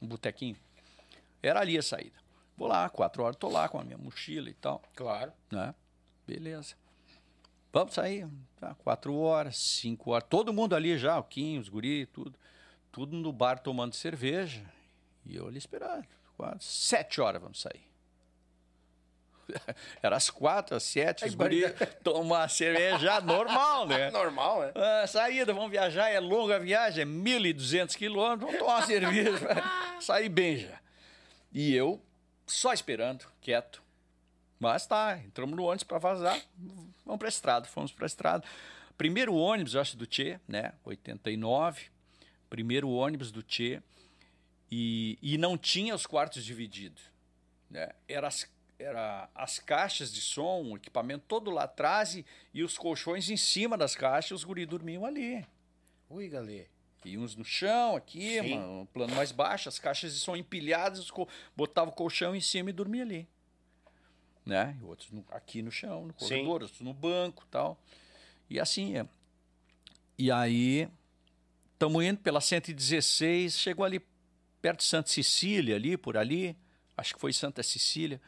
um 0.00 0.06
botequinho. 0.06 0.56
Era 1.42 1.62
ali 1.62 1.76
a 1.76 1.82
saída. 1.82 2.16
Vou 2.56 2.68
lá, 2.68 2.88
quatro 2.88 3.24
horas, 3.24 3.36
tô 3.36 3.48
lá 3.48 3.68
com 3.68 3.80
a 3.80 3.82
minha 3.82 3.98
mochila 3.98 4.48
e 4.48 4.54
tal. 4.54 4.80
Claro. 4.94 5.32
Né? 5.50 5.74
Beleza. 6.26 6.74
Vamos 7.72 7.94
sair. 7.94 8.26
Tá, 8.58 8.74
quatro 8.74 9.14
horas, 9.16 9.56
cinco 9.56 10.10
horas. 10.10 10.26
Todo 10.28 10.52
mundo 10.52 10.74
ali 10.74 10.96
já, 10.98 11.18
o 11.18 11.22
Kim, 11.22 11.58
os 11.58 11.68
guri, 11.68 12.06
tudo. 12.06 12.34
Tudo 12.90 13.14
no 13.14 13.32
bar 13.32 13.58
tomando 13.58 13.94
cerveja. 13.94 14.64
E 15.24 15.36
eu 15.36 15.46
ali 15.46 15.58
esperando. 15.58 16.06
Quatro, 16.36 16.64
sete 16.64 17.20
horas 17.20 17.40
vamos 17.40 17.60
sair. 17.60 17.86
Era 20.02 20.16
às 20.16 20.30
quatro, 20.30 20.76
às 20.76 20.82
sete, 20.82 21.24
os 21.24 21.34
guri 21.34 21.62
tomar 22.02 22.48
cerveja 22.48 23.20
normal, 23.20 23.86
né? 23.86 24.10
normal, 24.12 24.60
né? 24.60 24.72
Ah, 24.74 25.06
saída, 25.06 25.52
vamos 25.52 25.70
viajar, 25.70 26.08
é 26.08 26.18
longa 26.18 26.56
a 26.56 26.58
viagem, 26.58 27.02
é 27.02 27.06
1.200 27.06 27.94
quilômetros, 27.96 28.40
vamos 28.40 28.58
tomar 28.58 28.78
uma 28.78 28.86
cerveja, 28.86 29.62
sair 30.00 30.28
bem 30.28 30.58
já. 30.58 30.80
E 31.52 31.74
eu 31.74 32.02
só 32.46 32.72
esperando, 32.72 33.26
quieto. 33.40 33.85
Mas 34.58 34.86
tá, 34.86 35.18
entramos 35.18 35.54
no 35.54 35.64
ônibus 35.64 35.84
para 35.84 35.98
vazar, 35.98 36.40
vamos 37.04 37.18
para 37.18 37.28
estrada, 37.28 37.66
fomos 37.66 37.92
para 37.92 38.06
estrada. 38.06 38.44
Primeiro 38.96 39.34
ônibus, 39.34 39.74
eu 39.74 39.80
acho, 39.80 39.96
do 39.96 40.06
Tchê, 40.06 40.40
né? 40.48 40.72
89. 40.84 41.86
Primeiro 42.48 42.88
ônibus 42.88 43.30
do 43.30 43.42
Tchê. 43.42 43.82
E, 44.70 45.18
e 45.20 45.36
não 45.36 45.58
tinha 45.58 45.94
os 45.94 46.06
quartos 46.06 46.44
divididos. 46.44 47.02
Né? 47.70 47.90
Era 48.08 48.28
as 48.28 48.48
era 48.78 49.28
as 49.34 49.58
caixas 49.58 50.12
de 50.12 50.20
som, 50.20 50.62
o 50.62 50.76
equipamento 50.76 51.24
todo 51.26 51.50
lá 51.50 51.64
atrás 51.64 52.14
e, 52.14 52.26
e 52.52 52.62
os 52.62 52.76
colchões 52.76 53.30
em 53.30 53.36
cima 53.36 53.76
das 53.76 53.96
caixas, 53.96 54.32
os 54.32 54.44
guri 54.44 54.66
dormiam 54.66 55.06
ali. 55.06 55.46
Ui, 56.10 56.28
galê. 56.28 56.66
E 57.04 57.16
uns 57.16 57.36
no 57.36 57.44
chão, 57.44 57.96
aqui, 57.96 58.40
um 58.40 58.84
plano 58.86 59.14
mais 59.14 59.32
baixo, 59.32 59.68
as 59.68 59.78
caixas 59.78 60.12
de 60.12 60.20
som 60.20 60.36
empilhadas, 60.36 61.08
botava 61.56 61.90
o 61.90 61.94
colchão 61.94 62.34
em 62.34 62.40
cima 62.40 62.70
e 62.70 62.72
dormia 62.72 63.02
ali. 63.02 63.28
Né? 64.46 64.78
Outros 64.82 65.10
no, 65.10 65.24
aqui 65.30 65.60
no 65.60 65.72
chão, 65.72 66.06
no 66.06 66.14
corredor, 66.14 66.38
Sim. 66.38 66.46
outros 66.46 66.80
no 66.80 66.94
banco 66.94 67.44
tal. 67.50 67.76
E 68.48 68.60
assim 68.60 68.96
é. 68.96 69.06
E 70.16 70.30
aí, 70.30 70.88
estamos 71.72 72.02
indo 72.04 72.20
pela 72.20 72.40
116, 72.40 73.58
chegou 73.58 73.84
ali 73.84 74.00
perto 74.62 74.78
de 74.78 74.84
Santa 74.84 75.10
Cecília, 75.10 75.74
ali, 75.74 75.96
por 75.96 76.16
ali. 76.16 76.56
Acho 76.96 77.14
que 77.14 77.20
foi 77.20 77.32
Santa 77.32 77.62
Cecília 77.62 78.20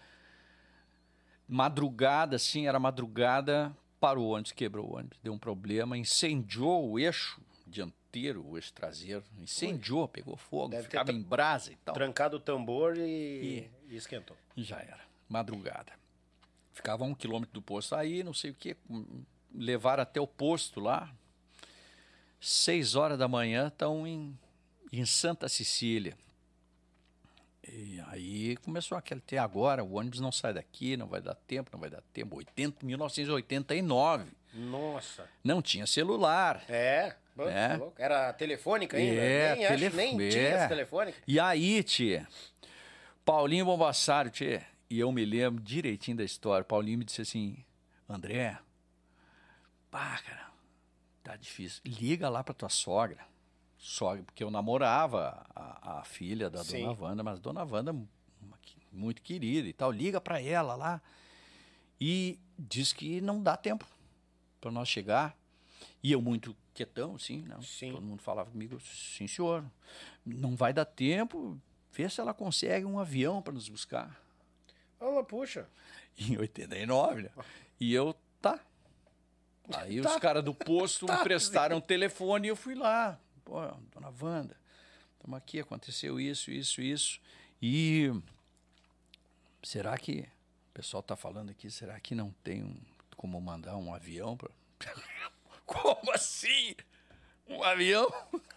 madrugada, 1.48 2.36
assim, 2.36 2.66
era 2.66 2.78
madrugada, 2.78 3.74
parou 3.98 4.26
o 4.26 4.30
ônibus, 4.30 4.52
quebrou 4.52 4.86
o 4.86 4.96
ônibus, 4.96 5.18
deu 5.22 5.32
um 5.32 5.38
problema, 5.38 5.96
incendiou 5.96 6.90
o 6.90 6.98
eixo 6.98 7.40
dianteiro, 7.66 8.46
o 8.46 8.56
eixo 8.56 8.72
traseiro, 8.72 9.24
incendiou, 9.38 10.02
Ui. 10.02 10.08
pegou 10.08 10.36
fogo, 10.36 10.68
Deve 10.68 10.84
ficava 10.84 11.10
em 11.10 11.22
brasa 11.22 11.72
e 11.72 11.76
tal. 11.76 11.94
Trancado 11.94 12.36
o 12.36 12.40
tambor 12.40 12.98
e, 12.98 13.70
e, 13.88 13.94
e 13.94 13.96
esquentou. 13.96 14.36
Já 14.56 14.78
era, 14.78 15.00
madrugada. 15.28 15.92
Ficava 16.78 17.02
a 17.02 17.08
um 17.08 17.14
quilômetro 17.14 17.52
do 17.52 17.60
posto 17.60 17.96
aí, 17.96 18.22
não 18.22 18.32
sei 18.32 18.52
o 18.52 18.54
que, 18.54 18.76
levaram 19.52 20.00
até 20.00 20.20
o 20.20 20.28
posto 20.28 20.78
lá. 20.78 21.12
Seis 22.40 22.94
horas 22.94 23.18
da 23.18 23.26
manhã 23.26 23.66
estão 23.66 24.06
em, 24.06 24.38
em 24.92 25.04
Santa 25.04 25.48
Cecília. 25.48 26.16
E 27.68 28.00
aí 28.06 28.56
começou 28.58 28.96
aquele 28.96 29.18
até 29.18 29.38
agora, 29.38 29.82
o 29.82 29.94
ônibus 29.94 30.20
não 30.20 30.30
sai 30.30 30.54
daqui, 30.54 30.96
não 30.96 31.08
vai 31.08 31.20
dar 31.20 31.34
tempo, 31.34 31.68
não 31.72 31.80
vai 31.80 31.90
dar 31.90 32.00
tempo. 32.12 32.36
80, 32.36 32.86
1989. 32.86 34.30
Nossa. 34.54 35.28
Não 35.42 35.60
tinha 35.60 35.84
celular. 35.84 36.62
É. 36.68 37.16
é. 37.40 37.80
Era 37.98 38.32
telefônica 38.34 38.96
ainda? 38.96 39.20
É, 39.20 39.56
nem, 39.56 39.66
telef... 39.66 39.86
acho, 39.86 39.96
nem 39.96 40.26
é. 40.26 40.28
tinha 40.28 40.48
essa 40.48 40.68
telefônica. 40.68 41.18
E 41.26 41.40
aí, 41.40 41.82
tia, 41.82 42.28
Paulinho 43.24 43.64
Bombassaro, 43.64 44.30
tia, 44.30 44.64
e 44.90 44.98
eu 44.98 45.10
me 45.12 45.24
lembro 45.24 45.62
direitinho 45.62 46.16
da 46.16 46.24
história. 46.24 46.64
Paulinho 46.64 46.98
me 46.98 47.04
disse 47.04 47.22
assim: 47.22 47.64
André, 48.08 48.58
pá, 49.90 50.18
cara, 50.18 50.50
tá 51.22 51.36
difícil. 51.36 51.80
Liga 51.84 52.28
lá 52.28 52.42
pra 52.42 52.54
tua 52.54 52.68
sogra 52.68 53.26
sogra, 53.78 54.24
porque 54.24 54.42
eu 54.42 54.50
namorava 54.50 55.46
a, 55.54 56.00
a 56.00 56.04
filha 56.04 56.50
da 56.50 56.62
Sim. 56.64 56.82
dona 56.82 57.00
Wanda, 57.00 57.22
mas 57.22 57.38
a 57.38 57.40
dona 57.40 57.64
Wanda 57.64 57.96
muito 58.92 59.22
querida 59.22 59.68
e 59.68 59.72
tal, 59.72 59.92
liga 59.92 60.20
para 60.20 60.40
ela 60.42 60.74
lá 60.74 61.00
e 62.00 62.38
diz 62.58 62.92
que 62.92 63.20
não 63.20 63.42
dá 63.42 63.56
tempo. 63.56 63.86
para 64.60 64.70
nós 64.70 64.88
chegar. 64.88 65.36
E 66.02 66.12
eu 66.12 66.20
muito 66.20 66.56
quietão, 66.74 67.14
assim, 67.14 67.42
não. 67.42 67.62
Sim. 67.62 67.92
Todo 67.92 68.02
mundo 68.02 68.22
falava 68.22 68.50
comigo, 68.50 68.80
sim, 68.80 69.26
senhor. 69.26 69.64
Não 70.24 70.56
vai 70.56 70.72
dar 70.72 70.84
tempo. 70.84 71.60
Vê 71.92 72.08
se 72.08 72.20
ela 72.20 72.34
consegue 72.34 72.84
um 72.84 72.98
avião 72.98 73.42
para 73.42 73.52
nos 73.52 73.68
buscar. 73.68 74.20
Ela 75.00 75.22
puxa. 75.24 75.68
Em 76.18 76.36
89, 76.36 77.22
né? 77.22 77.30
E 77.78 77.94
eu, 77.94 78.14
tá. 78.40 78.58
Aí 79.76 80.00
tá. 80.00 80.10
os 80.10 80.16
caras 80.16 80.42
do 80.42 80.54
posto 80.54 81.06
tá, 81.06 81.18
me 81.18 81.22
prestaram 81.22 81.76
o 81.76 81.80
telefone 81.80 82.48
e 82.48 82.50
eu 82.50 82.56
fui 82.56 82.74
lá. 82.74 83.18
Pô, 83.44 83.60
dona 83.94 84.12
Wanda, 84.20 84.56
estamos 85.14 85.38
aqui, 85.38 85.60
aconteceu 85.60 86.20
isso, 86.20 86.50
isso, 86.50 86.82
isso. 86.82 87.20
E 87.62 88.12
será 89.62 89.96
que 89.96 90.20
o 90.70 90.74
pessoal 90.74 91.00
está 91.00 91.16
falando 91.16 91.50
aqui, 91.50 91.70
será 91.70 91.98
que 92.00 92.14
não 92.14 92.30
tem 92.42 92.62
um, 92.62 92.76
como 93.16 93.40
mandar 93.40 93.76
um 93.76 93.94
avião 93.94 94.36
para 94.36 94.50
Como 95.66 96.12
assim? 96.12 96.74
Um 97.46 97.62
avião? 97.62 98.10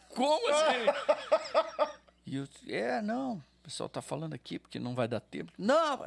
Como 0.10 0.48
assim? 0.50 1.96
e 2.26 2.36
eu, 2.36 2.48
é, 2.68 3.02
não, 3.02 3.44
pessoal 3.72 3.88
tá 3.88 4.02
falando 4.02 4.34
aqui 4.34 4.60
porque 4.60 4.78
não 4.78 4.94
vai 4.94 5.08
dar 5.08 5.22
tempo. 5.22 5.52
Não, 5.58 6.02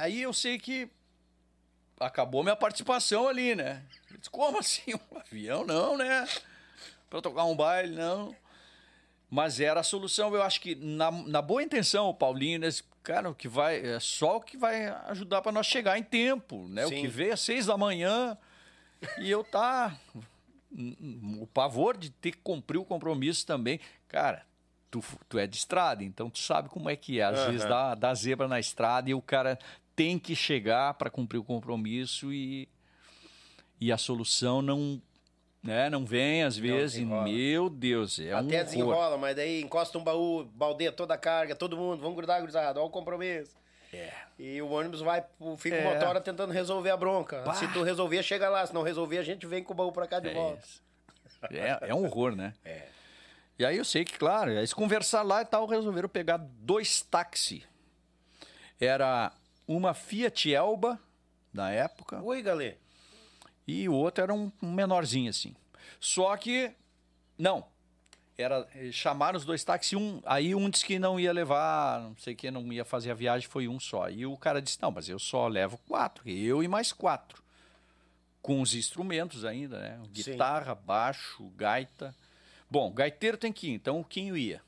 aí 0.00 0.22
eu 0.22 0.32
sei 0.32 0.58
que 0.58 0.90
acabou 1.98 2.42
minha 2.42 2.56
participação 2.56 3.28
ali, 3.28 3.54
né? 3.54 3.84
Disse, 4.18 4.28
Como 4.28 4.58
assim? 4.58 4.94
Um 5.12 5.18
avião? 5.18 5.64
Não, 5.64 5.96
né? 5.96 6.26
Para 7.08 7.22
tocar 7.22 7.44
um 7.44 7.54
baile, 7.54 7.94
não. 7.94 8.34
Mas 9.30 9.60
era 9.60 9.80
a 9.80 9.84
solução, 9.84 10.34
eu 10.34 10.42
acho 10.42 10.60
que 10.60 10.74
na, 10.74 11.10
na 11.10 11.40
boa 11.40 11.62
intenção, 11.62 12.08
o 12.08 12.14
Paulinho, 12.14 12.58
né? 12.58 12.68
cara, 13.02 13.30
o 13.30 13.34
que 13.34 13.48
vai, 13.48 13.80
é 13.80 14.00
só 14.00 14.36
o 14.36 14.40
que 14.40 14.56
vai 14.56 14.86
ajudar 15.08 15.40
para 15.40 15.52
nós 15.52 15.66
chegar 15.66 15.96
em 15.96 16.02
tempo, 16.02 16.66
né? 16.68 16.86
Sim. 16.86 16.98
O 16.98 17.00
que 17.00 17.08
veio 17.08 17.32
às 17.32 17.40
seis 17.40 17.66
da 17.66 17.76
manhã 17.76 18.36
e 19.18 19.30
eu 19.30 19.44
tá 19.44 19.96
o 21.40 21.46
pavor 21.46 21.96
de 21.96 22.10
ter 22.10 22.32
que 22.32 22.38
cumprir 22.38 22.78
o 22.78 22.84
compromisso 22.84 23.46
também. 23.46 23.78
Cara, 24.08 24.44
tu, 24.94 25.04
tu 25.28 25.38
é 25.38 25.46
de 25.46 25.56
estrada, 25.56 26.04
então 26.04 26.30
tu 26.30 26.38
sabe 26.38 26.68
como 26.68 26.88
é 26.88 26.94
que 26.94 27.18
é. 27.18 27.24
Às 27.24 27.40
uhum. 27.40 27.52
vezes 27.52 27.68
dá, 27.68 27.94
dá 27.94 28.14
zebra 28.14 28.46
na 28.46 28.60
estrada 28.60 29.10
e 29.10 29.14
o 29.14 29.20
cara 29.20 29.58
tem 29.96 30.18
que 30.18 30.36
chegar 30.36 30.94
para 30.94 31.10
cumprir 31.10 31.38
o 31.38 31.44
compromisso 31.44 32.32
e, 32.32 32.68
e 33.80 33.90
a 33.90 33.98
solução 33.98 34.62
não 34.62 35.00
né? 35.62 35.88
Não 35.88 36.04
vem 36.04 36.42
às 36.42 36.58
vezes, 36.58 37.02
meu 37.02 37.70
Deus, 37.70 38.18
é 38.18 38.32
Até 38.32 38.42
um 38.42 38.64
desenrola, 38.64 39.16
mas 39.16 39.34
daí 39.34 39.62
encosta 39.62 39.96
um 39.96 40.04
baú, 40.04 40.44
baldeia 40.44 40.92
toda 40.92 41.14
a 41.14 41.16
carga, 41.16 41.56
todo 41.56 41.74
mundo, 41.74 42.02
vamos 42.02 42.16
grudar, 42.16 42.42
grudado, 42.42 42.78
olha 42.78 42.86
o 42.86 42.90
compromisso. 42.90 43.56
É. 43.90 44.12
E 44.38 44.60
o 44.60 44.68
ônibus 44.70 45.00
vai, 45.00 45.24
fica 45.56 45.76
é. 45.76 45.80
o 45.80 45.94
motora 45.94 46.20
tentando 46.20 46.52
resolver 46.52 46.90
a 46.90 46.96
bronca. 46.98 47.50
Se 47.54 47.66
tu 47.72 47.82
resolver, 47.82 48.22
chega 48.22 48.48
lá. 48.50 48.66
Se 48.66 48.74
não 48.74 48.82
resolver, 48.82 49.16
a 49.18 49.22
gente 49.22 49.46
vem 49.46 49.62
com 49.62 49.72
o 49.72 49.76
baú 49.76 49.90
pra 49.90 50.06
cá 50.06 50.20
de 50.20 50.28
é 50.28 50.34
volta. 50.34 50.62
É, 51.50 51.90
é 51.90 51.94
um 51.94 52.04
horror, 52.04 52.34
né? 52.34 52.52
É. 52.64 52.88
E 53.58 53.64
aí 53.64 53.76
eu 53.76 53.84
sei 53.84 54.04
que, 54.04 54.18
claro, 54.18 54.50
eles 54.50 54.72
conversar 54.72 55.22
lá 55.22 55.42
e 55.42 55.44
tal, 55.44 55.66
resolveram 55.66 56.08
pegar 56.08 56.38
dois 56.38 57.02
táxis. 57.02 57.62
Era 58.80 59.32
uma 59.66 59.94
Fiat 59.94 60.52
Elba, 60.52 60.98
na 61.52 61.70
época. 61.70 62.20
Oi, 62.22 62.42
galê. 62.42 62.76
E 63.66 63.88
o 63.88 63.94
outro 63.94 64.24
era 64.24 64.34
um 64.34 64.50
menorzinho, 64.60 65.30
assim. 65.30 65.54
Só 66.00 66.36
que, 66.36 66.72
não, 67.38 67.64
era 68.36 68.68
eh, 68.74 68.90
chamaram 68.90 69.38
os 69.38 69.44
dois 69.44 69.62
táxis, 69.62 69.92
um, 69.98 70.20
aí 70.26 70.54
um 70.54 70.68
disse 70.68 70.84
que 70.84 70.98
não 70.98 71.18
ia 71.18 71.32
levar, 71.32 72.00
não 72.00 72.16
sei 72.16 72.34
que, 72.34 72.50
não 72.50 72.72
ia 72.72 72.84
fazer 72.84 73.12
a 73.12 73.14
viagem, 73.14 73.48
foi 73.48 73.68
um 73.68 73.78
só. 73.78 74.10
E 74.10 74.26
o 74.26 74.36
cara 74.36 74.60
disse: 74.60 74.78
"Não, 74.82 74.90
mas 74.90 75.08
eu 75.08 75.18
só 75.18 75.46
levo 75.46 75.78
quatro, 75.86 76.28
eu 76.28 76.62
e 76.62 76.68
mais 76.68 76.92
quatro". 76.92 77.42
Com 78.42 78.60
os 78.60 78.74
instrumentos 78.74 79.44
ainda, 79.44 79.78
né? 79.80 80.00
Guitarra, 80.10 80.74
Sim. 80.74 80.82
baixo, 80.84 81.48
gaita. 81.56 82.14
Bom, 82.74 82.90
gaiteiro 82.90 83.36
tem 83.36 83.52
que 83.52 83.68
ir, 83.68 83.74
então 83.74 84.00
o 84.00 84.04
Quinho 84.04 84.36
ia. 84.36 84.60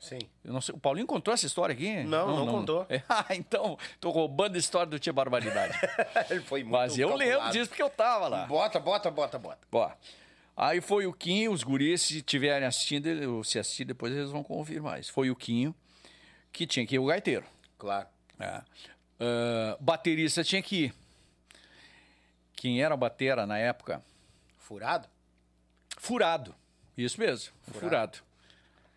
Sim. 0.00 0.18
Não 0.42 0.60
sei, 0.60 0.74
o 0.74 0.78
Paulinho 0.78 1.06
contou 1.06 1.32
essa 1.32 1.46
história 1.46 1.72
aqui? 1.72 2.02
Não, 2.02 2.26
não, 2.26 2.44
não 2.44 2.52
contou. 2.52 2.84
ah, 3.08 3.26
então, 3.30 3.78
tô 4.00 4.10
roubando 4.10 4.56
a 4.56 4.58
história 4.58 4.88
do 4.88 4.98
Tia 4.98 5.12
Barbaridade. 5.12 5.78
Ele 6.28 6.40
foi 6.40 6.64
muito 6.64 6.72
Mas 6.72 6.98
eu 6.98 7.10
calculado. 7.10 7.30
lembro 7.30 7.52
disso 7.52 7.68
porque 7.68 7.82
eu 7.84 7.88
tava 7.88 8.26
lá. 8.26 8.46
Bota, 8.46 8.80
bota, 8.80 9.12
bota, 9.12 9.38
bota. 9.38 9.60
Bota. 9.70 9.96
Aí 10.56 10.80
foi 10.80 11.06
o 11.06 11.12
Quinho, 11.12 11.52
os 11.52 11.62
guris, 11.62 12.02
se 12.02 12.20
tiverem 12.20 12.66
assistindo, 12.66 13.44
se 13.44 13.60
assistir 13.60 13.84
depois 13.84 14.12
eles 14.12 14.32
vão 14.32 14.42
confirmar 14.42 14.98
isso. 14.98 15.12
Foi 15.12 15.30
o 15.30 15.36
Quinho 15.36 15.72
que 16.50 16.66
tinha 16.66 16.84
que 16.84 16.96
ir 16.96 16.98
o 16.98 17.06
gaiteiro. 17.06 17.46
Claro. 17.78 18.08
É. 18.40 18.58
Uh, 19.20 19.80
baterista 19.80 20.42
tinha 20.42 20.60
que 20.60 20.86
ir. 20.86 20.94
Quem 22.56 22.82
era 22.82 22.96
batera 22.96 23.46
na 23.46 23.56
época? 23.56 24.02
Furado? 24.58 25.06
Furado. 25.96 26.56
Isso 26.96 27.20
mesmo, 27.20 27.52
furado. 27.62 27.80
furado. 27.80 28.18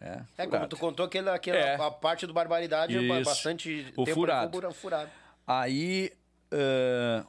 É, 0.02 0.08
é 0.08 0.46
furado. 0.46 0.50
como 0.50 0.68
tu 0.68 0.78
contou 0.78 1.06
aquela, 1.06 1.34
aquela 1.34 1.58
é. 1.58 1.76
a 1.76 1.92
parte 1.92 2.28
do 2.28 2.34
Barbaridade 2.34 2.98
Isso. 2.98 3.24
bastante 3.24 3.94
o 3.96 4.04
tempo 4.04 4.16
furado. 4.16 4.74
furado. 4.74 5.10
Aí 5.48 6.12
uh, 6.52 7.26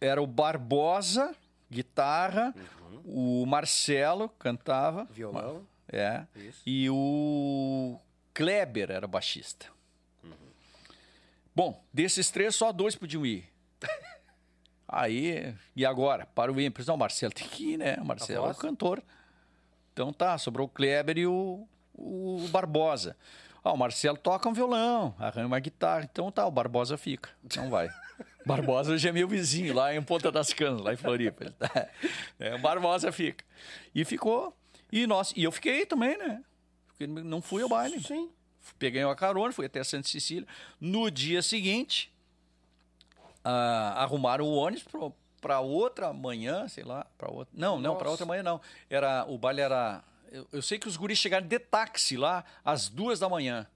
era 0.00 0.22
o 0.22 0.26
Barbosa, 0.26 1.34
guitarra, 1.70 2.54
uhum 2.56 2.78
o 3.08 3.46
Marcelo 3.46 4.28
cantava. 4.38 5.06
Violão. 5.10 5.66
É. 5.90 6.24
Isso. 6.36 6.60
E 6.66 6.90
o 6.90 7.98
Kleber 8.34 8.90
era 8.90 9.06
baixista. 9.06 9.66
Uhum. 10.22 10.32
Bom, 11.54 11.82
desses 11.92 12.30
três, 12.30 12.54
só 12.54 12.70
dois 12.70 12.94
podiam 12.94 13.24
ir. 13.24 13.48
Aí, 14.86 15.54
e 15.74 15.86
agora? 15.86 16.26
Para 16.26 16.52
o 16.52 16.60
ímpio. 16.60 16.84
Não, 16.86 16.96
o 16.96 16.98
Marcelo 16.98 17.32
tem 17.32 17.48
que 17.48 17.72
ir, 17.72 17.76
né? 17.78 17.96
Marcelo 17.96 18.46
é 18.46 18.50
o 18.50 18.54
cantor. 18.54 19.02
Então 19.98 20.12
tá, 20.12 20.38
sobrou 20.38 20.68
o 20.68 20.70
Kleber 20.70 21.18
e 21.18 21.26
o, 21.26 21.66
o 21.92 22.46
Barbosa. 22.52 23.16
Ah, 23.64 23.72
o 23.72 23.76
Marcelo 23.76 24.16
toca 24.16 24.48
um 24.48 24.52
violão, 24.52 25.12
arranha 25.18 25.48
uma 25.48 25.58
guitarra. 25.58 26.08
Então 26.08 26.30
tá, 26.30 26.46
o 26.46 26.52
Barbosa 26.52 26.96
fica. 26.96 27.30
Então 27.44 27.68
vai. 27.68 27.90
Barbosa 28.46 28.92
hoje 28.92 29.08
é 29.08 29.10
meu 29.10 29.26
vizinho, 29.26 29.74
lá 29.74 29.92
em 29.92 30.00
Ponta 30.00 30.30
das 30.30 30.52
Canas, 30.52 30.80
lá 30.82 30.92
em 30.92 30.96
Floripa. 30.96 31.52
É, 32.38 32.56
Barbosa 32.58 33.10
fica. 33.10 33.44
E 33.92 34.04
ficou. 34.04 34.56
E, 34.92 35.04
nós, 35.04 35.32
e 35.34 35.42
eu 35.42 35.50
fiquei 35.50 35.84
também, 35.84 36.16
né? 36.16 36.44
Não 37.00 37.42
fui 37.42 37.64
ao 37.64 37.68
baile. 37.68 38.00
Sim. 38.00 38.30
Peguei 38.78 39.02
uma 39.02 39.16
carona, 39.16 39.52
fui 39.52 39.66
até 39.66 39.82
Santa 39.82 40.06
Cecília. 40.06 40.46
No 40.80 41.10
dia 41.10 41.42
seguinte, 41.42 42.12
uh, 43.44 43.96
arrumaram 43.96 44.44
o 44.44 44.54
ônibus 44.54 44.84
para 45.40 45.60
outra 45.60 46.12
manhã, 46.12 46.68
sei 46.68 46.84
lá, 46.84 47.06
para 47.16 47.30
outra. 47.30 47.52
Não, 47.56 47.80
não, 47.80 47.96
para 47.96 48.10
outra 48.10 48.26
manhã 48.26 48.42
não. 48.42 48.60
Era 48.88 49.24
o 49.26 49.38
baile 49.38 49.60
era. 49.60 50.02
Eu, 50.30 50.46
eu 50.52 50.62
sei 50.62 50.78
que 50.78 50.88
os 50.88 50.96
guris 50.96 51.18
chegaram 51.18 51.46
de 51.46 51.58
táxi 51.58 52.16
lá 52.16 52.44
às 52.64 52.88
duas 52.88 53.18
da 53.18 53.28
manhã. 53.28 53.66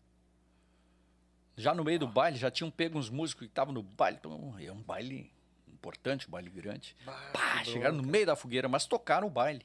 Já 1.57 1.75
no 1.75 1.85
meio 1.85 1.99
do 1.99 2.09
baile, 2.09 2.37
já 2.37 2.51
tinham 2.51 2.71
pego 2.71 2.99
uns 2.99 3.11
músicos 3.11 3.47
que 3.47 3.51
estavam 3.51 3.73
no 3.75 3.83
baile. 3.83 4.17
Então, 4.19 4.55
é 4.59 4.73
um 4.73 4.83
baile 4.83 5.31
importante, 5.69 6.27
um 6.29 6.31
baile 6.31 6.51
grande. 6.51 6.97
Pá, 7.33 7.63
chegaram 7.65 7.97
no 7.97 8.03
meio 8.03 8.27
da 8.27 8.37
fogueira, 8.37 8.69
mas 8.69 8.87
tocaram 8.87 9.27
o 9.27 9.31
baile. 9.31 9.65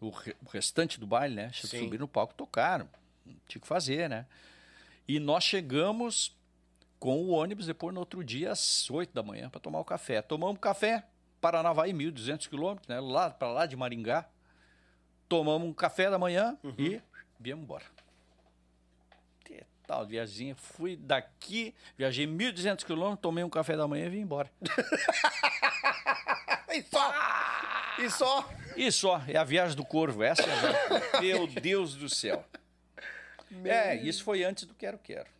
O, 0.00 0.10
re, 0.10 0.36
o 0.44 0.48
restante 0.48 1.00
do 1.00 1.06
baile, 1.06 1.34
né? 1.34 1.50
Subiram 1.52 2.00
no 2.00 2.08
palco, 2.08 2.34
tocaram. 2.34 2.88
Tinha 3.46 3.60
que 3.60 3.66
fazer, 3.66 4.08
né? 4.08 4.26
E 5.06 5.18
nós 5.18 5.44
chegamos 5.44 6.36
com 6.98 7.22
o 7.22 7.30
ônibus 7.30 7.66
depois 7.66 7.94
no 7.94 8.00
outro 8.00 8.24
dia 8.24 8.52
às 8.52 8.90
8 8.90 9.12
da 9.12 9.22
manhã 9.22 9.48
para 9.48 9.60
tomar 9.60 9.80
o 9.80 9.84
café. 9.84 10.22
Tomamos 10.22 10.60
café, 10.60 11.06
Paranavaí, 11.40 11.92
1.200 11.92 12.48
quilômetros, 12.48 12.88
né? 12.88 13.00
Lá 13.00 13.30
para 13.30 13.48
lá 13.48 13.66
de 13.66 13.76
Maringá. 13.76 14.28
Tomamos 15.28 15.68
um 15.68 15.72
café 15.72 16.10
da 16.10 16.18
manhã 16.18 16.58
uhum. 16.62 16.74
e 16.78 17.02
viemos 17.38 17.64
embora 17.64 17.84
tal, 19.88 20.06
viagemzinha. 20.06 20.54
Fui 20.54 20.96
daqui, 20.96 21.74
viajei 21.96 22.26
1.200 22.26 22.84
quilômetros, 22.84 23.22
tomei 23.22 23.42
um 23.42 23.48
café 23.48 23.74
da 23.74 23.88
manhã 23.88 24.04
e 24.04 24.10
vim 24.10 24.20
embora. 24.20 24.50
e 26.70 26.82
só? 26.82 27.14
E 27.98 28.10
só? 28.10 28.48
E 28.76 28.92
só. 28.92 29.22
É 29.26 29.38
a 29.38 29.44
viagem 29.44 29.74
do 29.74 29.84
corvo. 29.84 30.22
Essa 30.22 30.42
é 30.42 31.16
a 31.16 31.20
Meu 31.20 31.46
Deus 31.46 31.94
do 31.94 32.08
céu. 32.08 32.44
Meu... 33.50 33.72
É, 33.72 33.96
isso 33.96 34.22
foi 34.22 34.44
antes 34.44 34.64
do 34.64 34.74
Quero 34.74 34.98
Quero. 34.98 35.37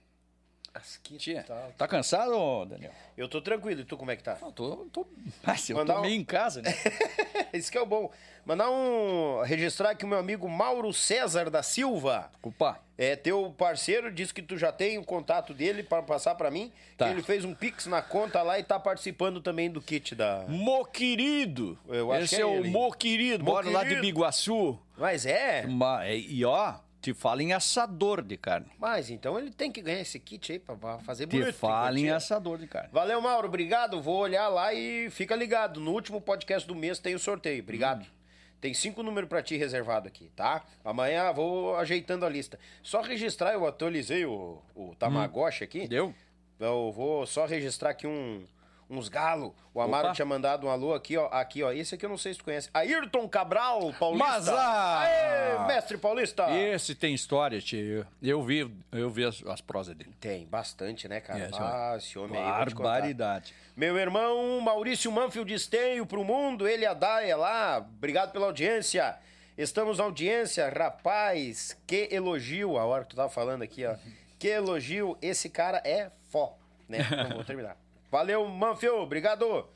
Tia, 1.19 1.45
tá 1.77 1.89
cansado, 1.89 2.67
Daniel? 2.67 2.93
Eu 3.17 3.29
tô 3.29 3.41
tranquilo. 3.41 3.81
E 3.81 3.85
tu 3.85 3.97
como 3.97 4.11
é 4.11 4.17
que 4.17 4.23
tá? 4.23 4.39
Não, 4.41 4.53
tô, 4.53 4.87
tô... 4.93 5.07
Mas 5.43 5.69
eu 5.69 5.85
tô 5.85 6.01
meio 6.01 6.15
um... 6.15 6.21
em 6.21 6.25
casa, 6.25 6.63
né? 6.63 6.73
Isso 7.53 7.71
que 7.71 7.79
é 7.79 7.81
o 7.81 7.87
bom. 7.87 8.11
Mandar 8.47 8.71
um... 8.71 9.43
Registrar 9.43 9.91
aqui 9.91 10.05
o 10.05 10.09
meu 10.09 10.19
amigo 10.19 10.49
Mauro 10.49 10.93
César 10.93 11.51
da 11.51 11.63
Silva. 11.63 12.31
Opa. 12.43 12.81
É 12.97 13.15
teu 13.17 13.55
parceiro, 13.57 14.11
disse 14.11 14.33
que 14.33 14.43
tu 14.43 14.57
já 14.57 14.73
tem 14.73 14.99
o 14.99 15.05
contato 15.05 15.53
dele 15.53 15.83
para 15.83 16.03
passar 16.03 16.35
para 16.35 16.51
mim. 16.51 16.73
Tá. 16.97 17.07
Que 17.07 17.13
ele 17.13 17.23
fez 17.23 17.45
um 17.45 17.55
pix 17.55 17.87
na 17.87 18.03
conta 18.03 18.43
lá 18.43 18.59
e 18.59 18.63
tá 18.63 18.79
participando 18.79 19.41
também 19.41 19.71
do 19.71 19.81
kit 19.81 20.15
da... 20.15 20.45
Mo 20.49 20.85
querido. 20.85 21.79
Eu 21.89 22.13
acho 22.13 22.25
Esse 22.25 22.37
que 22.37 22.43
é, 22.43 22.45
é 22.45 22.47
o 22.47 22.65
Mo 22.65 22.93
querido. 22.93 23.45
Mo 23.45 23.51
Bora 23.51 23.65
querido. 23.65 23.83
lá 23.83 23.89
de 23.89 24.01
Biguaçu. 24.01 24.79
Mas 24.97 25.27
é? 25.27 25.65
Uma... 25.67 26.09
E 26.09 26.45
ó... 26.45 26.75
te 27.09 27.15
fala 27.15 27.43
em 27.43 27.53
assador 27.53 28.23
de 28.23 28.37
carne. 28.37 28.71
Mas 28.79 29.11
então 29.11 29.39
ele 29.39 29.51
tem 29.51 29.73
que 29.73 29.81
ganhar 29.81 30.01
esse 30.01 30.19
kit 30.19 30.53
aí 30.53 30.59
pra 30.59 30.99
fazer 30.99 31.27
bonito. 31.27 31.47
Te 31.47 31.53
fala 31.53 31.99
em 31.99 32.11
assador 32.11 32.59
de 32.59 32.67
carne. 32.67 32.91
Valeu, 32.93 33.21
Mauro. 33.21 33.49
Obrigado. 33.49 34.01
Vou 34.01 34.19
olhar 34.19 34.49
lá 34.49 34.75
e 34.75 35.09
fica 35.11 35.35
ligado. 35.35 35.81
No 35.81 35.93
último 35.93 36.21
podcast 36.21 36.69
do 36.69 36.75
mês 36.75 36.99
tem 36.99 37.15
o 37.15 37.19
sorteio. 37.19 37.63
Obrigado. 37.63 38.03
Hum. 38.03 38.19
Tem 38.61 38.75
cinco 38.75 39.03
números 39.03 39.29
para 39.29 39.43
ti 39.43 39.57
reservado 39.57 40.09
aqui, 40.09 40.31
tá? 40.35 40.65
Amanhã 40.85 41.33
vou 41.33 41.77
ajeitando 41.77 42.27
a 42.27 42.29
lista. 42.29 42.59
Só 42.83 43.01
registrar, 43.01 43.53
eu 43.53 43.67
atualizei 43.67 44.27
o, 44.27 44.61
o 44.75 44.95
Tamagotchi 44.97 45.63
hum. 45.63 45.65
aqui. 45.65 45.89
Deu? 45.89 46.15
Eu 46.59 46.93
vou 46.93 47.25
só 47.25 47.47
registrar 47.47 47.91
aqui 47.91 48.07
um, 48.07 48.45
uns 48.91 49.09
galos. 49.09 49.53
O 49.75 49.81
Amaro 49.81 50.07
Opa. 50.07 50.15
tinha 50.15 50.25
mandado 50.27 50.67
um 50.67 50.71
alô 50.71 50.95
aqui, 50.95 51.17
ó. 51.17 51.27
Aqui, 51.27 51.63
ó. 51.63 51.71
Esse 51.71 51.95
aqui 51.95 52.05
eu 52.05 52.11
não 52.11 52.17
sei 52.17 52.33
se 52.33 52.39
tu 52.39 52.45
conhece. 52.45 52.69
Ayrton 52.73 53.29
Cabral, 53.29 53.93
paulista. 53.99 54.29
Mas, 54.29 54.49
ah, 54.49 55.01
Aê, 55.01 55.67
mestre 55.67 55.99
paulista. 55.99 56.51
Esse 56.51 56.95
tem 56.95 57.15
história, 57.15 57.61
tio. 57.61 58.07
Eu 58.23 58.43
vi, 58.43 58.71
eu 58.93 59.11
vi 59.11 59.25
as, 59.25 59.45
as 59.47 59.61
prosas 59.61 59.95
dele. 59.95 60.15
Tem, 60.21 60.47
bastante, 60.47 61.07
né, 61.07 61.21
cara? 61.21 61.41
É, 61.41 61.51
ah, 61.55 61.95
esse 61.97 62.19
homem 62.19 62.41
aí. 62.41 62.45
Barbaridade. 62.45 63.55
Meu 63.77 63.97
irmão 63.97 64.61
Maurício 64.61 65.13
Manfield 65.13 65.53
Esteio 65.53 66.05
pro 66.05 66.25
mundo, 66.25 66.67
ele 66.67 66.85
a 66.85 66.95
Daia 66.95 67.37
lá. 67.37 67.79
Obrigado 67.79 68.33
pela 68.33 68.47
audiência. 68.47 69.17
Estamos 69.57 69.99
na 69.99 70.05
audiência, 70.05 70.69
rapaz. 70.69 71.77
Que 71.87 72.09
elogio. 72.11 72.79
A 72.79 72.85
hora 72.85 73.05
que 73.05 73.11
tu 73.11 73.17
tava 73.17 73.29
falando 73.29 73.63
aqui, 73.63 73.85
ó. 73.85 73.97
Que 74.39 74.49
elogio. 74.49 75.19
Esse 75.21 75.49
cara 75.49 75.83
é 75.85 76.11
fó, 76.31 76.57
né? 76.89 76.99
Não 77.29 77.37
vou 77.37 77.45
terminar. 77.45 77.77
Valeu, 78.11 78.47
Manfio, 78.49 79.01
obrigado. 79.01 79.69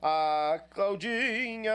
A 0.00 0.60
Claudinha, 0.70 1.72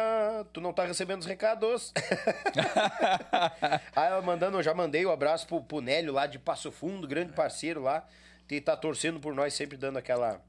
tu 0.52 0.60
não 0.60 0.74
tá 0.74 0.86
recebendo 0.86 1.22
os 1.22 1.26
recados. 1.26 1.94
ah, 3.96 4.10
eu 4.10 4.22
mandando, 4.22 4.58
eu 4.58 4.64
já 4.64 4.74
mandei 4.74 5.06
o 5.06 5.10
um 5.10 5.14
abraço 5.14 5.48
pro, 5.48 5.62
pro 5.62 5.82
Nélio 5.82 6.14
lá 6.14 6.28
de 6.28 6.38
Passo 6.38 6.72
Fundo, 6.72 7.08
grande 7.08 7.32
parceiro 7.32 7.82
lá, 7.82 8.06
que 8.48 8.60
tá 8.60 8.76
torcendo 8.76 9.20
por 9.20 9.34
nós, 9.34 9.54
sempre 9.54 9.78
dando 9.78 9.98
aquela 9.98 10.42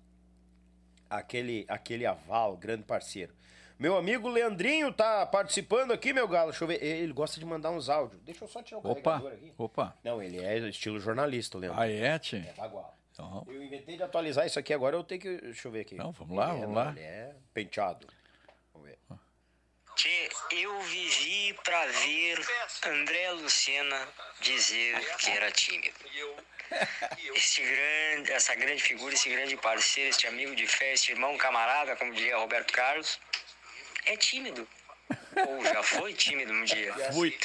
aquele 1.08 1.64
aquele 1.68 2.04
aval, 2.04 2.56
grande 2.56 2.82
parceiro. 2.82 3.32
Meu 3.78 3.96
amigo 3.96 4.28
Leandrinho 4.28 4.92
tá 4.92 5.24
participando 5.24 5.92
aqui, 5.92 6.12
meu 6.12 6.26
galo. 6.26 6.50
Deixa 6.50 6.64
eu 6.64 6.68
ver. 6.68 6.82
Ele 6.82 7.12
gosta 7.12 7.38
de 7.38 7.46
mandar 7.46 7.70
uns 7.70 7.88
áudios. 7.88 8.20
Deixa 8.22 8.44
eu 8.44 8.48
só 8.48 8.60
tirar 8.60 8.80
o 8.80 8.90
opa, 8.90 9.18
aqui. 9.18 9.52
Opa. 9.56 9.96
Não, 10.02 10.20
ele 10.20 10.44
é 10.44 10.58
estilo 10.68 10.98
jornalista, 10.98 11.56
Leandro. 11.56 11.80
Ah, 11.80 11.88
é, 11.88 12.18
tio? 12.18 12.38
É 12.38 12.52
bagual. 12.54 12.97
Uhum. 13.18 13.44
Eu 13.48 13.62
inventei 13.62 13.96
de 13.96 14.02
atualizar 14.02 14.46
isso 14.46 14.58
aqui 14.58 14.72
agora, 14.72 14.96
eu 14.96 15.02
tenho 15.02 15.20
que. 15.20 15.36
Deixa 15.38 15.66
eu 15.66 15.72
ver 15.72 15.80
aqui. 15.80 15.94
Não, 15.94 16.12
vamos 16.12 16.36
lá, 16.36 16.54
é, 16.54 16.60
vamos 16.60 16.76
lá. 16.76 16.90
Ele 16.90 17.00
é 17.00 17.34
penteado. 17.52 18.06
Vamos 18.72 18.88
ver. 18.88 18.98
Tchê, 19.96 20.28
eu 20.52 20.80
vivi 20.82 21.52
pra 21.64 21.84
ver 21.86 22.38
André 22.86 23.32
Lucena 23.32 24.08
dizer 24.40 25.16
que 25.16 25.30
era 25.30 25.50
tímido. 25.50 25.92
Este 27.34 27.62
grande, 27.62 28.32
essa 28.32 28.54
grande 28.54 28.80
figura, 28.80 29.12
esse 29.12 29.28
grande 29.28 29.56
parceiro, 29.56 30.10
este 30.10 30.28
amigo 30.28 30.54
de 30.54 30.68
fé, 30.68 30.92
este 30.92 31.10
irmão 31.10 31.36
camarada, 31.36 31.96
como 31.96 32.14
diria 32.14 32.36
Roberto 32.36 32.72
Carlos, 32.72 33.18
é 34.04 34.16
tímido. 34.16 34.68
Ou 35.48 35.64
já 35.64 35.82
foi 35.82 36.14
tímido 36.14 36.52
um 36.52 36.62
dia. 36.62 36.94
Fui. 37.12 37.36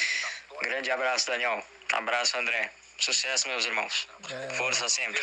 Grande 0.62 0.90
abraço, 0.92 1.26
Daniel. 1.26 1.64
Abraço, 1.92 2.36
André. 2.38 2.70
Sucesso, 2.98 3.48
meus 3.48 3.64
irmãos. 3.64 4.06
Força 4.56 4.88
sempre. 4.88 5.20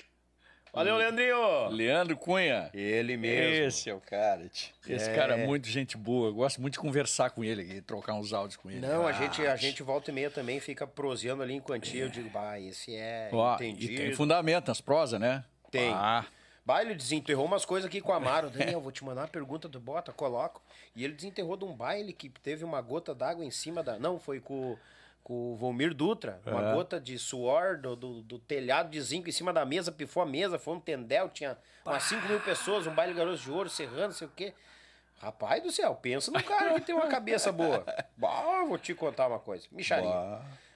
Valeu, 0.73 0.95
Leandrinho! 0.95 1.67
Leandro 1.67 2.15
Cunha. 2.15 2.69
Ele 2.73 3.17
mesmo. 3.17 3.65
Esse 3.65 3.89
é 3.89 3.93
o 3.93 3.99
cara. 3.99 4.49
Esse 4.87 5.09
é. 5.09 5.13
cara 5.13 5.37
é 5.37 5.45
muito 5.45 5.67
gente 5.67 5.97
boa. 5.97 6.29
Eu 6.29 6.33
gosto 6.33 6.61
muito 6.61 6.73
de 6.73 6.79
conversar 6.79 7.29
com 7.31 7.43
ele, 7.43 7.81
trocar 7.81 8.13
uns 8.13 8.31
áudios 8.31 8.55
com 8.55 8.71
ele. 8.71 8.79
Não, 8.79 9.05
ah, 9.05 9.09
a, 9.09 9.11
gente, 9.11 9.45
a 9.45 9.55
gente 9.57 9.83
volta 9.83 10.11
e 10.11 10.13
meia 10.13 10.31
também 10.31 10.61
fica 10.61 10.87
proseando 10.87 11.43
ali 11.43 11.55
em 11.55 11.59
quantia. 11.59 12.03
É. 12.03 12.05
Eu 12.05 12.09
digo, 12.09 12.29
bah, 12.29 12.57
esse 12.57 12.95
é 12.95 13.29
Ó, 13.33 13.55
entendido. 13.55 13.91
E 13.91 13.97
tem 13.97 14.13
fundamento 14.13 14.69
nas 14.69 14.79
prosas, 14.79 15.19
né? 15.19 15.43
Tem. 15.69 15.91
Ah. 15.93 16.25
Bah, 16.65 16.81
ele 16.81 16.95
desenterrou 16.95 17.45
umas 17.45 17.65
coisas 17.65 17.87
aqui 17.87 17.99
com 17.99 18.13
o 18.13 18.15
Amaro. 18.15 18.49
Daniel, 18.49 18.79
vou 18.79 18.93
te 18.93 19.03
mandar 19.03 19.23
uma 19.23 19.27
pergunta 19.27 19.67
do 19.67 19.79
Bota, 19.79 20.13
coloco. 20.13 20.61
E 20.95 21.03
ele 21.03 21.13
desenterrou 21.13 21.57
de 21.57 21.65
um 21.65 21.73
baile 21.73 22.13
que 22.13 22.29
teve 22.29 22.63
uma 22.63 22.79
gota 22.79 23.13
d'água 23.13 23.43
em 23.43 23.51
cima 23.51 23.83
da... 23.83 23.99
Não, 23.99 24.17
foi 24.17 24.39
com 24.39 24.77
com 25.23 25.53
o 25.53 25.55
Volmir 25.55 25.93
Dutra. 25.93 26.41
Uma 26.45 26.69
é. 26.69 26.73
gota 26.73 26.99
de 26.99 27.17
suor 27.17 27.77
do, 27.77 27.95
do, 27.95 28.21
do, 28.21 28.39
telhado 28.39 28.89
de 28.89 29.01
zinco 29.01 29.29
em 29.29 29.31
cima 29.31 29.53
da 29.53 29.65
mesa, 29.65 29.91
pifou 29.91 30.23
a 30.23 30.25
mesa, 30.25 30.59
foi 30.59 30.75
um 30.75 30.79
tendel, 30.79 31.29
tinha 31.29 31.57
umas 31.85 32.03
5 32.03 32.27
mil 32.27 32.39
pessoas, 32.41 32.87
um 32.87 32.93
baile 32.93 33.13
garoto 33.13 33.37
de 33.37 33.51
ouro, 33.51 33.69
serrando, 33.69 34.13
sei 34.13 34.27
o 34.27 34.31
quê. 34.35 34.53
Rapaz 35.19 35.61
do 35.61 35.71
céu, 35.71 35.93
pensa 35.93 36.31
no 36.31 36.43
cara 36.43 36.73
que 36.73 36.81
tem 36.81 36.95
uma 36.95 37.07
cabeça 37.07 37.51
boa. 37.51 37.85
Bah, 38.17 38.63
vou 38.67 38.77
te 38.77 38.93
contar 38.95 39.27
uma 39.27 39.39
coisa. 39.39 39.67
Micharinho. 39.71 40.11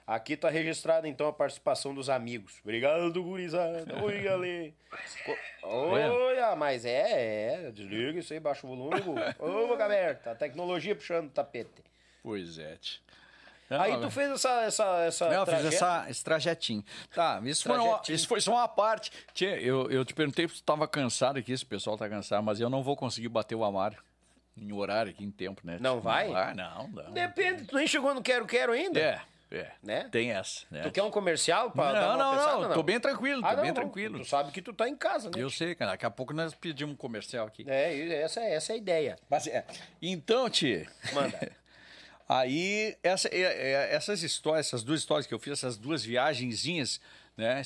Aqui 0.06 0.36
tá 0.36 0.48
registrada 0.48 1.08
então 1.08 1.26
a 1.26 1.32
participação 1.32 1.92
dos 1.92 2.08
amigos. 2.08 2.60
Obrigado, 2.62 3.20
gurizada. 3.24 4.04
Oi, 4.04 4.22
galera. 4.22 4.72
Oi, 5.64 6.38
ah, 6.38 6.54
mas 6.54 6.84
é, 6.84 7.66
é. 7.66 7.72
Desliga 7.72 8.20
isso 8.20 8.32
aí, 8.32 8.38
baixa 8.38 8.64
o 8.64 8.70
volume. 8.70 9.00
Ô, 9.36 9.66
boca 9.66 9.84
aberta. 9.84 10.30
A 10.30 10.34
tecnologia 10.36 10.94
puxando 10.94 11.26
o 11.26 11.30
tapete. 11.30 11.82
Pois 12.22 12.56
é. 12.56 12.78
Não, 13.68 13.80
Aí 13.80 14.00
tu 14.00 14.10
fez 14.10 14.30
essa. 14.30 14.62
essa, 14.62 14.84
essa 15.04 15.28
não, 15.28 15.44
fiz 15.44 15.64
essa, 15.64 16.06
esse 16.08 16.22
trajetinho. 16.22 16.84
Tá, 17.14 17.40
isso 17.44 17.64
foi, 17.64 17.78
uma, 17.78 18.02
isso 18.08 18.28
foi 18.28 18.40
só 18.40 18.52
uma 18.52 18.68
parte. 18.68 19.10
Tchê, 19.34 19.58
eu, 19.60 19.90
eu 19.90 20.04
te 20.04 20.14
perguntei 20.14 20.46
se 20.46 20.54
tu 20.54 20.58
estava 20.58 20.86
cansado 20.86 21.38
aqui, 21.38 21.56
se 21.56 21.64
o 21.64 21.66
pessoal 21.66 21.96
tá 21.96 22.08
cansado, 22.08 22.42
mas 22.42 22.60
eu 22.60 22.70
não 22.70 22.82
vou 22.82 22.96
conseguir 22.96 23.28
bater 23.28 23.54
o 23.54 23.64
Amário 23.64 23.98
em 24.56 24.72
horário 24.72 25.10
aqui, 25.10 25.24
em 25.24 25.30
tempo, 25.30 25.60
né? 25.64 25.78
Não 25.80 26.00
vai? 26.00 26.32
Ah, 26.32 26.54
não, 26.54 26.88
não. 26.88 27.12
Depende, 27.12 27.64
tu 27.64 27.76
nem 27.76 27.86
chegou 27.86 28.14
no 28.14 28.22
Quero 28.22 28.46
Quero 28.46 28.72
ainda? 28.72 28.98
É. 28.98 29.20
É, 29.48 29.70
né? 29.80 30.08
Tem 30.10 30.32
essa. 30.32 30.66
Né? 30.70 30.82
Tu 30.82 30.90
quer 30.90 31.04
um 31.04 31.10
comercial 31.10 31.70
pra 31.70 31.92
não, 31.92 32.18
não, 32.18 32.30
pensada, 32.32 32.52
não, 32.52 32.62
não, 32.62 32.74
tô 32.74 32.82
bem 32.82 32.98
tranquilo, 32.98 33.40
tô 33.40 33.46
ah, 33.46 33.54
bem 33.54 33.72
tranquilo. 33.72 34.18
Tu 34.18 34.24
sabe 34.24 34.50
que 34.50 34.60
tu 34.60 34.72
tá 34.72 34.88
em 34.88 34.96
casa, 34.96 35.30
né? 35.30 35.40
Eu 35.40 35.48
sei, 35.50 35.72
cara. 35.76 35.92
Daqui 35.92 36.04
a 36.04 36.10
pouco 36.10 36.32
nós 36.32 36.52
pedimos 36.52 36.94
um 36.94 36.96
comercial 36.96 37.46
aqui. 37.46 37.64
É, 37.68 38.22
essa, 38.22 38.40
essa 38.40 38.72
é 38.72 38.74
a 38.74 38.76
ideia. 38.76 39.16
Mas, 39.30 39.46
é. 39.46 39.64
Então, 40.02 40.50
Tia. 40.50 40.88
Manda. 41.14 41.38
Aí, 42.28 42.96
essa, 43.02 43.28
essas 43.32 44.22
histórias, 44.22 44.66
essas 44.66 44.82
duas 44.82 45.00
histórias 45.00 45.26
que 45.26 45.34
eu 45.34 45.38
fiz, 45.38 45.52
essas 45.52 45.78
duas 45.78 46.04
viagenzinhas, 46.04 47.00
né? 47.36 47.62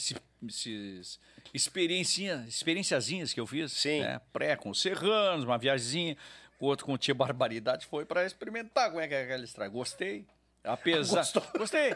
Experiencinha, 1.55 2.45
experienciazinhas 2.47 3.33
que 3.33 3.41
eu 3.41 3.47
fiz. 3.47 3.73
Sim. 3.73 4.01
Né? 4.01 4.21
Pré 4.33 4.57
com 4.57 4.71
os 4.71 4.81
serranos, 4.81 5.45
uma 5.45 5.57
viagemzinha. 5.57 6.17
O 6.59 6.67
outro 6.67 6.85
com 6.85 6.93
o 6.93 6.99
Tia 6.99 7.15
Barbaridade 7.15 7.87
foi 7.87 8.05
para 8.05 8.27
experimentar 8.27 8.91
como 8.91 9.01
é 9.01 9.09
que 9.09 9.15
é 9.15 9.23
aquela 9.23 9.45
estrada. 9.45 9.71
Gostei. 9.71 10.27
Apesar. 10.63 11.17
Gostou? 11.17 11.43
Gostei. 11.57 11.95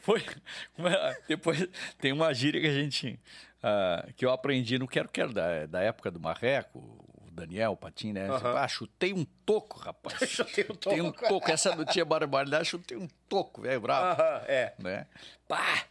Foi. 0.00 0.24
Depois 1.28 1.68
tem 1.98 2.12
uma 2.12 2.32
gíria 2.32 2.60
que 2.60 2.66
a 2.66 2.72
gente. 2.72 3.20
Uh, 3.58 4.12
que 4.14 4.24
eu 4.24 4.30
aprendi 4.30 4.78
no 4.78 4.86
Quero 4.86 5.08
Quero, 5.08 5.32
da, 5.32 5.64
da 5.64 5.80
época 5.80 6.10
do 6.10 6.20
Marreco, 6.20 7.03
Daniel, 7.34 7.76
Patim, 7.76 8.12
né? 8.12 8.30
Uhum. 8.30 8.56
ah, 8.56 8.68
chutei 8.68 9.12
um 9.12 9.24
toco, 9.44 9.78
rapaz. 9.78 10.16
chutei 10.30 10.64
um 10.64 10.74
toco. 10.74 10.96
Tem 10.96 11.00
um 11.02 11.12
toco. 11.12 11.50
Essa 11.50 11.74
não 11.74 11.84
tinha 11.84 12.04
barbaridade, 12.04 12.64
chutei 12.66 12.96
um 12.96 13.08
toco, 13.28 13.62
velho, 13.62 13.80
bravo. 13.80 14.22
Uhum, 14.22 14.28
é. 14.46 14.74
Né? 14.78 15.06
Pá! 15.48 15.84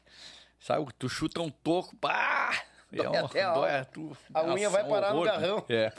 Sabe, 0.59 0.87
tu 0.97 1.09
chuta 1.09 1.41
um 1.41 1.49
toco, 1.49 1.95
pá! 1.97 2.63
Dói 2.91 3.05
é, 3.05 3.19
até 3.19 3.43
a, 3.43 3.53
dói, 3.53 3.85
tu, 3.85 4.17
a 4.33 4.43
unha 4.45 4.69
vai 4.69 4.87
parar 4.87 5.13
horror, 5.13 5.25
no 5.25 5.31
garrão. 5.31 5.65
É. 5.67 5.91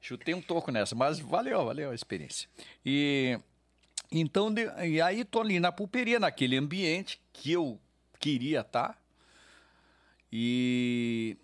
Chutei 0.00 0.34
um 0.34 0.42
toco 0.42 0.70
nessa, 0.70 0.94
mas 0.94 1.18
valeu, 1.18 1.64
valeu 1.64 1.90
a 1.90 1.94
experiência. 1.94 2.48
E 2.84 3.38
então, 4.12 4.52
de, 4.52 4.66
e 4.86 5.00
aí 5.00 5.24
tô 5.24 5.40
ali 5.40 5.58
na 5.58 5.72
pulperia, 5.72 6.18
naquele 6.18 6.56
ambiente 6.56 7.20
que 7.32 7.52
eu 7.52 7.80
queria 8.18 8.60
estar. 8.60 8.88
Tá, 8.88 8.96
e 10.32 11.36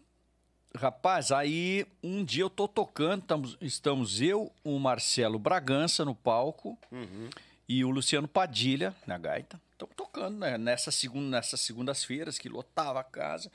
Rapaz, 0.76 1.32
aí 1.32 1.86
um 2.02 2.22
dia 2.22 2.42
eu 2.42 2.50
tô 2.50 2.68
tocando, 2.68 3.22
estamos, 3.22 3.58
estamos 3.60 4.20
eu, 4.20 4.52
o 4.62 4.78
Marcelo 4.78 5.38
Bragança 5.38 6.04
no 6.04 6.14
palco 6.14 6.78
uhum. 6.92 7.30
e 7.66 7.82
o 7.82 7.90
Luciano 7.90 8.28
Padilha 8.28 8.94
na 9.06 9.16
gaita. 9.16 9.60
Estamos 9.72 9.94
tocando 9.96 10.38
né? 10.38 10.58
Nessa 10.58 10.90
segunda, 10.90 11.36
nessas 11.36 11.60
segundas-feiras 11.60 12.38
que 12.38 12.48
lotava 12.48 13.00
a 13.00 13.04
casa. 13.04 13.50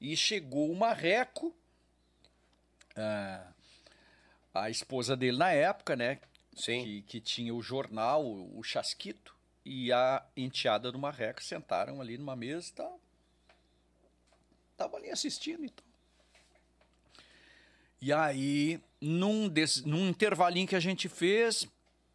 E 0.00 0.16
chegou 0.16 0.70
o 0.70 0.76
Marreco, 0.76 1.52
a, 2.96 3.46
a 4.54 4.70
esposa 4.70 5.16
dele 5.16 5.36
na 5.36 5.50
época, 5.50 5.96
né? 5.96 6.20
Sim. 6.54 6.84
Que, 6.84 7.02
que 7.02 7.20
tinha 7.20 7.54
o 7.54 7.62
jornal, 7.62 8.24
o 8.24 8.62
Chasquito, 8.62 9.34
e 9.64 9.92
a 9.92 10.24
enteada 10.36 10.90
do 10.90 10.98
Marreco 10.98 11.42
sentaram 11.42 12.00
ali 12.00 12.16
numa 12.16 12.36
mesa 12.36 12.68
e 12.68 12.72
tal. 12.72 13.00
Tava 14.76 14.96
ali 14.96 15.10
assistindo 15.10 15.64
então. 15.64 15.89
E 18.00 18.12
aí, 18.12 18.80
num, 19.00 19.48
desse, 19.48 19.86
num 19.86 20.08
intervalinho 20.08 20.66
que 20.66 20.76
a 20.76 20.80
gente 20.80 21.08
fez, 21.08 21.68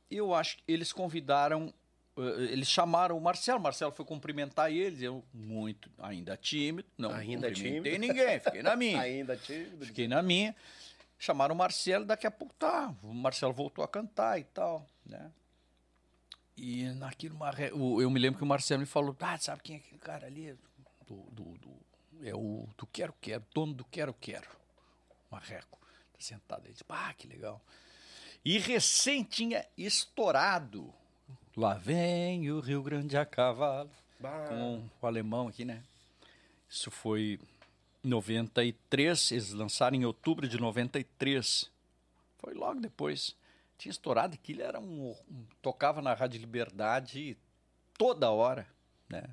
eu 0.09 0.33
acho 0.33 0.57
que 0.57 0.63
eles 0.67 0.91
convidaram, 0.91 1.73
uh, 2.15 2.23
eles 2.41 2.67
chamaram 2.67 3.17
o 3.17 3.21
Marcelo. 3.21 3.59
O 3.59 3.63
Marcelo 3.63 3.91
foi 3.91 4.05
cumprimentar 4.05 4.71
eles, 4.71 5.01
eu 5.01 5.23
muito, 5.33 5.89
ainda 5.99 6.35
tímido, 6.35 6.87
não 6.97 7.11
ainda 7.11 7.49
cumprimentei 7.49 7.93
tímido. 7.93 8.13
ninguém, 8.13 8.39
fiquei 8.39 8.63
na 8.63 8.75
minha. 8.75 8.99
ainda 9.01 9.37
tímido. 9.37 9.85
Fiquei 9.85 10.07
na 10.07 10.23
minha. 10.23 10.55
Chamaram 11.17 11.55
o 11.55 11.57
Marcelo, 11.57 12.05
daqui 12.05 12.27
a 12.27 12.31
pouco 12.31 12.53
tá, 12.55 12.93
o 13.01 13.13
Marcelo 13.13 13.53
voltou 13.53 13.83
a 13.83 13.87
cantar 13.87 14.39
e 14.39 14.43
tal, 14.43 14.85
né? 15.05 15.31
e 16.57 16.85
naquilo, 16.93 17.37
eu 18.01 18.09
me 18.09 18.19
lembro 18.19 18.37
que 18.37 18.43
o 18.43 18.47
Marcelo 18.47 18.79
me 18.79 18.85
falou, 18.85 19.15
ah, 19.19 19.37
sabe 19.37 19.61
quem 19.61 19.75
é 19.75 19.79
aquele 19.79 19.99
cara 19.99 20.25
ali? 20.25 20.57
Do, 21.05 21.15
do, 21.31 21.43
do 21.57 21.85
é 22.23 22.33
o 22.33 22.67
do 22.77 22.87
Quero 22.87 23.13
Quero, 23.21 23.43
dono 23.53 23.73
do 23.73 23.85
Quero 23.85 24.13
Quero. 24.13 24.47
Marreco. 25.35 25.79
Tá 26.13 26.19
sentado 26.19 26.63
aí, 26.65 26.71
disse, 26.71 26.85
ah, 26.87 27.13
que 27.13 27.27
legal. 27.27 27.61
E 28.43 28.57
recém 28.57 29.23
tinha 29.23 29.65
estourado. 29.77 30.93
Lá 31.57 31.73
vem 31.73 32.49
o 32.51 32.59
Rio 32.59 32.81
Grande 32.81 33.17
a 33.17 33.25
cavalo. 33.25 33.89
Bah. 34.19 34.47
Com 34.47 34.89
o 35.01 35.07
alemão 35.07 35.49
aqui, 35.49 35.65
né? 35.65 35.83
Isso 36.69 36.89
foi 36.89 37.39
93, 38.03 39.31
eles 39.31 39.51
lançaram 39.51 39.97
em 39.97 40.05
outubro 40.05 40.47
de 40.47 40.57
93. 40.57 41.69
Foi 42.37 42.53
logo 42.53 42.79
depois. 42.79 43.35
Tinha 43.77 43.91
estourado 43.91 44.35
aquilo, 44.35 44.61
era 44.61 44.79
um, 44.79 45.13
um 45.29 45.45
tocava 45.61 46.01
na 46.01 46.13
Rádio 46.13 46.39
Liberdade 46.39 47.37
toda 47.97 48.31
hora, 48.31 48.65
né? 49.09 49.23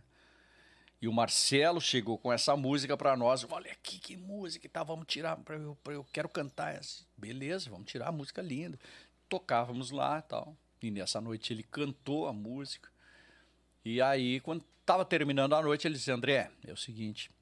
E 1.03 1.09
o 1.09 1.13
Marcelo 1.13 1.81
chegou 1.81 2.17
com 2.17 2.33
essa 2.33 2.57
música 2.57 2.97
para 2.97 3.17
nós. 3.17 3.45
Olha 3.51 3.73
aqui 3.73 3.99
que 3.99 4.17
música, 4.17 4.69
tá? 4.69 4.85
Vamos 4.85 5.05
tirar 5.09 5.37
para 5.37 5.57
eu, 5.57 5.77
eu 5.87 6.07
quero 6.13 6.29
cantar 6.29 6.77
essa. 6.77 7.05
Beleza, 7.17 7.69
vamos 7.69 7.91
tirar 7.91 8.07
a 8.07 8.13
música 8.13 8.41
linda. 8.41 8.79
Tocávamos 9.29 9.91
lá, 9.91 10.23
tal. 10.23 10.57
E 10.81 10.93
nessa 10.93 11.21
noite 11.21 11.53
ele 11.53 11.65
cantou 11.65 12.29
a 12.29 12.33
música. 12.33 12.89
E 13.85 14.01
aí 14.01 14.39
quando 14.39 14.65
estava 14.81 15.05
terminando 15.05 15.57
a 15.57 15.61
noite, 15.63 15.89
ele 15.89 15.97
disse: 15.97 16.13
"André, 16.13 16.49
é 16.65 16.73
o 16.73 16.77
seguinte, 16.77 17.33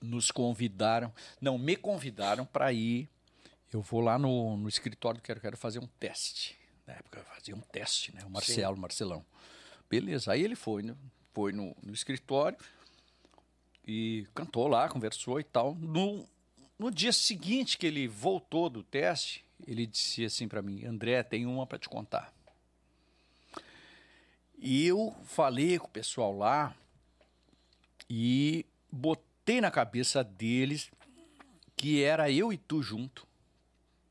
nos 0.00 0.30
convidaram, 0.30 1.12
não, 1.38 1.58
me 1.58 1.76
convidaram 1.76 2.46
para 2.46 2.72
ir. 2.72 3.10
Eu 3.70 3.82
vou 3.82 4.00
lá 4.00 4.18
no, 4.18 4.56
no 4.56 4.70
escritório 4.70 5.20
que 5.20 5.30
eu 5.30 5.38
quero 5.38 5.58
fazer 5.58 5.80
um 5.80 5.86
teste. 6.00 6.56
Na 6.86 6.94
época 6.94 7.22
fazia 7.24 7.54
um 7.54 7.60
teste, 7.60 8.14
né? 8.14 8.24
O 8.24 8.30
Marcelo, 8.30 8.74
Sim. 8.74 8.80
Marcelão. 8.80 9.26
Beleza, 9.90 10.32
aí 10.32 10.42
ele 10.42 10.56
foi, 10.56 10.82
né? 10.82 10.96
foi 11.34 11.52
no, 11.52 11.76
no 11.82 11.92
escritório 11.92 12.56
e 13.86 14.26
cantou 14.34 14.66
lá, 14.66 14.88
conversou 14.88 15.38
e 15.38 15.44
tal. 15.44 15.74
No, 15.74 16.26
no 16.78 16.90
dia 16.90 17.12
seguinte 17.12 17.78
que 17.78 17.86
ele 17.86 18.08
voltou 18.08 18.68
do 18.68 18.82
teste, 18.82 19.44
ele 19.66 19.86
disse 19.86 20.24
assim 20.24 20.48
para 20.48 20.62
mim: 20.62 20.84
André, 20.84 21.22
tem 21.22 21.46
uma 21.46 21.66
para 21.66 21.78
te 21.78 21.88
contar. 21.88 22.32
E 24.58 24.86
eu 24.86 25.14
falei 25.24 25.78
com 25.78 25.86
o 25.86 25.90
pessoal 25.90 26.36
lá 26.36 26.74
e 28.08 28.64
botei 28.90 29.60
na 29.60 29.70
cabeça 29.70 30.24
deles 30.24 30.90
que 31.76 32.02
era 32.02 32.30
eu 32.30 32.52
e 32.52 32.56
tu 32.56 32.82
junto, 32.82 33.26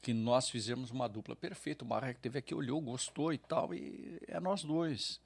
que 0.02 0.14
nós 0.14 0.50
fizemos 0.50 0.92
uma 0.92 1.10
dupla 1.10 1.36
perfeita. 1.36 1.84
O 1.84 1.88
Marreco 1.88 2.20
teve 2.20 2.38
aqui, 2.38 2.54
olhou, 2.54 2.80
gostou 2.80 3.34
e 3.34 3.40
tal, 3.40 3.74
e 3.74 4.20
é 4.28 4.40
nós 4.40 4.64
dois. 4.64 5.20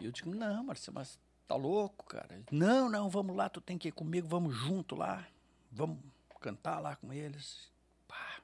E 0.00 0.06
eu 0.06 0.10
digo, 0.10 0.34
não, 0.34 0.64
Marcelo, 0.64 0.94
mas 0.94 1.18
tá 1.46 1.54
louco, 1.54 2.06
cara? 2.06 2.42
Não, 2.50 2.88
não, 2.88 3.08
vamos 3.08 3.36
lá, 3.36 3.48
tu 3.48 3.60
tem 3.60 3.78
que 3.78 3.88
ir 3.88 3.92
comigo, 3.92 4.26
vamos 4.28 4.54
junto 4.54 4.94
lá, 4.94 5.26
vamos 5.70 5.98
cantar 6.40 6.78
lá 6.80 6.96
com 6.96 7.12
eles. 7.12 7.70
Pá. 8.06 8.40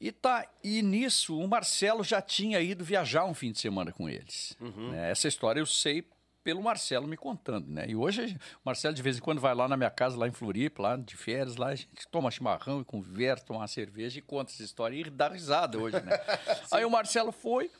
E 0.00 0.12
tá, 0.12 0.46
e 0.62 0.82
nisso 0.82 1.38
o 1.38 1.48
Marcelo 1.48 2.04
já 2.04 2.20
tinha 2.20 2.60
ido 2.60 2.84
viajar 2.84 3.24
um 3.24 3.34
fim 3.34 3.52
de 3.52 3.60
semana 3.60 3.92
com 3.92 4.08
eles. 4.08 4.56
Uhum. 4.60 4.90
Né? 4.90 5.10
Essa 5.10 5.28
história 5.28 5.60
eu 5.60 5.66
sei 5.66 6.04
pelo 6.44 6.62
Marcelo 6.62 7.08
me 7.08 7.16
contando, 7.16 7.66
né? 7.68 7.86
E 7.88 7.96
hoje 7.96 8.36
o 8.56 8.60
Marcelo 8.62 8.94
de 8.94 9.00
vez 9.00 9.16
em 9.16 9.20
quando 9.20 9.40
vai 9.40 9.54
lá 9.54 9.66
na 9.66 9.78
minha 9.78 9.90
casa, 9.90 10.18
lá 10.18 10.28
em 10.28 10.32
Floripa, 10.32 10.82
lá 10.82 10.96
de 10.96 11.16
férias, 11.16 11.56
lá 11.56 11.68
a 11.68 11.74
gente 11.74 12.06
toma 12.10 12.30
chimarrão 12.30 12.82
e 12.82 12.84
conversa, 12.84 13.46
toma 13.46 13.60
uma 13.60 13.66
cerveja 13.66 14.18
e 14.18 14.22
conta 14.22 14.52
essa 14.52 14.62
história 14.62 14.94
e 14.94 15.08
dá 15.08 15.28
risada 15.28 15.78
hoje, 15.78 15.98
né? 16.02 16.12
Aí 16.70 16.84
o 16.84 16.90
Marcelo 16.90 17.32
foi, 17.32 17.70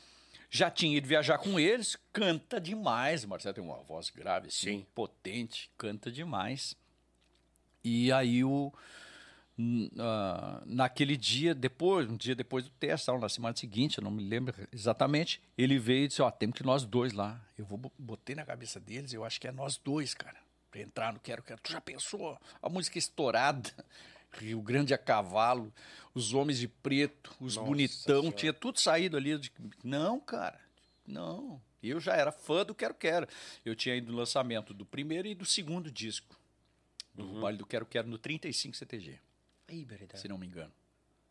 já 0.55 0.71
tinha 0.71 0.97
ido 0.97 1.09
viajar 1.09 1.37
com 1.37 1.59
eles, 1.59 1.97
canta 2.13 2.61
demais. 2.61 3.25
O 3.25 3.29
Marcelo 3.29 3.53
tem 3.53 3.65
uma 3.65 3.83
voz 3.83 4.09
grave, 4.09 4.47
assim, 4.47 4.79
Sim. 4.79 4.87
potente, 4.95 5.69
canta 5.77 6.13
demais. 6.13 6.77
E 7.83 8.13
aí 8.13 8.45
o 8.45 8.73
uh, 9.59 10.63
naquele 10.65 11.17
dia, 11.17 11.57
depois, 11.57 12.09
um 12.09 12.17
dia 12.17 12.37
depois 12.37 12.63
do 12.63 12.71
teste, 12.71 13.11
na 13.11 13.29
semana 13.29 13.57
seguinte, 13.57 13.99
eu 13.99 14.05
não 14.05 14.13
me 14.13 14.23
lembro 14.23 14.55
exatamente, 14.73 15.43
ele 15.59 15.77
veio 15.77 16.05
e 16.05 16.09
disse, 16.09 16.23
ó, 16.23 16.29
oh, 16.29 16.31
temos 16.31 16.57
que 16.57 16.63
nós 16.63 16.85
dois 16.85 17.13
lá. 17.13 17.45
Eu 17.59 17.65
vou 17.65 17.93
botei 17.99 18.37
na 18.37 18.45
cabeça 18.45 18.79
deles, 18.79 19.13
eu 19.13 19.25
acho 19.25 19.41
que 19.41 19.49
é 19.49 19.53
nós 19.53 19.77
dois, 19.77 20.15
cara, 20.15 20.39
pra 20.71 20.81
entrar 20.81 21.13
no 21.13 21.19
Quero 21.19 21.43
Quero. 21.43 21.61
Tu 21.63 21.73
já 21.73 21.81
pensou? 21.81 22.39
A 22.63 22.69
música 22.69 22.97
estourada, 22.97 23.73
Rio 24.39 24.61
Grande 24.61 24.95
a 24.95 24.99
cavalo, 24.99 25.73
os 26.15 26.33
homens 26.33 26.59
de 26.59 26.69
preto, 26.69 27.35
os 27.41 27.57
Nossa 27.57 27.69
bonitão, 27.69 28.21
senhora. 28.21 28.37
tinha 28.37 28.53
tudo 28.53 28.81
saído 28.81 29.17
ali. 29.17 29.39
De... 29.39 29.53
Não, 29.83 30.21
cara, 30.21 30.61
não. 31.07 31.61
Eu 31.83 32.01
já 32.01 32.15
era 32.15 32.33
fã 32.33 32.65
do 32.65 32.75
Quero 32.75 32.95
Quero. 32.95 33.29
Eu 33.65 33.75
tinha 33.75 33.95
ido 33.95 34.11
no 34.11 34.19
lançamento 34.19 34.73
do 34.73 34.87
primeiro 34.87 35.29
e 35.29 35.35
do 35.35 35.45
segundo 35.45 35.91
disco. 35.91 36.39
Do 37.15 37.25
uhum. 37.25 37.41
baile 37.41 37.59
do 37.59 37.67
Quero 37.67 37.85
Quero 37.85 38.09
no 38.09 38.19
35 38.19 38.77
CTG. 38.77 39.19
Ih, 39.69 39.87
se 40.15 40.29
não 40.29 40.39
me 40.39 40.47
engano. 40.47 40.73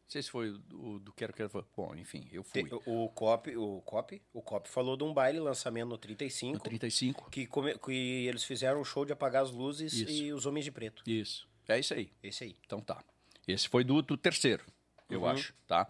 Não 0.04 0.10
sei 0.10 0.22
se 0.22 0.30
foi 0.30 0.52
o 0.72 1.00
do 1.00 1.12
Quero 1.12 1.34
Quero. 1.34 1.66
Bom, 1.76 1.96
enfim, 1.96 2.28
eu 2.32 2.44
fui. 2.44 2.70
O 2.86 3.10
Cop, 3.10 3.56
o 3.56 3.82
Cop, 3.82 4.22
o 4.32 4.42
Cop 4.42 4.70
falou 4.70 4.96
de 4.96 5.04
um 5.04 5.14
baile 5.14 5.40
lançamento 5.40 5.90
no 5.90 5.98
35. 5.98 6.54
No 6.54 6.60
35. 6.60 7.32
Que, 7.32 7.48
come, 7.48 7.78
que 7.80 7.92
eles 8.28 8.44
fizeram 8.44 8.80
um 8.80 8.84
show 8.84 9.06
de 9.06 9.12
apagar 9.12 9.44
as 9.44 9.52
luzes 9.52 9.94
isso. 9.94 10.12
e 10.12 10.32
os 10.32 10.46
homens 10.46 10.66
de 10.66 10.72
preto. 10.72 11.04
Isso. 11.08 11.48
É 11.68 11.80
isso 11.80 11.94
aí. 11.94 12.12
Esse 12.22 12.44
aí. 12.46 12.56
Então 12.66 12.82
tá. 12.82 13.04
Esse 13.48 13.68
foi 13.68 13.84
do, 13.84 14.02
do 14.02 14.18
terceiro, 14.18 14.64
eu 15.10 15.22
uhum. 15.22 15.28
acho, 15.28 15.54
tá? 15.68 15.90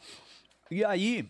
E 0.72 0.84
aí, 0.84 1.30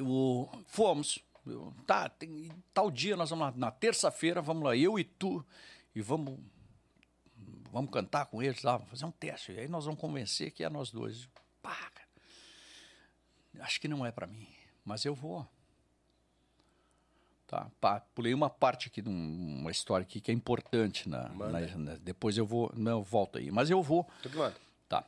o, 0.00 0.48
fomos. 0.66 1.20
Eu, 1.46 1.72
tá, 1.86 2.08
tem, 2.08 2.50
tal 2.74 2.90
dia 2.90 3.16
nós 3.16 3.30
vamos 3.30 3.46
lá, 3.46 3.54
na 3.56 3.70
terça-feira, 3.70 4.42
vamos 4.42 4.64
lá, 4.64 4.76
eu 4.76 4.98
e 4.98 5.04
tu, 5.04 5.46
e 5.94 6.00
vamos 6.00 6.40
vamos 7.70 7.90
cantar 7.90 8.26
com 8.26 8.42
eles 8.42 8.62
lá, 8.62 8.78
vamos 8.78 8.90
fazer 8.90 9.04
um 9.04 9.10
teste. 9.10 9.52
E 9.52 9.60
aí 9.60 9.68
nós 9.68 9.84
vamos 9.84 10.00
convencer 10.00 10.50
que 10.50 10.64
é 10.64 10.68
nós 10.68 10.90
dois. 10.90 11.28
Pá, 11.62 11.74
cara, 11.74 12.08
acho 13.60 13.80
que 13.80 13.86
não 13.86 14.04
é 14.04 14.10
para 14.10 14.26
mim, 14.26 14.48
mas 14.84 15.04
eu 15.04 15.14
vou. 15.14 15.46
Tá, 17.46 17.70
pá, 17.80 18.00
pulei 18.12 18.34
uma 18.34 18.50
parte 18.50 18.88
aqui 18.88 19.00
de 19.00 19.08
uma 19.08 19.70
história 19.70 20.02
aqui 20.02 20.20
que 20.20 20.32
é 20.32 20.34
importante 20.34 21.08
na, 21.08 21.28
na, 21.28 21.60
na 21.76 21.94
depois 21.94 22.36
eu 22.36 22.44
vou, 22.44 22.72
não 22.74 23.04
volto 23.04 23.38
aí, 23.38 23.52
mas 23.52 23.70
eu 23.70 23.80
vou. 23.80 24.04
Tudo 24.20 24.38
bem. 24.38 24.52
Tá. 24.88 25.04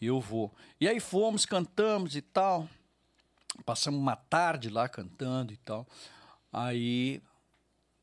Eu 0.00 0.20
vou. 0.20 0.54
E 0.80 0.86
aí 0.86 1.00
fomos, 1.00 1.44
cantamos 1.44 2.14
e 2.14 2.22
tal. 2.22 2.68
Passamos 3.64 3.98
uma 3.98 4.14
tarde 4.14 4.70
lá 4.70 4.88
cantando 4.88 5.52
e 5.52 5.56
tal. 5.56 5.84
Aí 6.52 7.20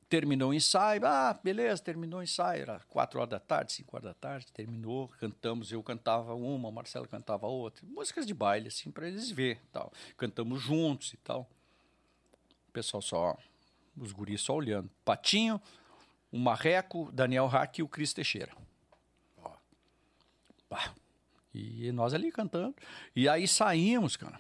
terminou 0.10 0.52
o 0.52 0.54
ensaio, 0.54 1.06
ah, 1.06 1.38
beleza, 1.42 1.82
terminou 1.82 2.20
o 2.20 2.24
ensaio, 2.24 2.62
era 2.62 2.80
quatro 2.90 3.20
horas 3.20 3.32
da 3.32 3.40
tarde, 3.40 3.74
cinco 3.74 3.96
horas 3.96 4.06
da 4.10 4.14
tarde, 4.14 4.48
terminou, 4.54 5.08
cantamos, 5.20 5.72
eu 5.72 5.82
cantava 5.82 6.36
uma, 6.36 6.70
o 6.70 6.72
Marcelo 6.72 7.08
cantava 7.08 7.48
outra, 7.48 7.86
músicas 7.88 8.26
de 8.26 8.34
baile, 8.34 8.68
assim, 8.68 8.92
para 8.92 9.08
eles 9.08 9.32
ver, 9.32 9.60
tal. 9.72 9.92
Cantamos 10.16 10.62
juntos 10.62 11.14
e 11.14 11.18
tal. 11.18 11.50
Pessoal 12.76 13.02
só, 13.02 13.38
os 13.96 14.12
guris 14.12 14.42
só 14.42 14.54
olhando. 14.54 14.92
Patinho, 15.06 15.62
o 16.30 16.38
Marreco, 16.38 17.10
Daniel 17.14 17.48
Hack 17.48 17.80
e 17.80 17.84
o 17.84 17.88
Cris 17.88 18.12
Teixeira. 18.12 18.52
Ó. 19.42 19.52
Pá. 20.68 20.94
E 21.54 21.90
nós 21.94 22.14
ali 22.14 22.34
cantando. 22.34 22.76
E 23.16 23.30
aí 23.30 23.48
saímos, 23.48 24.18
cara. 24.18 24.38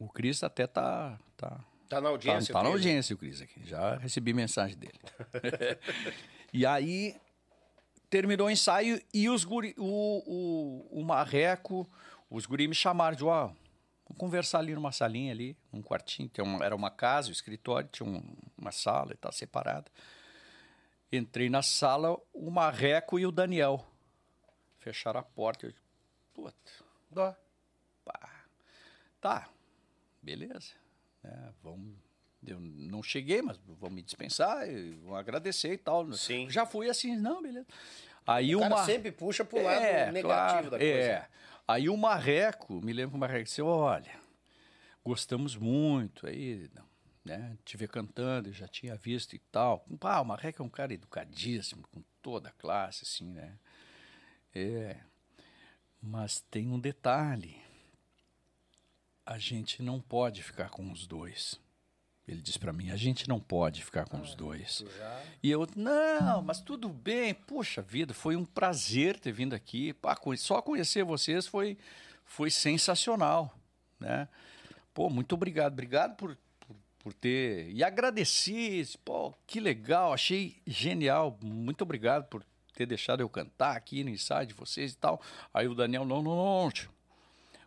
O 0.00 0.08
Cris 0.08 0.42
até 0.42 0.66
tá, 0.66 1.18
tá 1.36 1.62
Tá 1.90 2.00
na 2.00 2.08
audiência. 2.08 2.54
Tá, 2.54 2.60
tá 2.60 2.62
na 2.62 2.70
audiência 2.70 3.14
o 3.14 3.18
Cris 3.18 3.42
aqui. 3.42 3.60
Já 3.66 3.96
recebi 3.96 4.32
mensagem 4.32 4.78
dele. 4.78 4.98
e 6.54 6.64
aí 6.64 7.14
terminou 8.08 8.46
o 8.46 8.50
ensaio 8.50 8.98
e 9.12 9.28
os 9.28 9.44
guri, 9.44 9.74
o, 9.76 10.88
o, 10.90 11.00
o 11.00 11.04
Marreco, 11.04 11.86
os 12.30 12.46
guri 12.46 12.66
me 12.66 12.74
chamaram 12.74 13.14
de, 13.14 13.22
ó, 13.22 13.48
vamos 13.48 13.61
conversar 14.16 14.58
ali 14.58 14.74
numa 14.74 14.92
salinha 14.92 15.32
ali, 15.32 15.56
um 15.72 15.82
quartinho, 15.82 16.28
tem 16.28 16.44
uma, 16.44 16.64
era 16.64 16.74
uma 16.74 16.90
casa, 16.90 17.28
um 17.28 17.32
escritório, 17.32 17.88
tinha 17.90 18.08
um, 18.08 18.22
uma 18.56 18.72
sala 18.72 19.12
e 19.12 19.16
tal, 19.16 19.32
separada. 19.32 19.90
Entrei 21.10 21.50
na 21.50 21.62
sala, 21.62 22.16
o 22.32 22.50
Marreco 22.50 23.18
e 23.18 23.26
o 23.26 23.32
Daniel. 23.32 23.86
Fecharam 24.78 25.20
a 25.20 25.22
porta. 25.22 25.66
Eu, 25.66 25.74
puta, 26.32 26.54
dó. 27.10 27.36
Pá. 28.04 28.46
Tá, 29.20 29.48
beleza. 30.22 30.72
É, 31.22 31.50
vamos, 31.62 31.94
eu 32.44 32.58
não 32.58 33.02
cheguei, 33.02 33.42
mas 33.42 33.58
vão 33.58 33.90
me 33.90 34.02
dispensar, 34.02 34.66
vão 35.04 35.14
agradecer 35.14 35.74
e 35.74 35.78
tal. 35.78 36.12
Sim. 36.12 36.50
Já 36.50 36.66
fui 36.66 36.88
assim, 36.88 37.16
não, 37.16 37.42
beleza. 37.42 37.66
Aí 38.26 38.54
o 38.54 38.60
uma... 38.60 38.84
sempre 38.84 39.12
puxa 39.12 39.44
pro 39.44 39.62
lado 39.62 39.84
é, 39.84 40.10
negativo 40.10 40.22
claro, 40.22 40.70
da 40.70 40.78
coisa. 40.78 40.92
É. 40.92 41.28
Aí 41.66 41.88
o 41.88 41.96
Marreco, 41.96 42.80
me 42.84 42.92
lembro 42.92 43.12
que 43.12 43.16
o 43.16 43.20
Marreco 43.20 43.44
disse, 43.44 43.62
olha, 43.62 44.20
gostamos 45.04 45.56
muito, 45.56 46.26
aí, 46.26 46.70
né, 47.24 47.56
te 47.64 47.76
ver 47.76 47.88
cantando, 47.88 48.52
já 48.52 48.66
tinha 48.66 48.96
visto 48.96 49.34
e 49.34 49.38
tal. 49.38 49.80
Pá, 49.98 50.20
o 50.20 50.24
Marreco 50.24 50.62
é 50.62 50.64
um 50.66 50.70
cara 50.70 50.92
educadíssimo, 50.92 51.86
com 51.92 52.02
toda 52.20 52.48
a 52.48 52.52
classe, 52.52 53.04
assim, 53.04 53.32
né. 53.32 53.58
É, 54.54 55.00
mas 56.00 56.40
tem 56.50 56.68
um 56.68 56.78
detalhe, 56.78 57.56
a 59.24 59.38
gente 59.38 59.82
não 59.82 60.00
pode 60.00 60.42
ficar 60.42 60.68
com 60.68 60.90
os 60.90 61.06
dois. 61.06 61.60
Ele 62.32 62.40
disse 62.40 62.58
para 62.58 62.72
mim: 62.72 62.90
a 62.90 62.96
gente 62.96 63.28
não 63.28 63.38
pode 63.38 63.84
ficar 63.84 64.06
com 64.06 64.20
os 64.20 64.34
dois. 64.34 64.84
E 65.42 65.50
eu, 65.50 65.66
não, 65.76 66.42
mas 66.42 66.60
tudo 66.60 66.88
bem. 66.88 67.34
Puxa 67.34 67.82
vida, 67.82 68.14
foi 68.14 68.36
um 68.36 68.44
prazer 68.44 69.18
ter 69.20 69.32
vindo 69.32 69.54
aqui. 69.54 69.94
Só 70.38 70.62
conhecer 70.62 71.04
vocês 71.04 71.46
foi, 71.46 71.76
foi 72.24 72.50
sensacional, 72.50 73.54
né? 74.00 74.28
Pô, 74.94 75.10
muito 75.10 75.34
obrigado. 75.34 75.72
Obrigado 75.72 76.16
por, 76.16 76.36
por, 76.60 76.76
por 76.98 77.12
ter. 77.12 77.70
E 77.70 77.84
agradeci. 77.84 78.84
Pô, 79.04 79.34
que 79.46 79.60
legal, 79.60 80.12
achei 80.12 80.56
genial. 80.66 81.38
Muito 81.42 81.82
obrigado 81.82 82.24
por 82.28 82.44
ter 82.74 82.86
deixado 82.86 83.20
eu 83.20 83.28
cantar 83.28 83.76
aqui 83.76 84.02
no 84.02 84.10
ensaio 84.10 84.46
de 84.46 84.54
vocês 84.54 84.92
e 84.92 84.96
tal. 84.96 85.20
Aí 85.52 85.68
o 85.68 85.74
Daniel, 85.74 86.06
não, 86.06 86.22
não, 86.22 86.34
não, 86.34 86.70
tio. 86.70 86.90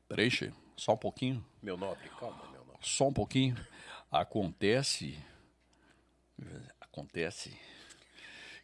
Peraí, 0.08 0.30
só 0.76 0.94
um 0.94 0.98
pouquinho. 0.98 1.46
Meu 1.62 1.78
nobre, 1.78 2.10
calma, 2.20 2.42
meu 2.52 2.66
nobre. 2.66 2.80
Só 2.82 3.08
um 3.08 3.14
pouquinho. 3.14 3.56
Acontece. 4.16 5.20
Acontece 6.80 7.60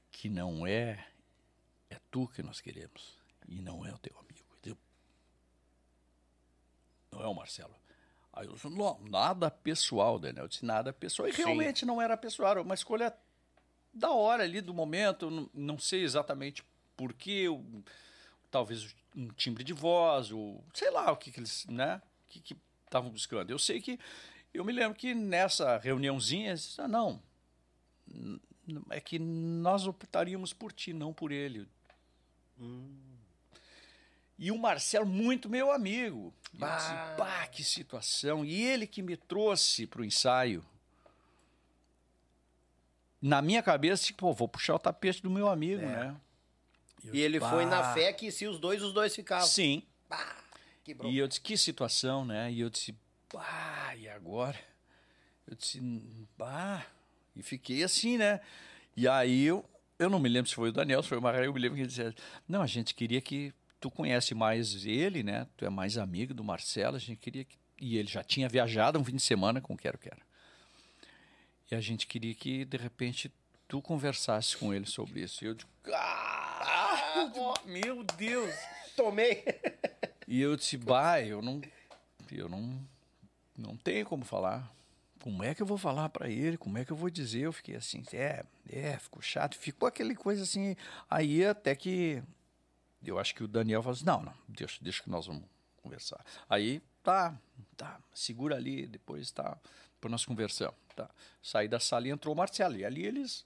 que 0.09 0.29
não 0.29 0.65
é. 0.65 1.05
É 1.89 1.99
tu 2.09 2.27
que 2.29 2.41
nós 2.41 2.61
queremos. 2.61 3.19
E 3.47 3.61
não 3.61 3.85
é 3.85 3.93
o 3.93 3.97
teu 3.97 4.17
amigo. 4.17 4.47
Entendeu? 4.57 4.77
Não 7.11 7.21
é 7.21 7.27
o 7.27 7.33
Marcelo. 7.33 7.75
Aí 8.31 8.47
eu 8.47 8.53
disse, 8.53 8.69
não, 8.69 8.97
nada 9.01 9.51
pessoal, 9.51 10.17
Daniel. 10.17 10.45
Eu 10.45 10.47
disse, 10.47 10.65
nada 10.65 10.93
pessoal. 10.93 11.27
E 11.27 11.31
realmente 11.33 11.81
Sim. 11.81 11.85
não 11.85 12.01
era 12.01 12.15
pessoal, 12.15 12.51
era 12.51 12.61
uma 12.61 12.73
escolha 12.73 13.13
da 13.93 14.09
hora 14.09 14.43
ali, 14.43 14.61
do 14.61 14.73
momento. 14.73 15.29
Não, 15.29 15.49
não 15.53 15.77
sei 15.77 16.01
exatamente 16.03 16.63
porquê, 16.95 17.47
talvez 18.49 18.95
um 19.13 19.27
timbre 19.29 19.65
de 19.65 19.73
voz, 19.73 20.31
ou 20.31 20.63
sei 20.73 20.89
lá 20.91 21.11
o 21.11 21.17
que, 21.17 21.29
que 21.29 21.41
eles, 21.41 21.65
né? 21.65 22.01
O 22.25 22.29
que 22.29 22.55
estavam 22.85 23.09
buscando. 23.09 23.49
Eu 23.49 23.59
sei 23.59 23.81
que. 23.81 23.99
Eu 24.53 24.65
me 24.65 24.73
lembro 24.73 24.97
que 24.97 25.13
nessa 25.13 25.77
reuniãozinha, 25.77 26.55
disse, 26.55 26.79
ah, 26.81 26.87
não. 26.87 27.21
É 28.89 28.99
que 28.99 29.17
nós 29.17 29.87
optaríamos 29.87 30.53
por 30.53 30.71
ti, 30.71 30.93
não 30.93 31.13
por 31.13 31.31
ele. 31.31 31.67
Hum. 32.59 33.11
E 34.37 34.51
o 34.51 34.57
Marcelo, 34.57 35.05
muito 35.05 35.49
meu 35.49 35.71
amigo. 35.71 36.33
Bah. 36.53 36.75
Disse, 36.75 37.17
bah, 37.17 37.47
que 37.47 37.63
situação. 37.63 38.43
E 38.43 38.61
ele 38.61 38.87
que 38.87 39.01
me 39.01 39.15
trouxe 39.15 39.85
para 39.85 40.01
o 40.01 40.05
ensaio. 40.05 40.65
Na 43.21 43.41
minha 43.41 43.61
cabeça, 43.61 44.03
tipo, 44.03 44.33
vou 44.33 44.47
puxar 44.47 44.75
o 44.75 44.79
tapete 44.79 45.21
do 45.21 45.29
meu 45.29 45.47
amigo, 45.47 45.83
é. 45.83 45.85
né? 45.85 46.21
E, 47.03 47.21
ele 47.21 47.39
disse, 47.39 47.51
foi 47.51 47.65
na 47.65 47.93
fé 47.93 48.11
que 48.13 48.31
se 48.31 48.47
os 48.47 48.59
dois, 48.59 48.81
os 48.81 48.93
dois 48.93 49.15
ficavam. 49.15 49.47
Sim. 49.47 49.83
Bah, 50.09 50.35
e 51.05 51.17
eu 51.17 51.27
disse, 51.27 51.39
que 51.39 51.55
situação, 51.55 52.25
né? 52.25 52.51
E 52.51 52.59
eu 52.59 52.69
disse, 52.69 52.95
bah, 53.33 53.95
e 53.97 54.07
agora? 54.09 54.59
Eu 55.47 55.55
disse, 55.55 55.79
bah. 56.37 56.85
E 57.35 57.41
fiquei 57.41 57.83
assim, 57.83 58.17
né? 58.17 58.41
E 58.95 59.07
aí 59.07 59.43
eu, 59.43 59.65
eu 59.97 60.09
não 60.09 60.19
me 60.19 60.29
lembro 60.29 60.49
se 60.49 60.55
foi 60.55 60.69
o 60.69 60.73
Daniel, 60.73 61.01
se 61.01 61.09
foi 61.09 61.17
o 61.17 61.21
Marraio, 61.21 61.45
eu 61.45 61.53
me 61.53 61.59
lembro 61.59 61.75
que 61.75 61.81
ele 61.81 61.87
disse, 61.87 62.13
não, 62.47 62.61
a 62.61 62.67
gente 62.67 62.93
queria 62.93 63.21
que 63.21 63.53
tu 63.79 63.89
conhece 63.89 64.35
mais 64.35 64.85
ele, 64.85 65.23
né? 65.23 65.47
Tu 65.57 65.65
é 65.65 65.69
mais 65.69 65.97
amigo 65.97 66.33
do 66.33 66.43
Marcelo, 66.43 66.95
a 66.95 66.99
gente 66.99 67.17
queria 67.17 67.43
que... 67.43 67.57
E 67.79 67.97
ele 67.97 68.07
já 68.07 68.23
tinha 68.23 68.47
viajado 68.47 68.99
um 68.99 69.03
fim 69.03 69.15
de 69.15 69.21
semana 69.21 69.59
com 69.59 69.73
o 69.73 69.77
Quero 69.77 69.97
Quero. 69.97 70.21
E 71.71 71.75
a 71.75 71.81
gente 71.81 72.05
queria 72.05 72.35
que, 72.35 72.63
de 72.63 72.77
repente, 72.77 73.31
tu 73.67 73.81
conversasse 73.81 74.55
com 74.55 74.73
ele 74.73 74.85
sobre 74.85 75.21
isso. 75.21 75.43
E 75.43 75.47
eu 75.47 75.55
digo, 75.55 75.69
ah, 75.93 77.31
meu 77.65 78.03
Deus! 78.03 78.53
Tomei! 78.95 79.43
E 80.27 80.39
eu 80.41 80.55
disse, 80.55 80.77
bah, 80.77 81.21
eu 81.21 81.41
não... 81.41 81.61
Eu 82.31 82.47
não... 82.47 82.87
Não 83.57 83.75
tenho 83.75 84.05
como 84.05 84.25
falar. 84.25 84.71
Como 85.21 85.43
é 85.43 85.53
que 85.53 85.61
eu 85.61 85.67
vou 85.67 85.77
falar 85.77 86.09
para 86.09 86.29
ele? 86.29 86.57
Como 86.57 86.77
é 86.77 86.85
que 86.85 86.91
eu 86.91 86.97
vou 86.97 87.09
dizer? 87.09 87.41
Eu 87.41 87.53
fiquei 87.53 87.75
assim, 87.75 88.03
é, 88.11 88.43
é, 88.67 88.97
ficou 88.97 89.21
chato. 89.21 89.55
Ficou 89.55 89.87
aquele 89.87 90.15
coisa 90.15 90.43
assim. 90.43 90.75
Aí 91.09 91.45
até 91.45 91.75
que 91.75 92.23
eu 93.05 93.19
acho 93.19 93.33
que 93.35 93.43
o 93.43 93.47
Daniel 93.47 93.81
falou 93.81 93.95
assim: 93.95 94.05
não, 94.05 94.21
não, 94.21 94.33
deixa, 94.47 94.77
deixa 94.81 95.03
que 95.03 95.09
nós 95.09 95.27
vamos 95.27 95.43
conversar. 95.81 96.23
Aí, 96.49 96.81
tá, 97.03 97.37
tá, 97.75 97.99
segura 98.13 98.55
ali, 98.55 98.87
depois 98.87 99.31
tá, 99.31 99.57
depois 99.93 100.11
nós 100.11 100.25
conversamos. 100.25 100.75
Tá. 100.95 101.09
Saí 101.41 101.67
da 101.67 101.79
sala 101.79 102.07
e 102.07 102.11
entrou 102.11 102.33
o 102.33 102.37
Marcelo. 102.37 102.75
E 102.75 102.85
ali 102.85 103.05
eles 103.05 103.45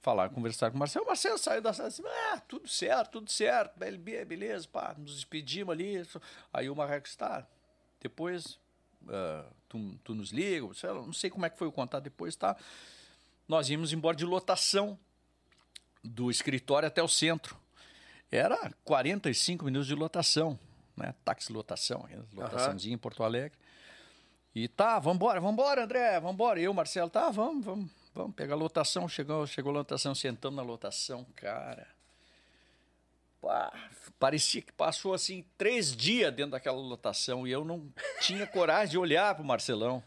falaram, 0.00 0.32
conversaram 0.32 0.72
com 0.72 0.76
o 0.76 0.80
Marcelo. 0.80 1.04
O 1.04 1.08
Marcelo 1.08 1.38
saiu 1.38 1.62
da 1.62 1.72
sala 1.72 1.88
e 1.88 1.90
disse: 1.90 2.06
ah, 2.06 2.40
tudo 2.46 2.68
certo, 2.68 3.12
tudo 3.12 3.30
certo, 3.30 3.78
beleza, 3.78 4.68
pá, 4.68 4.94
nos 4.96 5.14
despedimos 5.14 5.72
ali. 5.72 6.06
Aí 6.52 6.68
o 6.68 6.76
Marcos 6.76 7.10
está, 7.10 7.46
depois 8.00 8.58
uh, 9.06 9.54
tu, 9.68 9.98
tu 10.04 10.14
nos 10.14 10.30
liga, 10.30 10.66
não 10.84 11.12
sei 11.12 11.30
como 11.30 11.46
é 11.46 11.50
que 11.50 11.58
foi 11.58 11.66
o 11.66 11.72
contato 11.72 12.04
depois, 12.04 12.36
tá? 12.36 12.56
Nós 13.48 13.68
íamos 13.70 13.92
embora 13.92 14.16
de 14.16 14.24
lotação 14.24 14.98
do 16.02 16.30
escritório 16.30 16.86
até 16.86 17.02
o 17.02 17.08
centro 17.08 17.56
era 18.30 18.72
45 18.84 19.64
minutos 19.64 19.86
de 19.86 19.94
lotação, 19.94 20.58
né? 20.96 21.14
Táxi 21.24 21.52
lotação, 21.52 22.08
lotaçãozinha 22.32 22.92
uhum. 22.92 22.96
em 22.96 22.98
Porto 22.98 23.22
Alegre. 23.22 23.56
E 24.54 24.68
tá, 24.68 24.98
vambora, 24.98 25.40
vambora, 25.40 25.84
André, 25.84 26.18
vambora. 26.18 26.58
Eu, 26.58 26.72
Marcelo, 26.72 27.10
tá, 27.10 27.30
vamos, 27.30 27.64
vamos, 27.64 27.90
vamos 28.14 28.34
pegar 28.34 28.54
a 28.54 28.58
lotação. 28.58 29.06
Chegou, 29.08 29.46
chegou 29.46 29.70
a 29.70 29.74
lotação, 29.74 30.14
sentamos 30.14 30.56
na 30.56 30.62
lotação, 30.62 31.24
cara. 31.36 31.86
Pá, 33.46 33.72
parecia 34.18 34.60
que 34.60 34.72
passou 34.72 35.14
assim 35.14 35.44
três 35.56 35.94
dias 35.94 36.32
dentro 36.34 36.52
daquela 36.52 36.78
lotação 36.78 37.46
e 37.46 37.52
eu 37.52 37.64
não 37.64 37.92
tinha 38.20 38.46
coragem 38.48 38.90
de 38.90 38.98
olhar 38.98 39.34
pro 39.34 39.44
Marcelão. 39.44 40.02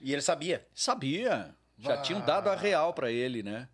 E 0.00 0.12
ele 0.12 0.22
sabia? 0.22 0.66
Sabia. 0.74 1.54
Já 1.78 2.02
tinham 2.02 2.20
dado 2.20 2.48
a 2.48 2.54
real 2.54 2.92
para 2.92 3.10
ele, 3.10 3.42
né? 3.42 3.68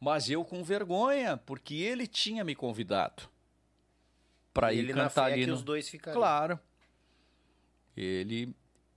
mas 0.00 0.30
eu 0.30 0.44
com 0.44 0.62
vergonha, 0.62 1.36
porque 1.36 1.74
ele 1.74 2.06
tinha 2.06 2.44
me 2.44 2.54
convidado 2.54 3.24
para 4.54 4.72
ir 4.72 4.94
cantar 4.94 5.32
ali. 5.32 5.46
No... 5.46 5.54
os 5.54 5.62
dois 5.62 5.88
ficaram. 5.88 6.18
Claro. 6.18 6.60
Ele 7.96 8.54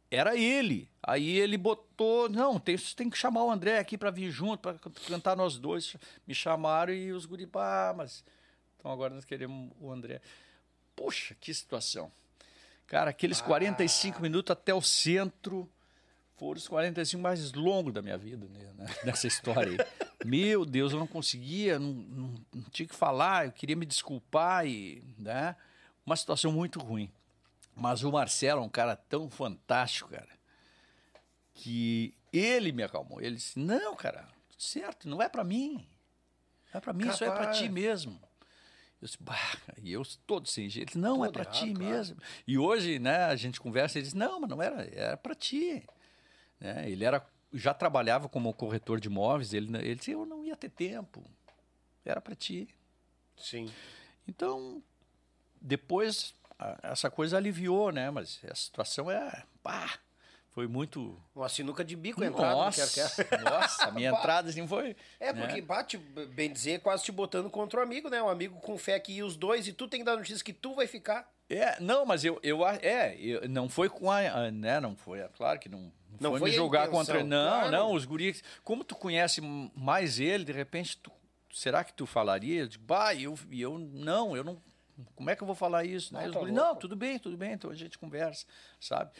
era 0.10 0.35
ele. 0.35 0.90
Aí 1.01 1.38
ele 1.38 1.58
botou, 1.58 2.30
não, 2.30 2.60
tem, 2.60 2.77
tem 2.77 3.10
que 3.10 3.18
chamar 3.18 3.43
o 3.43 3.51
André 3.51 3.80
aqui 3.80 3.98
para 3.98 4.11
vir 4.11 4.30
junto, 4.30 4.60
para 4.60 4.77
cantar 5.08 5.35
nós 5.35 5.58
dois. 5.58 5.95
Me 6.27 6.35
chamaram 6.35 6.93
e 6.93 7.11
os 7.11 7.26
guripá, 7.26 7.93
mas 7.98 8.24
então 8.82 8.92
agora 8.92 9.14
nós 9.14 9.24
queremos 9.24 9.72
o 9.80 9.92
André. 9.92 10.19
Poxa, 10.95 11.35
que 11.40 11.53
situação. 11.53 12.11
Cara, 12.88 13.11
aqueles 13.11 13.40
ah. 13.40 13.45
45 13.45 14.19
minutos 14.19 14.51
até 14.51 14.74
o 14.74 14.82
centro 14.82 15.69
foram 16.35 16.58
os 16.58 16.68
45 16.68 17.22
mais 17.22 17.53
longos 17.53 17.93
da 17.93 18.01
minha 18.01 18.18
vida 18.18 18.48
né, 18.48 18.88
nessa 19.03 19.27
história 19.27 19.72
aí. 19.72 19.77
Meu 20.26 20.66
Deus, 20.66 20.92
eu 20.92 21.00
não 21.00 21.06
conseguia, 21.06 21.77
não, 21.77 21.93
não, 21.93 22.34
não, 22.51 22.64
tinha 22.72 22.88
que 22.88 22.95
falar, 22.95 23.45
eu 23.45 23.51
queria 23.51 23.76
me 23.76 23.85
desculpar 23.85 24.66
e, 24.66 25.03
né? 25.18 25.56
Uma 26.03 26.16
situação 26.16 26.51
muito 26.51 26.80
ruim. 26.80 27.11
Mas 27.76 28.03
o 28.03 28.11
Marcelo 28.11 28.61
é 28.61 28.66
um 28.66 28.69
cara 28.69 28.95
tão 28.95 29.30
fantástico, 29.30 30.10
cara, 30.10 30.27
que 31.53 32.16
ele 32.34 32.72
me 32.72 32.82
acalmou. 32.82 33.22
Ele 33.22 33.35
disse: 33.35 33.60
"Não, 33.60 33.95
cara, 33.95 34.27
certo, 34.58 35.08
não 35.08 35.22
é 35.22 35.30
para 35.30 35.43
mim. 35.43 35.88
Não 36.74 36.80
é 36.80 36.82
para 36.82 36.93
mim, 36.93 37.06
Capaz. 37.06 37.16
isso 37.16 37.24
é 37.24 37.32
para 37.32 37.51
ti 37.51 37.69
mesmo." 37.69 38.31
Eu 39.01 39.07
disse, 39.07 39.17
bah, 39.19 39.57
e 39.81 39.91
eu 39.91 40.03
todo 40.27 40.47
sem 40.47 40.69
jeito. 40.69 40.97
Não, 40.99 41.25
é 41.25 41.27
todo 41.27 41.41
é 41.41 41.43
para 41.43 41.51
ti 41.51 41.73
claro. 41.73 41.80
mesmo. 41.80 42.17
E 42.45 42.57
hoje, 42.57 42.99
né, 42.99 43.25
a 43.25 43.35
gente 43.35 43.59
conversa 43.59 43.97
e 43.97 44.01
diz: 44.01 44.13
"Não, 44.13 44.39
mas 44.39 44.49
não 44.49 44.61
era, 44.61 44.83
era 44.93 45.17
para 45.17 45.33
ti." 45.33 45.83
Né? 46.59 46.89
Ele 46.89 47.03
era, 47.03 47.25
já 47.51 47.73
trabalhava 47.73 48.30
como 48.30 48.53
corretor 48.53 48.99
de 48.99 49.07
imóveis, 49.07 49.53
ele, 49.53 49.75
ele 49.77 49.95
disse, 49.95 50.11
eu 50.11 50.25
não 50.25 50.45
ia 50.45 50.55
ter 50.55 50.69
tempo, 50.69 51.25
era 52.05 52.21
para 52.21 52.35
ti. 52.35 52.69
Sim. 53.35 53.71
Então, 54.27 54.83
depois, 55.59 56.35
a, 56.59 56.77
essa 56.83 57.09
coisa 57.09 57.38
aliviou, 57.38 57.91
né? 57.91 58.11
Mas 58.11 58.39
a 58.47 58.53
situação 58.53 59.09
é, 59.09 59.43
pá, 59.63 59.99
foi 60.51 60.67
muito... 60.67 61.17
Uma 61.33 61.47
sinuca 61.47 61.83
de 61.83 61.95
bico 61.95 62.23
entrada 62.23 62.55
nossa. 62.55 62.81
Nossa, 63.43 63.85
a 63.85 63.91
minha 63.91 64.09
entrada 64.15 64.49
assim 64.49 64.67
foi... 64.67 64.95
É, 65.19 65.31
né? 65.31 65.41
porque 65.41 65.61
bate, 65.61 65.97
bem 65.97 66.51
dizer, 66.51 66.81
quase 66.81 67.03
te 67.03 67.11
botando 67.11 67.49
contra 67.49 67.80
o 67.80 67.83
um 67.83 67.85
amigo, 67.85 68.09
né? 68.09 68.21
Um 68.21 68.30
amigo 68.30 68.59
com 68.59 68.77
fé 68.77 68.99
que 68.99 69.13
ia 69.13 69.25
os 69.25 69.38
dois 69.38 69.67
e 69.67 69.73
tu 69.73 69.88
tem 69.88 70.01
que 70.01 70.05
dar 70.05 70.17
notícia 70.17 70.43
que 70.43 70.53
tu 70.53 70.75
vai 70.75 70.88
ficar. 70.88 71.31
É, 71.49 71.80
não, 71.81 72.05
mas 72.05 72.23
eu, 72.23 72.39
eu 72.41 72.65
é, 72.65 73.15
eu, 73.19 73.47
não 73.49 73.67
foi 73.67 73.89
com 73.89 74.09
a, 74.09 74.49
né, 74.51 74.80
não 74.80 74.95
foi, 74.95 75.19
é 75.19 75.27
claro 75.27 75.59
que 75.59 75.67
não, 75.67 75.91
não 76.19 76.31
foi, 76.31 76.39
foi 76.39 76.49
me 76.49 76.55
jogar 76.55 76.88
contra 76.88 77.19
ele. 77.19 77.27
Não, 77.27 77.59
claro. 77.59 77.71
não, 77.71 77.93
os 77.93 78.05
guris, 78.05 78.41
como 78.63 78.85
tu 78.85 78.95
conhece 78.95 79.41
mais 79.75 80.17
ele, 80.17 80.45
de 80.45 80.53
repente, 80.53 80.97
tu, 80.97 81.11
será 81.53 81.83
que 81.83 81.93
tu 81.93 82.05
falaria? 82.05 82.61
Eu 82.61 82.67
digo, 82.67 82.83
bah, 82.85 83.13
eu, 83.15 83.38
eu, 83.51 83.77
não, 83.77 84.35
eu 84.35 84.45
não, 84.45 84.61
como 85.13 85.30
é 85.30 85.35
que 85.35 85.43
eu 85.43 85.47
vou 85.47 85.55
falar 85.55 85.83
isso? 85.83 86.13
Né? 86.13 86.25
Não, 86.25 86.33
tá 86.33 86.39
guris, 86.39 86.53
não, 86.53 86.75
tudo 86.75 86.95
bem, 86.95 87.19
tudo 87.19 87.35
bem, 87.35 87.51
então 87.51 87.69
a 87.69 87.75
gente 87.75 87.97
conversa, 87.97 88.45
sabe? 88.80 89.11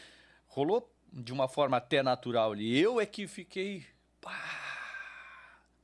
Rolou 0.46 0.90
de 1.12 1.32
uma 1.32 1.46
forma 1.46 1.76
até 1.76 2.02
natural 2.02 2.52
ali. 2.52 2.78
Eu 2.78 3.00
é 3.00 3.06
que 3.06 3.26
fiquei, 3.26 3.84
pá, 4.20 4.32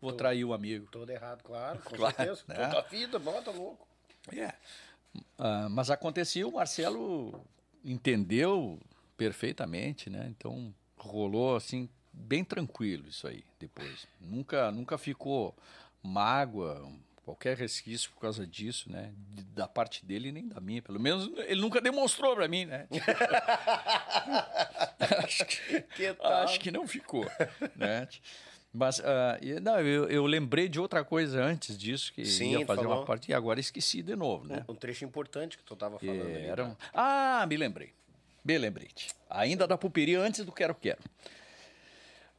vou 0.01 0.13
trair 0.13 0.45
o 0.45 0.55
amigo. 0.55 0.89
Todo 0.91 1.11
errado, 1.11 1.43
claro, 1.43 1.79
com 1.81 1.97
claro, 1.97 2.17
certeza. 2.17 2.45
Né? 2.49 2.55
Toda 2.55 2.79
a 2.79 2.83
vida, 2.83 3.19
bota 3.19 3.51
louco. 3.51 3.87
É. 4.33 4.55
Uh, 5.39 5.69
mas 5.71 5.91
acontecia, 5.91 6.47
o 6.47 6.53
Marcelo 6.53 7.45
entendeu 7.85 8.81
perfeitamente, 9.17 10.09
né? 10.09 10.27
Então 10.37 10.75
rolou 10.97 11.57
assim 11.57 11.89
bem 12.13 12.45
tranquilo 12.45 13.09
isso 13.09 13.27
aí 13.27 13.45
depois. 13.59 14.07
Nunca, 14.21 14.71
nunca 14.71 14.99
ficou 14.99 15.55
mágoa, 16.03 16.91
qualquer 17.29 17.59
resquício 17.59 18.11
por 18.11 18.21
causa 18.21 18.47
disso, 18.47 18.91
né? 18.91 19.13
Da 19.55 19.69
parte 19.69 20.05
dele 20.05 20.33
nem 20.33 20.49
da 20.49 20.63
minha, 20.63 20.81
pelo 20.81 20.99
menos 20.99 21.31
ele 21.47 21.61
nunca 21.61 21.79
demonstrou 21.79 22.35
para 22.35 22.49
mim, 22.49 22.65
né? 22.65 22.89
acho, 25.23 25.45
que, 25.45 25.83
que 25.83 26.17
acho 26.25 26.59
que 26.59 26.71
não 26.71 26.89
ficou, 26.89 27.31
né? 27.77 28.09
Mas 28.73 28.99
uh, 29.01 29.03
não, 29.63 29.79
eu, 29.81 30.09
eu, 30.09 30.25
lembrei 30.25 30.71
de 30.71 30.81
outra 30.81 31.05
coisa 31.05 31.43
antes 31.43 31.77
disso, 31.77 32.13
que 32.15 32.25
Sim, 32.25 32.53
ia 32.53 32.67
fazer 32.67 32.83
falou. 32.83 32.99
uma 32.99 33.05
parte, 33.05 33.31
e 33.31 33.35
agora 33.35 33.61
esqueci 33.61 34.03
de 34.03 34.17
novo, 34.17 34.47
né? 34.47 34.65
Um, 34.67 34.73
um 34.73 34.75
trecho 34.75 35.05
importante 35.05 35.59
que 35.59 35.65
tu 35.65 35.75
estava 35.75 35.99
falando. 35.99 36.31
É, 36.31 36.47
era 36.47 36.65
um... 36.65 36.75
Ah, 36.95 37.45
me 37.47 37.59
lembrei. 37.59 37.93
Me 38.43 38.57
lembrei. 38.57 38.89
Ainda 39.29 39.67
da 39.67 39.77
pulperia 39.77 40.21
antes 40.21 40.45
do 40.45 40.53
Quero 40.53 40.75
Quero. 40.75 41.01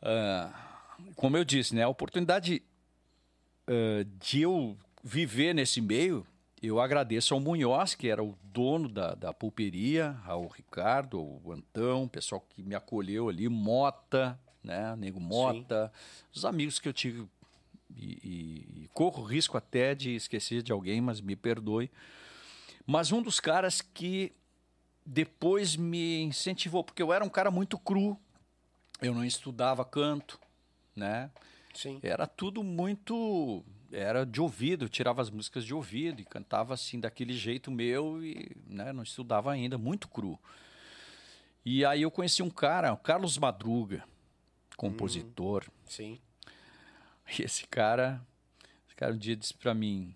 Uh, 0.01 0.51
como 1.16 1.38
eu 1.38 1.43
disse, 1.43 1.76
né? 1.76 1.84
A 1.84 1.90
oportunidade 1.90 2.64
uh, 3.69 4.03
de 4.19 4.41
eu 4.41 4.75
viver 5.03 5.53
nesse 5.53 5.80
meio, 5.80 6.25
eu 6.61 6.80
agradeço 6.80 7.33
ao 7.33 7.39
Munhoz, 7.39 7.95
que 7.95 8.09
era 8.09 8.23
o 8.23 8.38
dono 8.43 8.89
da, 8.89 9.15
da 9.15 9.33
pulperia, 9.33 10.17
ao 10.25 10.48
Ricardo, 10.48 11.17
ao 11.17 11.51
Antão, 11.53 12.03
o 12.03 12.09
pessoal 12.09 12.45
que 12.49 12.61
me 12.61 12.75
acolheu 12.75 13.30
ali, 13.30 13.48
Mota, 13.48 14.38
né? 14.61 14.95
Nego 14.98 15.19
Mota, 15.19 15.91
Sim. 15.93 16.23
os 16.33 16.45
amigos 16.45 16.80
que 16.80 16.89
eu 16.89 16.93
tive. 16.93 17.25
E, 17.95 18.19
e, 18.23 18.83
e 18.83 18.89
corro 18.93 19.23
risco 19.23 19.57
até 19.57 19.95
de 19.95 20.15
esquecer 20.15 20.61
de 20.61 20.72
alguém, 20.72 21.01
mas 21.01 21.22
me 21.22 21.35
perdoe. 21.35 21.89
Mas 22.85 23.11
um 23.11 23.22
dos 23.22 23.39
caras 23.39 23.81
que 23.81 24.33
depois 25.06 25.75
me 25.75 26.22
incentivou, 26.22 26.83
porque 26.83 27.01
eu 27.01 27.11
era 27.11 27.23
um 27.23 27.30
cara 27.30 27.49
muito 27.49 27.80
cru, 27.80 28.17
eu 29.01 29.14
não 29.14 29.23
estudava 29.23 29.83
canto, 29.85 30.39
né? 30.95 31.31
Sim. 31.73 31.99
Era 32.01 32.27
tudo 32.27 32.64
muito. 32.64 33.64
Era 33.91 34.25
de 34.25 34.39
ouvido, 34.39 34.85
eu 34.85 34.89
tirava 34.89 35.22
as 35.22 35.30
músicas 35.30 35.65
de 35.65 35.73
ouvido 35.73 36.22
e 36.22 36.25
cantava 36.25 36.73
assim 36.73 36.99
daquele 36.99 37.33
jeito 37.33 37.72
meu 37.72 38.23
e 38.23 38.56
né, 38.67 38.93
não 38.93 39.01
estudava 39.01 39.51
ainda, 39.51 39.77
muito 39.77 40.07
cru. 40.07 40.39
E 41.65 41.83
aí 41.83 42.03
eu 42.03 42.11
conheci 42.11 42.43
um 42.43 42.49
cara, 42.49 42.93
o 42.93 42.98
Carlos 42.98 43.38
Madruga, 43.38 44.03
compositor. 44.77 45.65
Hum, 45.67 45.73
sim. 45.88 46.19
E 47.38 47.41
esse 47.41 47.67
cara, 47.67 48.22
esse 48.88 48.95
cara 48.95 49.14
um 49.14 49.17
dia 49.17 49.35
disse 49.35 49.53
para 49.53 49.73
mim, 49.73 50.15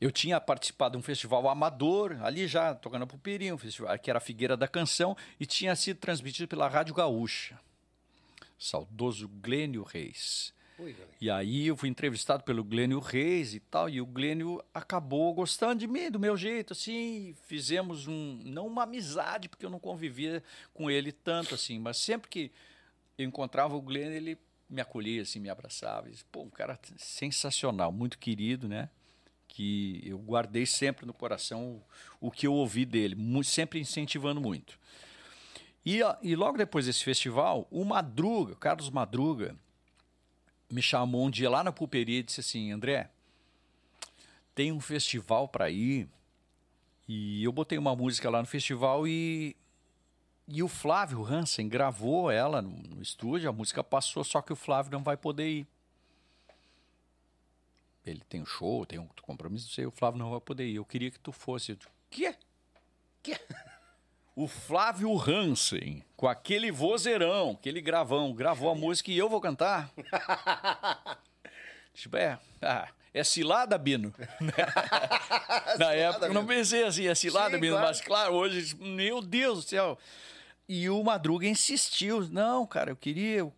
eu 0.00 0.12
tinha 0.12 0.40
participado 0.40 0.92
de 0.92 0.98
um 0.98 1.02
festival 1.02 1.48
amador, 1.48 2.18
ali 2.22 2.46
já 2.46 2.74
tocando 2.74 3.06
pulpeirinho, 3.06 3.54
um 3.54 3.58
festival 3.58 3.98
que 3.98 4.10
era 4.10 4.18
a 4.18 4.20
Figueira 4.20 4.56
da 4.56 4.68
Canção, 4.68 5.16
e 5.40 5.46
tinha 5.46 5.74
sido 5.74 5.98
transmitido 5.98 6.48
pela 6.48 6.68
Rádio 6.68 6.94
Gaúcha. 6.94 7.58
Saudoso 8.58 9.28
Glênio 9.28 9.82
Reis. 9.82 10.52
E 11.20 11.30
aí 11.30 11.66
eu 11.66 11.76
fui 11.76 11.88
entrevistado 11.88 12.44
pelo 12.44 12.62
Glênio 12.62 13.00
Reis 13.00 13.54
e 13.54 13.60
tal, 13.60 13.88
e 13.88 14.00
o 14.00 14.06
Glênio 14.06 14.62
acabou 14.74 15.32
gostando 15.32 15.80
de 15.80 15.86
mim, 15.86 16.10
do 16.10 16.18
meu 16.18 16.36
jeito, 16.36 16.72
assim, 16.72 17.34
fizemos 17.46 18.06
um, 18.06 18.42
não 18.44 18.66
uma 18.66 18.82
amizade, 18.82 19.48
porque 19.48 19.64
eu 19.64 19.70
não 19.70 19.78
convivia 19.78 20.42
com 20.74 20.90
ele 20.90 21.12
tanto 21.12 21.54
assim, 21.54 21.78
mas 21.78 21.96
sempre 21.96 22.28
que 22.28 22.52
eu 23.16 23.26
encontrava 23.26 23.74
o 23.74 23.80
Glenn, 23.80 24.12
ele 24.12 24.38
me 24.68 24.80
acolhia, 24.80 25.22
assim, 25.22 25.40
me 25.40 25.48
abraçava. 25.48 26.10
Disse, 26.10 26.24
Pô, 26.26 26.42
um 26.42 26.50
cara 26.50 26.78
sensacional, 26.96 27.90
muito 27.90 28.18
querido, 28.18 28.68
né? 28.68 28.90
Que 29.48 30.02
eu 30.04 30.18
guardei 30.18 30.66
sempre 30.66 31.06
no 31.06 31.14
coração 31.14 31.82
o, 32.20 32.28
o 32.28 32.30
que 32.30 32.46
eu 32.46 32.52
ouvi 32.52 32.84
dele, 32.84 33.16
sempre 33.44 33.80
incentivando 33.80 34.40
muito. 34.40 34.78
E, 35.84 36.00
e 36.20 36.34
logo 36.34 36.58
depois 36.58 36.86
desse 36.86 37.04
festival, 37.04 37.66
o 37.70 37.84
Madruga, 37.84 38.54
o 38.54 38.56
Carlos 38.56 38.90
Madruga, 38.90 39.56
me 40.70 40.82
chamou 40.82 41.26
um 41.26 41.30
dia 41.30 41.48
lá 41.48 41.62
na 41.62 41.72
pulperia 41.72 42.20
e 42.20 42.22
disse 42.22 42.40
assim: 42.40 42.72
André, 42.72 43.10
tem 44.54 44.72
um 44.72 44.80
festival 44.80 45.48
para 45.48 45.70
ir. 45.70 46.08
E 47.08 47.44
eu 47.44 47.52
botei 47.52 47.78
uma 47.78 47.94
música 47.94 48.28
lá 48.28 48.40
no 48.40 48.46
festival 48.46 49.06
e 49.06 49.56
e 50.48 50.62
o 50.62 50.68
Flávio 50.68 51.24
Hansen 51.24 51.68
gravou 51.68 52.30
ela 52.30 52.62
no, 52.62 52.70
no, 52.70 53.02
estúdio, 53.02 53.50
a 53.50 53.52
música 53.52 53.82
passou, 53.82 54.22
só 54.22 54.40
que 54.40 54.52
o 54.52 54.56
Flávio 54.56 54.92
não 54.92 55.02
vai 55.02 55.16
poder 55.16 55.48
ir. 55.48 55.66
Ele 58.04 58.22
tem 58.28 58.40
um 58.40 58.46
show, 58.46 58.86
tem 58.86 59.00
um 59.00 59.08
compromisso, 59.22 59.66
não 59.66 59.74
sei, 59.74 59.86
o 59.86 59.90
Flávio 59.90 60.20
não 60.20 60.30
vai 60.30 60.40
poder 60.40 60.68
ir. 60.68 60.76
Eu 60.76 60.84
queria 60.84 61.10
que 61.10 61.18
tu 61.18 61.32
fosse. 61.32 61.72
Eu 61.72 61.76
digo, 61.76 61.90
quê? 62.08 62.36
Quê? 63.24 63.40
O 64.36 64.46
Flávio 64.46 65.18
Hansen, 65.18 66.04
com 66.14 66.28
aquele 66.28 66.70
vozeirão, 66.70 67.52
aquele 67.52 67.80
gravão, 67.80 68.34
gravou 68.34 68.70
a 68.70 68.74
música 68.74 69.10
e 69.10 69.16
eu 69.16 69.30
vou 69.30 69.40
cantar? 69.40 69.90
tipo, 71.94 72.18
é, 72.18 72.38
ah, 72.60 72.86
é 73.14 73.24
cilada, 73.24 73.78
Bino. 73.78 74.12
Na 75.80 75.94
época 75.94 76.26
eu 76.26 76.34
não 76.34 76.44
pensei 76.44 76.84
assim, 76.84 77.06
é 77.06 77.14
cilada, 77.14 77.54
Sim, 77.54 77.60
Bino, 77.62 77.76
claro. 77.76 77.88
mas 77.88 78.00
claro, 78.02 78.34
hoje, 78.34 78.76
meu 78.76 79.22
Deus 79.22 79.64
do 79.64 79.70
céu. 79.70 79.98
E 80.68 80.90
o 80.90 81.02
Madruga 81.02 81.46
insistiu: 81.46 82.28
não, 82.28 82.66
cara, 82.66 82.90
eu 82.90 82.96
queria. 82.96 83.50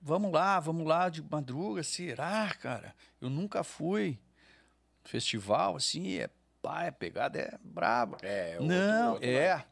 Vamos 0.00 0.32
lá, 0.32 0.60
vamos 0.60 0.86
lá 0.86 1.08
de 1.08 1.22
madruga. 1.22 1.82
Será, 1.82 2.54
cara? 2.60 2.94
Eu 3.20 3.28
nunca 3.28 3.64
fui. 3.64 4.16
Festival, 5.02 5.74
assim, 5.74 6.18
é. 6.18 6.30
Pá, 6.62 6.84
é 6.84 6.90
pegada, 6.92 7.36
é 7.36 7.58
braba. 7.64 8.18
É, 8.22 8.52
outro, 8.52 8.66
Não, 8.66 9.12
outro, 9.14 9.28
é. 9.28 9.64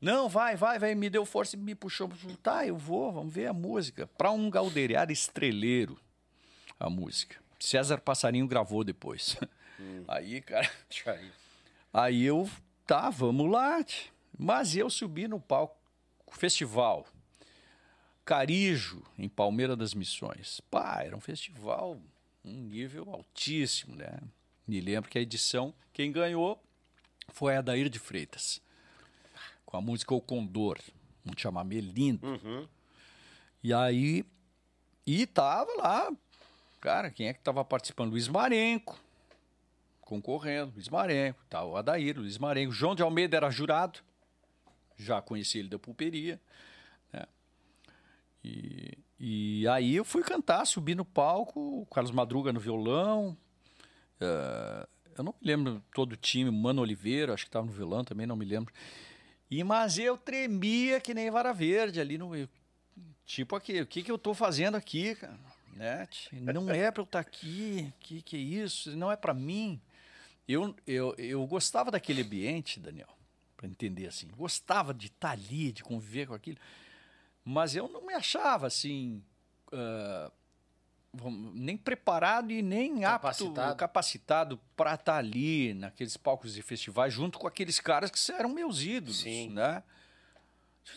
Não, 0.00 0.28
vai, 0.28 0.56
vai, 0.56 0.78
vai. 0.78 0.94
Me 0.94 1.10
deu 1.10 1.26
força 1.26 1.56
e 1.56 1.58
me 1.58 1.74
puxou. 1.74 2.10
Tá, 2.42 2.66
eu 2.66 2.76
vou, 2.76 3.12
vamos 3.12 3.32
ver 3.32 3.46
a 3.46 3.52
música. 3.52 4.06
Para 4.06 4.30
um 4.30 4.48
galdeiriar 4.48 5.10
estreleiro, 5.10 5.98
a 6.78 6.88
música. 6.88 7.36
César 7.58 7.98
Passarinho 7.98 8.46
gravou 8.46 8.82
depois. 8.82 9.36
Hum. 9.78 10.04
Aí, 10.08 10.40
cara. 10.40 10.70
Aí 11.92 12.24
eu, 12.24 12.48
tá, 12.86 13.10
vamos 13.10 13.50
lá. 13.50 13.84
Mas 14.38 14.74
eu 14.74 14.88
subi 14.88 15.28
no 15.28 15.38
palco 15.38 15.76
festival 16.32 17.06
Carijo, 18.30 19.02
em 19.18 19.28
Palmeira 19.28 19.74
das 19.74 19.92
Missões. 19.92 20.60
Pá, 20.70 21.02
era 21.02 21.16
um 21.16 21.20
festival, 21.20 22.00
um 22.44 22.52
nível 22.52 23.10
altíssimo, 23.10 23.96
né? 23.96 24.20
Me 24.68 24.80
lembro 24.80 25.10
que 25.10 25.18
a 25.18 25.20
edição, 25.20 25.74
quem 25.92 26.12
ganhou 26.12 26.62
foi 27.30 27.56
a 27.56 27.60
Daír 27.60 27.88
de 27.88 27.98
Freitas, 27.98 28.62
com 29.70 29.76
a 29.76 29.80
música 29.80 30.12
O 30.12 30.20
Condor, 30.20 30.78
um 31.24 31.32
chamamé 31.36 31.76
lindo. 31.76 32.26
Uhum. 32.26 32.66
E 33.62 33.72
aí, 33.72 34.24
e 35.06 35.26
tava 35.26 35.70
lá, 35.76 36.10
cara, 36.80 37.10
quem 37.10 37.28
é 37.28 37.32
que 37.32 37.40
tava 37.40 37.64
participando? 37.64 38.10
Luiz 38.10 38.26
Marenco, 38.26 38.98
concorrendo, 40.00 40.72
Luiz 40.74 40.88
Marenco, 40.88 41.38
tal, 41.48 41.70
o 41.70 41.76
Adair, 41.76 42.18
Luiz 42.18 42.36
Marenco. 42.36 42.72
João 42.72 42.96
de 42.96 43.02
Almeida 43.02 43.36
era 43.36 43.48
jurado, 43.48 44.00
já 44.98 45.22
conheci 45.22 45.60
ele 45.60 45.68
da 45.68 45.78
pulperia. 45.78 46.40
Né? 47.12 47.24
E, 48.42 48.98
e 49.20 49.68
aí 49.68 49.94
eu 49.94 50.04
fui 50.04 50.24
cantar, 50.24 50.66
subi 50.66 50.96
no 50.96 51.04
palco, 51.04 51.82
o 51.82 51.86
Carlos 51.86 52.10
Madruga 52.10 52.52
no 52.52 52.58
violão. 52.58 53.36
Uh, 54.20 54.88
eu 55.16 55.22
não 55.22 55.32
me 55.40 55.46
lembro 55.46 55.82
todo 55.94 56.14
o 56.14 56.16
time, 56.16 56.50
Mano 56.50 56.82
Oliveira, 56.82 57.34
acho 57.34 57.44
que 57.44 57.48
estava 57.48 57.66
no 57.66 57.72
violão 57.72 58.02
também, 58.02 58.26
não 58.26 58.36
me 58.36 58.44
lembro. 58.44 58.74
E, 59.50 59.64
mas 59.64 59.98
eu 59.98 60.16
tremia 60.16 61.00
que 61.00 61.12
nem 61.12 61.30
vara 61.30 61.52
verde 61.52 62.00
ali 62.00 62.16
no. 62.16 62.30
Tipo 63.26 63.56
aqui, 63.56 63.80
o 63.80 63.86
que, 63.86 64.02
que 64.02 64.10
eu 64.10 64.16
estou 64.16 64.34
fazendo 64.34 64.76
aqui, 64.76 65.14
cara? 65.14 65.38
Né? 65.74 66.08
Não 66.32 66.70
é 66.70 66.90
para 66.90 67.00
eu 67.00 67.04
estar 67.04 67.22
tá 67.22 67.28
aqui, 67.28 67.92
que 68.00 68.22
que 68.22 68.36
é 68.36 68.40
isso? 68.40 68.96
Não 68.96 69.10
é 69.10 69.16
para 69.16 69.32
mim. 69.32 69.80
Eu, 70.46 70.74
eu, 70.86 71.14
eu 71.16 71.46
gostava 71.46 71.90
daquele 71.90 72.22
ambiente, 72.22 72.80
Daniel 72.80 73.08
para 73.60 73.68
entender 73.68 74.06
assim. 74.06 74.26
Gostava 74.28 74.94
de 74.94 75.08
estar 75.08 75.28
tá 75.28 75.32
ali, 75.34 75.70
de 75.70 75.84
conviver 75.84 76.26
com 76.26 76.32
aquilo, 76.32 76.56
mas 77.44 77.76
eu 77.76 77.88
não 77.88 78.06
me 78.06 78.14
achava 78.14 78.66
assim 78.66 79.22
uh, 79.70 80.32
nem 81.54 81.76
preparado 81.76 82.52
e 82.52 82.62
nem 82.62 83.00
capacitado. 83.00 83.60
apto, 83.60 83.76
capacitado 83.76 84.60
para 84.76 84.94
estar 84.94 85.12
tá 85.12 85.18
ali 85.18 85.74
naqueles 85.74 86.16
palcos 86.16 86.54
de 86.54 86.62
festivais 86.62 87.12
junto 87.12 87.38
com 87.38 87.46
aqueles 87.46 87.80
caras 87.80 88.10
que 88.10 88.32
eram 88.32 88.48
meus 88.48 88.82
ídolos, 88.82 89.20
Sim. 89.20 89.50
né? 89.50 89.82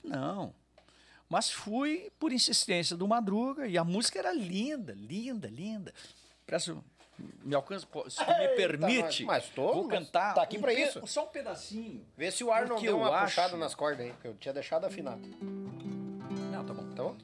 Não. 0.03 0.53
Mas 1.27 1.49
fui 1.49 2.11
por 2.19 2.31
insistência 2.31 2.95
do 2.95 3.07
Madruga 3.07 3.67
e 3.67 3.77
a 3.77 3.83
música 3.83 4.19
era 4.19 4.31
linda, 4.31 4.93
linda, 4.93 5.47
linda. 5.47 5.93
Peço 6.45 6.83
me 7.43 7.55
alcança, 7.55 7.87
se 8.09 8.25
me 8.25 8.47
permite, 8.49 9.25
mas, 9.25 9.45
mas 9.45 9.49
tô, 9.49 9.73
vou 9.73 9.87
cantar. 9.87 10.33
Tá 10.33 10.43
aqui 10.43 10.57
um 10.57 10.61
para 10.61 10.73
isso. 10.73 11.05
Só 11.07 11.25
um 11.25 11.27
pedacinho. 11.27 12.05
Vê 12.17 12.31
se 12.31 12.43
o 12.43 12.51
ar 12.51 12.67
não 12.67 12.81
deu 12.81 12.97
uma 12.97 13.09
acho... 13.09 13.35
puxada 13.35 13.57
nas 13.57 13.75
cordas 13.75 14.05
aí, 14.05 14.13
porque 14.13 14.27
eu 14.27 14.35
tinha 14.35 14.53
deixado 14.53 14.85
afinado. 14.85 15.21
Não, 16.51 16.65
tá 16.65 16.73
bom. 16.73 16.95
Tá 16.95 17.03
bom? 17.03 17.17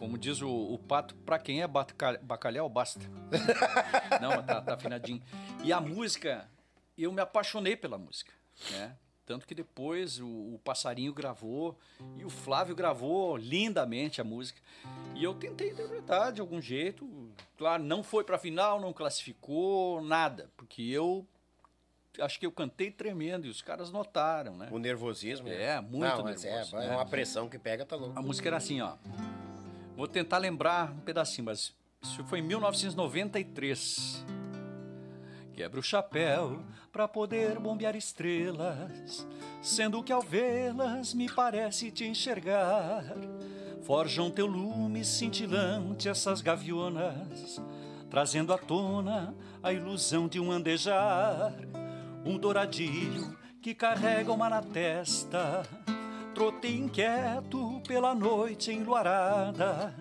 Como 0.00 0.16
diz 0.16 0.40
o, 0.40 0.48
o 0.48 0.78
pato, 0.78 1.14
pra 1.14 1.38
quem 1.38 1.60
é 1.60 1.68
bacalhau, 1.68 2.66
basta. 2.70 3.02
não, 4.18 4.42
tá, 4.42 4.62
tá 4.62 4.72
afinadinho. 4.72 5.22
E 5.62 5.74
a 5.74 5.78
música, 5.78 6.48
eu 6.96 7.12
me 7.12 7.20
apaixonei 7.20 7.76
pela 7.76 7.98
música, 7.98 8.32
né? 8.70 8.96
Tanto 9.26 9.46
que 9.46 9.54
depois 9.54 10.18
o, 10.18 10.26
o, 10.26 10.60
Passarinho 10.64 11.12
gravou 11.12 11.78
e 12.16 12.24
o 12.24 12.30
Flávio 12.30 12.74
gravou 12.74 13.36
lindamente 13.36 14.22
a 14.22 14.24
música. 14.24 14.58
E 15.14 15.22
eu 15.22 15.34
tentei 15.34 15.68
interpretar 15.68 16.32
de 16.32 16.40
algum 16.40 16.62
jeito. 16.62 17.06
Claro, 17.58 17.82
não 17.82 18.02
foi 18.02 18.24
para 18.24 18.38
final, 18.38 18.80
não 18.80 18.94
classificou, 18.94 20.02
nada. 20.02 20.50
Porque 20.56 20.82
eu 20.82 21.28
acho 22.18 22.40
que 22.40 22.46
eu 22.46 22.50
cantei 22.50 22.90
tremendo 22.90 23.46
e 23.46 23.50
os 23.50 23.60
caras 23.60 23.92
notaram, 23.92 24.56
né? 24.56 24.68
O 24.72 24.78
nervosismo. 24.78 25.46
Né? 25.46 25.62
É, 25.62 25.80
muito 25.80 26.02
não, 26.02 26.22
mas 26.22 26.42
nervoso. 26.42 26.78
É, 26.78 26.86
é 26.86 26.90
uma 26.90 27.06
pressão 27.06 27.50
que 27.50 27.58
pega, 27.58 27.84
tá 27.84 27.96
louco. 27.96 28.18
A 28.18 28.22
música 28.22 28.48
era 28.48 28.56
assim, 28.56 28.80
ó. 28.80 28.96
Vou 30.00 30.08
tentar 30.08 30.38
lembrar 30.38 30.92
um 30.92 31.00
pedacinho, 31.00 31.44
mas 31.44 31.74
isso 32.00 32.24
foi 32.24 32.38
em 32.38 32.42
1993. 32.42 34.24
Quebra 35.52 35.78
o 35.78 35.82
chapéu 35.82 36.64
para 36.90 37.06
poder 37.06 37.58
bombear 37.58 37.94
estrelas, 37.94 39.28
sendo 39.60 40.02
que 40.02 40.10
ao 40.10 40.22
vê-las 40.22 41.12
me 41.12 41.30
parece 41.30 41.90
te 41.90 42.06
enxergar. 42.06 43.04
Forjam 43.82 44.30
teu 44.30 44.46
lume 44.46 45.04
cintilante 45.04 46.08
essas 46.08 46.40
gavionas, 46.40 47.60
trazendo 48.08 48.54
à 48.54 48.58
tona 48.58 49.34
a 49.62 49.70
ilusão 49.70 50.26
de 50.26 50.40
um 50.40 50.50
andejar. 50.50 51.52
Um 52.24 52.38
douradilho 52.38 53.36
que 53.60 53.74
carrega 53.74 54.32
uma 54.32 54.48
na 54.48 54.62
testa, 54.62 55.62
trotei 56.34 56.76
inquieto 56.78 57.80
pela 57.86 58.14
noite 58.14 58.72
enluarada 58.72 59.94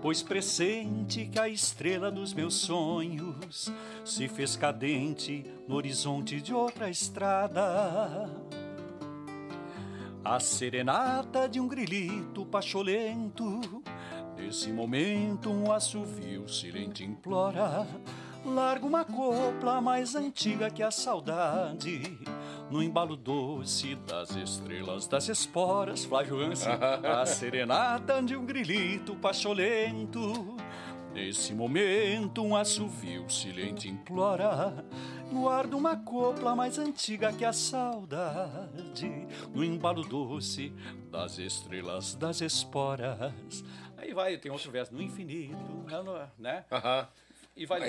pois 0.00 0.22
pressente 0.22 1.26
que 1.26 1.38
a 1.38 1.48
estrela 1.48 2.10
dos 2.10 2.32
meus 2.32 2.54
sonhos 2.54 3.72
se 4.04 4.28
fez 4.28 4.56
cadente 4.56 5.44
no 5.66 5.74
horizonte 5.74 6.40
de 6.40 6.54
outra 6.54 6.88
estrada. 6.88 8.30
A 10.24 10.38
serenata 10.40 11.48
de 11.48 11.58
um 11.58 11.66
grilito 11.66 12.44
pacholento, 12.46 13.82
nesse 14.36 14.70
momento 14.70 15.50
um 15.50 15.72
assovio 15.72 16.48
silente 16.48 17.02
implora. 17.02 17.86
Larga 18.54 18.86
uma 18.86 19.04
copla 19.04 19.80
mais 19.80 20.14
antiga 20.14 20.70
que 20.70 20.82
a 20.82 20.90
saudade 20.90 22.18
no 22.70 22.82
embalo 22.82 23.16
doce 23.16 23.94
das 24.06 24.34
estrelas 24.36 25.06
das 25.06 25.28
esporas, 25.28 26.04
Flávio 26.04 26.40
Hansen, 26.40 26.72
a 27.04 27.24
serenata 27.26 28.22
de 28.22 28.36
um 28.36 28.44
grilito 28.44 29.14
pacholento. 29.16 30.56
Nesse 31.12 31.54
momento, 31.54 32.42
um 32.42 32.56
assovio 32.56 33.28
silente 33.28 33.88
implora 33.88 34.84
no 35.30 35.48
ar 35.48 35.66
de 35.66 35.74
uma 35.74 35.96
copla 35.96 36.54
mais 36.54 36.78
antiga 36.78 37.32
que 37.32 37.44
a 37.44 37.52
saudade, 37.52 39.26
no 39.54 39.64
embalo 39.64 40.02
doce 40.02 40.72
das 41.10 41.38
estrelas 41.38 42.14
das 42.14 42.40
esporas. 42.40 43.64
Aí 43.96 44.14
vai, 44.14 44.36
tem 44.36 44.50
outro 44.50 44.70
verso, 44.70 44.94
no 44.94 45.02
infinito, 45.02 45.56
né? 46.38 46.64
Uhum. 46.70 47.27
E 47.58 47.66
vai 47.66 47.80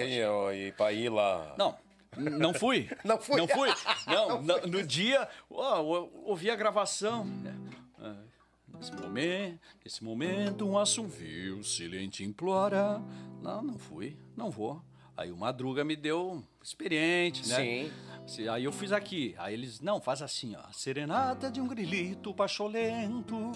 e 0.53 0.71
pra 0.71 0.91
ir 0.91 1.09
lá. 1.09 1.53
Não, 1.55 1.77
não 2.17 2.53
fui. 2.55 2.89
Não 3.05 3.19
fui. 3.19 3.37
Não 3.37 3.47
fui. 3.47 3.69
Não, 4.07 4.41
não 4.41 4.61
no 4.65 4.83
dia, 4.83 5.29
oh, 5.47 6.09
ouvi 6.25 6.49
a 6.49 6.55
gravação. 6.55 7.27
É, 8.01 8.15
nesse 8.75 8.91
momento, 8.93 9.59
nesse 9.85 10.03
momento, 10.03 10.67
um 10.67 10.77
assovio 10.77 11.63
silente 11.63 12.23
implora. 12.23 12.99
Não, 13.41 13.61
não 13.61 13.77
fui, 13.77 14.17
não 14.35 14.49
vou. 14.49 14.81
Aí 15.15 15.31
o 15.31 15.37
Madruga 15.37 15.83
me 15.83 15.95
deu 15.95 16.43
experiente, 16.63 17.47
né? 17.47 17.91
Sim. 18.25 18.47
Aí 18.49 18.63
eu 18.63 18.71
fiz 18.71 18.91
aqui. 18.91 19.35
Aí 19.37 19.53
eles, 19.53 19.79
não, 19.79 20.01
faz 20.01 20.21
assim, 20.21 20.55
ó. 20.55 20.71
Serenata 20.71 21.51
de 21.51 21.61
um 21.61 21.67
grilito 21.67 22.33
pacholento. 22.33 23.51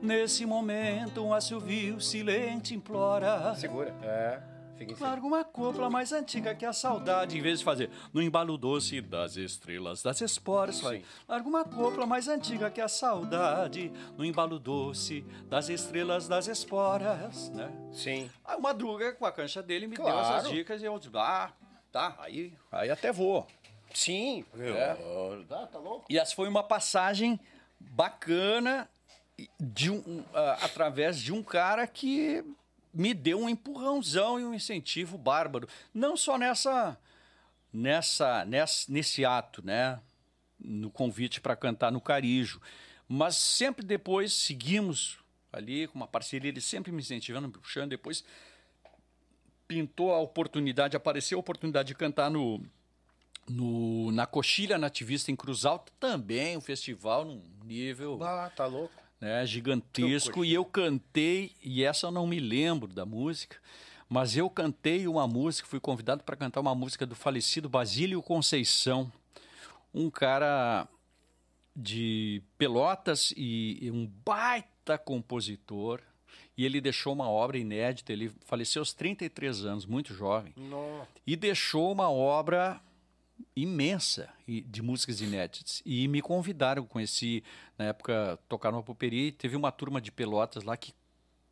Nesse 0.00 0.46
momento, 0.46 1.22
um 1.24 1.34
assovio 1.34 2.00
silente 2.00 2.74
implora. 2.74 3.54
Segura. 3.56 3.94
É. 4.02 4.57
Larga 5.00 5.26
uma 5.26 5.44
copla 5.44 5.90
mais 5.90 6.12
antiga 6.12 6.54
que 6.54 6.64
a 6.64 6.72
saudade, 6.72 7.36
em 7.36 7.40
vez 7.40 7.58
de 7.58 7.64
fazer 7.64 7.90
no 8.12 8.22
embalo 8.22 8.56
doce 8.56 9.00
das 9.00 9.36
estrelas, 9.36 10.02
das 10.02 10.20
esporas, 10.20 10.80
vai. 10.80 11.04
Larga 11.28 11.48
uma 11.48 11.64
copla 11.64 12.06
mais 12.06 12.28
antiga 12.28 12.70
que 12.70 12.80
a 12.80 12.88
saudade, 12.88 13.92
no 14.16 14.24
embalo 14.24 14.58
doce 14.58 15.22
das 15.48 15.68
estrelas, 15.68 16.28
das 16.28 16.46
esporas, 16.46 17.50
né? 17.50 17.70
Sim. 17.92 18.30
Aí 18.44 18.56
o 18.56 18.60
Madruga, 18.60 19.12
com 19.12 19.26
a 19.26 19.32
cancha 19.32 19.62
dele, 19.62 19.86
me 19.86 19.96
claro. 19.96 20.16
deu 20.16 20.36
essas 20.36 20.50
dicas 20.50 20.82
e 20.82 20.84
eu 20.84 20.98
disse, 20.98 21.10
ah, 21.14 21.50
tá, 21.90 22.16
aí, 22.20 22.52
aí 22.70 22.90
até 22.90 23.12
vou. 23.12 23.46
Sim. 23.92 24.44
É. 24.58 24.94
Tá, 25.48 25.66
tá 25.66 25.78
louco? 25.78 26.06
E 26.08 26.18
essa 26.18 26.34
foi 26.34 26.48
uma 26.48 26.62
passagem 26.62 27.40
bacana 27.80 28.88
de 29.58 29.90
um, 29.90 30.20
uh, 30.20 30.26
através 30.62 31.20
de 31.20 31.32
um 31.32 31.42
cara 31.42 31.86
que 31.86 32.44
me 32.92 33.14
deu 33.14 33.40
um 33.40 33.48
empurrãozão 33.48 34.38
e 34.40 34.44
um 34.44 34.54
incentivo 34.54 35.16
bárbaro. 35.18 35.68
Não 35.92 36.16
só 36.16 36.38
nessa, 36.38 36.98
nessa, 37.72 38.44
nessa 38.44 38.90
nesse 38.90 39.24
ato, 39.24 39.64
né? 39.64 40.00
No 40.58 40.90
convite 40.90 41.40
para 41.40 41.54
cantar 41.56 41.92
no 41.92 42.00
Carijo. 42.00 42.60
Mas 43.08 43.36
sempre 43.36 43.84
depois 43.84 44.32
seguimos 44.32 45.18
ali 45.52 45.86
com 45.86 45.96
uma 45.96 46.06
parceria, 46.06 46.50
ele 46.50 46.60
sempre 46.60 46.92
me 46.92 47.00
incentivando, 47.00 47.48
me 47.48 47.54
puxando. 47.54 47.90
Depois 47.90 48.24
pintou 49.66 50.12
a 50.12 50.18
oportunidade, 50.18 50.96
apareceu 50.96 51.38
a 51.38 51.40
oportunidade 51.40 51.88
de 51.88 51.94
cantar 51.94 52.30
no, 52.30 52.62
no, 53.48 54.10
na 54.12 54.26
Coxilha 54.26 54.76
Nativista 54.76 55.30
em 55.30 55.36
Cruz 55.36 55.64
Alta, 55.64 55.92
também 56.00 56.56
um 56.56 56.60
festival 56.60 57.24
num 57.24 57.42
nível. 57.64 58.22
Ah, 58.22 58.50
tá 58.54 58.66
louco 58.66 59.07
né, 59.20 59.44
gigantesco, 59.46 60.44
e 60.44 60.54
eu 60.54 60.64
cantei, 60.64 61.52
e 61.62 61.84
essa 61.84 62.06
eu 62.06 62.10
não 62.10 62.26
me 62.26 62.38
lembro 62.38 62.92
da 62.92 63.04
música, 63.04 63.56
mas 64.08 64.36
eu 64.36 64.48
cantei 64.48 65.06
uma 65.06 65.26
música, 65.26 65.68
fui 65.68 65.80
convidado 65.80 66.22
para 66.24 66.36
cantar 66.36 66.60
uma 66.60 66.74
música 66.74 67.04
do 67.04 67.14
falecido 67.14 67.68
Basílio 67.68 68.22
Conceição, 68.22 69.12
um 69.92 70.10
cara 70.10 70.88
de 71.74 72.42
Pelotas 72.56 73.32
e, 73.36 73.78
e 73.82 73.90
um 73.90 74.06
baita 74.24 74.96
compositor, 74.96 76.00
e 76.56 76.64
ele 76.64 76.80
deixou 76.80 77.12
uma 77.12 77.28
obra 77.28 77.58
inédita, 77.58 78.12
ele 78.12 78.32
faleceu 78.46 78.80
aos 78.80 78.92
33 78.92 79.64
anos, 79.64 79.86
muito 79.86 80.12
jovem, 80.14 80.52
Nossa. 80.56 81.08
e 81.26 81.36
deixou 81.36 81.92
uma 81.92 82.10
obra 82.10 82.80
imensa 83.54 84.28
de 84.46 84.82
músicas 84.82 85.20
inéditas. 85.20 85.82
E 85.84 86.06
me 86.08 86.22
convidaram, 86.22 86.84
conheci, 86.84 87.42
na 87.76 87.86
época, 87.86 88.38
tocar 88.48 88.72
no 88.72 88.82
Poperi, 88.82 89.32
teve 89.32 89.56
uma 89.56 89.72
turma 89.72 90.00
de 90.00 90.12
Pelotas 90.12 90.62
lá 90.62 90.76
que, 90.76 90.92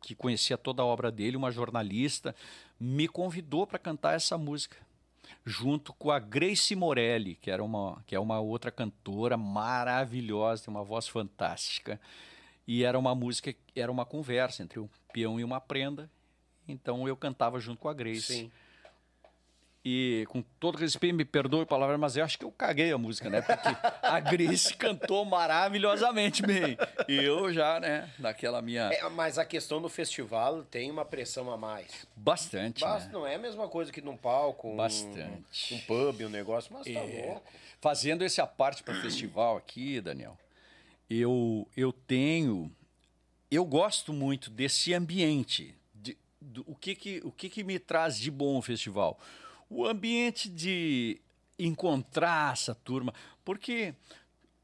que 0.01 0.15
conhecia 0.15 0.57
toda 0.57 0.81
a 0.81 0.85
obra 0.85 1.11
dele, 1.11 1.37
uma 1.37 1.51
jornalista, 1.51 2.35
me 2.79 3.07
convidou 3.07 3.67
para 3.67 3.79
cantar 3.79 4.15
essa 4.15 4.37
música. 4.37 4.77
Junto 5.45 5.93
com 5.93 6.09
a 6.09 6.19
Grace 6.19 6.75
Morelli, 6.75 7.35
que, 7.35 7.51
era 7.51 7.63
uma, 7.63 8.01
que 8.05 8.15
é 8.15 8.19
uma 8.19 8.39
outra 8.39 8.71
cantora 8.71 9.35
maravilhosa, 9.35 10.63
tem 10.63 10.73
uma 10.73 10.83
voz 10.83 11.07
fantástica. 11.07 11.99
E 12.65 12.83
era 12.83 12.97
uma 12.97 13.15
música, 13.15 13.53
era 13.75 13.91
uma 13.91 14.05
conversa 14.05 14.63
entre 14.63 14.79
um 14.79 14.89
peão 15.13 15.39
e 15.39 15.43
uma 15.43 15.59
prenda. 15.59 16.09
Então 16.67 17.07
eu 17.07 17.15
cantava 17.15 17.59
junto 17.59 17.79
com 17.79 17.89
a 17.89 17.93
Grace. 17.93 18.33
Sim. 18.33 18.51
E 19.89 20.25
com 20.27 20.41
todo 20.59 20.77
respeito, 20.77 21.15
me 21.15 21.23
perdoe 21.23 21.61
a 21.61 21.65
palavra, 21.65 21.97
mas 21.97 22.17
eu 22.17 22.25
acho 22.25 22.37
que 22.37 22.43
eu 22.43 22.51
caguei 22.51 22.91
a 22.91 22.97
música, 22.97 23.29
né? 23.29 23.41
Porque 23.41 23.69
a 24.01 24.19
Grace 24.19 24.73
cantou 24.73 25.23
maravilhosamente 25.23 26.41
bem. 26.41 26.77
E 27.07 27.15
eu 27.15 27.53
já, 27.53 27.79
né, 27.79 28.11
naquela 28.19 28.61
minha. 28.61 28.89
É, 28.91 29.07
mas 29.07 29.37
a 29.37 29.45
questão 29.45 29.81
do 29.81 29.87
festival 29.87 30.61
tem 30.63 30.91
uma 30.91 31.05
pressão 31.05 31.49
a 31.49 31.55
mais. 31.55 32.05
Bastante. 32.17 32.81
Bast... 32.81 33.07
Né? 33.07 33.13
Não 33.13 33.25
é 33.25 33.35
a 33.35 33.39
mesma 33.39 33.69
coisa 33.69 33.89
que 33.89 34.01
num 34.01 34.17
palco, 34.17 34.73
um, 34.73 34.75
Bastante. 34.75 35.75
um 35.75 35.79
pub, 35.79 36.19
um 36.25 36.29
negócio, 36.29 36.69
mas 36.73 36.83
tá 36.83 36.91
é. 36.91 37.25
louco. 37.25 37.49
Fazendo 37.79 38.25
esse 38.25 38.41
a 38.41 38.45
parte 38.45 38.83
para 38.83 38.93
o 38.93 39.01
festival 39.01 39.55
aqui, 39.55 40.01
Daniel, 40.01 40.37
eu, 41.09 41.65
eu 41.77 41.93
tenho. 41.93 42.69
Eu 43.49 43.63
gosto 43.63 44.11
muito 44.11 44.49
desse 44.49 44.93
ambiente. 44.93 45.73
De, 45.95 46.17
do, 46.41 46.65
o 46.67 46.75
que, 46.75 46.93
que, 46.93 47.21
o 47.23 47.31
que, 47.31 47.47
que 47.47 47.63
me 47.63 47.79
traz 47.79 48.19
de 48.19 48.29
bom 48.29 48.57
o 48.57 48.61
festival? 48.61 49.17
O 49.69 49.85
ambiente 49.85 50.49
de 50.49 51.21
encontrar 51.59 52.53
essa 52.53 52.75
turma, 52.75 53.13
porque 53.43 53.93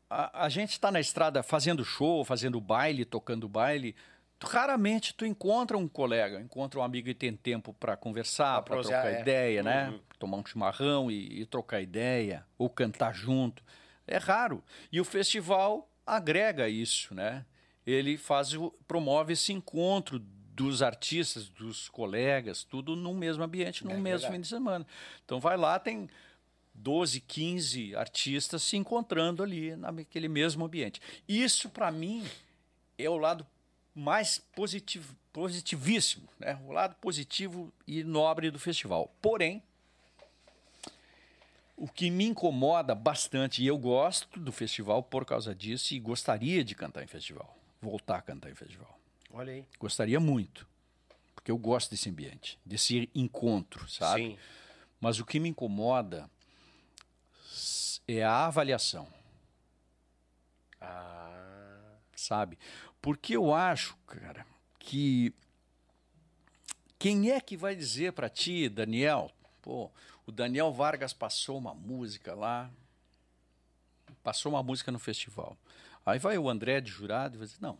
a, 0.09 0.45
a 0.45 0.49
gente 0.49 0.72
está 0.72 0.91
na 0.91 0.99
estrada 0.99 1.41
fazendo 1.41 1.83
show, 1.83 2.23
fazendo 2.23 2.61
baile, 2.61 3.03
tocando 3.03 3.49
baile. 3.49 3.95
Raramente 4.41 5.14
tu 5.14 5.25
encontra 5.25 5.77
um 5.77 5.88
colega, 5.88 6.40
encontra 6.40 6.80
um 6.80 6.83
amigo 6.83 7.07
e 7.09 7.14
tem 7.14 7.35
tempo 7.35 7.73
para 7.73 7.95
conversar, 7.95 8.61
para 8.61 8.82
trocar 8.82 9.14
é. 9.14 9.22
ideia, 9.22 9.64
né? 9.64 9.90
Uhum. 9.90 9.99
Tomar 10.19 10.38
um 10.38 10.45
chimarrão 10.45 11.09
e, 11.09 11.41
e 11.41 11.45
trocar 11.45 11.82
ideia, 11.82 12.45
ou 12.57 12.69
cantar 12.69 13.15
junto. 13.15 13.64
É 14.06 14.17
raro. 14.17 14.61
E 14.91 14.99
o 14.99 15.06
festival 15.06 15.90
agrega 16.06 16.67
isso, 16.67 17.15
né? 17.15 17.45
Ele 17.85 18.17
faz, 18.17 18.51
promove 18.88 19.33
esse 19.33 19.51
encontro 19.53 20.19
dos 20.56 20.82
artistas, 20.82 21.49
dos 21.49 21.90
colegas, 21.90 22.64
tudo 22.64 22.95
no 22.95 23.14
mesmo 23.14 23.43
ambiente, 23.43 23.83
no 23.83 23.91
é 23.91 23.93
mesmo 23.95 24.03
verdade. 24.03 24.33
fim 24.33 24.41
de 24.41 24.48
semana. 24.48 24.85
Então 25.25 25.40
vai 25.40 25.57
lá, 25.57 25.80
tem 25.80 26.09
12, 26.73 27.19
15 27.22 27.95
artistas 27.95 28.64
se 28.64 28.77
encontrando 28.77 29.43
ali 29.43 29.75
naquele 29.75 30.27
mesmo 30.27 30.65
ambiente. 30.65 31.01
Isso, 31.27 31.69
para 31.69 31.91
mim, 31.91 32.23
é 32.98 33.09
o 33.09 33.17
lado 33.17 33.45
mais 33.95 34.40
positivo, 34.56 35.15
positivíssimo, 35.32 36.27
né? 36.40 36.59
o 36.67 36.72
lado 36.72 36.95
positivo 36.95 37.72
e 37.88 38.03
nobre 38.03 38.51
do 38.51 38.59
festival. 38.59 39.14
Porém, 39.22 39.61
o 41.75 41.88
que 41.88 42.09
me 42.09 42.25
incomoda 42.25 42.93
bastante, 42.93 43.64
e 43.64 43.67
eu 43.67 43.77
gosto 43.77 44.40
do 44.40 44.51
festival 44.51 45.01
por 45.01 45.25
causa 45.25 45.53
disso, 45.53 45.93
e 45.93 45.99
gostaria 45.99 46.64
de 46.64 46.75
cantar 46.75 47.03
em 47.03 47.07
festival, 47.07 47.57
voltar 47.82 48.17
a 48.17 48.22
cantar 48.22 48.49
em 48.51 48.56
festival. 48.56 49.02
Olha 49.33 49.51
aí. 49.51 49.65
Gostaria 49.79 50.19
muito, 50.19 50.67
porque 51.33 51.49
eu 51.49 51.57
gosto 51.57 51.89
desse 51.89 52.07
ambiente, 52.07 52.59
desse 52.63 53.09
encontro, 53.15 53.89
sabe? 53.89 54.21
Sim. 54.21 54.37
Mas 55.01 55.19
o 55.19 55.25
que 55.25 55.39
me 55.39 55.49
incomoda 55.49 56.29
é 58.07 58.23
a 58.23 58.45
avaliação. 58.45 59.11
Ah. 60.79 61.95
Sabe? 62.15 62.59
Porque 63.01 63.35
eu 63.35 63.53
acho, 63.53 63.97
cara, 64.05 64.45
que 64.77 65.33
quem 66.99 67.31
é 67.31 67.41
que 67.41 67.57
vai 67.57 67.75
dizer 67.75 68.13
para 68.13 68.29
ti, 68.29 68.69
Daniel, 68.69 69.31
pô, 69.63 69.91
o 70.27 70.31
Daniel 70.31 70.71
Vargas 70.71 71.11
passou 71.11 71.57
uma 71.57 71.73
música 71.73 72.35
lá, 72.35 72.69
passou 74.23 74.51
uma 74.53 74.63
música 74.63 74.91
no 74.91 74.99
festival. 74.99 75.57
Aí 76.05 76.19
vai 76.19 76.37
o 76.37 76.49
André 76.49 76.79
de 76.79 76.91
jurado 76.91 77.35
e 77.35 77.39
vai 77.39 77.47
dizer, 77.47 77.59
não, 77.61 77.77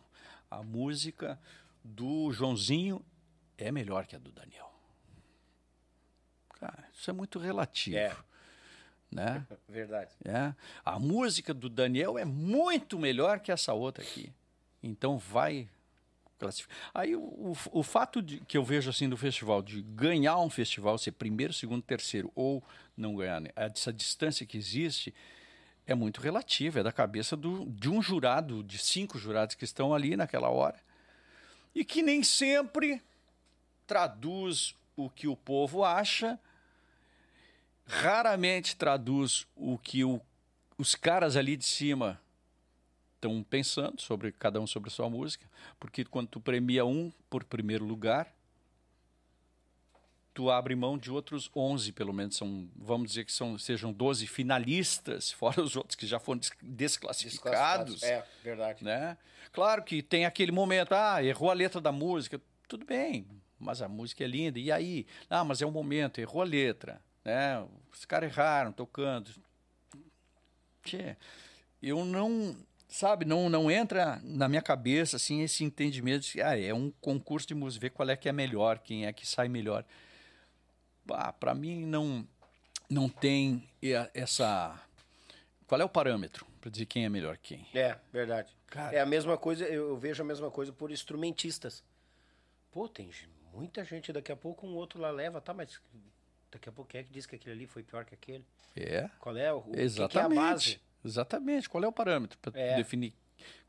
a 0.58 0.62
música 0.62 1.38
do 1.82 2.32
Joãozinho 2.32 3.04
é 3.58 3.70
melhor 3.70 4.06
que 4.06 4.16
a 4.16 4.18
do 4.18 4.32
Daniel. 4.32 4.72
Cara, 6.60 6.88
isso 6.92 7.10
é 7.10 7.12
muito 7.12 7.38
relativo. 7.38 7.96
É. 7.96 8.16
Né? 9.10 9.46
Verdade. 9.68 10.12
É. 10.24 10.54
A 10.84 10.98
música 10.98 11.52
do 11.52 11.68
Daniel 11.68 12.18
é 12.18 12.24
muito 12.24 12.98
melhor 12.98 13.40
que 13.40 13.52
essa 13.52 13.72
outra 13.72 14.02
aqui. 14.02 14.32
Então 14.82 15.18
vai 15.18 15.68
classificar. 16.38 16.76
Aí 16.92 17.14
o, 17.16 17.20
o, 17.20 17.56
o, 17.72 17.82
fato 17.82 18.22
de, 18.22 18.40
que 18.40 18.56
eu 18.56 18.64
vejo 18.64 18.90
assim 18.90 19.08
do 19.08 19.16
festival, 19.16 19.62
de 19.62 19.82
ganhar 19.82 20.38
um 20.38 20.50
festival, 20.50 20.98
ser 20.98 21.12
primeiro, 21.12 21.52
segundo, 21.52 21.82
terceiro, 21.82 22.30
ou 22.34 22.62
não 22.96 23.16
ganhar, 23.16 23.40
né? 23.40 23.50
essa 23.56 23.92
distância 23.92 24.46
que 24.46 24.56
existe 24.56 25.14
é 25.86 25.94
muito 25.94 26.20
relativa, 26.20 26.80
é 26.80 26.82
da 26.82 26.92
cabeça 26.92 27.36
do, 27.36 27.66
de 27.66 27.88
um 27.90 28.00
jurado, 28.00 28.62
de 28.62 28.78
cinco 28.78 29.18
jurados 29.18 29.54
que 29.54 29.64
estão 29.64 29.94
ali 29.94 30.16
naquela 30.16 30.48
hora, 30.48 30.80
e 31.74 31.84
que 31.84 32.02
nem 32.02 32.22
sempre 32.22 33.02
traduz 33.86 34.74
o 34.96 35.10
que 35.10 35.26
o 35.26 35.36
povo 35.36 35.84
acha 35.84 36.38
raramente 37.86 38.76
traduz 38.76 39.46
o 39.54 39.76
que 39.78 40.04
o, 40.04 40.20
os 40.78 40.94
caras 40.94 41.36
ali 41.36 41.56
de 41.56 41.64
cima 41.64 42.20
estão 43.14 43.42
pensando 43.42 44.00
sobre 44.00 44.32
cada 44.32 44.60
um 44.60 44.66
sobre 44.66 44.88
a 44.88 44.92
sua 44.92 45.08
música, 45.08 45.46
porque 45.78 46.04
quando 46.04 46.28
tu 46.28 46.40
premia 46.40 46.84
um 46.84 47.12
por 47.28 47.44
primeiro 47.44 47.84
lugar, 47.84 48.32
tu 50.34 50.50
abre 50.50 50.74
mão 50.74 50.98
de 50.98 51.10
outros 51.10 51.48
11, 51.54 51.92
pelo 51.92 52.12
menos 52.12 52.36
são, 52.36 52.68
vamos 52.76 53.08
dizer 53.08 53.24
que 53.24 53.32
são 53.32 53.56
sejam 53.56 53.92
12 53.92 54.26
finalistas, 54.26 55.30
fora 55.32 55.62
os 55.62 55.76
outros 55.76 55.94
que 55.94 56.06
já 56.06 56.18
foram 56.18 56.40
desclassificados. 56.60 58.00
desclassificados. 58.00 58.02
É, 58.02 58.26
verdade. 58.42 58.84
Né? 58.84 59.16
Claro 59.52 59.82
que 59.84 60.02
tem 60.02 60.26
aquele 60.26 60.52
momento, 60.52 60.92
ah, 60.92 61.22
errou 61.22 61.50
a 61.50 61.54
letra 61.54 61.80
da 61.80 61.92
música, 61.92 62.40
tudo 62.68 62.84
bem, 62.84 63.26
mas 63.58 63.80
a 63.80 63.88
música 63.88 64.24
é 64.24 64.26
linda. 64.26 64.58
E 64.58 64.72
aí? 64.72 65.06
Ah, 65.30 65.44
mas 65.44 65.62
é 65.62 65.66
um 65.66 65.70
momento, 65.70 66.20
errou 66.20 66.42
a 66.42 66.44
letra 66.44 67.00
né? 67.24 67.66
Os 67.92 68.04
caras 68.04 68.30
erraram 68.30 68.70
tocando. 68.70 69.30
Tchê, 70.82 71.16
eu 71.82 72.04
não, 72.04 72.54
sabe, 72.86 73.24
não, 73.24 73.48
não 73.48 73.70
entra 73.70 74.20
na 74.22 74.48
minha 74.48 74.60
cabeça 74.60 75.16
assim 75.16 75.42
esse 75.42 75.64
entendimento 75.64 76.26
de 76.26 76.42
ah, 76.42 76.58
é 76.58 76.74
um 76.74 76.92
concurso 77.00 77.48
de 77.48 77.54
música, 77.54 77.82
ver 77.82 77.90
qual 77.90 78.10
é 78.10 78.16
que 78.16 78.28
é 78.28 78.32
melhor, 78.32 78.78
quem 78.78 79.06
é 79.06 79.12
que 79.12 79.26
sai 79.26 79.48
melhor. 79.48 79.84
Para 81.38 81.54
mim 81.54 81.84
não 81.86 82.26
não 82.88 83.08
tem 83.08 83.68
essa 84.12 84.80
qual 85.66 85.80
é 85.80 85.84
o 85.84 85.88
parâmetro 85.88 86.46
para 86.60 86.70
dizer 86.70 86.86
quem 86.86 87.04
é 87.04 87.08
melhor 87.08 87.36
quem? 87.38 87.66
É, 87.74 87.98
verdade. 88.12 88.54
Cara, 88.66 88.94
é 88.94 89.00
a 89.00 89.06
mesma 89.06 89.36
coisa, 89.36 89.64
eu 89.64 89.96
vejo 89.96 90.22
a 90.22 90.26
mesma 90.26 90.50
coisa 90.50 90.72
por 90.72 90.90
instrumentistas. 90.90 91.82
Pô, 92.72 92.88
tem 92.88 93.10
muita 93.52 93.84
gente, 93.84 94.12
daqui 94.12 94.32
a 94.32 94.36
pouco 94.36 94.66
um 94.66 94.74
outro 94.74 95.00
lá 95.00 95.10
leva, 95.10 95.40
tá, 95.40 95.54
mas 95.54 95.80
Daqui 96.54 96.68
a 96.68 96.72
pouco 96.72 96.88
quem 96.88 97.00
é 97.00 97.04
que 97.04 97.10
diz 97.10 97.26
que 97.26 97.34
aquele 97.34 97.52
ali 97.56 97.66
foi 97.66 97.82
pior 97.82 98.04
que 98.04 98.14
aquele? 98.14 98.44
É. 98.76 99.10
Qual 99.18 99.36
é 99.36 99.52
o, 99.52 99.64
Exatamente. 99.74 100.12
Que 100.12 100.38
é 100.38 100.40
a 100.40 100.50
base? 100.50 100.80
Exatamente. 101.04 101.68
Qual 101.68 101.82
é 101.82 101.88
o 101.88 101.92
parâmetro 101.92 102.38
para 102.38 102.52
é. 102.58 102.76
definir 102.76 103.12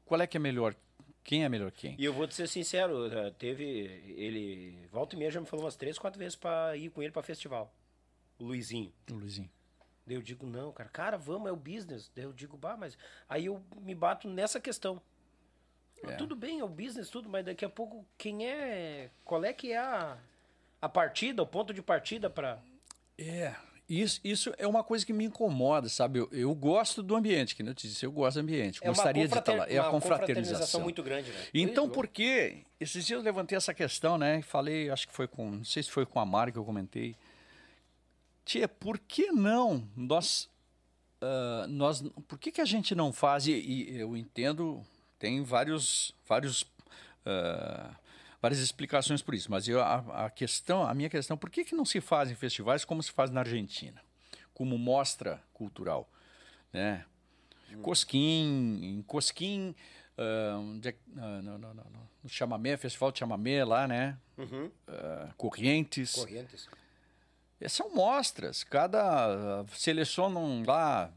qual 0.06 0.22
é 0.22 0.28
que 0.28 0.38
é 0.38 0.40
melhor? 0.40 0.76
Quem 1.26 1.44
é 1.44 1.50
melhor 1.50 1.72
quem? 1.72 1.96
E 1.98 2.06
eu 2.06 2.14
vou 2.14 2.28
te 2.28 2.36
ser 2.36 2.48
sincero, 2.48 3.12
eh, 3.12 3.32
teve 3.32 3.64
ele 4.16 4.88
volta 4.92 5.16
e 5.16 5.20
meia 5.20 5.32
já 5.32 5.42
me 5.42 5.48
falou 5.48 5.66
umas 5.66 5.76
três, 5.76 5.98
quatro 5.98 6.20
vezes 6.20 6.36
para 6.36 6.78
ir 6.78 6.92
com 6.92 7.02
ele 7.02 7.12
para 7.12 7.24
festival. 7.24 7.74
O 8.40 8.46
Luizinho. 8.46 8.94
O 9.12 9.16
Luizinho. 9.16 9.50
Daí 10.06 10.16
eu 10.16 10.22
digo, 10.22 10.46
não, 10.46 10.72
cara, 10.72 10.90
cara, 10.90 11.18
vamos, 11.18 11.50
é 11.50 11.52
o 11.52 11.56
business. 11.56 12.12
Daí 12.16 12.26
eu 12.26 12.32
digo, 12.32 12.56
bah, 12.56 12.78
mas. 12.78 12.96
Aí 13.28 13.48
eu 13.48 13.60
me 13.82 13.96
bato 13.96 14.30
nessa 14.30 14.60
questão. 14.60 15.02
É. 16.04 16.16
Tudo 16.16 16.36
bem, 16.36 16.60
é 16.60 16.64
o 16.64 16.70
business, 16.70 17.10
tudo, 17.10 17.28
mas 17.28 17.44
daqui 17.44 17.66
a 17.66 17.70
pouco 17.70 18.06
quem 18.16 18.48
é. 18.48 19.10
Qual 19.24 19.44
é 19.44 19.52
que 19.52 19.72
é 19.72 19.80
a, 19.80 20.20
a 20.80 20.88
partida, 20.88 21.42
o 21.42 21.48
ponto 21.48 21.74
de 21.74 21.82
partida 21.82 22.30
para 22.30 22.62
é, 23.18 23.56
isso, 23.88 24.20
isso 24.24 24.54
é 24.58 24.66
uma 24.66 24.84
coisa 24.84 25.06
que 25.06 25.14
me 25.14 25.26
incomoda, 25.26 25.88
sabe? 25.90 26.20
Eu, 26.20 26.30
eu 26.32 26.56
gosto 26.56 27.04
do 27.04 27.16
ambiente, 27.16 27.56
que 27.56 27.62
eu 27.62 27.74
te 27.74 27.88
disse, 27.88 28.04
eu 28.04 28.12
gosto 28.12 28.38
do 28.38 28.42
ambiente. 28.42 28.80
É 28.82 28.88
Gostaria 28.88 29.28
de 29.28 29.38
estar 29.38 29.54
lá. 29.54 29.66
É 29.70 29.78
a 29.78 29.86
confraternização. 29.86 30.82
muito 30.82 31.04
grande, 31.04 31.32
né? 31.32 31.38
Então, 31.54 31.88
por 31.88 32.08
que? 32.08 32.64
Esses 32.80 33.06
dias 33.06 33.20
eu 33.20 33.24
levantei 33.24 33.56
essa 33.56 33.74
questão, 33.74 34.18
né? 34.18 34.42
Falei, 34.42 34.90
acho 34.90 35.08
que 35.08 35.14
foi 35.14 35.28
com. 35.28 35.52
Não 35.52 35.64
sei 35.64 35.84
se 35.84 35.92
foi 35.92 36.06
com 36.06 36.20
a 36.20 36.26
Mari 36.26 36.52
que 36.52 36.58
eu 36.58 36.66
comentei. 36.66 37.16
Tia, 38.44 38.68
por 38.68 38.98
que 38.98 39.32
não 39.32 39.88
nós. 39.96 40.50
Uh, 41.22 41.68
nós 41.68 42.04
por 42.28 42.40
que, 42.40 42.52
que 42.52 42.62
a 42.62 42.66
gente 42.66 42.96
não 42.96 43.14
faz? 43.14 43.46
E, 43.48 43.52
e 43.54 44.00
eu 44.00 44.18
entendo, 44.18 44.84
tem 45.20 45.44
vários. 45.44 46.12
vários 46.28 46.64
uh, 46.64 47.96
várias 48.46 48.60
explicações 48.60 49.24
por 49.24 49.34
isso, 49.34 49.50
mas 49.50 49.68
eu, 49.68 49.82
a, 49.82 50.26
a, 50.26 50.30
questão, 50.30 50.84
a 50.84 50.94
minha 50.94 51.10
questão, 51.10 51.36
por 51.36 51.50
que, 51.50 51.66
que 51.66 51.74
não 51.74 51.84
se 51.84 52.00
fazem 52.00 52.36
festivais 52.36 52.86
como 52.86 53.02
se 53.02 53.12
faz 53.12 53.32
na 53.32 53.40
Argentina, 53.40 54.00
como 54.54 54.78
mostra 54.78 55.42
cultural, 55.52 56.08
né? 56.72 57.04
Hum. 57.72 57.82
Cosquim, 57.82 58.80
em 58.84 59.02
Cosquim, 59.02 59.74
uh, 60.16 60.60
uh, 60.60 61.42
no, 61.42 61.58
no, 61.58 61.74
no, 61.74 61.84
no 62.24 62.30
Chamamé, 62.30 62.78
Festival 62.78 63.12
de 63.12 63.18
Chamamé 63.18 63.66
lá, 63.66 63.88
né? 63.88 64.16
Uhum. 64.38 64.68
Uh, 64.88 65.34
Correntes. 65.36 66.14
Correntes. 66.14 66.70
São 67.68 67.96
mostras, 67.96 68.64
cada 68.64 69.66
selecionam 69.74 70.62
lá 70.68 71.12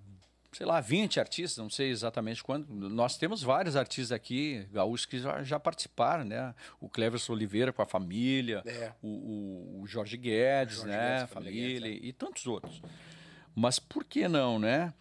sei 0.53 0.67
lá, 0.67 0.81
20 0.81 1.21
artistas, 1.21 1.59
não 1.59 1.71
sei 1.71 1.91
exatamente 1.91 2.43
quando. 2.43 2.69
Nós 2.71 3.17
temos 3.17 3.43
vários 3.43 3.77
artistas 3.77 4.13
aqui, 4.13 4.67
gaúchos, 4.73 5.07
que 5.07 5.19
já, 5.19 5.43
já 5.43 5.61
participaram, 5.61 6.25
né? 6.25 6.55
O 6.81 6.89
Cleverson 6.89 7.33
Oliveira 7.35 7.73
com 7.73 7.83
a 7.83 7.87
família, 7.87 8.63
é. 8.67 8.93
o, 9.03 9.81
o, 9.83 9.87
Jorge 9.87 10.17
Guedes, 10.17 10.77
Jorge 10.77 10.91
né? 10.91 11.19
Guedes, 11.19 11.33
família, 11.33 11.81
Guedes, 11.91 12.05
é. 12.05 12.07
e 12.07 12.13
tantos 12.13 12.47
outros. 12.47 12.83
Mas 13.55 13.79
por 13.79 14.05
que 14.05 14.27
não, 14.27 14.59
né? 14.59 14.95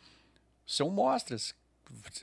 São 0.65 0.89
mostras. 0.89 1.55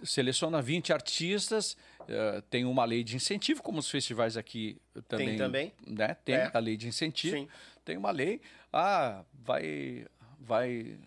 Seleciona 0.03 0.61
20 0.61 0.93
artistas, 0.93 1.75
uh, 2.01 2.43
tem 2.51 2.67
uma 2.67 2.85
lei 2.85 3.03
de 3.03 3.17
incentivo, 3.17 3.63
como 3.63 3.79
os 3.79 3.91
festivais 3.91 4.37
aqui 4.37 4.79
também. 5.09 5.29
Tem 5.29 5.39
também. 5.39 5.73
Né? 5.87 6.15
Tem 6.23 6.35
é. 6.35 6.51
a 6.53 6.59
lei 6.59 6.77
de 6.77 6.87
incentivo. 6.87 7.37
Sim. 7.37 7.49
Tem 7.83 7.97
uma 7.97 8.11
lei. 8.11 8.43
Ah, 8.71 9.25
vai, 9.33 10.07
vai 10.39 10.99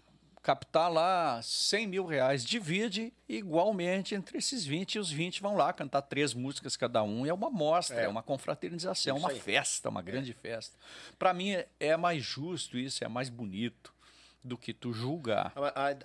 captar 0.47 0.89
lá 0.89 1.41
100 1.41 1.87
mil 1.87 2.05
reais, 2.05 2.41
divide 2.41 3.11
igualmente 3.27 4.15
entre 4.15 4.37
esses 4.37 4.65
20 4.65 4.93
e 4.93 4.99
os 4.99 5.11
20 5.11 5.41
vão 5.41 5.57
lá 5.57 5.73
cantar 5.73 6.01
três 6.03 6.33
músicas 6.33 6.77
cada 6.77 7.03
um. 7.03 7.25
E 7.25 7.29
é 7.29 7.33
uma 7.33 7.49
mostra, 7.49 7.99
é, 7.99 8.05
é 8.05 8.07
uma 8.07 8.23
confraternização, 8.23 9.17
é 9.17 9.19
uma 9.19 9.31
aí. 9.31 9.39
festa, 9.41 9.89
uma 9.89 10.01
grande 10.01 10.31
é. 10.31 10.33
festa. 10.33 10.77
Para 11.19 11.33
mim 11.33 11.49
é 11.77 11.97
mais 11.97 12.23
justo 12.23 12.77
isso, 12.77 13.03
é 13.03 13.09
mais 13.09 13.27
bonito 13.27 13.93
do 14.41 14.57
que 14.57 14.73
tu 14.73 14.93
julgar. 14.93 15.51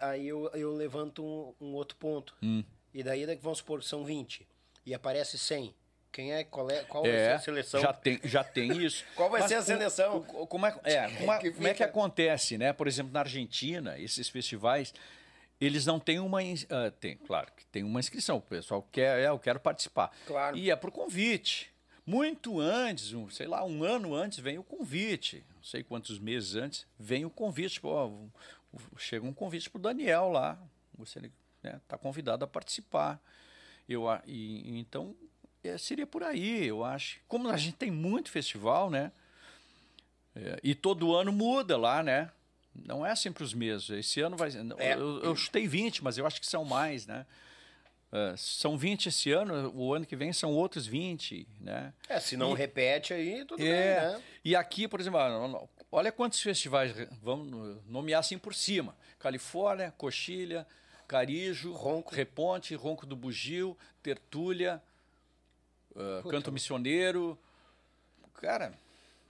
Aí 0.01 0.27
eu, 0.27 0.51
eu 0.55 0.75
levanto 0.75 1.25
um, 1.25 1.67
um 1.69 1.75
outro 1.75 1.97
ponto. 1.97 2.35
Hum. 2.43 2.65
E 2.93 3.05
daí, 3.05 3.25
vamos 3.37 3.59
supor 3.59 3.79
que 3.79 3.87
são 3.87 4.05
20 4.05 4.45
e 4.85 4.93
aparece 4.93 5.39
100. 5.39 5.73
Quem 6.13 6.31
é, 6.31 6.45
qual, 6.45 6.71
é, 6.71 6.85
qual 6.85 7.07
é, 7.07 7.11
vai 7.11 7.21
ser 7.21 7.33
a 7.33 7.39
seleção? 7.39 7.81
Já 7.81 7.93
tem, 7.93 8.21
já 8.23 8.45
tem 8.45 8.71
isso. 8.85 9.03
qual 9.17 9.31
vai 9.31 9.41
Mas 9.41 9.49
ser 9.49 9.55
a 9.57 9.63
seleção? 9.63 10.19
O, 10.19 10.43
o, 10.43 10.47
como 10.47 10.67
é, 10.67 10.79
é, 10.85 11.09
como, 11.17 11.33
é, 11.33 11.39
que 11.39 11.51
como 11.53 11.67
é 11.67 11.75
que 11.75 11.83
acontece, 11.83 12.59
né? 12.59 12.73
Por 12.73 12.87
exemplo, 12.87 13.13
na 13.13 13.21
Argentina, 13.21 13.99
esses 13.99 14.29
festivais, 14.29 14.93
eles 15.59 15.87
não 15.87 15.99
têm 15.99 16.21
uma. 16.21 16.43
Uh, 16.43 16.91
tem, 17.01 17.17
claro 17.17 17.51
que 17.57 17.65
tem 17.67 17.83
uma 17.83 17.99
inscrição. 17.99 18.37
O 18.37 18.43
pessoal 18.43 18.87
quer, 18.93 19.21
é, 19.21 19.29
eu 19.29 19.39
quero 19.39 19.59
participar. 19.59 20.11
Claro. 20.27 20.57
E 20.57 20.71
é 20.71 20.77
por 20.77 20.91
convite. 20.91 21.73
Muito 22.05 22.61
antes, 22.61 23.15
um, 23.15 23.31
sei 23.31 23.47
lá, 23.47 23.65
um 23.65 23.83
ano 23.83 24.15
antes, 24.15 24.39
vem 24.39 24.59
o 24.59 24.65
convite. 24.65 25.45
Não 25.55 25.63
sei 25.63 25.83
quantos 25.83 26.19
meses 26.19 26.57
antes, 26.57 26.87
vem 26.99 27.25
o 27.25 27.31
convite. 27.31 27.81
Pô, 27.81 28.29
chega 28.99 29.25
um 29.25 29.33
convite 29.33 29.71
para 29.71 29.79
o 29.79 29.83
Daniel 29.83 30.29
lá. 30.29 30.59
Você 30.99 31.21
está 31.21 31.31
né, 31.63 31.81
tá 31.89 31.97
convidado 31.97 32.45
a 32.45 32.49
participar. 32.49 33.23
Eu, 33.89 34.05
e, 34.27 34.79
então, 34.79 35.15
é, 35.65 35.79
seria 35.79 36.07
por 36.07 36.23
aí, 36.23 36.67
eu 36.67 36.85
acho. 36.85 37.21
Como 37.29 37.49
a 37.49 37.57
gente 37.57 37.77
tem 37.77 37.91
muito 37.91 38.31
festival, 38.31 38.91
né? 38.91 39.13
É, 40.35 40.59
e 40.63 40.75
todo 40.75 41.15
ano 41.15 41.33
muda 41.33 41.77
lá, 41.77 42.03
né? 42.03 42.31
Não 42.75 43.05
é 43.05 43.15
sempre 43.15 43.45
os 43.45 43.53
mesmos. 43.53 43.91
Esse 43.91 44.21
ano 44.21 44.37
vai. 44.37 44.51
É. 44.79 44.95
Eu, 44.95 45.21
eu 45.23 45.37
chutei 45.37 45.69
20, 45.69 46.03
mas 46.03 46.17
eu 46.19 46.27
acho 46.27 46.41
que 46.41 46.47
são 46.47 46.65
mais, 46.65 47.07
né? 47.07 47.27
Uh, 48.13 48.37
são 48.37 48.77
20 48.77 49.07
esse 49.07 49.33
ano, 49.33 49.73
o 49.75 49.95
ano 49.95 50.05
que 50.05 50.15
vem 50.15 50.35
são 50.35 50.53
outros 50.53 50.87
20, 50.87 51.47
né? 51.59 51.95
É, 52.07 52.21
se 52.21 52.37
não 52.37 52.53
e, 52.53 52.59
repete 52.59 53.15
aí, 53.15 53.43
tudo 53.47 53.63
é, 53.63 53.65
bem, 53.65 54.11
né? 54.11 54.23
E 54.45 54.55
aqui, 54.55 54.87
por 54.87 55.01
exemplo, 55.01 55.19
ah, 55.19 55.67
olha 55.91 56.13
quantos 56.13 56.43
festivais, 56.43 56.93
vamos 57.23 57.79
nomear 57.87 58.21
assim 58.21 58.37
por 58.37 58.55
cima. 58.55 58.95
Califórnia, 59.19 59.95
Coxilha, 59.97 60.67
Carijo, 61.09 61.73
Ronco. 61.73 62.15
Reponte, 62.15 62.75
Ronco 62.75 63.07
do 63.07 63.17
Bugio, 63.17 63.79
Tertúlia, 64.03 64.83
uh, 65.95 66.29
Canto 66.29 66.53
Missioneiro. 66.53 67.39
Cara, 68.35 68.73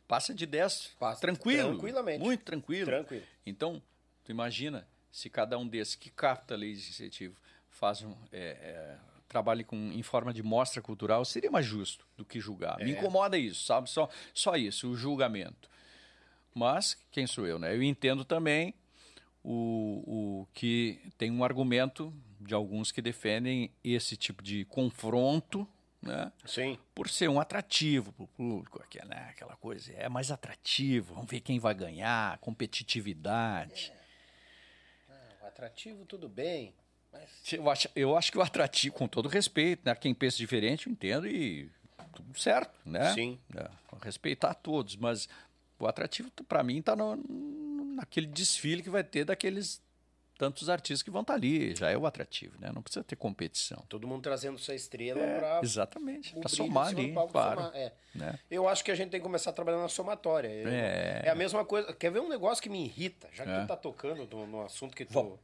passa 0.09 0.35
de 0.35 0.47
10 0.47 0.93
passa 0.99 1.21
tranquilo. 1.21 1.71
Tranquilamente. 1.71 2.21
Muito 2.23 2.45
tranquilo. 2.45 2.87
Tranquilo. 2.87 3.25
Então, 3.45 3.83
tu 4.25 4.31
imagina 4.31 4.87
se 5.11 5.29
cada 5.29 5.59
um 5.59 5.67
desses 5.69 5.95
que 5.95 6.11
capta 6.11 6.57
legislativo 6.57 7.37
faz 7.69 8.03
um, 8.03 8.15
é, 8.33 8.41
é, 8.41 8.99
trabalhe 9.29 9.65
com, 9.65 9.77
em 9.77 10.03
forma 10.03 10.33
de 10.33 10.43
mostra 10.43 10.81
cultural, 10.81 11.25
seria 11.25 11.51
mais 11.51 11.67
justo 11.67 12.07
do 12.17 12.25
que 12.25 12.39
julgar. 12.41 12.81
É. 12.81 12.85
Me 12.85 12.93
incomoda 12.93 13.37
isso, 13.37 13.65
sabe? 13.65 13.91
Só, 13.91 14.09
só 14.33 14.57
isso, 14.57 14.91
o 14.91 14.97
julgamento. 14.97 15.71
Mas, 16.55 16.99
quem 17.11 17.27
sou 17.27 17.47
eu, 17.47 17.59
né? 17.59 17.75
Eu 17.75 17.83
entendo 17.83 18.25
também 18.25 18.75
o, 19.43 20.03
o 20.07 20.49
que 20.53 21.01
tem 21.17 21.31
um 21.31 21.43
argumento 21.43 22.13
de 22.41 22.55
alguns 22.55 22.93
que 22.93 23.01
defendem 23.01 23.71
esse 23.83 24.17
tipo 24.17 24.43
de 24.43 24.65
confronto, 24.67 25.67
né? 26.03 26.33
Sim. 26.45 26.79
Por 26.95 27.09
ser 27.09 27.29
um 27.29 27.41
atrativo 27.41 28.13
para 28.13 28.25
o 28.25 28.29
público, 28.29 28.83
aquela, 28.83 29.15
né? 29.15 29.29
aquela 29.31 29.57
coisa, 29.57 29.93
é 29.93 30.09
mais 30.09 30.31
atrativo, 30.31 31.15
vamos 31.15 31.31
ver 31.31 31.41
quem 31.41 31.59
vai 31.59 31.75
ganhar, 31.75 32.39
competitividade. 32.39 33.93
É. 35.09 35.13
Ah, 35.43 35.49
atrativo, 35.49 36.05
tudo 36.05 36.29
bem. 36.29 36.75
Mas... 37.13 37.31
Eu, 37.53 37.71
acho, 37.71 37.89
eu 37.95 38.17
acho 38.17 38.33
que 38.33 38.39
o 38.39 38.43
atrativo, 38.43 38.95
com 38.95 39.07
todo 39.07 39.29
respeito, 39.29 39.83
né? 39.85 39.95
quem 39.95 40.13
pensa 40.13 40.37
diferente, 40.37 40.87
eu 40.87 40.93
entendo 40.93 41.27
e 41.27 41.71
tudo 42.13 42.39
certo, 42.39 42.79
né? 42.85 43.13
Sim. 43.15 43.39
É, 43.55 43.71
respeitar 44.03 44.55
todos, 44.55 44.97
mas 44.97 45.29
o 45.79 45.87
atrativo, 45.87 46.31
para 46.49 46.63
mim, 46.63 46.79
está 46.79 46.95
naquele 47.97 48.27
desfile 48.27 48.83
que 48.83 48.91
vai 48.91 49.05
ter 49.05 49.25
daqueles 49.25 49.81
tantos 50.43 50.69
artistas 50.69 51.05
que 51.05 51.11
vão 51.11 51.21
estar 51.21 51.35
tá 51.35 51.39
ali. 51.39 51.73
Já 51.77 51.89
é 51.89 51.97
o 51.97 52.05
atrativo, 52.05 52.57
né? 52.59 52.73
Não 52.75 52.83
precisa 52.83 53.05
ter 53.05 53.15
competição. 53.15 53.85
Todo 53.89 54.09
mundo 54.09 54.23
trazendo 54.23 54.59
sua 54.59 54.75
estrela 54.75 55.21
é, 55.21 55.39
para. 55.39 55.61
Exatamente, 55.63 56.35
para 56.35 56.49
somar 56.49 56.89
ali, 56.89 57.15
claro. 57.31 57.61
Somar. 57.61 57.77
É. 57.77 57.93
Né? 58.13 58.39
Eu 58.51 58.69
acho 58.69 58.85
que 58.85 58.91
a 58.91 58.95
gente 58.97 59.11
tem 59.11 59.21
que 59.21 59.25
começar 59.25 59.51
a 59.51 59.53
trabalhar 59.53 59.79
na 59.79 59.89
somatória. 59.89 60.49
É. 60.49 61.23
é 61.27 61.31
a 61.31 61.35
mesma 61.37 61.65
coisa. 61.65 61.93
Quer 61.93 62.11
ver 62.11 62.19
um 62.19 62.29
negócio 62.29 62.61
que 62.61 62.69
me 62.69 62.85
irrita, 62.85 63.29
já 63.33 63.45
que 63.45 63.51
é. 63.51 63.61
tu 63.61 63.69
tá 63.69 63.77
tocando 63.77 64.27
no, 64.27 64.47
no 64.49 64.65
assunto 64.65 64.97
que 64.97 65.05
tu. 65.05 65.13
Vamos. 65.13 65.39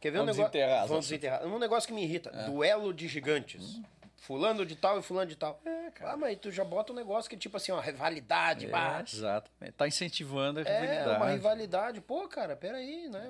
Quer 0.00 0.12
ver 0.12 0.18
Vamos 0.18 0.38
um 0.38 0.42
negócio. 0.42 0.88
Vamos 0.88 1.08
desenterrar. 1.08 1.46
Um 1.46 1.58
negócio 1.58 1.88
que 1.88 1.94
me 1.94 2.04
irrita. 2.04 2.30
É. 2.32 2.44
Duelo 2.44 2.94
de 2.94 3.08
gigantes. 3.08 3.74
Hum. 3.74 3.82
Fulano 4.18 4.64
de 4.64 4.76
tal 4.76 5.00
e 5.00 5.02
fulano 5.02 5.26
de 5.26 5.36
tal. 5.36 5.60
É, 5.66 5.90
cara. 5.90 6.12
Ah, 6.12 6.16
mas 6.16 6.38
tu 6.38 6.52
já 6.52 6.64
bota 6.64 6.92
um 6.92 6.96
negócio 6.96 7.28
que, 7.28 7.36
tipo 7.36 7.56
assim, 7.56 7.72
ó, 7.72 7.80
rivalidade, 7.80 8.66
é, 8.66 9.02
Exatamente. 9.02 9.72
Tá 9.76 9.88
incentivando 9.88 10.60
a 10.60 10.62
rivalidade. 10.62 11.10
É, 11.10 11.16
uma 11.16 11.30
rivalidade. 11.30 12.00
Pô, 12.00 12.28
cara, 12.28 12.54
peraí, 12.54 13.08
né? 13.08 13.28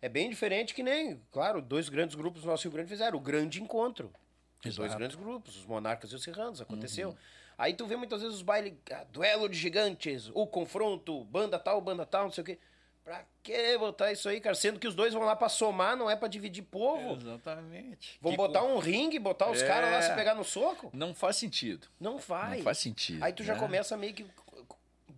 É 0.00 0.08
bem 0.08 0.28
diferente 0.28 0.74
que 0.74 0.82
nem, 0.82 1.20
claro, 1.32 1.60
dois 1.62 1.88
grandes 1.88 2.14
grupos 2.14 2.42
do 2.42 2.48
nosso 2.48 2.64
Rio 2.64 2.72
Grande 2.72 2.88
fizeram. 2.88 3.16
O 3.18 3.20
grande 3.20 3.62
encontro. 3.62 4.12
Os 4.64 4.76
dois 4.76 4.94
grandes 4.94 5.16
grupos, 5.16 5.56
os 5.56 5.66
Monarcas 5.66 6.10
e 6.10 6.14
os 6.14 6.22
Serranos, 6.22 6.60
aconteceu. 6.60 7.10
Uhum. 7.10 7.16
Aí 7.58 7.72
tu 7.72 7.86
vê 7.86 7.96
muitas 7.96 8.20
vezes 8.20 8.36
os 8.36 8.42
bailes, 8.42 8.74
ah, 8.92 9.04
duelo 9.10 9.48
de 9.48 9.56
gigantes, 9.56 10.30
o 10.34 10.46
confronto, 10.46 11.24
banda 11.24 11.58
tal, 11.58 11.80
banda 11.80 12.04
tal, 12.04 12.24
não 12.24 12.30
sei 12.30 12.42
o 12.42 12.44
quê. 12.44 12.58
Pra 13.02 13.24
que 13.40 13.78
botar 13.78 14.10
isso 14.10 14.28
aí, 14.28 14.40
cara? 14.40 14.56
Sendo 14.56 14.80
que 14.80 14.88
os 14.88 14.94
dois 14.94 15.14
vão 15.14 15.22
lá 15.22 15.36
pra 15.36 15.48
somar, 15.48 15.96
não 15.96 16.10
é 16.10 16.16
pra 16.16 16.26
dividir 16.26 16.64
povo. 16.64 17.14
Exatamente. 17.14 18.18
Vão 18.20 18.32
que 18.32 18.36
botar 18.36 18.64
um 18.64 18.78
ringue, 18.78 19.18
botar 19.20 19.48
os 19.48 19.62
é... 19.62 19.66
caras 19.66 19.92
lá 19.92 20.02
se 20.02 20.12
pegar 20.12 20.34
no 20.34 20.42
soco? 20.42 20.90
Não 20.92 21.14
faz 21.14 21.36
sentido. 21.36 21.86
Não 22.00 22.18
faz. 22.18 22.56
Não 22.56 22.64
faz 22.64 22.78
sentido. 22.78 23.22
Aí 23.22 23.32
tu 23.32 23.44
já 23.44 23.54
né? 23.54 23.60
começa 23.60 23.96
meio 23.96 24.12
que 24.12 24.26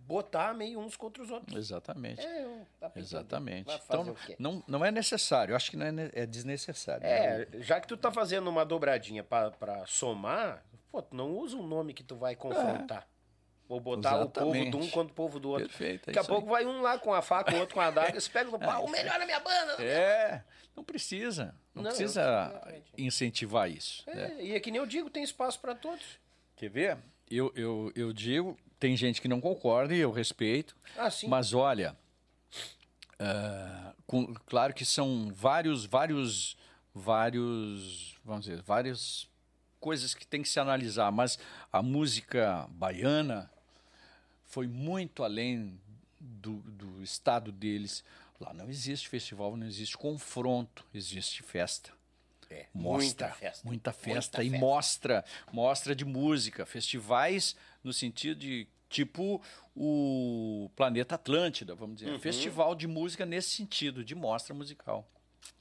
botar 0.09 0.55
meio 0.55 0.79
uns 0.79 0.95
contra 0.95 1.21
os 1.21 1.29
outros. 1.29 1.55
Exatamente. 1.55 2.19
É, 2.19 2.61
tá 2.79 2.91
Exatamente. 2.95 3.71
Então, 3.85 4.15
não, 4.39 4.63
não 4.67 4.83
é 4.83 4.89
necessário. 4.89 5.51
Eu 5.51 5.55
acho 5.55 5.69
que 5.69 5.77
não 5.77 5.85
é, 5.85 5.93
é 6.13 6.25
desnecessário. 6.25 7.05
É, 7.05 7.45
né? 7.45 7.61
já 7.61 7.79
que 7.79 7.87
tu 7.87 7.95
tá 7.95 8.11
fazendo 8.11 8.49
uma 8.49 8.65
dobradinha 8.65 9.23
para 9.23 9.85
somar, 9.85 10.65
pô, 10.91 10.99
tu 10.99 11.15
não 11.15 11.29
usa 11.37 11.55
um 11.55 11.67
nome 11.67 11.93
que 11.93 12.03
tu 12.03 12.15
vai 12.15 12.35
confrontar. 12.35 13.03
É. 13.03 13.19
Vou 13.67 13.79
botar 13.79 14.15
Exatamente. 14.15 14.39
o 14.39 14.71
povo 14.71 14.71
de 14.71 14.87
um 14.87 14.89
contra 14.89 15.11
o 15.11 15.15
povo 15.15 15.39
do 15.39 15.49
outro. 15.49 15.67
Perfeito. 15.69 16.09
É 16.09 16.13
Daqui 16.13 16.25
a 16.25 16.27
pouco 16.27 16.55
aí. 16.55 16.65
vai 16.65 16.73
um 16.73 16.81
lá 16.81 16.97
com 16.97 17.13
a 17.13 17.21
faca, 17.21 17.53
o 17.53 17.59
outro 17.59 17.75
com 17.75 17.81
a 17.81 17.85
adaga, 17.85 18.17
e 18.17 18.21
se 18.21 18.27
pega 18.27 18.49
no 18.49 18.57
pau, 18.57 18.83
o 18.83 18.89
melhor 18.89 19.21
é 19.21 19.25
minha 19.25 19.39
banda. 19.39 19.73
É, 19.79 20.41
não 20.75 20.83
precisa. 20.83 21.55
Não, 21.75 21.83
não 21.83 21.91
precisa 21.91 22.59
incentivar 22.97 23.69
isso. 23.69 24.03
É, 24.09 24.15
né? 24.15 24.37
E 24.39 24.55
é 24.55 24.59
que 24.59 24.71
nem 24.71 24.81
eu 24.81 24.87
digo, 24.87 25.07
tem 25.07 25.21
espaço 25.21 25.59
para 25.59 25.75
todos. 25.75 26.17
Quer 26.55 26.69
ver? 26.69 26.97
Eu, 27.29 27.53
eu, 27.55 27.91
eu 27.95 28.11
digo, 28.11 28.57
tem 28.79 28.95
gente 28.95 29.21
que 29.21 29.27
não 29.27 29.41
concorda 29.41 29.93
e 29.93 29.99
eu 29.99 30.11
respeito. 30.11 30.75
Ah, 30.97 31.11
sim. 31.11 31.27
Mas 31.27 31.53
olha, 31.53 31.95
uh, 33.19 33.93
com, 34.07 34.33
claro 34.45 34.73
que 34.73 34.85
são 34.85 35.31
vários, 35.35 35.85
vários, 35.85 36.57
vários, 36.95 38.17
vamos 38.23 38.45
dizer, 38.45 38.61
várias 38.61 39.27
coisas 39.79 40.13
que 40.13 40.25
tem 40.25 40.41
que 40.41 40.49
se 40.49 40.59
analisar. 40.59 41.11
Mas 41.11 41.37
a 41.71 41.83
música 41.83 42.67
baiana 42.71 43.51
foi 44.45 44.67
muito 44.67 45.23
além 45.23 45.79
do, 46.19 46.57
do 46.61 47.03
estado 47.03 47.51
deles. 47.51 48.03
Lá 48.39 48.53
não 48.53 48.69
existe 48.69 49.09
festival, 49.09 49.57
não 49.57 49.67
existe 49.67 49.97
confronto, 49.97 50.85
existe 50.93 51.43
festa. 51.43 51.91
É, 52.49 52.65
mostra, 52.73 53.27
muita 53.27 53.29
festa. 53.29 53.67
Muita 53.67 53.93
festa 53.93 54.37
muita 54.37 54.43
e 54.43 54.49
festa. 54.49 54.65
mostra, 54.65 55.25
mostra 55.51 55.95
de 55.95 56.03
música, 56.03 56.65
festivais 56.65 57.55
no 57.83 57.93
sentido 57.93 58.39
de 58.39 58.67
tipo 58.89 59.41
o 59.75 60.69
Planeta 60.75 61.15
Atlântida, 61.15 61.75
vamos 61.75 61.97
dizer, 61.97 62.11
uhum. 62.11 62.19
festival 62.19 62.75
de 62.75 62.87
música 62.87 63.25
nesse 63.25 63.51
sentido, 63.51 64.03
de 64.03 64.15
mostra 64.15 64.53
musical. 64.53 65.07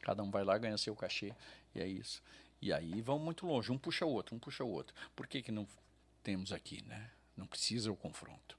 Cada 0.00 0.22
um 0.22 0.30
vai 0.30 0.44
lá 0.44 0.56
ganha 0.58 0.78
seu 0.78 0.96
cachê 0.96 1.34
e 1.74 1.80
é 1.80 1.86
isso. 1.86 2.22
E 2.60 2.72
aí 2.72 3.00
vão 3.00 3.18
muito 3.18 3.46
longe, 3.46 3.70
um 3.70 3.78
puxa 3.78 4.04
o 4.04 4.10
outro, 4.10 4.34
um 4.34 4.38
puxa 4.38 4.64
o 4.64 4.70
outro. 4.70 4.94
Por 5.14 5.26
que 5.26 5.42
que 5.42 5.52
não 5.52 5.66
temos 6.22 6.52
aqui, 6.52 6.82
né? 6.86 7.10
Não 7.36 7.46
precisa 7.46 7.92
o 7.92 7.96
confronto. 7.96 8.58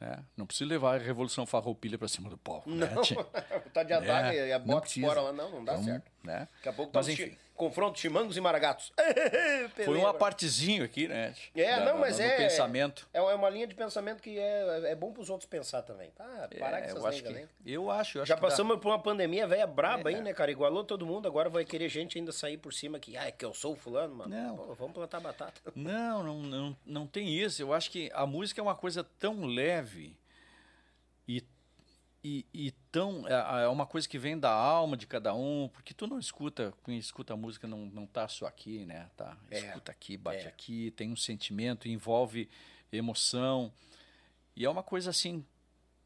Né? 0.00 0.24
Não 0.34 0.46
precisa 0.46 0.70
levar 0.70 0.98
a 0.98 1.04
Revolução 1.04 1.44
Farroupilha 1.44 1.98
para 1.98 2.08
cima 2.08 2.30
do 2.30 2.38
palco. 2.38 2.70
Não, 2.70 2.86
né? 2.86 2.96
tá 3.74 3.82
de 3.82 3.92
adaga 3.92 4.34
é, 4.34 4.48
e 4.48 4.52
a 4.52 4.58
bota 4.58 4.88
fora 4.88 5.20
lá, 5.20 5.32
não, 5.32 5.50
não 5.50 5.64
dá 5.64 5.76
certo. 5.82 6.10
Né? 6.24 6.48
Daqui 6.56 6.68
a 6.68 6.72
pouco 6.72 6.92
tá 6.92 6.98
Mas, 7.00 7.08
enfim, 7.08 7.36
confronto 7.60 7.98
Chimangos 7.98 8.38
e 8.38 8.40
Maragatos. 8.40 8.90
Foi 9.84 9.98
uma 9.98 10.14
partezinho 10.14 10.82
aqui, 10.82 11.06
né? 11.06 11.34
É, 11.54 11.76
da, 11.76 11.84
não, 11.84 11.98
mas 11.98 12.18
é. 12.18 12.38
pensamento. 12.38 13.06
É 13.12 13.20
uma 13.20 13.50
linha 13.50 13.66
de 13.66 13.74
pensamento 13.74 14.22
que 14.22 14.38
é, 14.38 14.92
é 14.92 14.94
bom 14.94 15.12
para 15.12 15.20
os 15.20 15.28
outros 15.28 15.46
pensar 15.46 15.82
também. 15.82 16.10
Ah, 16.18 16.48
parar 16.58 16.78
é, 16.78 16.80
com 16.80 16.86
essas 16.86 17.02
eu 17.02 17.06
acho, 17.06 17.22
que, 17.22 17.48
eu 17.66 17.90
acho, 17.90 18.18
eu 18.18 18.22
acho 18.22 18.28
Já 18.30 18.36
passamos 18.38 18.76
dá. 18.76 18.80
por 18.80 18.88
uma 18.88 18.98
pandemia 18.98 19.46
velha 19.46 19.66
braba 19.66 20.10
é. 20.10 20.14
aí, 20.14 20.22
né, 20.22 20.32
cara? 20.32 20.50
Igualou 20.50 20.84
todo 20.84 21.04
mundo, 21.04 21.28
agora 21.28 21.50
vai 21.50 21.62
querer 21.62 21.90
gente 21.90 22.16
ainda 22.16 22.32
sair 22.32 22.56
por 22.56 22.72
cima 22.72 22.98
que, 22.98 23.14
ah, 23.18 23.26
é 23.26 23.30
que 23.30 23.44
eu 23.44 23.52
sou 23.52 23.74
o 23.74 23.76
fulano, 23.76 24.14
mano. 24.14 24.34
Não. 24.34 24.56
Pô, 24.56 24.74
vamos 24.74 24.94
plantar 24.94 25.20
batata. 25.20 25.60
Não, 25.76 26.22
não, 26.22 26.42
não, 26.42 26.76
não 26.86 27.06
tem 27.06 27.28
isso. 27.28 27.62
Eu 27.62 27.72
acho 27.72 27.90
que 27.90 28.10
a 28.14 28.26
música 28.26 28.60
é 28.60 28.62
uma 28.62 28.74
coisa 28.74 29.04
tão 29.18 29.44
leve 29.44 30.16
e 31.28 31.42
e, 32.22 32.44
e 32.52 32.70
tão 32.92 33.26
é, 33.26 33.64
é, 33.64 33.68
uma 33.68 33.86
coisa 33.86 34.08
que 34.08 34.18
vem 34.18 34.38
da 34.38 34.50
alma 34.50 34.96
de 34.96 35.06
cada 35.06 35.34
um, 35.34 35.70
porque 35.72 35.94
tu 35.94 36.06
não 36.06 36.18
escuta, 36.18 36.72
quem 36.84 36.98
escuta 36.98 37.32
a 37.32 37.36
música 37.36 37.66
não, 37.66 37.86
não 37.86 38.06
tá 38.06 38.28
só 38.28 38.46
aqui, 38.46 38.84
né? 38.84 39.10
Tá, 39.16 39.36
é, 39.50 39.58
escuta 39.58 39.90
aqui, 39.90 40.16
bate 40.16 40.44
é. 40.44 40.48
aqui, 40.48 40.90
tem 40.90 41.10
um 41.10 41.16
sentimento, 41.16 41.88
envolve 41.88 42.48
emoção. 42.92 43.72
E 44.54 44.64
é 44.64 44.70
uma 44.70 44.82
coisa 44.82 45.10
assim 45.10 45.44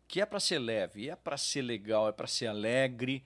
que 0.06 0.20
é 0.20 0.26
para 0.26 0.38
ser 0.38 0.58
leve, 0.60 1.08
é 1.08 1.16
para 1.16 1.36
ser 1.36 1.62
legal, 1.62 2.08
é 2.08 2.12
para 2.12 2.28
ser 2.28 2.46
alegre. 2.46 3.24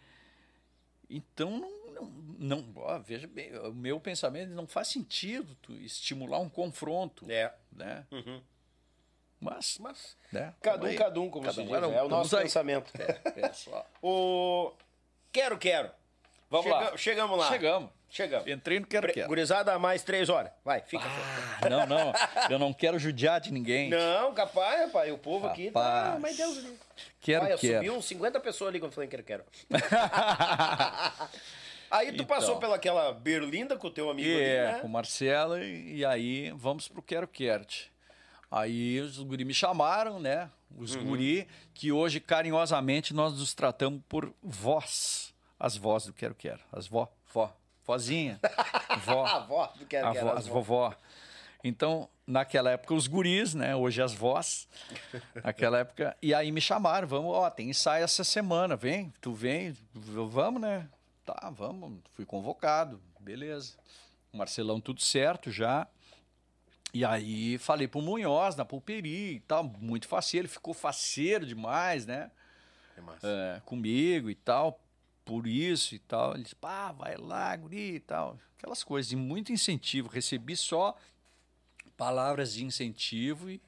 Então 1.11 1.59
não, 1.59 1.93
não, 1.93 2.63
não 2.63 2.73
ó, 2.77 2.99
veja 2.99 3.27
bem, 3.27 3.55
o 3.59 3.75
meu 3.75 4.01
pensamento 4.01 4.51
não 4.51 4.67
faz 4.67 4.89
sentido 4.89 5.57
estimular 5.81 6.39
um 6.39 6.49
confronto, 6.49 7.31
é. 7.31 7.55
né? 7.71 8.07
Uhum. 8.11 8.43
Mas, 9.41 9.79
Mas 9.79 10.17
né? 10.33 10.53
cada 10.61 10.87
um, 10.87 10.95
cada 10.97 11.21
um, 11.21 11.31
como 11.31 11.45
cada 11.45 11.55
se 11.55 11.63
diz. 11.63 11.71
Um, 11.71 11.93
é 11.93 12.03
o 12.03 12.09
nosso 12.09 12.37
aí. 12.37 12.43
pensamento. 12.43 12.91
É, 12.99 13.41
é 13.41 13.53
só. 13.53 13.87
o 14.03 14.73
Quero, 15.33 15.59
quero. 15.59 15.91
Vamos 16.51 16.67
Chega, 16.67 16.77
lá. 16.77 16.97
Chegamos 16.97 17.39
lá. 17.39 17.49
Chegamos. 17.49 17.91
Chegamos. 18.11 18.49
Entrei 18.49 18.81
no 18.81 18.87
quero 18.87 19.13
quero. 19.13 19.29
Gurizada, 19.29 19.79
mais 19.79 20.03
três 20.03 20.31
horas. 20.31 20.51
Vai, 20.65 20.81
fica. 20.81 21.05
Ah, 21.05 21.69
não, 21.69 21.87
não. 21.87 22.13
Eu 22.49 22.59
não 22.59 22.73
quero 22.73 22.99
judiar 22.99 23.39
de 23.39 23.53
ninguém. 23.53 23.91
Não, 23.91 24.33
capaz, 24.33 24.81
rapaz. 24.87 25.13
O 25.13 25.19
povo 25.19 25.47
rapaz. 25.47 25.61
aqui 25.61 25.71
tá. 25.71 26.17
Mas 26.19 26.37
Deus 26.37 26.59
ali. 26.59 26.79
Quero, 27.21 27.45
Olha, 27.45 27.59
quero. 27.59 27.75
Subiu 27.75 27.95
uns 27.95 28.07
50 28.07 28.41
pessoas 28.41 28.69
ali 28.71 28.81
quando 28.81 28.93
eu 28.93 28.95
falei 28.95 29.09
quero, 29.09 29.23
quero. 29.23 29.45
aí 31.91 32.07
tu 32.09 32.15
então, 32.15 32.27
passou 32.27 32.57
pelaquela 32.59 33.13
berlinda 33.13 33.77
com 33.77 33.89
o 33.89 33.91
teu 33.91 34.09
amigo 34.09 34.29
ali, 34.29 34.43
é, 34.43 34.73
né? 34.73 34.79
com 34.81 34.87
o 34.87 34.91
Marcelo, 34.91 35.59
e, 35.63 35.99
e 35.99 36.05
aí 36.05 36.51
vamos 36.57 36.89
pro 36.89 37.03
Quero 37.03 37.29
Quero. 37.29 37.67
Aí 38.51 39.01
os 39.01 39.19
guri 39.19 39.45
me 39.45 39.55
chamaram, 39.55 40.19
né? 40.19 40.51
Os 40.77 40.95
uhum. 40.95 41.05
guri, 41.05 41.49
que 41.75 41.93
hoje 41.93 42.21
carinhosamente 42.21 43.13
nós 43.13 43.39
nos 43.39 43.55
tratamos 43.55 44.03
por 44.09 44.33
vós. 44.43 45.35
As 45.59 45.77
vós 45.77 46.07
do 46.07 46.13
Quero 46.13 46.35
Quero. 46.35 46.61
As 46.73 46.87
vó, 46.87 47.11
vó, 47.33 47.55
vozinha. 47.85 48.39
vó. 49.05 49.27
a 49.27 49.39
vó 49.41 49.73
do 49.79 49.87
Quero 49.87 50.13
Quero. 50.13 50.31
As 50.31 50.47
vovó. 50.47 50.95
Então, 51.63 52.09
naquela 52.27 52.71
época, 52.71 52.95
os 52.95 53.07
guris, 53.07 53.55
né? 53.55 53.75
Hoje 53.75 54.01
as 54.01 54.13
vós. 54.13 54.69
Naquela 55.43 55.79
época. 55.81 56.17
E 56.23 56.33
aí 56.33 56.53
me 56.53 56.61
chamaram, 56.61 57.09
vamos, 57.09 57.35
ó, 57.35 57.51
tem 57.51 57.71
ensaio 57.71 58.05
essa 58.05 58.23
semana, 58.23 58.77
vem, 58.77 59.13
tu 59.21 59.33
vem, 59.33 59.77
vamos, 59.93 60.61
né? 60.61 60.89
Tá, 61.25 61.51
vamos. 61.51 62.01
Fui 62.15 62.25
convocado, 62.25 63.01
beleza. 63.19 63.75
Marcelão, 64.33 64.81
tudo 64.81 65.01
certo 65.01 65.51
já. 65.51 65.87
E 66.93 67.05
aí 67.05 67.59
falei 67.59 67.87
pro 67.87 68.01
Munhoz 68.01 68.57
na 68.57 68.65
pulperia 68.65 69.33
e 69.33 69.41
tal, 69.41 69.65
muito 69.65 70.09
faceiro, 70.09 70.47
ele 70.47 70.53
ficou 70.53 70.73
faceiro 70.73 71.45
demais, 71.45 72.07
né? 72.07 72.31
É 72.97 73.01
é, 73.23 73.61
comigo 73.65 74.31
e 74.31 74.35
tal, 74.35 74.81
por 75.25 75.47
isso 75.47 75.95
e 75.95 75.99
tal. 75.99 76.35
Ele 76.35 76.43
disse, 76.43 76.55
pá, 76.55 76.93
vai 76.93 77.17
lá, 77.17 77.55
guri 77.57 77.97
e 77.97 78.01
tal. 78.01 78.39
Aquelas 78.57 78.83
coisas, 78.83 79.13
e 79.13 79.17
muito 79.17 79.53
incentivo. 79.53 80.09
Recebi 80.09 80.57
só 80.57 80.97
palavras 81.97 82.55
de 82.55 82.65
incentivo 82.65 83.51
e 83.51 83.61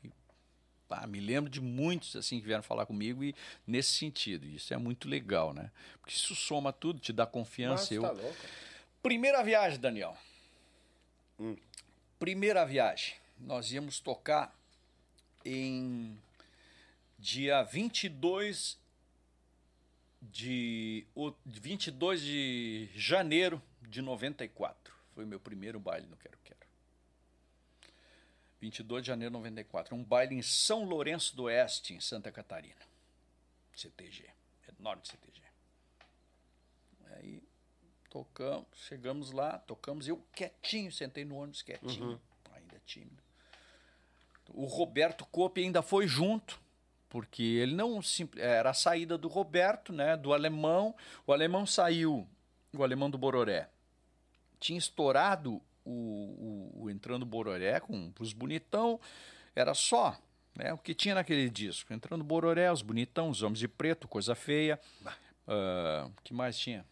pá, 0.89 1.07
me 1.07 1.21
lembro 1.21 1.49
de 1.51 1.61
muitos 1.61 2.17
assim 2.17 2.41
que 2.41 2.47
vieram 2.47 2.63
falar 2.63 2.87
comigo 2.87 3.23
e 3.23 3.35
nesse 3.67 3.93
sentido. 3.93 4.47
Isso 4.47 4.75
é 4.75 4.77
muito 4.77 5.09
legal, 5.09 5.53
né? 5.53 5.71
Porque 6.01 6.15
isso 6.15 6.35
soma 6.35 6.73
tudo, 6.73 6.99
te 6.99 7.13
dá 7.13 7.27
confiança. 7.27 7.95
Nossa, 7.95 7.95
eu... 7.95 8.03
tá 8.03 8.15
Primeira 9.03 9.43
viagem, 9.43 9.79
Daniel. 9.79 10.17
Hum. 11.39 11.57
Primeira 12.21 12.67
viagem, 12.67 13.15
nós 13.39 13.73
íamos 13.73 13.99
tocar 13.99 14.55
em 15.43 16.21
dia 17.19 17.63
22 17.63 18.79
de 20.21 21.07
22 21.47 22.21
de 22.21 22.91
janeiro 22.95 23.63
de 23.81 24.03
94. 24.03 24.95
Foi 25.15 25.25
meu 25.25 25.41
primeiro 25.41 25.81
baile 25.81 26.07
no 26.09 26.17
Quero 26.19 26.37
Quero. 26.45 26.61
22 28.61 29.03
de 29.03 29.07
janeiro 29.07 29.31
de 29.31 29.39
94. 29.39 29.97
Um 29.97 30.05
baile 30.05 30.35
em 30.35 30.43
São 30.43 30.85
Lourenço 30.85 31.35
do 31.35 31.45
Oeste, 31.45 31.95
em 31.95 32.01
Santa 32.01 32.31
Catarina. 32.31 32.87
CTG. 33.75 34.29
Enorme 34.79 35.07
CTG. 35.07 35.41
Aí 37.15 37.43
Tocamos, 38.11 38.67
chegamos 38.75 39.31
lá, 39.31 39.59
tocamos, 39.61 40.09
eu 40.09 40.21
quietinho, 40.33 40.91
sentei 40.91 41.25
no 41.25 41.37
ônibus 41.37 41.63
quietinho, 41.63 42.11
uhum. 42.11 42.19
ainda 42.53 42.83
tímido. 42.85 43.23
O 44.53 44.65
Roberto 44.65 45.25
Cope 45.27 45.61
ainda 45.63 45.81
foi 45.81 46.09
junto, 46.09 46.61
porque 47.09 47.41
ele 47.43 47.73
não 47.73 48.01
era 48.37 48.71
a 48.71 48.75
saída 48.75 49.17
do 49.17 49.29
Roberto, 49.29 49.93
né, 49.93 50.17
do 50.17 50.33
alemão. 50.33 50.93
O 51.25 51.33
alemão 51.33 51.65
saiu, 51.65 52.29
o 52.77 52.83
alemão 52.83 53.09
do 53.09 53.17
Bororé. 53.17 53.71
Tinha 54.59 54.79
estourado 54.79 55.63
o, 55.85 56.73
o, 56.75 56.83
o 56.83 56.91
entrando 56.91 57.25
Bororé 57.25 57.79
com 57.79 58.13
os 58.19 58.33
bonitão, 58.33 58.99
era 59.55 59.73
só 59.73 60.19
né, 60.57 60.73
o 60.73 60.79
que 60.79 60.95
tinha 60.95 61.15
naquele 61.15 61.49
disco. 61.49 61.93
Entrando 61.93 62.25
Bororé, 62.25 62.73
os 62.73 62.83
bonitão, 62.83 63.29
os 63.29 63.43
homens 63.43 63.61
de 63.61 63.69
preto, 63.69 64.09
coisa 64.09 64.35
feia. 64.35 64.81
O 65.47 66.09
uh, 66.09 66.13
que 66.25 66.35
mais 66.35 66.59
tinha? 66.59 66.85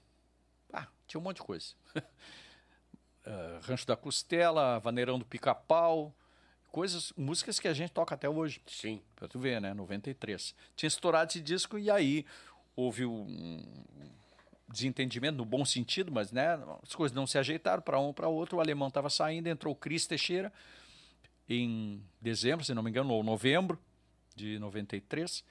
Tinha 1.08 1.20
um 1.20 1.24
monte 1.24 1.36
de 1.36 1.42
coisa. 1.42 1.74
uh, 1.96 3.60
Rancho 3.64 3.86
da 3.86 3.96
Costela, 3.96 4.78
Vaneirão 4.78 5.18
do 5.18 5.24
Pica-Pau, 5.24 6.14
coisas, 6.70 7.12
músicas 7.16 7.58
que 7.58 7.66
a 7.66 7.72
gente 7.72 7.90
toca 7.90 8.14
até 8.14 8.28
hoje. 8.28 8.60
Sim. 8.66 9.00
Pra 9.16 9.26
tu 9.26 9.38
ver, 9.38 9.60
né? 9.60 9.72
93. 9.72 10.54
Tinha 10.76 10.86
estourado 10.86 11.30
esse 11.30 11.40
disco 11.40 11.78
e 11.78 11.90
aí 11.90 12.26
houve 12.76 13.06
um 13.06 13.64
desentendimento 14.68 15.38
no 15.38 15.46
bom 15.46 15.64
sentido, 15.64 16.12
mas 16.12 16.30
né, 16.30 16.58
as 16.82 16.94
coisas 16.94 17.16
não 17.16 17.26
se 17.26 17.38
ajeitaram 17.38 17.82
para 17.82 17.98
um 17.98 18.12
para 18.12 18.28
outro. 18.28 18.58
O 18.58 18.60
alemão 18.60 18.88
estava 18.88 19.08
saindo, 19.08 19.46
entrou 19.48 19.72
o 19.72 19.76
Cris 19.76 20.06
Teixeira 20.06 20.52
em 21.48 22.04
dezembro, 22.20 22.64
se 22.64 22.74
não 22.74 22.82
me 22.82 22.90
engano, 22.90 23.14
ou 23.14 23.24
novembro 23.24 23.78
de 24.36 24.58
93. 24.58 25.42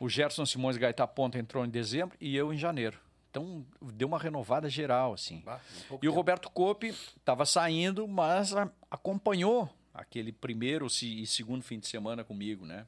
O 0.00 0.08
Gerson 0.08 0.46
Simões 0.46 0.78
Gaita 0.78 1.06
Ponta 1.06 1.38
entrou 1.38 1.66
em 1.66 1.68
dezembro 1.68 2.16
e 2.18 2.34
eu 2.34 2.50
em 2.50 2.56
janeiro. 2.56 2.98
Então, 3.30 3.64
deu 3.80 4.08
uma 4.08 4.18
renovada 4.18 4.68
geral, 4.68 5.12
assim. 5.12 5.40
Bah, 5.40 5.60
um 5.90 5.98
e 6.02 6.08
o 6.08 6.12
Roberto 6.12 6.50
Cope 6.50 6.88
estava 6.88 7.46
saindo, 7.46 8.06
mas 8.08 8.52
acompanhou 8.90 9.70
aquele 9.94 10.32
primeiro 10.32 10.88
e 11.02 11.26
segundo 11.26 11.62
fim 11.62 11.78
de 11.78 11.86
semana 11.86 12.24
comigo, 12.24 12.66
né? 12.66 12.86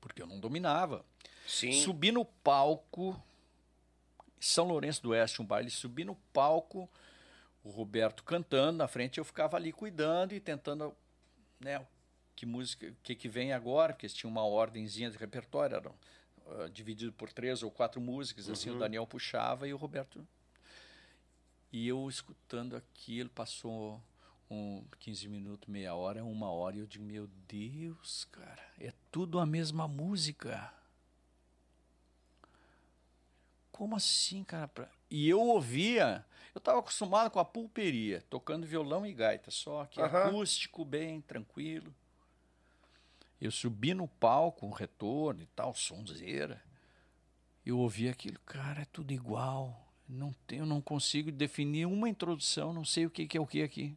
Porque 0.00 0.22
eu 0.22 0.26
não 0.26 0.38
dominava. 0.38 1.04
Sim. 1.46 1.72
Subi 1.72 2.12
no 2.12 2.24
palco, 2.24 3.20
São 4.38 4.68
Lourenço 4.68 5.02
do 5.02 5.10
Oeste, 5.10 5.42
um 5.42 5.44
baile, 5.44 5.70
subi 5.70 6.04
no 6.04 6.14
palco, 6.32 6.88
o 7.64 7.70
Roberto 7.70 8.22
cantando 8.22 8.78
na 8.78 8.86
frente, 8.86 9.18
eu 9.18 9.24
ficava 9.24 9.56
ali 9.56 9.72
cuidando 9.72 10.34
e 10.34 10.40
tentando, 10.40 10.94
né? 11.58 11.84
Que 12.36 12.46
música, 12.46 12.94
que 13.02 13.16
que 13.16 13.28
vem 13.28 13.52
agora, 13.52 13.92
porque 13.92 14.06
tinha 14.08 14.30
uma 14.30 14.44
ordemzinha 14.44 15.10
de 15.10 15.18
repertório, 15.18 15.76
eram 15.76 15.94
uh, 16.48 16.68
dividido 16.70 17.12
por 17.12 17.32
três 17.32 17.62
ou 17.62 17.70
quatro 17.70 18.00
músicas, 18.00 18.46
uhum. 18.46 18.52
assim, 18.52 18.70
o 18.70 18.72
uhum. 18.74 18.78
Daniel 18.78 19.06
puxava 19.06 19.68
e 19.68 19.72
o 19.72 19.76
Roberto. 19.76 20.26
E 21.70 21.86
eu 21.86 22.08
escutando 22.08 22.76
aquilo, 22.76 23.28
passou 23.30 24.02
um 24.50 24.82
15 24.98 25.28
minutos, 25.28 25.68
meia 25.68 25.94
hora, 25.94 26.24
uma 26.24 26.50
hora, 26.50 26.76
e 26.76 26.80
eu 26.80 26.86
digo, 26.86 27.04
meu 27.04 27.28
Deus, 27.46 28.26
cara, 28.32 28.62
é 28.80 28.92
tudo 29.10 29.38
a 29.38 29.44
mesma 29.44 29.86
música. 29.86 30.72
Como 33.70 33.94
assim, 33.94 34.42
cara? 34.42 34.90
E 35.10 35.28
eu 35.28 35.40
ouvia, 35.40 36.24
eu 36.54 36.58
estava 36.58 36.78
acostumado 36.78 37.30
com 37.30 37.38
a 37.38 37.44
pulperia, 37.44 38.24
tocando 38.30 38.66
violão 38.66 39.06
e 39.06 39.12
gaita, 39.12 39.50
só 39.50 39.84
que 39.84 40.00
uhum. 40.00 40.06
acústico, 40.06 40.84
bem, 40.84 41.20
tranquilo. 41.20 41.94
Eu 43.40 43.50
subi 43.50 43.94
no 43.94 44.08
palco, 44.08 44.66
um 44.66 44.70
retorno 44.70 45.42
e 45.42 45.46
tal, 45.46 45.74
sonzeira. 45.74 46.60
Eu 47.64 47.78
ouvi 47.78 48.08
aquilo, 48.08 48.38
cara, 48.44 48.82
é 48.82 48.84
tudo 48.86 49.12
igual. 49.12 49.86
Não 50.08 50.32
tenho, 50.46 50.64
não 50.64 50.80
consigo 50.80 51.30
definir 51.30 51.86
uma 51.86 52.08
introdução, 52.08 52.72
não 52.72 52.84
sei 52.84 53.06
o 53.06 53.10
que, 53.10 53.26
que 53.26 53.36
é 53.36 53.40
o 53.40 53.46
que 53.46 53.62
aqui. 53.62 53.96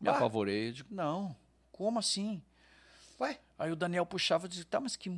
Me 0.00 0.08
ah. 0.08 0.12
apavorei, 0.12 0.68
eu 0.68 0.72
digo, 0.72 0.94
não, 0.94 1.36
como 1.70 1.98
assim? 1.98 2.42
Ué? 3.20 3.38
Aí 3.58 3.70
o 3.70 3.76
Daniel 3.76 4.04
puxava 4.04 4.46
e 4.46 4.48
dizia, 4.48 4.64
tá, 4.64 4.80
mas 4.80 4.96
que. 4.96 5.10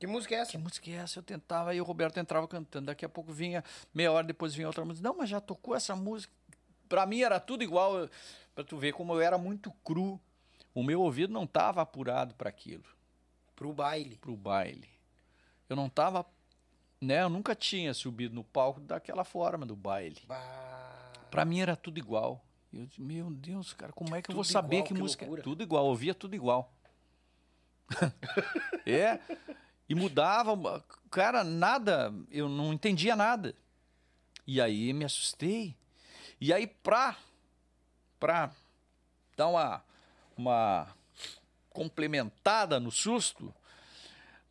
Que 0.00 0.06
música 0.06 0.34
é 0.34 0.38
essa? 0.38 0.52
Que 0.52 0.58
música 0.58 0.90
é 0.90 0.94
essa? 0.94 1.18
Eu 1.18 1.22
tentava, 1.22 1.70
aí 1.70 1.80
o 1.80 1.84
Roberto 1.84 2.18
entrava 2.18 2.48
cantando. 2.48 2.86
Daqui 2.86 3.04
a 3.04 3.08
pouco 3.08 3.32
vinha, 3.32 3.62
meia 3.92 4.10
hora 4.10 4.26
depois 4.26 4.54
vinha 4.54 4.66
outra 4.66 4.84
música. 4.84 5.06
Não, 5.06 5.16
mas 5.16 5.28
já 5.28 5.40
tocou 5.40 5.74
essa 5.74 5.94
música. 5.94 6.32
Pra 6.88 7.04
mim 7.04 7.20
era 7.20 7.38
tudo 7.38 7.62
igual. 7.62 8.08
Pra 8.54 8.64
tu 8.64 8.76
ver 8.76 8.92
como 8.92 9.12
eu 9.14 9.20
era 9.20 9.36
muito 9.36 9.70
cru 9.84 10.20
o 10.74 10.82
meu 10.82 11.00
ouvido 11.00 11.32
não 11.32 11.44
estava 11.44 11.82
apurado 11.82 12.34
para 12.34 12.48
aquilo. 12.48 12.84
Para 13.54 13.66
o 13.66 13.72
baile. 13.72 14.16
Para 14.16 14.30
o 14.30 14.36
baile. 14.36 14.88
Eu 15.68 15.76
não 15.76 15.86
estava. 15.86 16.24
Né, 17.00 17.22
eu 17.22 17.28
nunca 17.28 17.54
tinha 17.54 17.94
subido 17.94 18.34
no 18.34 18.42
palco 18.42 18.80
daquela 18.80 19.24
forma 19.24 19.64
do 19.64 19.76
baile. 19.76 20.20
Para 21.30 21.44
mim 21.44 21.60
era 21.60 21.76
tudo 21.76 21.98
igual. 21.98 22.44
Eu 22.72 22.86
disse, 22.86 23.00
meu 23.00 23.30
Deus, 23.30 23.72
cara, 23.72 23.92
como 23.92 24.14
é 24.14 24.20
que 24.20 24.26
tudo 24.26 24.34
eu 24.34 24.36
vou 24.36 24.44
saber 24.44 24.76
igual, 24.76 24.88
que, 24.88 24.94
que 24.94 25.00
música 25.00 25.24
é? 25.24 25.40
Tudo 25.40 25.62
igual, 25.62 25.86
ouvia 25.86 26.14
tudo 26.14 26.34
igual. 26.34 26.72
é. 28.84 29.20
E 29.88 29.94
mudava, 29.94 30.84
cara, 31.10 31.42
nada, 31.42 32.12
eu 32.30 32.48
não 32.48 32.72
entendia 32.72 33.16
nada. 33.16 33.54
E 34.46 34.60
aí 34.60 34.92
me 34.92 35.04
assustei. 35.04 35.74
E 36.40 36.52
aí, 36.52 36.66
pra, 36.66 37.16
pra 38.20 38.50
dar 39.36 39.48
uma 39.48 39.82
uma 40.38 40.94
complementada 41.70 42.80
no 42.80 42.90
susto, 42.90 43.54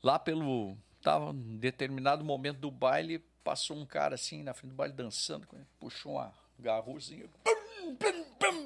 lá 0.04 0.20
pelo. 0.20 0.78
Tava 1.02 1.32
em 1.32 1.58
determinado 1.58 2.24
momento 2.24 2.60
do 2.60 2.72
baile, 2.72 3.20
passou 3.44 3.78
um 3.78 3.86
cara 3.86 4.16
assim 4.16 4.44
na 4.44 4.54
frente 4.54 4.72
do 4.72 4.76
baile 4.76 4.94
dançando, 4.94 5.48
puxou 5.80 6.14
uma 6.14 6.34
garruzinha, 6.60 7.30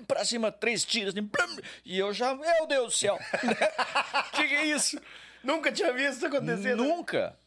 pra 0.08 0.25
cima, 0.25 0.51
três 0.51 0.83
tiros, 0.83 1.14
assim, 1.14 1.30
e 1.85 2.00
eu 2.00 2.14
já, 2.14 2.33
meu 2.33 2.66
Deus 2.66 2.93
do 2.93 2.98
céu, 2.98 3.19
que 4.33 4.48
que 4.48 4.56
é 4.56 4.66
isso? 4.66 5.00
Nunca 5.43 5.72
tinha 5.72 5.91
visto 5.93 6.17
isso 6.17 6.25
acontecer. 6.25 6.75
Né? 6.75 6.83
Nunca. 6.83 7.38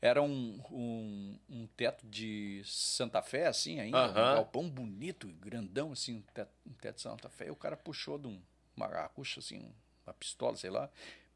Era 0.00 0.20
um, 0.20 0.60
um, 0.70 1.38
um, 1.48 1.66
teto 1.68 2.06
de 2.06 2.62
Santa 2.66 3.22
Fé, 3.22 3.46
assim, 3.46 3.80
ainda. 3.80 4.06
Uh 4.06 4.08
-huh. 4.08 4.10
Um 4.10 4.34
galpão 4.34 4.70
bonito, 4.70 5.26
grandão, 5.40 5.92
assim, 5.92 6.16
um 6.16 6.20
teto, 6.20 6.52
um 6.66 6.72
teto 6.74 6.96
de 6.96 7.02
Santa 7.02 7.28
Fé. 7.30 7.46
E 7.46 7.50
o 7.50 7.56
cara 7.56 7.74
puxou 7.74 8.18
de 8.18 8.28
um, 8.28 8.42
uma 8.76 8.86
racucha, 8.86 9.40
assim, 9.40 9.72
uma 10.06 10.14
pistola, 10.14 10.56
sei 10.56 10.70
lá. 10.70 10.90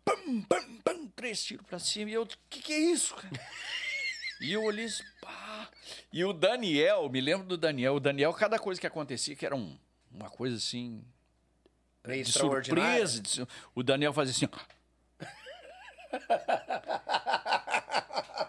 Pam, 0.05 0.43
pam, 0.43 0.77
pam, 0.79 1.07
três 1.09 1.43
tiros 1.43 1.67
pra 1.67 1.79
cima. 1.79 2.11
E 2.11 2.15
eu, 2.15 2.23
o 2.23 2.29
que, 2.49 2.61
que 2.63 2.73
é 2.73 2.79
isso, 2.79 3.15
cara? 3.15 3.29
E 4.41 4.53
eu 4.53 4.63
olhei 4.63 4.85
assim, 4.85 5.03
pá. 5.21 5.69
E 6.13 6.25
o 6.25 6.33
Daniel, 6.33 7.09
me 7.09 7.21
lembro 7.21 7.45
do 7.45 7.57
Daniel. 7.57 7.97
O 7.97 8.01
Daniel, 8.01 8.33
cada 8.33 8.57
coisa 8.57 8.81
que 8.81 8.87
acontecia, 8.87 9.35
que 9.35 9.45
era 9.45 9.57
um, 9.57 9.77
uma 10.13 10.31
coisa 10.31 10.55
assim. 10.57 11.05
Meio 12.07 12.25
de 12.25 12.31
surpresa. 12.31 13.21
De, 13.21 13.45
o 13.75 13.83
Daniel 13.83 14.13
fazia 14.13 14.33
assim. 14.33 14.47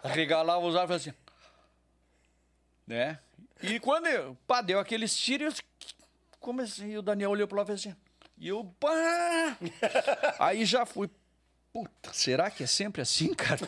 Regalava 0.14 0.64
os 0.64 0.76
olhos 0.76 0.86
e 0.86 0.88
fazia 0.94 1.12
assim. 1.12 1.20
Né? 2.86 3.20
E 3.62 3.80
quando 3.80 4.08
eu, 4.08 4.38
pá, 4.48 4.62
deu 4.62 4.80
aqueles 4.80 5.18
tiros, 5.18 5.60
comecei, 6.40 6.98
o 6.98 7.02
Daniel 7.02 7.32
olhou 7.32 7.48
pro 7.48 7.58
lado 7.58 7.66
e 7.68 7.78
fez 7.78 7.80
assim. 7.88 7.96
E 8.40 8.48
eu, 8.48 8.64
pá! 8.80 9.58
Aí 10.40 10.64
já 10.64 10.86
fui, 10.86 11.10
puta, 11.74 12.14
será 12.14 12.50
que 12.50 12.64
é 12.64 12.68
sempre 12.68 13.02
assim, 13.02 13.34
cara? 13.34 13.60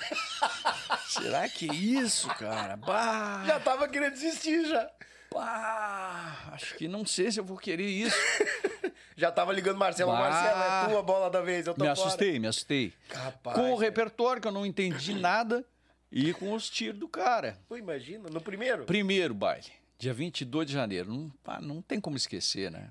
será 1.10 1.50
que 1.50 1.70
é 1.70 1.74
isso, 1.74 2.30
cara? 2.36 2.78
Bah! 2.78 3.44
Já 3.46 3.60
tava 3.60 3.90
querendo 3.90 4.14
desistir, 4.14 4.66
já. 4.66 4.90
Bah, 5.34 6.52
acho 6.54 6.76
que 6.76 6.88
não 6.88 7.06
sei 7.06 7.32
se 7.32 7.40
eu 7.40 7.44
vou 7.44 7.58
querer 7.58 7.88
isso. 7.88 8.16
Já 9.16 9.32
tava 9.32 9.54
ligando 9.54 9.78
Marcelo. 9.78 10.12
Bah, 10.12 10.20
Marcelo, 10.20 10.62
é 10.62 10.90
tua 10.90 11.04
bola 11.04 11.30
da 11.30 11.42
vez, 11.42 11.68
eu 11.68 11.74
tô 11.74 11.84
Me 11.84 11.90
assustei, 11.90 12.40
me 12.40 12.48
assustei. 12.48 12.94
Capaz, 13.08 13.56
com 13.56 13.72
o 13.72 13.76
repertório, 13.76 14.42
que 14.42 14.48
eu 14.48 14.52
não 14.52 14.66
entendi 14.66 15.14
nada, 15.14 15.66
e 16.12 16.34
com 16.34 16.54
os 16.54 16.70
tiros 16.70 17.00
do 17.00 17.08
cara. 17.08 17.58
Pô, 17.68 17.78
imagina, 17.78 18.30
no 18.30 18.42
primeiro? 18.42 18.86
Primeiro 18.86 19.34
baile, 19.34 19.72
dia 20.00 20.14
22 20.14 20.68
de 20.68 20.74
janeiro. 20.74 21.12
Não, 21.14 21.62
não 21.62 21.82
tem 21.82 22.00
como 22.00 22.18
esquecer, 22.18 22.72
né? 22.72 22.90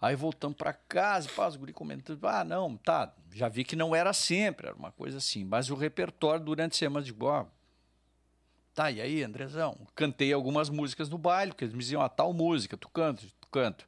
Aí 0.00 0.16
voltamos 0.16 0.56
para 0.56 0.72
casa, 0.72 1.28
pá, 1.28 1.46
os 1.46 1.56
guri 1.56 1.74
comentando, 1.74 2.26
ah, 2.26 2.42
não, 2.42 2.76
tá, 2.76 3.14
já 3.32 3.48
vi 3.48 3.64
que 3.64 3.76
não 3.76 3.94
era 3.94 4.14
sempre, 4.14 4.68
era 4.68 4.76
uma 4.76 4.90
coisa 4.90 5.18
assim, 5.18 5.44
mas 5.44 5.68
o 5.68 5.74
repertório 5.74 6.42
durante 6.42 6.72
a 6.72 6.78
semana 6.78 7.04
de 7.04 7.14
ó, 7.20 7.44
tá, 8.74 8.90
e 8.90 9.00
aí, 9.00 9.22
Andrezão? 9.22 9.76
Cantei 9.94 10.32
algumas 10.32 10.70
músicas 10.70 11.10
no 11.10 11.18
baile, 11.18 11.52
porque 11.52 11.64
eles 11.64 11.74
me 11.74 11.80
diziam, 11.80 12.00
ah, 12.00 12.08
tal 12.08 12.32
música, 12.32 12.78
tu 12.78 12.88
canta, 12.88 13.22
tu 13.40 13.48
canta. 13.48 13.84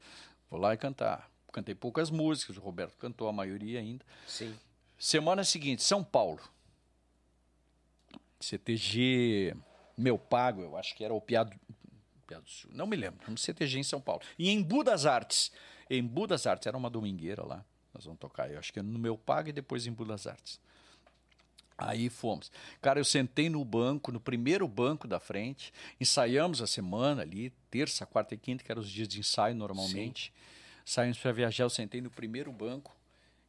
Vou 0.51 0.61
lá 0.61 0.75
e 0.75 0.77
cantar. 0.77 1.31
Cantei 1.51 1.75
poucas 1.75 2.11
músicas, 2.11 2.59
o 2.59 2.61
Roberto 2.61 2.97
cantou 2.99 3.27
a 3.27 3.33
maioria 3.33 3.81
ainda. 3.81 4.05
Sim. 4.27 4.55
Semana 4.99 5.45
seguinte, 5.45 5.83
São 5.83 6.05
Paulo. 6.05 6.41
CTG 8.39 9.55
Meu 9.97 10.19
Pago, 10.19 10.63
eu 10.63 10.77
acho 10.77 10.95
que 10.95 11.05
era 11.05 11.15
o 11.15 11.21
Piado, 11.21 11.59
Piado 12.27 12.49
Sul, 12.49 12.71
não 12.75 12.87
me 12.87 12.97
lembro, 12.97 13.31
um 13.31 13.37
CTG 13.37 13.79
em 13.79 13.83
São 13.83 14.01
Paulo. 14.01 14.23
E 14.39 14.51
em 14.51 14.63
Budas 14.63 15.07
Artes, 15.07 15.53
em 15.99 16.07
Budas 16.07 16.47
Artes, 16.47 16.67
era 16.67 16.77
uma 16.77 16.91
domingueira 16.91 17.45
lá, 17.45 17.65
nós 17.93 18.05
vamos 18.05 18.19
tocar, 18.19 18.51
eu 18.51 18.59
acho 18.59 18.73
que 18.73 18.79
é 18.79 18.83
no 18.83 18.99
Meu 18.99 19.17
Pago 19.17 19.49
e 19.49 19.53
depois 19.53 19.87
em 19.87 19.93
Budas 19.93 20.27
Artes. 20.27 20.61
Aí 21.77 22.09
fomos. 22.09 22.53
Cara, 22.81 23.01
eu 23.01 23.05
sentei 23.05 23.49
no 23.49 23.65
banco, 23.65 24.13
no 24.13 24.21
primeiro 24.21 24.69
banco 24.69 25.09
da 25.09 25.19
frente, 25.19 25.73
ensaiamos 26.01 26.63
a 26.63 26.67
semana 26.67 27.23
ali, 27.23 27.51
terça, 27.71 28.07
quarta 28.07 28.35
e 28.35 28.39
quinta, 28.39 28.63
que 28.63 28.71
eram 28.71 28.83
os 28.83 28.89
dias 28.89 29.09
de 29.09 29.19
ensaio 29.19 29.55
normalmente. 29.55 30.27
Sim. 30.27 30.83
Saímos 30.85 31.19
para 31.19 31.33
viajar, 31.33 31.65
eu 31.65 31.71
sentei 31.71 32.01
no 32.01 32.11
primeiro 32.11 32.53
banco, 32.53 32.95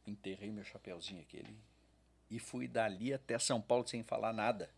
enterrei 0.06 0.50
meu 0.50 0.64
chapéuzinho 0.64 1.20
aquele 1.20 1.56
e 2.30 2.38
fui 2.38 2.66
dali 2.66 3.12
até 3.12 3.38
São 3.38 3.60
Paulo 3.60 3.86
sem 3.86 4.02
falar 4.02 4.32
nada. 4.32 4.68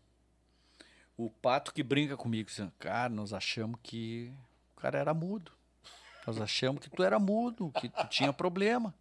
O 1.17 1.29
pato 1.29 1.73
que 1.73 1.81
brinca 1.81 2.15
comigo, 2.15 2.49
dizendo, 2.49 2.71
cara, 2.77 3.09
nós 3.09 3.33
achamos 3.33 3.79
que 3.81 4.31
o 4.75 4.79
cara 4.79 4.99
era 4.99 5.13
mudo. 5.13 5.51
Nós 6.27 6.41
achamos 6.41 6.83
que 6.83 6.89
tu 6.89 7.03
era 7.03 7.17
mudo, 7.17 7.71
que 7.79 7.87
tu 7.87 8.05
tinha 8.09 8.33
problema. 8.33 8.93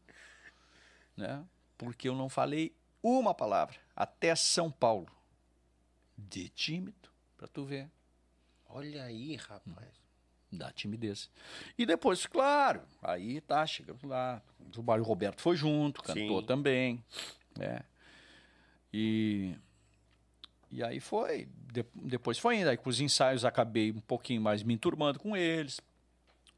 Né? 1.17 1.45
Porque 1.77 2.09
eu 2.09 2.15
não 2.15 2.29
falei 2.29 2.73
uma 3.03 3.35
palavra 3.35 3.77
até 3.97 4.35
São 4.37 4.71
Paulo. 4.71 5.09
De 6.17 6.49
tímido, 6.49 7.11
para 7.37 7.49
tu 7.49 7.65
ver. 7.65 7.91
Olha 8.69 9.03
aí, 9.03 9.35
rapaz. 9.35 9.89
Da 10.53 10.71
timidez. 10.71 11.29
E 11.77 11.85
depois, 11.85 12.25
claro, 12.27 12.83
aí 13.03 13.41
tá, 13.41 13.67
chegamos 13.67 14.05
lá. 14.05 14.41
O 14.77 14.83
Mário 14.83 15.03
Roberto 15.03 15.43
foi 15.43 15.57
junto, 15.57 16.03
cantou 16.05 16.41
Sim. 16.41 16.47
também. 16.47 17.05
Né? 17.59 17.81
E, 18.93 19.57
e 20.71 20.83
aí 20.83 21.01
foi. 21.01 21.49
De, 21.73 21.85
depois 21.93 22.39
foi 22.39 22.59
indo. 22.59 22.71
Aí 22.71 22.77
com 22.77 22.89
os 22.89 23.01
ensaios 23.01 23.45
acabei 23.45 23.91
um 23.91 24.01
pouquinho 24.01 24.41
mais 24.41 24.63
me 24.63 24.73
enturmando 24.73 25.19
com 25.19 25.37
eles. 25.37 25.81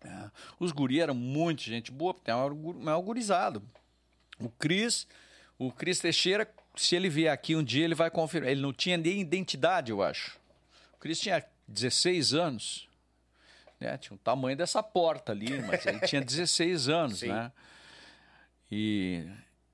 É. 0.00 0.30
Os 0.60 0.72
guri 0.72 1.00
eram 1.00 1.14
muito 1.14 1.62
gente 1.62 1.90
boa, 1.90 2.14
porque 2.14 2.30
tem 2.30 2.34
uma 2.34 3.00
gurizado. 3.00 3.62
O 4.38 4.48
Cris 4.48 5.06
o 5.58 5.72
Cris 5.72 5.98
Teixeira, 5.98 6.48
se 6.76 6.94
ele 6.94 7.08
vier 7.08 7.32
aqui 7.32 7.56
um 7.56 7.64
dia, 7.64 7.84
ele 7.84 7.94
vai 7.94 8.10
confirmar. 8.10 8.50
Ele 8.50 8.60
não 8.60 8.72
tinha 8.72 8.96
nem 8.96 9.20
identidade, 9.20 9.90
eu 9.90 10.00
acho. 10.00 10.38
O 10.94 10.98
Cris 10.98 11.18
tinha 11.18 11.44
16 11.66 12.32
anos. 12.32 12.88
Né? 13.80 13.98
Tinha 13.98 14.14
o 14.14 14.18
tamanho 14.18 14.56
dessa 14.56 14.82
porta 14.82 15.32
ali, 15.32 15.60
mas 15.62 15.84
ele 15.84 15.98
tinha 16.00 16.20
16 16.24 16.88
anos, 16.88 17.18
Sim. 17.18 17.28
né? 17.28 17.50
E, 18.70 19.26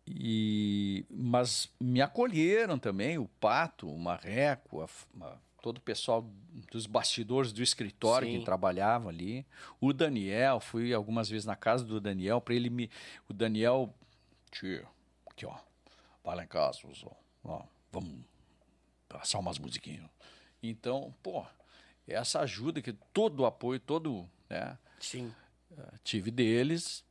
e, 0.06 1.04
mas 1.10 1.68
me 1.78 2.00
acolheram 2.00 2.78
também, 2.78 3.18
o 3.18 3.28
Pato, 3.40 3.90
o 3.90 3.98
Marreco, 3.98 4.82
a, 4.82 4.88
a, 5.24 5.36
todo 5.64 5.78
o 5.78 5.80
pessoal 5.80 6.30
dos 6.70 6.86
bastidores 6.86 7.50
do 7.50 7.62
escritório 7.62 8.28
Sim. 8.28 8.38
que 8.38 8.44
trabalhava 8.44 9.08
ali. 9.08 9.46
O 9.80 9.94
Daniel, 9.94 10.60
fui 10.60 10.92
algumas 10.92 11.30
vezes 11.30 11.46
na 11.46 11.56
casa 11.56 11.82
do 11.82 11.98
Daniel, 11.98 12.38
para 12.38 12.54
ele 12.54 12.68
me. 12.68 12.90
O 13.30 13.32
Daniel, 13.32 13.94
tio, 14.50 14.86
aqui 15.26 15.46
ó, 15.46 15.56
vai 16.22 16.36
lá 16.36 16.44
em 16.44 16.46
casa, 16.46 16.80
ó, 17.42 17.62
vamos 17.90 18.26
passar 19.08 19.38
umas 19.38 19.58
musiquinhas. 19.58 20.04
Então, 20.62 21.14
pô, 21.22 21.46
essa 22.06 22.40
ajuda 22.40 22.82
que 22.82 22.92
todo 23.14 23.40
o 23.40 23.46
apoio, 23.46 23.80
todo, 23.80 24.28
né? 24.50 24.76
Sim. 25.00 25.32
Uh, 25.70 25.98
tive 26.04 26.30
deles, 26.30 27.02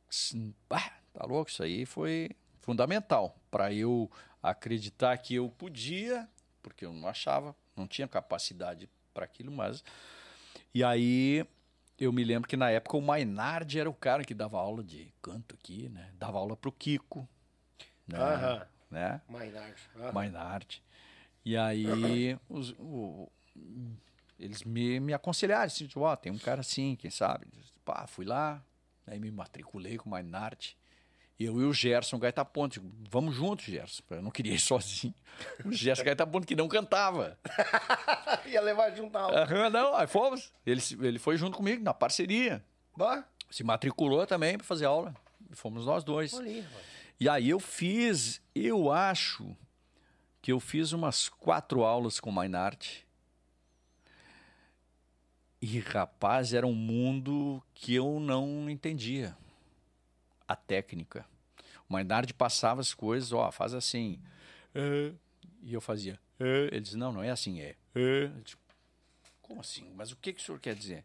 ah, 0.70 0.92
tá 1.12 1.26
louco, 1.26 1.50
isso 1.50 1.64
aí 1.64 1.84
foi 1.84 2.30
fundamental 2.60 3.36
para 3.50 3.72
eu 3.72 4.08
acreditar 4.40 5.18
que 5.18 5.34
eu 5.34 5.48
podia, 5.50 6.28
porque 6.62 6.86
eu 6.86 6.92
não 6.92 7.08
achava, 7.08 7.56
não 7.76 7.86
tinha 7.86 8.08
capacidade 8.08 8.88
para 9.12 9.24
aquilo, 9.24 9.52
mas 9.52 9.84
e 10.72 10.82
aí 10.82 11.46
eu 11.98 12.12
me 12.12 12.24
lembro 12.24 12.48
que 12.48 12.56
na 12.56 12.70
época 12.70 12.96
o 12.96 13.02
Mainardi 13.02 13.78
era 13.78 13.88
o 13.88 13.94
cara 13.94 14.24
que 14.24 14.34
dava 14.34 14.58
aula 14.58 14.82
de 14.82 15.12
canto 15.22 15.54
aqui, 15.54 15.88
né? 15.88 16.10
Dava 16.18 16.38
aula 16.38 16.56
pro 16.56 16.72
Kiko, 16.72 17.28
né? 18.06 18.18
Aham 18.18 18.74
né? 18.94 19.20
Mainarte. 19.28 19.90
Uhum. 19.96 20.12
Mainarte. 20.12 20.82
E 21.44 21.56
aí 21.56 22.38
os, 22.48 22.70
o, 22.78 23.30
eles 24.38 24.62
me, 24.62 25.00
me 25.00 25.12
aconselharam, 25.12 25.64
assim, 25.64 25.86
tipo, 25.86 26.00
ó, 26.00 26.16
tem 26.16 26.32
um 26.32 26.38
cara 26.38 26.60
assim, 26.60 26.96
quem 26.96 27.10
sabe? 27.10 27.46
Pá, 27.84 28.06
fui 28.06 28.24
lá, 28.24 28.62
aí 29.06 29.18
me 29.18 29.30
matriculei 29.30 29.98
com 29.98 30.08
o 30.08 30.10
Mainarte. 30.10 30.78
Eu 31.38 31.60
e 31.60 31.64
o 31.64 31.72
Gerson 31.72 32.18
Gaita 32.18 32.44
Ponte, 32.44 32.80
vamos 33.10 33.34
juntos, 33.34 33.64
Gerson. 33.64 34.02
Eu 34.10 34.22
não 34.22 34.30
queria 34.30 34.54
ir 34.54 34.58
sozinho. 34.60 35.14
O 35.64 35.72
Gerson 35.72 36.04
Gaita 36.04 36.26
Ponte 36.26 36.46
que 36.46 36.54
não 36.54 36.68
cantava. 36.68 37.38
Ia 38.46 38.60
levar 38.60 38.94
junto 38.94 39.16
a 39.16 39.22
aula. 39.22 39.70
não, 39.70 39.96
aí 39.96 40.06
fomos. 40.06 40.52
Ele, 40.64 40.80
ele 41.00 41.18
foi 41.18 41.36
junto 41.36 41.56
comigo, 41.56 41.82
na 41.82 41.92
parceria. 41.92 42.64
Bah. 42.96 43.24
Se 43.50 43.64
matriculou 43.64 44.26
também 44.26 44.56
para 44.56 44.66
fazer 44.66 44.84
aula. 44.84 45.14
E 45.50 45.56
fomos 45.56 45.86
nós 45.86 46.04
dois. 46.04 46.32
Olha, 46.34 46.64
e 47.18 47.28
aí 47.28 47.50
eu 47.50 47.60
fiz, 47.60 48.40
eu 48.54 48.90
acho 48.90 49.56
que 50.42 50.52
eu 50.52 50.60
fiz 50.60 50.92
umas 50.92 51.28
quatro 51.28 51.84
aulas 51.84 52.20
com 52.20 52.30
o 52.30 52.32
Mainart. 52.32 53.02
E, 55.60 55.78
rapaz, 55.78 56.52
era 56.52 56.66
um 56.66 56.74
mundo 56.74 57.62
que 57.72 57.94
eu 57.94 58.20
não 58.20 58.68
entendia. 58.68 59.34
A 60.46 60.56
técnica. 60.56 61.24
O 61.88 61.92
Mainard 61.92 62.32
passava 62.34 62.80
as 62.80 62.94
coisas, 62.94 63.32
ó, 63.32 63.50
faz 63.50 63.74
assim. 63.74 64.20
Uh, 64.74 65.16
e 65.62 65.72
eu 65.72 65.80
fazia. 65.80 66.18
Uh, 66.40 66.68
ele 66.70 66.80
disse, 66.80 66.96
não, 66.96 67.12
não 67.12 67.22
é 67.22 67.30
assim, 67.30 67.60
é. 67.60 67.76
Uh. 67.94 68.40
Disse, 68.42 68.56
Como 69.42 69.60
assim? 69.60 69.90
Mas 69.94 70.12
o 70.12 70.16
que, 70.16 70.32
que 70.32 70.40
o 70.40 70.44
senhor 70.44 70.60
quer 70.60 70.74
dizer? 70.74 71.04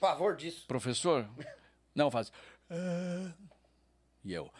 Pavor 0.00 0.36
disso. 0.36 0.64
Professor? 0.66 1.28
Não, 1.94 2.10
faz. 2.10 2.32
E 4.24 4.32
eu. 4.32 4.50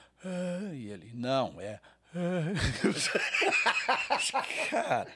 E 0.75 0.89
ele, 0.89 1.11
não, 1.15 1.59
é. 1.59 1.81
Cara. 4.69 5.11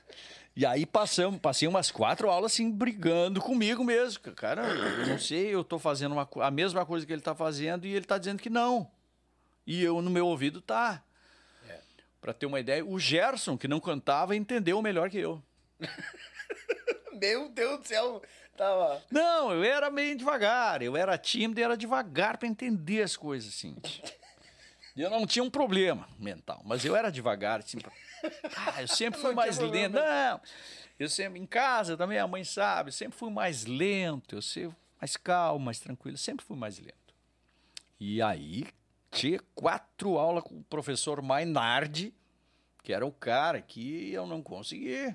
E 0.56 0.64
aí 0.64 0.86
passamos, 0.86 1.38
passei 1.38 1.68
umas 1.68 1.90
quatro 1.90 2.30
aulas 2.30 2.52
assim, 2.52 2.70
brigando 2.70 3.42
comigo 3.42 3.84
mesmo. 3.84 4.22
Cara, 4.32 4.66
eu 4.66 5.06
não 5.06 5.18
sei, 5.18 5.54
eu 5.54 5.62
tô 5.62 5.78
fazendo 5.78 6.12
uma, 6.12 6.26
a 6.40 6.50
mesma 6.50 6.86
coisa 6.86 7.04
que 7.04 7.12
ele 7.12 7.20
tá 7.20 7.34
fazendo 7.34 7.86
e 7.86 7.94
ele 7.94 8.06
tá 8.06 8.16
dizendo 8.16 8.40
que 8.40 8.48
não. 8.48 8.90
E 9.66 9.82
eu, 9.82 10.00
no 10.00 10.10
meu 10.10 10.26
ouvido, 10.26 10.60
tá. 10.60 11.02
É. 11.68 11.80
Pra 12.20 12.32
ter 12.32 12.46
uma 12.46 12.60
ideia, 12.60 12.84
o 12.84 12.98
Gerson, 12.98 13.58
que 13.58 13.66
não 13.66 13.80
cantava, 13.80 14.36
entendeu 14.36 14.80
melhor 14.80 15.10
que 15.10 15.18
eu. 15.18 15.42
Meu 17.20 17.48
Deus 17.48 17.80
do 17.80 17.88
céu. 17.88 18.22
Tava... 18.56 19.02
Não, 19.10 19.52
eu 19.52 19.64
era 19.64 19.90
meio 19.90 20.16
devagar. 20.16 20.82
Eu 20.82 20.96
era 20.96 21.16
tímido 21.18 21.60
e 21.60 21.62
era 21.62 21.76
devagar 21.76 22.36
para 22.36 22.48
entender 22.48 23.02
as 23.02 23.16
coisas, 23.16 23.54
assim. 23.54 23.76
Eu 24.96 25.10
não 25.10 25.26
tinha 25.26 25.42
um 25.42 25.50
problema 25.50 26.08
mental, 26.18 26.62
mas 26.64 26.82
eu 26.82 26.96
era 26.96 27.12
devagar, 27.12 27.60
assim. 27.60 27.76
Pra... 27.78 27.92
Ah, 28.56 28.80
eu 28.80 28.88
sempre 28.88 29.20
fui 29.20 29.34
mais 29.34 29.58
lento. 29.58 29.92
Não, 29.92 30.40
eu 30.98 31.06
sempre, 31.06 31.38
em 31.38 31.44
casa 31.44 31.98
também, 31.98 32.18
a 32.18 32.26
mãe 32.26 32.42
sabe, 32.44 32.90
sempre 32.90 33.16
fui 33.16 33.30
mais 33.30 33.66
lento, 33.66 34.34
eu 34.34 34.40
sempre 34.40 34.74
mais 34.98 35.14
calmo, 35.14 35.66
mais 35.66 35.78
tranquilo, 35.78 36.16
sempre 36.16 36.46
fui 36.46 36.56
mais 36.56 36.78
lento. 36.78 37.14
E 38.00 38.22
aí, 38.22 38.66
tinha 39.10 39.40
quatro 39.54 40.18
aulas 40.18 40.44
com 40.44 40.58
o 40.58 40.64
professor 40.64 41.22
Mainardi, 41.22 42.14
que 42.82 42.92
era 42.92 43.04
o 43.04 43.12
cara 43.12 43.60
que 43.60 44.12
eu 44.12 44.26
não 44.26 44.42
consegui 44.42 45.14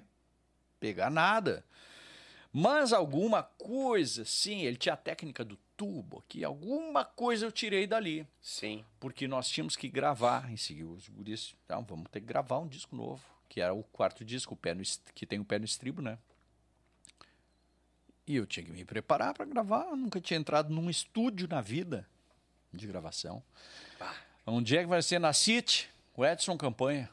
pegar 0.80 1.10
nada. 1.10 1.64
Mas 2.52 2.92
alguma 2.92 3.44
coisa, 3.44 4.26
sim, 4.26 4.64
ele 4.64 4.76
tinha 4.76 4.94
a 4.94 4.98
técnica 4.98 5.46
do 5.46 5.58
tubo 5.78 6.20
aqui, 6.20 6.44
alguma 6.44 7.06
coisa 7.06 7.46
eu 7.46 7.52
tirei 7.52 7.88
dali. 7.88 8.28
Sim. 8.42 8.84
Porque 9.00 9.28
nós 9.28 9.48
tínhamos 9.48 9.78
que 9.78 9.88
gravar 9.88 10.52
em 10.52 10.58
seguida. 10.58 10.90
Os 10.90 11.08
guris, 11.08 11.56
então, 11.66 11.84
vamos 11.84 12.10
ter 12.12 12.20
que 12.20 12.26
gravar 12.26 12.60
um 12.60 12.68
disco 12.68 12.96
novo, 12.96 13.24
que 13.48 13.62
era 13.62 13.74
o 13.74 13.84
quarto 13.84 14.26
disco, 14.26 14.54
o 14.54 14.58
pé 14.58 14.74
no, 14.74 14.84
que 15.16 15.26
tem 15.26 15.40
o 15.40 15.46
pé 15.46 15.60
no 15.60 15.66
estribo, 15.66 16.02
né? 16.02 16.18
E 18.28 18.36
eu 18.36 18.46
tinha 18.46 18.66
que 18.66 18.72
me 18.72 18.84
preparar 18.84 19.34
para 19.34 19.46
gravar, 19.46 19.86
eu 19.86 19.96
nunca 19.96 20.20
tinha 20.20 20.40
entrado 20.40 20.74
num 20.74 20.90
estúdio 20.90 21.48
na 21.48 21.62
vida 21.62 22.08
de 22.74 22.88
gravação. 22.88 23.44
Bah. 24.00 24.16
Onde 24.46 24.78
é 24.78 24.82
que 24.82 24.88
vai 24.88 25.02
ser 25.02 25.20
na 25.20 25.34
City? 25.34 25.90
O 26.16 26.26
Edson 26.26 26.58
Campanha. 26.58 27.10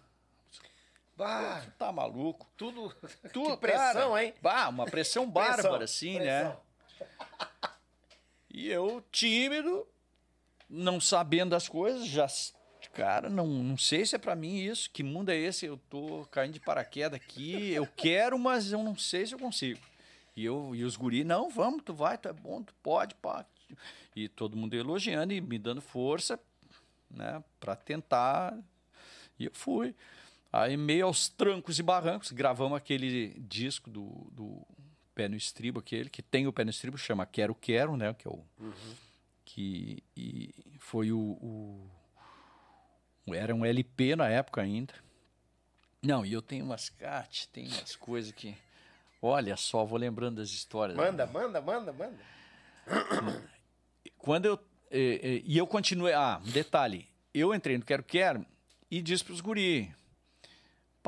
Bah, 1.17 1.63
Pô, 1.65 1.71
tá 1.79 1.93
maluco. 1.93 2.47
Tudo. 2.57 2.95
Tudo 3.33 3.51
que 3.55 3.61
pressão, 3.63 4.11
cara. 4.13 4.25
hein? 4.25 4.35
Bah, 4.41 4.69
uma 4.69 4.87
pressão 4.87 5.29
bárbara, 5.29 5.85
assim, 5.85 6.19
né? 6.21 6.57
E 8.51 8.69
eu, 8.69 9.05
tímido, 9.13 9.87
não 10.69 11.01
sabendo 11.01 11.51
das 11.51 11.69
coisas, 11.69 12.07
já. 12.07 12.27
Cara, 12.93 13.29
não, 13.29 13.47
não 13.47 13.77
sei 13.77 14.07
se 14.07 14.17
é 14.17 14.19
para 14.19 14.35
mim 14.35 14.57
isso. 14.57 14.91
Que 14.91 15.03
mundo 15.03 15.31
é 15.31 15.37
esse? 15.37 15.67
Eu 15.67 15.77
tô 15.91 16.27
caindo 16.31 16.55
de 16.55 16.61
paraquedas 16.61 17.21
aqui. 17.21 17.73
Eu 17.73 17.87
quero, 17.87 18.39
mas 18.39 18.73
eu 18.73 18.83
não 18.83 18.97
sei 18.97 19.27
se 19.27 19.35
eu 19.35 19.39
consigo. 19.39 19.81
E, 20.37 20.45
eu, 20.45 20.75
e 20.75 20.85
os 20.85 20.97
guri, 20.97 21.25
não, 21.25 21.51
vamos, 21.51 21.83
tu 21.85 21.93
vai, 21.93 22.17
tu 22.17 22.29
é 22.29 22.33
bom, 22.33 22.63
tu 22.63 22.73
pode, 22.83 23.15
pá. 23.17 23.45
E 24.15 24.29
todo 24.29 24.57
mundo 24.57 24.75
elogiando 24.75 25.33
e 25.33 25.41
me 25.41 25.59
dando 25.59 25.81
força, 25.81 26.39
né, 27.11 27.43
para 27.61 27.77
tentar. 27.77 28.57
E 29.39 29.47
eu 29.47 29.53
fui. 29.55 29.95
Aí, 30.53 30.77
meio 30.77 31.07
aos 31.07 31.29
trancos 31.29 31.79
e 31.79 31.83
barrancos, 31.83 32.33
gravamos 32.33 32.77
aquele 32.77 33.35
disco 33.39 33.91
do, 33.91 34.27
do 34.33 34.67
Pé 35.15 35.29
no 35.29 35.37
Estribo, 35.37 35.81
aquele 35.81 36.09
que 36.09 36.23
tem 36.23 36.47
o 36.47 36.53
Pé 36.53 36.65
no 36.65 36.71
Estribo, 36.71 36.97
chama 36.97 37.27
Quero 37.27 37.55
Quero, 37.55 37.97
né? 37.97 38.15
Que 38.15 38.27
é 38.27 38.31
o. 38.31 38.45
Uhum. 38.59 38.95
Que 39.45 40.03
e 40.17 40.55
foi 40.79 41.13
o, 41.13 41.19
o, 41.19 41.91
Era 43.35 43.55
um 43.55 43.65
LP 43.65 44.17
na 44.17 44.29
época 44.29 44.63
ainda. 44.63 44.95
Não, 46.03 46.25
e 46.25 46.33
eu 46.33 46.41
tenho 46.41 46.65
umas 46.65 46.89
cat, 46.89 47.49
tem 47.49 47.67
umas 47.67 47.97
coisas 47.97 48.33
que. 48.33 48.57
Olha 49.21 49.57
só, 49.57 49.85
vou 49.85 49.99
lembrando 49.99 50.37
das 50.37 50.51
histórias. 50.51 50.97
Manda, 50.97 51.27
né? 51.27 51.33
manda, 51.33 51.61
manda, 51.61 51.93
manda. 51.93 52.19
Quando 54.19 54.47
eu. 54.47 54.59
E, 54.91 55.43
e 55.47 55.59
eu 55.59 55.67
continuei. 55.67 56.13
Ah, 56.13 56.41
um 56.45 56.51
detalhe. 56.51 57.07
Eu 57.33 57.55
entrei 57.55 57.79
no 57.79 57.85
Quero 57.85 58.03
Quero 58.03 58.45
e 58.91 59.01
disse 59.01 59.25
para 59.25 59.35
os 59.35 59.41
guri 59.41 59.93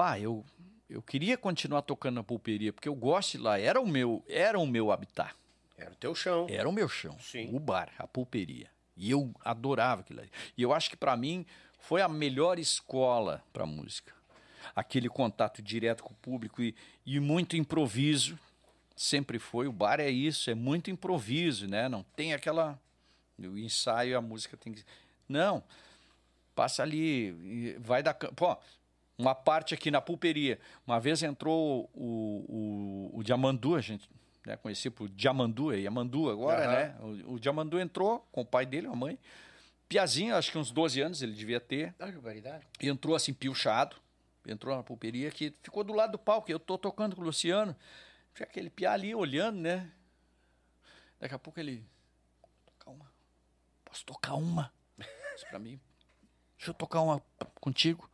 pá, 0.00 0.18
eu, 0.18 0.42
eu 0.88 1.02
queria 1.02 1.36
continuar 1.36 1.82
tocando 1.82 2.14
na 2.14 2.22
pulperia, 2.22 2.72
porque 2.72 2.88
eu 2.88 2.94
gosto 2.94 3.32
de 3.32 3.38
lá, 3.38 3.58
era 3.58 3.78
o 3.78 3.86
meu, 3.86 4.24
era 4.26 4.58
o 4.58 4.66
meu 4.66 4.90
habitat. 4.90 5.34
Era 5.76 5.90
o 5.90 5.94
teu 5.94 6.14
chão. 6.14 6.46
Era 6.48 6.66
o 6.66 6.72
meu 6.72 6.88
chão. 6.88 7.18
Sim. 7.20 7.54
O 7.54 7.58
bar, 7.58 7.92
a 7.98 8.06
pulperia. 8.06 8.70
E 8.96 9.10
eu 9.10 9.30
adorava 9.44 10.00
aquilo 10.00 10.20
ali. 10.20 10.30
E 10.56 10.62
eu 10.62 10.72
acho 10.72 10.88
que 10.88 10.96
para 10.96 11.14
mim 11.18 11.44
foi 11.80 12.00
a 12.00 12.08
melhor 12.08 12.58
escola 12.58 13.44
para 13.52 13.66
música. 13.66 14.14
Aquele 14.74 15.10
contato 15.10 15.60
direto 15.60 16.02
com 16.02 16.14
o 16.14 16.16
público 16.16 16.62
e, 16.62 16.74
e 17.04 17.20
muito 17.20 17.58
improviso. 17.58 18.38
Sempre 18.96 19.38
foi. 19.38 19.66
O 19.66 19.72
bar 19.72 20.00
é 20.00 20.08
isso, 20.08 20.50
é 20.50 20.54
muito 20.54 20.90
improviso, 20.90 21.66
né? 21.66 21.90
Não 21.90 22.02
tem 22.16 22.32
aquela. 22.32 22.78
O 23.48 23.58
ensaio, 23.58 24.16
a 24.16 24.20
música 24.20 24.56
tem 24.56 24.72
que. 24.72 24.84
Não. 25.28 25.62
Passa 26.54 26.82
ali, 26.82 27.76
vai 27.80 28.02
da. 28.02 28.12
Pô, 28.12 28.56
uma 29.16 29.34
parte 29.34 29.74
aqui 29.74 29.90
na 29.90 30.00
pulperia. 30.00 30.58
Uma 30.86 30.98
vez 30.98 31.22
entrou 31.22 31.90
o, 31.94 33.10
o, 33.12 33.18
o 33.18 33.22
Diamandu, 33.22 33.76
a 33.76 33.80
gente 33.80 34.08
né, 34.44 34.56
conhecia 34.56 34.90
por 34.90 35.08
Diamandu, 35.08 35.72
é 35.72 35.80
Yamandu 35.80 36.30
agora, 36.30 36.64
uhum. 36.64 36.72
né? 36.72 37.24
O, 37.28 37.34
o 37.34 37.40
Diamandu 37.40 37.78
entrou 37.78 38.26
com 38.32 38.40
o 38.40 38.46
pai 38.46 38.66
dele, 38.66 38.86
a 38.86 38.94
mãe. 38.94 39.18
Piazinho, 39.88 40.36
acho 40.36 40.52
que 40.52 40.58
uns 40.58 40.70
12 40.70 41.00
anos 41.00 41.22
ele 41.22 41.32
devia 41.32 41.60
ter. 41.60 41.94
Ah, 41.98 42.12
que 42.78 42.88
entrou 42.88 43.14
assim, 43.14 43.34
piochado. 43.34 43.96
Entrou 44.46 44.74
na 44.76 44.82
pulperia 44.82 45.30
que 45.30 45.52
ficou 45.62 45.84
do 45.84 45.92
lado 45.92 46.12
do 46.12 46.18
palco. 46.18 46.50
Eu 46.50 46.58
tô 46.58 46.78
tocando 46.78 47.14
com 47.14 47.22
o 47.22 47.24
Luciano. 47.24 47.76
Tinha 48.34 48.46
aquele 48.46 48.70
piá 48.70 48.92
ali 48.92 49.14
olhando, 49.14 49.58
né? 49.60 49.90
Daqui 51.18 51.34
a 51.34 51.38
pouco 51.38 51.60
ele. 51.60 51.84
Posso 53.90 54.04
tocar 54.04 54.34
uma? 54.34 54.72
Isso 55.34 55.44
pra 55.48 55.58
mim. 55.58 55.80
Deixa 56.56 56.70
eu 56.70 56.74
tocar 56.74 57.00
uma 57.00 57.20
contigo. 57.60 58.08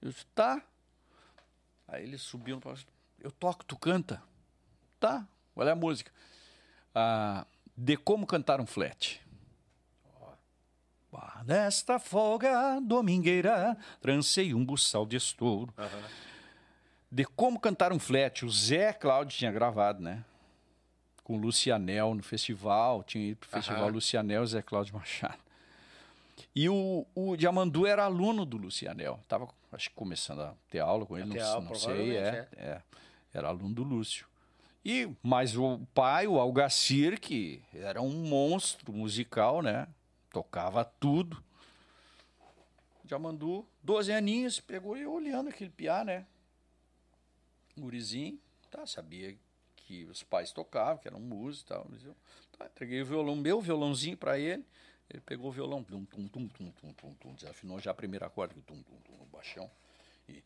Eu 0.00 0.10
disse, 0.10 0.24
tá. 0.34 0.62
Aí 1.86 2.04
ele 2.04 2.16
subiu 2.16 2.56
no 2.56 2.62
palco. 2.62 2.80
Eu 3.20 3.30
toco, 3.30 3.64
tu 3.64 3.76
canta? 3.76 4.22
Tá. 4.98 5.28
Olha 5.54 5.72
a 5.72 5.76
música. 5.76 6.10
Ah, 6.94 7.46
de 7.76 7.98
como 7.98 8.26
cantar 8.26 8.62
um 8.62 8.66
flat. 8.66 9.20
Oh. 11.12 11.44
Nesta 11.44 11.98
folga 11.98 12.80
domingueira, 12.80 13.76
trancei 14.00 14.54
um 14.54 14.64
buçal 14.64 15.04
de 15.04 15.16
estouro. 15.16 15.74
Uhum. 15.76 16.08
De 17.10 17.24
como 17.26 17.60
cantar 17.60 17.92
um 17.92 17.98
flat, 17.98 18.44
o 18.44 18.50
Zé 18.50 18.92
Cláudio 18.94 19.36
tinha 19.36 19.52
gravado, 19.52 20.00
né? 20.00 20.24
Com 21.28 21.34
o 21.34 21.36
Lucianel 21.36 22.14
no 22.14 22.22
festival, 22.22 23.04
tinha 23.04 23.32
ido 23.32 23.36
pro 23.36 23.50
festival 23.50 23.84
uhum. 23.84 23.92
Lucianel 23.92 24.42
e 24.42 24.46
Zé 24.46 24.62
Cláudio 24.62 24.94
Machado. 24.94 25.38
E 26.54 26.70
o, 26.70 27.06
o 27.14 27.36
Diamandu 27.36 27.86
era 27.86 28.04
aluno 28.04 28.46
do 28.46 28.56
Lucianel. 28.56 29.20
Tava, 29.28 29.46
acho 29.70 29.90
que 29.90 29.94
começando 29.94 30.40
a 30.40 30.54
ter 30.70 30.78
aula 30.78 31.04
com 31.04 31.18
ele, 31.18 31.26
não, 31.26 31.46
aula, 31.46 31.64
não 31.66 31.74
sei. 31.74 32.16
É, 32.16 32.20
é. 32.22 32.48
é, 32.56 32.82
Era 33.34 33.48
aluno 33.48 33.74
do 33.74 33.82
Lúcio. 33.82 34.26
E, 34.82 35.06
mas 35.22 35.54
o 35.54 35.80
pai, 35.94 36.26
o 36.26 36.40
Algacir, 36.40 37.20
que 37.20 37.62
era 37.74 38.00
um 38.00 38.26
monstro 38.26 38.90
musical, 38.90 39.60
né? 39.60 39.86
Tocava 40.30 40.82
tudo. 40.82 41.44
Diamandu, 43.04 43.66
12 43.82 44.12
aninhos, 44.12 44.60
pegou 44.60 44.96
e 44.96 45.06
olhando 45.06 45.50
aquele 45.50 45.70
piá, 45.70 46.02
né? 46.02 46.26
Gurizinho, 47.76 48.40
tá, 48.70 48.86
sabia 48.86 49.36
que 49.88 50.04
os 50.04 50.22
pais 50.22 50.52
tocavam, 50.52 50.98
que 50.98 51.08
eram 51.08 51.18
músicos 51.18 51.62
e 51.62 51.64
tal. 51.64 51.86
Mas 51.88 52.04
eu 52.04 52.14
tá, 52.58 52.66
entreguei 52.66 53.00
o 53.00 53.06
violão, 53.06 53.34
meu 53.34 53.58
violãozinho 53.58 54.18
para 54.18 54.38
ele. 54.38 54.62
Ele 55.08 55.22
pegou 55.22 55.48
o 55.48 55.52
violão, 55.52 55.82
tum, 55.82 56.04
tum, 56.04 56.28
tum, 56.28 56.46
tum, 56.48 56.70
tum, 56.70 56.92
tum, 56.92 57.14
tum, 57.14 57.34
desafinou 57.34 57.80
já 57.80 57.92
a 57.92 57.94
primeira 57.94 58.26
acorde, 58.26 58.54
tum, 58.60 58.82
tum, 58.82 58.96
tum, 59.00 59.16
no 59.16 59.24
baixão. 59.24 59.70
E, 60.28 60.44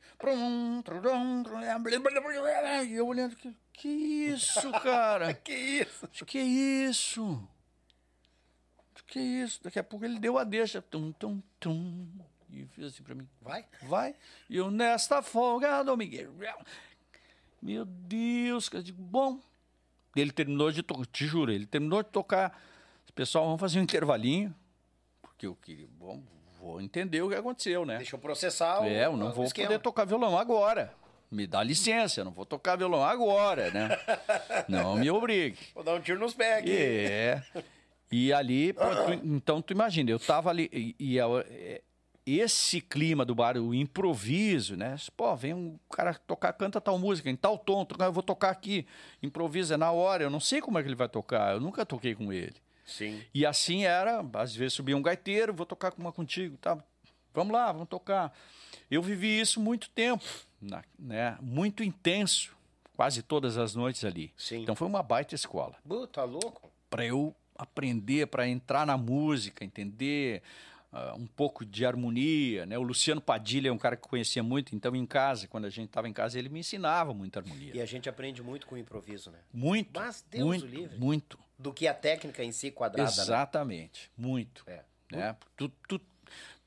eu 2.93 3.05
olhando, 3.09 3.35
que, 3.35 3.53
que 3.73 3.89
isso, 3.89 4.71
cara? 4.81 5.35
que 5.35 5.53
isso? 5.53 6.09
Que 6.25 6.39
isso? 6.39 7.49
Que 9.09 9.19
isso? 9.19 9.61
Daqui 9.65 9.81
a 9.81 9.85
pouco 9.85 10.05
ele 10.05 10.21
deu 10.21 10.39
a 10.39 10.45
deixa, 10.45 10.81
tum, 10.81 11.11
tum, 11.11 11.43
tum, 11.59 12.07
e 12.49 12.65
fez 12.67 12.89
assim 12.89 13.03
pra 13.03 13.17
mim. 13.17 13.29
Vai? 13.41 13.67
Vai. 13.83 14.15
E 14.49 14.57
eu, 14.57 14.71
nesta 14.71 15.21
folga, 15.21 15.83
Miguel. 15.97 16.33
Meu 17.63 17.85
Deus, 17.85 18.69
cara, 18.69 18.83
digo, 18.83 19.01
bom. 19.01 19.39
Ele 20.17 20.33
terminou 20.33 20.71
de 20.71 20.83
tocar, 20.83 21.07
te 21.07 21.25
juro, 21.25 21.53
ele 21.53 21.65
terminou 21.65 22.03
de 22.03 22.11
tocar 22.11 22.55
Pessoal, 23.15 23.45
vamos 23.45 23.61
fazer 23.61 23.79
um 23.79 23.83
intervalinho, 23.83 24.55
porque 25.21 25.47
eu 25.47 25.55
queria. 25.55 25.87
Bom, 25.99 26.23
vou 26.59 26.81
entender 26.81 27.21
o 27.21 27.29
que 27.29 27.35
aconteceu, 27.35 27.85
né? 27.85 27.99
Deixa 27.99 28.17
eu 28.17 28.19
processar. 28.19 28.87
É, 28.87 29.05
eu 29.05 29.17
não 29.17 29.33
vou 29.33 29.45
esquema. 29.45 29.69
poder 29.69 29.81
tocar 29.81 30.07
violão 30.07 30.39
agora. 30.39 30.95
Me 31.31 31.47
dá 31.47 31.63
licença, 31.63 32.21
eu 32.21 32.25
não 32.25 32.33
vou 32.33 32.47
tocar 32.47 32.77
violão 32.77 33.05
agora, 33.05 33.71
né? 33.71 33.89
não 34.67 34.97
me 34.97 35.11
obrigue. 35.11 35.59
Vou 35.75 35.85
dar 35.85 35.95
um 35.95 36.01
tiro 36.01 36.19
nos 36.19 36.33
pés 36.33 36.59
aqui. 36.59 36.75
É. 36.75 37.43
E 38.11 38.33
ali, 38.33 38.75
então 39.25 39.61
tu 39.61 39.73
imagina, 39.73 40.11
eu 40.11 40.19
tava 40.19 40.49
ali. 40.49 40.71
E, 40.73 40.97
e 40.99 41.19
é, 41.19 41.83
esse 42.27 42.81
clima 42.81 43.25
do 43.25 43.35
bar, 43.35 43.57
o 43.57 43.75
improviso, 43.75 44.77
né? 44.77 44.97
Pô, 45.17 45.35
vem 45.35 45.55
um 45.55 45.79
cara 45.91 46.15
tocar, 46.15 46.53
canta 46.53 46.81
tal 46.81 46.99
música, 46.99 47.29
em 47.29 47.37
tal 47.37 47.59
tom, 47.59 47.87
eu 47.99 48.13
vou 48.13 48.23
tocar 48.23 48.51
aqui, 48.51 48.87
improvisa 49.23 49.77
na 49.77 49.91
hora, 49.91 50.23
eu 50.23 50.31
não 50.31 50.41
sei 50.41 50.61
como 50.61 50.79
é 50.79 50.83
que 50.83 50.89
ele 50.89 50.95
vai 50.95 51.09
tocar, 51.09 51.55
eu 51.55 51.61
nunca 51.61 51.85
toquei 51.85 52.15
com 52.15 52.33
ele. 52.33 52.55
Sim. 52.85 53.23
E 53.35 53.47
assim 53.47 53.85
era, 53.85 54.25
às 54.35 54.55
vezes 54.55 54.75
subia 54.75 54.97
um 54.97 55.03
gaiteiro, 55.03 55.55
vou 55.55 55.67
tocar 55.67 55.91
com 55.91 56.01
uma 56.01 56.13
contigo, 56.13 56.57
tá? 56.59 56.79
Vamos 57.35 57.53
lá, 57.53 57.73
vamos 57.73 57.89
tocar. 57.89 58.33
Eu 58.91 59.03
vivi 59.03 59.41
isso 59.41 59.61
muito 59.61 59.89
tempo, 59.91 60.25
né? 60.99 61.37
Muito 61.41 61.83
intenso 61.83 62.55
quase 62.97 63.23
todas 63.23 63.57
as 63.57 63.75
noites 63.75 64.05
ali. 64.05 64.33
Sim. 64.37 64.63
Então 64.63 64.77
foi 64.77 64.87
uma 64.87 65.03
baita 65.03 65.35
escola. 65.35 65.75
Buh, 65.85 66.07
tá 66.07 66.25
louco? 66.25 66.71
Para 66.91 67.05
eu 67.05 67.35
aprender, 67.57 68.27
para 68.27 68.47
entrar 68.47 68.87
na 68.87 68.97
música, 68.97 69.65
entender 69.65 70.43
uh, 70.93 71.17
um 71.17 71.27
pouco 71.27 71.65
de 71.65 71.85
harmonia, 71.87 72.67
né? 72.67 72.79
O 72.79 72.83
Luciano 72.83 73.21
Padilha 73.21 73.69
é 73.69 73.73
um 73.73 73.79
cara 73.79 73.97
que 73.97 74.07
conhecia 74.07 74.43
muito, 74.43 74.75
então 74.75 74.95
em 74.95 75.07
casa, 75.07 75.49
quando 75.49 75.65
a 75.65 75.71
gente 75.71 75.87
estava 75.87 76.09
em 76.09 76.13
casa, 76.13 76.39
ele 76.39 76.49
me 76.49 76.61
ensinava 76.61 77.15
muita 77.15 77.41
harmonia. 77.41 77.73
E 77.75 77.81
a 77.81 77.87
gente 77.87 78.09
aprende 78.09 78.43
muito 78.43 78.67
com 78.67 78.75
o 78.75 78.79
improviso, 78.79 79.31
né? 79.31 79.39
Muito. 79.53 79.99
Mas 79.99 80.25
Deus 80.31 80.45
muito, 80.45 80.65
o 80.65 80.69
livre. 80.69 80.99
Muito. 80.99 81.39
Do 81.59 81.73
que 81.73 81.87
a 81.89 81.95
técnica 81.95 82.45
em 82.45 82.53
si 82.53 82.71
quadrada. 82.71 83.11
né? 83.11 83.23
Exatamente. 83.23 84.11
Né? 84.17 84.27
Muito. 84.29 84.65
É. 84.67 84.83
Né? 85.11 85.37
Tu, 85.57 85.69
tu, 85.89 86.01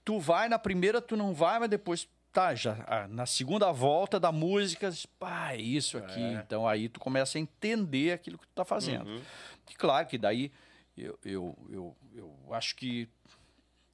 tu 0.04 0.20
vai 0.20 0.48
na 0.48 0.58
primeira, 0.58 1.02
tu 1.02 1.16
não 1.16 1.34
vai, 1.34 1.60
mas 1.60 1.70
depois 1.70 2.08
tá, 2.32 2.54
já, 2.54 2.84
ah, 2.86 3.08
na 3.08 3.26
segunda 3.26 3.72
volta 3.72 4.20
da 4.20 4.30
música, 4.30 4.92
pá, 5.18 5.54
é 5.54 5.58
isso 5.62 5.98
aqui. 5.98 6.22
É. 6.22 6.34
Então 6.34 6.68
aí 6.68 6.90
tu 6.90 7.00
começa 7.00 7.38
a 7.38 7.42
entender 7.42 8.12
aquilo 8.12 8.38
que 8.38 8.46
tu 8.46 8.54
tá 8.54 8.66
fazendo. 8.66 9.08
Uhum. 9.08 9.22
E 9.70 9.74
claro 9.74 10.06
que 10.06 10.18
daí 10.18 10.52
eu, 10.98 11.18
eu, 11.24 11.58
eu, 11.70 11.96
eu 12.14 12.54
acho 12.54 12.76
que 12.76 13.08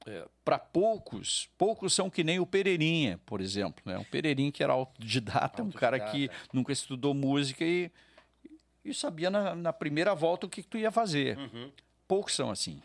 é, 0.06 0.28
para 0.44 0.58
poucos, 0.58 1.50
poucos 1.58 1.94
são 1.94 2.10
que 2.10 2.24
nem 2.24 2.40
o 2.40 2.46
Pereirinha, 2.46 3.20
por 3.26 3.42
exemplo. 3.42 3.84
Né? 3.86 3.98
O 3.98 4.06
Pereirinha 4.06 4.52
que 4.52 4.64
era 4.64 4.74
autodidata, 4.74 5.62
autodidata. 5.62 5.64
um 5.64 5.72
cara 5.72 6.00
que 6.00 6.30
nunca 6.52 6.72
estudou 6.72 7.14
música 7.14 7.64
e, 7.64 7.92
e 8.84 8.94
sabia 8.94 9.30
na, 9.30 9.56
na 9.56 9.74
primeira 9.74 10.16
volta 10.16 10.46
o 10.46 10.50
que, 10.50 10.64
que 10.64 10.68
tu 10.68 10.78
ia 10.78 10.92
fazer. 10.92 11.38
Uhum. 11.38 11.72
Poucos 12.08 12.36
são 12.36 12.50
assim. 12.50 12.82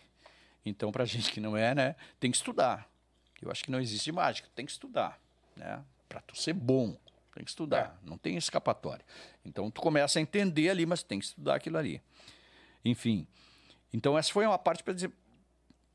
Então, 0.64 0.92
para 0.92 1.04
gente 1.06 1.32
que 1.32 1.40
não 1.40 1.56
é, 1.56 1.74
né, 1.74 1.96
tem 2.20 2.30
que 2.30 2.36
estudar. 2.36 2.88
Eu 3.40 3.50
acho 3.50 3.64
que 3.64 3.70
não 3.70 3.80
existe 3.80 4.10
mágica, 4.10 4.48
tem 4.54 4.64
que 4.64 4.72
estudar, 4.72 5.20
né? 5.54 5.82
Para 6.08 6.20
tu 6.20 6.36
ser 6.36 6.54
bom, 6.54 6.96
tem 7.34 7.44
que 7.44 7.50
estudar, 7.50 7.98
é. 8.02 8.08
não 8.08 8.16
tem 8.16 8.36
escapatória. 8.36 9.04
Então, 9.44 9.70
tu 9.70 9.80
começa 9.80 10.18
a 10.18 10.22
entender 10.22 10.70
ali, 10.70 10.86
mas 10.86 11.02
tem 11.02 11.18
que 11.18 11.26
estudar 11.26 11.56
aquilo 11.56 11.76
ali. 11.76 12.00
Enfim, 12.82 13.26
então 13.92 14.16
essa 14.16 14.32
foi 14.32 14.46
uma 14.46 14.58
parte 14.58 14.82
para 14.82 14.94
dizer, 14.94 15.12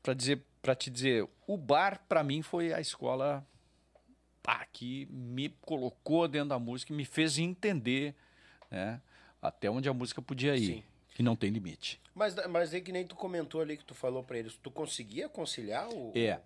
para 0.02 0.14
dizer, 0.14 0.44
para 0.62 0.76
te 0.76 0.88
dizer, 0.88 1.28
o 1.46 1.56
bar 1.56 2.00
para 2.08 2.22
mim 2.22 2.40
foi 2.40 2.72
a 2.72 2.80
escola 2.80 3.44
pá, 4.42 4.64
que 4.72 5.06
me 5.10 5.48
colocou 5.60 6.26
dentro 6.26 6.50
da 6.50 6.58
música, 6.58 6.94
me 6.94 7.04
fez 7.04 7.38
entender, 7.38 8.14
né, 8.70 9.00
até 9.40 9.70
onde 9.70 9.88
a 9.88 9.92
música 9.92 10.22
podia 10.22 10.56
ir. 10.56 10.66
Sim. 10.66 10.82
Que 11.14 11.22
não 11.22 11.36
tem 11.36 11.50
limite. 11.50 12.00
Mas, 12.14 12.34
mas 12.48 12.72
é 12.72 12.80
que 12.80 12.90
nem 12.90 13.06
tu 13.06 13.14
comentou 13.14 13.60
ali 13.60 13.76
que 13.76 13.84
tu 13.84 13.94
falou 13.94 14.22
para 14.22 14.38
eles, 14.38 14.56
tu 14.56 14.70
conseguia 14.70 15.28
conciliar 15.28 15.86
o. 15.88 16.10
É. 16.14 16.40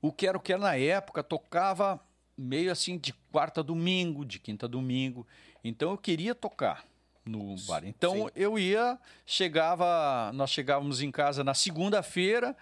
O 0.00 0.10
Quero 0.10 0.40
Quero 0.40 0.62
na 0.62 0.74
época 0.76 1.22
tocava 1.22 2.00
meio 2.36 2.72
assim 2.72 2.96
de 2.96 3.12
quarta 3.30 3.60
a 3.60 3.64
domingo, 3.64 4.24
de 4.24 4.38
quinta 4.38 4.66
a 4.66 4.68
domingo. 4.68 5.26
Então 5.62 5.90
eu 5.90 5.98
queria 5.98 6.34
tocar 6.34 6.84
no 7.26 7.56
bar. 7.66 7.84
Então 7.84 8.26
Sim. 8.26 8.30
eu 8.34 8.58
ia, 8.58 8.98
chegava, 9.26 10.30
nós 10.32 10.50
chegávamos 10.50 11.02
em 11.02 11.10
casa 11.10 11.44
na 11.44 11.54
segunda-feira, 11.54 12.56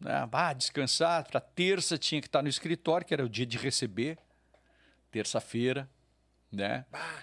né, 0.00 0.28
ah, 0.32 0.52
descansar, 0.52 1.28
para 1.28 1.40
terça 1.40 1.98
tinha 1.98 2.20
que 2.20 2.26
estar 2.26 2.42
no 2.42 2.48
escritório, 2.48 3.06
que 3.06 3.12
era 3.12 3.24
o 3.24 3.28
dia 3.28 3.46
de 3.46 3.58
receber, 3.58 4.18
terça-feira, 5.10 5.88
né? 6.50 6.84
Bah. 6.90 7.22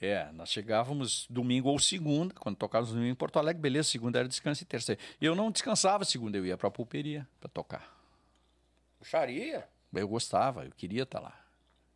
É, 0.00 0.30
nós 0.32 0.50
chegávamos 0.50 1.26
domingo 1.30 1.70
ou 1.70 1.78
segunda, 1.78 2.34
quando 2.34 2.56
tocávamos 2.56 2.92
domingo 2.92 3.12
em 3.12 3.14
Porto 3.14 3.38
Alegre, 3.38 3.62
beleza, 3.62 3.88
segunda 3.88 4.18
era 4.18 4.28
descanso 4.28 4.62
e 4.62 4.66
terça. 4.66 4.98
Eu 5.20 5.34
não 5.34 5.50
descansava 5.50 6.04
segunda, 6.04 6.36
eu 6.36 6.44
ia 6.44 6.58
para 6.58 6.68
a 6.68 6.70
pulperia 6.70 7.26
para 7.40 7.48
tocar. 7.48 7.96
Puxaria? 8.98 9.66
Eu 9.94 10.08
gostava, 10.08 10.64
eu 10.64 10.72
queria 10.72 11.04
estar 11.04 11.20
lá. 11.20 11.38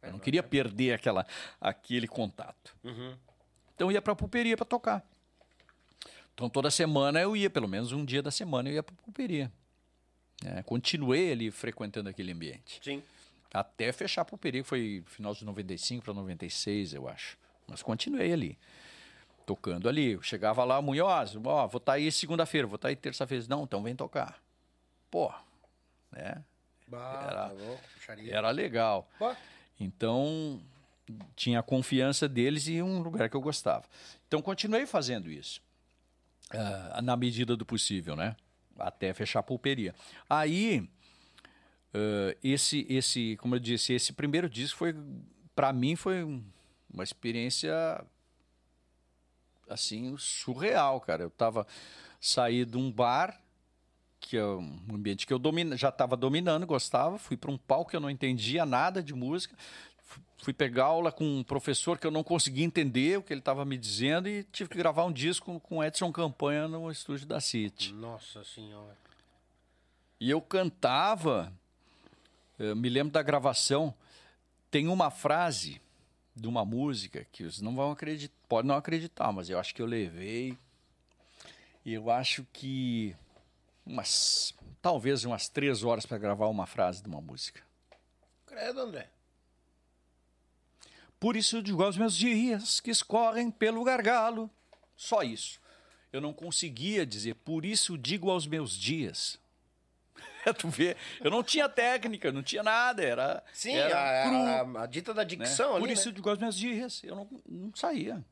Eu 0.00 0.12
não 0.12 0.18
queria 0.18 0.42
perder 0.42 0.94
aquela, 0.94 1.26
aquele 1.60 2.06
contato. 2.06 2.74
Uhum. 2.84 3.16
Então 3.74 3.88
eu 3.88 3.92
ia 3.92 4.00
para 4.00 4.12
a 4.12 4.16
pulperia 4.16 4.56
para 4.56 4.64
tocar. 4.64 5.04
Então 6.32 6.48
toda 6.48 6.70
semana 6.70 7.20
eu 7.20 7.36
ia, 7.36 7.50
pelo 7.50 7.68
menos 7.68 7.92
um 7.92 8.04
dia 8.04 8.22
da 8.22 8.30
semana 8.30 8.68
eu 8.68 8.74
ia 8.74 8.82
para 8.82 8.94
a 8.94 9.02
pulperia. 9.04 9.52
É, 10.44 10.62
continuei 10.62 11.32
ali 11.32 11.50
frequentando 11.50 12.08
aquele 12.08 12.32
ambiente. 12.32 12.80
Sim. 12.82 13.02
Até 13.52 13.92
fechar 13.92 14.22
a 14.22 14.24
pulperia, 14.24 14.62
que 14.62 14.68
foi 14.68 15.02
final 15.06 15.34
de 15.34 15.44
95 15.44 16.04
para 16.04 16.14
96, 16.14 16.94
eu 16.94 17.08
acho. 17.08 17.36
Mas 17.66 17.82
continuei 17.82 18.32
ali, 18.32 18.58
tocando 19.46 19.88
ali. 19.88 20.12
Eu 20.12 20.22
chegava 20.22 20.64
lá, 20.64 20.80
Munhoz, 20.80 21.34
ó, 21.36 21.66
vou 21.66 21.78
estar 21.78 21.80
tá 21.80 21.92
aí 21.92 22.12
segunda-feira, 22.12 22.66
vou 22.66 22.76
estar 22.76 22.88
tá 22.88 22.90
aí 22.90 22.96
terça-feira. 22.96 23.44
Não, 23.48 23.64
então 23.64 23.82
vem 23.82 23.96
tocar. 23.96 24.38
Pô, 25.10 25.32
né? 26.12 26.42
Bah, 26.86 27.26
era, 27.30 27.48
tá 28.06 28.22
era 28.28 28.50
legal. 28.50 29.08
Bah. 29.18 29.36
Então, 29.80 30.60
tinha 31.36 31.60
a 31.60 31.62
confiança 31.62 32.28
deles 32.28 32.66
e 32.68 32.82
um 32.82 33.00
lugar 33.00 33.28
que 33.28 33.36
eu 33.36 33.40
gostava. 33.40 33.84
Então, 34.26 34.42
continuei 34.42 34.86
fazendo 34.86 35.30
isso, 35.30 35.62
uh, 36.52 37.00
na 37.02 37.16
medida 37.16 37.56
do 37.56 37.64
possível, 37.64 38.16
né? 38.16 38.36
Até 38.78 39.12
fechar 39.12 39.40
a 39.40 39.42
pulperia. 39.42 39.94
Aí, 40.28 40.88
uh, 41.94 42.38
esse, 42.42 42.86
esse, 42.88 43.36
como 43.36 43.54
eu 43.54 43.58
disse, 43.58 43.92
esse 43.92 44.12
primeiro 44.12 44.48
disco 44.48 44.78
foi, 44.78 44.94
para 45.54 45.72
mim, 45.72 45.96
foi 45.96 46.22
uma 46.92 47.04
experiência 47.04 47.72
assim 49.68 50.16
surreal, 50.16 51.00
cara. 51.00 51.24
Eu 51.24 51.30
tava 51.30 51.66
saí 52.20 52.64
de 52.64 52.76
um 52.76 52.90
bar 52.90 53.38
que 54.20 54.36
é 54.36 54.44
um 54.44 54.78
ambiente 54.92 55.26
que 55.26 55.32
eu 55.32 55.38
domina, 55.38 55.76
já 55.76 55.88
estava 55.88 56.16
dominando, 56.16 56.66
gostava, 56.66 57.18
fui 57.18 57.36
para 57.36 57.50
um 57.50 57.56
palco 57.56 57.90
que 57.90 57.96
eu 57.96 58.00
não 58.00 58.10
entendia 58.10 58.66
nada 58.66 59.02
de 59.02 59.14
música, 59.14 59.56
fui 60.42 60.52
pegar 60.52 60.84
aula 60.84 61.10
com 61.10 61.24
um 61.24 61.42
professor 61.42 61.98
que 61.98 62.06
eu 62.06 62.10
não 62.10 62.22
conseguia 62.22 62.64
entender 62.64 63.18
o 63.18 63.22
que 63.22 63.32
ele 63.32 63.40
estava 63.40 63.64
me 63.64 63.76
dizendo 63.76 64.28
e 64.28 64.44
tive 64.44 64.70
que 64.70 64.78
gravar 64.78 65.04
um 65.04 65.12
disco 65.12 65.58
com 65.60 65.82
Edson 65.82 66.12
Campanha 66.12 66.68
no 66.68 66.90
estúdio 66.90 67.26
da 67.26 67.40
City. 67.40 67.92
Nossa 67.92 68.44
senhora. 68.44 68.96
E 70.20 70.30
eu 70.30 70.40
cantava, 70.40 71.52
eu 72.58 72.74
me 72.74 72.88
lembro 72.88 73.12
da 73.12 73.22
gravação, 73.22 73.94
tem 74.70 74.88
uma 74.88 75.10
frase 75.10 75.80
de 76.34 76.48
uma 76.48 76.64
música 76.64 77.26
que 77.32 77.42
vocês 77.42 77.60
não 77.60 77.74
vão 77.74 77.90
acreditar, 77.92 78.34
pode 78.48 78.66
não 78.66 78.76
acreditar, 78.76 79.32
mas 79.32 79.50
eu 79.50 79.58
acho 79.58 79.74
que 79.74 79.82
eu 79.82 79.86
levei. 79.86 80.56
E 81.84 81.94
eu 81.94 82.10
acho 82.10 82.46
que 82.52 83.14
umas 83.84 84.54
talvez 84.82 85.24
umas 85.24 85.48
três 85.48 85.82
horas 85.82 86.06
para 86.06 86.18
gravar 86.18 86.46
uma 86.48 86.66
frase 86.66 87.02
de 87.02 87.08
uma 87.08 87.20
música. 87.20 87.62
Credo, 88.46 88.80
André. 88.80 89.08
Por 91.18 91.36
isso 91.36 91.56
eu 91.56 91.62
digo 91.62 91.82
aos 91.82 91.96
meus 91.96 92.16
dias 92.16 92.80
que 92.80 92.90
escorrem 92.90 93.50
pelo 93.50 93.82
gargalo. 93.82 94.50
Só 94.96 95.22
isso. 95.22 95.60
Eu 96.12 96.20
não 96.20 96.32
conseguia 96.32 97.04
dizer, 97.04 97.34
por 97.34 97.64
isso 97.64 97.98
digo 97.98 98.30
aos 98.30 98.46
meus 98.46 98.76
dias. 98.76 99.38
tu 100.58 100.68
vê, 100.68 100.96
eu 101.20 101.30
não 101.30 101.42
tinha 101.42 101.68
técnica, 101.68 102.32
não 102.32 102.42
tinha 102.42 102.62
nada, 102.62 103.02
era. 103.02 103.44
Sim, 103.52 103.74
era 103.74 103.98
a, 103.98 104.60
a, 104.60 104.82
a, 104.82 104.86
dita 104.86 105.12
da 105.12 105.24
dicção 105.24 105.70
né? 105.70 105.76
ali. 105.76 105.86
Por 105.86 105.90
isso 105.90 106.06
né? 106.06 106.10
eu 106.10 106.14
digo 106.14 106.30
aos 106.30 106.38
meus 106.38 106.56
dias, 106.56 107.02
eu 107.04 107.14
não, 107.14 107.28
não 107.46 107.72
saía. 107.74 108.24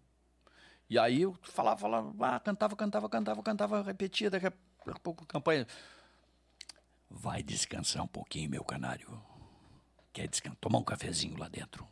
E 0.89 0.99
aí 0.99 1.23
eu 1.23 1.37
falava, 1.43 1.81
falava, 1.81 2.15
ah, 2.21 2.41
cantava, 2.41 2.77
cantava, 2.77 3.09
cantava, 3.09 3.43
cantava, 3.43 3.83
repetia, 3.83 4.31
daqui 4.31 4.47
a 4.47 4.53
pouco 5.03 5.27
campanha. 5.27 5.67
Vai 7.11 7.43
descansar 7.43 8.03
um 8.03 8.09
pouquinho, 8.09 8.51
meu 8.51 8.65
canário. 8.65 9.21
Quer 10.13 10.29
descansar? 10.29 10.59
Tomar 10.61 10.79
um 10.79 10.85
cafezinho 10.85 11.37
lá 11.39 11.49
dentro. 11.49 11.87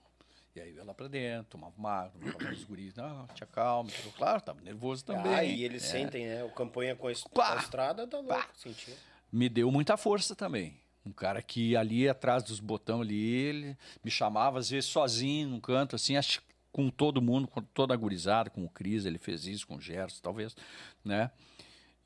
E 0.54 0.60
aí 0.60 0.70
eu 0.70 0.76
ia 0.76 0.84
lá 0.84 0.94
pra 0.94 1.08
dentro, 1.08 1.50
tomava 1.50 1.74
uma 1.76 1.90
água, 1.90 2.12
tomava 2.20 2.54
os 2.54 2.64
guris, 2.64 2.94
não, 2.94 3.26
tinha 3.34 3.46
calma, 3.46 3.90
claro, 4.16 4.40
tava 4.40 4.60
nervoso 4.60 5.04
também. 5.04 5.34
Ah, 5.34 5.44
e 5.44 5.64
eles 5.64 5.82
é. 5.84 5.86
sentem, 5.86 6.26
né? 6.26 6.44
O 6.44 6.50
campanha 6.50 6.94
com 6.94 7.08
a, 7.08 7.12
estrada 7.12 8.06
tá 8.06 8.20
louco, 8.20 8.48
sentiu 8.54 8.94
me 9.34 9.48
deu 9.48 9.68
muita 9.68 9.96
força 9.96 10.36
também. 10.36 10.78
Um 11.04 11.10
cara 11.10 11.42
que 11.42 11.76
ali 11.76 12.08
atrás 12.08 12.44
dos 12.44 12.60
botões 12.60 13.00
ali, 13.00 13.20
ele 13.20 13.76
me 14.02 14.10
chamava 14.10 14.60
às 14.60 14.70
vezes 14.70 14.88
sozinho 14.88 15.48
num 15.48 15.60
canto, 15.60 15.96
assim, 15.96 16.16
acho 16.16 16.40
com 16.70 16.88
todo 16.88 17.20
mundo, 17.20 17.48
com 17.48 17.60
toda 17.60 17.92
a 17.92 17.96
gurizada, 17.96 18.48
com 18.48 18.64
o 18.64 18.68
Cris, 18.68 19.04
ele 19.04 19.18
fez 19.18 19.44
isso, 19.46 19.66
com 19.66 19.74
o 19.74 19.80
Gerson, 19.80 20.20
talvez, 20.22 20.56
né? 21.04 21.32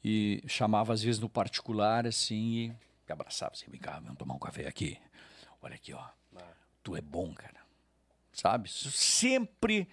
E 0.03 0.43
chamava 0.47 0.95
às 0.95 1.03
vezes 1.03 1.21
no 1.21 1.29
particular, 1.29 2.07
assim, 2.07 2.75
e 3.07 3.13
abraçava 3.13 3.53
assim, 3.53 3.71
vem 3.71 3.81
cá, 3.81 4.01
vamos 4.01 4.17
tomar 4.17 4.35
um 4.35 4.39
café 4.39 4.67
aqui. 4.67 4.99
Olha 5.61 5.75
aqui, 5.75 5.93
ó. 5.93 6.03
Tu 6.83 6.97
é 6.97 7.01
bom, 7.03 7.33
cara. 7.35 7.61
Sabe? 8.33 8.69
Sempre, 8.71 9.89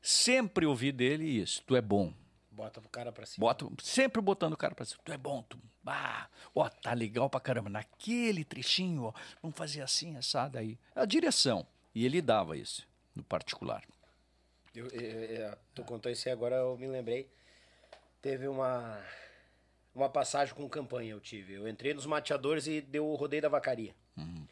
sempre 0.00 0.66
ouvi 0.66 0.90
dele 0.92 1.24
isso. 1.24 1.62
Tu 1.66 1.76
é 1.76 1.80
bom. 1.80 2.12
Bota 2.50 2.80
o 2.80 2.88
cara 2.88 3.10
pra 3.10 3.26
cima. 3.26 3.46
Bota, 3.46 3.68
sempre 3.82 4.22
botando 4.22 4.52
o 4.52 4.56
cara 4.56 4.74
pra 4.74 4.84
cima. 4.84 5.00
Tu 5.04 5.12
é 5.12 5.18
bom, 5.18 5.42
tu. 5.42 5.58
Ah, 5.86 6.28
ó, 6.54 6.68
tá 6.68 6.92
legal 6.94 7.28
pra 7.28 7.40
caramba. 7.40 7.68
Naquele 7.68 8.44
trechinho, 8.44 9.04
ó, 9.04 9.12
vamos 9.42 9.56
fazer 9.56 9.82
assim, 9.82 10.16
assado 10.16 10.58
aí. 10.58 10.78
A 10.94 11.04
direção. 11.04 11.66
E 11.94 12.04
ele 12.04 12.22
dava 12.22 12.56
isso, 12.56 12.86
no 13.14 13.22
particular. 13.22 13.84
Eu, 14.74 14.88
eu, 14.88 15.00
eu, 15.00 15.56
tu 15.74 15.84
contou 15.84 16.10
isso 16.10 16.28
aí 16.28 16.32
agora, 16.32 16.56
eu 16.56 16.76
me 16.76 16.86
lembrei. 16.86 17.28
Teve 18.20 18.48
uma, 18.48 19.00
uma 19.94 20.08
passagem 20.08 20.54
com 20.54 20.68
campanha, 20.68 21.12
eu 21.12 21.20
tive. 21.20 21.54
Eu 21.54 21.68
entrei 21.68 21.92
nos 21.94 22.06
mateadores 22.06 22.66
e 22.66 22.80
deu 22.80 23.06
o 23.06 23.14
rodeio 23.14 23.42
da 23.42 23.48
vacaria. 23.48 23.94
Uhum. 24.16 24.46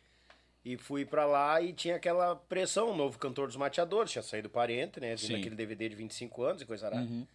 E 0.65 0.77
fui 0.77 1.05
para 1.05 1.27
lá 1.27 1.61
e 1.61 1.73
tinha 1.73 1.97
aquela 1.97 2.37
pressão, 2.37 2.91
o 2.91 2.97
novo 2.97 3.19
cantor 3.19 3.49
dos 3.49 3.57
mateadores, 3.57 4.13
tinha 4.13 4.23
saído 4.23 4.49
parente, 4.49 5.01
né? 5.01 5.17
Vindo 5.17 5.37
aquele 5.37 5.57
DVD 5.57 5.89
de 5.89 5.97
25 5.97 6.43
anos 6.45 6.63
e 6.63 6.67
coisa 6.67 6.89
rara. 6.89 7.03
Uhum. 7.03 7.27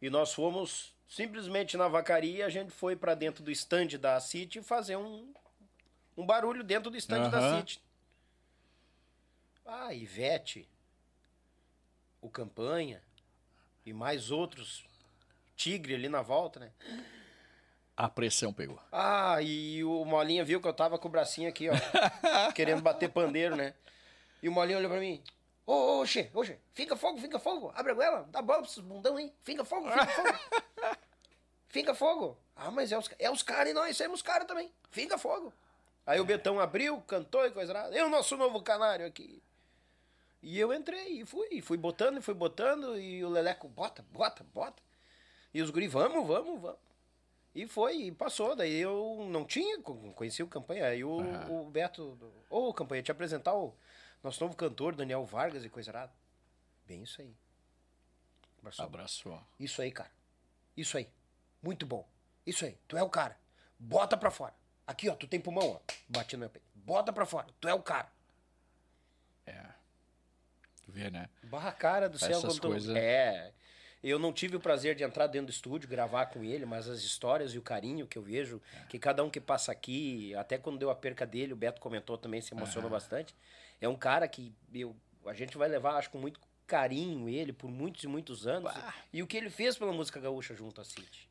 E 0.00 0.08
nós 0.08 0.32
fomos 0.32 0.94
simplesmente 1.08 1.76
na 1.76 1.88
vacaria, 1.88 2.46
a 2.46 2.48
gente 2.48 2.70
foi 2.70 2.94
para 2.94 3.14
dentro 3.14 3.42
do 3.42 3.50
stand 3.50 3.98
da 3.98 4.20
City 4.20 4.62
fazer 4.62 4.96
um, 4.96 5.32
um 6.16 6.24
barulho 6.24 6.62
dentro 6.62 6.90
do 6.90 6.96
stand 6.96 7.24
uhum. 7.24 7.30
da 7.30 7.56
City. 7.56 7.82
Ah, 9.66 9.92
Ivete, 9.92 10.68
o 12.20 12.30
Campanha 12.30 13.02
e 13.84 13.92
mais 13.92 14.30
outros 14.30 14.84
tigre 15.56 15.94
ali 15.94 16.08
na 16.08 16.22
volta, 16.22 16.60
né? 16.60 16.70
A 17.98 18.08
pressão 18.08 18.52
pegou. 18.52 18.78
Ah, 18.92 19.42
e 19.42 19.82
o 19.82 20.04
Molinha 20.04 20.44
viu 20.44 20.60
que 20.60 20.68
eu 20.68 20.72
tava 20.72 20.96
com 21.00 21.08
o 21.08 21.10
bracinho 21.10 21.48
aqui, 21.48 21.68
ó. 21.68 21.72
querendo 22.54 22.80
bater 22.80 23.10
pandeiro, 23.10 23.56
né? 23.56 23.74
E 24.40 24.48
o 24.48 24.52
Molinha 24.52 24.78
olhou 24.78 24.88
pra 24.88 25.00
mim. 25.00 25.20
Ô, 25.66 25.98
ô, 25.98 26.06
Xê, 26.06 26.30
ô, 26.32 26.44
fica 26.72 26.94
fogo, 26.94 27.18
fica 27.18 27.40
fogo. 27.40 27.72
Abre 27.74 27.90
a 27.90 27.94
goela, 27.96 28.28
dá 28.30 28.40
bola 28.40 28.60
pra 28.60 28.70
esses 28.70 28.78
bundão 28.78 29.16
aí. 29.16 29.34
Fica 29.42 29.64
fogo, 29.64 29.90
fica 29.90 30.06
fogo. 30.14 30.38
fica 31.66 31.92
fogo. 31.92 32.38
Ah, 32.54 32.70
mas 32.70 32.92
é 32.92 32.98
os, 32.98 33.10
é 33.18 33.28
os 33.28 33.42
caras 33.42 33.72
e 33.72 33.74
nós 33.74 33.96
somos 33.96 34.22
caras 34.22 34.46
também. 34.46 34.72
Fica 34.92 35.18
fogo. 35.18 35.52
Aí 36.06 36.20
o 36.20 36.24
Betão 36.24 36.60
abriu, 36.60 37.00
cantou 37.00 37.44
e 37.46 37.50
coisa 37.50 37.72
nada. 37.72 37.98
É 37.98 38.04
o 38.04 38.08
nosso 38.08 38.36
novo 38.36 38.62
canário 38.62 39.06
aqui. 39.06 39.42
E 40.40 40.56
eu 40.56 40.72
entrei 40.72 41.22
e 41.22 41.26
fui, 41.26 41.60
fui 41.60 41.76
botando, 41.76 42.18
e 42.18 42.22
fui 42.22 42.34
botando, 42.34 42.96
e 42.96 43.24
o 43.24 43.28
Leleco, 43.28 43.66
bota, 43.66 44.04
bota, 44.12 44.46
bota. 44.54 44.80
E 45.52 45.60
os 45.60 45.70
guri, 45.70 45.88
vamos, 45.88 46.24
vamos, 46.24 46.60
vamos. 46.60 46.87
E 47.58 47.66
foi, 47.66 48.02
e 48.02 48.12
passou. 48.12 48.54
Daí 48.54 48.76
eu 48.76 49.26
não 49.28 49.44
tinha, 49.44 49.82
conheci 49.82 50.44
o 50.44 50.46
Campanha. 50.46 50.86
Aí 50.86 51.02
o, 51.02 51.16
uhum. 51.16 51.62
o 51.66 51.70
Beto, 51.70 52.16
ô 52.48 52.68
oh, 52.68 52.72
Campanha, 52.72 53.02
te 53.02 53.10
apresentar 53.10 53.52
o 53.52 53.74
nosso 54.22 54.40
novo 54.44 54.54
cantor, 54.54 54.94
Daniel 54.94 55.24
Vargas 55.24 55.64
e 55.64 55.68
coisa 55.68 55.90
errada. 55.90 56.12
Bem 56.86 57.02
isso 57.02 57.20
aí. 57.20 57.34
Abraço. 58.60 58.82
Abraço. 58.82 59.46
Isso 59.58 59.82
aí, 59.82 59.90
cara. 59.90 60.10
Isso 60.76 60.96
aí. 60.96 61.10
Muito 61.60 61.84
bom. 61.84 62.08
Isso 62.46 62.64
aí. 62.64 62.78
Tu 62.86 62.96
é 62.96 63.02
o 63.02 63.10
cara. 63.10 63.36
Bota 63.76 64.16
pra 64.16 64.30
fora. 64.30 64.54
Aqui, 64.86 65.08
ó, 65.08 65.16
tu 65.16 65.26
tem 65.26 65.40
pulmão, 65.40 65.68
ó. 65.68 65.80
Bate 66.08 66.36
no 66.36 66.40
meu 66.40 66.50
peito. 66.50 66.66
Bota 66.76 67.12
pra 67.12 67.26
fora. 67.26 67.48
Tu 67.60 67.66
é 67.66 67.74
o 67.74 67.82
cara. 67.82 68.12
É. 69.44 69.64
Tu 70.84 70.92
vê, 70.92 71.10
né? 71.10 71.28
Barra 71.42 71.72
cara 71.72 72.08
do 72.08 72.20
céu. 72.20 72.30
Essas 72.30 72.60
coisas... 72.60 72.94
É. 72.94 73.52
Eu 74.02 74.18
não 74.18 74.32
tive 74.32 74.56
o 74.56 74.60
prazer 74.60 74.94
de 74.94 75.02
entrar 75.02 75.26
dentro 75.26 75.46
do 75.46 75.52
estúdio, 75.52 75.88
gravar 75.88 76.26
com 76.26 76.44
ele, 76.44 76.64
mas 76.64 76.88
as 76.88 77.00
histórias 77.00 77.52
e 77.52 77.58
o 77.58 77.62
carinho 77.62 78.06
que 78.06 78.16
eu 78.16 78.22
vejo, 78.22 78.60
é. 78.74 78.86
que 78.86 78.98
cada 78.98 79.24
um 79.24 79.30
que 79.30 79.40
passa 79.40 79.72
aqui, 79.72 80.34
até 80.36 80.56
quando 80.56 80.78
deu 80.78 80.90
a 80.90 80.94
perca 80.94 81.26
dele, 81.26 81.52
o 81.52 81.56
Beto 81.56 81.80
comentou 81.80 82.16
também, 82.16 82.40
se 82.40 82.54
emocionou 82.54 82.88
uhum. 82.88 82.96
bastante. 82.96 83.34
É 83.80 83.88
um 83.88 83.96
cara 83.96 84.28
que 84.28 84.54
eu, 84.72 84.94
a 85.26 85.32
gente 85.32 85.58
vai 85.58 85.68
levar, 85.68 85.96
acho, 85.96 86.10
com 86.10 86.18
muito 86.18 86.40
carinho 86.66 87.28
ele 87.28 87.52
por 87.52 87.70
muitos 87.70 88.04
e 88.04 88.06
muitos 88.06 88.46
anos. 88.46 88.72
Bah. 88.72 88.94
E 89.12 89.22
o 89.22 89.26
que 89.26 89.36
ele 89.36 89.50
fez 89.50 89.76
pela 89.76 89.92
música 89.92 90.20
gaúcha 90.20 90.54
junto 90.54 90.80
à 90.80 90.84
City. 90.84 91.28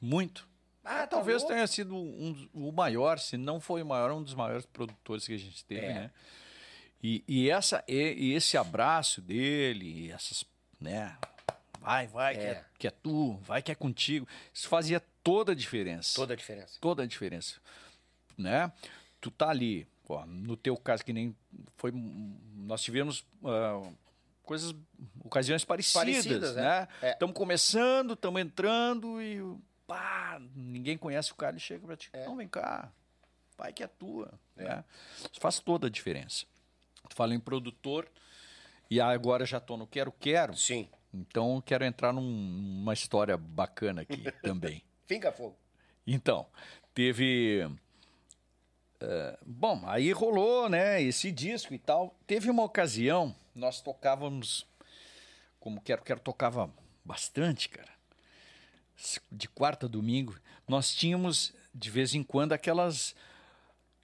Muito. 0.00 0.48
Ah, 0.84 1.00
tá 1.00 1.08
Talvez 1.08 1.42
tenha 1.44 1.66
sido 1.66 1.94
um, 1.94 2.48
o 2.54 2.72
maior, 2.72 3.18
se 3.18 3.36
não 3.36 3.60
foi 3.60 3.82
o 3.82 3.86
maior, 3.86 4.12
um 4.12 4.22
dos 4.22 4.34
maiores 4.34 4.64
produtores 4.64 5.26
que 5.26 5.34
a 5.34 5.38
gente 5.38 5.62
teve, 5.64 5.84
é. 5.84 5.94
né? 5.94 6.10
E, 7.02 7.22
e, 7.28 7.50
essa, 7.50 7.84
e, 7.86 8.14
e 8.14 8.34
esse 8.34 8.56
abraço 8.56 9.20
dele, 9.20 10.10
essas, 10.10 10.44
né? 10.80 11.16
Vai, 11.80 12.06
vai, 12.06 12.34
é. 12.34 12.38
Que, 12.38 12.44
é, 12.44 12.64
que 12.78 12.86
é 12.88 12.90
tu, 12.90 13.36
vai 13.42 13.62
que 13.62 13.72
é 13.72 13.74
contigo. 13.74 14.26
Isso 14.52 14.68
fazia 14.68 15.00
toda 15.22 15.52
a 15.52 15.54
diferença. 15.54 16.14
Toda 16.14 16.34
a 16.34 16.36
diferença. 16.36 16.78
Toda 16.80 17.02
a 17.02 17.06
diferença. 17.06 17.60
Né? 18.36 18.70
Tu 19.20 19.30
tá 19.30 19.48
ali, 19.50 19.86
ó, 20.08 20.24
no 20.26 20.56
teu 20.56 20.76
caso, 20.76 21.04
que 21.04 21.12
nem 21.12 21.34
foi. 21.76 21.92
Nós 21.94 22.82
tivemos. 22.82 23.24
Uh, 23.42 23.92
coisas, 24.48 24.74
ocasiões 25.22 25.62
parecidas, 25.62 26.16
parecidas 26.16 26.56
né? 26.56 26.88
Estamos 27.02 27.34
é. 27.34 27.38
começando, 27.38 28.14
estamos 28.14 28.40
entrando 28.40 29.20
e 29.20 29.42
pá, 29.86 30.40
ninguém 30.56 30.96
conhece 30.96 31.32
o 31.32 31.34
cara 31.34 31.54
e 31.54 31.60
chega 31.60 31.86
para 31.86 31.96
ti, 31.98 32.08
é. 32.14 32.24
não, 32.24 32.34
vem 32.34 32.48
cá, 32.48 32.90
vai 33.58 33.74
que 33.74 33.82
é 33.82 33.86
tua, 33.86 34.32
é. 34.56 34.64
né? 34.64 34.84
Isso 35.20 35.38
faz 35.38 35.60
toda 35.60 35.86
a 35.86 35.90
diferença. 35.90 36.46
Tu 37.10 37.14
fala 37.14 37.34
em 37.34 37.40
produtor 37.40 38.08
e 38.90 38.98
agora 39.02 39.44
já 39.44 39.58
estou 39.58 39.76
no 39.76 39.86
quero 39.86 40.10
quero. 40.12 40.56
Sim. 40.56 40.88
Então 41.12 41.62
quero 41.64 41.84
entrar 41.84 42.12
num, 42.12 42.22
numa 42.22 42.92
história 42.92 43.36
bacana 43.36 44.02
aqui 44.02 44.30
também. 44.42 44.82
Finca 45.06 45.32
fogo. 45.32 45.56
Então, 46.06 46.46
teve. 46.94 47.64
Uh, 49.00 49.38
bom, 49.46 49.82
aí 49.86 50.10
rolou, 50.10 50.68
né, 50.68 51.00
esse 51.00 51.30
disco 51.30 51.72
e 51.72 51.78
tal. 51.78 52.16
Teve 52.26 52.50
uma 52.50 52.64
ocasião, 52.64 53.34
nós 53.54 53.80
tocávamos, 53.80 54.66
como 55.60 55.80
Quero 55.80 56.02
Quero 56.02 56.20
tocava 56.20 56.70
bastante, 57.04 57.68
cara. 57.68 57.90
De 59.30 59.48
quarta 59.48 59.86
a 59.86 59.88
domingo, 59.88 60.36
nós 60.66 60.92
tínhamos 60.92 61.54
de 61.72 61.90
vez 61.90 62.14
em 62.14 62.24
quando 62.24 62.52
aquelas 62.52 63.14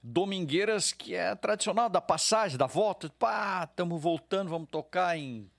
domingueiras 0.01 0.93
que 0.93 1.15
é 1.15 1.35
tradicional 1.35 1.89
da 1.89 2.01
passagem, 2.01 2.57
da 2.57 2.67
volta. 2.67 3.11
Pá, 3.19 3.67
estamos 3.69 4.01
voltando, 4.01 4.51
vamos 4.51 4.69
tocar 4.69 5.19
em 5.19 5.51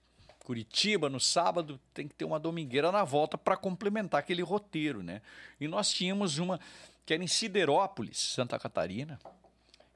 Curitiba 0.46 1.10
no 1.10 1.20
sábado, 1.20 1.80
tem 1.92 2.08
que 2.08 2.14
ter 2.14 2.24
uma 2.24 2.40
domingueira 2.40 2.92
na 2.92 3.04
volta 3.04 3.36
para 3.36 3.58
complementar 3.58 4.20
aquele 4.20 4.44
roteiro, 4.44 5.02
né? 5.02 5.24
E 5.60 5.68
nós 5.68 5.90
tínhamos 5.90 6.38
uma 6.38 6.60
que 7.04 7.16
era 7.16 7.24
em 7.24 7.28
Siderópolis, 7.28 8.18
Santa 8.20 8.60
Catarina, 8.60 9.20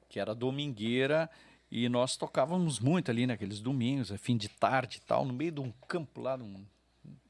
que 0.08 0.18
era 0.18 0.34
domingueira 0.34 1.30
e 1.70 1.88
nós 1.88 2.16
tocávamos 2.16 2.80
muito 2.80 3.12
ali 3.12 3.28
naqueles 3.28 3.60
domingos, 3.60 4.12
fim 4.18 4.36
de 4.36 4.48
tarde 4.48 4.98
e 4.98 5.06
tal, 5.06 5.24
no 5.24 5.32
meio 5.32 5.52
de 5.52 5.60
um 5.60 5.70
campo 5.86 6.20
lá, 6.20 6.36
num, 6.36 6.66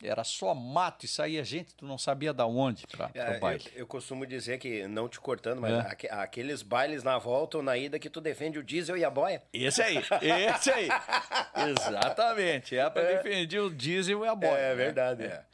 era 0.03 0.25
só 0.25 0.55
mato 0.55 1.05
e 1.05 1.09
saía 1.09 1.45
gente, 1.45 1.75
tu 1.75 1.85
não 1.85 1.99
sabia 1.99 2.33
da 2.33 2.47
onde 2.47 2.87
para 2.87 3.11
é, 3.15 3.37
o 3.37 3.41
baile. 3.41 3.65
Eu, 3.73 3.81
eu, 3.81 3.87
costumo 3.87 4.27
dizer 4.27 4.59
que, 4.59 4.87
não 4.89 5.09
te 5.09 5.21
cortando, 5.21 5.61
mas 5.61 5.73
é. 5.73 6.13
aqueles 6.13 6.63
bailes 6.63 7.03
na 7.03 7.19
volta 7.19 7.59
ou 7.59 7.63
na 7.63 7.77
ida 7.77 7.99
que 7.99 8.09
tu 8.09 8.21
defende 8.21 8.59
o 8.59 8.63
diesel 8.63 8.97
e 8.97 9.05
a 9.05 9.11
boia. 9.11 9.43
Esse 9.53 9.83
aí, 9.83 9.99
esse 9.99 10.71
aí. 10.71 10.89
Exatamente. 11.71 12.77
É 12.77 12.89
para 12.89 13.03
é. 13.03 13.17
defender 13.17 13.61
o 13.61 13.71
diesel 13.71 14.25
e 14.25 14.29
a 14.29 14.35
boia. 14.35 14.59
É, 14.59 14.73
é 14.73 14.75
verdade. 14.75 15.29
Né? 15.29 15.45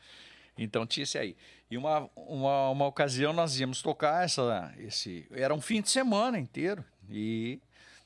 Então 0.57 0.87
tinha 0.87 1.05
esse 1.05 1.19
aí. 1.19 1.37
E 1.69 1.77
uma, 1.77 2.09
uma, 2.15 2.71
uma 2.71 2.87
ocasião 2.87 3.33
nós 3.33 3.59
íamos 3.59 3.83
tocar 3.83 4.25
essa, 4.25 4.73
esse. 4.79 5.27
Era 5.33 5.53
um 5.53 5.61
fim 5.61 5.83
de 5.83 5.91
semana 5.91 6.39
inteiro. 6.39 6.85
E 7.11 7.61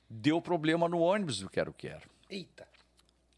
deu 0.08 0.40
problema 0.40 0.88
no 0.88 1.00
ônibus 1.00 1.40
do 1.40 1.50
Quero 1.50 1.72
Quero. 1.72 2.08
Eita 2.28 2.69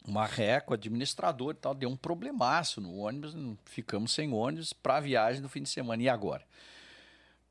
uma 0.05 0.27
com 0.61 0.73
administrador 0.73 1.53
e 1.53 1.57
tal, 1.57 1.73
deu 1.73 1.89
um 1.89 1.95
problemaço 1.95 2.81
no 2.81 2.97
ônibus, 2.97 3.35
ficamos 3.65 4.11
sem 4.11 4.33
ônibus 4.33 4.73
para 4.73 4.97
a 4.97 4.99
viagem 4.99 5.41
do 5.41 5.49
fim 5.49 5.63
de 5.63 5.69
semana. 5.69 6.03
E 6.03 6.09
agora? 6.09 6.45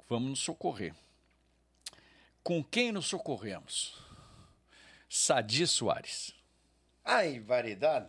Vamos 0.09 0.29
nos 0.29 0.41
socorrer. 0.41 0.95
Com 2.43 2.63
quem 2.63 2.93
nos 2.93 3.07
socorremos? 3.07 3.97
Sadi 5.09 5.67
Soares. 5.67 6.35
Ai, 7.05 7.41
variedade. 7.41 8.09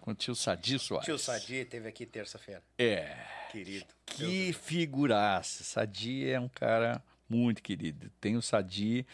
Com 0.00 0.12
o 0.12 0.14
tio 0.14 0.34
Sadi 0.34 0.78
Soares. 0.78 1.04
Tio 1.04 1.18
Sadi 1.18 1.64
teve 1.64 1.88
aqui 1.88 2.06
terça-feira. 2.06 2.62
É. 2.78 3.16
Querido. 3.50 3.86
Que 4.06 4.52
figuraça. 4.52 5.64
Sadi 5.64 6.28
é 6.28 6.38
um 6.38 6.48
cara 6.48 7.02
muito 7.28 7.62
querido. 7.62 8.10
Tem 8.20 8.36
o 8.36 8.42
Sadi, 8.42 9.06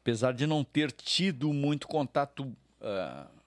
apesar 0.00 0.32
de 0.32 0.46
não 0.46 0.64
ter 0.64 0.90
tido 0.90 1.52
muito 1.52 1.86
contato 1.86 2.44
uh, 2.80 3.37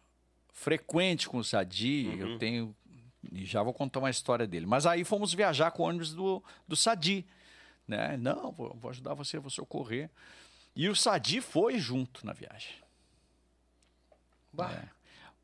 frequente 0.62 1.28
com 1.28 1.38
o 1.38 1.44
Sadi, 1.44 2.08
uhum. 2.08 2.18
eu 2.18 2.38
tenho. 2.38 2.76
E 3.32 3.46
já 3.46 3.64
vou 3.64 3.74
contar 3.74 4.00
uma 4.00 4.10
história 4.10 4.46
dele. 4.46 4.66
Mas 4.66 4.86
aí 4.86 5.04
fomos 5.04 5.34
viajar 5.34 5.72
com 5.72 5.84
o 5.84 5.86
ônibus 5.88 6.14
do, 6.14 6.44
do 6.68 6.76
Sadi. 6.76 7.26
Né? 7.88 8.16
Não, 8.18 8.52
vou, 8.52 8.76
vou 8.80 8.92
ajudar 8.92 9.14
você, 9.16 9.40
vou 9.40 9.50
socorrer. 9.50 10.10
E 10.76 10.88
o 10.88 10.96
Sadi 10.96 11.42
foi 11.42 11.78
junto 11.80 12.26
na 12.26 12.34
viagem. 12.34 12.76
Né? 14.54 14.90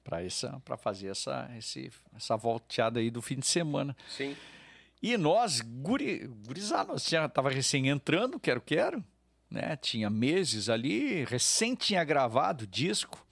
Para 0.03 0.23
essa, 0.23 0.61
para 0.63 0.77
fazer 0.77 1.07
essa, 1.07 1.49
esse, 1.57 1.91
essa 2.15 2.37
volteada 2.37 2.99
aí 2.99 3.09
do 3.09 3.21
fim 3.21 3.39
de 3.39 3.47
semana. 3.47 3.95
Sim. 4.07 4.35
E 5.01 5.17
nós, 5.17 5.61
guri, 5.61 6.27
gurizada, 6.45 6.93
nós 6.93 7.05
já 7.05 7.25
estava 7.25 7.49
recém 7.49 7.89
entrando, 7.89 8.39
quero, 8.39 8.61
quero, 8.61 9.03
né? 9.49 9.75
Tinha 9.75 10.09
meses 10.09 10.69
ali, 10.69 11.23
recém 11.25 11.75
tinha 11.75 12.03
gravado 12.03 12.63
o 12.63 12.67
disco. 12.67 13.26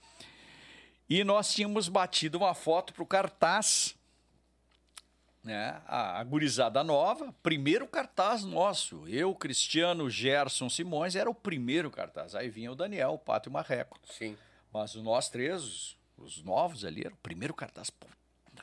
E 1.08 1.22
nós 1.22 1.52
tínhamos 1.52 1.88
batido 1.88 2.38
uma 2.38 2.54
foto 2.54 2.92
para 2.92 3.02
o 3.02 3.06
cartaz, 3.06 3.94
né? 5.42 5.80
A, 5.86 6.18
a 6.18 6.24
gurizada 6.24 6.82
nova, 6.82 7.32
primeiro 7.42 7.86
cartaz 7.86 8.42
nosso. 8.44 9.06
Eu, 9.08 9.34
Cristiano, 9.34 10.10
Gerson, 10.10 10.68
Simões, 10.68 11.14
era 11.14 11.30
o 11.30 11.34
primeiro 11.34 11.90
cartaz. 11.90 12.34
Aí 12.34 12.50
vinha 12.50 12.72
o 12.72 12.74
Daniel, 12.74 13.12
o 13.12 13.18
Pato 13.18 13.48
e 13.48 13.50
o 13.50 13.52
Marreco. 13.52 13.98
Sim. 14.10 14.36
Mas 14.72 14.94
nós 14.96 15.28
três, 15.28 15.62
os, 15.62 15.96
os 16.18 16.42
novos 16.42 16.84
ali, 16.84 17.02
era 17.04 17.14
o 17.14 17.18
primeiro 17.18 17.54
cartaz. 17.54 17.88
Pô, 17.88 18.08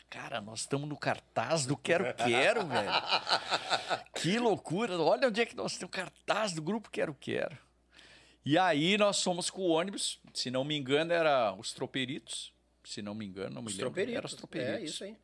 cara, 0.09 0.41
nós 0.41 0.59
estamos 0.59 0.87
no 0.87 0.97
cartaz 0.97 1.65
do 1.65 1.75
Quero 1.75 2.13
Quero, 2.13 2.67
velho. 2.67 2.91
Que 4.15 4.37
loucura. 4.37 4.99
Olha 4.99 5.27
onde 5.27 5.41
é 5.41 5.45
que 5.45 5.55
nós 5.55 5.73
temos 5.73 5.87
o 5.87 5.89
cartaz 5.89 6.53
do 6.53 6.61
grupo 6.61 6.89
Quero 6.91 7.15
Quero. 7.15 7.57
E 8.45 8.57
aí 8.57 8.97
nós 8.97 9.23
fomos 9.23 9.49
com 9.49 9.61
o 9.61 9.69
ônibus, 9.69 10.19
se 10.33 10.51
não 10.51 10.63
me 10.65 10.77
engano, 10.77 11.13
era 11.13 11.53
os 11.53 11.71
troperitos. 11.71 12.51
Se 12.83 13.01
não 13.01 13.15
me 13.15 13.25
engano, 13.25 13.55
não 13.55 13.61
me 13.61 13.69
os 13.69 13.73
lembro. 13.73 13.85
Troperitos. 13.85 14.17
Era 14.17 14.25
os 14.25 14.33
troperitos. 14.33 14.81
É 14.81 14.83
isso 14.83 15.03
aí. 15.05 15.17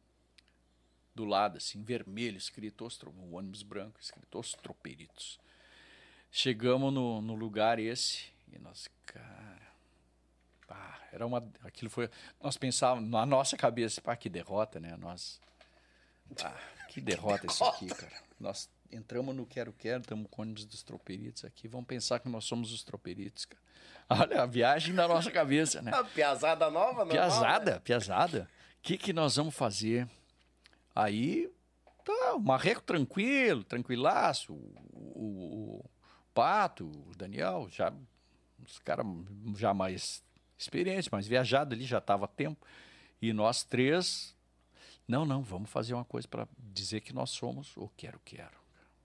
Do 1.13 1.25
lado, 1.25 1.57
assim, 1.57 1.83
vermelho, 1.83 2.37
escrito 2.37 2.85
os 2.85 2.97
tro... 2.97 3.11
o 3.11 3.35
ônibus 3.35 3.61
branco, 3.61 3.99
escrito 3.99 4.39
os 4.39 4.53
troperitos. 4.53 5.37
Chegamos 6.31 6.93
no, 6.93 7.21
no 7.21 7.35
lugar 7.35 7.79
esse 7.79 8.27
e 8.53 8.59
nós, 8.59 8.87
cara. 9.05 9.69
Ah, 10.69 10.99
era 11.11 11.25
uma. 11.25 11.45
Aquilo 11.63 11.89
foi. 11.89 12.09
Nós 12.41 12.55
pensávamos, 12.55 13.09
na 13.09 13.25
nossa 13.25 13.57
cabeça, 13.57 13.99
pá, 13.99 14.15
que 14.15 14.29
derrota, 14.29 14.79
né? 14.79 14.95
Nós. 14.95 15.41
Ah, 16.41 16.57
que 16.87 17.01
derrota 17.01 17.47
isso 17.51 17.65
aqui, 17.65 17.87
cara. 17.87 18.23
Nós 18.39 18.69
entramos 18.91 19.35
no 19.35 19.45
Quero 19.45 19.73
Quero, 19.73 20.01
estamos 20.01 20.27
com 20.29 20.41
ônibus 20.41 20.65
dos 20.65 20.83
troperitos 20.83 21.45
aqui. 21.45 21.67
Vamos 21.67 21.87
pensar 21.87 22.19
que 22.19 22.29
nós 22.29 22.45
somos 22.45 22.71
os 22.71 22.83
troperitos, 22.83 23.45
cara. 23.45 23.61
Olha, 24.09 24.41
a 24.41 24.45
viagem 24.45 24.93
na 24.93 25.07
nossa 25.07 25.29
cabeça, 25.31 25.81
né? 25.81 25.91
Piazada 26.15 26.69
nova, 26.69 27.05
não 27.05 27.11
Piazada, 27.11 27.73
né? 27.73 27.79
piazada. 27.79 28.49
O 28.79 28.81
que, 28.81 28.97
que 28.97 29.13
nós 29.13 29.35
vamos 29.35 29.55
fazer? 29.55 30.09
Aí, 30.95 31.51
tá, 32.03 32.33
o 32.35 32.39
Marreco 32.39 32.81
tranquilo, 32.81 33.63
tranquilaço. 33.63 34.53
O, 34.53 34.73
o, 34.93 35.79
o 35.79 35.89
Pato, 36.33 36.85
o 36.85 37.15
Daniel, 37.15 37.67
já, 37.69 37.93
os 38.65 38.79
caras 38.79 39.05
já 39.55 39.73
mais 39.73 40.23
experientes, 40.57 41.09
mais 41.09 41.27
viajados 41.27 41.73
ali, 41.73 41.85
já 41.85 41.99
estava 41.99 42.27
tempo. 42.27 42.65
E 43.21 43.31
nós 43.33 43.63
três, 43.63 44.35
não, 45.07 45.25
não, 45.25 45.43
vamos 45.43 45.69
fazer 45.69 45.93
uma 45.93 46.05
coisa 46.05 46.27
para 46.27 46.47
dizer 46.57 47.01
que 47.01 47.13
nós 47.13 47.29
somos 47.29 47.75
o 47.77 47.89
Quero 47.89 48.19
Quero. 48.23 48.58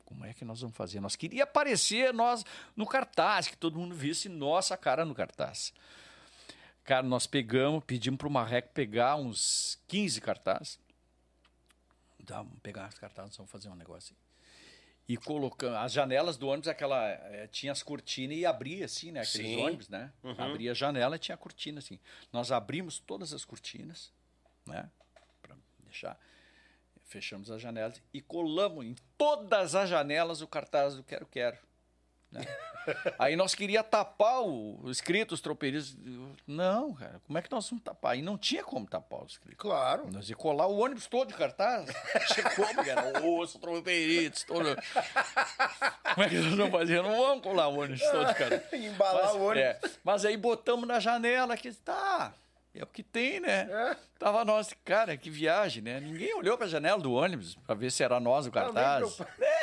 Como 0.05 0.25
é 0.25 0.33
que 0.35 0.45
nós 0.45 0.61
vamos 0.61 0.77
fazer? 0.77 1.01
Nós 1.01 1.17
queria 1.17 1.45
aparecer 1.45 2.13
nós 2.13 2.45
no 2.77 2.87
cartaz, 2.87 3.49
que 3.49 3.57
todo 3.57 3.79
mundo 3.79 3.95
visse 3.95 4.29
nossa 4.29 4.77
cara 4.77 5.05
no 5.05 5.15
cartaz. 5.15 5.73
Cara, 6.85 7.03
nós 7.03 7.27
pegamos, 7.27 7.83
pedimos 7.85 8.19
para 8.19 8.29
o 8.29 8.31
Marreco 8.31 8.69
pegar 8.75 9.17
uns 9.17 9.79
15 9.89 10.21
cartazes. 10.21 10.79
Tá, 12.27 12.37
vamos 12.39 12.59
pegar 12.63 12.89
os 12.89 12.99
cartazes, 12.99 13.37
vamos 13.37 13.51
fazer 13.51 13.69
um 13.69 13.75
negócio 13.75 14.15
assim. 14.15 14.25
E 15.07 15.17
colocando. 15.17 15.77
As 15.77 15.93
janelas 15.93 16.39
do 16.39 16.49
ônibus, 16.49 16.69
aquela. 16.69 17.09
É, 17.09 17.47
tinha 17.49 17.73
as 17.73 17.83
cortinas 17.83 18.39
e 18.39 18.47
abria 18.47 18.87
assim, 18.87 19.13
né? 19.13 19.21
Aqueles 19.21 19.47
Sim. 19.49 19.63
ônibus, 19.63 19.89
né? 19.91 20.11
Uhum. 20.23 20.35
Abria 20.39 20.71
a 20.71 20.75
janela 20.75 21.17
e 21.17 21.19
tinha 21.19 21.35
a 21.35 21.39
cortina, 21.39 21.79
assim. 21.79 21.99
Nós 22.33 22.51
abrimos 22.51 22.99
todas 23.01 23.35
as 23.35 23.45
cortinas, 23.45 24.11
né? 24.67 24.91
Para 25.43 25.57
deixar 25.81 26.19
fechamos 27.15 27.49
as 27.49 27.63
janelas 27.63 28.03
e 28.13 28.21
colamos 28.21 28.85
em 28.85 28.97
todas 29.17 29.77
as 29.77 29.89
janelas 29.89 30.41
o 30.41 30.49
cartaz 30.49 30.97
do 30.97 31.05
Quero 31.05 31.27
Quero. 31.27 31.57
Né? 32.29 32.45
Aí 33.21 33.37
nós 33.37 33.55
queria 33.55 33.85
tapar 33.85 34.43
o, 34.43 34.81
o 34.83 34.91
escrito, 34.91 35.33
os 35.33 35.41
tropeiros. 35.41 35.97
Não, 36.45 36.93
cara, 36.93 37.21
como 37.25 37.39
é 37.39 37.43
que 37.43 37.51
nós 37.51 37.71
vamos 37.71 37.85
tapar? 37.85 38.19
E 38.19 38.23
não 38.23 38.37
tinha 38.37 38.65
como 38.65 38.85
tapar 38.85 39.23
o 39.23 39.27
escrito. 39.27 39.57
Claro. 39.57 40.11
Nós 40.11 40.29
ia 40.29 40.35
colar 40.35 40.67
o 40.67 40.77
ônibus 40.77 41.07
todo 41.07 41.29
de 41.29 41.35
cartaz. 41.35 41.89
como, 42.57 42.85
cara? 42.85 43.25
Osso, 43.25 43.61
tropeiritos, 43.61 44.43
todo. 44.43 44.77
Como 46.15 46.27
é 46.27 46.29
que 46.29 46.35
nós 46.35 46.55
vamos 46.57 46.73
fazer? 46.73 47.01
Não 47.01 47.17
vamos 47.17 47.45
colar 47.45 47.69
o 47.69 47.79
ônibus 47.79 48.03
todo 48.03 48.27
de 48.27 48.35
cartaz. 48.35 48.73
Embalar 48.75 49.25
mas, 49.27 49.35
o 49.35 49.41
ônibus. 49.41 49.63
É, 49.63 49.81
mas 50.03 50.25
aí 50.25 50.37
botamos 50.37 50.87
na 50.87 50.99
janela 50.99 51.57
que 51.57 51.73
tá. 51.73 52.35
É 52.75 52.83
o 52.83 52.87
que 52.87 53.05
tem, 53.05 53.39
né? 53.39 53.69
É. 53.71 53.97
Tava 54.19 54.45
nós, 54.45 54.75
cara, 54.85 55.17
que 55.17 55.31
viagem, 55.31 55.81
né? 55.81 56.01
Ninguém 56.01 56.35
olhou 56.35 56.57
para 56.57 56.67
a 56.67 56.69
janela 56.69 57.01
do 57.01 57.13
ônibus 57.13 57.55
para 57.67 57.75
ver 57.77 57.93
se 57.93 58.03
era 58.03 58.19
nós 58.19 58.47
o 58.47 58.51
cartaz. 58.51 59.21
É. 59.41 59.55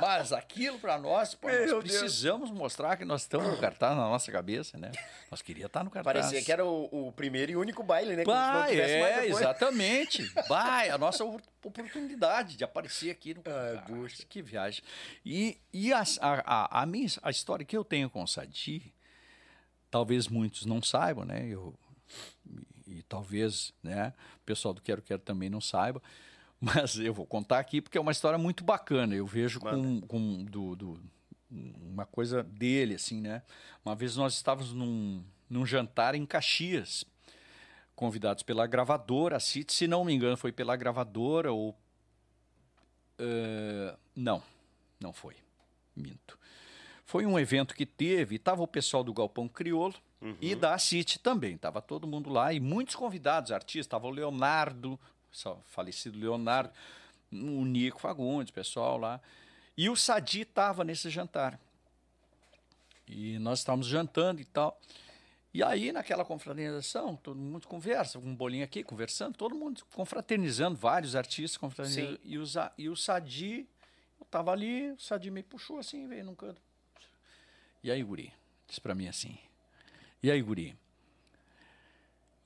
Mas 0.00 0.32
aquilo 0.32 0.78
para 0.78 0.98
nós, 0.98 1.34
pô, 1.34 1.48
nós 1.48 1.84
precisamos 1.84 2.48
Deus. 2.48 2.58
mostrar 2.58 2.96
que 2.96 3.04
nós 3.04 3.22
estamos 3.22 3.46
no 3.46 3.58
cartaz 3.58 3.96
na 3.96 4.08
nossa 4.08 4.32
cabeça, 4.32 4.78
né? 4.78 4.90
Nós 5.30 5.42
queria 5.42 5.66
estar 5.66 5.84
no 5.84 5.90
cartaz. 5.90 6.16
Parecia 6.16 6.42
que 6.42 6.50
era 6.50 6.64
o, 6.64 7.08
o 7.08 7.12
primeiro 7.12 7.52
e 7.52 7.56
único 7.56 7.82
baile, 7.82 8.16
né? 8.16 8.24
Bah, 8.24 8.66
é, 8.68 9.26
exatamente. 9.26 10.22
Bah, 10.48 10.82
a 10.92 10.98
nossa 10.98 11.24
oportunidade 11.24 12.56
de 12.56 12.64
aparecer 12.64 13.10
aqui 13.10 13.34
no 13.34 13.42
cartaz. 13.42 14.18
Ah, 14.20 14.26
que 14.28 14.42
viagem. 14.42 14.82
E, 15.24 15.58
e 15.72 15.92
a, 15.92 16.02
a, 16.20 16.82
a, 16.82 16.86
minha, 16.86 17.08
a 17.22 17.30
história 17.30 17.64
que 17.64 17.76
eu 17.76 17.84
tenho 17.84 18.10
com 18.10 18.22
o 18.22 18.26
Sadi, 18.26 18.92
talvez 19.90 20.26
muitos 20.26 20.66
não 20.66 20.82
saibam, 20.82 21.24
né? 21.24 21.46
Eu 21.46 21.78
e, 22.86 22.98
e 22.98 23.02
talvez 23.02 23.72
né, 23.82 24.12
o 24.36 24.44
pessoal 24.44 24.74
do 24.74 24.80
Quero 24.80 25.02
Quero 25.02 25.22
também 25.22 25.50
não 25.50 25.60
saiba, 25.60 26.02
mas 26.60 26.96
eu 26.96 27.12
vou 27.12 27.26
contar 27.26 27.58
aqui 27.58 27.80
porque 27.80 27.98
é 27.98 28.00
uma 28.00 28.12
história 28.12 28.38
muito 28.38 28.64
bacana. 28.64 29.14
Eu 29.14 29.26
vejo 29.26 29.60
com, 29.60 30.00
com 30.02 30.44
do, 30.44 30.76
do, 30.76 31.00
uma 31.50 32.06
coisa 32.06 32.42
dele, 32.42 32.94
assim, 32.94 33.20
né? 33.20 33.42
Uma 33.84 33.94
vez 33.94 34.16
nós 34.16 34.34
estávamos 34.34 34.72
num, 34.72 35.22
num 35.48 35.66
jantar 35.66 36.14
em 36.14 36.24
Caxias, 36.24 37.04
convidados 37.94 38.42
pela 38.42 38.66
gravadora, 38.66 39.38
CIT, 39.38 39.72
se 39.72 39.86
não 39.86 40.04
me 40.04 40.12
engano, 40.12 40.36
foi 40.36 40.52
pela 40.52 40.76
gravadora 40.76 41.52
ou. 41.52 41.70
Uh, 43.20 43.96
não, 44.16 44.42
não 44.98 45.12
foi. 45.12 45.36
Minto. 45.94 46.38
Foi 47.04 47.26
um 47.26 47.38
evento 47.38 47.74
que 47.74 47.84
teve, 47.84 48.36
estava 48.36 48.62
o 48.62 48.66
pessoal 48.66 49.04
do 49.04 49.12
Galpão 49.12 49.46
Criolo, 49.46 49.94
Uhum. 50.22 50.36
E 50.40 50.54
da 50.54 50.78
City 50.78 51.18
também, 51.18 51.56
estava 51.56 51.82
todo 51.82 52.06
mundo 52.06 52.30
lá 52.30 52.52
e 52.52 52.60
muitos 52.60 52.94
convidados, 52.94 53.50
artistas, 53.50 53.86
estava 53.86 54.06
o 54.06 54.10
Leonardo, 54.10 54.98
falecido 55.66 56.16
Leonardo, 56.16 56.72
o 57.32 57.64
Nico 57.64 58.00
Fagundes, 58.00 58.52
pessoal 58.52 58.96
lá. 58.96 59.20
E 59.76 59.90
o 59.90 59.96
Sadi 59.96 60.42
estava 60.42 60.84
nesse 60.84 61.10
jantar. 61.10 61.58
E 63.08 63.38
nós 63.40 63.58
estávamos 63.58 63.86
jantando 63.86 64.40
e 64.40 64.44
tal. 64.44 64.78
E 65.52 65.62
aí, 65.62 65.92
naquela 65.92 66.24
confraternização, 66.24 67.16
todo 67.16 67.38
mundo 67.38 67.66
conversa, 67.66 68.18
um 68.18 68.34
bolinho 68.34 68.64
aqui, 68.64 68.82
conversando, 68.82 69.36
todo 69.36 69.54
mundo 69.54 69.84
confraternizando, 69.92 70.78
vários 70.78 71.14
artistas 71.14 71.58
confraternizando. 71.58 72.18
E 72.24 72.38
o, 72.38 72.44
e 72.78 72.88
o 72.88 72.96
Sadi, 72.96 73.68
eu 74.18 74.24
estava 74.24 74.52
ali, 74.52 74.92
o 74.92 75.00
Sadi 75.00 75.30
me 75.30 75.42
puxou 75.42 75.78
assim, 75.78 76.06
veio 76.06 76.24
num 76.24 76.34
canto. 76.34 76.60
E 77.82 77.90
aí, 77.90 78.02
guri, 78.02 78.32
disse 78.66 78.80
para 78.80 78.94
mim 78.94 79.08
assim, 79.08 79.36
e 80.22 80.30
aí, 80.30 80.40
guri? 80.40 80.76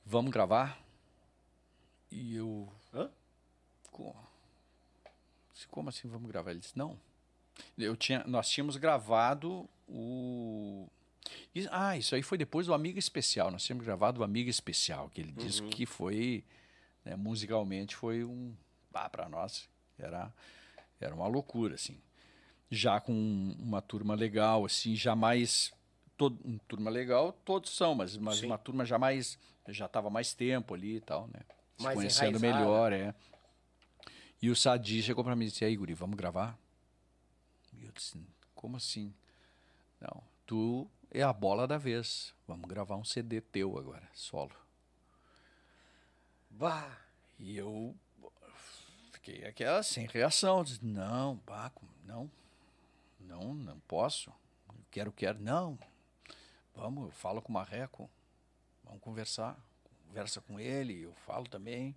Vamos 0.04 0.30
gravar? 0.30 0.80
E 2.10 2.34
eu. 2.36 2.68
Hã? 2.94 3.10
Como 5.70 5.88
assim 5.88 6.08
vamos 6.08 6.30
gravar? 6.30 6.52
Ele 6.52 6.60
disse, 6.60 6.76
não. 6.76 6.98
Eu 7.76 7.96
tinha, 7.96 8.24
nós 8.26 8.48
tínhamos 8.48 8.76
gravado 8.76 9.68
o. 9.88 10.88
Ah, 11.70 11.96
isso 11.96 12.14
aí 12.14 12.22
foi 12.22 12.38
depois 12.38 12.66
do 12.66 12.74
Amiga 12.74 12.98
Especial. 12.98 13.50
Nós 13.50 13.64
tínhamos 13.64 13.84
gravado 13.84 14.20
o 14.20 14.24
Amiga 14.24 14.48
Especial, 14.48 15.10
que 15.10 15.20
ele 15.20 15.34
uhum. 15.36 15.44
disse 15.44 15.62
que 15.64 15.84
foi, 15.84 16.44
né, 17.04 17.16
musicalmente, 17.16 17.96
foi 17.96 18.24
um. 18.24 18.54
Ah, 18.94 19.10
para 19.10 19.28
nós, 19.28 19.68
era, 19.98 20.32
era 20.98 21.14
uma 21.14 21.26
loucura, 21.26 21.74
assim. 21.74 21.98
Já 22.70 23.00
com 23.00 23.12
uma 23.58 23.82
turma 23.82 24.14
legal, 24.14 24.64
assim, 24.64 24.96
já 24.96 25.14
mais 25.14 25.72
todo, 26.16 26.38
uma 26.44 26.58
turma 26.66 26.90
legal, 26.90 27.32
todos 27.44 27.76
são, 27.76 27.94
mas, 27.94 28.16
mas 28.16 28.42
uma 28.42 28.58
turma 28.58 28.84
já 28.84 28.98
mais, 28.98 29.38
já 29.68 29.86
estava 29.86 30.10
mais 30.10 30.34
tempo 30.34 30.74
ali 30.74 30.96
e 30.96 31.00
tal, 31.00 31.28
né? 31.28 31.40
Se 31.76 31.84
mais 31.84 31.96
conhecendo 31.96 32.40
melhor, 32.40 32.92
é. 32.92 33.14
E 34.40 34.50
o 34.50 34.56
Sadi 34.56 35.02
chegou 35.02 35.24
para 35.24 35.36
mim 35.36 35.46
e 35.46 35.48
disse, 35.48 35.64
aí, 35.64 35.76
Guri, 35.76 35.94
vamos 35.94 36.16
gravar? 36.16 36.58
E 37.72 37.84
eu 37.84 37.92
disse, 37.92 38.18
como 38.54 38.76
assim? 38.76 39.14
Não, 40.00 40.22
tu 40.46 40.88
é 41.10 41.22
a 41.22 41.32
bola 41.32 41.66
da 41.66 41.78
vez. 41.78 42.34
Vamos 42.46 42.68
gravar 42.68 42.96
um 42.96 43.04
CD 43.04 43.40
teu 43.40 43.78
agora, 43.78 44.08
solo. 44.14 44.54
Bah! 46.50 46.98
E 47.38 47.56
eu 47.56 47.94
fiquei 49.12 49.44
aquela 49.44 49.82
sem 49.82 50.06
reação. 50.06 50.64
Disse, 50.64 50.84
não, 50.84 51.36
Baco, 51.46 51.86
não, 52.04 52.30
não, 53.20 53.54
não 53.54 53.78
posso. 53.80 54.32
Quero, 54.90 55.12
quero, 55.12 55.38
não, 55.40 55.78
Vamos, 56.76 57.06
eu 57.06 57.10
falo 57.10 57.40
com 57.40 57.48
o 57.48 57.52
Marreco, 57.54 58.08
vamos 58.84 59.00
conversar. 59.00 59.58
Conversa 60.06 60.40
com 60.40 60.60
ele, 60.60 61.02
eu 61.02 61.14
falo 61.26 61.48
também. 61.48 61.96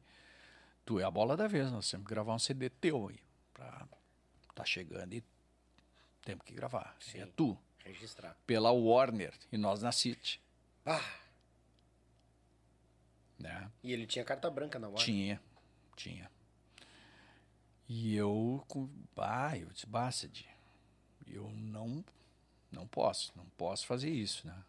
Tu 0.86 1.00
é 1.00 1.04
a 1.04 1.12
bola 1.12 1.38
da 1.38 1.48
vez, 1.48 1.72
nós 1.72 1.90
temos 1.90 2.08
que 2.08 2.14
gravar 2.14 2.34
um 2.34 2.40
CD 2.40 2.70
teu 2.70 3.10
aí. 3.10 3.20
Pra 3.54 3.88
tá 4.56 4.66
chegando 4.66 5.14
e 5.14 5.24
temos 6.24 6.44
que 6.44 6.54
gravar. 6.54 6.96
Sim, 7.00 7.22
é 7.22 7.26
tu. 7.26 7.58
Registrar. 7.86 8.36
Pela 8.46 8.72
Warner 8.72 9.34
e 9.52 9.58
nós 9.58 9.82
na 9.82 9.92
City. 9.92 10.42
Ah! 10.86 11.20
Né? 13.38 13.72
E 13.84 13.94
ele 13.94 14.06
tinha 14.06 14.26
carta 14.26 14.50
branca 14.50 14.78
na 14.80 14.88
Warner? 14.88 15.06
Tinha, 15.06 15.42
tinha. 15.96 16.30
E 17.88 18.16
eu, 18.16 18.66
ah, 19.18 19.58
eu 19.58 19.68
disse, 19.70 19.88
basta, 19.88 20.30
eu 21.26 21.50
não, 21.52 22.04
não 22.72 22.88
posso, 22.88 23.32
não 23.36 23.46
posso 23.58 23.86
fazer 23.86 24.10
isso, 24.10 24.46
né? 24.48 24.64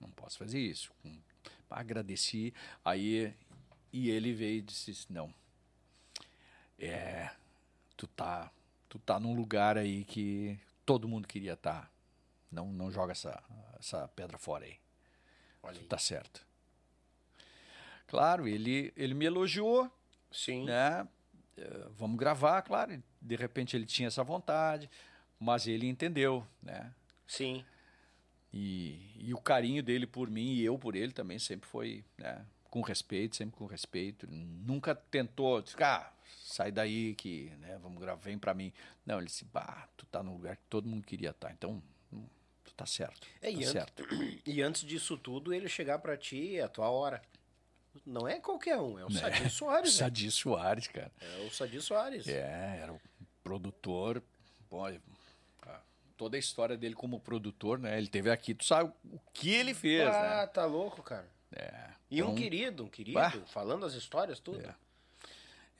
não 0.00 0.10
posso 0.10 0.38
fazer 0.38 0.60
isso. 0.60 0.92
Agradeci, 1.70 2.54
aí 2.84 3.34
e 3.92 4.10
ele 4.10 4.32
veio 4.32 4.58
e 4.58 4.62
disse: 4.62 5.06
não, 5.10 5.32
é, 6.78 7.30
tu 7.96 8.06
tá, 8.06 8.50
tu 8.88 8.98
tá 8.98 9.18
num 9.18 9.34
lugar 9.34 9.76
aí 9.76 10.04
que 10.04 10.58
todo 10.84 11.08
mundo 11.08 11.26
queria 11.26 11.54
estar, 11.54 11.82
tá, 11.82 11.90
Não, 12.50 12.72
não 12.72 12.90
joga 12.90 13.12
essa, 13.12 13.42
essa 13.78 14.06
pedra 14.08 14.38
fora 14.38 14.64
aí. 14.64 14.78
Olha 15.62 15.80
aí. 15.80 15.86
Tá 15.86 15.98
certo. 15.98 16.46
Claro, 18.06 18.46
ele, 18.46 18.92
ele 18.96 19.14
me 19.14 19.24
elogiou. 19.24 19.90
Sim. 20.30 20.64
Né? 20.64 21.06
Eh, 21.56 21.88
vamos 21.90 22.16
gravar, 22.16 22.62
claro. 22.62 23.02
De 23.20 23.34
repente 23.34 23.76
ele 23.76 23.86
tinha 23.86 24.06
essa 24.06 24.22
vontade, 24.22 24.88
mas 25.40 25.66
ele 25.66 25.88
entendeu, 25.88 26.46
né? 26.62 26.92
Sim. 27.26 27.64
E, 28.52 29.10
e 29.18 29.34
o 29.34 29.38
carinho 29.38 29.82
dele 29.82 30.06
por 30.06 30.30
mim 30.30 30.54
e 30.54 30.64
eu 30.64 30.78
por 30.78 30.96
ele 30.96 31.12
também 31.12 31.38
sempre 31.38 31.68
foi 31.68 32.04
né, 32.16 32.44
com 32.70 32.80
respeito, 32.80 33.36
sempre 33.36 33.56
com 33.56 33.66
respeito. 33.66 34.26
Nunca 34.30 34.94
tentou, 34.94 35.60
disse, 35.60 35.76
ah, 35.82 36.10
sai 36.42 36.72
daí 36.72 37.14
que 37.14 37.50
né, 37.58 37.78
vamos 37.82 38.00
gravar, 38.00 38.20
vem 38.20 38.38
para 38.38 38.54
mim. 38.54 38.72
Não, 39.04 39.18
ele 39.18 39.26
disse, 39.26 39.44
bah, 39.44 39.88
tu 39.96 40.06
tá 40.06 40.22
no 40.22 40.32
lugar 40.32 40.56
que 40.56 40.64
todo 40.68 40.88
mundo 40.88 41.04
queria 41.04 41.30
estar, 41.30 41.48
tá, 41.48 41.52
então 41.52 41.82
hum, 42.12 42.26
tu 42.64 42.74
tá 42.74 42.86
certo. 42.86 43.26
É, 43.42 43.52
tá 43.52 43.58
e, 43.58 43.66
certo. 43.66 44.02
Antes, 44.02 44.42
e 44.46 44.62
antes 44.62 44.82
disso 44.82 45.16
tudo, 45.16 45.52
ele 45.52 45.68
chegar 45.68 45.98
para 45.98 46.16
ti, 46.16 46.56
é 46.56 46.62
a 46.62 46.68
tua 46.68 46.88
hora. 46.88 47.20
Não 48.04 48.28
é 48.28 48.38
qualquer 48.40 48.78
um, 48.78 48.98
é 48.98 49.04
o 49.04 49.10
Sadi 49.12 49.42
é, 49.42 49.48
Soares. 49.48 49.94
O 49.94 49.96
Sadi 49.96 50.30
Soares, 50.30 50.86
cara. 50.88 51.12
É 51.20 51.46
o 51.46 51.50
Sadi 51.50 51.80
Soares. 51.80 52.28
É, 52.28 52.78
era 52.82 52.92
o 52.92 53.00
produtor. 53.42 54.22
Pô, 54.68 54.84
toda 56.16 56.36
a 56.36 56.38
história 56.38 56.76
dele 56.76 56.94
como 56.94 57.20
produtor, 57.20 57.78
né? 57.78 57.98
Ele 57.98 58.08
teve 58.08 58.30
aqui, 58.30 58.54
tu 58.54 58.64
sabe 58.64 58.92
o 59.04 59.20
que 59.32 59.50
ele 59.50 59.74
fez, 59.74 60.08
ah, 60.08 60.40
né? 60.40 60.46
tá 60.46 60.64
louco, 60.64 61.02
cara. 61.02 61.28
É. 61.54 61.90
E 62.10 62.18
então, 62.18 62.30
um 62.30 62.34
querido, 62.34 62.84
um 62.84 62.88
querido, 62.88 63.18
bah, 63.18 63.32
falando 63.46 63.84
as 63.84 63.94
histórias, 63.94 64.40
tudo. 64.40 64.64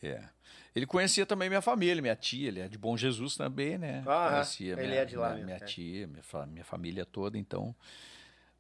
É. 0.03 0.09
é. 0.09 0.29
Ele 0.75 0.87
conhecia 0.87 1.25
também 1.25 1.49
minha 1.49 1.63
família, 1.63 2.03
minha 2.03 2.17
tia, 2.17 2.49
ele 2.49 2.61
é 2.61 2.69
de 2.69 2.77
Bom 2.77 2.97
Jesus 2.97 3.35
também, 3.37 3.79
né? 3.79 4.05
Ah, 4.07 4.31
conhecia 4.31 4.73
ele 4.75 4.89
minha, 4.89 5.01
é 5.01 5.05
de 5.05 5.17
lá 5.17 5.33
minha, 5.33 5.45
minha 5.47 5.57
é. 5.57 5.61
tia, 5.61 6.07
minha, 6.07 6.47
minha 6.47 6.65
família 6.65 7.05
toda, 7.05 7.39
então... 7.39 7.75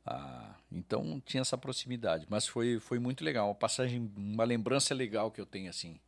Ah, 0.08 0.54
então 0.70 1.20
tinha 1.26 1.40
essa 1.40 1.58
proximidade, 1.58 2.26
mas 2.30 2.46
foi, 2.46 2.78
foi 2.78 3.00
muito 3.00 3.24
legal, 3.24 3.48
uma 3.48 3.54
passagem, 3.56 4.08
uma 4.16 4.44
lembrança 4.44 4.94
legal 4.94 5.32
que 5.32 5.40
eu 5.40 5.46
tenho 5.46 5.68
assim. 5.68 5.98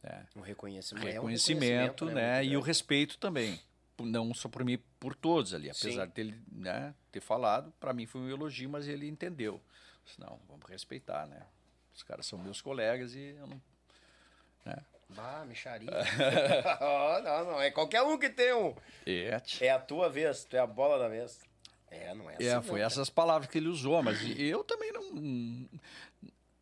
Né? 0.00 0.26
Um 0.36 0.40
reconhecimento, 0.40 1.04
reconhecimento, 1.04 1.64
é 1.64 2.06
um 2.06 2.08
reconhecimento 2.08 2.14
né? 2.14 2.44
E 2.44 2.56
o 2.56 2.60
respeito 2.60 3.18
também, 3.18 3.60
não 4.06 4.32
só 4.34 4.48
por 4.48 4.64
mim, 4.64 4.78
por 4.98 5.14
todos 5.14 5.54
ali, 5.54 5.70
apesar 5.70 6.06
Sim. 6.06 6.12
de 6.14 6.20
ele 6.20 6.42
né, 6.50 6.94
ter 7.10 7.20
falado, 7.20 7.72
para 7.78 7.92
mim 7.92 8.06
foi 8.06 8.20
um 8.20 8.28
elogio, 8.28 8.68
mas 8.68 8.86
ele 8.88 9.08
entendeu. 9.08 9.60
Não, 10.18 10.38
vamos 10.48 10.64
respeitar, 10.68 11.26
né? 11.26 11.42
Os 11.94 12.02
caras 12.02 12.26
são 12.26 12.38
meus 12.38 12.60
colegas 12.60 13.14
e 13.14 13.36
eu 13.38 13.46
não. 13.46 13.60
Né? 14.64 14.76
Bah, 15.10 15.44
micharia. 15.46 15.90
oh, 16.80 17.20
não, 17.24 17.52
não. 17.52 17.60
É 17.60 17.70
qualquer 17.70 18.02
um 18.02 18.18
que 18.18 18.30
tem 18.30 18.54
um. 18.54 18.74
É, 19.06 19.40
é 19.60 19.70
a 19.70 19.78
tua 19.78 20.08
vez, 20.08 20.44
tu 20.44 20.56
é 20.56 20.60
a 20.60 20.66
bola 20.66 20.98
da 20.98 21.08
vez. 21.08 21.40
É, 21.90 22.14
não 22.14 22.30
é 22.30 22.34
assim. 22.34 22.44
É, 22.44 22.62
foi 22.62 22.80
não, 22.80 22.86
essas 22.86 23.08
palavras 23.10 23.50
que 23.50 23.58
ele 23.58 23.68
usou, 23.68 24.02
mas 24.02 24.18
eu 24.38 24.62
também 24.62 24.92
não. 24.92 25.68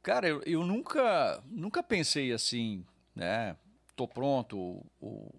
Cara, 0.02 0.28
eu, 0.28 0.40
eu 0.46 0.64
nunca, 0.64 1.42
nunca 1.46 1.82
pensei 1.82 2.32
assim, 2.32 2.84
né? 3.14 3.56
Tô 3.96 4.06
pronto, 4.06 4.86
ou, 5.00 5.34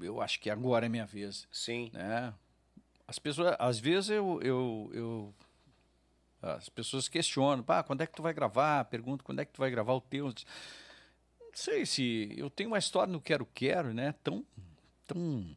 eu 0.00 0.20
acho 0.20 0.40
que 0.40 0.50
agora 0.50 0.86
é 0.86 0.88
minha 0.88 1.06
vez. 1.06 1.46
Sim. 1.50 1.90
Né? 1.92 2.32
As 3.06 3.18
pessoas, 3.18 3.54
às 3.58 3.78
vezes 3.78 4.10
eu, 4.10 4.40
eu, 4.42 4.90
eu 4.92 5.34
as 6.42 6.68
pessoas 6.68 7.08
questionam, 7.08 7.62
pá, 7.62 7.82
quando 7.82 8.02
é 8.02 8.06
que 8.06 8.14
tu 8.14 8.22
vai 8.22 8.32
gravar? 8.32 8.84
Perguntam 8.86 9.24
quando 9.24 9.40
é 9.40 9.44
que 9.44 9.52
tu 9.52 9.58
vai 9.58 9.70
gravar 9.70 9.94
o 9.94 10.00
teu. 10.00 10.26
Não 10.26 10.34
sei 11.54 11.86
se 11.86 12.34
eu 12.36 12.50
tenho 12.50 12.70
uma 12.70 12.78
história 12.78 13.12
no 13.12 13.20
Quero 13.20 13.46
Quero, 13.46 13.94
né? 13.94 14.14
Tão, 14.22 14.44
tão 15.06 15.56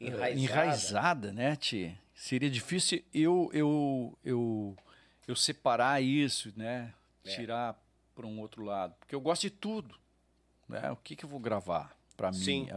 enraizada, 0.00 0.40
enraizada 0.40 1.32
né, 1.32 1.56
Tia? 1.56 1.98
seria 2.14 2.48
difícil 2.48 3.02
eu 3.12 3.50
eu 3.52 4.18
eu 4.24 4.76
eu 5.26 5.34
separar 5.34 6.02
isso, 6.02 6.52
né? 6.56 6.92
É. 7.24 7.34
Tirar 7.34 7.80
para 8.14 8.26
um 8.26 8.38
outro 8.40 8.62
lado, 8.62 8.94
porque 9.00 9.14
eu 9.14 9.20
gosto 9.20 9.42
de 9.42 9.50
tudo, 9.50 9.98
né? 10.68 10.90
O 10.90 10.96
que 10.96 11.16
que 11.16 11.24
eu 11.24 11.28
vou 11.28 11.40
gravar 11.40 11.96
para 12.16 12.30
mim? 12.32 12.68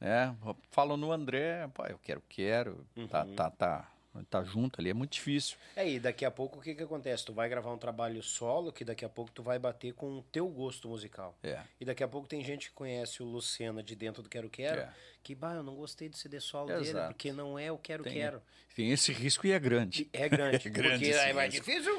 Né? 0.00 0.34
Falo 0.70 0.96
no 0.96 1.12
André, 1.12 1.68
pá, 1.74 1.88
eu 1.88 1.98
quero, 1.98 2.22
quero, 2.28 2.86
uhum. 2.96 3.06
tá, 3.06 3.24
tá, 3.24 3.50
tá 3.50 3.90
tá 4.28 4.42
junto 4.42 4.80
ali 4.80 4.90
é 4.90 4.94
muito 4.94 5.12
difícil. 5.12 5.56
É, 5.76 5.88
e 5.88 6.00
daqui 6.00 6.24
a 6.24 6.30
pouco 6.30 6.58
o 6.58 6.62
que 6.62 6.74
que 6.74 6.82
acontece? 6.82 7.24
Tu 7.24 7.32
vai 7.32 7.48
gravar 7.48 7.72
um 7.72 7.78
trabalho 7.78 8.22
solo 8.22 8.72
que 8.72 8.84
daqui 8.84 9.04
a 9.04 9.08
pouco 9.08 9.30
tu 9.30 9.42
vai 9.42 9.58
bater 9.58 9.94
com 9.94 10.18
o 10.18 10.22
teu 10.22 10.48
gosto 10.48 10.88
musical. 10.88 11.36
É. 11.42 11.60
E 11.80 11.84
daqui 11.84 12.02
a 12.02 12.08
pouco 12.08 12.26
tem 12.26 12.42
gente 12.42 12.70
que 12.70 12.74
conhece 12.74 13.22
o 13.22 13.26
Lucena 13.26 13.82
de 13.82 13.94
dentro 13.94 14.22
do 14.22 14.28
Quero 14.28 14.50
Quero, 14.50 14.80
é. 14.80 14.92
que, 15.22 15.34
bah, 15.34 15.54
eu 15.54 15.62
não 15.62 15.76
gostei 15.76 16.08
do 16.08 16.16
CD 16.16 16.40
solo 16.40 16.70
Exato. 16.70 16.84
dele, 16.84 17.06
porque 17.06 17.32
não 17.32 17.58
é 17.58 17.70
o 17.70 17.78
Quero 17.78 18.02
tem, 18.02 18.14
Quero. 18.14 18.42
Tem 18.74 18.90
esse 18.90 19.12
risco 19.12 19.46
e 19.46 19.52
é 19.52 19.58
grande. 19.58 20.08
É 20.12 20.28
grande, 20.28 20.56
é 20.66 20.70
grande 20.70 21.04
porque 21.04 21.16
é 21.16 21.32
mais 21.32 21.52
difícil. 21.52 21.92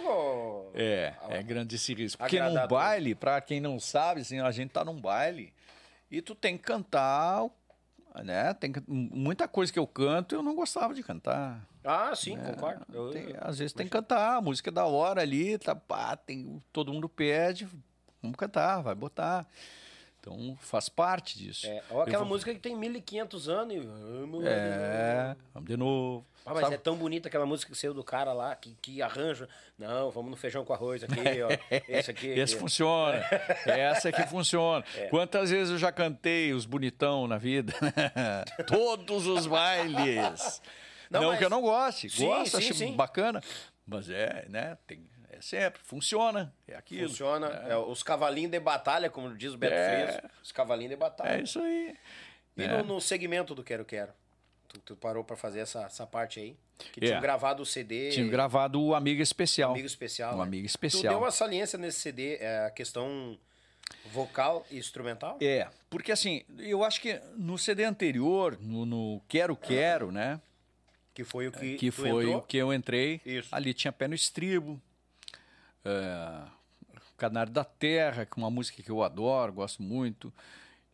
É, 0.74 1.16
é 1.30 1.44
grande 1.44 1.76
esse 1.76 1.94
risco. 1.94 2.18
Porque 2.18 2.42
num 2.42 2.68
baile, 2.68 3.16
para 3.16 3.40
quem 3.40 3.62
não 3.62 3.80
sabe, 3.80 4.22
assim, 4.22 4.40
a 4.40 4.52
gente 4.52 4.72
tá 4.72 4.84
num 4.84 5.00
baile 5.00 5.54
e 6.12 6.22
tu 6.22 6.36
tem 6.36 6.58
que 6.58 6.64
cantar 6.64 7.50
né? 8.24 8.54
Tem 8.54 8.74
muita 8.88 9.48
coisa 9.48 9.72
que 9.72 9.80
eu 9.80 9.88
canto 9.88 10.36
eu 10.36 10.44
não 10.44 10.56
gostava 10.56 10.94
de 10.94 11.02
cantar. 11.02 11.66
Ah, 11.84 12.14
sim, 12.16 12.38
é, 12.38 12.52
concordo. 12.52 12.86
Eu, 12.94 13.10
tem, 13.12 13.34
às 13.40 13.58
vezes 13.58 13.74
tem 13.74 13.86
que 13.86 13.92
cantar, 13.92 14.38
a 14.38 14.42
música 14.42 14.70
é 14.70 14.74
da 14.74 14.86
hora 14.86 15.22
ali, 15.22 15.58
tá, 15.58 15.74
pá, 15.74 16.16
tem, 16.16 16.62
todo 16.72 16.94
mundo 16.94 17.10
pede, 17.10 17.68
vamos 18.22 18.38
cantar, 18.38 18.82
vai 18.82 18.94
botar. 18.94 19.48
Então 20.22 20.56
faz 20.62 20.88
parte 20.88 21.36
disso. 21.36 21.66
É, 21.66 21.82
ou 21.90 22.02
aquela 22.02 22.24
música 22.24 22.54
que 22.54 22.60
tem 22.60 22.76
1500 22.76 23.50
anos 23.50 23.76
e. 23.76 23.80
É, 24.46 25.36
vamos 25.52 25.68
de 25.68 25.76
novo. 25.76 26.24
Ah, 26.46 26.54
mas 26.54 26.62
Sabe? 26.62 26.76
é 26.76 26.78
tão 26.78 26.96
bonita 26.96 27.28
aquela 27.28 27.46
música 27.46 27.72
que 27.72 27.78
saiu 27.78 27.94
do 27.94 28.04
cara 28.04 28.32
lá, 28.32 28.56
que, 28.56 28.76
que 28.82 29.02
arranja. 29.02 29.50
Não, 29.78 30.12
vamos 30.12 30.30
no 30.30 30.38
feijão 30.38 30.64
com 30.64 30.74
arroz 30.74 31.04
aqui, 31.04 31.14
ó. 31.42 31.50
Esse 31.90 32.12
aqui. 32.12 32.28
Esse 32.28 32.54
aqui. 32.54 32.62
funciona. 32.62 33.18
Essa 33.66 34.10
aqui 34.10 34.28
funciona. 34.28 34.86
É. 34.96 35.08
Quantas 35.08 35.50
vezes 35.50 35.72
eu 35.72 35.80
já 35.80 35.92
cantei 35.92 36.54
os 36.54 36.66
bonitão 36.66 37.28
na 37.28 37.40
vida? 37.40 37.74
Todos 38.68 39.26
os 39.26 39.48
bailes. 39.48 40.62
Não, 41.10 41.22
não 41.22 41.30
mas... 41.30 41.40
que 41.40 41.46
eu 41.46 41.50
não 41.50 41.62
goste. 41.62 42.10
Sim, 42.10 42.28
Gosto, 42.28 42.58
sim, 42.58 42.70
acho 42.70 42.74
sim. 42.76 42.94
bacana. 42.94 43.42
Mas 43.86 44.10
é, 44.10 44.46
né? 44.50 44.78
Tem, 44.88 45.04
é 45.42 45.44
sempre. 45.44 45.82
Funciona. 45.84 46.54
É 46.68 46.76
aquilo. 46.76 47.10
Funciona. 47.10 47.48
É. 47.68 47.72
É, 47.72 47.78
os 47.78 48.04
cavalinhos 48.04 48.52
de 48.52 48.60
batalha, 48.60 49.10
como 49.10 49.36
diz 49.36 49.54
o 49.54 49.58
Beto 49.58 49.74
é. 49.74 50.22
Os 50.42 50.52
cavalinhos 50.52 50.92
de 50.92 50.96
batalha. 50.96 51.40
É 51.40 51.42
isso 51.42 51.60
aí. 51.60 51.98
E 52.56 52.68
no, 52.68 52.84
no 52.84 53.02
segmento 53.02 53.56
do 53.56 53.64
Quero 53.64 53.84
Quero? 53.84 54.14
Tu, 54.68 54.80
tu 54.80 54.96
parou 54.96 55.24
para 55.24 55.36
fazer 55.36 55.60
essa, 55.60 55.84
essa 55.84 56.06
parte 56.06 56.40
aí? 56.40 56.56
Que 56.94 57.02
tinha 57.02 57.20
gravado 57.20 57.64
o 57.64 57.66
CD. 57.66 58.10
Tinha 58.12 58.28
gravado 58.28 58.82
o 58.82 58.96
Amigo 58.96 59.22
Especial. 59.22 59.72
Amigo 59.72 59.88
Especial. 59.88 60.36
Um 60.36 60.38
né? 60.38 60.44
Amigo 60.44 60.66
Especial. 60.66 61.02
Tu 61.02 61.10
deu 61.10 61.18
uma 61.20 61.32
saliência 61.32 61.78
nesse 61.78 62.00
CD, 62.00 62.38
é, 62.38 62.66
a 62.66 62.72
questão 62.72 63.38
vocal 64.12 64.66
e 64.72 64.78
instrumental? 64.78 65.38
É, 65.42 65.68
porque 65.90 66.12
assim, 66.12 66.44
eu 66.60 66.84
acho 66.84 67.02
que 67.02 67.20
no 67.36 67.58
CD 67.58 67.84
anterior, 67.84 68.58
no, 68.62 68.86
no 68.86 69.22
Quero 69.28 69.56
Quero, 69.56 70.12
né? 70.12 70.40
Que 71.14 71.24
foi 71.24 71.48
o 71.48 71.52
que 71.52 71.76
Que 71.76 71.92
foi 71.92 72.10
entrou? 72.10 72.38
o 72.38 72.42
que 72.42 72.58
eu 72.58 72.74
entrei. 72.74 73.22
Isso. 73.26 73.54
Ali 73.54 73.74
tinha 73.74 73.92
Pé 73.92 74.08
no 74.08 74.16
Estribo. 74.16 74.82
É, 75.86 76.44
Canário 77.18 77.54
da 77.54 77.64
Terra, 77.64 78.26
que 78.26 78.40
é 78.40 78.42
uma 78.42 78.50
música 78.50 78.82
que 78.82 78.90
eu 78.90 79.04
adoro, 79.04 79.54
gosto 79.54 79.84
muito. 79.84 80.34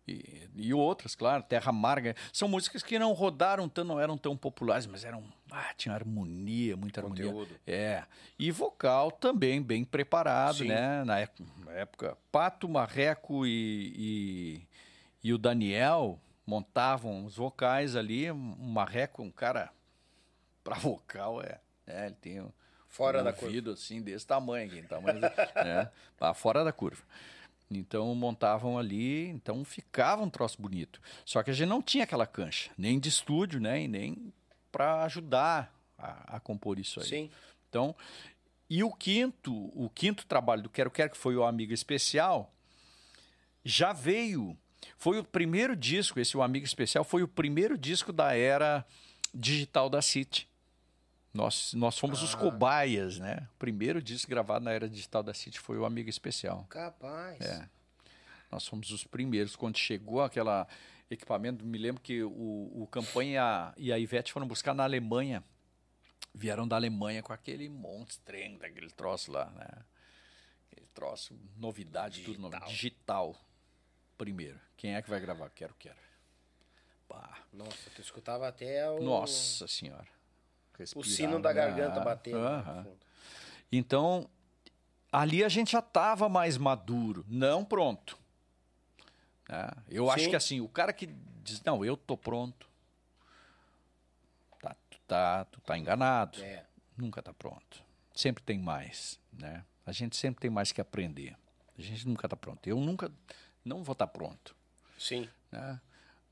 E, 0.07 0.49
e, 0.55 0.73
outras, 0.73 1.15
claro, 1.15 1.43
Terra 1.43 1.69
Amarga. 1.69 2.15
São 2.31 2.47
músicas 2.47 2.81
que 2.81 2.97
não 2.97 3.11
rodaram 3.11 3.67
tanto, 3.67 3.87
não 3.87 3.99
eram 3.99 4.17
tão 4.17 4.37
populares, 4.37 4.85
mas 4.85 5.03
eram. 5.03 5.23
Ah, 5.51 5.73
tinha 5.75 5.93
harmonia, 5.93 6.77
muita 6.77 7.01
Conteúdo. 7.01 7.39
harmonia. 7.39 7.59
É. 7.65 8.03
E 8.39 8.51
vocal 8.51 9.11
também 9.11 9.61
bem 9.61 9.83
preparado, 9.83 10.59
Sim. 10.59 10.69
né? 10.69 11.03
Na 11.03 11.19
época, 11.19 11.43
na 11.65 11.71
época, 11.73 12.17
Pato, 12.31 12.69
Marreco 12.69 13.45
e, 13.45 13.93
e, 13.95 14.67
e 15.23 15.33
o 15.33 15.37
Daniel 15.37 16.19
montavam 16.45 17.25
os 17.25 17.35
vocais 17.35 17.95
ali. 17.95 18.31
O 18.31 18.35
Marreco, 18.35 19.21
um 19.21 19.31
cara 19.31 19.69
para 20.63 20.75
vocal, 20.79 21.41
é. 21.41 21.59
é 21.85 22.05
ele 22.05 22.15
tem 22.15 22.41
um, 22.41 22.51
fora 22.97 23.21
um 23.21 23.23
da 23.23 23.29
ouvido 23.29 23.65
curva. 23.65 23.79
assim, 23.79 24.01
desse 24.01 24.25
tamanho, 24.25 24.65
aqui, 24.67 24.81
tamanho 24.81 25.19
né? 25.55 25.89
fora 26.33 26.63
da 26.63 26.73
curva. 26.73 27.03
Então 27.69 28.13
montavam 28.15 28.77
ali, 28.77 29.27
então 29.27 29.63
ficava 29.63 30.23
um 30.23 30.29
troço 30.29 30.59
bonito. 30.61 30.99
Só 31.23 31.43
que 31.43 31.51
a 31.51 31.53
gente 31.53 31.67
não 31.67 31.81
tinha 31.81 32.05
aquela 32.05 32.25
cancha, 32.25 32.71
nem 32.77 32.99
de 32.99 33.09
estúdio, 33.09 33.59
né? 33.59 33.83
E 33.83 33.87
nem 33.87 34.33
para 34.71 35.03
ajudar 35.03 35.73
a, 35.97 36.37
a, 36.37 36.39
compor 36.39 36.79
isso 36.79 36.99
aí. 36.99 37.07
Sim. 37.07 37.31
Então, 37.69 37.95
e 38.69 38.83
o 38.83 38.91
quinto, 38.91 39.53
o 39.75 39.89
quinto 39.89 40.25
trabalho 40.25 40.63
do 40.63 40.69
Quero 40.69 40.89
Quero, 40.89 41.11
que 41.11 41.17
foi 41.17 41.35
o 41.35 41.43
Amigo 41.43 41.73
Especial, 41.73 42.53
já 43.63 43.93
veio. 43.93 44.57
Foi 44.97 45.19
o 45.19 45.23
primeiro 45.23 45.75
disco, 45.75 46.19
esse 46.19 46.37
O 46.37 46.41
Amigo 46.41 46.65
Especial, 46.65 47.03
foi 47.03 47.21
o 47.21 47.27
primeiro 47.27 47.77
disco 47.77 48.13
da 48.13 48.33
era 48.35 48.85
digital 49.33 49.89
da 49.89 50.01
City. 50.01 50.46
Nós, 51.37 51.73
nós 51.75 51.99
fomos 51.99 52.19
ah. 52.21 52.25
os 52.25 52.33
cobaias, 52.33 53.19
né? 53.19 53.47
O 53.53 53.59
primeiro 53.59 54.01
disco 54.01 54.27
gravado 54.27 54.65
na 54.65 54.71
era 54.71 54.89
digital 54.89 55.21
da 55.21 55.35
City 55.35 55.59
foi 55.59 55.77
o 55.77 55.85
Amigo 55.85 56.09
Especial. 56.09 56.65
Capaz. 56.67 57.39
É. 57.39 57.69
Nós 58.51 58.67
fomos 58.67 58.89
os 58.89 59.03
primeiros. 59.03 59.55
Quando 59.55 59.77
chegou 59.77 60.23
aquela. 60.23 60.67
equipamento. 61.11 61.63
Me 61.63 61.77
lembro 61.77 62.01
que 62.01 62.23
o, 62.23 62.71
o 62.73 62.87
Campanha 62.87 63.71
e 63.77 63.93
a 63.93 63.99
Ivete 63.99 64.33
foram 64.33 64.47
buscar 64.47 64.73
na 64.73 64.83
Alemanha. 64.83 65.43
Vieram 66.33 66.67
da 66.67 66.75
Alemanha 66.75 67.21
com 67.21 67.31
aquele 67.31 67.69
monstrengo 67.69 68.57
daquele 68.57 68.89
troço 68.89 69.31
lá, 69.31 69.45
né? 69.51 69.85
Aquele 70.71 70.87
troço, 70.87 71.39
novidade, 71.55 72.15
digital. 72.15 72.33
tudo 72.33 72.49
novo. 72.49 72.65
Digital. 72.65 73.39
Primeiro. 74.17 74.59
Quem 74.75 74.95
é 74.95 75.01
que 75.03 75.09
vai 75.09 75.19
gravar? 75.19 75.51
Quero, 75.51 75.75
quero. 75.77 75.99
Bah. 77.07 77.43
Nossa, 77.53 77.91
tu 77.93 78.01
escutava 78.01 78.47
até 78.47 78.89
o. 78.89 79.03
Nossa 79.03 79.67
senhora. 79.67 80.16
Respirar, 80.77 81.05
o 81.05 81.09
sino 81.09 81.41
da 81.41 81.51
garganta 81.51 81.99
batendo. 81.99 82.37
Uh 82.37 82.41
-huh. 82.41 82.87
Então, 83.71 84.29
ali 85.11 85.43
a 85.43 85.49
gente 85.49 85.71
já 85.71 85.79
estava 85.79 86.29
mais 86.29 86.57
maduro, 86.57 87.25
não 87.27 87.65
pronto. 87.65 88.17
É, 89.49 89.73
eu 89.89 90.05
Sim. 90.05 90.11
acho 90.11 90.29
que 90.29 90.35
assim, 90.35 90.61
o 90.61 90.67
cara 90.67 90.91
que 90.91 91.07
diz, 91.43 91.63
não, 91.63 91.83
eu 91.83 91.95
tô 91.95 92.17
pronto, 92.17 92.69
tá, 94.61 94.75
tu, 94.89 94.99
tá, 95.07 95.45
tu 95.45 95.61
tá 95.61 95.77
enganado. 95.77 96.43
É. 96.43 96.65
Nunca 96.97 97.21
tá 97.21 97.33
pronto. 97.33 97.83
Sempre 98.13 98.43
tem 98.43 98.57
mais, 98.57 99.19
né? 99.31 99.63
A 99.85 99.91
gente 99.91 100.17
sempre 100.17 100.41
tem 100.41 100.49
mais 100.49 100.71
que 100.71 100.81
aprender. 100.81 101.37
A 101.77 101.81
gente 101.81 102.07
nunca 102.07 102.27
tá 102.27 102.35
pronto. 102.35 102.67
Eu 102.67 102.79
nunca, 102.79 103.11
não 103.63 103.83
vou 103.83 103.93
estar 103.93 104.07
tá 104.07 104.11
pronto. 104.11 104.55
Sim. 104.97 105.29
Né? 105.51 105.79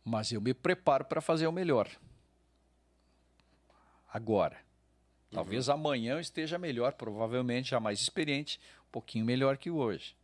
Mas 0.04 0.32
eu 0.32 0.42
me 0.42 0.54
preparo 0.54 1.06
para 1.06 1.22
fazer 1.22 1.48
o 1.48 1.52
melhor. 1.52 1.88
Agora. 4.16 4.58
Talvez 5.30 5.68
uhum. 5.68 5.74
amanhã 5.74 6.14
eu 6.14 6.20
esteja 6.22 6.58
melhor, 6.58 6.94
provavelmente 6.94 7.72
já 7.72 7.80
mais 7.82 8.00
experiente, 8.00 8.62
um 8.88 8.92
pouquinho 8.92 9.26
melhor 9.26 9.58
que 9.58 9.70
hoje. 9.70 10.16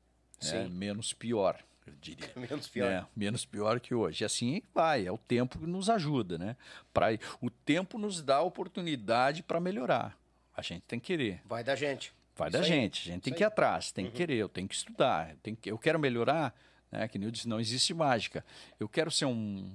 Né? 0.42 0.70
Menos 0.70 1.12
pior 1.12 1.62
eu 1.86 1.94
diria. 2.00 2.32
menos 2.38 2.70
pior. 2.70 2.90
É, 2.90 3.06
menos 3.14 3.44
pior 3.46 3.82
que 3.82 3.94
hoje. 3.94 4.24
E 4.24 4.26
assim 4.26 4.62
vai, 4.74 5.06
é 5.06 5.12
o 5.12 5.18
tempo 5.18 5.60
que 5.60 5.68
nos 5.68 5.90
ajuda, 5.90 6.38
né? 6.38 6.56
Pra, 6.94 7.08
o 7.42 7.50
tempo 7.50 7.98
nos 7.98 8.22
dá 8.22 8.42
oportunidade 8.42 9.44
para 9.44 9.60
melhorar. 9.60 10.18
A 10.56 10.62
gente 10.62 10.84
tem 10.84 10.98
que 10.98 11.08
querer. 11.08 11.42
Vai 11.46 11.62
da 11.62 11.76
gente. 11.76 12.14
Vai 12.36 12.48
Isso 12.48 12.58
da 12.58 12.64
aí. 12.64 12.70
gente. 12.70 13.10
A 13.10 13.14
gente 13.14 13.24
tem 13.24 13.34
que 13.34 13.44
ir 13.44 13.46
atrás, 13.46 13.92
tem 13.92 14.06
uhum. 14.06 14.12
que 14.12 14.18
querer, 14.18 14.38
eu 14.38 14.48
tenho 14.48 14.70
que 14.70 14.76
estudar. 14.76 15.32
Eu, 15.32 15.38
tenho 15.44 15.58
que, 15.58 15.70
eu 15.70 15.78
quero 15.78 16.00
melhorar, 16.00 16.56
né? 16.90 17.08
Que 17.10 17.18
nem 17.18 17.28
eu 17.28 17.32
disse, 17.32 17.48
não 17.48 17.60
existe 17.60 17.94
mágica. 17.94 18.46
Eu 18.80 18.88
quero 18.88 19.12
ser 19.12 19.26
um 19.26 19.70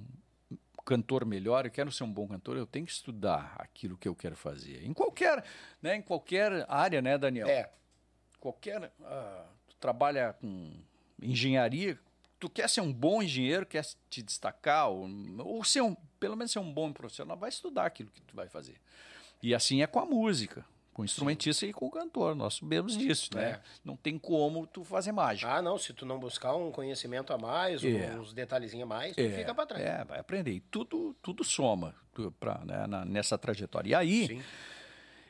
cantor 0.87 1.25
melhor, 1.25 1.65
eu 1.65 1.71
quero 1.71 1.91
ser 1.91 2.05
um 2.05 2.11
bom 2.11 2.25
cantor, 2.25 2.55
eu 2.55 2.65
tenho 2.65 2.85
que 2.85 2.91
estudar 2.93 3.53
aquilo 3.57 3.97
que 3.97 4.07
eu 4.07 4.15
quero 4.15 4.37
fazer. 4.37 4.85
Em 4.85 4.93
qualquer, 4.93 5.43
né, 5.81 5.97
em 5.97 6.01
qualquer 6.01 6.65
área, 6.69 7.01
né, 7.01 7.17
Daniel? 7.17 7.45
É. 7.45 7.69
Qualquer. 8.39 8.93
Uh, 9.01 9.45
tu 9.67 9.75
trabalha 9.81 10.31
com 10.31 10.79
engenharia, 11.21 11.99
tu 12.39 12.49
quer 12.49 12.69
ser 12.69 12.79
um 12.79 12.93
bom 12.93 13.21
engenheiro, 13.21 13.65
quer 13.65 13.83
te 14.09 14.21
destacar, 14.21 14.89
ou, 14.89 15.05
ou 15.39 15.61
ser 15.65 15.81
um, 15.81 15.93
pelo 16.21 16.37
menos 16.37 16.53
ser 16.53 16.59
um 16.59 16.73
bom 16.73 16.93
profissional, 16.93 17.35
vai 17.35 17.49
estudar 17.49 17.85
aquilo 17.85 18.09
que 18.09 18.21
tu 18.21 18.33
vai 18.33 18.47
fazer. 18.47 18.79
E 19.43 19.53
assim 19.53 19.81
é 19.81 19.87
com 19.87 19.99
a 19.99 20.05
música, 20.05 20.65
com 20.97 21.03
o 21.03 21.05
instrumentista 21.05 21.63
Sim. 21.63 21.69
e 21.69 21.73
com 21.73 21.85
o 21.85 21.91
cantor. 21.91 22.35
Nós 22.35 22.55
sabemos 22.55 22.97
disso, 22.97 23.29
né? 23.35 23.51
É. 23.51 23.61
Não 23.85 23.95
tem 23.95 24.17
como 24.17 24.65
tu 24.65 24.83
fazer 24.83 25.11
mágica. 25.11 25.53
Ah, 25.53 25.61
não, 25.61 25.77
se 25.77 25.93
tu 25.93 26.07
não 26.07 26.17
buscar 26.17 26.55
um 26.55 26.71
conhecimento 26.71 27.31
a 27.31 27.37
mais, 27.37 27.83
é. 27.83 28.17
uns 28.17 28.33
detalhezinhos 28.33 28.83
a 28.83 28.87
mais, 28.87 29.15
tu 29.15 29.21
é. 29.21 29.29
fica 29.29 29.53
para 29.53 29.67
trás. 29.67 29.83
É, 29.85 30.03
vai 30.03 30.19
aprender. 30.19 30.53
E 30.53 30.59
tudo, 30.59 31.15
tudo 31.21 31.43
soma 31.43 31.93
pra, 32.39 32.65
né, 32.65 32.87
na, 32.87 33.05
nessa 33.05 33.37
trajetória. 33.37 33.91
E 33.91 33.93
aí, 33.93 34.27
Sim. 34.27 34.43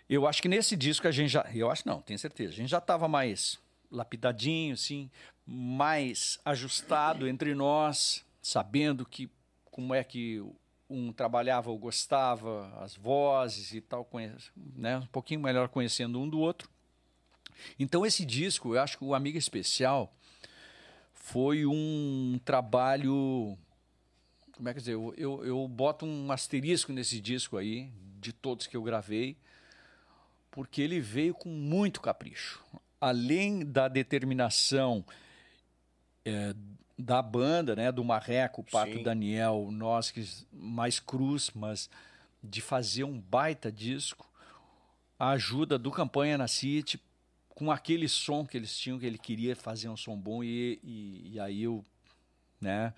eu 0.10 0.26
acho 0.26 0.42
que 0.42 0.48
nesse 0.48 0.78
disco 0.78 1.06
a 1.06 1.12
gente 1.12 1.32
já. 1.32 1.46
Eu 1.54 1.70
acho 1.70 1.86
não, 1.86 2.02
tenho 2.02 2.18
certeza. 2.18 2.54
A 2.54 2.56
gente 2.56 2.70
já 2.70 2.78
estava 2.78 3.10
mais 3.10 3.60
lapidadinho, 3.92 4.74
assim, 4.74 5.12
mais 5.46 6.40
ajustado 6.46 7.28
entre 7.28 7.54
nós, 7.54 8.24
sabendo 8.42 9.06
que 9.06 9.30
como 9.66 9.94
é 9.94 10.02
que 10.02 10.42
um 10.90 11.12
trabalhava 11.12 11.70
ou 11.70 11.78
gostava, 11.78 12.72
as 12.82 12.96
vozes 12.96 13.74
e 13.74 13.82
tal, 13.82 14.08
né, 14.76 14.98
um 14.98 15.06
pouquinho 15.08 15.40
melhor 15.40 15.70
conhecendo 15.70 16.20
um 16.20 16.30
do 16.30 16.40
outro. 16.40 16.70
Então 17.80 18.06
esse 18.06 18.26
disco, 18.26 18.76
eu 18.76 18.82
acho 18.82 18.98
que 18.98 19.04
o 19.04 19.14
Amiga 19.14 19.38
Especial 19.38 20.14
foi 21.14 21.66
um 21.66 22.40
trabalho, 22.46 23.58
como 24.54 24.70
é 24.70 24.74
que 24.74 24.80
dizer, 24.80 24.94
eu, 24.94 25.14
eu, 25.18 25.46
eu 25.46 25.68
boto 25.68 26.06
um 26.06 26.32
asterisco 26.32 26.94
nesse 26.94 27.20
disco 27.20 27.58
aí, 27.58 27.92
de 28.20 28.32
todos 28.32 28.68
que 28.68 28.78
eu 28.78 28.84
gravei, 28.84 29.38
porque 30.50 30.82
ele 30.82 31.00
veio 31.00 31.34
com 31.34 31.50
muito 31.50 32.02
capricho 32.02 32.64
além 33.00 33.64
da 33.66 33.88
determinação 33.88 35.06
é, 36.26 36.54
da 36.98 37.22
banda, 37.22 37.76
né, 37.76 37.92
do 37.92 38.04
Marreco, 38.04 38.64
Pato 38.64 38.94
Sim. 38.94 39.04
Daniel, 39.04 39.70
nós 39.72 40.10
que 40.10 40.28
mais 40.52 41.00
cruz, 41.00 41.52
mas 41.54 41.90
de 42.44 42.62
fazer 42.62 43.04
um 43.04 43.20
baita 43.20 43.72
disco, 43.72 44.28
a 45.20 45.30
ajuda 45.32 45.78
do 45.78 45.92
Campanha 45.92 46.38
na 46.38 46.48
City 46.48 47.00
com 47.50 47.72
aquele 47.72 48.08
som 48.08 48.46
que 48.46 48.58
eles 48.58 48.76
tinham, 48.78 49.00
que 49.00 49.06
ele 49.06 49.18
queria 49.18 49.56
fazer 49.56 49.90
um 49.90 49.98
som 49.98 50.16
bom 50.16 50.44
e, 50.44 50.80
e, 50.84 51.34
e 51.34 51.40
aí 51.40 51.64
eu, 51.64 51.84
né, 52.60 52.94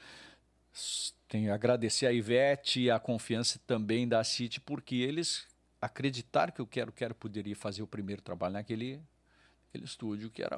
tenho 1.28 1.46
que 1.46 1.52
agradecer 1.52 2.06
a 2.06 2.12
Ivete 2.12 2.82
e 2.82 2.92
a 2.92 3.00
confiança 3.00 3.60
também 3.66 4.08
da 4.08 4.24
City, 4.24 4.60
porque 4.60 4.96
eles 4.96 5.48
acreditaram 5.82 6.52
que 6.52 6.62
o 6.62 6.68
Quero 6.68 6.92
Quero 6.92 7.16
poderia 7.16 7.56
fazer 7.56 7.82
o 7.82 7.88
primeiro 7.88 8.22
trabalho 8.22 8.54
naquele 8.54 9.02
aquele 9.70 9.86
estúdio 9.86 10.30
que 10.30 10.42
era 10.42 10.58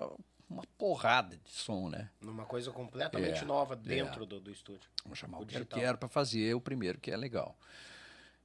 uma 0.52 0.64
porrada 0.78 1.38
de 1.38 1.50
som, 1.50 1.90
né? 1.90 2.10
Numa 2.20 2.46
coisa 2.46 2.72
completamente 2.72 3.44
é, 3.44 3.46
nova 3.46 3.76
dentro 3.76 4.24
é. 4.24 4.28
do, 4.28 4.40
do, 4.40 4.52
estúdio. 4.52 4.90
Vamos 5.04 5.18
chamar 5.18 5.40
o, 5.40 5.44
o 5.44 5.46
que 5.46 5.80
era 5.80 5.98
para 5.98 6.10
fazer 6.10 6.54
o 6.54 6.62
primeiro, 6.62 7.00
que 7.00 7.10
é 7.10 7.18
legal. 7.18 7.58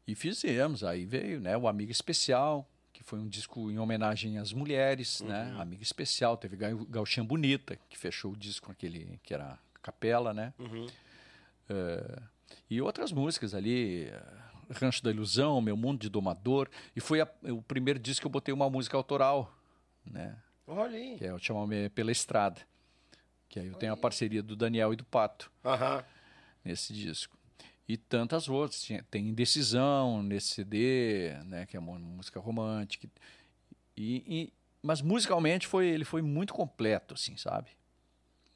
E 0.07 0.15
fizemos, 0.15 0.85
aí 0.85 1.05
veio 1.05 1.41
né, 1.41 1.57
o 1.57 1.67
Amiga 1.67 1.91
Especial, 1.91 2.68
que 2.93 3.02
foi 3.02 3.18
um 3.18 3.28
disco 3.28 3.70
em 3.70 3.78
homenagem 3.78 4.39
às 4.39 4.52
mulheres, 4.52 5.20
né? 5.20 5.44
uhum. 5.44 5.55
né? 5.55 5.60
Amiga 5.60 5.83
Especial, 5.83 6.36
teve 6.36 6.57
Gauchinha 6.57 7.25
Bonita, 7.25 7.76
que 7.89 7.99
fechou 7.99 8.33
o 8.33 8.36
disco 8.36 8.67
com 8.67 8.73
aquele 8.73 9.18
que 9.23 9.35
era 9.35 9.59
capela, 9.83 10.33
né? 10.33 10.55
Uhum. 10.59 10.86
Uh, 10.86 12.23
e 12.70 12.81
outras 12.81 13.10
músicas 13.10 13.55
ali, 13.55 14.09
Rancho 14.70 15.02
da 15.02 15.10
Ilusão, 15.10 15.60
Meu 15.60 15.76
Mundo 15.76 16.01
de 16.01 16.09
Domador, 16.09 16.68
e 16.94 17.01
foi 17.01 17.20
a, 17.20 17.28
o 17.43 17.60
primeiro 17.60 17.99
disco 17.99 18.23
que 18.23 18.26
eu 18.26 18.31
botei 18.31 18.55
uma 18.55 18.70
música 18.70 18.97
autoral, 18.97 19.52
né? 20.05 20.36
Olha 20.66 20.96
aí. 20.96 21.16
Que 21.16 21.26
é 21.26 21.32
o 21.32 21.38
Chamamé 21.38 21.88
pela 21.88 22.10
Estrada. 22.10 22.60
Que 23.48 23.60
aí 23.60 23.66
eu 23.66 23.72
Olha 23.72 23.78
tenho 23.78 23.92
aí. 23.92 23.98
a 23.98 24.00
parceria 24.00 24.42
do 24.42 24.56
Daniel 24.56 24.92
e 24.92 24.96
do 24.96 25.04
Pato. 25.04 25.50
Aham. 25.64 26.04
Nesse 26.64 26.92
disco. 26.92 27.36
E 27.88 27.96
tantas 27.96 28.48
outras. 28.48 28.86
Tem 29.10 29.28
Indecisão 29.28 30.22
nesse 30.22 30.48
CD, 30.48 31.34
né? 31.44 31.66
Que 31.66 31.76
é 31.76 31.80
uma 31.80 31.98
música 31.98 32.40
romântica. 32.40 33.08
E, 33.96 34.24
e, 34.26 34.52
mas 34.82 35.00
musicalmente 35.00 35.66
foi, 35.66 35.86
ele 35.86 36.04
foi 36.04 36.20
muito 36.20 36.52
completo, 36.52 37.14
assim, 37.14 37.36
sabe? 37.36 37.70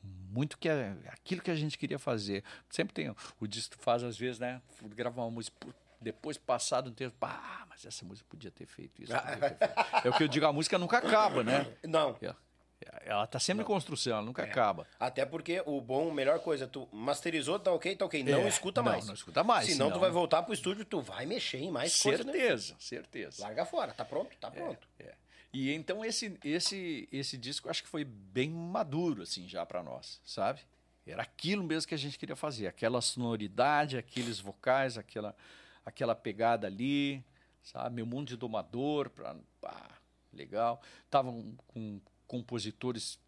Muito 0.03 0.59
que 0.59 0.69
é 0.69 0.97
aquilo 1.09 1.43
que 1.43 1.51
a 1.51 1.55
gente 1.55 1.79
queria 1.79 1.99
fazer. 1.99 2.43
Sempre 2.69 2.95
tem 2.95 3.15
o 3.41 3.47
disco 3.47 3.77
faz 3.79 4.03
às 4.03 4.19
vezes, 4.19 4.39
né? 4.39 4.61
Gravar 4.95 5.23
uma 5.23 5.31
música, 5.31 5.57
depois, 6.01 6.39
passado 6.39 6.91
um 6.91 6.93
tempo, 6.93 7.15
ah, 7.21 7.67
mas 7.69 7.85
essa 7.85 8.05
música 8.05 8.27
podia 8.29 8.51
ter 8.51 8.67
feito 8.67 9.03
isso. 9.03 9.13
Ter 9.13 9.39
feito. 9.39 10.07
é 10.07 10.09
o 10.09 10.13
que 10.13 10.23
eu 10.23 10.29
digo, 10.29 10.47
a 10.47 10.53
música 10.53 10.79
nunca 10.79 10.99
acaba, 10.99 11.45
né? 11.45 11.67
Não. 11.85 12.17
É, 12.23 13.11
ela 13.11 13.25
está 13.25 13.39
sempre 13.39 13.63
não. 13.63 13.71
em 13.71 13.75
construção, 13.75 14.15
ela 14.15 14.23
nunca 14.23 14.43
é. 14.43 14.47
acaba. 14.47 14.87
Até 14.99 15.27
porque 15.27 15.63
o 15.67 15.81
bom, 15.81 16.11
a 16.11 16.15
melhor 16.15 16.39
coisa, 16.41 16.67
tu 16.67 16.89
masterizou, 16.91 17.59
tá 17.59 17.71
ok, 17.73 17.95
tá 17.95 18.07
ok. 18.07 18.25
Não 18.25 18.41
é. 18.41 18.49
escuta 18.49 18.83
mais. 18.83 19.01
Não, 19.01 19.09
não 19.09 19.15
escuta 19.15 19.45
mais. 19.45 19.67
Senão, 19.67 19.87
senão, 19.87 19.93
tu 19.93 20.01
vai 20.01 20.11
voltar 20.11 20.43
pro 20.43 20.55
estúdio, 20.55 20.85
tu 20.85 21.01
vai 21.03 21.27
mexer 21.27 21.59
em 21.59 21.71
mais 21.71 21.93
certeza, 21.93 22.25
coisa. 22.25 22.39
Certeza, 22.39 22.77
certeza. 22.79 23.43
Larga 23.43 23.67
fora, 23.67 23.93
tá 23.93 24.05
pronto? 24.05 24.35
Tá 24.39 24.49
é, 24.49 24.51
pronto. 24.51 24.89
É. 24.99 25.15
E 25.53 25.73
então 25.73 26.05
esse, 26.05 26.39
esse, 26.45 27.09
esse 27.11 27.37
disco 27.37 27.69
acho 27.69 27.83
que 27.83 27.89
foi 27.89 28.05
bem 28.05 28.51
maduro, 28.51 29.23
assim, 29.23 29.49
já 29.49 29.67
para 29.67 29.83
nós, 29.83 30.21
sabe? 30.25 30.61
Era 31.07 31.23
aquilo 31.23 31.65
mesmo 31.65 31.89
que 31.89 31.95
a 31.95 31.99
gente 31.99 32.19
queria 32.19 32.37
fazer, 32.37 32.67
aquela 32.67 33.01
sonoridade, 33.01 33.99
aqueles 33.99 34.39
vocais, 34.39 34.97
aquela 34.97 35.35
aquela 35.85 36.15
pegada 36.15 36.67
ali, 36.67 37.25
sabe? 37.63 37.97
Meu 37.97 38.07
mundo 38.07 38.29
de 38.29 38.37
domador, 38.37 39.11
pra, 39.11 39.37
pá, 39.61 39.99
legal. 40.33 40.81
Estavam 41.05 41.55
com 41.67 42.01
compositores 42.27 43.19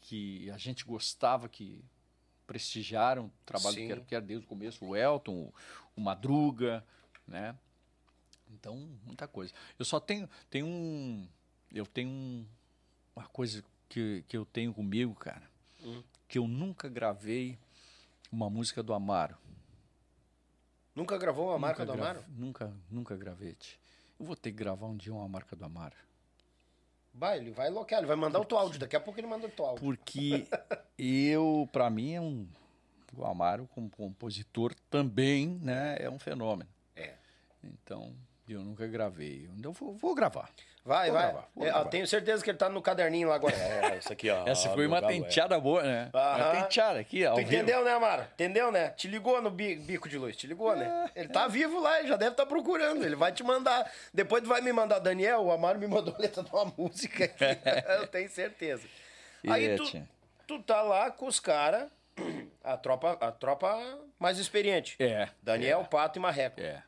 que 0.00 0.50
a 0.50 0.56
gente 0.56 0.84
gostava, 0.84 1.48
que 1.48 1.84
prestigiaram 2.46 3.26
o 3.26 3.32
trabalho 3.44 3.76
Sim. 3.76 3.86
que 3.86 3.92
era, 3.92 4.00
que 4.00 4.14
era 4.14 4.24
desde 4.24 4.44
o 4.44 4.48
começo, 4.48 4.84
o 4.84 4.96
Elton, 4.96 5.32
o, 5.32 5.54
o 5.96 6.00
Madruga, 6.00 6.84
né? 7.26 7.56
Então, 8.50 8.76
muita 9.04 9.28
coisa. 9.28 9.52
Eu 9.78 9.84
só 9.84 10.00
tenho, 10.00 10.28
tenho 10.48 10.66
um, 10.66 11.28
eu 11.72 11.86
tenho 11.86 12.08
um, 12.08 12.46
uma 13.14 13.26
coisa 13.26 13.62
que, 13.88 14.24
que 14.26 14.36
eu 14.36 14.44
tenho 14.44 14.74
comigo, 14.74 15.14
cara, 15.14 15.48
hum. 15.82 16.02
que 16.28 16.38
eu 16.38 16.48
nunca 16.48 16.88
gravei 16.88 17.58
uma 18.32 18.50
música 18.50 18.82
do 18.82 18.92
Amaro. 18.92 19.36
Nunca 21.00 21.16
gravou 21.16 21.46
uma 21.46 21.54
nunca 21.54 21.66
marca 21.66 21.86
do 21.86 21.92
Amaro? 21.92 22.24
Nunca, 22.28 22.72
nunca 22.90 23.16
gravei. 23.16 23.56
Eu 24.18 24.26
vou 24.26 24.36
ter 24.36 24.50
que 24.50 24.58
gravar 24.58 24.86
um 24.86 24.94
dia 24.94 25.14
uma 25.14 25.26
marca 25.26 25.56
do 25.56 25.64
Amaro. 25.64 25.96
Vai, 27.14 27.38
ele 27.38 27.50
vai 27.50 27.70
local, 27.70 28.00
ele 28.00 28.06
vai 28.06 28.16
mandar 28.16 28.38
Porque... 28.38 28.54
o 28.54 28.58
teu 28.58 28.58
áudio. 28.58 28.78
Daqui 28.78 28.96
a 28.96 29.00
pouco 29.00 29.18
ele 29.18 29.26
manda 29.26 29.46
o 29.46 29.50
teu 29.50 29.64
áudio. 29.64 29.82
Porque 29.82 30.46
eu, 30.98 31.66
pra 31.72 31.88
mim, 31.88 32.12
é 32.12 32.20
um 32.20 32.46
O 33.16 33.24
Amaro, 33.24 33.66
como 33.74 33.88
compositor, 33.88 34.74
também 34.90 35.58
né, 35.62 35.96
é 35.98 36.10
um 36.10 36.18
fenômeno. 36.18 36.68
É. 36.94 37.14
Então, 37.64 38.14
eu 38.46 38.62
nunca 38.62 38.86
gravei. 38.86 39.48
Então, 39.56 39.72
vou, 39.72 39.94
vou 39.94 40.14
gravar. 40.14 40.50
Vai, 40.84 41.10
vou 41.10 41.18
vai. 41.18 41.30
Gravar, 41.30 41.48
é, 41.56 41.64
gravar. 41.64 41.84
tenho 41.90 42.06
certeza 42.06 42.42
que 42.42 42.50
ele 42.50 42.58
tá 42.58 42.68
no 42.68 42.80
caderninho 42.80 43.28
lá 43.28 43.34
agora. 43.34 43.54
É, 43.54 43.98
isso 43.98 44.12
aqui, 44.12 44.30
ó. 44.30 44.46
Essa 44.46 44.70
foi 44.70 44.86
uma 44.86 45.02
tenteada 45.02 45.56
é. 45.56 45.60
boa, 45.60 45.82
né? 45.82 46.10
Uma 46.12 46.62
tenteada 46.62 46.98
aqui, 46.98 47.24
ó. 47.26 47.34
Tu 47.34 47.40
entendeu, 47.42 47.84
né, 47.84 47.92
Amaro? 47.92 48.26
Entendeu, 48.34 48.72
né? 48.72 48.90
Te 48.90 49.06
ligou 49.06 49.40
no 49.42 49.50
bico 49.50 50.08
de 50.08 50.16
luz, 50.16 50.36
te 50.36 50.46
ligou, 50.46 50.74
né? 50.74 51.10
Ele 51.14 51.28
tá 51.28 51.46
vivo 51.46 51.80
lá, 51.80 51.98
ele 51.98 52.08
já 52.08 52.16
deve 52.16 52.32
estar 52.32 52.44
tá 52.44 52.48
procurando. 52.48 53.04
Ele 53.04 53.16
vai 53.16 53.32
te 53.32 53.42
mandar. 53.42 53.90
Depois 54.12 54.42
tu 54.42 54.48
vai 54.48 54.60
me 54.60 54.72
mandar, 54.72 54.98
Daniel, 54.98 55.42
o 55.42 55.52
Amaro 55.52 55.78
me 55.78 55.86
mandou 55.86 56.14
a 56.14 56.18
letra 56.18 56.42
de 56.42 56.50
uma 56.50 56.72
música 56.76 57.24
aqui. 57.24 57.44
eu 58.00 58.06
tenho 58.06 58.28
certeza. 58.28 58.86
Aí 59.48 59.76
tu, 59.76 60.06
tu 60.46 60.62
tá 60.62 60.82
lá 60.82 61.10
com 61.10 61.26
os 61.26 61.38
caras, 61.40 61.90
a 62.64 62.76
tropa, 62.76 63.16
a 63.20 63.32
tropa 63.32 63.78
mais 64.18 64.38
experiente. 64.38 64.96
É. 64.98 65.28
Daniel, 65.42 65.80
é. 65.80 65.84
Pato 65.84 66.18
e 66.18 66.22
Marreco. 66.22 66.60
É. 66.60 66.82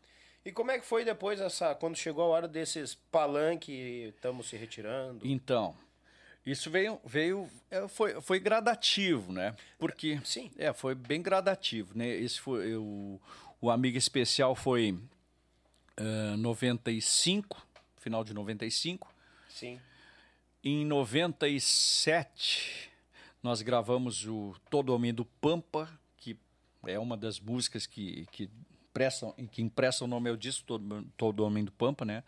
E 0.44 0.50
como 0.50 0.72
é 0.72 0.78
que 0.78 0.84
foi 0.84 1.04
depois 1.04 1.40
essa 1.40 1.74
quando 1.74 1.96
chegou 1.96 2.24
a 2.24 2.28
hora 2.28 2.48
desses 2.48 2.94
palanque 2.94 4.12
estamos 4.14 4.48
se 4.48 4.56
retirando? 4.56 5.20
Então, 5.24 5.76
isso 6.44 6.68
veio 6.68 7.00
veio 7.04 7.48
é, 7.70 7.86
foi, 7.86 8.20
foi 8.20 8.40
gradativo, 8.40 9.32
né? 9.32 9.54
Porque 9.78 10.20
sim, 10.24 10.50
é 10.58 10.72
foi 10.72 10.96
bem 10.96 11.22
gradativo, 11.22 11.96
né? 11.96 12.08
Esse 12.08 12.40
foi 12.40 12.74
eu, 12.74 13.20
o 13.60 13.70
amigo 13.70 13.96
especial 13.96 14.56
foi 14.56 14.98
uh, 16.00 16.36
95, 16.36 17.64
final 17.98 18.24
de 18.24 18.34
95. 18.34 19.14
Sim. 19.48 19.80
Em 20.64 20.84
97 20.84 22.90
nós 23.40 23.62
gravamos 23.62 24.26
o 24.26 24.56
Todo 24.68 24.92
Homem 24.94 25.14
do 25.14 25.24
Pampa, 25.24 25.88
que 26.16 26.36
é 26.86 26.98
uma 26.98 27.16
das 27.16 27.38
músicas 27.38 27.86
que, 27.86 28.26
que 28.32 28.50
impressam, 28.92 29.32
que 29.50 29.62
impressa 29.62 30.04
o 30.04 30.06
nome 30.06 30.28
ao 30.28 30.36
disco 30.36 30.66
Todo, 30.66 31.02
Todo 31.16 31.44
Homem 31.44 31.64
do 31.64 31.72
Pampa, 31.72 32.04
né? 32.04 32.22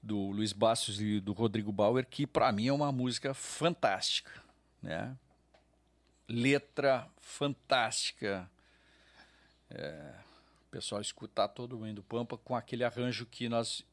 Do 0.00 0.30
Luiz 0.30 0.52
Bastos 0.52 1.00
e 1.00 1.20
do 1.20 1.32
Rodrigo 1.32 1.72
Bauer, 1.72 2.06
que 2.06 2.26
para 2.26 2.52
mim 2.52 2.68
é 2.68 2.72
uma 2.72 2.92
música 2.92 3.34
fantástica, 3.34 4.30
né? 4.80 5.16
Letra 6.28 7.08
fantástica. 7.20 8.48
É, 9.68 10.14
o 10.68 10.70
pessoal 10.70 11.00
escutar 11.00 11.48
Todo 11.48 11.76
Homem 11.76 11.94
do 11.94 12.02
Pampa 12.02 12.38
com 12.38 12.54
aquele 12.54 12.84
arranjo 12.84 13.26
que 13.26 13.48
nós 13.48 13.84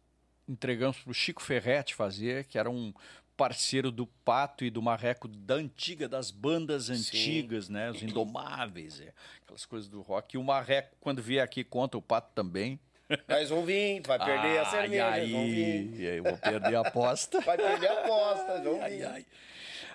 entregamos 0.48 1.00
para 1.00 1.12
o 1.12 1.14
Chico 1.14 1.42
Ferretti 1.42 1.96
fazer, 1.96 2.46
que 2.46 2.58
era 2.58 2.70
um 2.70 2.94
parceiro 3.38 3.92
do 3.92 4.06
Pato 4.06 4.64
e 4.64 4.70
do 4.70 4.82
Marreco 4.82 5.28
da 5.28 5.56
antiga, 5.56 6.08
das 6.08 6.32
bandas 6.32 6.90
antigas, 6.90 7.66
Sim. 7.66 7.74
né? 7.74 7.92
Os 7.92 8.02
Indomáveis, 8.02 9.02
é, 9.02 9.14
aquelas 9.42 9.66
coisas 9.66 9.90
do 9.90 10.02
rock. 10.02 10.36
E 10.36 10.38
o 10.38 10.44
Marreco, 10.44 10.96
quando 11.00 11.22
vier 11.22 11.44
aqui, 11.44 11.64
conta 11.64 11.98
o 11.98 12.02
Pato 12.02 12.32
também. 12.34 12.80
Mas 13.28 13.50
vão 13.50 13.66
vir, 13.66 14.02
vai 14.06 14.18
perder 14.18 14.48
ai, 14.48 14.58
a 14.60 14.66
cerveja, 14.66 15.08
ai, 15.08 15.32
vão 15.32 15.44
vir. 15.44 16.00
E 16.00 16.08
aí 16.08 16.18
eu 16.18 16.24
vou 16.24 16.38
perder 16.38 16.76
a 16.76 16.82
aposta. 16.82 17.42
vai 17.42 17.58
perder 17.58 17.88
a 17.88 18.00
aposta, 18.00 18.62
vão 18.62 18.76
vir. 18.76 18.82
Ai, 18.82 19.04
ai. 19.04 19.26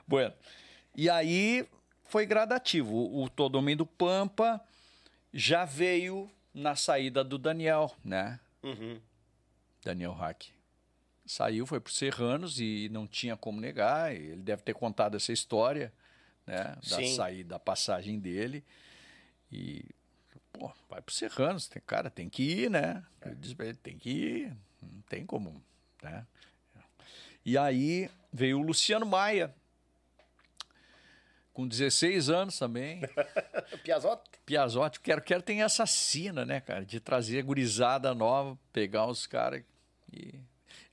Bueno, 0.07 0.35
e 0.95 1.09
aí 1.09 1.67
foi 2.05 2.27
gradativo. 2.27 2.95
O, 2.95 3.25
o 3.25 3.31
Todo 3.31 3.57
Homem 3.57 3.77
do 3.77 3.87
Pampa 3.87 4.61
já 5.33 5.65
veio 5.65 6.31
na 6.53 6.77
saída 6.77 7.25
do 7.25 7.39
Daniel, 7.39 7.95
né? 8.05 8.39
Uhum. 8.63 9.01
Daniel 9.83 10.13
Hack 10.13 10.56
saiu, 11.27 11.67
foi 11.67 11.81
para 11.81 11.91
os 11.91 11.97
Serranos 11.97 12.61
e 12.61 12.89
não 12.91 13.07
tinha 13.07 13.37
como 13.37 13.61
negar. 13.61 14.15
Ele 14.15 14.37
deve 14.37 14.63
ter 14.63 14.75
contado 14.75 15.17
essa 15.17 15.33
história, 15.33 15.93
né? 16.47 16.77
Da 16.89 16.97
Sim. 16.97 17.15
saída, 17.15 17.51
da 17.51 17.59
passagem 17.59 18.19
dele. 18.19 18.65
E, 19.51 19.85
pô, 20.53 20.71
vai 20.89 21.03
para 21.03 21.11
os 21.11 21.17
Serranos, 21.17 21.69
tem, 21.69 21.83
cara, 21.85 22.09
tem 22.09 22.29
que 22.29 22.43
ir, 22.43 22.71
né? 22.71 23.05
Eu 23.21 23.35
disse 23.35 23.55
pra 23.55 23.67
ele, 23.67 23.77
tem 23.77 23.99
que 23.99 24.11
ir, 24.11 24.57
não 24.81 25.03
tem 25.03 25.27
como, 25.27 25.63
né? 26.03 26.27
E 27.45 27.57
aí 27.57 28.11
veio 28.33 28.59
o 28.59 28.63
Luciano 28.63 29.07
Maia, 29.07 29.55
com 31.53 31.67
16 31.67 32.29
anos 32.29 32.59
também. 32.59 33.01
Piazote? 33.83 34.31
Piazote. 34.45 35.01
Quero, 35.01 35.23
quero 35.23 35.43
ter 35.43 35.57
essa 35.57 35.87
sina, 35.87 36.45
né, 36.45 36.61
cara? 36.61 36.85
De 36.85 37.01
trazer 37.01 37.43
gurizada 37.43 38.15
nova, 38.15 38.59
pegar 38.73 39.07
os 39.07 39.27
caras 39.27 39.63
e 40.13 40.35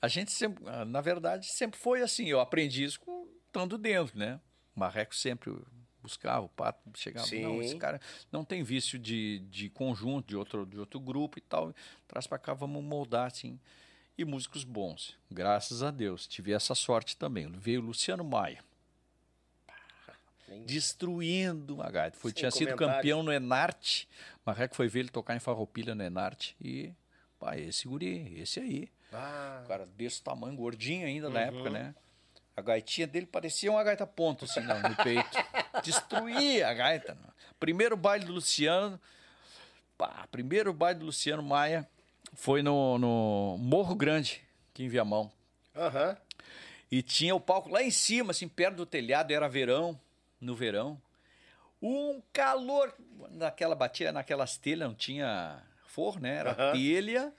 a 0.04 0.10
gente 0.10 0.34
sempre, 0.34 0.62
ah, 0.68 0.84
na 0.84 1.00
verdade, 1.00 1.48
sempre 1.48 1.80
foi 1.80 2.02
assim. 2.02 2.26
Eu 2.26 2.42
aprendi 2.42 2.84
isso 2.84 3.00
estando 3.48 3.78
dentro, 3.78 4.20
né? 4.20 4.38
O 4.76 4.82
Marreco 4.82 5.16
sempre 5.16 5.56
buscava, 6.02 6.46
o 6.46 6.50
Pato 6.50 6.82
chegava, 6.94 7.26
Sim. 7.26 7.42
não, 7.42 7.62
esse 7.62 7.78
cara 7.78 8.02
não 8.30 8.44
tem 8.44 8.64
vício 8.64 9.00
de, 9.00 9.40
de 9.50 9.70
conjunto, 9.70 10.28
de 10.28 10.36
outro, 10.36 10.66
de 10.66 10.78
outro 10.78 11.00
grupo 11.00 11.40
e 11.40 11.42
tal, 11.42 11.74
traz 12.06 12.28
para 12.28 12.38
cá, 12.38 12.54
vamos 12.54 12.84
moldar, 12.84 13.28
assim. 13.28 13.58
E 14.18 14.26
músicos 14.26 14.66
bons, 14.66 15.16
graças 15.32 15.82
a 15.82 15.90
Deus. 15.90 16.28
Tive 16.28 16.52
essa 16.52 16.76
sorte 16.76 17.16
também. 17.16 17.50
Veio 17.50 17.80
o 17.80 17.86
Luciano 17.86 18.26
Maia. 18.26 18.62
Destruindo 20.66 21.76
uma 21.76 21.90
gaita. 21.90 22.18
Foi, 22.18 22.34
tinha 22.34 22.52
sido 22.52 22.76
campeão 22.76 23.24
no 23.24 23.32
Enarte. 23.32 24.10
Marreco 24.46 24.76
foi 24.76 24.90
ver 24.90 25.00
ele 25.00 25.10
tocar 25.10 25.34
em 25.34 25.40
Farroupilha 25.40 25.96
no 25.96 26.04
Enarte. 26.04 26.58
E, 26.62 26.92
pá, 27.40 27.58
esse 27.58 27.88
guri, 27.88 28.38
esse 28.38 28.60
aí. 28.60 28.92
Ah. 29.14 29.62
O 29.64 29.68
cara 29.68 29.86
desse 29.86 30.22
tamanho, 30.22 30.56
gordinho 30.56 31.06
ainda 31.06 31.28
uhum. 31.28 31.34
na 31.34 31.40
época, 31.42 31.70
né? 31.70 31.96
A 32.56 32.62
gaitinha 32.62 33.08
dele 33.08 33.26
parecia 33.26 33.72
uma 33.72 33.84
gaita 33.84 34.06
ponta, 34.06 34.46
assim, 34.46 34.60
no, 34.60 34.80
no 34.80 34.96
peito. 34.98 35.38
Destruía 35.84 36.68
a 36.68 36.74
gaita. 36.74 37.18
Primeiro 37.60 37.98
baile 37.98 38.26
do 38.26 38.34
Luciano. 38.34 39.00
Pá, 39.98 40.28
primeiro 40.32 40.74
baile 40.74 41.00
do 41.00 41.06
Luciano 41.06 41.42
Maia 41.42 41.88
foi 42.36 42.62
no, 42.62 42.98
no 42.98 43.58
Morro 43.60 43.96
Grande, 43.96 44.42
aqui 44.72 44.84
em 44.84 44.90
Viamão. 44.90 45.32
Aham. 45.76 46.10
Uhum. 46.10 46.16
E 46.92 47.02
tinha 47.02 47.34
o 47.34 47.40
palco 47.40 47.70
lá 47.70 47.82
em 47.82 47.90
cima, 47.90 48.30
assim, 48.30 48.48
perto 48.48 48.76
do 48.76 48.86
telhado, 48.86 49.32
era 49.32 49.50
verão, 49.50 50.00
no 50.40 50.56
verão. 50.56 51.02
Um 51.82 52.22
calor 52.32 52.94
naquela 53.32 53.74
batia, 53.74 54.12
naquelas 54.12 54.58
telhas, 54.58 54.88
não 54.88 54.96
tinha 54.96 55.60
forro, 55.88 56.20
né? 56.20 56.38
Era 56.38 56.50
uhum. 56.52 56.74
telha 56.74 57.34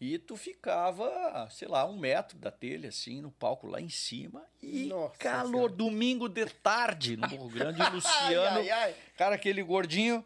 e 0.00 0.18
tu 0.18 0.34
ficava, 0.36 1.46
sei 1.50 1.68
lá, 1.68 1.84
um 1.84 1.98
metro 1.98 2.38
da 2.38 2.50
telha, 2.50 2.88
assim, 2.88 3.20
no 3.20 3.30
palco 3.30 3.66
lá 3.66 3.80
em 3.80 3.90
cima. 3.90 4.42
E 4.62 4.86
Nossa 4.86 5.16
calor, 5.18 5.50
senhora. 5.52 5.72
domingo 5.74 6.28
de 6.28 6.46
tarde, 6.46 7.16
no 7.18 7.28
Morro 7.28 7.50
Grande, 7.50 7.78
Luciano. 7.92 8.58
ai, 8.60 8.70
ai, 8.70 8.84
ai. 8.84 8.96
Cara, 9.16 9.34
aquele 9.34 9.62
gordinho 9.62 10.24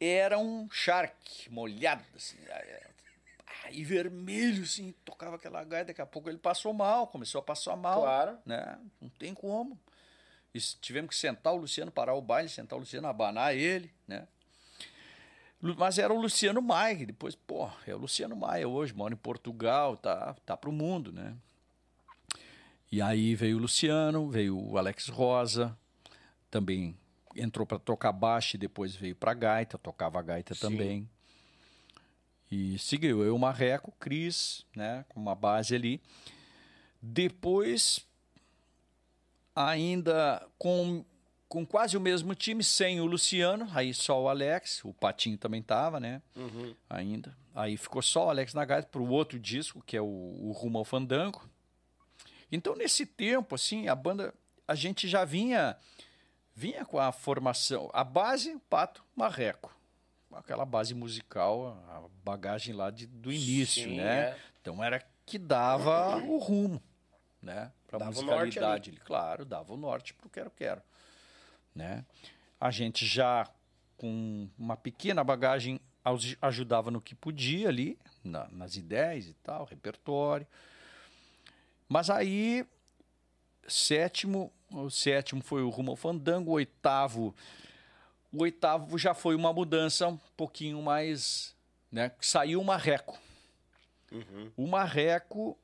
era 0.00 0.36
um 0.38 0.68
shark 0.70 1.14
molhado, 1.50 2.02
assim. 2.16 2.36
E 3.70 3.84
vermelho, 3.84 4.62
assim, 4.64 4.92
tocava 5.04 5.36
aquela 5.36 5.62
gaita. 5.62 5.86
Daqui 5.88 6.00
a 6.00 6.06
pouco 6.06 6.28
ele 6.28 6.38
passou 6.38 6.72
mal, 6.72 7.06
começou 7.06 7.38
a 7.38 7.42
passar 7.42 7.76
mal. 7.76 8.00
Claro. 8.00 8.38
Né? 8.44 8.78
Não 9.00 9.08
tem 9.10 9.34
como. 9.34 9.78
E 10.54 10.58
tivemos 10.58 11.10
que 11.10 11.16
sentar 11.16 11.52
o 11.52 11.56
Luciano, 11.56 11.90
parar 11.92 12.14
o 12.14 12.22
baile, 12.22 12.48
sentar 12.48 12.76
o 12.76 12.80
Luciano, 12.80 13.06
abanar 13.06 13.54
ele, 13.54 13.92
né? 14.06 14.26
Mas 15.60 15.98
era 15.98 16.12
o 16.12 16.20
Luciano 16.20 16.62
Maia, 16.62 17.04
depois, 17.04 17.34
pô, 17.34 17.68
é 17.86 17.94
o 17.94 17.98
Luciano 17.98 18.36
Maia 18.36 18.68
hoje, 18.68 18.94
mora 18.94 19.12
em 19.12 19.16
Portugal, 19.16 19.96
tá, 19.96 20.34
tá 20.46 20.56
pro 20.56 20.70
mundo, 20.70 21.12
né? 21.12 21.34
E 22.90 23.02
aí 23.02 23.34
veio 23.34 23.56
o 23.56 23.60
Luciano, 23.60 24.30
veio 24.30 24.56
o 24.56 24.78
Alex 24.78 25.08
Rosa, 25.08 25.76
também 26.50 26.96
entrou 27.36 27.66
para 27.66 27.78
tocar 27.78 28.12
baixo 28.12 28.56
e 28.56 28.58
depois 28.58 28.94
veio 28.94 29.16
para 29.16 29.34
gaita, 29.34 29.76
tocava 29.76 30.22
gaita 30.22 30.54
Sim. 30.54 30.60
também. 30.60 31.10
E 32.50 32.78
seguiu 32.78 33.22
eu, 33.22 33.34
o 33.34 33.38
Marreco, 33.38 33.92
Cris, 33.98 34.64
né, 34.74 35.04
com 35.08 35.20
uma 35.20 35.34
base 35.34 35.74
ali. 35.74 36.00
Depois, 37.02 38.06
ainda 39.54 40.46
com 40.58 41.04
com 41.48 41.64
quase 41.64 41.96
o 41.96 42.00
mesmo 42.00 42.34
time, 42.34 42.62
sem 42.62 43.00
o 43.00 43.06
Luciano, 43.06 43.68
aí 43.74 43.94
só 43.94 44.22
o 44.22 44.28
Alex, 44.28 44.84
o 44.84 44.92
Patinho 44.92 45.38
também 45.38 45.62
tava, 45.62 45.98
né? 45.98 46.20
Uhum. 46.36 46.74
Ainda. 46.90 47.36
Aí 47.54 47.76
ficou 47.76 48.02
só 48.02 48.26
o 48.26 48.30
Alex 48.30 48.52
na 48.52 48.64
gaita 48.64 48.88
para 48.88 49.00
o 49.00 49.08
outro 49.08 49.38
disco, 49.38 49.82
que 49.84 49.96
é 49.96 50.00
o, 50.00 50.04
o 50.04 50.52
Rumo 50.52 50.78
ao 50.78 50.84
Fandango. 50.84 51.48
Então, 52.52 52.76
nesse 52.76 53.06
tempo, 53.06 53.54
assim, 53.54 53.88
a 53.88 53.94
banda, 53.94 54.34
a 54.66 54.74
gente 54.74 55.08
já 55.08 55.24
vinha 55.24 55.76
vinha 56.54 56.84
com 56.84 56.98
a 56.98 57.12
formação, 57.12 57.88
a 57.94 58.02
base, 58.02 58.58
Pato, 58.68 59.04
Marreco. 59.14 59.72
Aquela 60.32 60.64
base 60.64 60.92
musical, 60.92 61.80
a 61.88 62.02
bagagem 62.24 62.74
lá 62.74 62.90
de, 62.90 63.06
do 63.06 63.32
início, 63.32 63.84
Sim, 63.84 63.96
né? 63.96 64.20
É. 64.20 64.38
Então 64.60 64.82
era 64.82 65.02
que 65.24 65.38
dava 65.38 66.16
o 66.16 66.36
rumo, 66.36 66.82
né? 67.40 67.72
Para 67.86 68.04
a 68.04 68.06
musicalidade. 68.06 68.92
Claro, 69.04 69.44
dava 69.44 69.72
o 69.72 69.76
norte 69.76 70.12
pro 70.14 70.28
Quero 70.28 70.50
Quero. 70.50 70.82
Né? 71.78 72.04
A 72.60 72.72
gente 72.72 73.06
já 73.06 73.48
com 73.96 74.48
uma 74.58 74.76
pequena 74.76 75.22
bagagem 75.22 75.80
ajudava 76.42 76.90
no 76.90 77.00
que 77.00 77.14
podia 77.14 77.68
ali, 77.68 77.96
na, 78.24 78.48
nas 78.48 78.74
ideias 78.74 79.26
e 79.26 79.34
tal, 79.34 79.64
repertório. 79.64 80.46
Mas 81.88 82.10
aí, 82.10 82.66
sétimo, 83.68 84.52
o 84.72 84.90
sétimo 84.90 85.40
foi 85.40 85.62
o 85.62 85.68
Rumo 85.68 85.92
ao 85.92 85.96
Fandango, 85.96 86.50
o 86.50 86.54
oitavo, 86.54 87.32
O 88.32 88.42
oitavo 88.42 88.98
já 88.98 89.14
foi 89.14 89.36
uma 89.36 89.52
mudança 89.52 90.08
um 90.08 90.18
pouquinho 90.36 90.82
mais. 90.82 91.54
Né? 91.92 92.10
Saiu 92.20 92.60
o 92.60 92.64
Marreco. 92.64 93.16
Uhum. 94.10 94.50
O 94.56 94.66
Marreco 94.66 95.56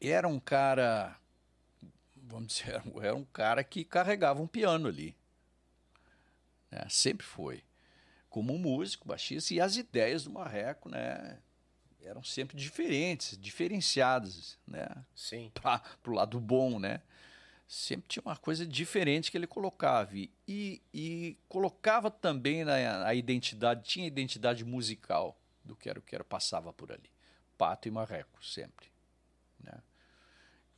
era 0.00 0.26
um 0.26 0.40
cara. 0.40 1.19
Vamos 2.30 2.54
dizer, 2.54 2.82
era 3.02 3.14
um 3.14 3.24
cara 3.24 3.62
que 3.64 3.84
carregava 3.84 4.40
um 4.40 4.46
piano 4.46 4.88
ali. 4.88 5.16
Né? 6.70 6.86
Sempre 6.88 7.26
foi. 7.26 7.62
Como 8.28 8.56
músico, 8.58 9.08
baixista, 9.08 9.52
e 9.52 9.60
as 9.60 9.76
ideias 9.76 10.24
do 10.24 10.30
Marreco, 10.30 10.88
né? 10.88 11.38
Eram 12.02 12.22
sempre 12.22 12.56
diferentes, 12.56 13.36
diferenciadas, 13.36 14.58
né? 14.66 14.86
Sim. 15.14 15.50
Para 15.60 15.82
o 16.06 16.12
lado 16.12 16.40
bom, 16.40 16.78
né? 16.78 17.02
sempre 17.70 18.08
tinha 18.08 18.22
uma 18.26 18.36
coisa 18.36 18.66
diferente 18.66 19.30
que 19.30 19.38
ele 19.38 19.46
colocava. 19.46 20.10
E, 20.16 20.82
e 20.92 21.38
colocava 21.48 22.10
também 22.10 22.64
na, 22.64 23.06
a 23.06 23.14
identidade, 23.14 23.84
tinha 23.84 24.08
identidade 24.08 24.64
musical 24.64 25.38
do 25.64 25.76
Quero 25.76 26.02
Quero, 26.02 26.24
passava 26.24 26.72
por 26.72 26.90
ali. 26.90 27.08
Pato 27.56 27.86
e 27.86 27.90
Marreco, 27.92 28.44
sempre. 28.44 28.88
Né? 29.62 29.80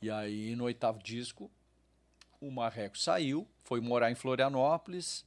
E 0.03 0.11
aí, 0.11 0.53
no 0.53 0.65
oitavo 0.65 1.01
disco, 1.01 1.49
o 2.41 2.51
Marreco 2.51 2.97
saiu, 2.97 3.47
foi 3.63 3.79
morar 3.79 4.11
em 4.11 4.15
Florianópolis. 4.15 5.25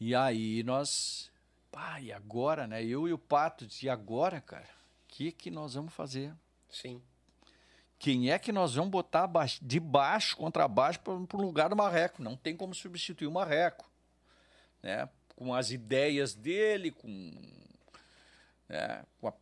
E 0.00 0.16
aí 0.16 0.64
nós. 0.64 1.30
Pá, 1.70 2.00
e 2.00 2.12
agora, 2.12 2.66
né? 2.66 2.84
Eu 2.84 3.06
e 3.06 3.12
o 3.12 3.18
Pato, 3.18 3.64
e 3.80 3.88
agora, 3.88 4.40
cara? 4.40 4.64
O 4.64 4.66
que, 5.06 5.30
que 5.30 5.48
nós 5.48 5.74
vamos 5.74 5.94
fazer? 5.94 6.34
Sim. 6.68 7.00
Quem 8.00 8.32
é 8.32 8.38
que 8.40 8.50
nós 8.50 8.74
vamos 8.74 8.90
botar 8.90 9.30
de 9.62 9.78
baixo, 9.78 10.36
contra 10.36 10.66
baixo, 10.66 10.98
para 10.98 11.12
o 11.12 11.40
lugar 11.40 11.68
do 11.68 11.76
Marreco? 11.76 12.20
Não 12.20 12.36
tem 12.36 12.56
como 12.56 12.74
substituir 12.74 13.28
o 13.28 13.32
Marreco. 13.32 13.88
Né? 14.82 15.08
Com 15.36 15.54
as 15.54 15.70
ideias 15.70 16.34
dele, 16.34 16.90
com, 16.90 17.32
né? 18.68 19.04
com, 19.20 19.28
a, 19.28 19.32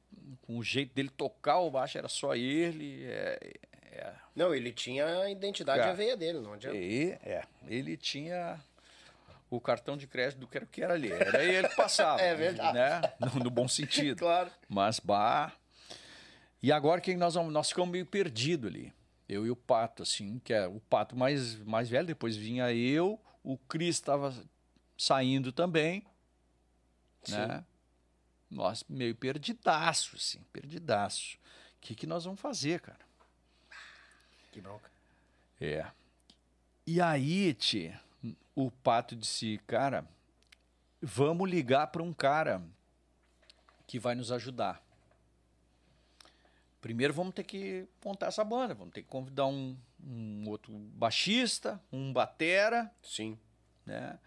com, 0.42 0.58
o 0.58 0.62
jeito 0.62 0.94
dele 0.94 1.08
tocar 1.08 1.60
o 1.60 1.70
baixo, 1.70 1.96
era 1.96 2.06
só 2.06 2.34
ele. 2.34 3.02
É, 3.06 3.54
é... 4.00 4.14
Não, 4.34 4.54
ele 4.54 4.72
tinha 4.72 5.06
a 5.06 5.30
identidade 5.30 5.80
Cara, 5.80 5.92
a 5.92 5.94
veia 5.94 6.16
dele, 6.16 6.40
não 6.40 6.54
adianta. 6.54 6.76
E, 6.76 7.10
é, 7.22 7.42
ele 7.66 7.96
tinha 7.96 8.58
o 9.50 9.60
cartão 9.60 9.96
de 9.96 10.06
crédito 10.06 10.38
do 10.38 10.46
que 10.46 10.56
era, 10.56 10.66
que 10.66 10.82
era 10.82 10.94
ali. 10.94 11.10
Era 11.10 11.44
ele 11.44 11.68
que 11.68 11.76
passava. 11.76 12.20
é 12.22 12.34
verdade. 12.34 12.78
Né? 12.78 13.00
No, 13.18 13.44
no 13.44 13.50
bom 13.50 13.68
sentido. 13.68 14.18
claro. 14.20 14.50
Mas, 14.68 15.00
bah, 15.00 15.52
e 16.62 16.70
agora 16.70 17.00
que 17.00 17.14
nós 17.16 17.34
vamos, 17.34 17.52
nós 17.52 17.68
ficamos 17.68 17.90
meio 17.90 18.06
perdidos 18.06 18.70
ali. 18.70 18.92
Eu 19.28 19.46
e 19.46 19.50
o 19.50 19.56
Pato, 19.56 20.02
assim, 20.02 20.40
que 20.40 20.52
é 20.52 20.66
o 20.66 20.80
Pato 20.80 21.16
mais, 21.16 21.56
mais 21.60 21.88
velho, 21.88 22.06
depois 22.06 22.36
vinha 22.36 22.72
eu, 22.72 23.18
o 23.42 23.56
Cris 23.56 23.96
estava 23.96 24.34
saindo 24.98 25.52
também, 25.52 26.04
Sim. 27.22 27.36
né? 27.36 27.64
Nós 28.50 28.84
meio 28.88 29.14
perdidaço, 29.14 30.16
assim, 30.16 30.40
perdidaço. 30.52 31.36
O 31.76 31.80
que, 31.80 31.94
que 31.94 32.06
nós 32.06 32.24
vamos 32.24 32.40
fazer, 32.40 32.80
cara? 32.80 32.98
Que 34.50 34.60
bronca. 34.60 34.90
É. 35.60 35.86
E 36.86 37.00
aí, 37.00 37.54
tia, 37.54 38.00
o 38.54 38.70
Pato 38.70 39.14
disse, 39.14 39.60
cara, 39.66 40.04
vamos 41.00 41.48
ligar 41.48 41.86
para 41.88 42.02
um 42.02 42.12
cara 42.12 42.62
que 43.86 43.98
vai 43.98 44.14
nos 44.14 44.32
ajudar. 44.32 44.82
Primeiro 46.80 47.12
vamos 47.12 47.34
ter 47.34 47.44
que 47.44 47.86
montar 48.04 48.26
essa 48.26 48.42
banda, 48.42 48.74
vamos 48.74 48.94
ter 48.94 49.02
que 49.02 49.08
convidar 49.08 49.46
um, 49.46 49.76
um 50.02 50.48
outro 50.48 50.72
baixista, 50.72 51.80
um 51.92 52.12
batera. 52.12 52.90
Sim. 53.02 53.38
Né? 53.84 54.18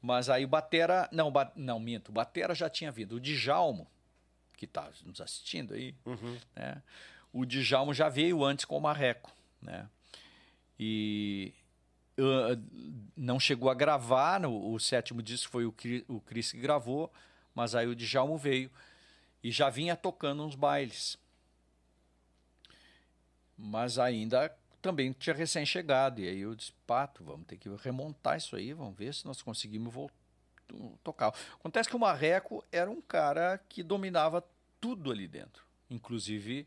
Mas 0.00 0.28
aí 0.28 0.44
o 0.44 0.48
batera, 0.48 1.08
não, 1.12 1.30
ba, 1.30 1.50
não 1.56 1.78
minto, 1.78 2.10
o 2.10 2.12
batera 2.12 2.54
já 2.54 2.68
tinha 2.68 2.90
vindo, 2.90 3.14
o 3.14 3.20
Djalmo, 3.20 3.86
que 4.56 4.64
está 4.64 4.90
nos 5.04 5.20
assistindo 5.20 5.74
aí, 5.74 5.94
uhum. 6.04 6.38
né? 6.54 6.82
O 7.32 7.46
Djalmo 7.46 7.94
já 7.94 8.08
veio 8.08 8.44
antes 8.44 8.64
com 8.64 8.76
o 8.76 8.80
Marreco, 8.80 9.32
né? 9.62 9.88
E 10.78 11.54
uh, 12.18 12.60
não 13.16 13.38
chegou 13.38 13.70
a 13.70 13.74
gravar, 13.74 14.40
no, 14.40 14.72
o 14.72 14.78
sétimo 14.78 15.22
disco 15.22 15.50
foi 15.50 15.64
o, 15.64 15.74
o 16.08 16.20
Chris 16.20 16.52
que 16.52 16.58
gravou, 16.58 17.12
mas 17.54 17.74
aí 17.74 17.86
o 17.86 17.94
Djalmo 17.94 18.36
veio 18.36 18.70
e 19.42 19.50
já 19.50 19.70
vinha 19.70 19.96
tocando 19.96 20.44
uns 20.44 20.54
bailes 20.54 21.18
mas 23.62 23.98
ainda 23.98 24.54
também 24.80 25.12
tinha 25.12 25.34
recém-chegado. 25.34 26.20
E 26.20 26.28
aí 26.28 26.40
eu 26.40 26.54
disse, 26.54 26.72
Pato, 26.86 27.22
vamos 27.22 27.46
ter 27.46 27.56
que 27.56 27.68
remontar 27.76 28.36
isso 28.36 28.56
aí, 28.56 28.72
vamos 28.72 28.96
ver 28.96 29.14
se 29.14 29.24
nós 29.24 29.40
conseguimos 29.40 29.92
voltar, 29.94 30.14
tocar. 31.02 31.34
Acontece 31.54 31.88
que 31.88 31.96
o 31.96 32.00
Marreco 32.00 32.64
era 32.72 32.90
um 32.90 33.00
cara 33.00 33.58
que 33.68 33.82
dominava 33.82 34.44
tudo 34.80 35.12
ali 35.12 35.28
dentro, 35.28 35.64
inclusive 35.88 36.66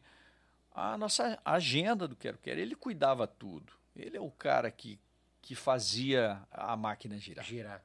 a 0.75 0.97
nossa 0.97 1.39
agenda 1.45 2.07
do 2.07 2.15
Quero 2.15 2.37
Quero. 2.37 2.59
Ele 2.59 2.75
cuidava 2.75 3.25
tudo. 3.25 3.71
Ele 3.95 4.17
é 4.17 4.21
o 4.21 4.29
cara 4.29 4.69
que, 4.69 4.99
que 5.41 5.55
fazia 5.55 6.41
a 6.51 6.75
máquina 6.75 7.17
girar. 7.17 7.45
Girar. 7.45 7.83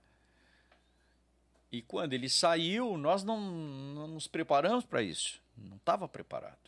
E 1.70 1.80
quando 1.80 2.14
ele 2.14 2.28
saiu, 2.28 2.98
nós 2.98 3.22
não, 3.22 3.40
não 3.40 4.08
nos 4.08 4.26
preparamos 4.26 4.84
para 4.84 5.02
isso. 5.02 5.40
Não 5.56 5.76
estava 5.76 6.08
preparado. 6.08 6.58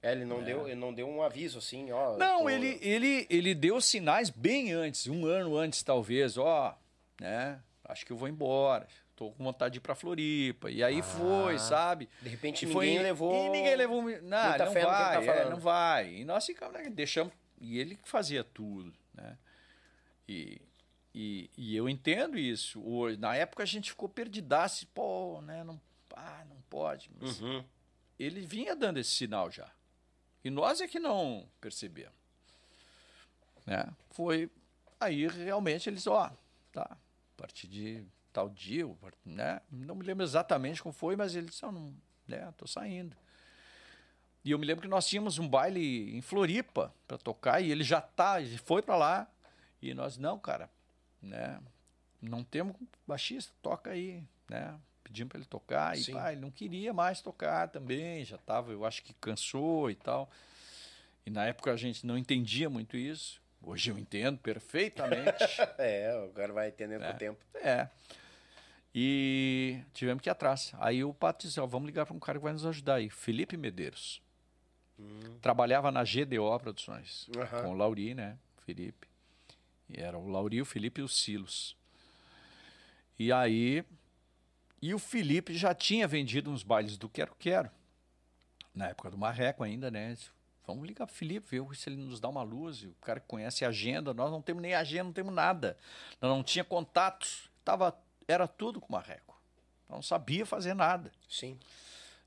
É, 0.00 0.12
ele 0.12 0.24
não, 0.24 0.40
é. 0.40 0.44
Deu, 0.44 0.66
ele 0.66 0.80
não 0.80 0.94
deu 0.94 1.08
um 1.08 1.22
aviso 1.22 1.58
assim, 1.58 1.92
ó. 1.92 2.16
Não, 2.16 2.42
tô... 2.42 2.50
ele, 2.50 2.78
ele, 2.80 3.26
ele 3.28 3.54
deu 3.54 3.80
sinais 3.80 4.30
bem 4.30 4.72
antes, 4.72 5.06
um 5.06 5.26
ano 5.26 5.56
antes 5.56 5.82
talvez, 5.82 6.38
ó, 6.38 6.76
né? 7.20 7.62
Acho 7.84 8.06
que 8.06 8.12
eu 8.12 8.16
vou 8.16 8.28
embora. 8.28 8.88
Tô 9.14 9.30
com 9.30 9.44
vontade 9.44 9.74
de 9.74 9.78
ir 9.78 9.80
pra 9.80 9.94
Floripa. 9.94 10.70
E 10.70 10.82
aí 10.82 11.00
ah, 11.00 11.02
foi, 11.02 11.58
sabe? 11.58 12.08
De 12.20 12.28
repente 12.28 12.64
e 12.64 12.66
ninguém 12.66 12.96
foi, 12.96 13.02
levou. 13.02 13.46
E 13.46 13.50
ninguém 13.50 13.76
levou. 13.76 14.02
Não, 14.02 14.12
não 14.12 14.72
vai, 14.72 15.26
tá 15.26 15.32
é, 15.32 15.50
não 15.50 15.58
vai. 15.58 16.14
E 16.14 16.24
nós 16.24 16.46
ficamos, 16.46 16.74
né, 16.74 16.88
deixamos. 16.90 17.32
E 17.60 17.78
ele 17.78 17.96
que 17.96 18.08
fazia 18.08 18.42
tudo, 18.42 18.92
né? 19.14 19.38
E, 20.28 20.60
e, 21.14 21.50
e 21.56 21.76
eu 21.76 21.88
entendo 21.88 22.38
isso. 22.38 22.82
Hoje, 22.82 23.16
na 23.18 23.36
época 23.36 23.62
a 23.62 23.66
gente 23.66 23.90
ficou 23.90 24.08
perdidaço, 24.08 24.86
pô, 24.88 25.40
né? 25.42 25.62
Não, 25.62 25.80
ah, 26.16 26.44
não 26.48 26.56
pode. 26.70 27.10
Mas 27.20 27.40
uhum. 27.40 27.64
ele 28.18 28.40
vinha 28.40 28.74
dando 28.74 28.98
esse 28.98 29.10
sinal 29.10 29.50
já. 29.50 29.70
E 30.44 30.50
nós 30.50 30.80
é 30.80 30.88
que 30.88 30.98
não 30.98 31.48
percebemos. 31.60 32.14
Né? 33.66 33.86
Foi 34.10 34.50
aí 34.98 35.26
realmente 35.28 35.88
eles, 35.88 36.06
ó, 36.06 36.30
tá, 36.72 36.82
a 36.82 37.36
partir 37.36 37.68
de 37.68 38.04
tal 38.32 38.48
dia, 38.48 38.88
né? 39.24 39.60
Não 39.70 39.94
me 39.94 40.04
lembro 40.04 40.24
exatamente 40.24 40.82
como 40.82 40.92
foi, 40.92 41.16
mas 41.16 41.34
eles 41.34 41.50
disseram, 41.50 41.72
não, 41.72 41.94
né, 42.26 42.52
tô 42.56 42.66
saindo. 42.66 43.16
E 44.44 44.50
eu 44.50 44.58
me 44.58 44.66
lembro 44.66 44.82
que 44.82 44.88
nós 44.88 45.06
tínhamos 45.06 45.38
um 45.38 45.48
baile 45.48 46.16
em 46.16 46.20
Floripa 46.20 46.92
para 47.06 47.18
tocar 47.18 47.60
e 47.60 47.70
ele 47.70 47.84
já 47.84 48.00
tá, 48.00 48.40
ele 48.40 48.58
foi 48.58 48.82
para 48.82 48.96
lá 48.96 49.30
e 49.80 49.94
nós 49.94 50.16
não, 50.16 50.38
cara, 50.38 50.68
né? 51.20 51.60
Não 52.20 52.42
temos 52.42 52.76
baixista, 53.06 53.52
toca 53.62 53.90
aí, 53.90 54.22
né? 54.48 54.78
pedimos 55.12 55.30
para 55.30 55.38
ele 55.38 55.46
tocar 55.46 55.98
e 55.98 56.12
pá, 56.12 56.32
ele 56.32 56.40
não 56.40 56.50
queria 56.50 56.92
mais 56.92 57.20
tocar 57.20 57.68
também, 57.68 58.24
já 58.24 58.36
estava, 58.36 58.72
eu 58.72 58.84
acho 58.84 59.02
que 59.02 59.12
cansou 59.14 59.90
e 59.90 59.94
tal. 59.94 60.28
E 61.26 61.30
na 61.30 61.44
época 61.44 61.70
a 61.70 61.76
gente 61.76 62.06
não 62.06 62.16
entendia 62.16 62.68
muito 62.70 62.96
isso. 62.96 63.40
Hoje 63.62 63.90
eu 63.90 63.98
entendo 63.98 64.38
perfeitamente. 64.38 65.44
é, 65.78 66.28
cara 66.34 66.52
vai 66.52 66.68
entendendo 66.68 67.04
é, 67.04 67.10
com 67.10 67.14
o 67.14 67.18
tempo. 67.18 67.38
É. 67.54 67.88
E 68.94 69.80
tivemos 69.94 70.22
que 70.22 70.28
ir 70.28 70.32
atrás. 70.32 70.72
Aí 70.78 71.02
o 71.02 71.14
Pato 71.14 71.46
disse: 71.46 71.58
ó, 71.60 71.66
vamos 71.66 71.86
ligar 71.86 72.04
para 72.06 72.14
um 72.14 72.20
cara 72.20 72.38
que 72.38 72.44
vai 72.44 72.52
nos 72.52 72.66
ajudar 72.66 72.96
aí. 72.96 73.08
Felipe 73.08 73.56
Medeiros. 73.56 74.22
Hum. 74.98 75.38
Trabalhava 75.40 75.90
na 75.90 76.02
GDO 76.02 76.58
Produções. 76.60 77.28
Uhum. 77.28 77.62
Com 77.62 77.70
o 77.70 77.74
Lauri, 77.74 78.14
né? 78.14 78.38
Felipe. 78.66 79.08
E 79.88 80.00
era 80.00 80.18
o 80.18 80.28
Lauri, 80.28 80.60
o 80.60 80.66
Felipe 80.66 81.00
e 81.00 81.04
o 81.04 81.08
Silos. 81.08 81.76
E 83.18 83.32
aí 83.32 83.84
e 84.82 84.92
o 84.92 84.98
Felipe 84.98 85.54
já 85.56 85.72
tinha 85.72 86.08
vendido 86.08 86.50
uns 86.50 86.64
bailes 86.64 86.98
do 86.98 87.08
Quero 87.08 87.36
Quero, 87.38 87.70
na 88.74 88.88
época 88.88 89.12
do 89.12 89.16
Marreco 89.16 89.62
ainda, 89.62 89.92
né? 89.92 90.18
Vamos 90.66 90.88
ligar 90.88 91.06
pro 91.06 91.14
Felipe, 91.14 91.46
ver 91.48 91.76
se 91.76 91.88
ele 91.88 91.96
nos 91.96 92.18
dá 92.18 92.28
uma 92.28 92.42
luz. 92.42 92.82
O 92.82 92.94
cara 93.00 93.20
conhece 93.20 93.64
a 93.64 93.68
agenda, 93.68 94.12
nós 94.12 94.30
não 94.30 94.42
temos 94.42 94.60
nem 94.60 94.74
agenda, 94.74 95.04
não 95.04 95.12
temos 95.12 95.32
nada. 95.32 95.78
Nós 96.20 96.30
não 96.30 96.42
tinha 96.42 96.64
contatos, 96.64 97.48
tava, 97.64 97.96
era 98.26 98.46
tudo 98.46 98.80
com 98.80 98.88
o 98.88 98.92
Marreco. 98.92 99.40
Não 99.88 100.02
sabia 100.02 100.46
fazer 100.46 100.74
nada. 100.74 101.12
Sim. 101.28 101.58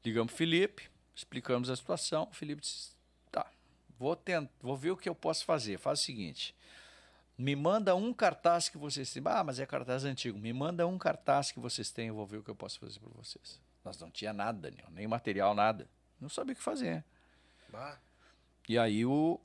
Ligamos 0.04 0.32
pro 0.32 0.38
Felipe, 0.38 0.90
explicamos 1.16 1.70
a 1.70 1.76
situação. 1.76 2.28
O 2.30 2.34
Felipe 2.34 2.62
disse: 2.62 2.92
tá, 3.32 3.50
vou, 3.98 4.16
tentar, 4.16 4.52
vou 4.62 4.78
ver 4.78 4.92
o 4.92 4.98
que 4.98 5.10
eu 5.10 5.16
posso 5.16 5.46
fazer. 5.46 5.80
Faz 5.80 6.00
o 6.02 6.04
seguinte: 6.04 6.56
me 7.38 7.56
manda 7.56 7.96
um 7.96 8.14
cartaz 8.14 8.70
que 8.70 8.78
vocês 8.78 9.12
têm. 9.12 9.24
Ah, 9.26 9.44
mas 9.44 9.60
é 9.60 9.66
cartaz 9.66 10.06
antigo. 10.06 10.38
Me 10.38 10.54
manda 10.54 10.86
um 10.86 10.98
cartaz 10.98 11.52
que 11.52 11.60
vocês 11.60 11.90
têm, 11.90 12.08
eu 12.08 12.16
vou 12.16 12.26
ver 12.26 12.38
o 12.38 12.44
que 12.44 12.50
eu 12.50 12.56
posso 12.56 12.80
fazer 12.80 13.00
para 13.00 13.10
vocês. 13.10 13.60
Nós 13.84 14.00
não 14.00 14.10
tinha 14.10 14.34
nada, 14.34 14.70
Daniel, 14.70 14.88
nem 14.92 15.08
material, 15.08 15.54
nada. 15.54 15.88
Não 16.20 16.30
sabia 16.30 16.54
o 16.54 16.56
que 16.56 16.64
fazer. 16.64 17.04
Bah. 17.70 18.00
E 18.68 18.78
aí 18.80 19.06
o 19.06 19.40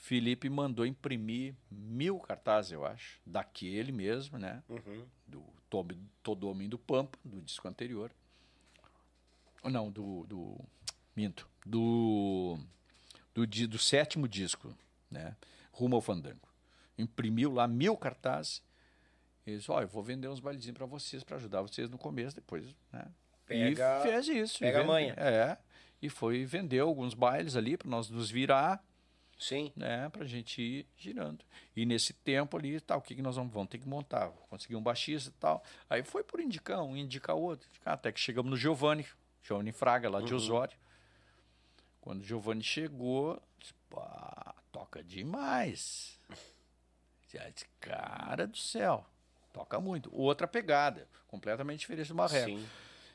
Felipe 0.00 0.48
mandou 0.48 0.86
imprimir 0.86 1.54
mil 1.70 2.18
cartazes, 2.20 2.72
eu 2.72 2.86
acho, 2.86 3.20
daquele 3.24 3.92
mesmo, 3.92 4.38
né? 4.38 4.62
Uhum. 4.66 5.06
Do 5.26 5.44
Todo, 5.68 5.94
Todo 6.22 6.48
Homem 6.48 6.70
do 6.70 6.78
Pampa, 6.78 7.18
do 7.22 7.38
disco 7.42 7.68
anterior. 7.68 8.10
Não, 9.62 9.90
do. 9.90 10.24
do 10.26 10.58
minto. 11.14 11.46
Do, 11.66 12.58
do, 13.34 13.46
do 13.46 13.78
sétimo 13.78 14.26
disco, 14.26 14.74
né? 15.10 15.36
Rumo 15.70 15.96
ao 15.96 16.00
Fandango. 16.00 16.48
Imprimiu 16.96 17.52
lá 17.52 17.68
mil 17.68 17.94
cartazes. 17.94 18.62
E 19.46 19.58
disse: 19.58 19.70
Ó, 19.70 19.82
eu 19.82 19.88
vou 19.88 20.02
vender 20.02 20.28
uns 20.28 20.40
bailezinhos 20.40 20.78
para 20.78 20.86
vocês, 20.86 21.22
para 21.22 21.36
ajudar 21.36 21.60
vocês 21.60 21.90
no 21.90 21.98
começo, 21.98 22.34
depois, 22.34 22.74
né? 22.90 23.06
Pega, 23.44 23.98
e 23.98 24.02
fez 24.02 24.28
isso. 24.28 24.60
Pega 24.60 24.80
a 24.80 24.84
manha. 24.84 25.12
É. 25.18 25.58
E 26.00 26.08
foi 26.08 26.46
vender 26.46 26.78
alguns 26.78 27.12
bailes 27.12 27.54
ali 27.54 27.76
para 27.76 27.90
nós 27.90 28.08
nos 28.08 28.30
virar. 28.30 28.82
Sim. 29.40 29.72
Né, 29.74 30.08
pra 30.10 30.26
gente 30.26 30.60
ir 30.60 30.86
girando. 30.98 31.42
E 31.74 31.86
nesse 31.86 32.12
tempo 32.12 32.58
ali, 32.58 32.78
tal, 32.78 32.98
o 32.98 33.02
que, 33.02 33.14
que 33.14 33.22
nós 33.22 33.36
vamos, 33.36 33.50
vamos 33.52 33.70
ter 33.70 33.78
que 33.78 33.88
montar? 33.88 34.28
Conseguir 34.50 34.76
um 34.76 34.82
baixista 34.82 35.30
e 35.30 35.32
tal. 35.40 35.64
Aí 35.88 36.02
foi 36.02 36.22
por 36.22 36.40
indicar 36.40 36.82
um, 36.82 36.94
indicar 36.94 37.34
outro. 37.34 37.66
Até 37.82 38.12
que 38.12 38.20
chegamos 38.20 38.50
no 38.50 38.56
Giovanni, 38.56 39.06
Giovanni 39.42 39.72
Fraga, 39.72 40.10
lá 40.10 40.20
de 40.20 40.32
uhum. 40.32 40.36
Osório. 40.36 40.76
Quando 42.02 42.20
o 42.20 42.24
Giovanni 42.24 42.62
chegou, 42.62 43.42
disse, 43.58 43.72
pá, 43.88 44.54
toca 44.70 45.02
demais. 45.02 46.20
Disse, 47.32 47.66
cara 47.80 48.46
do 48.46 48.58
céu, 48.58 49.06
toca 49.54 49.80
muito. 49.80 50.10
Outra 50.12 50.46
pegada, 50.46 51.08
completamente 51.28 51.80
diferente 51.80 52.08
do 52.08 52.14
Marreco. 52.14 52.58
Sim. 52.58 52.66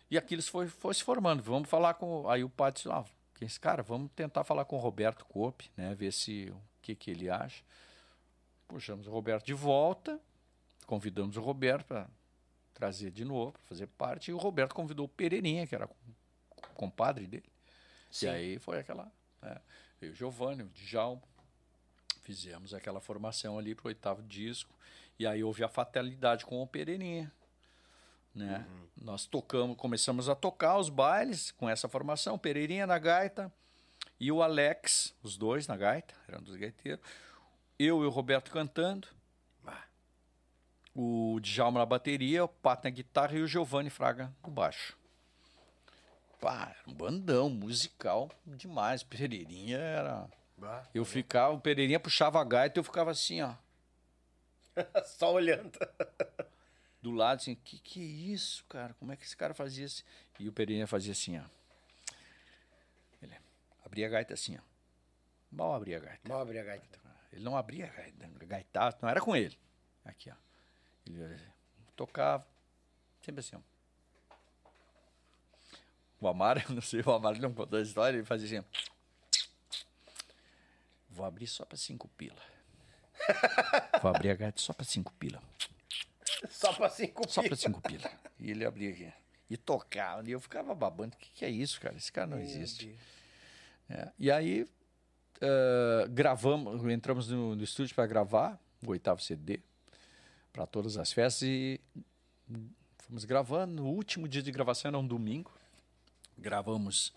E 0.09 0.17
aquilo 0.17 0.41
foi, 0.41 0.67
foi 0.67 0.93
se 0.93 1.03
formando. 1.03 1.43
Vamos 1.43 1.69
falar 1.69 1.95
com. 1.95 2.27
Aí 2.29 2.43
o 2.43 2.49
padre 2.49 2.75
disse: 2.75 2.89
ah, 2.91 3.05
quem 3.35 3.45
é 3.45 3.47
esse 3.47 3.59
cara? 3.59 3.83
Vamos 3.83 4.11
tentar 4.15 4.43
falar 4.43 4.65
com 4.65 4.77
o 4.77 4.79
Roberto 4.79 5.25
Cope, 5.25 5.69
né? 5.75 5.93
Ver 5.93 6.11
se 6.11 6.49
o 6.49 6.61
que, 6.81 6.95
que 6.95 7.11
ele 7.11 7.29
acha. 7.29 7.63
Puxamos 8.67 9.07
o 9.07 9.11
Roberto 9.11 9.45
de 9.45 9.53
volta, 9.53 10.19
convidamos 10.87 11.37
o 11.37 11.41
Roberto 11.41 11.85
para 11.85 12.07
trazer 12.73 13.11
de 13.11 13.25
novo, 13.25 13.51
para 13.51 13.61
fazer 13.63 13.87
parte. 13.87 14.31
E 14.31 14.33
o 14.33 14.37
Roberto 14.37 14.73
convidou 14.73 15.05
o 15.05 15.09
Pereirinha, 15.09 15.67
que 15.67 15.75
era 15.75 15.89
compadre 16.73 17.27
dele. 17.27 17.51
Sim. 18.09 18.27
E 18.27 18.29
aí 18.29 18.59
foi 18.59 18.79
aquela. 18.79 19.11
Né? 19.41 19.61
Veio 19.99 20.13
o 20.13 20.15
Giovanni, 20.15 20.63
o 20.63 20.69
Djalma. 20.69 21.21
Fizemos 22.21 22.73
aquela 22.73 22.99
formação 22.99 23.59
ali 23.59 23.75
para 23.75 23.85
o 23.85 23.87
oitavo 23.89 24.23
disco. 24.23 24.73
E 25.19 25.27
aí 25.27 25.43
houve 25.43 25.63
a 25.63 25.69
fatalidade 25.69 26.45
com 26.45 26.61
o 26.61 26.67
Pereirinha. 26.67 27.31
Né? 28.35 28.65
Uhum. 28.67 29.05
Nós 29.05 29.25
tocamos, 29.25 29.77
começamos 29.77 30.27
a 30.27 30.35
tocar 30.35 30.77
os 30.77 30.89
bailes 30.89 31.51
com 31.51 31.69
essa 31.69 31.87
formação, 31.87 32.37
Pereirinha 32.37 32.85
na 32.85 32.99
gaita 32.99 33.51
e 34.19 34.31
o 34.31 34.43
Alex, 34.43 35.13
os 35.23 35.37
dois 35.37 35.67
na 35.67 35.77
gaita, 35.77 36.13
eram 36.27 36.41
dos 36.41 36.55
gaiteiros. 36.55 37.03
Eu 37.79 38.03
e 38.03 38.05
o 38.05 38.09
Roberto 38.09 38.51
cantando. 38.51 39.07
O 40.97 41.39
Djalma 41.41 41.79
na 41.79 41.85
bateria, 41.85 42.45
o 42.45 42.47
Pato 42.47 42.85
na 42.85 42.89
guitarra 42.89 43.35
e 43.35 43.41
o 43.41 43.47
Giovanni 43.47 43.89
Fraga 43.89 44.33
no 44.41 44.49
baixo. 44.49 44.97
Pá, 46.39 46.73
um 46.87 46.93
bandão 46.93 47.49
musical 47.49 48.31
demais. 48.45 49.03
Pereirinha 49.03 49.77
era. 49.77 50.25
Bah, 50.57 50.83
eu 50.93 51.03
ficava, 51.03 51.53
o 51.53 51.59
Pereirinha 51.59 51.99
puxava 51.99 52.39
a 52.39 52.45
gaita 52.45 52.79
e 52.79 52.81
eu 52.81 52.83
ficava 52.83 53.11
assim, 53.11 53.41
ó. 53.41 53.55
Só 55.03 55.33
olhando. 55.33 55.77
Do 57.05 57.11
lado, 57.11 57.37
assim, 57.37 57.53
que 57.53 57.77
que 57.77 58.01
é 58.01 58.03
isso, 58.03 58.65
cara? 58.65 58.95
Como 58.95 59.11
é 59.11 59.15
que 59.15 59.23
esse 59.23 59.37
cara 59.37 59.53
fazia 59.53 59.85
isso? 59.85 60.03
E 60.39 60.49
o 60.49 60.51
Pereirinha 60.51 60.87
fazia 60.87 61.11
assim, 61.11 61.37
ó. 61.37 61.43
Ele 63.21 63.37
abria 63.85 64.07
a 64.07 64.09
gaita 64.09 64.33
assim, 64.33 64.57
ó. 64.57 64.61
Mal 65.51 65.75
abria 65.75 65.97
a 65.97 65.99
gaita. 65.99 66.27
Mal 66.27 66.41
abria 66.41 66.61
a 66.61 66.63
gaita. 66.63 66.99
Ele 67.31 67.43
não 67.43 67.55
abria 67.55 67.85
a 67.85 68.45
gaita, 68.45 68.97
não 69.03 69.07
era 69.07 69.21
com 69.21 69.35
ele. 69.35 69.55
Aqui, 70.03 70.31
ó. 70.31 70.35
Ele 71.05 71.39
tocava, 71.95 72.43
sempre 73.21 73.41
assim, 73.41 73.55
ó. 73.55 73.59
O 76.19 76.27
Amaro, 76.27 76.59
não 76.73 76.81
sei, 76.81 77.01
o 77.01 77.11
Amaro 77.11 77.39
não 77.39 77.53
contou 77.53 77.77
a 77.77 77.83
história, 77.83 78.17
ele 78.17 78.25
fazia 78.25 78.47
assim, 78.47 78.67
ó. 78.67 79.43
Vou 81.07 81.23
abrir 81.23 81.45
só 81.45 81.65
para 81.65 81.77
cinco 81.77 82.07
pila. 82.17 82.41
Vou 84.01 84.09
abrir 84.09 84.31
a 84.31 84.35
gaita 84.35 84.59
só 84.59 84.73
para 84.73 84.85
cinco 84.85 85.13
pila. 85.13 85.39
Só 86.49 86.73
para 86.73 86.89
cinco 86.89 87.21
pila. 87.21 87.33
Só 87.33 87.43
para 87.43 87.55
cinco 87.55 87.81
pila. 87.81 88.11
E 88.39 88.51
ele 88.51 88.65
abria 88.65 88.89
aqui. 88.89 89.13
E 89.49 89.57
tocava. 89.57 90.27
E 90.27 90.31
eu 90.31 90.39
ficava 90.39 90.73
babando. 90.73 91.15
O 91.15 91.19
que, 91.19 91.29
que 91.31 91.45
é 91.45 91.49
isso, 91.49 91.79
cara? 91.79 91.95
Esse 91.95 92.11
cara 92.11 92.27
não 92.27 92.37
Meu 92.37 92.45
existe. 92.45 92.95
É. 93.89 94.11
E 94.17 94.31
aí 94.31 94.63
uh, 94.63 96.09
gravamos, 96.09 96.83
entramos 96.91 97.29
no, 97.29 97.55
no 97.55 97.63
estúdio 97.63 97.95
para 97.95 98.07
gravar 98.07 98.59
o 98.85 98.91
oitavo 98.91 99.21
CD 99.21 99.59
para 100.51 100.65
todas 100.65 100.97
as 100.97 101.11
festas 101.11 101.43
e 101.43 101.79
fomos 102.99 103.25
gravando. 103.25 103.83
O 103.83 103.89
último 103.89 104.27
dia 104.27 104.41
de 104.41 104.51
gravação 104.51 104.89
era 104.89 104.97
um 104.97 105.05
domingo. 105.05 105.51
Gravamos 106.37 107.13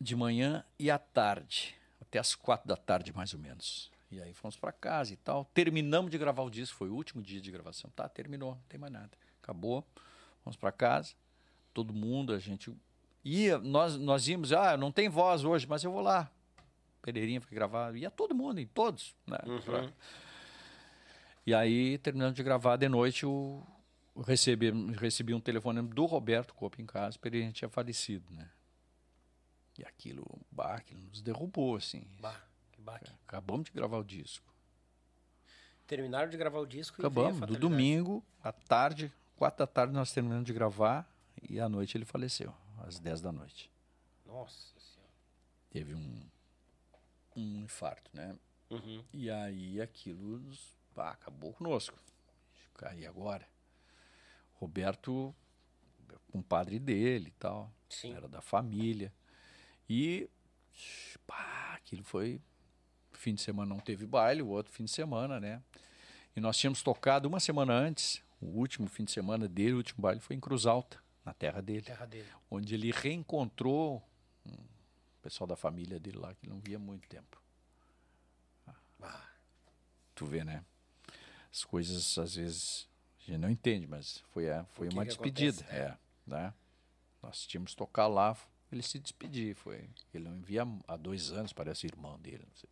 de 0.00 0.16
manhã 0.16 0.64
e 0.78 0.90
à 0.90 0.98
tarde, 0.98 1.74
até 2.00 2.18
as 2.18 2.34
quatro 2.34 2.68
da 2.68 2.76
tarde 2.76 3.12
mais 3.14 3.32
ou 3.32 3.40
menos. 3.40 3.90
E 4.14 4.22
aí 4.22 4.32
fomos 4.32 4.56
para 4.56 4.70
casa 4.70 5.12
e 5.12 5.16
tal. 5.16 5.44
Terminamos 5.46 6.08
de 6.08 6.16
gravar 6.16 6.42
o 6.42 6.50
disco, 6.50 6.76
foi 6.76 6.88
o 6.88 6.94
último 6.94 7.20
dia 7.20 7.40
de 7.40 7.50
gravação. 7.50 7.90
Tá, 7.96 8.08
terminou, 8.08 8.54
não 8.54 8.62
tem 8.68 8.78
mais 8.78 8.92
nada. 8.92 9.10
Acabou. 9.42 9.84
Fomos 10.44 10.56
para 10.56 10.70
casa. 10.70 11.14
Todo 11.72 11.92
mundo, 11.92 12.32
a 12.32 12.38
gente 12.38 12.72
ia, 13.24 13.58
nós 13.58 13.96
nós 13.96 14.28
íamos, 14.28 14.52
ah, 14.52 14.76
não 14.76 14.92
tem 14.92 15.08
voz 15.08 15.44
hoje, 15.44 15.66
mas 15.66 15.82
eu 15.82 15.90
vou 15.90 16.00
lá. 16.00 16.30
Pereirinha 17.02 17.40
foi 17.40 17.52
gravar, 17.56 17.94
ia 17.96 18.08
todo 18.08 18.34
mundo, 18.34 18.60
em 18.60 18.66
todos, 18.66 19.16
né? 19.26 19.38
Uhum. 19.44 19.60
Pra... 19.60 19.92
E 21.44 21.52
aí, 21.52 21.98
terminando 21.98 22.36
de 22.36 22.42
gravar 22.44 22.76
de 22.76 22.88
noite, 22.88 23.26
o 23.26 23.62
recebi, 24.24 24.70
recebi 24.92 25.34
um 25.34 25.40
telefone 25.40 25.82
do 25.82 26.06
Roberto 26.06 26.54
Copa 26.54 26.80
em 26.80 26.86
casa, 26.86 27.18
Pereirinha 27.18 27.52
tinha 27.52 27.68
falecido, 27.68 28.32
né? 28.32 28.48
E 29.76 29.84
aquilo, 29.84 30.24
bah, 30.52 30.76
aquilo 30.76 31.00
nos 31.02 31.20
derrubou, 31.20 31.74
assim. 31.74 32.06
Bah. 32.20 32.40
Baque. 32.84 33.10
Acabamos 33.26 33.64
de 33.64 33.72
gravar 33.72 33.98
o 33.98 34.04
disco. 34.04 34.52
Terminaram 35.86 36.30
de 36.30 36.36
gravar 36.36 36.60
o 36.60 36.66
disco 36.66 37.00
Acabamos. 37.00 37.40
Do 37.40 37.58
domingo, 37.58 38.22
à 38.42 38.52
tarde, 38.52 39.12
quatro 39.36 39.58
da 39.58 39.66
tarde, 39.66 39.92
nós 39.92 40.12
terminamos 40.12 40.44
de 40.44 40.52
gravar 40.52 41.08
e 41.48 41.58
à 41.58 41.68
noite 41.68 41.96
ele 41.96 42.04
faleceu, 42.04 42.54
às 42.86 42.98
dez 42.98 43.20
da 43.20 43.32
noite. 43.32 43.70
Nossa 44.26 44.78
Senhora. 44.78 45.12
Teve 45.70 45.94
um, 45.94 46.22
um 47.36 47.62
infarto, 47.62 48.10
né? 48.14 48.36
Uhum. 48.70 49.02
E 49.12 49.30
aí 49.30 49.80
aquilo 49.80 50.42
pá, 50.94 51.10
acabou 51.10 51.52
conosco. 51.54 51.98
E 52.96 53.06
agora? 53.06 53.48
Roberto, 54.54 55.34
compadre 56.30 56.78
dele 56.78 57.28
e 57.28 57.38
tal. 57.38 57.72
Sim. 57.88 58.12
Era 58.12 58.28
da 58.28 58.42
família. 58.42 59.12
E 59.88 60.28
pá, 61.26 61.74
aquilo 61.76 62.02
foi 62.04 62.40
fim 63.18 63.34
de 63.34 63.40
semana 63.40 63.74
não 63.74 63.80
teve 63.80 64.06
baile, 64.06 64.42
o 64.42 64.48
outro 64.48 64.72
fim 64.72 64.84
de 64.84 64.90
semana, 64.90 65.40
né? 65.40 65.62
E 66.36 66.40
nós 66.40 66.56
tínhamos 66.56 66.82
tocado 66.82 67.28
uma 67.28 67.40
semana 67.40 67.72
antes, 67.72 68.22
o 68.40 68.46
último 68.46 68.88
fim 68.88 69.04
de 69.04 69.12
semana 69.12 69.48
dele, 69.48 69.74
o 69.74 69.76
último 69.76 70.02
baile 70.02 70.20
foi 70.20 70.36
em 70.36 70.40
Cruz 70.40 70.66
Alta, 70.66 70.98
na 71.24 71.32
terra 71.32 71.60
dele. 71.60 71.82
Terra 71.82 72.06
dele. 72.06 72.28
Onde 72.50 72.74
ele 72.74 72.90
reencontrou 72.90 74.02
um 74.44 74.56
pessoal 75.22 75.46
da 75.46 75.56
família 75.56 75.98
dele 75.98 76.18
lá 76.18 76.34
que 76.34 76.48
não 76.48 76.60
via 76.60 76.78
muito 76.78 77.08
tempo. 77.08 77.40
Ah. 79.00 79.28
Tu 80.14 80.26
vê, 80.26 80.44
né? 80.44 80.64
As 81.50 81.64
coisas 81.64 82.18
às 82.18 82.34
vezes 82.36 82.88
a 83.20 83.30
gente 83.30 83.38
não 83.38 83.50
entende, 83.50 83.86
mas 83.86 84.22
foi, 84.32 84.50
a, 84.50 84.64
foi 84.66 84.88
uma 84.88 85.04
despedida. 85.04 85.60
Acontece, 85.62 85.80
é, 85.80 85.98
né? 86.26 86.54
Nós 87.22 87.46
tínhamos 87.46 87.74
tocar 87.74 88.06
lá, 88.06 88.36
ele 88.70 88.82
se 88.82 88.98
despedir. 88.98 89.54
Foi, 89.54 89.88
ele 90.12 90.28
não 90.28 90.40
via 90.42 90.66
há 90.86 90.96
dois 90.96 91.32
anos, 91.32 91.52
parece 91.52 91.86
irmão 91.86 92.18
dele. 92.18 92.44
Não 92.46 92.56
sei. 92.56 92.68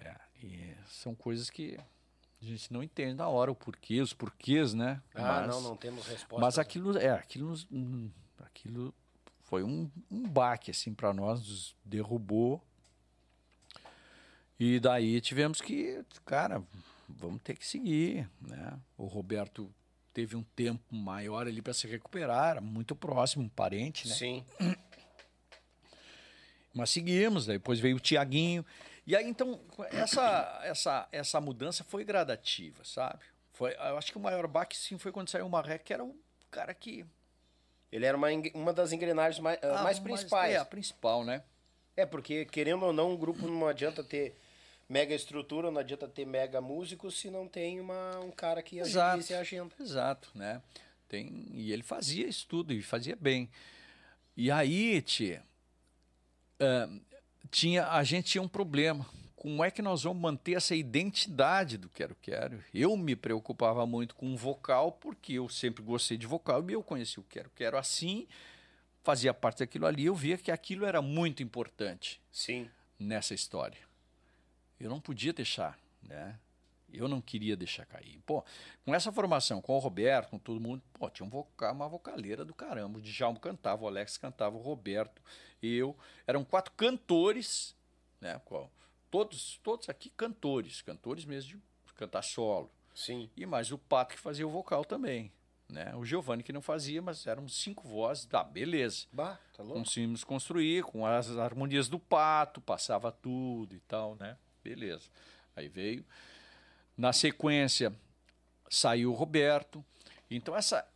É, 0.00 0.14
e 0.42 0.74
são 0.86 1.14
coisas 1.14 1.50
que 1.50 1.78
a 2.42 2.44
gente 2.44 2.72
não 2.72 2.82
entende 2.82 3.14
na 3.14 3.28
hora 3.28 3.50
o 3.50 3.54
porquê, 3.54 4.00
os 4.00 4.12
porquês, 4.12 4.74
né? 4.74 5.00
Ah, 5.14 5.40
mas, 5.40 5.48
não, 5.48 5.60
não 5.60 5.76
temos 5.76 6.06
resposta. 6.06 6.44
Mas 6.44 6.58
aquilo, 6.58 6.96
é, 6.98 7.10
aquilo, 7.10 7.54
hum, 7.70 8.10
aquilo 8.38 8.94
foi 9.42 9.62
um, 9.62 9.90
um 10.10 10.28
baque, 10.28 10.70
assim, 10.70 10.92
para 10.92 11.12
nós, 11.12 11.40
nos 11.40 11.76
derrubou. 11.84 12.62
E 14.58 14.78
daí 14.78 15.20
tivemos 15.20 15.60
que, 15.60 16.04
cara, 16.24 16.62
vamos 17.08 17.42
ter 17.42 17.56
que 17.56 17.66
seguir, 17.66 18.28
né? 18.40 18.78
O 18.96 19.06
Roberto 19.06 19.72
teve 20.12 20.36
um 20.36 20.42
tempo 20.54 20.94
maior 20.94 21.46
ali 21.46 21.60
para 21.60 21.74
se 21.74 21.86
recuperar, 21.86 22.50
era 22.50 22.60
muito 22.60 22.94
próximo, 22.94 23.44
um 23.44 23.48
parente, 23.48 24.08
né? 24.08 24.14
Sim. 24.14 24.44
Mas 26.72 26.90
seguimos, 26.90 27.46
depois 27.46 27.78
veio 27.78 27.96
o 27.96 28.00
Tiaguinho. 28.00 28.64
E 29.06 29.14
aí, 29.14 29.26
então, 29.26 29.60
essa, 29.90 30.60
essa, 30.62 31.08
essa 31.12 31.40
mudança 31.40 31.84
foi 31.84 32.04
gradativa, 32.04 32.82
sabe? 32.84 33.20
Foi, 33.52 33.72
eu 33.74 33.98
acho 33.98 34.10
que 34.10 34.18
o 34.18 34.20
maior 34.20 34.46
baque, 34.46 34.76
sim, 34.76 34.98
foi 34.98 35.12
quando 35.12 35.28
saiu 35.28 35.46
o 35.46 35.50
Marré, 35.50 35.78
que 35.78 35.92
era 35.92 36.02
o 36.02 36.16
cara 36.50 36.72
que... 36.74 37.04
Ele 37.92 38.06
era 38.06 38.16
uma, 38.16 38.28
uma 38.54 38.72
das 38.72 38.92
engrenagens 38.92 39.40
mais, 39.40 39.58
uh, 39.58 39.66
ah, 39.66 39.82
mais 39.82 39.98
principais. 39.98 40.54
é, 40.54 40.56
a 40.56 40.64
principal, 40.64 41.24
né? 41.24 41.44
É, 41.96 42.04
porque 42.04 42.44
querendo 42.46 42.84
ou 42.84 42.92
não, 42.92 43.12
um 43.12 43.16
grupo 43.16 43.46
não 43.46 43.68
adianta 43.68 44.02
ter 44.02 44.36
mega 44.88 45.14
estrutura, 45.14 45.70
não 45.70 45.80
adianta 45.80 46.08
ter 46.08 46.26
mega 46.26 46.60
músicos 46.60 47.18
se 47.18 47.30
não 47.30 47.46
tem 47.46 47.80
uma, 47.80 48.18
um 48.18 48.30
cara 48.30 48.62
que 48.62 48.80
agilize 48.80 49.32
a 49.32 49.40
agenda. 49.40 49.74
Exato, 49.78 50.30
né? 50.34 50.60
Tem, 51.08 51.46
e 51.52 51.72
ele 51.72 51.82
fazia 51.82 52.26
isso 52.26 52.46
tudo 52.48 52.72
e 52.72 52.82
fazia 52.82 53.14
bem. 53.14 53.48
E 54.36 54.50
aí, 54.50 55.00
tia, 55.00 55.44
uh, 56.60 57.00
tinha, 57.50 57.88
a 57.88 58.02
gente 58.02 58.32
tinha 58.32 58.42
um 58.42 58.48
problema. 58.48 59.06
Como 59.36 59.62
é 59.62 59.70
que 59.70 59.82
nós 59.82 60.04
vamos 60.04 60.22
manter 60.22 60.54
essa 60.54 60.74
identidade 60.74 61.76
do 61.76 61.88
Quero 61.88 62.16
Quero? 62.22 62.64
Eu 62.72 62.96
me 62.96 63.14
preocupava 63.14 63.84
muito 63.84 64.14
com 64.14 64.32
o 64.32 64.36
vocal, 64.36 64.92
porque 64.92 65.34
eu 65.34 65.48
sempre 65.48 65.82
gostei 65.82 66.16
de 66.16 66.26
vocal 66.26 66.68
e 66.70 66.72
eu 66.72 66.82
conheci 66.82 67.20
o 67.20 67.24
Quero 67.24 67.50
Quero 67.54 67.76
assim, 67.76 68.26
fazia 69.02 69.34
parte 69.34 69.58
daquilo 69.58 69.86
ali, 69.86 70.06
eu 70.06 70.14
via 70.14 70.38
que 70.38 70.50
aquilo 70.50 70.86
era 70.86 71.02
muito 71.02 71.42
importante. 71.42 72.20
Sim. 72.32 72.70
Nessa 72.98 73.34
história. 73.34 73.80
Eu 74.80 74.88
não 74.88 74.98
podia 74.98 75.32
deixar, 75.32 75.78
né? 76.02 76.38
Eu 76.90 77.08
não 77.08 77.20
queria 77.20 77.56
deixar 77.56 77.84
cair. 77.84 78.20
Pô, 78.24 78.42
com 78.84 78.94
essa 78.94 79.12
formação, 79.12 79.60
com 79.60 79.74
o 79.74 79.78
Roberto, 79.78 80.30
com 80.30 80.38
todo 80.38 80.60
mundo, 80.60 80.80
pô, 80.92 81.10
tinha 81.10 81.26
um 81.26 81.28
vocal, 81.28 81.74
uma 81.74 81.88
vocaleira 81.88 82.44
do 82.44 82.54
caramba. 82.54 82.98
O 82.98 83.02
Djalma 83.02 83.38
cantava, 83.38 83.84
o 83.84 83.88
Alex 83.88 84.16
cantava, 84.16 84.56
o 84.56 84.60
Roberto, 84.60 85.20
eu. 85.66 85.96
Eram 86.26 86.44
quatro 86.44 86.72
cantores, 86.72 87.74
né? 88.20 88.40
Todos, 89.10 89.60
todos 89.62 89.88
aqui 89.88 90.10
cantores, 90.10 90.82
cantores 90.82 91.24
mesmo 91.24 91.60
de 91.86 91.92
cantar 91.94 92.22
solo. 92.22 92.70
Sim. 92.94 93.28
E 93.36 93.44
mais 93.44 93.72
o 93.72 93.78
Pato 93.78 94.14
que 94.14 94.20
fazia 94.20 94.46
o 94.46 94.50
vocal 94.50 94.84
também. 94.84 95.32
Né? 95.68 95.94
O 95.96 96.04
Giovanni 96.04 96.42
que 96.42 96.52
não 96.52 96.60
fazia, 96.60 97.00
mas 97.00 97.26
eram 97.26 97.48
cinco 97.48 97.88
vozes. 97.88 98.26
Tá, 98.26 98.44
beleza. 98.44 99.06
Bah, 99.12 99.38
tá 99.56 99.62
louco. 99.62 99.78
Conseguimos 99.78 100.22
construir 100.22 100.84
com 100.84 101.06
as 101.06 101.36
harmonias 101.36 101.88
do 101.88 101.98
Pato, 101.98 102.60
passava 102.60 103.10
tudo 103.10 103.74
e 103.74 103.80
tal, 103.80 104.14
né? 104.16 104.36
Beleza. 104.62 105.08
Aí 105.56 105.68
veio. 105.68 106.04
Na 106.96 107.12
sequência, 107.12 107.92
saiu 108.68 109.10
o 109.10 109.14
Roberto. 109.14 109.84
Então, 110.30 110.56
essa. 110.56 110.86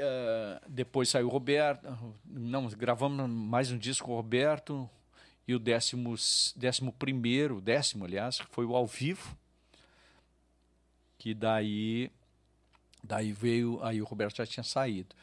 Uh, 0.00 0.60
depois 0.68 1.08
saiu 1.08 1.26
o 1.26 1.30
Roberto. 1.30 1.86
Não, 2.24 2.68
gravamos 2.68 3.28
mais 3.28 3.72
um 3.72 3.78
disco 3.78 4.06
com 4.06 4.12
o 4.12 4.16
Roberto. 4.16 4.88
E 5.46 5.54
o 5.54 5.58
décimo, 5.58 6.14
décimo 6.54 6.92
primeiro, 6.92 7.60
décimo, 7.60 8.04
aliás, 8.04 8.38
foi 8.50 8.64
o 8.64 8.76
ao 8.76 8.86
vivo. 8.86 9.36
Que 11.16 11.34
daí. 11.34 12.10
Daí 13.02 13.32
veio. 13.32 13.82
Aí 13.82 14.00
o 14.00 14.04
Roberto 14.04 14.36
já 14.36 14.46
tinha 14.46 14.62
saído. 14.62 15.16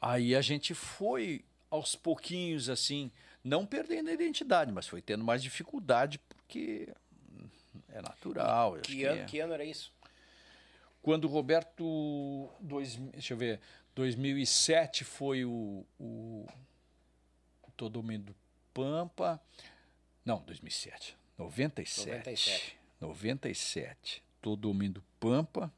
Aí 0.00 0.34
a 0.34 0.40
gente 0.40 0.74
foi 0.74 1.44
aos 1.70 1.96
pouquinhos, 1.96 2.68
assim, 2.68 3.10
não 3.42 3.64
perdendo 3.64 4.10
a 4.10 4.12
identidade, 4.12 4.70
mas 4.70 4.86
foi 4.86 5.00
tendo 5.00 5.24
mais 5.24 5.42
dificuldade 5.42 6.18
porque 6.18 6.88
é 7.88 8.02
natural. 8.02 8.78
Que, 8.82 9.04
ano, 9.04 9.16
que, 9.16 9.22
é. 9.22 9.24
que 9.24 9.40
ano 9.40 9.54
era 9.54 9.64
isso? 9.64 9.92
Quando 11.06 11.26
o 11.26 11.28
Roberto. 11.28 12.50
Dois, 12.58 12.96
deixa 12.96 13.34
eu 13.34 13.38
ver. 13.38 13.60
2007 13.94 15.04
foi 15.04 15.44
o, 15.44 15.86
o 16.00 16.44
Todo 17.76 18.02
Mundo 18.02 18.34
Pampa. 18.74 19.40
Não, 20.24 20.42
2007. 20.42 21.16
97. 21.38 22.08
97. 22.10 22.76
97. 23.00 24.24
Todo 24.42 24.74
Mundo 24.74 25.00
Pampa. 25.20 25.72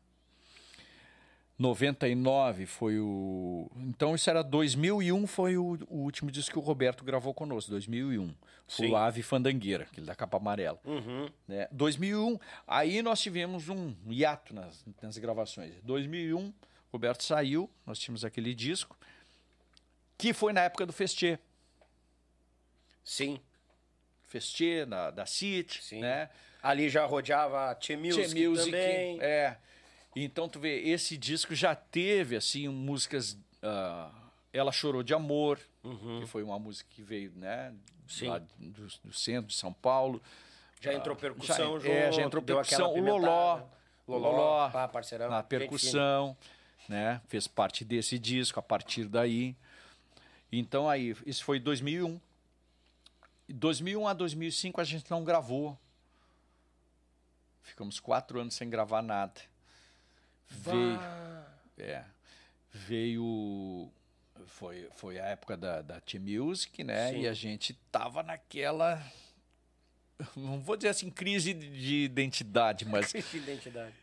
99 1.58 2.66
foi 2.66 3.00
o. 3.00 3.68
Então 3.76 4.14
isso 4.14 4.30
era 4.30 4.42
2001, 4.44 5.26
foi 5.26 5.56
o, 5.56 5.76
o 5.88 5.98
último 5.98 6.30
disco 6.30 6.52
que 6.52 6.58
o 6.58 6.62
Roberto 6.62 7.02
gravou 7.04 7.34
conosco, 7.34 7.70
2001. 7.72 8.32
Sim. 8.68 8.90
O 8.90 8.96
Ave 8.96 9.22
Fandangueira, 9.22 9.84
aquele 9.84 10.06
da 10.06 10.14
capa 10.14 10.36
amarela. 10.36 10.78
Uhum. 10.84 11.28
Né? 11.48 11.66
2001, 11.72 12.38
aí 12.66 13.02
nós 13.02 13.20
tivemos 13.20 13.68
um 13.68 13.94
hiato 14.06 14.54
nas, 14.54 14.84
nas 15.02 15.18
gravações. 15.18 15.74
2001, 15.82 16.52
Roberto 16.92 17.24
saiu, 17.24 17.68
nós 17.84 17.98
tínhamos 17.98 18.24
aquele 18.24 18.54
disco, 18.54 18.96
que 20.16 20.32
foi 20.32 20.52
na 20.52 20.60
época 20.60 20.86
do 20.86 20.92
Festier. 20.92 21.40
Sim. 23.02 23.40
Festier, 24.28 24.86
da, 24.86 25.10
da 25.10 25.26
City, 25.26 25.82
Sim. 25.82 26.00
né? 26.00 26.28
Ali 26.62 26.88
já 26.90 27.06
rodeava 27.06 27.74
Tchê 27.76 27.96
Music, 27.96 28.46
Music 28.46 28.70
também. 28.70 29.18
É. 29.20 29.56
Então 30.14 30.48
tu 30.48 30.58
vê, 30.58 30.80
esse 30.80 31.16
disco 31.16 31.54
já 31.54 31.74
teve 31.74 32.36
assim 32.36 32.68
músicas. 32.68 33.32
Uh, 33.62 34.12
Ela 34.52 34.72
chorou 34.72 35.02
de 35.02 35.14
amor, 35.14 35.60
uhum. 35.84 36.20
que 36.20 36.26
foi 36.26 36.42
uma 36.42 36.58
música 36.58 36.88
que 36.92 37.02
veio, 37.02 37.32
né, 37.36 37.74
lá 38.22 38.38
do, 38.38 38.86
do 39.04 39.12
centro 39.12 39.48
de 39.48 39.54
São 39.54 39.72
Paulo. 39.72 40.20
Já 40.80 40.94
entrou 40.94 41.16
ah, 41.16 41.18
percussão, 41.18 41.74
uh, 41.74 41.80
já, 41.80 41.88
é, 41.88 42.12
já 42.12 42.22
entrou 42.22 42.42
percussão. 42.42 42.92
O 42.94 43.00
Loló, 43.00 43.62
Loló, 44.06 44.30
Loló 44.30 44.70
pá, 44.70 44.88
parceirão, 44.88 45.28
na 45.28 45.42
percussão, 45.42 46.36
né? 46.88 47.20
Fez 47.26 47.46
parte 47.46 47.84
desse 47.84 48.18
disco 48.18 48.58
a 48.58 48.62
partir 48.62 49.04
daí. 49.06 49.56
Então 50.50 50.88
aí, 50.88 51.14
isso 51.26 51.44
foi 51.44 51.58
2001. 51.58 52.20
2001 53.48 54.06
a 54.06 54.12
2005 54.12 54.80
a 54.80 54.84
gente 54.84 55.10
não 55.10 55.24
gravou. 55.24 55.78
Ficamos 57.62 58.00
quatro 58.00 58.40
anos 58.40 58.54
sem 58.54 58.68
gravar 58.70 59.02
nada. 59.02 59.40
Veio, 60.48 61.00
é, 61.78 62.04
veio 62.70 63.90
foi, 64.46 64.88
foi 64.96 65.18
a 65.18 65.26
época 65.26 65.56
da, 65.56 65.82
da 65.82 66.00
T-Music, 66.00 66.82
né? 66.82 67.12
Sim. 67.12 67.20
E 67.20 67.28
a 67.28 67.34
gente 67.34 67.74
tava 67.90 68.22
naquela 68.22 69.02
não 70.34 70.60
vou 70.60 70.76
dizer 70.76 70.88
assim 70.88 71.10
crise 71.10 71.54
de 71.54 72.04
identidade, 72.04 72.84
mas 72.88 73.12
crise 73.12 73.28
de 73.30 73.38
identidade. 73.38 73.94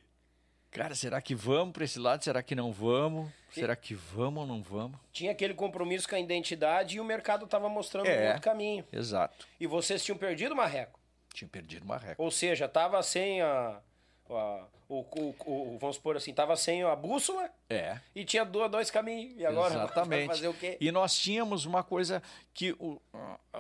Cara, 0.71 0.93
será 0.93 1.21
que 1.21 1.33
vamos 1.33 1.71
para 1.71 1.85
esse 1.85 1.97
lado? 1.97 2.23
Será 2.23 2.43
que 2.43 2.53
não 2.53 2.71
vamos? 2.71 3.31
E... 3.51 3.55
Será 3.55 3.75
que 3.77 3.95
vamos 3.95 4.41
ou 4.41 4.47
não 4.47 4.61
vamos? 4.61 4.99
Tinha 5.13 5.31
aquele 5.31 5.53
compromisso 5.53 6.07
com 6.07 6.15
a 6.15 6.19
identidade 6.19 6.97
e 6.97 6.99
o 6.99 7.05
mercado 7.05 7.45
estava 7.45 7.69
mostrando 7.69 8.07
é, 8.07 8.23
um 8.23 8.27
outro 8.27 8.41
caminho. 8.41 8.85
Exato. 8.91 9.47
E 9.57 9.65
vocês 9.67 10.03
tinham 10.03 10.17
perdido 10.17 10.51
o 10.51 10.57
marreco? 10.57 10.99
Tinham 11.33 11.47
perdido 11.47 11.83
o 11.83 11.87
marreco. 11.87 12.21
Ou 12.21 12.29
seja, 12.29 12.67
tava 12.67 13.01
sem 13.03 13.41
a 13.41 13.79
o, 14.27 14.99
o, 14.99 15.35
o, 15.45 15.77
vamos 15.79 15.95
supor 15.97 16.17
assim, 16.17 16.33
tava 16.33 16.55
sem 16.55 16.83
a 16.83 16.95
bússola 16.95 17.49
é. 17.69 17.99
e 18.13 18.25
tinha 18.25 18.43
dois, 18.43 18.71
dois 18.71 18.91
caminhos. 18.91 19.35
E 19.37 19.45
agora 19.45 19.73
Exatamente. 19.75 20.27
fazer 20.27 20.47
o 20.47 20.53
quê? 20.53 20.77
E 20.79 20.91
nós 20.91 21.15
tínhamos 21.15 21.65
uma 21.65 21.83
coisa 21.83 22.21
que 22.53 22.71
o, 22.73 23.01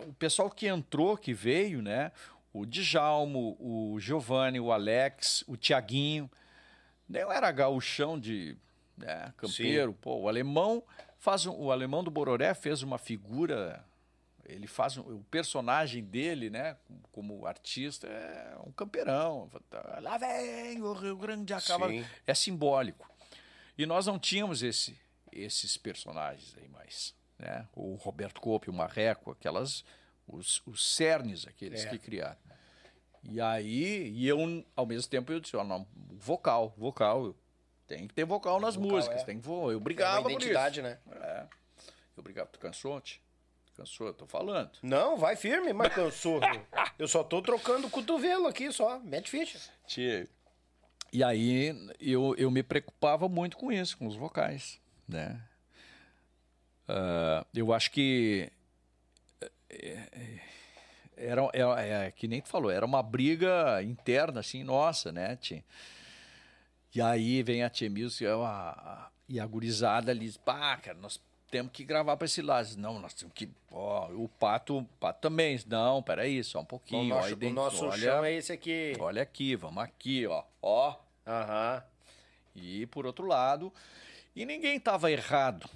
o 0.07 0.13
pessoal 0.17 0.49
que 0.49 0.67
entrou, 0.67 1.17
que 1.17 1.33
veio, 1.33 1.81
né? 1.81 2.11
O 2.53 2.65
Djalmo, 2.65 3.57
o 3.59 3.99
Giovanni, 3.99 4.59
o 4.59 4.71
Alex, 4.71 5.43
o 5.47 5.57
Tiaguinho. 5.57 6.29
Eu 7.13 7.31
era 7.31 7.51
gauchão 7.51 8.19
de 8.19 8.57
né, 8.97 9.33
campeiro, 9.37 9.91
Sim. 9.91 9.97
pô, 10.01 10.15
o 10.15 10.29
alemão 10.29 10.81
faz 11.19 11.45
o 11.45 11.71
alemão 11.71 12.03
do 12.03 12.11
Bororé 12.11 12.53
fez 12.53 12.81
uma 12.81 12.97
figura 12.97 13.83
ele 14.45 14.67
faz 14.67 14.97
o 14.97 15.25
personagem 15.29 16.03
dele, 16.03 16.49
né, 16.49 16.77
como 17.11 17.45
artista, 17.45 18.07
é 18.07 18.57
um 18.65 18.71
campeirão. 18.71 19.49
Lá 20.01 20.17
vem 20.17 20.81
o 20.81 20.93
Rio 20.93 21.17
Grande 21.17 21.53
acaba. 21.53 21.89
Sim. 21.89 22.05
É 22.25 22.33
simbólico. 22.33 23.09
E 23.77 23.85
nós 23.85 24.05
não 24.05 24.17
tínhamos 24.19 24.63
esse, 24.63 24.97
esses 25.31 25.77
personagens 25.77 26.55
aí 26.57 26.67
mais. 26.67 27.15
Né? 27.37 27.67
O 27.73 27.95
Roberto 27.95 28.39
Coppe, 28.39 28.69
o 28.69 28.73
Marreco, 28.73 29.31
aquelas. 29.31 29.83
Os, 30.27 30.61
os 30.65 30.95
cernes 30.95 31.45
aqueles 31.45 31.85
é. 31.85 31.89
que 31.89 31.99
criaram. 31.99 32.39
E 33.23 33.41
aí, 33.41 34.09
e 34.09 34.27
eu, 34.27 34.39
ao 34.75 34.85
mesmo 34.85 35.09
tempo, 35.09 35.31
eu 35.31 35.39
disse, 35.39 35.55
ó, 35.55 35.63
não, 35.63 35.87
vocal, 36.11 36.73
vocal. 36.77 37.35
Tem 37.87 38.07
que 38.07 38.13
ter 38.13 38.25
vocal 38.25 38.59
nas 38.59 38.75
vocal 38.75 38.91
músicas. 38.91 39.21
É. 39.21 39.25
Tem 39.25 39.39
que, 39.39 39.47
eu 39.47 39.79
brigava 39.79 40.17
é 40.17 40.21
uma 40.21 40.31
identidade, 40.31 40.81
né? 40.81 40.97
É. 41.11 41.45
Eu 42.17 42.23
brigava, 42.23 42.49
tu 42.49 42.59
cansou? 42.59 43.01
Cansou, 43.75 44.07
eu 44.07 44.13
tô 44.13 44.25
falando. 44.25 44.71
Não, 44.81 45.17
vai 45.17 45.35
firme, 45.35 45.73
mas 45.73 45.93
cansou. 45.93 46.39
eu 46.97 47.07
só 47.07 47.23
tô 47.23 47.41
trocando 47.41 47.87
o 47.87 47.89
cotovelo 47.89 48.47
aqui, 48.47 48.71
só. 48.71 48.99
Mete 48.99 49.29
ficha. 49.29 49.59
Tia. 49.85 50.29
E 51.11 51.23
aí 51.23 51.75
eu, 51.99 52.33
eu 52.37 52.49
me 52.49 52.63
preocupava 52.63 53.27
muito 53.27 53.57
com 53.57 53.71
isso, 53.71 53.97
com 53.97 54.07
os 54.07 54.15
vocais, 54.15 54.79
né? 55.07 55.41
Uh, 56.87 57.45
eu 57.53 57.73
acho 57.73 57.91
que 57.91 58.49
é, 59.69 60.09
é, 60.11 60.39
era, 61.17 61.41
é, 61.53 62.07
é, 62.07 62.11
que 62.11 62.27
nem 62.27 62.41
tu 62.41 62.47
falou, 62.47 62.69
era 62.69 62.85
uma 62.85 63.01
briga 63.01 63.81
interna, 63.81 64.39
assim, 64.39 64.63
nossa, 64.63 65.11
né, 65.11 65.35
tia? 65.35 65.63
E 66.93 67.01
aí 67.01 67.43
vem 67.43 67.63
a 67.63 67.69
Tia 67.69 67.89
Mills 67.89 68.23
e 68.23 68.27
a, 68.27 69.09
e 69.27 69.39
a 69.39 69.45
gurizada 69.45 70.11
ali, 70.11 70.31
pá, 70.45 70.77
cara, 70.77 70.97
nós 70.97 71.19
temos 71.55 71.71
que 71.71 71.85
gravar 71.85 72.17
para 72.17 72.25
esse 72.25 72.41
lado. 72.41 72.67
Não, 72.75 72.99
nós 72.99 73.13
temos 73.13 73.33
que. 73.33 73.49
Ó, 73.71 74.09
o 74.11 74.27
pato, 74.27 74.79
o 74.79 74.83
pato 74.99 75.21
também. 75.21 75.57
Não, 75.67 76.03
peraí, 76.03 76.43
só 76.43 76.59
um 76.59 76.65
pouquinho. 76.65 77.15
O 77.15 77.17
nosso, 77.17 77.33
ó, 77.33 77.45
o 77.47 77.49
nosso 77.49 77.85
olha, 77.85 77.97
chão 77.97 78.25
é 78.25 78.33
esse 78.33 78.51
aqui. 78.51 78.93
Olha 78.99 79.21
aqui, 79.21 79.55
vamos 79.55 79.81
aqui, 79.81 80.27
ó. 80.27 80.43
Ó. 80.61 80.95
Aham. 81.25 81.81
E 82.53 82.85
por 82.87 83.05
outro 83.05 83.25
lado, 83.25 83.71
e 84.35 84.45
ninguém 84.45 84.75
estava 84.75 85.09
errado, 85.09 85.69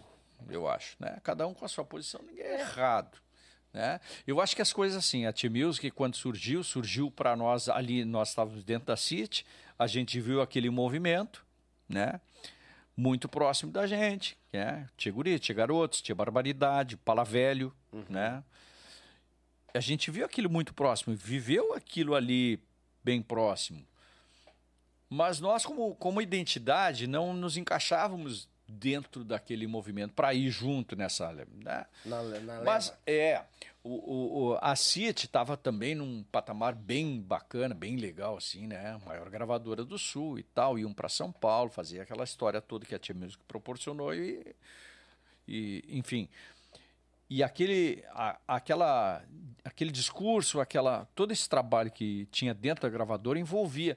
eu 0.49 0.67
acho, 0.67 0.97
né? 0.99 1.17
Cada 1.23 1.47
um 1.47 1.53
com 1.53 1.63
a 1.63 1.69
sua 1.69 1.85
posição, 1.85 2.21
ninguém 2.27 2.45
é 2.45 2.59
errado. 2.59 3.17
Né? 3.71 4.01
Eu 4.27 4.41
acho 4.41 4.55
que 4.55 4.61
as 4.61 4.73
coisas 4.73 4.97
assim, 4.97 5.25
a 5.25 5.31
T-Music, 5.33 5.91
quando 5.91 6.15
surgiu, 6.15 6.63
surgiu 6.63 7.09
para 7.11 7.35
nós 7.35 7.69
ali, 7.69 8.03
nós 8.03 8.29
estávamos 8.29 8.63
dentro 8.63 8.87
da 8.87 8.97
City, 8.97 9.45
a 9.77 9.87
gente 9.87 10.19
viu 10.19 10.41
aquele 10.41 10.69
movimento, 10.69 11.45
né? 11.87 12.19
Muito 12.99 13.29
próximo 13.29 13.71
da 13.71 13.87
gente, 13.87 14.37
né? 14.51 14.85
Tia 14.97 15.11
Guri, 15.11 15.39
Tia 15.39 15.55
Garotos, 15.55 16.01
Tia 16.01 16.13
Barbaridade, 16.13 16.97
Pala 16.97 17.23
Velho, 17.23 17.73
uhum. 17.93 18.03
né? 18.09 18.43
A 19.73 19.79
gente 19.79 20.11
viu 20.11 20.25
aquilo 20.25 20.49
muito 20.49 20.73
próximo, 20.73 21.15
viveu 21.15 21.73
aquilo 21.73 22.13
ali 22.13 22.61
bem 23.01 23.21
próximo. 23.21 23.87
Mas 25.09 25.39
nós, 25.39 25.65
como, 25.65 25.95
como 25.95 26.21
identidade, 26.21 27.07
não 27.07 27.33
nos 27.33 27.55
encaixávamos 27.55 28.49
dentro 28.67 29.23
daquele 29.23 29.65
movimento 29.65 30.13
para 30.13 30.33
ir 30.33 30.49
junto 30.49 30.95
nessa. 30.95 31.31
Né? 31.31 31.85
Na, 32.03 32.21
na 32.21 32.61
Mas 32.63 32.93
é, 33.07 33.43
o, 33.83 34.51
o, 34.51 34.57
a 34.61 34.75
CIT 34.75 35.25
estava 35.25 35.55
também 35.55 35.95
num 35.95 36.23
patamar 36.23 36.75
bem 36.75 37.21
bacana, 37.21 37.73
bem 37.73 37.95
legal, 37.95 38.37
assim, 38.37 38.67
né? 38.67 38.99
Maior 39.05 39.29
gravadora 39.29 39.85
do 39.85 39.97
Sul 39.97 40.37
e 40.37 40.43
tal. 40.43 40.77
Iam 40.77 40.93
para 40.93 41.07
São 41.07 41.31
Paulo, 41.31 41.69
fazer 41.69 42.01
aquela 42.01 42.23
história 42.23 42.61
toda 42.61 42.85
que 42.85 42.93
a 42.93 42.99
Tia 42.99 43.15
Music 43.15 43.41
proporcionou 43.47 44.13
e, 44.13 44.55
e 45.47 45.83
enfim. 45.89 46.27
E 47.29 47.41
aquele, 47.43 48.03
a, 48.09 48.39
aquela, 48.47 49.23
aquele 49.63 49.91
discurso, 49.91 50.59
aquela, 50.59 51.05
todo 51.15 51.31
esse 51.31 51.47
trabalho 51.47 51.91
que 51.91 52.27
tinha 52.31 52.53
dentro 52.53 52.81
da 52.81 52.89
gravadora 52.89 53.39
envolvia 53.39 53.95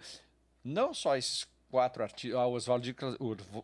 não 0.63 0.95
só 0.95 1.17
esses 1.17 1.47
quatro 1.73 2.03
artistas, 2.03 2.39
ah, 2.39 2.47
Oswaldir, 2.47 2.95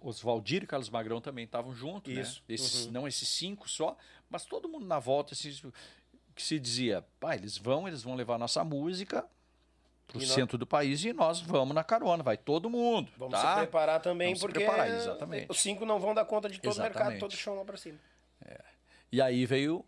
Oswaldir 0.03 0.63
e 0.63 0.67
Carlos 0.67 0.89
Magrão 0.89 1.21
também 1.21 1.45
estavam 1.45 1.75
juntos, 1.75 2.13
né? 2.15 2.23
Isso. 2.23 2.43
né? 2.49 2.55
Esses, 2.55 2.87
uhum. 2.87 2.93
Não 2.93 3.07
esses 3.07 3.29
cinco 3.29 3.69
só, 3.69 3.95
mas 4.31 4.47
todo 4.47 4.67
mundo 4.67 4.87
na 4.87 4.99
volta 4.99 5.35
assim, 5.35 5.53
que 6.39 6.45
se 6.45 6.61
dizia, 6.61 7.05
pá, 7.19 7.35
eles 7.35 7.59
vão, 7.59 7.89
eles 7.89 8.05
vão 8.05 8.15
levar 8.15 8.39
nossa 8.39 8.63
música 8.63 9.27
para 10.07 10.19
o 10.19 10.21
centro 10.21 10.57
do 10.57 10.65
país 10.65 11.03
e 11.05 11.13
nós 11.13 11.41
vamos 11.41 11.75
na 11.75 11.83
carona, 11.83 12.23
vai 12.23 12.37
todo 12.37 12.71
mundo. 12.71 13.11
Vamos 13.19 13.41
tá? 13.41 13.55
se 13.55 13.61
preparar 13.63 14.01
também, 14.01 14.29
vamos 14.29 14.41
porque 14.41 14.61
preparar, 14.61 14.89
os 15.49 15.59
cinco 15.59 15.85
não 15.85 15.99
vão 15.99 16.15
dar 16.15 16.25
conta 16.25 16.49
de 16.49 16.61
todo 16.61 16.75
exatamente. 16.75 16.97
o 16.97 17.01
mercado, 17.01 17.19
todo 17.19 17.33
o 17.33 17.37
chão 17.37 17.57
lá 17.57 17.65
para 17.65 17.77
cima. 17.77 17.99
É. 18.41 18.61
E 19.11 19.21
aí 19.21 19.45
veio, 19.47 19.85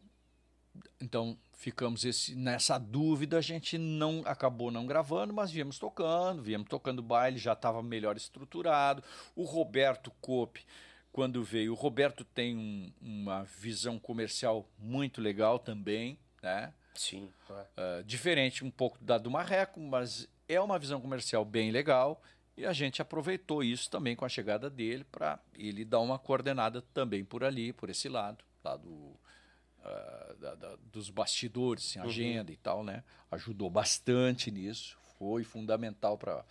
então 1.00 1.38
ficamos 1.52 2.04
esse, 2.04 2.34
nessa 2.34 2.78
dúvida, 2.78 3.38
a 3.38 3.40
gente 3.40 3.78
não 3.78 4.22
acabou 4.26 4.72
não 4.72 4.86
gravando, 4.86 5.32
mas 5.32 5.52
viemos 5.52 5.78
tocando, 5.78 6.42
viemos 6.42 6.68
tocando 6.68 7.00
baile, 7.00 7.38
já 7.38 7.52
estava 7.52 7.80
melhor 7.80 8.16
estruturado. 8.16 9.04
O 9.36 9.44
Roberto 9.44 10.10
Cope, 10.20 10.66
quando 11.12 11.44
veio, 11.44 11.70
o 11.70 11.76
Roberto 11.76 12.24
tem 12.24 12.56
um, 12.56 12.92
uma 13.00 13.44
visão 13.44 14.00
comercial 14.00 14.68
muito 14.76 15.20
legal 15.20 15.60
também, 15.60 16.18
né? 16.42 16.72
Sim. 16.94 17.30
Uh, 17.48 18.02
diferente 18.04 18.64
um 18.64 18.70
pouco 18.70 19.02
da 19.02 19.18
do 19.18 19.30
Marreco, 19.30 19.80
mas 19.80 20.28
é 20.48 20.60
uma 20.60 20.78
visão 20.78 21.00
comercial 21.00 21.44
bem 21.44 21.70
legal 21.70 22.20
e 22.56 22.66
a 22.66 22.72
gente 22.72 23.00
aproveitou 23.00 23.62
isso 23.62 23.88
também 23.88 24.14
com 24.14 24.24
a 24.24 24.28
chegada 24.28 24.68
dele 24.68 25.04
para 25.04 25.38
ele 25.54 25.84
dar 25.84 26.00
uma 26.00 26.18
coordenada 26.18 26.82
também 26.92 27.24
por 27.24 27.42
ali, 27.42 27.72
por 27.72 27.88
esse 27.88 28.08
lado, 28.08 28.44
lado 28.62 28.86
uh, 28.86 30.36
da, 30.38 30.54
da, 30.54 30.76
dos 30.92 31.08
bastidores, 31.08 31.86
assim, 31.86 32.00
uhum. 32.00 32.06
agenda 32.06 32.52
e 32.52 32.56
tal, 32.56 32.84
né? 32.84 33.02
Ajudou 33.30 33.70
bastante 33.70 34.50
nisso, 34.50 34.98
foi 35.18 35.44
fundamental 35.44 36.18
para 36.18 36.44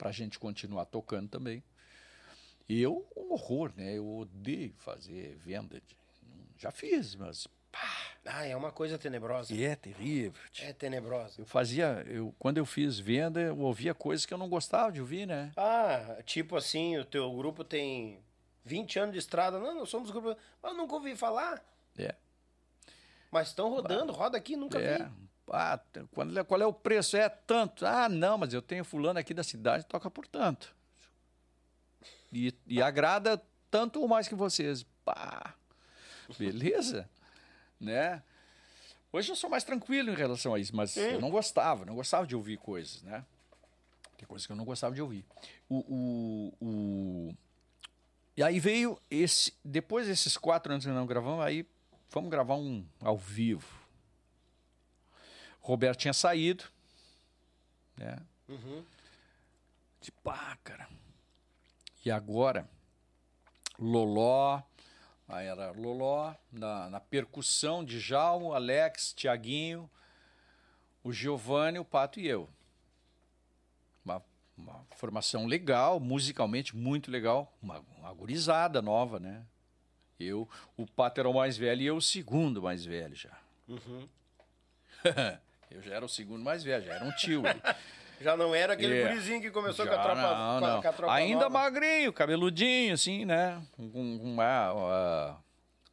a 0.00 0.12
gente 0.12 0.38
continuar 0.38 0.86
tocando 0.86 1.28
também. 1.28 1.62
E 2.68 2.80
eu, 2.80 3.06
um 3.16 3.32
horror, 3.32 3.72
né? 3.76 3.98
Eu 3.98 4.18
odeio 4.18 4.72
fazer 4.78 5.36
venda. 5.36 5.80
De, 5.80 5.96
já 6.56 6.70
fiz, 6.70 7.14
mas 7.14 7.46
ah, 8.24 8.46
é 8.46 8.56
uma 8.56 8.70
coisa 8.70 8.96
tenebrosa. 8.96 9.52
E 9.52 9.64
é 9.64 9.74
terrível. 9.74 10.40
É 10.60 10.72
tenebrosa. 10.72 11.40
Eu 11.40 11.46
fazia, 11.46 12.04
eu, 12.06 12.32
quando 12.38 12.58
eu 12.58 12.64
fiz 12.64 12.98
venda, 12.98 13.40
eu 13.40 13.58
ouvia 13.58 13.94
coisas 13.94 14.24
que 14.24 14.32
eu 14.32 14.38
não 14.38 14.48
gostava 14.48 14.92
de 14.92 15.00
ouvir, 15.00 15.26
né? 15.26 15.52
Ah, 15.56 16.18
tipo 16.24 16.56
assim, 16.56 16.96
o 16.98 17.04
teu 17.04 17.32
grupo 17.32 17.64
tem 17.64 18.20
20 18.64 18.98
anos 19.00 19.12
de 19.12 19.18
estrada. 19.18 19.58
Não, 19.58 19.74
nós 19.74 19.88
somos 19.88 20.10
grupo. 20.10 20.36
Mas 20.62 20.72
eu 20.72 20.78
nunca 20.78 20.94
ouvi 20.94 21.16
falar. 21.16 21.64
É. 21.98 22.14
Mas 23.30 23.48
estão 23.48 23.68
rodando, 23.70 24.12
roda 24.12 24.38
aqui, 24.38 24.56
nunca 24.56 24.78
é. 24.78 24.98
vi. 24.98 25.04
Ah, 25.50 25.80
qual, 26.12 26.44
qual 26.46 26.62
é 26.62 26.66
o 26.66 26.72
preço? 26.72 27.16
É 27.16 27.28
tanto. 27.28 27.84
Ah, 27.84 28.08
não, 28.08 28.38
mas 28.38 28.54
eu 28.54 28.62
tenho 28.62 28.84
fulano 28.84 29.18
aqui 29.18 29.34
da 29.34 29.42
cidade, 29.42 29.84
toca 29.84 30.08
por 30.08 30.26
tanto. 30.28 30.74
E, 32.32 32.54
e 32.66 32.80
agrada 32.80 33.42
tanto 33.70 34.00
ou 34.00 34.06
mais 34.06 34.28
que 34.28 34.34
vocês. 34.34 34.86
Pá, 35.04 35.54
beleza? 36.38 37.10
Né? 37.82 38.22
Hoje 39.12 39.30
eu 39.30 39.36
sou 39.36 39.50
mais 39.50 39.64
tranquilo 39.64 40.10
em 40.10 40.14
relação 40.14 40.54
a 40.54 40.58
isso, 40.58 40.74
mas 40.74 40.96
eu 40.96 41.20
não 41.20 41.30
gostava, 41.30 41.84
não 41.84 41.94
gostava 41.94 42.26
de 42.26 42.34
ouvir 42.34 42.56
coisas, 42.56 43.02
né? 43.02 43.24
Tem 44.16 44.26
coisas 44.26 44.46
que 44.46 44.52
eu 44.52 44.56
não 44.56 44.64
gostava 44.64 44.94
de 44.94 45.02
ouvir. 45.02 45.24
O, 45.68 45.78
o, 46.60 46.66
o... 46.66 47.36
E 48.36 48.42
aí 48.42 48.58
veio 48.58 48.98
esse. 49.10 49.52
Depois 49.62 50.06
desses 50.06 50.38
quatro 50.38 50.72
anos 50.72 50.86
que 50.86 50.90
não 50.90 51.04
gravamos, 51.04 51.44
aí 51.44 51.66
vamos 52.10 52.30
gravar 52.30 52.54
um 52.54 52.86
ao 53.00 53.18
vivo. 53.18 53.82
Roberto 55.60 55.98
tinha 55.98 56.14
saído, 56.14 56.64
né? 57.96 58.18
Uhum. 58.48 58.84
De 60.00 60.10
pá, 60.10 60.56
cara. 60.64 60.88
E 62.04 62.10
agora, 62.10 62.68
Loló, 63.78 64.62
aí 65.32 65.46
era 65.46 65.70
Loló, 65.72 66.34
na, 66.52 66.90
na 66.90 67.00
percussão 67.00 67.82
de 67.82 67.98
Jalmo, 67.98 68.52
Alex, 68.52 69.14
Tiaguinho, 69.14 69.90
o 71.02 71.12
Giovanni, 71.12 71.78
o 71.78 71.84
Pato 71.84 72.20
e 72.20 72.26
eu. 72.26 72.48
Uma, 74.04 74.22
uma 74.56 74.86
formação 74.96 75.46
legal, 75.46 75.98
musicalmente 75.98 76.76
muito 76.76 77.10
legal, 77.10 77.52
uma, 77.62 77.82
uma 77.98 78.12
gurizada 78.12 78.82
nova, 78.82 79.18
né? 79.18 79.44
Eu, 80.20 80.48
o 80.76 80.86
Pato 80.86 81.18
era 81.18 81.28
o 81.28 81.34
mais 81.34 81.56
velho 81.56 81.82
e 81.82 81.86
eu 81.86 81.96
o 81.96 82.02
segundo 82.02 82.62
mais 82.62 82.84
velho 82.84 83.16
já. 83.16 83.36
Uhum. 83.66 84.06
eu 85.70 85.82
já 85.82 85.94
era 85.94 86.04
o 86.04 86.08
segundo 86.08 86.44
mais 86.44 86.62
velho, 86.62 86.84
já 86.84 86.94
era 86.94 87.04
um 87.04 87.12
tio. 87.12 87.42
já 88.22 88.36
não 88.36 88.54
era 88.54 88.72
aquele 88.72 89.00
é. 89.00 89.08
gurizinho 89.08 89.40
que 89.40 89.50
começou 89.50 89.84
já, 89.84 89.92
com 89.92 90.00
a 90.00 90.02
tropa, 90.02 90.20
não, 90.20 90.60
não. 90.60 90.82
Com 90.82 90.88
a, 90.88 90.92
tropa 90.92 91.12
Ainda 91.12 91.44
nova. 91.44 91.50
magrinho, 91.50 92.12
cabeludinho, 92.12 92.94
assim, 92.94 93.24
né? 93.24 93.60
Com, 93.72 93.90
com, 93.90 94.36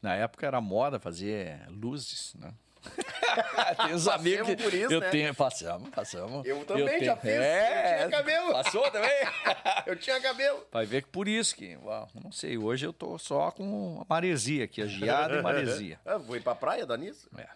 na 0.01 0.15
época 0.15 0.47
era 0.47 0.61
moda 0.61 0.99
fazer 0.99 1.59
luzes, 1.69 2.33
né? 2.35 2.53
tem 3.85 3.93
uns 3.93 4.07
amigos 4.07 4.47
que 4.47 4.55
por 4.55 4.73
isso, 4.73 4.93
eu 4.93 5.01
né? 5.01 5.09
tenho, 5.09 5.35
passamos, 5.35 5.89
passamos. 5.89 6.45
Eu 6.45 6.63
também 6.65 6.99
eu 6.99 7.03
já 7.03 7.17
fiz. 7.17 7.31
É, 7.31 7.93
eu 7.93 7.97
tinha 7.97 8.09
cabelo. 8.09 8.51
Passou 8.51 8.91
também? 8.91 9.11
eu 9.85 9.95
tinha 9.97 10.21
cabelo. 10.21 10.65
Vai 10.71 10.85
ver 10.85 11.03
que 11.03 11.09
por 11.09 11.27
isso 11.27 11.55
que, 11.55 11.75
uau, 11.77 12.07
não 12.15 12.31
sei, 12.31 12.57
hoje 12.57 12.85
eu 12.85 12.93
tô 12.93 13.17
só 13.17 13.51
com 13.51 14.01
a 14.01 14.05
maresia 14.13 14.63
aqui, 14.63 14.81
a 14.81 14.87
geada 14.87 15.37
e 15.37 15.41
maresia. 15.41 15.99
Ah, 16.09 16.17
vou 16.17 16.35
ir 16.35 16.41
pra 16.41 16.55
praia, 16.55 16.85
dá 16.85 16.97
nisso? 16.97 17.29
É. 17.37 17.47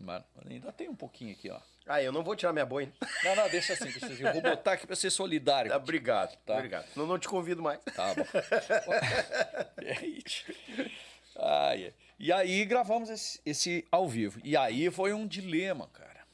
Mas 0.00 0.22
ainda 0.48 0.72
tem 0.72 0.88
um 0.88 0.94
pouquinho 0.94 1.32
aqui, 1.32 1.50
ó. 1.50 1.60
Ah, 1.86 2.02
eu 2.02 2.10
não 2.10 2.22
vou 2.22 2.34
tirar 2.34 2.52
minha 2.52 2.64
boina. 2.64 2.90
Não, 3.22 3.36
não, 3.36 3.48
deixa 3.50 3.74
assim, 3.74 3.90
deixa 3.90 4.06
assim. 4.06 4.22
Eu 4.22 4.32
vou 4.32 4.42
botar 4.42 4.72
aqui 4.72 4.86
pra 4.86 4.96
ser 4.96 5.10
solidário. 5.10 5.70
Tá, 5.70 5.76
obrigado, 5.76 6.36
tá? 6.46 6.54
Obrigado. 6.54 6.86
Não, 6.96 7.06
não 7.06 7.18
te 7.18 7.28
convido 7.28 7.62
mais. 7.62 7.78
Tá 7.94 8.14
bom. 8.14 8.24
Ai, 11.36 11.92
e 12.18 12.32
aí 12.32 12.64
gravamos 12.64 13.10
esse, 13.10 13.40
esse, 13.44 13.86
ao 13.90 14.08
vivo. 14.08 14.40
E 14.42 14.56
aí 14.56 14.90
foi 14.90 15.12
um 15.12 15.26
dilema, 15.26 15.86
cara. 15.88 16.24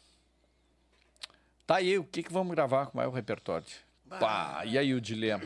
Tá 1.67 1.77
aí, 1.77 1.99
o 1.99 2.05
que, 2.05 2.23
que 2.23 2.33
vamos 2.33 2.55
gravar? 2.55 2.87
Como 2.87 3.03
é 3.03 3.09
o 3.09 3.11
repertório? 3.11 3.67
Pá, 4.09 4.63
e 4.65 4.79
aí 4.79 4.95
o 4.95 5.01
dilema? 5.01 5.45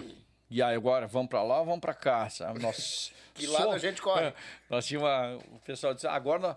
E 0.51 0.61
aí 0.61 0.75
agora, 0.75 1.07
vamos 1.07 1.29
para 1.29 1.43
lá 1.45 1.61
ou 1.61 1.65
vamos 1.65 1.81
para 1.81 1.95
cá? 1.95 2.29
Nós, 2.61 3.13
que 3.35 3.47
lado 3.47 3.71
a 3.71 3.79
gente 3.79 4.03
corre? 4.03 4.33
Nós 4.69 4.85
tínhamos 4.85 5.09
uma, 5.09 5.37
o 5.37 5.61
pessoal 5.61 5.95
disse, 5.95 6.09
agora 6.09 6.57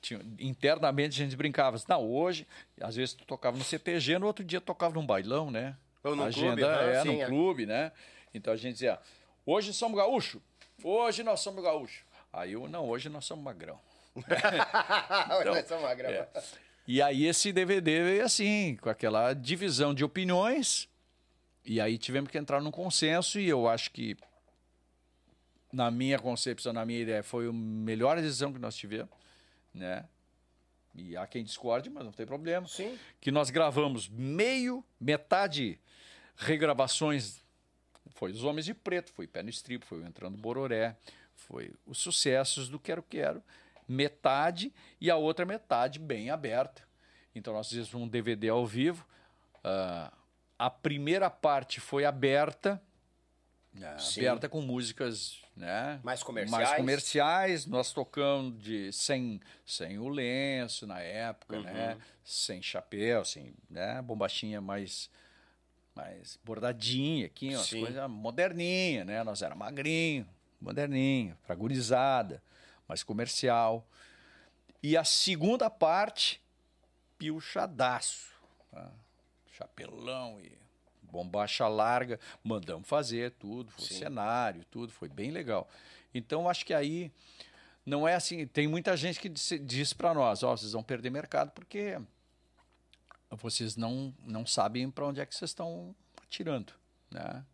tinha, 0.00 0.18
internamente 0.38 1.20
a 1.20 1.24
gente 1.24 1.36
brincava. 1.36 1.76
Assim, 1.76 1.84
não, 1.90 2.10
hoje, 2.10 2.46
às 2.80 2.96
vezes 2.96 3.12
tu 3.12 3.26
tocava 3.26 3.58
no 3.58 3.64
CTG, 3.64 4.18
no 4.18 4.26
outro 4.26 4.42
dia 4.42 4.62
tocava 4.62 4.94
num 4.94 5.04
bailão, 5.04 5.50
né? 5.50 5.76
Ou 6.02 6.16
no 6.16 6.24
Agenda 6.24 6.56
clube, 6.56 6.86
né? 6.86 6.96
é, 6.96 7.02
Sim, 7.02 7.08
no 7.08 7.22
é. 7.22 7.26
clube, 7.26 7.66
né? 7.66 7.92
Então 8.32 8.52
a 8.52 8.56
gente 8.56 8.72
dizia, 8.74 8.98
hoje 9.44 9.74
somos 9.74 9.98
gaúcho, 9.98 10.40
hoje 10.82 11.22
nós 11.22 11.40
somos 11.40 11.62
gaúcho. 11.62 12.06
Aí 12.32 12.52
eu, 12.52 12.66
não, 12.66 12.88
hoje 12.88 13.10
nós 13.10 13.26
somos 13.26 13.44
magrão. 13.44 13.78
então, 14.16 15.54
nós 15.54 15.66
somos 15.66 15.84
magrão. 15.84 16.10
É. 16.10 16.28
E 16.86 17.02
aí 17.02 17.26
esse 17.26 17.52
DVD 17.52 18.02
veio 18.02 18.24
assim, 18.24 18.78
com 18.80 18.88
aquela 18.88 19.34
divisão 19.34 19.92
de 19.92 20.02
opiniões, 20.02 20.88
e 21.68 21.82
aí 21.82 21.98
tivemos 21.98 22.30
que 22.30 22.38
entrar 22.38 22.62
num 22.62 22.70
consenso, 22.70 23.38
e 23.38 23.46
eu 23.46 23.68
acho 23.68 23.90
que, 23.90 24.16
na 25.70 25.90
minha 25.90 26.18
concepção, 26.18 26.72
na 26.72 26.82
minha 26.86 27.00
ideia, 27.00 27.22
foi 27.22 27.46
a 27.46 27.52
melhor 27.52 28.16
decisão 28.16 28.50
que 28.50 28.58
nós 28.58 28.74
tivemos, 28.74 29.10
né? 29.74 30.08
E 30.94 31.14
há 31.14 31.26
quem 31.26 31.44
discorde, 31.44 31.90
mas 31.90 32.06
não 32.06 32.10
tem 32.10 32.24
problema. 32.24 32.66
Sim. 32.66 32.98
Que 33.20 33.30
nós 33.30 33.50
gravamos 33.50 34.08
meio, 34.08 34.82
metade 34.98 35.78
regravações. 36.38 37.44
Foi 38.14 38.32
Os 38.32 38.44
Homens 38.44 38.64
de 38.64 38.72
Preto, 38.72 39.12
foi 39.12 39.26
Pé 39.26 39.42
no 39.42 39.50
Estripo, 39.50 39.84
foi 39.84 40.02
Entrando 40.04 40.38
Bororé, 40.38 40.96
foi 41.34 41.74
os 41.84 41.98
sucessos 41.98 42.70
do 42.70 42.80
Quero 42.80 43.02
Quero, 43.02 43.42
metade 43.86 44.72
e 44.98 45.10
a 45.10 45.16
outra 45.16 45.44
metade 45.44 45.98
bem 45.98 46.30
aberta. 46.30 46.82
Então 47.34 47.52
nós 47.52 47.68
fizemos 47.68 47.92
um 47.92 48.08
DVD 48.08 48.48
ao 48.48 48.66
vivo. 48.66 49.06
Uh, 49.58 50.17
a 50.58 50.68
primeira 50.68 51.30
parte 51.30 51.80
foi 51.80 52.04
aberta, 52.04 52.82
né, 53.72 53.96
aberta 54.16 54.48
com 54.48 54.60
músicas 54.60 55.40
né, 55.56 56.00
mais 56.02 56.22
comerciais. 56.22 56.64
Mais 56.68 56.76
comerciais. 56.76 57.66
Nós 57.66 57.92
tocamos 57.92 58.60
de 58.60 58.92
sem, 58.92 59.40
sem 59.64 59.98
o 59.98 60.08
lenço 60.08 60.86
na 60.86 61.00
época, 61.00 61.56
uhum. 61.56 61.62
né, 61.62 61.96
sem 62.24 62.60
chapéu, 62.60 63.24
sem 63.24 63.54
né, 63.70 64.02
bombachinha 64.02 64.60
mais 64.60 65.10
mais 65.94 66.38
bordadinha 66.44 67.26
aqui, 67.26 67.48
umas 67.56 67.70
coisas 67.70 68.08
moderninha, 68.08 69.04
né? 69.04 69.24
Nós 69.24 69.42
era 69.42 69.56
magrinho, 69.56 70.28
moderninho, 70.60 71.36
pra 71.44 71.56
gurizada, 71.56 72.40
mais 72.86 73.02
comercial. 73.02 73.84
E 74.80 74.96
a 74.96 75.02
segunda 75.02 75.68
parte, 75.68 76.40
piochadaço. 77.18 78.30
Tá? 78.70 78.92
Chapelão 79.58 80.40
e 80.40 80.56
bombacha 81.02 81.66
larga. 81.66 82.20
Mandamos 82.44 82.88
fazer 82.88 83.32
tudo, 83.32 83.72
foi 83.72 83.86
cenário, 83.86 84.64
tudo, 84.70 84.92
foi 84.92 85.08
bem 85.08 85.30
legal. 85.30 85.68
Então, 86.14 86.48
acho 86.48 86.64
que 86.64 86.72
aí 86.72 87.10
não 87.84 88.06
é 88.06 88.14
assim. 88.14 88.46
Tem 88.46 88.68
muita 88.68 88.96
gente 88.96 89.18
que 89.18 89.28
diz, 89.28 89.52
diz 89.62 89.92
para 89.92 90.14
nós: 90.14 90.42
Ó, 90.42 90.52
oh, 90.52 90.56
vocês 90.56 90.72
vão 90.72 90.82
perder 90.82 91.10
mercado 91.10 91.50
porque 91.50 92.00
vocês 93.30 93.76
não, 93.76 94.14
não 94.20 94.46
sabem 94.46 94.90
para 94.90 95.06
onde 95.06 95.20
é 95.20 95.26
que 95.26 95.34
vocês 95.34 95.50
estão 95.50 95.94
atirando, 96.22 96.72
né? 97.10 97.44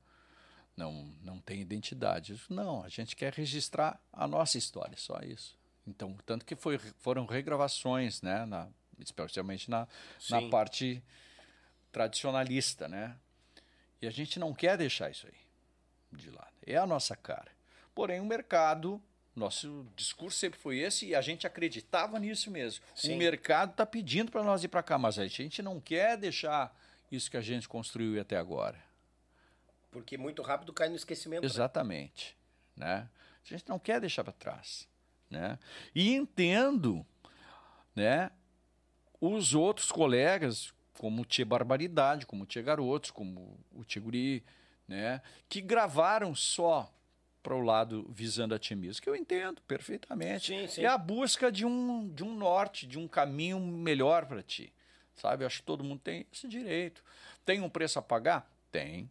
Não, 0.76 1.08
não 1.22 1.38
tem 1.38 1.60
identidade. 1.60 2.40
Não, 2.50 2.82
a 2.82 2.88
gente 2.88 3.14
quer 3.14 3.32
registrar 3.32 4.00
a 4.12 4.26
nossa 4.26 4.58
história, 4.58 4.96
só 4.96 5.20
isso. 5.20 5.56
Então, 5.86 6.16
tanto 6.26 6.44
que 6.44 6.56
foi, 6.56 6.78
foram 6.78 7.26
regravações, 7.26 8.20
né? 8.22 8.44
Na, 8.44 8.68
especialmente 8.98 9.70
na, 9.70 9.86
na 10.30 10.48
parte 10.48 11.02
tradicionalista, 11.94 12.88
né? 12.88 13.16
E 14.02 14.06
a 14.08 14.10
gente 14.10 14.40
não 14.40 14.52
quer 14.52 14.76
deixar 14.76 15.12
isso 15.12 15.28
aí 15.28 15.44
de 16.12 16.28
lado. 16.28 16.52
É 16.66 16.76
a 16.76 16.84
nossa 16.84 17.14
cara. 17.14 17.52
Porém, 17.94 18.20
o 18.20 18.24
mercado, 18.24 19.00
nosso 19.34 19.86
discurso 19.94 20.36
sempre 20.36 20.58
foi 20.58 20.78
esse 20.78 21.06
e 21.06 21.14
a 21.14 21.20
gente 21.20 21.46
acreditava 21.46 22.18
nisso 22.18 22.50
mesmo. 22.50 22.84
Sim. 22.96 23.14
O 23.14 23.16
mercado 23.16 23.70
está 23.70 23.86
pedindo 23.86 24.32
para 24.32 24.42
nós 24.42 24.64
ir 24.64 24.68
para 24.68 24.82
cá, 24.82 24.98
mas 24.98 25.20
a 25.20 25.26
gente 25.28 25.62
não 25.62 25.80
quer 25.80 26.16
deixar 26.16 26.76
isso 27.12 27.30
que 27.30 27.36
a 27.36 27.40
gente 27.40 27.68
construiu 27.68 28.20
até 28.20 28.36
agora. 28.36 28.82
Porque 29.92 30.18
muito 30.18 30.42
rápido 30.42 30.72
cai 30.72 30.88
no 30.88 30.96
esquecimento. 30.96 31.42
Né? 31.42 31.46
Exatamente. 31.46 32.36
Né? 32.76 32.86
né? 32.86 33.08
A 33.44 33.48
gente 33.48 33.68
não 33.68 33.78
quer 33.78 34.00
deixar 34.00 34.24
para 34.24 34.32
trás. 34.32 34.88
Né? 35.30 35.60
E 35.94 36.12
entendo 36.12 37.06
né, 37.94 38.32
os 39.20 39.54
outros 39.54 39.92
colegas, 39.92 40.74
como 40.98 41.22
o 41.22 41.24
Tia 41.24 41.44
Barbaridade, 41.44 42.26
como 42.26 42.44
o 42.44 42.46
Tia 42.46 42.62
Garotos, 42.62 43.10
como 43.10 43.58
o 43.72 43.84
Tia 43.84 44.00
Guri, 44.00 44.44
né, 44.86 45.20
que 45.48 45.60
gravaram 45.60 46.34
só 46.34 46.92
para 47.42 47.54
o 47.54 47.60
lado 47.60 48.06
visando 48.08 48.54
a 48.54 48.58
Tia 48.58 48.76
que 49.02 49.08
eu 49.08 49.14
entendo 49.14 49.60
perfeitamente. 49.62 50.46
Sim, 50.46 50.66
sim. 50.66 50.82
É 50.82 50.86
a 50.86 50.96
busca 50.96 51.52
de 51.52 51.66
um, 51.66 52.08
de 52.08 52.24
um 52.24 52.34
norte, 52.34 52.86
de 52.86 52.98
um 52.98 53.06
caminho 53.06 53.60
melhor 53.60 54.24
para 54.24 54.42
ti. 54.42 54.72
Sabe? 55.14 55.44
Acho 55.44 55.58
que 55.58 55.66
todo 55.66 55.84
mundo 55.84 56.00
tem 56.00 56.26
esse 56.32 56.48
direito. 56.48 57.04
Tem 57.44 57.60
um 57.60 57.68
preço 57.68 57.98
a 57.98 58.02
pagar? 58.02 58.50
Tem. 58.72 59.10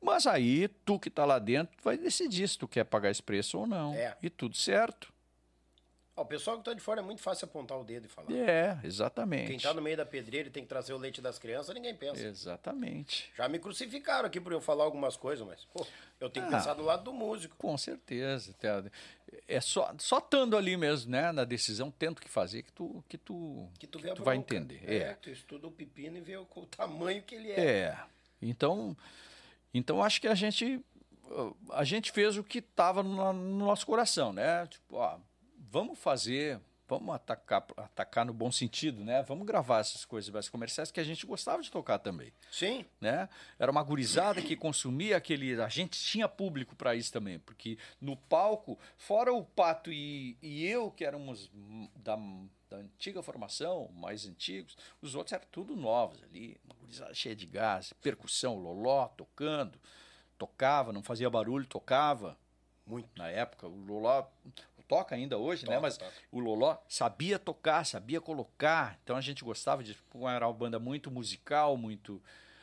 Mas 0.00 0.26
aí, 0.26 0.66
tu 0.84 0.98
que 0.98 1.08
está 1.08 1.24
lá 1.24 1.38
dentro, 1.38 1.76
vai 1.82 1.96
decidir 1.96 2.48
se 2.48 2.58
tu 2.58 2.66
quer 2.66 2.84
pagar 2.84 3.10
esse 3.10 3.22
preço 3.22 3.56
ou 3.56 3.66
não. 3.68 3.94
É. 3.94 4.16
E 4.20 4.28
tudo 4.28 4.56
certo. 4.56 5.11
O 6.14 6.24
pessoal 6.26 6.56
que 6.56 6.60
está 6.60 6.74
de 6.74 6.80
fora 6.80 7.00
é 7.00 7.02
muito 7.02 7.22
fácil 7.22 7.46
apontar 7.46 7.78
o 7.78 7.84
dedo 7.84 8.04
e 8.04 8.08
falar. 8.08 8.30
É, 8.30 8.78
exatamente. 8.84 9.46
Quem 9.46 9.56
está 9.56 9.72
no 9.72 9.80
meio 9.80 9.96
da 9.96 10.04
pedreira 10.04 10.48
e 10.48 10.50
tem 10.50 10.62
que 10.62 10.68
trazer 10.68 10.92
o 10.92 10.98
leite 10.98 11.22
das 11.22 11.38
crianças, 11.38 11.74
ninguém 11.74 11.94
pensa. 11.94 12.22
Exatamente. 12.22 13.32
Já 13.36 13.48
me 13.48 13.58
crucificaram 13.58 14.26
aqui 14.26 14.38
por 14.38 14.52
eu 14.52 14.60
falar 14.60 14.84
algumas 14.84 15.16
coisas, 15.16 15.46
mas 15.46 15.64
pô, 15.64 15.86
eu 16.20 16.28
tenho 16.28 16.46
que 16.46 16.54
ah, 16.54 16.58
pensar 16.58 16.74
do 16.74 16.82
lado 16.82 17.04
do 17.04 17.12
músico. 17.14 17.56
Com 17.56 17.78
certeza. 17.78 18.54
É 19.48 19.60
só, 19.60 19.94
só 19.98 20.18
estando 20.18 20.54
ali 20.54 20.76
mesmo, 20.76 21.10
né, 21.10 21.32
na 21.32 21.44
decisão, 21.44 21.90
tendo 21.90 22.20
que 22.20 22.28
fazer 22.28 22.62
que 22.62 22.72
tu, 22.72 23.02
que 23.08 23.16
tu, 23.16 23.68
que 23.78 23.86
tu, 23.86 23.98
que 23.98 24.14
tu 24.14 24.22
vai 24.22 24.36
entender. 24.36 24.82
É, 24.86 24.96
é, 24.96 25.14
tu 25.14 25.30
estuda 25.30 25.66
o 25.66 25.70
pepino 25.70 26.18
e 26.18 26.20
vê 26.20 26.36
o, 26.36 26.46
o 26.54 26.66
tamanho 26.66 27.22
que 27.22 27.34
ele 27.34 27.52
é. 27.52 27.60
É. 27.60 27.98
Então, 28.42 28.94
então 29.72 30.02
acho 30.02 30.20
que 30.20 30.28
a 30.28 30.34
gente 30.34 30.84
a 31.70 31.84
gente 31.84 32.12
fez 32.12 32.36
o 32.36 32.44
que 32.44 32.58
estava 32.58 33.02
no, 33.02 33.32
no, 33.32 33.64
nosso 33.64 33.86
coração, 33.86 34.32
né? 34.32 34.66
Tipo, 34.66 34.96
ó, 34.96 35.18
vamos 35.72 35.98
fazer, 35.98 36.60
vamos 36.86 37.14
atacar, 37.14 37.64
atacar 37.78 38.26
no 38.26 38.34
bom 38.34 38.52
sentido, 38.52 39.02
né? 39.02 39.22
Vamos 39.22 39.46
gravar 39.46 39.80
essas 39.80 40.04
coisas 40.04 40.28
mais 40.28 40.50
comerciais 40.50 40.90
que 40.90 41.00
a 41.00 41.04
gente 41.04 41.24
gostava 41.24 41.62
de 41.62 41.70
tocar 41.70 41.98
também. 41.98 42.30
Sim. 42.50 42.84
Né? 43.00 43.26
Era 43.58 43.72
uma 43.72 43.82
gurizada 43.82 44.42
que 44.42 44.54
consumia 44.54 45.16
aquele. 45.16 45.60
A 45.62 45.70
gente 45.70 45.98
tinha 45.98 46.28
público 46.28 46.76
para 46.76 46.94
isso 46.94 47.10
também, 47.10 47.38
porque 47.38 47.78
no 47.98 48.14
palco, 48.14 48.78
fora 48.98 49.32
o 49.32 49.42
Pato 49.42 49.90
e, 49.90 50.36
e 50.42 50.66
eu, 50.66 50.90
que 50.90 51.06
éramos 51.06 51.50
da, 51.96 52.18
da 52.68 52.76
antiga 52.76 53.22
formação, 53.22 53.88
mais 53.94 54.26
antigos, 54.26 54.76
os 55.00 55.14
outros 55.14 55.32
eram 55.32 55.46
tudo 55.50 55.74
novos 55.74 56.22
ali, 56.22 56.60
uma 56.66 56.74
gurizada 56.74 57.14
cheia 57.14 57.34
de 57.34 57.46
gás, 57.46 57.94
percussão, 58.02 58.58
loló, 58.58 59.08
tocando, 59.08 59.80
tocava, 60.36 60.92
não 60.92 61.02
fazia 61.02 61.30
barulho, 61.30 61.64
tocava. 61.66 62.36
Muito. 62.84 63.08
Na 63.16 63.28
época, 63.28 63.68
o 63.68 63.84
loló 63.86 64.26
toca 64.92 65.14
ainda 65.14 65.38
hoje, 65.38 65.62
né? 65.62 65.74
toca, 65.74 65.76
né? 65.76 65.80
Mas 65.80 65.96
toca. 65.96 66.12
o 66.30 66.38
loló 66.38 66.76
sabia 66.86 67.38
tocar, 67.38 67.86
sabia 67.86 68.20
colocar. 68.20 68.98
Então 69.02 69.16
a 69.16 69.22
gente 69.22 69.42
gostava 69.42 69.82
de. 69.82 69.96
Era 70.28 70.46
uma 70.46 70.52
banda 70.52 70.78
muito 70.78 71.10
musical, 71.10 71.76
muito. 71.78 72.22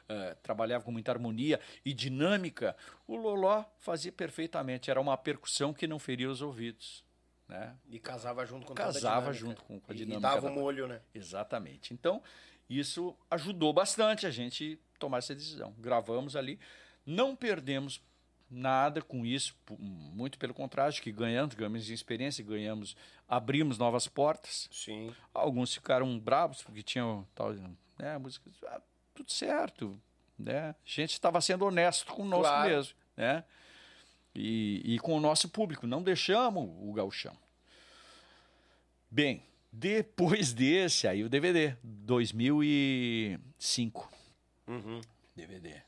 Uh, 0.09 0.35
trabalhava 0.41 0.83
com 0.83 0.91
muita 0.91 1.11
harmonia 1.11 1.59
e 1.85 1.93
dinâmica. 1.93 2.75
O 3.07 3.15
loló 3.15 3.63
fazia 3.77 4.11
perfeitamente. 4.11 4.89
Era 4.89 4.99
uma 4.99 5.17
percussão 5.17 5.73
que 5.73 5.87
não 5.87 5.99
feria 5.99 6.29
os 6.29 6.41
ouvidos. 6.41 7.03
Né? 7.47 7.75
E 7.89 7.99
casava 7.99 8.45
junto 8.45 8.67
com 8.67 8.73
Casava 8.73 9.33
junto 9.33 9.63
com, 9.63 9.79
a 9.87 9.93
dinâmica. 9.93 10.17
E 10.17 10.21
dava 10.21 10.47
o 10.47 10.51
molho, 10.51 10.87
né? 10.87 11.01
Exatamente. 11.13 11.93
Então, 11.93 12.23
isso 12.69 13.15
ajudou 13.29 13.71
bastante 13.71 14.25
a 14.25 14.31
gente 14.31 14.79
tomar 14.97 15.19
essa 15.19 15.35
decisão. 15.35 15.75
Gravamos 15.77 16.35
ali, 16.35 16.59
não 17.05 17.35
perdemos 17.35 18.01
nada 18.49 19.01
com 19.01 19.25
isso, 19.25 19.55
muito 19.79 20.37
pelo 20.37 20.53
contrário, 20.53 21.01
que 21.01 21.11
ganhamos, 21.11 21.55
ganhamos 21.55 21.89
experiência, 21.89 22.43
ganhamos, 22.43 22.95
abrimos 23.27 23.77
novas 23.77 24.07
portas. 24.07 24.67
Sim. 24.71 25.13
Alguns 25.33 25.73
ficaram 25.73 26.17
bravos 26.19 26.63
porque 26.63 26.81
tinham 26.81 27.27
tal, 27.35 27.53
né, 27.97 28.17
música, 28.17 28.49
ah, 28.67 28.81
tudo 29.13 29.31
certo, 29.31 29.99
né? 30.37 30.69
A 30.69 30.75
gente 30.85 31.11
estava 31.11 31.39
sendo 31.41 31.65
honesto 31.65 32.13
com 32.13 32.25
nós 32.25 32.41
claro. 32.41 32.69
mesmo, 32.69 32.93
né? 33.15 33.43
e, 34.33 34.95
e 34.95 34.99
com 34.99 35.15
o 35.15 35.19
nosso 35.19 35.49
público. 35.49 35.85
Não 35.87 36.01
deixamos 36.01 36.69
o 36.81 36.93
gauchão. 36.93 37.37
Bem, 39.09 39.43
depois 39.71 40.53
desse, 40.57 41.07
aí 41.07 41.23
o 41.23 41.29
DVD, 41.29 41.75
2005. 41.83 44.11
Uhum. 44.67 45.01
DVD. 45.35 45.81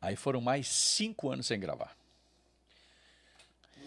Aí 0.00 0.16
foram 0.16 0.40
mais 0.40 0.66
cinco 0.68 1.30
anos 1.30 1.46
sem 1.46 1.60
gravar. 1.60 1.96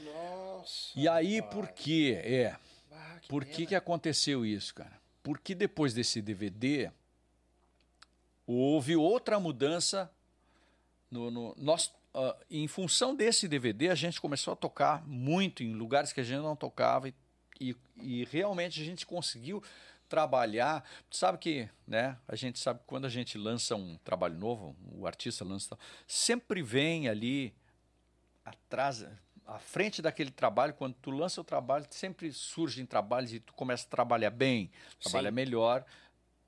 Nossa. 0.04 0.92
E 0.96 1.08
aí, 1.08 1.42
pai. 1.42 1.52
por 1.52 1.68
quê? 1.70 2.22
É. 2.24 2.56
Ah, 2.92 3.18
que 3.22 3.28
por 3.28 3.46
que, 3.46 3.66
que 3.66 3.76
aconteceu 3.76 4.46
isso, 4.46 4.74
cara? 4.76 5.02
Porque 5.24 5.56
depois 5.56 5.94
desse 5.94 6.22
DVD, 6.22 6.92
houve 8.46 8.96
outra 8.96 9.40
mudança 9.40 10.12
no, 11.10 11.32
no 11.32 11.56
nós 11.58 11.94
uh, 12.14 12.36
em 12.50 12.68
função 12.68 13.16
desse 13.16 13.48
DVD, 13.48 13.90
a 13.90 13.96
gente 13.96 14.20
começou 14.20 14.54
a 14.54 14.56
tocar 14.56 15.06
muito 15.08 15.64
em 15.64 15.74
lugares 15.74 16.14
que 16.14 16.20
a 16.20 16.24
gente 16.24 16.42
não 16.42 16.56
tocava 16.56 17.10
e, 17.10 17.16
e, 17.60 17.76
e 17.98 18.26
realmente 18.26 18.82
a 18.82 18.86
gente 18.86 19.06
conseguiu 19.06 19.64
trabalhar. 20.14 20.84
Sabe 21.10 21.40
que, 21.40 21.68
né? 21.88 22.16
A 22.28 22.36
gente 22.36 22.60
sabe 22.60 22.82
que 22.82 22.86
quando 22.86 23.06
a 23.06 23.10
gente 23.10 23.36
lança 23.36 23.76
um 23.76 23.98
trabalho 24.04 24.36
novo, 24.36 24.76
o 24.92 25.08
artista 25.08 25.44
lança, 25.44 25.76
sempre 26.06 26.62
vem 26.62 27.10
ali 27.10 27.52
atrás, 28.46 29.08
à 29.48 29.58
frente 29.58 30.04
daquele 30.04 30.30
trabalho, 30.30 30.76
quando 30.76 30.94
tu 31.02 31.10
lança 31.10 31.42
o 31.42 31.44
trabalho, 31.44 31.88
sempre 31.90 32.32
surgem 32.32 32.86
trabalhos 32.86 33.34
e 33.34 33.40
tu 33.40 33.56
começa 33.56 33.88
a 33.88 33.90
trabalhar 33.90 34.30
bem, 34.30 34.70
trabalha 35.02 35.30
Sim. 35.30 35.36
melhor, 35.36 35.84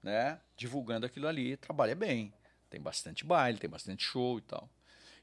né? 0.03 0.40
Divulgando 0.56 1.08
aquilo 1.08 1.27
ali, 1.27 1.58
trabalha 1.58 1.95
bem. 1.95 2.32
Tem 2.69 2.80
bastante 2.80 3.26
baile, 3.26 3.58
tem 3.58 3.69
bastante 3.69 4.03
show 4.03 4.38
e 4.38 4.42
tal. 4.42 4.69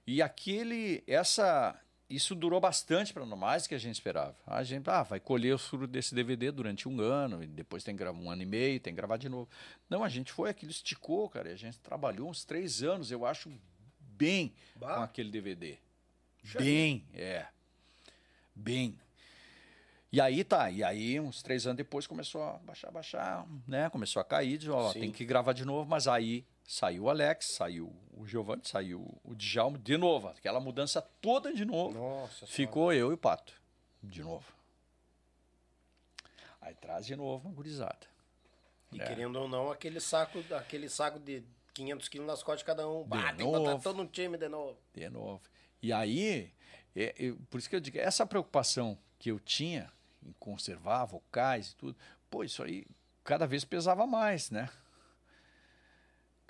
E 0.04 0.20
aquele, 0.20 1.04
essa, 1.06 1.80
isso 2.14 2.34
durou 2.34 2.60
bastante 2.60 3.12
para 3.12 3.24
nós, 3.24 3.38
mais 3.38 3.62
do 3.62 3.70
que 3.70 3.74
a 3.74 3.78
gente 3.78 3.94
esperava. 3.94 4.36
A 4.46 4.62
gente 4.62 4.88
ah, 4.90 5.02
vai 5.02 5.18
colher 5.18 5.54
o 5.54 5.58
fruto 5.58 5.86
desse 5.86 6.14
DVD 6.14 6.50
durante 6.50 6.88
um 6.88 7.00
ano, 7.00 7.42
e 7.42 7.46
depois 7.46 7.82
tem 7.82 7.94
que 7.94 7.98
gravar 7.98 8.18
um 8.18 8.30
ano 8.30 8.42
e 8.42 8.46
meio, 8.46 8.78
tem 8.80 8.92
que 8.92 8.96
gravar 8.96 9.16
de 9.16 9.28
novo. 9.28 9.48
Não, 9.88 10.04
a 10.04 10.08
gente 10.08 10.30
foi, 10.32 10.50
aquilo 10.50 10.70
esticou, 10.70 11.28
cara, 11.28 11.48
e 11.48 11.52
a 11.52 11.56
gente 11.56 11.78
trabalhou 11.78 12.28
uns 12.28 12.44
três 12.44 12.82
anos, 12.82 13.10
eu 13.10 13.24
acho, 13.24 13.50
bem 13.98 14.52
bah. 14.76 14.96
com 14.96 15.02
aquele 15.02 15.30
DVD. 15.30 15.78
Bem, 16.58 17.04
é. 17.14 17.46
Bem. 18.54 18.98
E 20.12 20.20
aí 20.20 20.44
tá, 20.44 20.70
e 20.70 20.84
aí 20.84 21.18
uns 21.18 21.42
três 21.42 21.66
anos 21.66 21.78
depois 21.78 22.06
começou 22.06 22.42
a 22.42 22.58
baixar, 22.58 22.90
baixar, 22.90 23.46
né? 23.66 23.88
Começou 23.88 24.20
a 24.20 24.24
cair, 24.24 24.58
diz, 24.58 24.68
ó, 24.68 24.92
tem 24.92 25.10
que 25.10 25.24
gravar 25.24 25.54
de 25.54 25.64
novo, 25.64 25.88
mas 25.88 26.06
aí 26.06 26.44
saiu 26.64 27.04
o 27.04 27.10
Alex, 27.10 27.46
saiu 27.46 27.94
o 28.16 28.26
Giovanni, 28.26 28.62
saiu 28.64 29.20
o 29.24 29.34
Djalma, 29.34 29.78
de 29.78 29.96
novo, 29.96 30.28
aquela 30.28 30.60
mudança 30.60 31.02
toda 31.20 31.52
de 31.52 31.64
novo. 31.64 31.98
Nossa 31.98 32.46
Ficou 32.46 32.90
senhora. 32.90 32.96
eu 32.96 33.10
e 33.10 33.14
o 33.14 33.18
Pato, 33.18 33.54
de 34.02 34.22
novo. 34.22 34.44
Aí 36.60 36.74
traz 36.74 37.06
de 37.06 37.16
novo 37.16 37.48
uma 37.48 37.54
gurizada. 37.54 38.06
E 38.92 39.00
é. 39.00 39.04
querendo 39.04 39.36
ou 39.36 39.48
não, 39.48 39.70
aquele 39.70 40.00
saco, 40.00 40.44
aquele 40.54 40.88
saco 40.88 41.18
de 41.18 41.42
500 41.74 42.08
quilos 42.08 42.26
nas 42.26 42.42
costas 42.42 42.60
de 42.60 42.64
cada 42.64 42.88
um. 42.88 43.04
Bah, 43.04 43.32
que 43.32 43.42
botar 43.42 43.78
todo 43.78 44.00
um 44.02 44.06
time 44.06 44.36
de 44.36 44.48
novo. 44.48 44.78
De 44.94 45.08
novo. 45.08 45.40
E 45.82 45.92
aí, 45.92 46.52
é, 46.94 47.14
é, 47.18 47.34
por 47.50 47.58
isso 47.58 47.68
que 47.68 47.74
eu 47.74 47.80
digo, 47.80 47.98
essa 47.98 48.26
preocupação 48.26 48.96
que 49.18 49.30
eu 49.30 49.40
tinha 49.40 49.90
em 50.24 50.32
conservar 50.38 51.04
vocais 51.04 51.70
e 51.70 51.76
tudo, 51.76 51.96
pô, 52.30 52.44
isso 52.44 52.62
aí 52.62 52.86
cada 53.24 53.46
vez 53.46 53.64
pesava 53.64 54.06
mais, 54.06 54.50
né? 54.50 54.68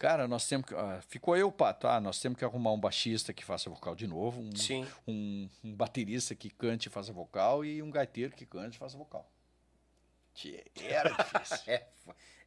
Cara, 0.02 0.26
nós 0.26 0.48
temos 0.48 0.66
que. 0.66 0.74
Ah, 0.74 1.00
ficou 1.06 1.36
eu, 1.36 1.52
Pato. 1.52 1.86
Ah, 1.86 2.00
nós 2.00 2.20
temos 2.20 2.36
que 2.36 2.44
arrumar 2.44 2.72
um 2.72 2.80
baixista 2.80 3.32
que 3.32 3.44
faça 3.44 3.70
vocal 3.70 3.94
de 3.94 4.08
novo, 4.08 4.40
um, 4.40 4.56
Sim. 4.56 4.84
um, 5.06 5.48
um 5.62 5.72
baterista 5.76 6.34
que 6.34 6.50
cante 6.50 6.88
e 6.88 6.90
faça 6.90 7.12
vocal 7.12 7.64
e 7.64 7.80
um 7.80 7.88
gaiteiro 7.88 8.34
que 8.34 8.44
cante 8.44 8.74
e 8.74 8.78
faça 8.80 8.98
vocal. 8.98 9.30
Era 10.80 11.10
difícil. 11.10 11.56
é, 11.72 11.86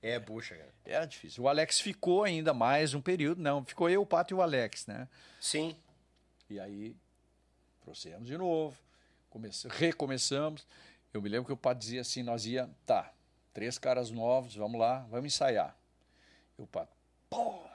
é, 0.01 0.19
bucha, 0.19 0.53
cara. 0.53 0.73
Era 0.83 1.05
difícil. 1.05 1.45
O 1.45 1.47
Alex 1.47 1.79
ficou 1.79 2.25
ainda 2.25 2.53
mais 2.53 2.93
um 2.93 2.99
período, 2.99 3.41
não. 3.41 3.63
Ficou 3.63 3.89
eu, 3.89 4.01
o 4.01 4.05
Pato 4.05 4.33
e 4.33 4.35
o 4.35 4.41
Alex, 4.41 4.85
né? 4.85 5.07
Sim. 5.39 5.77
E 6.49 6.59
aí, 6.59 6.93
trouxemos 7.79 8.27
de 8.27 8.37
novo, 8.37 8.77
comece... 9.29 9.65
recomeçamos. 9.69 10.67
Eu 11.13 11.21
me 11.21 11.29
lembro 11.29 11.45
que 11.45 11.53
o 11.53 11.57
Pato 11.57 11.79
dizia 11.79 12.01
assim: 12.01 12.21
nós 12.21 12.45
ia, 12.45 12.69
tá, 12.85 13.13
três 13.53 13.77
caras 13.77 14.11
novos, 14.11 14.57
vamos 14.57 14.77
lá, 14.77 15.07
vamos 15.09 15.27
ensaiar. 15.27 15.73
E 16.59 16.61
o 16.61 16.67
Pato, 16.67 16.94
pô, 17.35 17.65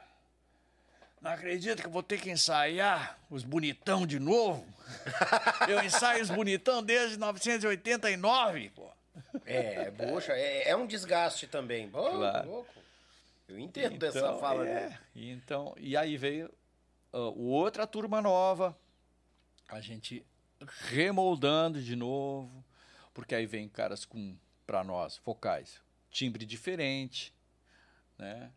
não 1.20 1.30
acredito 1.32 1.82
que 1.82 1.86
eu 1.86 1.92
vou 1.92 2.02
ter 2.02 2.20
que 2.20 2.30
ensaiar 2.30 3.18
os 3.28 3.44
bonitão 3.44 4.06
de 4.06 4.18
novo? 4.18 4.66
eu 5.68 5.82
ensaio 5.84 6.22
os 6.22 6.30
bonitão 6.30 6.82
desde 6.82 7.16
1989, 7.16 8.70
pô. 8.70 8.90
É, 9.44 9.90
poxa, 9.90 10.32
é, 10.32 10.70
é 10.70 10.76
um 10.76 10.86
desgaste 10.86 11.46
também. 11.46 11.90
Oh, 11.92 12.10
claro. 12.10 12.48
louco. 12.48 12.80
Eu 13.48 13.58
entendo 13.58 13.96
então, 13.96 14.12
dessa 14.12 14.34
fala. 14.38 14.66
É, 14.66 14.98
então, 15.14 15.74
e 15.76 15.96
aí 15.96 16.16
veio 16.16 16.50
uh, 17.12 17.18
outra 17.18 17.86
turma 17.86 18.22
nova, 18.22 18.76
a 19.68 19.80
gente 19.80 20.24
remoldando 20.88 21.82
de 21.82 21.96
novo, 21.96 22.64
porque 23.12 23.34
aí 23.34 23.46
vem 23.46 23.68
caras 23.68 24.04
com, 24.04 24.36
para 24.66 24.84
nós, 24.84 25.20
vocais, 25.24 25.80
timbre 26.10 26.46
diferente, 26.46 27.34
né? 28.16 28.50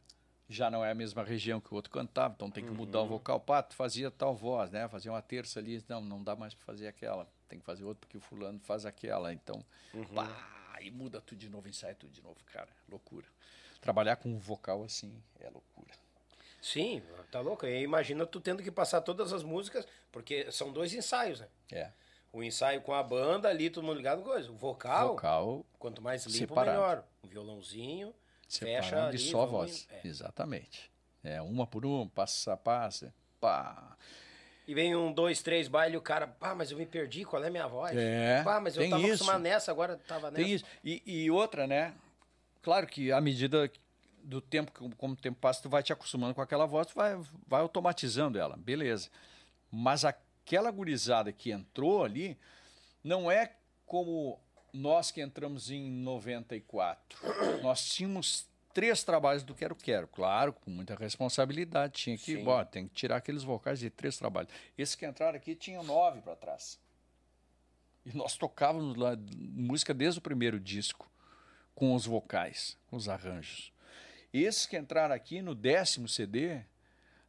Já 0.54 0.70
não 0.70 0.86
é 0.86 0.92
a 0.92 0.96
mesma 0.96 1.24
região 1.24 1.60
que 1.60 1.74
o 1.74 1.76
outro 1.76 1.92
cantava, 1.92 2.34
então 2.36 2.52
tem 2.52 2.64
que 2.64 2.72
mudar 2.72 3.00
uhum. 3.00 3.06
o 3.06 3.10
vocal. 3.10 3.40
Pato 3.40 3.76
fazia 3.76 4.12
tal 4.12 4.36
voz, 4.36 4.72
né? 4.72 4.88
Fazia 4.88 5.12
uma 5.12 5.22
terça 5.22 5.60
ali, 5.60 5.84
não, 5.90 6.00
não 6.02 6.24
dá 6.24 6.36
mais 6.36 6.54
para 6.54 6.66
fazer 6.66 6.88
aquela 6.88 7.28
tem 7.54 7.60
que 7.60 7.66
fazer 7.66 7.84
outro 7.84 8.02
porque 8.02 8.18
o 8.18 8.22
fulano 8.22 8.60
faz 8.60 8.86
aquela. 8.86 9.32
Então, 9.32 9.64
uhum. 9.94 10.06
pá, 10.06 10.28
e 10.82 10.90
muda 10.90 11.22
tudo 11.22 11.38
de 11.38 11.50
novo, 11.50 11.68
ensaia 11.70 11.96
tudo 11.96 12.12
de 12.12 12.22
novo, 12.22 12.38
cara. 12.52 12.70
Loucura. 12.90 13.26
Trabalhar 13.80 14.16
com 14.16 14.30
um 14.30 14.40
vocal 14.40 14.84
assim 14.84 15.14
é 15.40 15.50
loucura. 15.50 15.92
Sim, 16.62 17.04
tá 17.30 17.42
louco. 17.42 17.66
E 17.66 17.82
imagina 17.82 18.26
tu 18.26 18.40
tendo 18.40 18.64
que 18.64 18.72
passar 18.72 19.02
todas 19.02 19.34
as 19.34 19.44
músicas, 19.44 19.86
porque 20.12 20.52
são 20.52 20.72
dois 20.72 20.94
ensaios, 20.94 21.42
né? 21.42 21.48
É. 21.72 21.92
O 22.32 22.42
ensaio 22.42 22.82
com 22.82 22.94
a 22.94 23.04
banda 23.04 23.50
ali, 23.50 23.70
todo 23.70 23.84
mundo 23.84 23.98
ligado 23.98 24.24
coisa. 24.24 24.50
O 24.50 24.56
vocal, 24.56 25.10
vocal 25.10 25.66
quanto 25.78 26.02
mais 26.02 26.26
limpo, 26.26 26.38
separado. 26.38 26.72
melhor. 26.72 27.06
O 27.22 27.28
violãozinho, 27.28 28.14
Separado 28.54 28.84
fecha 28.84 29.06
ali. 29.08 29.16
E 29.16 29.20
só 29.20 29.44
a 29.44 29.46
voz. 29.46 29.88
É. 29.90 30.08
Exatamente. 30.08 30.92
É, 31.24 31.42
uma 31.42 31.66
por 31.66 31.86
uma, 31.86 32.08
passa, 32.08 32.56
passa, 32.58 33.14
pá. 33.40 33.98
E 34.68 34.74
vem 34.74 34.96
um, 34.96 35.12
dois, 35.12 35.42
três 35.42 35.68
baile 35.68 35.98
o 35.98 36.02
cara, 36.02 36.28
pá, 36.28 36.54
mas 36.56 36.72
eu 36.72 36.78
me 36.78 36.86
perdi, 36.86 37.26
qual 37.26 37.44
é 37.44 37.48
a 37.48 37.52
minha 37.52 37.68
voz? 37.68 37.96
É. 37.98 38.44
Pá, 38.44 38.60
mas 38.60 38.76
eu 38.76 38.90
tava 38.90 39.02
isso. 39.02 39.14
acostumado 39.14 39.42
nessa, 39.42 39.72
agora 39.72 39.98
tava 40.08 40.32
nessa. 40.32 40.44
Tem 40.44 40.54
isso. 40.54 40.66
E, 40.84 41.02
e, 41.06 41.32
outra, 41.32 41.68
né? 41.68 41.94
Claro 42.62 42.88
que 42.88 43.12
à 43.12 43.20
medida 43.20 43.70
do 44.24 44.40
tempo, 44.40 44.72
como 44.98 45.14
o 45.14 45.18
tempo 45.18 45.38
passa, 45.40 45.62
tu 45.62 45.70
vai 45.70 45.84
te 45.84 45.92
acostumando 45.92 46.34
com 46.34 46.42
aquela 46.42 46.66
voz, 46.66 46.88
tu 46.88 46.96
vai, 46.96 47.20
vai 47.48 47.62
automatizando 47.62 48.40
ela, 48.40 48.56
beleza. 48.56 49.10
Mas 49.70 50.06
aquela 50.06 50.72
gurizada 50.72 51.32
que 51.34 51.52
entrou 51.52 52.04
ali, 52.04 52.38
não 53.04 53.30
é 53.30 53.52
como 53.86 54.40
nós 54.74 55.12
que 55.12 55.22
entramos 55.22 55.70
em 55.70 55.90
94. 55.90 57.20
Nós 57.62 57.86
tínhamos 57.86 58.48
três 58.74 59.04
trabalhos 59.04 59.44
do 59.44 59.54
Quero 59.54 59.76
Quero, 59.76 60.08
claro, 60.08 60.52
com 60.52 60.72
muita 60.72 60.96
responsabilidade. 60.96 61.94
Tinha 61.94 62.18
que, 62.18 62.44
ó, 62.46 62.66
tem 62.66 62.88
que 62.88 62.94
tirar 62.96 63.18
aqueles 63.18 63.44
vocais 63.44 63.80
de 63.80 63.90
três 63.90 64.18
trabalhos. 64.18 64.52
Esses 64.78 64.96
que 64.96 65.06
entraram 65.06 65.38
aqui 65.38 65.56
tinham 65.56 65.84
nove 65.84 66.22
para 66.22 66.36
trás. 66.36 66.80
E 68.06 68.18
nós 68.18 68.36
tocávamos 68.36 68.98
lá 68.98 69.16
música 69.38 69.94
desde 69.94 70.20
o 70.20 70.22
primeiro 70.22 70.60
disco, 70.60 71.10
com 71.76 71.94
os 71.94 72.06
vocais, 72.06 72.78
com 72.88 72.98
os 72.98 73.08
arranjos. 73.08 73.72
Esses 74.34 74.66
que 74.66 74.76
entraram 74.76 75.14
aqui 75.14 75.42
no 75.42 75.54
décimo 75.54 76.08
CD 76.08 76.62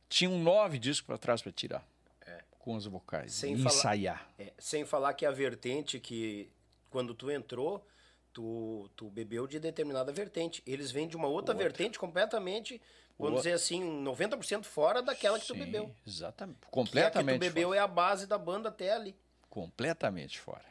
tinham 0.08 0.38
nove 0.38 0.78
discos 0.78 1.06
para 1.06 1.18
trás 1.18 1.42
para 1.42 1.52
tirar. 1.52 1.86
É. 2.26 2.42
Com 2.58 2.74
os 2.74 2.86
vocais. 2.86 3.32
Sem 3.32 3.52
ensaiar. 3.52 4.18
Falar, 4.18 4.34
é, 4.38 4.52
sem 4.58 4.84
falar 4.84 5.14
que 5.14 5.26
a 5.26 5.30
vertente 5.30 6.00
que, 6.00 6.50
quando 6.94 7.12
tu 7.12 7.28
entrou, 7.28 7.84
tu, 8.32 8.88
tu 8.94 9.10
bebeu 9.10 9.48
de 9.48 9.58
determinada 9.58 10.12
vertente. 10.12 10.62
Eles 10.64 10.92
vêm 10.92 11.08
de 11.08 11.16
uma 11.16 11.26
outra, 11.26 11.52
outra. 11.52 11.68
vertente 11.68 11.98
completamente, 11.98 12.80
vamos 13.18 13.40
dizer 13.40 13.54
assim, 13.54 13.82
90% 14.04 14.62
fora 14.62 15.02
daquela 15.02 15.36
que 15.36 15.44
Sim, 15.44 15.54
tu 15.54 15.58
bebeu. 15.58 15.92
Exatamente. 16.06 16.60
Completamente. 16.70 17.40
Que 17.40 17.46
a 17.46 17.48
que 17.48 17.50
tu 17.50 17.52
bebeu 17.52 17.68
fora. 17.70 17.80
é 17.80 17.82
a 17.82 17.88
base 17.88 18.28
da 18.28 18.38
banda 18.38 18.68
até 18.68 18.92
ali. 18.92 19.16
Completamente 19.50 20.38
fora. 20.38 20.64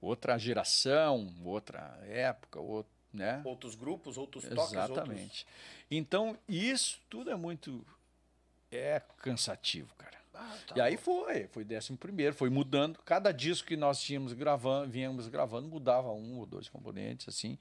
Outra 0.00 0.38
geração, 0.38 1.34
outra 1.44 1.98
época, 2.06 2.60
outro, 2.60 2.92
né? 3.12 3.42
Outros 3.44 3.74
grupos, 3.74 4.16
outros 4.16 4.44
toques. 4.44 4.74
Exatamente. 4.74 5.20
Outros... 5.22 5.46
Então, 5.90 6.38
isso 6.48 7.00
tudo 7.10 7.32
é 7.32 7.34
muito. 7.34 7.84
É 8.70 9.02
cansativo, 9.18 9.92
cara. 9.96 10.18
Ah, 10.34 10.56
tá 10.66 10.74
e 10.76 10.80
aí 10.80 10.96
foi, 10.96 11.46
foi 11.48 11.64
décimo 11.64 11.96
primeiro, 11.96 12.34
foi 12.34 12.50
mudando. 12.50 12.98
Cada 13.04 13.32
disco 13.32 13.68
que 13.68 13.76
nós 13.76 14.00
tínhamos 14.00 14.32
gravando, 14.32 14.90
vínhamos 14.90 15.28
gravando, 15.28 15.68
mudava 15.68 16.10
um 16.10 16.38
ou 16.38 16.46
dois 16.46 16.68
componentes, 16.68 17.28
assim. 17.28 17.58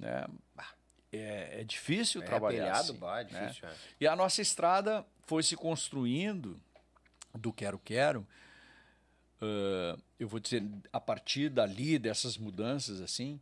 Né? 0.00 0.26
É, 1.12 1.60
é 1.60 1.64
difícil 1.64 2.22
é, 2.22 2.24
trabalhar 2.24 2.64
pelhado, 2.64 2.90
assim. 2.90 2.98
Bah, 2.98 3.20
é 3.20 3.24
né? 3.24 3.46
difícil, 3.46 3.68
né? 3.68 3.74
é. 3.74 3.94
E 4.00 4.06
a 4.06 4.16
nossa 4.16 4.42
estrada 4.42 5.06
foi 5.24 5.42
se 5.42 5.56
construindo 5.56 6.60
do 7.34 7.52
Quero 7.52 7.78
Quero. 7.78 8.26
Uh, 9.40 10.00
eu 10.18 10.28
vou 10.28 10.38
dizer, 10.38 10.62
a 10.92 11.00
partir 11.00 11.48
dali, 11.48 11.98
dessas 11.98 12.36
mudanças, 12.36 13.00
assim, 13.00 13.40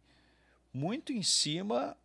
muito 0.72 1.12
em 1.12 1.22
cima 1.22 1.96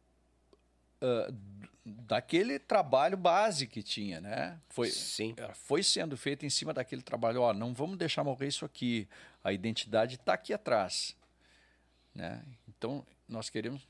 uh, 1.02 1.68
daquele 1.86 2.60
trabalho 2.60 3.18
base 3.18 3.68
que 3.68 3.84
tinha, 3.84 4.22
né? 4.22 4.60
Foi, 4.70 4.90
Sim. 4.90 5.36
foi 5.54 5.84
sendo 5.84 6.16
feito 6.16 6.46
em 6.46 6.50
cima 6.50 6.74
daquele 6.74 7.02
trabalho. 7.02 7.42
Ó, 7.42 7.54
não 7.54 7.74
vamos 7.74 7.98
deixar 7.98 8.24
morrer 8.24 8.48
isso 8.48 8.66
aqui. 8.66 9.08
A 9.44 9.52
identidade 9.52 10.16
está 10.16 10.34
aqui 10.34 10.54
atrás, 10.54 11.16
né? 12.16 12.44
Então 12.68 13.06
nós 13.28 13.50
queremos 13.50 13.88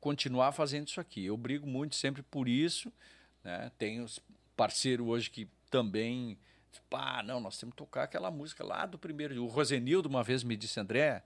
continuar 0.00 0.52
fazendo 0.52 0.88
isso 0.88 1.00
aqui. 1.00 1.24
Eu 1.24 1.36
brigo 1.36 1.66
muito 1.66 1.96
sempre 1.96 2.22
por 2.22 2.48
isso, 2.48 2.92
né? 3.42 3.70
Tenho 3.78 4.06
parceiro 4.56 5.06
hoje 5.06 5.30
que 5.30 5.48
também, 5.70 6.36
ah, 6.90 7.22
não, 7.22 7.40
nós 7.40 7.58
temos 7.58 7.72
que 7.72 7.78
tocar 7.78 8.02
aquela 8.02 8.30
música 8.30 8.64
lá 8.64 8.84
do 8.84 8.98
primeiro. 8.98 9.42
O 9.42 9.46
Rosenildo 9.46 10.08
uma 10.08 10.22
vez 10.22 10.42
me 10.42 10.56
disse, 10.56 10.78
André, 10.78 11.22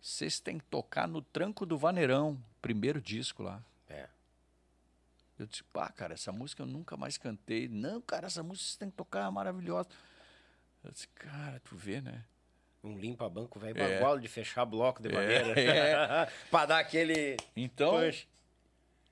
vocês 0.00 0.38
têm 0.38 0.58
que 0.58 0.64
tocar 0.66 1.08
no 1.08 1.20
tranco 1.20 1.66
do 1.66 1.76
Vaneirão, 1.76 2.40
primeiro 2.62 3.00
disco 3.00 3.42
lá. 3.42 3.60
Eu 5.38 5.46
disse, 5.46 5.62
pá, 5.64 5.90
cara, 5.90 6.14
essa 6.14 6.32
música 6.32 6.62
eu 6.62 6.66
nunca 6.66 6.96
mais 6.96 7.18
cantei. 7.18 7.68
Não, 7.68 8.00
cara, 8.00 8.26
essa 8.26 8.42
música 8.42 8.70
você 8.70 8.78
tem 8.78 8.90
que 8.90 8.96
tocar, 8.96 9.26
é 9.26 9.30
maravilhosa. 9.30 9.88
Eu 10.82 10.90
disse, 10.90 11.08
cara, 11.08 11.60
tu 11.60 11.76
vê, 11.76 12.00
né? 12.00 12.24
Um 12.82 12.96
limpa-banco 12.96 13.58
velho 13.58 13.78
é. 13.78 13.94
bagual 13.98 14.18
de 14.18 14.28
fechar 14.28 14.64
bloco 14.64 15.02
de 15.02 15.10
maneira. 15.10 15.60
É. 15.60 16.22
é. 16.24 16.32
pra 16.50 16.64
dar 16.64 16.78
aquele. 16.78 17.36
Então. 17.54 18.00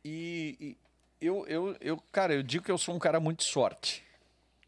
E, 0.05 0.57
e, 0.61 0.78
eu, 1.20 1.47
eu, 1.47 1.77
eu, 1.81 1.97
cara, 2.12 2.35
eu 2.35 2.43
digo 2.43 2.65
que 2.65 2.70
eu 2.70 2.78
sou 2.78 2.94
um 2.94 2.99
cara 2.99 3.20
muito 3.20 3.44
sorte. 3.44 4.03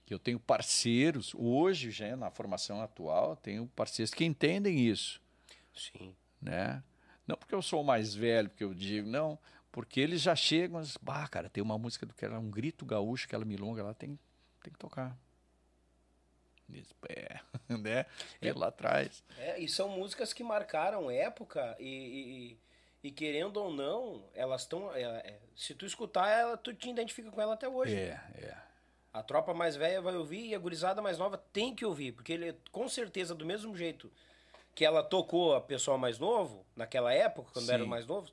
Que 0.05 0.13
eu 0.13 0.19
tenho 0.19 0.39
parceiros, 0.39 1.35
hoje, 1.35 1.91
já 1.91 2.17
na 2.17 2.31
formação 2.31 2.81
atual, 2.81 3.35
tenho 3.37 3.67
parceiros 3.69 4.15
que 4.15 4.25
entendem 4.25 4.87
isso. 4.87 5.21
Sim. 5.75 6.15
Né? 6.41 6.83
Não 7.27 7.37
porque 7.37 7.55
eu 7.55 7.63
sou 7.63 7.83
mais 7.83 8.15
velho, 8.15 8.49
porque 8.49 8.63
eu 8.63 8.73
digo, 8.73 9.09
não 9.09 9.39
porque 9.77 10.01
eles 10.01 10.23
já 10.23 10.35
chegam, 10.35 10.81
mas, 10.81 10.97
bah, 10.97 11.29
cara, 11.29 11.51
tem 11.51 11.63
uma 11.63 11.77
música 11.77 12.07
do 12.07 12.15
que 12.15 12.25
era 12.25 12.41
um 12.41 12.51
grito 12.51 12.87
gaúcho, 12.87 13.27
aquela 13.27 13.45
milonga 13.45 13.83
lá, 13.83 13.93
tem, 13.93 14.19
tem 14.63 14.73
que 14.73 14.79
tocar. 14.79 15.15
É, 17.11 17.41
né? 17.77 18.07
É, 18.41 18.55
lá 18.55 18.69
atrás. 18.69 19.23
É, 19.37 19.61
e 19.61 19.69
são 19.69 19.91
músicas 19.91 20.33
que 20.33 20.43
marcaram 20.43 21.11
época 21.11 21.77
e, 21.79 22.57
e, 23.03 23.09
e 23.09 23.11
querendo 23.11 23.59
ou 23.59 23.71
não, 23.71 24.25
elas 24.33 24.63
estão. 24.63 24.91
É, 24.95 25.03
é, 25.03 25.39
se 25.55 25.75
tu 25.75 25.85
escutar 25.85 26.27
ela, 26.27 26.57
tu 26.57 26.73
te 26.73 26.89
identifica 26.89 27.31
com 27.31 27.43
ela 27.43 27.53
até 27.53 27.69
hoje. 27.69 27.95
É, 27.95 28.19
é. 28.35 28.57
A 29.13 29.23
tropa 29.23 29.53
mais 29.53 29.77
velha 29.77 30.01
vai 30.01 30.17
ouvir 30.17 30.47
e 30.47 30.55
a 30.55 30.59
gurizada 30.59 31.03
mais 31.03 31.19
nova 31.19 31.37
tem 31.37 31.75
que 31.75 31.85
ouvir, 31.85 32.13
porque 32.13 32.33
ele 32.33 32.57
com 32.73 32.89
certeza 32.89 33.35
do 33.35 33.45
mesmo 33.45 33.77
jeito 33.77 34.11
que 34.75 34.87
ela 34.87 35.03
tocou 35.03 35.55
a 35.55 35.61
pessoal 35.61 35.99
mais 35.99 36.19
novo 36.19 36.65
naquela 36.75 37.13
época, 37.13 37.51
quando 37.53 37.67
Sim. 37.67 37.73
eram 37.73 37.87
mais 37.87 38.07
novos, 38.07 38.33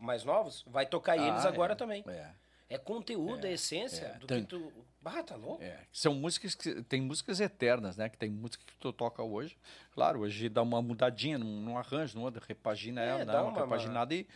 mais 0.00 0.24
novos, 0.24 0.64
vai 0.66 0.86
tocar 0.86 1.18
ah, 1.18 1.28
eles 1.28 1.44
agora 1.44 1.72
é, 1.72 1.76
também. 1.76 2.04
É. 2.06 2.30
É 2.68 2.76
conteúdo, 2.76 3.46
é, 3.46 3.50
é 3.50 3.52
essência 3.52 4.06
é. 4.06 4.18
do 4.18 4.26
tem, 4.26 4.42
que 4.42 4.48
tu. 4.48 4.72
Ah, 5.04 5.22
tá 5.22 5.36
louco? 5.36 5.62
É. 5.62 5.78
São 5.92 6.14
músicas 6.14 6.54
que. 6.54 6.82
Tem 6.82 7.00
músicas 7.00 7.38
eternas, 7.38 7.96
né? 7.96 8.08
Que 8.08 8.18
tem 8.18 8.28
música 8.28 8.64
que 8.66 8.74
tu 8.76 8.92
toca 8.92 9.22
hoje. 9.22 9.56
Claro, 9.92 10.20
hoje 10.20 10.48
dá 10.48 10.62
uma 10.62 10.82
mudadinha 10.82 11.38
num, 11.38 11.78
arranjo, 11.78 12.18
não 12.18 12.28
repagina 12.28 13.00
ela, 13.00 13.24
dá 13.24 13.42
uma, 13.42 13.50
uma 13.50 13.60
repaginada 13.60 14.12
uma... 14.12 14.20
e. 14.20 14.26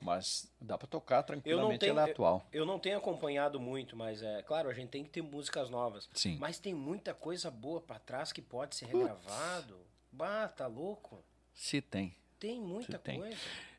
Mas 0.00 0.52
dá 0.60 0.76
para 0.76 0.86
tocar 0.86 1.22
tranquilamente 1.22 1.80
tenho, 1.80 1.92
ela 1.92 2.06
é 2.06 2.10
atual. 2.10 2.46
Eu, 2.52 2.60
eu, 2.60 2.66
não 2.66 2.78
tenho 2.78 2.98
acompanhado 2.98 3.58
muito, 3.58 3.96
mas 3.96 4.22
é 4.22 4.42
claro, 4.42 4.68
a 4.68 4.74
gente 4.74 4.90
tem 4.90 5.02
que 5.02 5.10
ter 5.10 5.22
músicas 5.22 5.70
novas. 5.70 6.08
Sim. 6.12 6.36
Mas 6.38 6.58
tem 6.58 6.74
muita 6.74 7.14
coisa 7.14 7.50
boa 7.50 7.80
para 7.80 7.98
trás 7.98 8.30
que 8.30 8.42
pode 8.42 8.76
ser 8.76 8.86
regravado. 8.86 9.74
Putz. 9.74 9.86
Bah, 10.12 10.48
tá 10.48 10.66
louco? 10.66 11.24
Se 11.54 11.80
tem. 11.80 12.14
Tem 12.38 12.60
muita 12.60 12.98
Se 12.98 13.16
coisa. 13.16 13.36
Tem. 13.36 13.36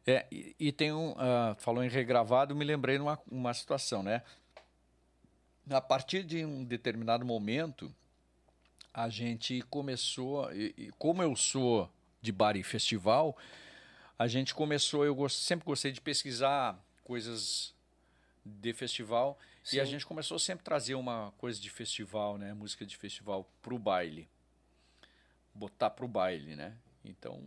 É, 0.07 0.25
e, 0.31 0.55
e 0.57 0.71
tem 0.71 0.93
um. 0.93 1.11
Uh, 1.11 1.55
falou 1.57 1.83
em 1.83 1.89
regravado, 1.89 2.55
me 2.55 2.63
lembrei 2.63 2.97
numa 2.97 3.19
uma 3.29 3.53
situação, 3.53 4.01
né? 4.01 4.23
A 5.69 5.81
partir 5.81 6.23
de 6.23 6.45
um 6.45 6.63
determinado 6.63 7.25
momento, 7.25 7.93
a 8.93 9.09
gente 9.09 9.61
começou. 9.63 10.49
E, 10.53 10.73
e 10.77 10.91
como 10.97 11.21
eu 11.21 11.35
sou 11.35 11.91
de 12.21 12.31
bar 12.31 12.55
e 12.55 12.63
festival, 12.63 13.37
a 14.17 14.27
gente 14.27 14.55
começou. 14.55 15.05
Eu 15.05 15.13
gost, 15.13 15.41
sempre 15.41 15.65
gostei 15.65 15.91
de 15.91 15.99
pesquisar 15.99 16.81
coisas 17.03 17.75
de 18.45 18.71
festival. 18.71 19.37
Sim. 19.61 19.75
E 19.75 19.79
a 19.81 19.85
gente 19.85 20.05
começou 20.05 20.39
sempre 20.39 20.61
a 20.61 20.63
trazer 20.63 20.95
uma 20.95 21.33
coisa 21.37 21.59
de 21.59 21.69
festival, 21.69 22.37
né? 22.37 22.53
Música 22.53 22.85
de 22.85 22.95
festival 22.95 23.45
pro 23.61 23.77
baile. 23.77 24.29
Botar 25.53 25.89
pro 25.89 26.07
baile, 26.07 26.55
né? 26.55 26.77
Então, 27.03 27.43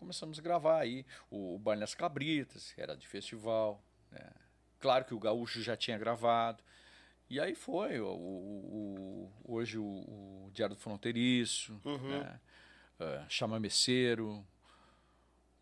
começamos 0.00 0.38
a 0.38 0.42
gravar 0.42 0.80
aí 0.80 1.04
o, 1.30 1.54
o 1.54 1.58
Baile 1.58 1.86
Cabritas, 1.96 2.72
que 2.72 2.80
era 2.80 2.96
de 2.96 3.06
festival. 3.06 3.84
Né? 4.10 4.30
Claro 4.80 5.04
que 5.04 5.14
o 5.14 5.20
Gaúcho 5.20 5.62
já 5.62 5.76
tinha 5.76 5.98
gravado. 5.98 6.64
E 7.28 7.38
aí 7.38 7.54
foi, 7.54 8.00
o, 8.00 8.08
o, 8.08 9.30
o 9.44 9.54
hoje 9.54 9.78
o, 9.78 10.50
Diário 10.52 10.74
do 10.74 10.80
Fronteiriço, 10.80 11.78
uhum. 11.84 12.18
né? 12.18 12.40
uh, 12.98 13.24
Chama 13.28 13.60
Messeiro, 13.60 14.44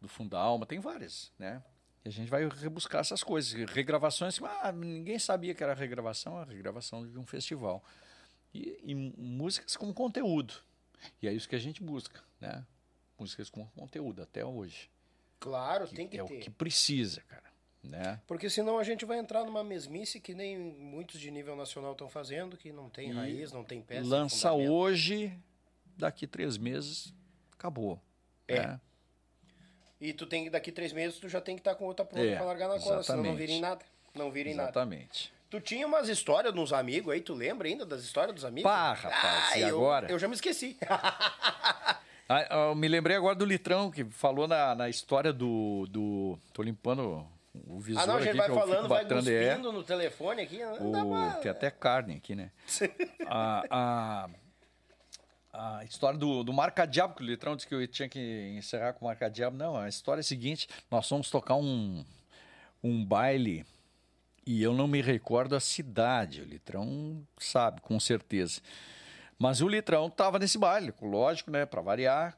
do 0.00 0.08
Fundo 0.08 0.31
da 0.31 0.39
Alma, 0.39 0.65
tem 0.65 0.78
várias, 0.78 1.31
né? 1.39 1.62
E 2.05 2.08
a 2.08 2.12
gente 2.12 2.31
vai 2.31 2.49
rebuscar 2.49 3.00
essas 3.00 3.23
coisas. 3.23 3.52
Regravações, 3.70 4.41
ah, 4.42 4.73
ninguém 4.73 5.18
sabia 5.18 5.55
que 5.55 5.62
era 5.62 5.75
regravação, 5.75 6.39
a 6.39 6.44
regravação 6.44 7.07
de 7.07 7.18
um 7.18 7.26
festival. 7.26 7.84
E, 8.55 8.81
e 8.83 8.94
músicas 8.94 9.76
com 9.76 9.92
conteúdo. 9.92 10.55
E 11.20 11.28
é 11.28 11.33
isso 11.33 11.49
que 11.49 11.57
a 11.57 11.60
gente 11.60 11.83
busca, 11.83 12.23
né? 12.41 12.65
Músicas 13.18 13.50
com 13.50 13.66
conteúdo 13.68 14.22
até 14.22 14.44
hoje. 14.44 14.90
Claro, 15.40 15.86
que 15.86 15.94
tem 15.94 16.08
que 16.08 16.18
é 16.18 16.24
ter. 16.24 16.34
É 16.34 16.38
o 16.38 16.40
que 16.40 16.50
precisa, 16.50 17.20
cara. 17.22 17.48
Né? 17.82 18.20
Porque 18.26 18.50
senão 18.50 18.78
a 18.78 18.84
gente 18.84 19.05
vai 19.05 19.18
entrar 19.18 19.44
numa 19.44 19.62
mesmice 19.62 20.20
que 20.20 20.34
nem 20.34 20.58
muitos 20.58 21.20
de 21.20 21.30
nível 21.30 21.55
nacional 21.56 21.92
estão 21.92 22.08
fazendo, 22.08 22.56
que 22.56 22.72
não 22.72 22.90
tem 22.90 23.10
e 23.10 23.12
raiz, 23.12 23.52
não 23.52 23.64
tem 23.64 23.80
peça. 23.80 24.06
Lança 24.06 24.52
hoje, 24.52 25.32
daqui 25.97 26.26
três 26.26 26.58
meses, 26.58 27.14
acabou. 27.52 28.00
É. 28.47 28.66
Né? 28.66 28.80
E 30.00 30.12
tu 30.12 30.26
tem 30.26 30.50
daqui 30.50 30.70
três 30.70 30.92
meses, 30.92 31.18
tu 31.18 31.28
já 31.28 31.40
tem 31.40 31.56
que 31.56 31.60
estar 31.60 31.72
tá 31.72 31.76
com 31.76 31.84
outra 31.84 32.05
pronta 32.05 32.26
é, 32.26 32.36
pra 32.36 32.44
largar 32.44 32.68
na 32.68 32.78
cola, 32.78 33.02
senão 33.02 33.22
não 33.22 33.36
vira 33.36 33.52
em 33.52 33.60
nada. 33.60 33.84
Não 34.14 34.30
vira 34.30 34.48
em 34.48 34.55
nada. 34.55 34.70
Exatamente. 34.70 35.32
Tu 35.50 35.60
tinha 35.60 35.86
umas 35.86 36.08
histórias 36.08 36.52
dos 36.52 36.72
amigos 36.72 37.12
aí, 37.12 37.20
tu 37.20 37.32
lembra 37.32 37.68
ainda 37.68 37.86
das 37.86 38.02
histórias 38.02 38.34
dos 38.34 38.44
amigos? 38.44 38.70
Pá, 38.70 38.92
rapaz, 38.92 39.52
ah, 39.52 39.58
e 39.58 39.62
eu, 39.62 39.78
agora? 39.78 40.10
Eu 40.10 40.18
já 40.18 40.28
me 40.28 40.34
esqueci. 40.34 40.76
Ah, 42.28 42.68
eu 42.68 42.74
me 42.74 42.89
lembrei 42.89 43.16
agora 43.16 43.34
do 43.34 43.47
Litrão, 43.47 43.90
que 43.90 44.05
falou 44.05 44.47
na, 44.47 44.74
na 44.74 44.89
história 44.89 45.32
do, 45.32 45.86
do. 45.89 46.39
Tô 46.52 46.62
limpando 46.62 47.26
o 47.66 47.81
visor. 47.81 48.02
Ah, 48.02 48.07
não, 48.07 48.16
a 48.16 48.20
gente 48.20 48.36
vai 48.36 48.48
falando, 48.48 48.89
vai 48.89 49.05
cuspindo 49.07 49.31
é, 49.31 49.57
no 49.57 49.82
telefone 49.82 50.42
aqui. 50.42 50.58
Não 50.58 51.10
o, 51.10 51.40
Tem 51.40 51.50
até 51.50 51.70
carne 51.70 52.16
aqui, 52.16 52.34
né? 52.34 52.50
a, 53.26 53.65
a, 53.70 54.28
a 55.78 55.84
história 55.84 56.18
do, 56.18 56.44
do 56.44 56.52
marca-diabo, 56.52 57.15
que 57.15 57.23
o 57.23 57.26
Litrão 57.26 57.57
disse 57.57 57.66
que 57.66 57.74
eu 57.74 57.89
tinha 57.89 58.10
que 58.10 58.55
encerrar 58.58 58.92
com 58.92 59.07
o 59.07 59.08
marca-diabo. 59.08 59.57
Não, 59.57 59.76
a 59.76 59.89
história 59.89 60.20
é 60.20 60.23
a 60.23 60.24
seguinte: 60.24 60.68
nós 60.90 61.08
fomos 61.08 61.31
tocar 61.31 61.55
um, 61.55 62.05
um 62.84 63.05
baile 63.05 63.65
e 64.47 64.62
eu 64.62 64.74
não 64.74 64.86
me 64.86 65.00
recordo 65.00 65.57
a 65.57 65.60
cidade. 65.60 66.42
O 66.42 66.44
Litrão 66.44 67.26
sabe, 67.39 67.81
com 67.81 67.98
certeza. 67.98 68.60
Mas 69.39 69.60
o 69.60 69.68
Litrão 69.68 70.10
tava 70.10 70.39
nesse 70.39 70.58
baile, 70.58 70.92
lógico, 71.00 71.50
né? 71.50 71.65
Para 71.65 71.81
variar, 71.81 72.36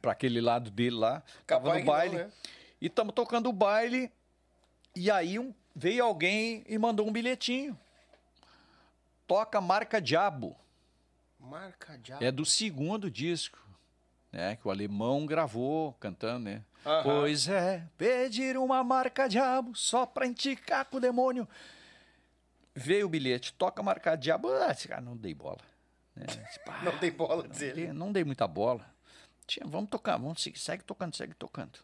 para 0.00 0.12
aquele 0.12 0.40
lado 0.40 0.70
dele 0.70 0.96
lá. 0.96 1.22
Tava 1.46 1.78
no 1.78 1.84
baile. 1.84 2.16
Não, 2.16 2.24
né? 2.24 2.32
E 2.80 2.86
estamos 2.86 3.14
tocando 3.14 3.50
o 3.50 3.52
baile. 3.52 4.10
E 4.96 5.10
aí 5.10 5.38
um, 5.38 5.52
veio 5.76 6.02
alguém 6.02 6.64
e 6.66 6.78
mandou 6.78 7.06
um 7.06 7.12
bilhetinho. 7.12 7.78
Toca 9.26 9.60
Marca 9.60 10.00
Diabo. 10.00 10.56
Marca 11.38 11.98
Diabo. 11.98 12.24
É 12.24 12.32
do 12.32 12.46
segundo 12.46 13.10
disco, 13.10 13.58
né? 14.32 14.56
Que 14.56 14.66
o 14.66 14.70
alemão 14.70 15.26
gravou 15.26 15.92
cantando, 16.00 16.44
né? 16.44 16.62
Uhum. 16.86 17.02
Pois 17.02 17.48
é, 17.48 17.86
pedir 17.98 18.56
uma 18.56 18.82
marca 18.82 19.28
diabo 19.28 19.76
só 19.76 20.06
pra 20.06 20.26
indicar 20.26 20.86
com 20.86 20.96
o 20.96 21.00
demônio. 21.00 21.46
Veio 22.74 23.04
o 23.04 23.10
bilhete, 23.10 23.52
toca 23.52 23.82
marca 23.82 24.16
diabo. 24.16 24.48
Ah, 24.48 24.74
cara, 24.88 25.02
não 25.02 25.14
dei 25.14 25.34
bola. 25.34 25.58
É, 26.20 26.52
tipo, 26.52 26.70
ah, 26.70 26.82
não 26.82 26.98
dei 26.98 27.10
bola, 27.10 27.42
não 27.42 27.50
dizer. 27.50 27.74
Dei, 27.74 27.92
não 27.92 28.12
dei 28.12 28.24
muita 28.24 28.46
bola. 28.46 28.84
Tinha, 29.46 29.66
vamos 29.66 29.90
tocar, 29.90 30.16
vamos 30.16 30.42
seguir, 30.42 30.58
segue 30.58 30.84
tocando, 30.84 31.16
segue 31.16 31.34
tocando. 31.34 31.78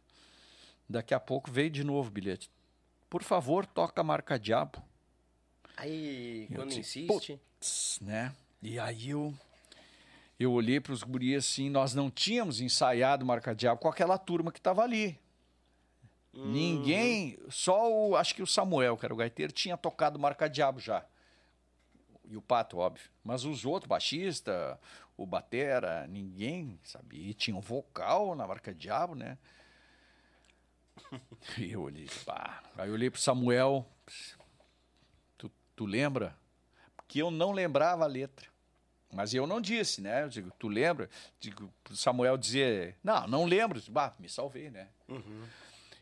Daqui 0.88 1.14
a 1.14 1.20
pouco 1.20 1.50
veio 1.50 1.70
de 1.70 1.82
novo 1.82 2.08
o 2.08 2.12
bilhete. 2.12 2.50
Por 3.10 3.22
favor, 3.22 3.66
toca 3.66 4.00
a 4.00 4.04
marca 4.04 4.38
Diabo. 4.38 4.82
Aí, 5.76 6.48
quando 6.54 6.68
disse, 6.68 7.00
insiste. 7.00 7.06
Putz, 7.58 7.98
né? 8.00 8.34
E 8.62 8.78
aí 8.78 9.10
eu, 9.10 9.34
eu 10.38 10.52
olhei 10.52 10.80
para 10.80 10.92
os 10.92 11.02
guris 11.02 11.44
assim, 11.44 11.68
nós 11.68 11.94
não 11.94 12.10
tínhamos 12.10 12.60
ensaiado 12.60 13.26
Marca 13.26 13.54
Diabo 13.54 13.80
com 13.80 13.88
aquela 13.88 14.16
turma 14.16 14.50
que 14.50 14.58
estava 14.58 14.82
ali. 14.82 15.18
Uhum. 16.32 16.50
Ninguém, 16.50 17.38
só 17.48 17.92
o, 17.92 18.16
acho 18.16 18.34
que 18.34 18.42
o 18.42 18.46
Samuel, 18.46 18.96
que 18.96 19.04
era 19.04 19.12
o 19.12 19.16
gaiteiro, 19.16 19.52
tinha 19.52 19.76
tocado 19.76 20.18
Marca 20.18 20.48
Diabo 20.48 20.80
já 20.80 21.04
e 22.28 22.36
o 22.36 22.42
Pato, 22.42 22.78
óbvio. 22.78 23.08
Mas 23.22 23.44
os 23.44 23.64
outros, 23.64 23.88
baixista, 23.88 24.78
o 25.16 25.26
Batera, 25.26 26.06
ninguém 26.06 26.78
sabia. 26.82 27.30
E 27.30 27.34
tinha 27.34 27.56
um 27.56 27.60
vocal 27.60 28.34
na 28.34 28.46
marca 28.46 28.74
Diabo, 28.74 29.14
né? 29.14 29.38
E 31.58 31.72
eu 31.72 31.82
olhei, 31.82 32.08
pá. 32.24 32.62
Aí 32.76 32.88
eu 32.88 32.94
olhei 32.94 33.10
pro 33.10 33.20
Samuel. 33.20 33.86
Tu, 35.36 35.50
tu 35.74 35.84
lembra? 35.84 36.36
Porque 36.96 37.20
eu 37.20 37.30
não 37.30 37.52
lembrava 37.52 38.04
a 38.04 38.08
letra. 38.08 38.48
Mas 39.12 39.32
eu 39.32 39.46
não 39.46 39.60
disse, 39.60 40.00
né? 40.00 40.24
Eu 40.24 40.28
digo, 40.28 40.50
tu 40.58 40.68
lembra? 40.68 41.08
Digo, 41.38 41.72
pro 41.84 41.96
Samuel 41.96 42.36
dizer, 42.36 42.96
não, 43.02 43.26
não 43.26 43.44
lembro. 43.44 43.80
Bah, 43.90 44.14
me 44.18 44.28
salvei, 44.28 44.70
né? 44.70 44.88
Uhum. 45.08 45.44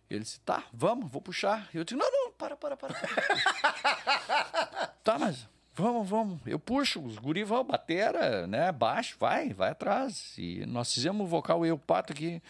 Ele 0.08 0.20
disse, 0.20 0.40
tá, 0.40 0.64
vamos, 0.72 1.10
vou 1.10 1.20
puxar. 1.20 1.68
Eu 1.72 1.84
digo, 1.84 2.00
não, 2.00 2.10
não, 2.10 2.32
para, 2.32 2.56
para, 2.56 2.76
para. 2.76 2.94
para. 2.94 4.86
tá, 5.04 5.18
mas 5.18 5.43
Vamos, 6.04 6.10
vamos. 6.10 6.40
Eu 6.46 6.58
puxo, 6.58 7.02
os 7.02 7.18
guri 7.18 7.44
vão, 7.44 7.64
batera, 7.64 8.46
né? 8.46 8.70
Baixo, 8.70 9.16
vai, 9.18 9.52
vai 9.52 9.70
atrás. 9.70 10.34
E 10.38 10.64
nós 10.66 10.92
fizemos 10.92 11.24
o 11.24 11.28
vocal, 11.28 11.64
eu 11.64 11.74
o 11.74 11.78
Pato 11.78 12.12
aqui, 12.12 12.42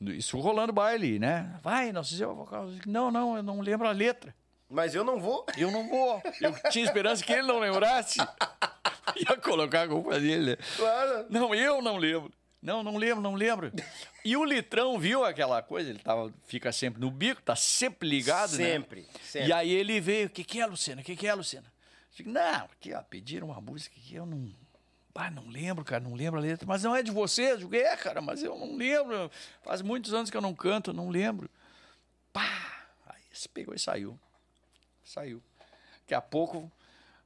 isso 0.00 0.38
rolando 0.38 0.72
baile, 0.72 1.18
né? 1.18 1.58
Vai, 1.62 1.92
nós 1.92 2.08
fizemos 2.08 2.34
o 2.34 2.38
vocal. 2.38 2.68
Não, 2.86 3.10
não, 3.10 3.36
eu 3.36 3.42
não 3.42 3.60
lembro 3.60 3.88
a 3.88 3.92
letra. 3.92 4.34
Mas 4.68 4.94
eu 4.94 5.04
não 5.04 5.20
vou. 5.20 5.46
Eu 5.56 5.70
não 5.70 5.88
vou. 5.88 6.22
Eu 6.40 6.52
tinha 6.70 6.84
esperança 6.84 7.22
que 7.22 7.32
ele 7.32 7.46
não 7.46 7.58
lembrasse. 7.58 8.18
Ia 9.16 9.36
colocar 9.36 9.82
a 9.82 9.88
culpa 9.88 10.18
dele. 10.18 10.52
Né? 10.52 10.56
Claro. 10.76 11.26
Não, 11.30 11.54
eu 11.54 11.80
não 11.80 11.96
lembro. 11.96 12.32
Não, 12.60 12.82
não 12.82 12.96
lembro, 12.96 13.20
não 13.20 13.34
lembro. 13.34 13.70
E 14.24 14.34
o 14.38 14.44
Litrão 14.44 14.98
viu 14.98 15.22
aquela 15.22 15.62
coisa, 15.62 15.90
ele 15.90 15.98
tava, 15.98 16.32
fica 16.46 16.72
sempre 16.72 16.98
no 16.98 17.10
bico, 17.10 17.42
tá 17.42 17.54
sempre 17.54 18.08
ligado, 18.08 18.48
sempre, 18.48 19.02
né? 19.02 19.06
Sempre, 19.06 19.22
sempre. 19.22 19.48
E 19.48 19.52
aí 19.52 19.70
ele 19.70 20.00
veio, 20.00 20.28
o 20.28 20.30
que 20.30 20.42
que 20.42 20.62
é, 20.62 20.66
Luciana? 20.66 21.02
O 21.02 21.04
que 21.04 21.14
que 21.14 21.26
é, 21.26 21.34
Luciana? 21.34 21.70
Digo, 22.14 22.30
não, 22.30 22.64
aqui, 22.64 22.92
ó, 22.92 23.02
pediram 23.02 23.48
uma 23.48 23.60
música 23.60 23.94
que 23.98 24.14
eu 24.14 24.24
não. 24.24 24.52
Ah, 25.14 25.30
não 25.30 25.48
lembro, 25.48 25.84
cara, 25.84 26.02
não 26.02 26.14
lembro 26.14 26.40
a 26.40 26.42
letra. 26.42 26.66
Mas 26.66 26.82
não 26.82 26.94
é 26.94 27.02
de 27.02 27.10
você? 27.10 27.52
Eu 27.52 27.58
digo, 27.58 27.74
é, 27.74 27.96
cara, 27.96 28.20
mas 28.20 28.42
eu 28.42 28.58
não 28.58 28.76
lembro. 28.76 29.30
Faz 29.62 29.80
muitos 29.80 30.12
anos 30.12 30.30
que 30.30 30.36
eu 30.36 30.40
não 30.40 30.54
canto, 30.54 30.92
não 30.92 31.08
lembro. 31.08 31.48
Pá! 32.32 32.86
Aí 33.06 33.22
se 33.32 33.48
pegou 33.48 33.74
e 33.74 33.78
saiu. 33.78 34.18
Saiu. 35.04 35.42
Daqui 36.00 36.14
a 36.14 36.20
pouco 36.20 36.70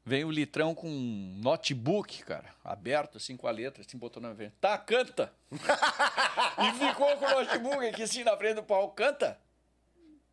Vem 0.09 0.25
o 0.25 0.31
litrão 0.31 0.75
com 0.75 0.89
um 0.89 1.35
notebook, 1.37 2.25
cara, 2.25 2.49
aberto, 2.65 3.19
assim, 3.19 3.37
com 3.37 3.47
a 3.47 3.51
letra, 3.51 3.83
assim, 3.87 3.99
botou 3.99 4.23
na 4.23 4.35
frente. 4.35 4.55
Tá, 4.59 4.79
canta! 4.79 5.31
e 5.53 6.73
ficou 6.79 7.15
com 7.19 7.27
o 7.27 7.31
notebook 7.31 7.87
aqui, 7.87 8.05
assim, 8.05 8.25
na 8.25 8.35
frente 8.35 8.55
do 8.55 8.63
pau, 8.63 8.91
canta! 8.93 9.39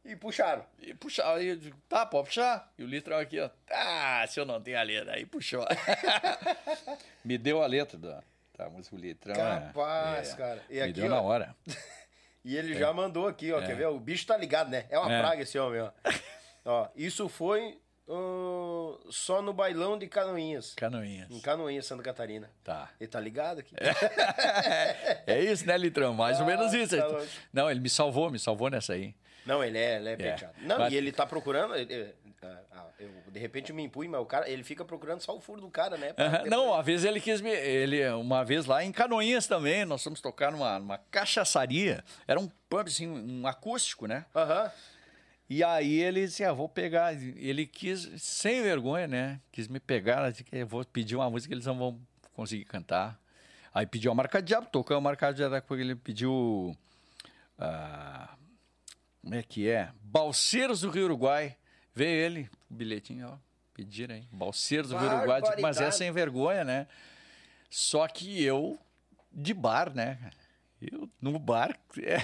E 0.06 0.16
puxaram. 0.16 0.64
E 0.80 0.94
puxaram. 0.94 1.36
Aí 1.36 1.48
eu 1.48 1.56
digo, 1.56 1.78
tá, 1.90 2.06
pode 2.06 2.28
puxar. 2.28 2.72
E 2.78 2.84
o 2.84 2.88
litrão 2.88 3.18
aqui, 3.18 3.40
ó. 3.40 3.50
Ah, 3.72 4.24
se 4.28 4.40
eu 4.40 4.46
não 4.46 4.62
tenho 4.62 4.78
a 4.78 4.84
letra. 4.84 5.14
Aí 5.14 5.26
puxou. 5.26 5.66
Me 7.26 7.40
deu 7.40 7.64
a 7.64 7.66
letra 7.66 7.98
da, 7.98 8.24
da 8.56 8.70
música, 8.70 8.96
o 8.96 9.00
litrão. 9.00 9.36
Capaz, 9.36 10.34
é, 10.34 10.36
cara. 10.36 10.64
E 10.70 10.76
Me 10.76 10.82
aqui, 10.82 10.94
deu 10.94 11.06
ó, 11.06 11.10
na 11.10 11.22
hora. 11.22 11.56
e 12.46 12.56
ele 12.56 12.76
é. 12.76 12.78
já 12.78 12.94
mandou 12.94 13.28
aqui, 13.28 13.52
ó. 13.52 13.60
É. 13.60 13.66
Quer 13.66 13.76
ver? 13.76 13.88
O 13.88 14.00
bicho 14.00 14.28
tá 14.28 14.38
ligado, 14.38 14.70
né? 14.70 14.86
É 14.90 15.00
uma 15.00 15.12
é. 15.12 15.20
praga 15.20 15.42
esse 15.42 15.58
homem, 15.58 15.82
ó. 15.82 15.92
ó, 16.64 16.88
isso 16.96 17.28
foi 17.28 17.80
Uh, 18.08 19.00
só 19.10 19.42
no 19.42 19.52
bailão 19.52 19.98
de 19.98 20.08
Canoinhas. 20.08 20.76
Canoinhas. 20.76 21.28
Em 21.32 21.40
Canoinhas, 21.40 21.88
Santa 21.88 22.04
Catarina. 22.04 22.52
Tá. 22.64 22.92
Ele 23.00 23.08
tá 23.08 23.20
ligado 23.20 23.62
aqui? 23.62 23.74
é 25.26 25.44
isso, 25.44 25.66
né, 25.66 25.76
Litrão? 25.76 26.14
Mais 26.14 26.38
ah, 26.38 26.42
ou 26.42 26.46
menos 26.46 26.72
isso. 26.72 26.96
Tá 26.96 27.26
não, 27.52 27.68
ele 27.68 27.80
me 27.80 27.90
salvou, 27.90 28.30
me 28.30 28.38
salvou 28.38 28.70
nessa 28.70 28.94
aí. 28.94 29.16
Não, 29.46 29.64
ele 29.64 29.78
é, 29.78 29.96
ele 29.98 30.10
é, 30.10 30.28
é. 30.28 30.50
Não, 30.62 30.80
mas... 30.80 30.94
e 30.94 30.96
ele 30.96 31.12
tá 31.12 31.26
procurando. 31.26 31.76
Ele, 31.76 32.14
eu, 33.00 33.10
de 33.32 33.40
repente 33.40 33.70
eu 33.70 33.76
me 33.76 33.84
impunho, 33.84 34.10
mas 34.10 34.22
o 34.22 34.26
cara, 34.26 34.50
ele 34.50 34.64
fica 34.64 34.86
procurando 34.86 35.22
só 35.22 35.36
o 35.36 35.42
furo 35.42 35.62
do 35.62 35.70
cara, 35.70 35.98
né? 35.98 36.10
Uhum. 36.18 36.50
Não, 36.50 36.68
uma 36.68 36.82
vez 36.82 37.04
ele 37.04 37.20
quis 37.20 37.42
me. 37.42 37.52
Ele, 37.52 38.08
uma 38.10 38.44
vez 38.44 38.66
lá 38.66 38.84
em 38.84 38.92
Canoinhas 38.92 39.48
também, 39.48 39.86
nós 39.86 40.04
fomos 40.04 40.22
tocar 40.22 40.52
numa, 40.52 40.80
numa 40.80 40.98
cachaçaria. 40.98 42.04
Era 42.28 42.40
um 42.40 42.50
pub, 42.70 42.88
assim, 42.88 43.08
um 43.08 43.46
acústico, 43.46 44.08
né? 44.08 44.26
Aham. 44.36 44.64
Uhum. 44.64 44.70
E 45.48 45.64
aí 45.64 46.02
ele 46.02 46.26
disse, 46.26 46.44
ah, 46.44 46.54
vou 46.54 46.68
pegar. 46.68 47.14
Ele 47.14 47.68
quis, 47.68 48.10
sem 48.18 48.64
vergonha, 48.64 49.08
né? 49.08 49.40
Quis 49.52 49.68
me 49.68 49.80
pegar, 49.80 50.32
disse 50.32 50.44
que 50.44 50.56
eu 50.56 50.66
vou 50.66 50.84
pedir 50.84 51.16
uma 51.16 51.30
música 51.30 51.50
que 51.50 51.54
eles 51.54 51.68
não 51.68 51.78
vão 51.78 52.00
conseguir 52.34 52.66
cantar. 52.66 53.20
Aí 53.72 53.86
pediu 53.86 54.12
a 54.12 54.16
marca 54.16 54.42
de 54.42 54.48
diabo, 54.48 54.68
tocou 54.72 54.98
a 54.98 55.02
marca 55.02 55.32
de 55.32 55.38
diabo, 55.38 55.62
porque 55.68 55.84
ele 55.84 55.96
pediu. 55.96 56.76
Ah, 57.60 58.36
como 59.26 59.34
é 59.34 59.42
que 59.42 59.68
é? 59.68 59.90
Balseiros 60.04 60.82
do 60.82 60.92
Rio 60.92 61.06
Uruguai. 61.06 61.58
Veio 61.96 62.12
ele, 62.12 62.50
o 62.70 62.76
bilhetinho, 62.76 63.28
ó. 63.28 63.38
Pediram 63.74 64.14
aí. 64.14 64.28
Balseiros 64.32 64.92
do 64.92 64.98
Rio 64.98 65.10
Uruguai. 65.10 65.42
Mas 65.60 65.82
é 65.82 65.90
sem 65.90 66.12
vergonha, 66.12 66.64
né? 66.64 66.88
Só 67.68 68.08
que 68.08 68.44
eu, 68.44 68.78
de 69.34 69.52
bar, 69.52 69.92
né? 69.96 70.30
Eu, 70.80 71.10
no 71.20 71.40
bar, 71.40 71.76
é, 71.98 72.18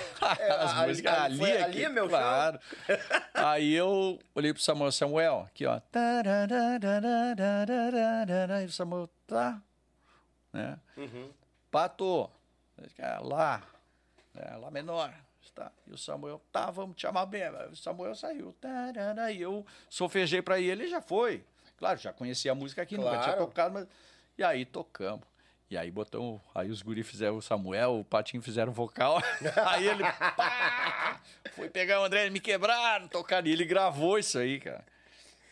as 0.51 0.73
é, 0.77 0.87
músicas 0.87 1.17
ali, 1.17 1.41
ali, 1.43 1.51
aqui, 1.53 1.63
ali 1.63 1.83
é 1.85 1.89
meu 1.89 2.07
claro. 2.07 2.59
Aí 3.33 3.73
eu 3.73 4.19
olhei 4.35 4.53
pro 4.53 4.61
Samuel, 4.61 4.91
Samuel, 4.91 5.47
aqui 5.47 5.65
ó. 5.65 5.81
E 8.61 8.65
o 8.65 8.71
Samuel, 8.71 9.09
tá, 9.25 9.59
né? 10.53 10.79
Uhum. 10.95 11.31
Pato, 11.71 12.29
lá, 13.23 13.63
né? 14.35 14.57
lá 14.57 14.69
menor. 14.69 15.11
Tá. 15.53 15.71
E 15.85 15.93
o 15.93 15.97
Samuel, 15.97 16.41
tá, 16.51 16.71
vamos 16.71 16.95
te 16.95 17.01
chamar 17.01 17.25
bem. 17.25 17.43
O 17.71 17.75
Samuel 17.75 18.15
saiu. 18.15 18.55
E 19.33 19.41
eu 19.41 19.65
sofejei 19.89 20.41
para 20.41 20.59
ele 20.59 20.85
e 20.85 20.89
já 20.89 21.01
foi. 21.01 21.43
Claro, 21.77 21.99
já 21.99 22.13
conhecia 22.13 22.51
a 22.51 22.55
música 22.55 22.81
aqui, 22.81 22.95
claro. 22.95 23.11
nunca 23.11 23.23
tinha 23.23 23.37
tocado, 23.37 23.73
mas. 23.73 23.87
E 24.37 24.43
aí 24.43 24.65
tocamos. 24.65 25.25
E 25.69 25.77
aí 25.77 25.89
botamos, 25.89 26.41
aí 26.53 26.69
os 26.69 26.81
guri 26.81 27.01
fizeram 27.01 27.37
o 27.37 27.41
Samuel, 27.41 27.99
o 27.99 28.03
Patinho 28.03 28.43
fizeram 28.43 28.73
o 28.73 28.75
vocal. 28.75 29.21
aí 29.65 29.87
ele 29.87 30.03
pá, 30.03 31.21
foi 31.53 31.69
pegar 31.69 32.01
o 32.01 32.03
André, 32.03 32.29
me 32.29 32.41
quebraram, 32.41 33.07
tocar. 33.07 33.47
E 33.47 33.51
ele 33.51 33.63
gravou 33.63 34.19
isso 34.19 34.37
aí, 34.37 34.59
cara. 34.59 34.83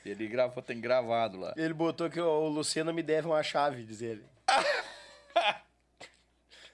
Ele 0.06 0.28
gravou, 0.28 0.62
tem 0.62 0.80
gravado 0.80 1.40
lá. 1.40 1.54
Ele 1.56 1.74
botou 1.74 2.10
que 2.10 2.20
o 2.20 2.48
Luciano 2.48 2.94
me 2.94 3.02
deve 3.02 3.28
uma 3.28 3.42
chave, 3.42 3.84
diz 3.84 4.02
ele. 4.02 4.26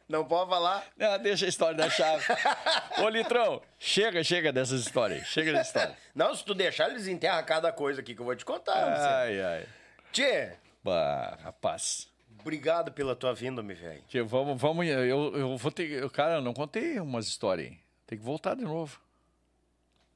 Não 0.07 0.23
pode 0.23 0.49
falar? 0.49 0.85
Não, 0.95 1.17
deixa 1.17 1.45
a 1.45 1.49
história 1.49 1.75
da 1.75 1.89
chave. 1.89 2.23
Ô, 3.03 3.09
Litrão, 3.09 3.61
chega, 3.79 4.23
chega 4.23 4.53
dessas 4.53 4.81
histórias. 4.81 5.25
Chega 5.27 5.51
dessa 5.51 5.69
história. 5.69 5.97
Não, 6.13 6.33
se 6.35 6.45
tu 6.45 6.53
deixar, 6.53 6.89
eles 6.91 7.07
enterram 7.07 7.43
cada 7.43 7.71
coisa 7.71 8.01
aqui 8.01 8.13
que 8.13 8.21
eu 8.21 8.25
vou 8.25 8.35
te 8.35 8.45
contar. 8.45 8.93
Ai, 9.21 9.41
ai. 9.41 9.65
Tchê. 10.11 10.53
Bah, 10.83 11.37
rapaz. 11.43 12.07
Obrigado 12.39 12.91
pela 12.91 13.15
tua 13.15 13.33
vinda, 13.33 13.63
me 13.63 13.73
velho. 13.73 14.03
Vamos, 14.27 14.61
vamos, 14.61 14.85
eu, 14.85 15.35
eu 15.35 15.57
vou 15.57 15.71
ter. 15.71 15.89
Eu, 15.89 16.09
cara, 16.11 16.35
eu 16.35 16.41
não 16.41 16.53
contei 16.53 16.99
umas 16.99 17.25
histórias 17.25 17.71
aí. 17.71 17.79
Tem 18.05 18.19
que 18.19 18.23
voltar 18.23 18.55
de 18.55 18.61
novo. 18.63 19.01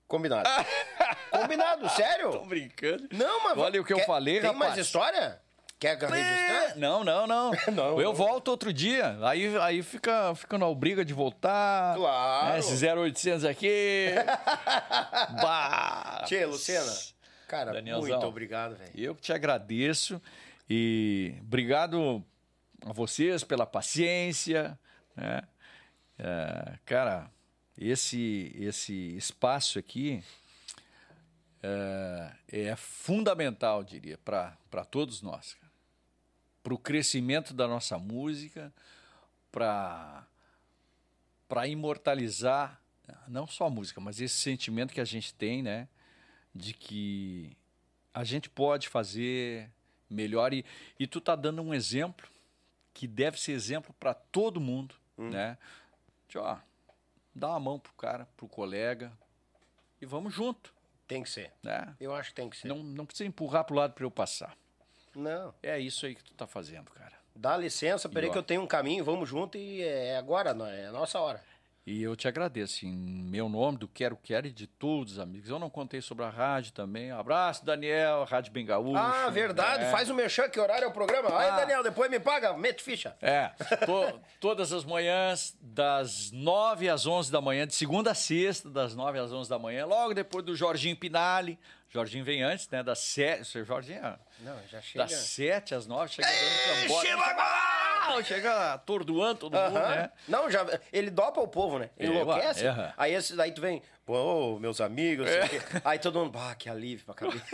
Combinado. 0.08 0.48
Combinado, 1.32 1.90
sério? 1.90 2.32
Tô 2.32 2.46
brincando. 2.46 3.10
Não, 3.12 3.44
mas. 3.44 3.58
Olha 3.58 3.82
o 3.82 3.84
que 3.84 3.96
quer, 3.96 4.02
eu 4.02 4.06
falei, 4.06 4.40
tem 4.40 4.44
rapaz. 4.44 4.60
Tem 4.60 4.70
mais 4.70 4.78
história? 4.78 5.42
Quer 5.80 5.98
registrar? 5.98 6.76
Não, 6.76 7.06
não, 7.06 7.26
não. 7.26 7.52
não 7.74 8.02
eu 8.02 8.10
não. 8.10 8.14
volto 8.14 8.50
outro 8.50 8.74
dia. 8.74 9.18
Aí, 9.22 9.58
aí 9.60 9.82
fica, 9.82 10.36
fica 10.36 10.58
na 10.58 10.74
briga 10.74 11.06
de 11.06 11.14
voltar. 11.14 11.96
Claro. 11.96 12.54
Né, 12.54 12.60
esse 12.60 12.86
0800 12.86 13.46
aqui. 13.46 14.10
bah. 15.42 16.24
Tchê, 16.26 16.46
Luciana. 16.46 16.92
Cara, 17.48 17.72
Danielzão, 17.72 18.10
muito 18.10 18.28
obrigado, 18.28 18.76
velho. 18.76 18.92
Eu 18.94 19.16
que 19.16 19.22
te 19.22 19.32
agradeço. 19.32 20.22
E 20.70 21.34
obrigado 21.42 22.24
a 22.86 22.92
vocês 22.92 23.46
pela 23.46 23.66
paciência. 23.66 24.78
Né? 25.16 25.42
É, 26.20 26.74
cara, 26.86 27.32
esse, 27.78 28.54
esse 28.60 29.16
espaço 29.16 29.80
aqui 29.80 30.22
é, 31.64 32.32
é 32.50 32.76
fundamental, 32.76 33.82
diria, 33.82 34.18
para 34.18 34.86
todos 34.92 35.22
nós. 35.22 35.58
Para 36.64 36.74
o 36.74 36.78
crescimento 36.78 37.54
da 37.54 37.68
nossa 37.68 37.98
música, 37.98 38.74
para 39.52 40.28
imortalizar 41.68 42.80
não 43.28 43.48
só 43.48 43.66
a 43.66 43.70
música, 43.70 44.00
mas 44.02 44.20
esse 44.20 44.36
sentimento 44.36 44.94
que 44.94 45.02
a 45.02 45.06
gente 45.06 45.34
tem, 45.34 45.62
né? 45.62 45.88
De 46.54 46.74
que 46.74 47.56
a 48.14 48.24
gente 48.24 48.50
pode 48.50 48.90
fazer 48.90 49.70
melhor. 50.10 50.54
E, 50.54 50.66
e 51.00 51.08
tu 51.08 51.22
tá 51.22 51.36
dando 51.36 51.62
um 51.62 51.74
exemplo 51.74 52.28
que 52.94 53.08
deve 53.08 53.40
ser 53.40 53.54
exemplo 53.54 53.94
para 54.00 54.14
todo 54.14 54.60
mundo, 54.60 54.96
hum. 55.18 55.30
né? 55.30 55.58
De, 56.28 56.38
ó, 56.38 56.58
dá 57.34 57.50
uma 57.50 57.60
mão 57.60 57.80
pro 57.80 57.94
cara, 57.94 58.28
pro 58.36 58.48
colega 58.48 59.12
e 60.02 60.06
vamos 60.06 60.34
junto. 60.34 60.74
Tem 61.08 61.24
que 61.24 61.30
ser. 61.30 61.52
Né? 61.64 61.96
Eu 62.00 62.14
acho 62.14 62.30
que 62.30 62.36
tem 62.36 62.50
que 62.50 62.58
ser. 62.58 62.68
Não, 62.68 62.84
não 62.84 63.06
precisa 63.06 63.28
empurrar 63.28 63.64
pro 63.64 63.76
lado 63.76 63.94
para 63.94 64.04
eu 64.04 64.12
passar. 64.12 64.56
Não. 65.20 65.54
É 65.62 65.80
isso 65.80 66.06
aí 66.06 66.16
que 66.16 66.24
tu 66.24 66.34
tá 66.34 66.48
fazendo, 66.48 66.90
cara. 66.92 67.14
Dá 67.36 67.56
licença, 67.56 68.10
peraí 68.10 68.30
que 68.30 68.38
eu 68.38 68.44
tenho 68.44 68.62
um 68.62 68.68
caminho, 68.68 69.04
vamos 69.04 69.30
junto 69.30 69.58
e 69.58 69.82
é 69.82 70.18
agora, 70.18 70.50
é 70.50 70.88
a 70.88 70.92
nossa 70.92 71.20
hora. 71.20 71.42
E 71.92 72.04
eu 72.04 72.16
te 72.16 72.28
agradeço 72.28 72.86
em 72.86 72.92
meu 72.92 73.50
nome, 73.50 73.80
do 73.80 73.88
Quero 73.88 74.16
Quero 74.16 74.46
e 74.46 74.52
de 74.52 74.68
todos 74.68 75.14
os 75.14 75.20
amigos. 75.20 75.50
Eu 75.50 75.58
não 75.58 75.72
contei 75.72 76.02
sobre 76.02 76.24
a 76.24 76.30
rádio 76.30 76.72
também. 76.72 77.12
Um 77.12 77.18
abraço, 77.18 77.66
Daniel, 77.66 78.26
Rádio 78.26 78.54
Bengaúcho. 78.54 78.96
Ah, 78.96 79.28
verdade. 79.32 79.86
É. 79.86 79.90
Faz 79.90 80.08
o 80.08 80.14
merchan, 80.14 80.48
que 80.50 80.60
horário 80.60 80.86
é 80.86 80.88
o 80.88 80.92
programa. 80.92 81.36
Aí, 81.36 81.50
ah. 81.50 81.56
Daniel, 81.56 81.82
depois 81.82 82.12
me 82.12 82.20
paga, 82.20 82.54
mete 82.56 82.84
ficha. 82.84 83.16
É, 83.20 83.48
to, 83.88 84.22
todas 84.40 84.72
as 84.72 84.86
manhãs, 84.86 85.58
das 85.60 86.32
9 86.32 86.90
às 86.90 87.08
11 87.08 87.32
da 87.32 87.42
manhã, 87.42 87.66
de 87.66 87.74
segunda 87.74 88.12
a 88.12 88.16
sexta, 88.16 88.70
das 88.70 88.94
9 88.94 89.18
às 89.18 89.32
11 89.32 89.50
da 89.50 89.58
manhã, 89.58 89.88
logo 89.88 90.14
depois 90.14 90.46
do 90.46 90.56
Jorginho 90.56 90.96
Pinali. 90.96 91.58
Jorginho 91.90 92.24
vem 92.24 92.44
antes, 92.44 92.70
né? 92.70 92.84
Das 92.84 93.00
7. 93.00 93.46
Seu 93.46 93.66
Jorginho. 93.66 94.02
Não, 94.40 94.58
já 94.68 94.82
chega. 94.82 95.06
Das 95.06 95.12
7 95.12 95.76
às 95.76 95.88
9, 95.88 96.14
chega 96.14 96.28
dando 96.28 96.82
tambor. 96.88 97.02
Chega 97.02 97.70
chega 98.24 98.74
atordoando 98.74 99.40
todo 99.40 99.58
mundo, 99.58 99.74
né? 99.74 100.12
Não, 100.28 100.50
já, 100.50 100.66
ele 100.92 101.10
dopa 101.10 101.40
o 101.42 101.48
povo, 101.48 101.80
né? 101.80 101.90
Ele 101.98 102.12
é, 102.12 102.22
enlouquece. 102.22 102.66
É. 102.66 102.94
Aí, 102.98 103.14
esse, 103.14 103.40
aí 103.40 103.52
tu 103.52 103.62
vem, 103.62 103.82
pô, 104.06 104.60
meus 104.60 104.82
amigos, 104.82 105.28
é. 105.28 105.48
aí 105.84 106.00
todo 106.00 106.20
mundo, 106.20 106.38
ah, 106.38 106.56
que 106.56 106.70
alívio 106.70 107.06
pra 107.06 107.14
cabeça. 107.14 107.46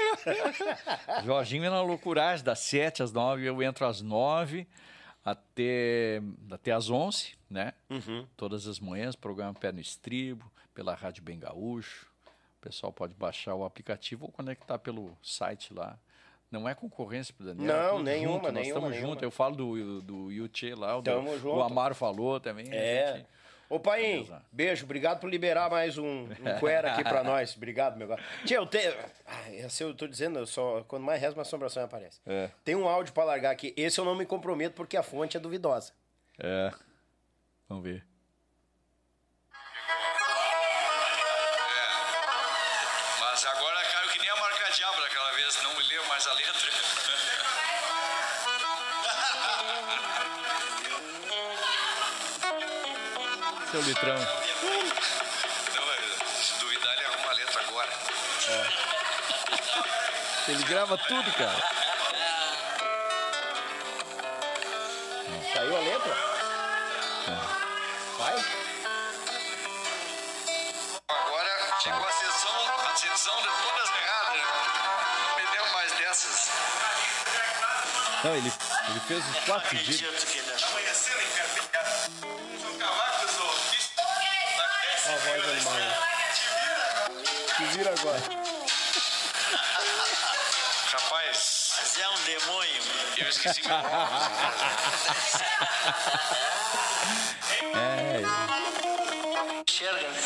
Jorginho 1.25 1.65
é 1.65 1.69
na 1.69 1.81
loucuragem, 1.81 2.43
das 2.43 2.59
7 2.59 3.03
às 3.03 3.11
9, 3.11 3.45
eu 3.45 3.61
entro 3.61 3.85
às 3.85 4.01
9 4.01 4.67
até, 5.23 6.21
até 6.51 6.71
às 6.71 6.89
11, 6.89 7.33
né? 7.49 7.73
Uhum. 7.89 8.27
Todas 8.37 8.67
as 8.67 8.79
manhãs, 8.79 9.15
programa 9.15 9.53
Pé 9.53 9.71
no 9.71 9.79
Estribo, 9.79 10.51
pela 10.73 10.93
Rádio 10.93 11.23
Bem 11.23 11.39
Gaúcho. 11.39 12.07
O 12.65 12.67
pessoal 12.67 12.91
pode 12.91 13.13
baixar 13.13 13.53
o 13.53 13.63
aplicativo 13.63 14.25
ou 14.25 14.31
conectar 14.31 14.79
pelo 14.79 15.15
site 15.21 15.71
lá. 15.71 15.99
Não 16.49 16.67
é 16.67 16.73
concorrência 16.73 17.31
pro 17.31 17.45
Daniel. 17.45 17.67
Não, 17.67 18.03
nenhuma, 18.03 18.35
junto. 18.37 18.51
Nós 18.53 18.67
estamos 18.67 18.95
juntos. 18.95 19.21
Eu 19.21 19.29
falo 19.29 19.55
do, 19.55 20.01
do 20.01 20.31
Yuchê 20.31 20.73
lá, 20.73 20.97
o, 20.97 21.01
do, 21.03 21.11
o 21.47 21.61
Amaro 21.61 21.93
falou 21.93 22.39
também. 22.39 22.65
É. 22.71 23.17
Gente... 23.17 23.27
Ô, 23.69 23.79
pai, 23.79 24.27
beijo. 24.51 24.83
Obrigado 24.83 25.19
por 25.19 25.29
liberar 25.29 25.69
mais 25.69 25.99
um, 25.99 26.23
um 26.23 26.59
cuera 26.59 26.93
aqui 26.93 27.03
pra 27.03 27.21
nós. 27.25 27.55
Obrigado, 27.55 27.97
meu 27.97 28.07
gato. 28.07 28.23
Tia, 28.45 28.57
eu 28.57 28.65
tenho... 28.65 28.93
Esse 29.51 29.83
eu 29.83 29.93
tô 29.93 30.07
dizendo, 30.07 30.39
eu 30.39 30.47
só... 30.47 30.83
quando 30.87 31.03
mais 31.03 31.21
reza, 31.21 31.35
uma 31.35 31.43
assombração 31.43 31.83
aparece. 31.83 32.19
É. 32.25 32.49
Tem 32.63 32.75
um 32.75 32.87
áudio 32.87 33.13
pra 33.13 33.23
largar 33.23 33.51
aqui. 33.51 33.75
Esse 33.77 33.99
eu 33.99 34.05
não 34.05 34.15
me 34.15 34.25
comprometo 34.25 34.73
porque 34.73 34.97
a 34.97 35.03
fonte 35.03 35.37
é 35.37 35.39
duvidosa. 35.39 35.93
É. 36.39 36.71
Vamos 37.69 37.83
ver. 37.83 38.03
Teu 53.75 53.81
litrão. 53.81 54.15
Não, 54.15 54.25
se 56.41 56.53
duvidar, 56.59 56.93
ele 56.93 57.05
arruma 57.07 57.29
a 57.29 57.33
letra 57.33 57.61
agora. 57.61 57.89
É. 58.47 58.67
Ele 60.51 60.63
grava 60.63 60.97
tudo, 60.97 61.29
cara. 61.33 61.61
Saiu 65.53 65.75
a 65.75 65.79
letra? 65.81 66.17
É. 67.27 67.35
Vai? 68.17 68.45
Agora 71.09 71.77
chegou 71.81 72.07
a 72.07 72.11
sessão, 72.13 72.79
a 72.79 72.95
sessão 72.95 73.35
de 73.41 73.49
todas 73.61 73.89
erradas. 73.89 74.41
Não 75.27 75.35
me 75.35 75.45
deu 75.51 75.65
mais 75.73 75.91
dessas. 75.91 76.49
Não, 78.23 78.35
ele, 78.35 78.53
ele 78.89 78.99
fez 79.01 79.21
os 79.27 79.39
quatro 79.43 79.67
pedidos. 79.69 80.23
Voz 85.25 85.43
animal. 85.49 85.75
Se 87.57 87.63
vira 87.77 87.93
agora. 87.97 88.21
Rapaz, 90.91 91.73
Mas 91.79 91.97
é 91.99 92.09
um 92.09 92.21
demônio. 92.23 92.81
eu 93.17 93.29
esqueci 93.29 93.61
meu 93.63 93.75
É, 97.75 98.21
Enxerga, 99.67 100.07
né? 100.09 100.21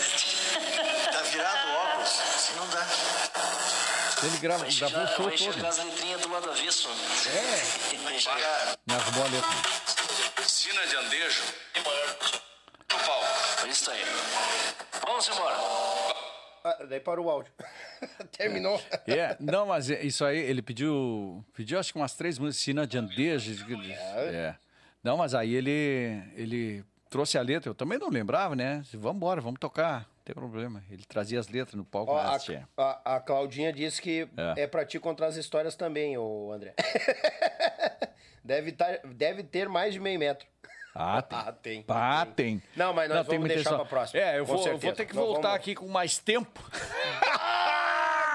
Tá 1.11 1.21
virado 1.23 1.67
o 1.67 1.71
óculos. 1.75 2.09
Assim 2.35 2.53
não 2.55 2.67
dá. 2.67 2.85
ele 4.23 4.37
grava, 4.37 4.63
Vai 4.65 4.71
gravou 4.71 4.99
o 4.99 5.03
enxergar, 5.03 5.15
show 5.15 5.25
vai 5.25 5.33
enxergar 5.33 5.53
todo. 5.55 5.67
as 5.69 5.77
letrinhas 5.85 6.21
do 6.21 6.29
lado 6.31 6.49
avesso. 6.51 6.89
É? 7.27 7.97
Vai 8.03 8.15
enxergar. 8.15 8.75
Me 8.87 8.95
arrumou 8.95 9.25
a 9.25 9.27
letra. 9.29 9.49
Sina 10.47 10.85
de 10.87 10.95
andejo. 10.95 11.41
No 12.91 12.99
palco. 12.99 13.67
Isso 13.67 13.91
aí. 13.91 14.05
Vamos 15.19 15.37
embora. 15.37 15.55
Ah, 16.63 16.85
daí 16.89 16.99
parou 17.01 17.25
o 17.25 17.29
áudio. 17.29 17.51
Terminou. 18.37 18.81
É, 19.05 19.35
não, 19.37 19.65
mas 19.65 19.89
é- 19.89 20.01
isso 20.01 20.23
aí, 20.23 20.37
ele 20.37 20.61
pediu, 20.61 21.43
pediu 21.53 21.77
acho 21.77 21.91
que 21.91 21.99
umas 21.99 22.13
três 22.13 22.39
músicas, 22.39 22.63
Sina 22.63 22.87
de 22.87 22.97
Andeja. 22.97 23.51
É. 24.31 24.55
Não, 25.03 25.17
mas 25.17 25.33
aí 25.35 25.53
ele, 25.53 26.23
ele 26.35 26.85
trouxe 27.09 27.37
a 27.37 27.41
letra, 27.41 27.69
eu 27.69 27.75
também 27.75 27.97
não 27.99 28.09
lembrava, 28.09 28.55
né? 28.55 28.81
Vamos 28.93 29.17
embora, 29.17 29.41
vamos 29.41 29.59
tocar, 29.59 29.99
não 30.01 30.23
tem 30.23 30.33
problema. 30.33 30.81
Ele 30.89 31.03
trazia 31.05 31.37
as 31.39 31.49
letras 31.49 31.75
no 31.75 31.83
palco. 31.83 32.13
Ó, 32.13 32.17
a, 32.17 32.37
é. 32.49 32.63
a, 32.77 33.15
a 33.15 33.19
Claudinha 33.19 33.73
disse 33.73 34.01
que 34.01 34.25
É. 34.55 34.63
é, 34.63 34.67
pra 34.67 34.85
ti 34.85 34.99
contar 34.99 35.27
as 35.27 35.35
histórias 35.35 35.75
também, 35.75 36.17
ô 36.17 36.49
André. 36.53 36.73
deve, 38.41 38.71
tar, 38.71 38.99
deve 39.05 39.43
ter 39.43 39.67
mais 39.67 39.93
de 39.93 39.99
meio 39.99 40.17
metro. 40.17 40.47
Ah, 40.95 41.21
tem. 41.21 41.37
Ah, 41.39 41.51
tem. 41.53 41.85
Ah, 41.87 42.27
tem. 42.35 42.63
Não, 42.75 42.93
mas 42.93 43.09
nós 43.09 43.27
tem 43.27 43.37
vamos 43.37 43.53
deixar 43.53 43.75
pra 43.75 43.85
próxima. 43.85 44.19
É, 44.21 44.39
eu 44.39 44.45
vou, 44.45 44.67
eu 44.67 44.77
vou 44.77 44.91
ter 44.93 45.05
que 45.05 45.13
voltar 45.15 45.41
vamos- 45.49 45.55
aqui 45.55 45.75
com 45.75 45.87
mais 45.87 46.17
tempo. 46.17 46.63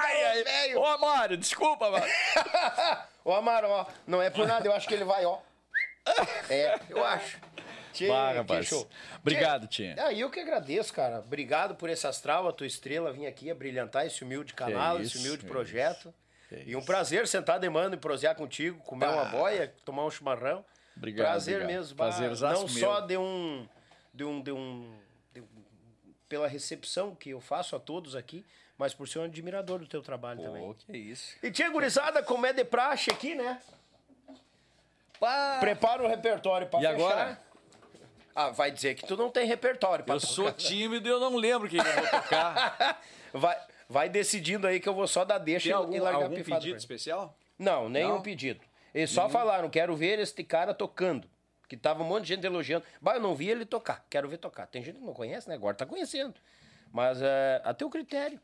Ai, 0.07 0.45
ai. 0.47 0.77
Ô, 0.77 0.99
Mário, 0.99 1.37
desculpa, 1.37 1.91
Mário. 1.91 2.09
Ô, 3.25 3.33
Amaro, 3.33 3.69
ó, 3.71 3.87
não 4.07 4.21
é 4.21 4.29
por 4.29 4.47
nada, 4.47 4.67
eu 4.67 4.73
acho 4.73 4.87
que 4.87 4.95
ele 4.95 5.05
vai, 5.05 5.25
ó. 5.25 5.39
É, 6.51 6.79
eu 6.91 7.03
acho. 7.05 7.39
Tchê, 7.93 8.07
que 8.07 8.13
rapaz. 8.13 8.67
show. 8.67 8.87
Obrigado, 9.21 9.67
Tchê. 9.69 9.95
Ah, 9.97 10.13
eu 10.13 10.29
que 10.29 10.41
agradeço, 10.41 10.93
cara. 10.93 11.21
Obrigado 11.21 11.75
por 11.77 11.89
esse 11.89 12.07
astral, 12.07 12.47
a 12.49 12.53
tua 12.53 12.67
estrela 12.67 13.13
vir 13.13 13.27
aqui 13.27 13.51
a 13.51 13.55
brilhantar 13.55 14.05
esse 14.07 14.23
humilde 14.25 14.53
canal, 14.53 15.01
isso, 15.01 15.17
esse 15.17 15.27
humilde 15.27 15.47
projeto. 15.47 16.13
E 16.67 16.77
um 16.77 16.85
prazer 16.85 17.27
sentar 17.27 17.59
de 17.59 17.69
mano 17.69 17.95
e 17.95 17.99
prosear 17.99 18.35
contigo, 18.35 18.79
comer 18.85 19.09
uma 19.09 19.25
boia, 19.25 19.73
tomar 19.85 20.05
um 20.05 20.11
chimarrão. 20.11 20.65
Obrigado, 20.97 21.27
Prazer 21.27 21.57
obrigado. 21.63 21.77
mesmo. 21.79 21.97
Prazerzaço 21.97 22.67
Não 22.67 22.69
meu. 22.73 22.81
só 22.81 23.01
de 23.01 23.17
um, 23.17 23.69
de 24.13 24.25
um, 24.25 24.41
de 24.43 24.53
um, 24.53 24.93
de 25.33 25.41
um- 25.41 25.47
pela 26.29 26.47
recepção 26.49 27.15
que 27.15 27.31
eu 27.31 27.41
faço 27.41 27.75
a 27.77 27.81
todos 27.81 28.15
aqui, 28.17 28.45
mas 28.79 28.95
por 28.95 29.07
ser 29.09 29.19
um 29.21 29.25
admirador 29.25 29.79
do 29.81 29.87
teu 29.87 30.03
trabalho 30.03 30.43
também. 30.43 30.63
Pô, 30.63 30.75
que 30.75 30.97
isso. 30.97 31.37
E 31.43 31.51
tia 31.51 31.69
gurizada, 31.71 32.23
como 32.23 32.47
é 32.47 32.53
de 32.53 32.65
praxe 32.65 33.11
aqui, 33.11 33.35
né? 33.35 33.61
Prepara 35.61 36.03
o 36.03 36.09
repertório 36.09 36.67
pra 36.67 36.81
E 36.81 36.83
fechar. 36.83 36.95
agora? 36.95 37.41
Ah, 38.37 38.51
vai 38.51 38.71
dizer 38.71 38.95
que 38.97 39.07
tu 39.07 39.17
não 39.17 39.31
tem 39.31 39.47
repertório 39.47 40.05
pra 40.05 40.17
Eu 40.17 40.21
tocar. 40.21 40.33
sou 40.33 40.51
tímido 40.53 41.07
e 41.09 41.11
eu 41.11 41.21
não 41.21 41.37
lembro 41.37 41.69
quem 41.69 41.79
eu 41.79 41.85
vou 41.85 42.11
tocar. 42.21 43.01
vai, 43.33 43.57
vai 43.89 44.09
decidindo 44.09 44.67
aí 44.67 44.81
que 44.81 44.89
eu 44.89 44.95
vou 44.95 45.07
só 45.07 45.25
dar 45.25 45.39
deixa 45.39 45.65
Tem 45.65 45.71
e- 45.71 45.75
algum, 45.75 46.03
largar 46.03 46.23
algum 46.25 46.43
pedido 46.43 46.77
especial? 46.77 47.37
Não, 47.59 47.89
nenhum 47.89 48.15
Não? 48.17 48.23
pedido. 48.23 48.61
Eles 48.95 49.11
só 49.11 49.29
falaram, 49.29 49.69
quero 49.69 49.95
ver 49.97 50.19
este 50.21 50.45
cara 50.45 50.73
tocando. 50.73 51.29
Que 51.69 51.77
tava 51.77 52.03
um 52.03 52.07
monte 52.07 52.23
de 52.25 52.29
gente 52.35 52.47
elogiando. 52.47 52.85
Bah, 53.01 53.15
eu 53.17 53.21
não 53.21 53.35
vi 53.35 53.49
ele 53.51 53.65
tocar, 53.65 54.05
quero 54.09 54.29
ver 54.29 54.37
tocar. 54.39 54.67
Tem 54.67 54.83
gente 54.83 54.99
que 54.99 55.05
não 55.05 55.15
conhece, 55.15 55.49
né? 55.49 55.55
Agora 55.57 55.75
tá 55.75 55.85
conhecendo. 55.87 56.35
Mas 56.93 57.21
é, 57.21 57.61
a 57.65 57.75
teu 57.75 57.91
critério. 57.91 58.39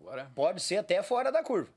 Agora. 0.00 0.30
Pode 0.34 0.62
ser 0.62 0.78
até 0.78 1.02
fora 1.02 1.30
da 1.30 1.42
curva. 1.42 1.68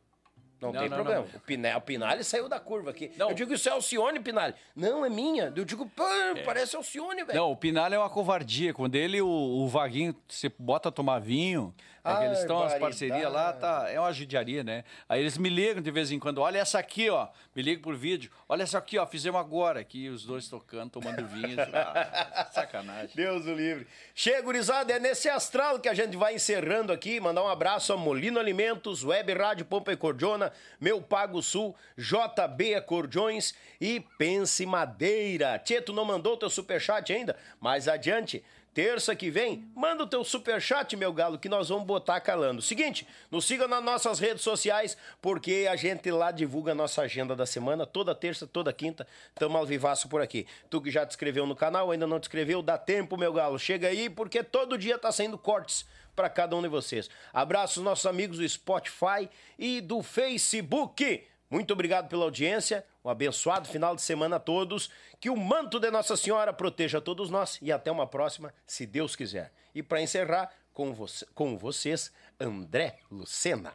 Não, 0.62 0.72
Não, 0.72 0.80
tem 0.80 0.90
não, 0.90 0.96
problema. 0.98 1.22
não. 1.22 1.36
O, 1.36 1.40
Pina- 1.42 1.78
o 1.78 1.82
Pinali 1.82 2.24
saiu 2.24 2.48
da 2.50 2.60
curva 2.60 2.90
aqui. 2.90 3.12
Não. 3.18 3.30
Eu 3.30 3.36
digo 3.36 3.54
isso 3.54 3.68
é 3.70 3.72
Alcione, 3.74 4.20
Pinali. 4.20 4.56
Não, 4.76 5.06
é 5.06 5.10
minha. 5.10 5.54
Eu 5.56 5.66
digo, 5.66 5.86
pô, 5.88 6.04
parece 6.46 6.76
Alcione, 6.76 7.24
velho. 7.26 7.38
Não, 7.38 7.52
o 7.52 7.56
Pinal 7.58 7.92
é 7.94 8.00
uma 8.00 8.10
covardia. 8.10 8.74
Quando 8.74 8.96
ele 8.96 9.22
o, 9.22 9.28
o 9.28 9.68
Vaguinho, 9.68 10.16
você 10.28 10.52
bota 10.58 10.90
a 10.90 10.92
tomar 10.92 11.20
vinho, 11.20 11.76
é 12.12 12.18
que 12.18 12.24
eles 12.26 12.40
estão, 12.40 12.64
as 12.64 12.78
parcerias 12.78 13.32
lá, 13.32 13.54
tá, 13.54 13.88
é 13.90 14.00
uma 14.00 14.12
judiaria, 14.12 14.64
né? 14.64 14.84
Aí 15.08 15.20
eles 15.20 15.38
me 15.38 15.50
ligam 15.50 15.82
de 15.82 15.92
vez 15.92 16.12
em 16.12 16.20
quando, 16.20 16.40
olha 16.40 16.60
essa 16.60 16.80
aqui, 16.80 17.10
ó, 17.10 17.28
me 17.56 17.62
ligam 17.62 17.82
por 17.82 17.96
vídeo, 17.96 18.32
olha 18.48 18.64
essa 18.64 18.78
aqui, 18.78 18.98
ó, 18.98 19.06
fizemos 19.06 19.40
agora, 19.40 19.80
aqui 19.80 20.10
os 20.10 20.26
dois 20.26 20.48
tocando, 20.48 20.92
tomando 20.92 21.26
vinho. 21.28 21.58
Ah, 21.74 22.48
sacanagem. 22.52 23.12
Deus 23.16 23.46
o 23.46 23.54
livre. 23.54 23.88
Chega, 24.14 24.42
gurizada, 24.42 24.94
é 24.94 25.00
nesse 25.00 25.30
astral 25.30 25.80
que 25.80 25.90
a 25.90 25.94
gente 25.94 26.16
vai 26.18 26.36
encerrando 26.36 26.92
aqui. 26.92 27.20
Mandar 27.20 27.44
um 27.44 27.48
abraço 27.48 27.94
a 27.94 27.98
Molino 27.98 28.40
Alimentos, 28.40 29.04
Web 29.04 29.34
Rádio 29.34 29.66
Pompa 29.66 29.92
e 29.92 29.98
Cordiona, 29.98 30.52
Meu 30.80 31.02
Pago 31.02 31.42
Sul, 31.42 31.76
JB 31.98 32.76
Acordeões 32.76 33.54
e 33.80 34.00
Pense 34.18 34.66
Madeira. 34.66 35.62
Tu 35.86 35.94
não 35.94 36.06
mandou 36.06 36.38
teu 36.38 36.50
superchat 36.50 37.12
ainda? 37.14 37.36
Mais 37.60 37.88
adiante. 37.88 38.44
Terça 38.78 39.16
que 39.16 39.32
vem, 39.32 39.68
manda 39.74 40.04
o 40.04 40.08
teu 40.08 40.24
superchat, 40.24 40.96
meu 40.96 41.12
galo, 41.12 41.40
que 41.40 41.50
nós 41.50 41.70
vamos 41.70 41.84
botar 41.88 42.20
calando. 42.20 42.62
Seguinte, 42.62 43.08
nos 43.32 43.46
siga 43.46 43.68
nas 43.68 43.84
nossas 43.84 44.20
redes 44.20 44.44
sociais, 44.44 44.96
porque 45.20 45.68
a 45.68 45.76
gente 45.76 46.12
lá 46.12 46.30
divulga 46.30 46.74
a 46.74 46.76
nossa 46.76 47.02
agenda 47.02 47.36
da 47.36 47.48
semana, 47.48 47.88
toda 47.88 48.14
terça, 48.14 48.46
toda 48.46 48.72
quinta, 48.72 49.08
tamo 49.34 49.58
ao 49.58 49.66
vivaço 49.66 50.08
por 50.08 50.22
aqui. 50.22 50.46
Tu 50.70 50.80
que 50.80 50.92
já 50.92 51.08
te 51.08 51.10
inscreveu 51.10 51.48
no 51.48 51.56
canal, 51.56 51.90
ainda 51.90 52.06
não 52.06 52.20
te 52.20 52.26
inscreveu, 52.26 52.62
dá 52.62 52.78
tempo, 52.78 53.18
meu 53.18 53.34
galo. 53.34 53.58
Chega 53.58 53.88
aí, 53.88 54.12
porque 54.12 54.44
todo 54.44 54.78
dia 54.78 55.00
tá 55.00 55.12
saindo 55.12 55.40
cortes 55.40 55.84
para 56.16 56.30
cada 56.30 56.56
um 56.56 56.62
de 56.62 56.68
vocês. 56.68 57.10
Abraço 57.34 57.82
nossos 57.82 58.06
amigos 58.06 58.38
do 58.38 58.48
Spotify 58.48 59.28
e 59.58 59.82
do 59.82 60.04
Facebook. 60.04 61.26
Muito 61.50 61.74
obrigado 61.74 62.10
pela 62.10 62.26
audiência. 62.26 62.86
Um 63.08 63.10
abençoado 63.10 63.70
final 63.70 63.96
de 63.96 64.02
semana 64.02 64.36
a 64.36 64.40
todos. 64.40 64.92
Que 65.18 65.30
o 65.30 65.38
manto 65.38 65.80
de 65.80 65.90
Nossa 65.90 66.18
Senhora 66.18 66.52
proteja 66.52 67.00
todos 67.00 67.30
nós 67.30 67.58
e 67.62 67.72
até 67.72 67.90
uma 67.90 68.06
próxima, 68.06 68.54
se 68.66 68.86
Deus 68.86 69.16
quiser. 69.16 69.54
E 69.74 69.82
para 69.82 70.02
encerrar, 70.02 70.52
com, 70.74 70.94
você, 70.94 71.26
com 71.34 71.58
vocês, 71.58 72.12
André 72.38 73.00
Lucena. 73.10 73.72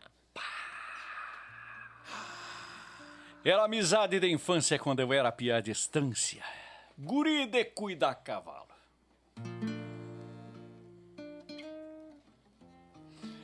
Era 3.43 3.65
amizade 3.65 4.21
da 4.21 4.29
infância 4.29 4.79
quando 4.79 5.01
eu 5.01 5.11
era 5.15 5.33
pia 5.33 5.57
à 5.57 5.61
distância. 5.63 6.45
Guri 6.99 7.47
de 7.47 7.65
cuidar 7.65 8.17
cavalo. 8.17 8.69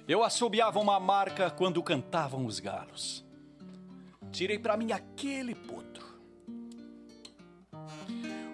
Eu 0.07 0.23
assobiava 0.23 0.78
uma 0.78 1.00
marca 1.00 1.50
quando 1.50 1.83
cantavam 1.83 2.44
os 2.44 2.60
galos. 2.60 3.26
Tirei 4.31 4.58
pra 4.58 4.76
mim 4.76 4.92
aquele 4.92 5.55
potro. 5.55 6.07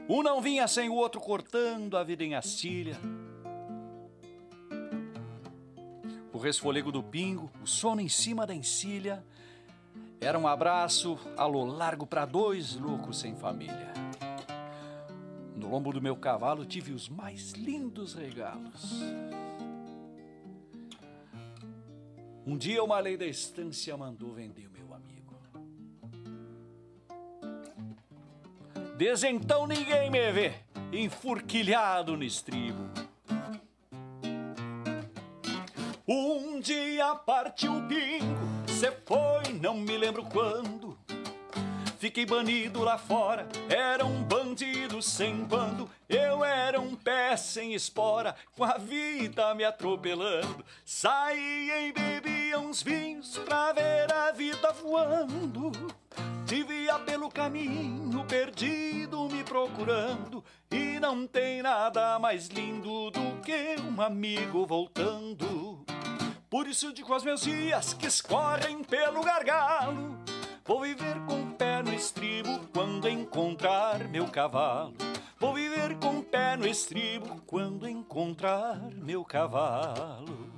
Um 0.09 0.23
não 0.23 0.41
vinha 0.41 0.69
sem 0.69 0.89
o 0.89 0.95
outro 0.95 1.21
cortando 1.21 1.97
a 1.97 2.05
vida 2.05 2.23
em 2.23 2.35
astilha. 2.35 2.99
O 6.33 6.39
resfolego 6.39 6.93
do 6.93 7.03
pingo, 7.03 7.51
o 7.63 7.67
sono 7.67 8.01
em 8.01 8.09
cima 8.09 8.47
da 8.47 8.55
encilha, 8.55 9.25
era 10.21 10.39
um 10.39 10.47
abraço 10.47 11.19
a 11.37 11.47
lo 11.47 11.65
largo 11.65 12.07
para 12.07 12.27
dois 12.27 12.77
loucos 12.77 13.19
sem 13.19 13.35
família. 13.35 13.93
No 15.55 15.71
lombo 15.71 15.93
do 15.93 16.03
meu 16.03 16.17
cavalo 16.17 16.65
tive 16.65 16.93
os 16.93 17.09
mais 17.09 17.53
lindos 17.53 18.15
regalos. 18.15 19.01
Um 22.47 22.59
dia 22.59 22.83
uma 22.83 22.99
lei 22.99 23.17
da 23.17 23.27
estância 23.27 23.97
mandou 23.97 24.35
vender 24.35 24.69
Desde 28.97 29.27
então 29.27 29.67
ninguém 29.67 30.09
me 30.09 30.31
vê 30.31 30.55
enfurquilhado 30.93 32.17
no 32.17 32.23
estribo. 32.23 32.89
Um 36.07 36.61
dia 36.61 37.15
partiu 37.15 37.79
o 37.79 37.89
pingo, 37.89 38.37
cê 38.69 38.93
foi, 39.05 39.53
não 39.61 39.75
me 39.75 39.97
lembro 39.97 40.25
quando. 40.27 40.84
Fiquei 42.05 42.27
banido 42.27 42.83
lá 42.83 42.99
fora, 42.99 43.49
era 43.67 44.05
um 44.05 44.23
bandido 44.23 45.01
sem 45.01 45.37
bando. 45.37 45.89
Eu 46.07 46.45
era 46.45 46.79
um 46.79 46.95
pé 46.95 47.35
sem 47.35 47.73
espora, 47.73 48.37
com 48.55 48.63
a 48.63 48.77
vida 48.77 49.55
me 49.55 49.65
atropelando. 49.65 50.63
Saía 50.85 51.89
e 51.89 51.93
bebia 51.95 52.59
uns 52.61 52.83
vinhos 52.83 53.39
pra 53.39 53.73
ver 53.73 54.13
a 54.13 54.33
vida 54.33 54.71
voando. 54.73 55.73
Te 56.47 56.63
via 56.63 56.99
pelo 56.99 57.31
caminho 57.31 58.23
perdido 58.27 59.27
me 59.31 59.43
procurando. 59.43 60.45
E 60.71 61.01
não 61.01 61.27
tem 61.27 61.63
nada 61.63 62.19
mais 62.19 62.49
lindo 62.49 63.11
do 63.13 63.41
que 63.41 63.77
um 63.81 64.03
amigo 64.03 64.67
voltando. 64.67 65.83
Por 66.51 66.67
isso 66.67 66.93
digo 66.93 67.15
aos 67.15 67.25
meus 67.25 67.41
dias 67.41 67.95
que 67.95 68.09
escorrem 68.09 68.85
pelo 68.85 69.23
gargalo. 69.23 70.23
Vou 70.67 70.83
viver 70.83 71.17
com 71.27 71.51
no 71.85 71.93
estribo 71.93 72.67
quando 72.73 73.09
encontrar 73.09 74.09
meu 74.09 74.27
cavalo. 74.27 74.95
Vou 75.39 75.53
viver 75.53 75.97
com 75.99 76.19
o 76.19 76.23
pé 76.23 76.57
no 76.57 76.67
estribo 76.67 77.43
quando 77.47 77.87
encontrar 77.87 78.81
meu 78.91 79.23
cavalo. 79.23 80.51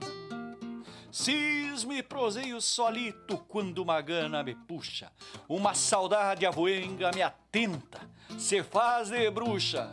Cismo 1.11 1.93
e 1.93 2.03
proseio 2.03 2.61
solito 2.61 3.39
quando 3.49 3.79
uma 3.79 4.01
gana 4.01 4.45
me 4.45 4.55
puxa. 4.55 5.11
Uma 5.49 5.75
saudade 5.75 6.47
avoenga 6.47 7.11
me 7.13 7.23
atenta, 7.23 8.01
se 8.39 8.63
faz 8.63 9.11
de 9.11 9.29
bruxa. 9.31 9.91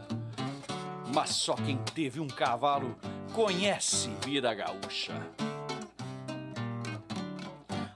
Mas 1.14 1.32
só 1.32 1.56
quem 1.56 1.78
teve 1.78 2.20
um 2.20 2.28
cavalo 2.28 2.96
conhece 3.34 4.10
vida 4.24 4.54
gaúcha. 4.54 5.14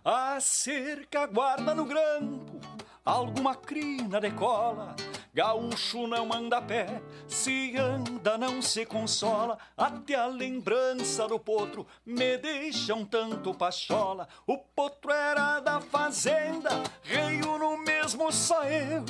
A 0.04 0.40
cerca 0.40 1.28
guarda 1.28 1.76
no 1.76 1.86
grampo 1.86 2.77
alguma 3.08 3.56
crina 3.56 4.20
decola. 4.20 4.94
Gaúcho 5.34 6.08
não 6.08 6.34
anda 6.34 6.58
a 6.58 6.62
pé, 6.62 7.02
se 7.28 7.78
anda 7.78 8.38
não 8.38 8.62
se 8.62 8.86
consola. 8.86 9.58
Até 9.78 10.16
a 10.16 10.26
lembrança 10.26 11.28
do 11.28 11.40
potro 11.40 11.88
me 12.06 12.38
deixa 12.38 12.94
um 12.94 13.06
tanto 13.06 13.54
pachola. 13.54 14.28
O 14.46 14.58
potro 14.58 15.12
era 15.12 15.60
da 15.60 15.80
fazenda, 15.80 16.84
reio 17.04 17.58
no 17.58 17.78
mesmo 17.78 18.30
eu. 18.70 19.06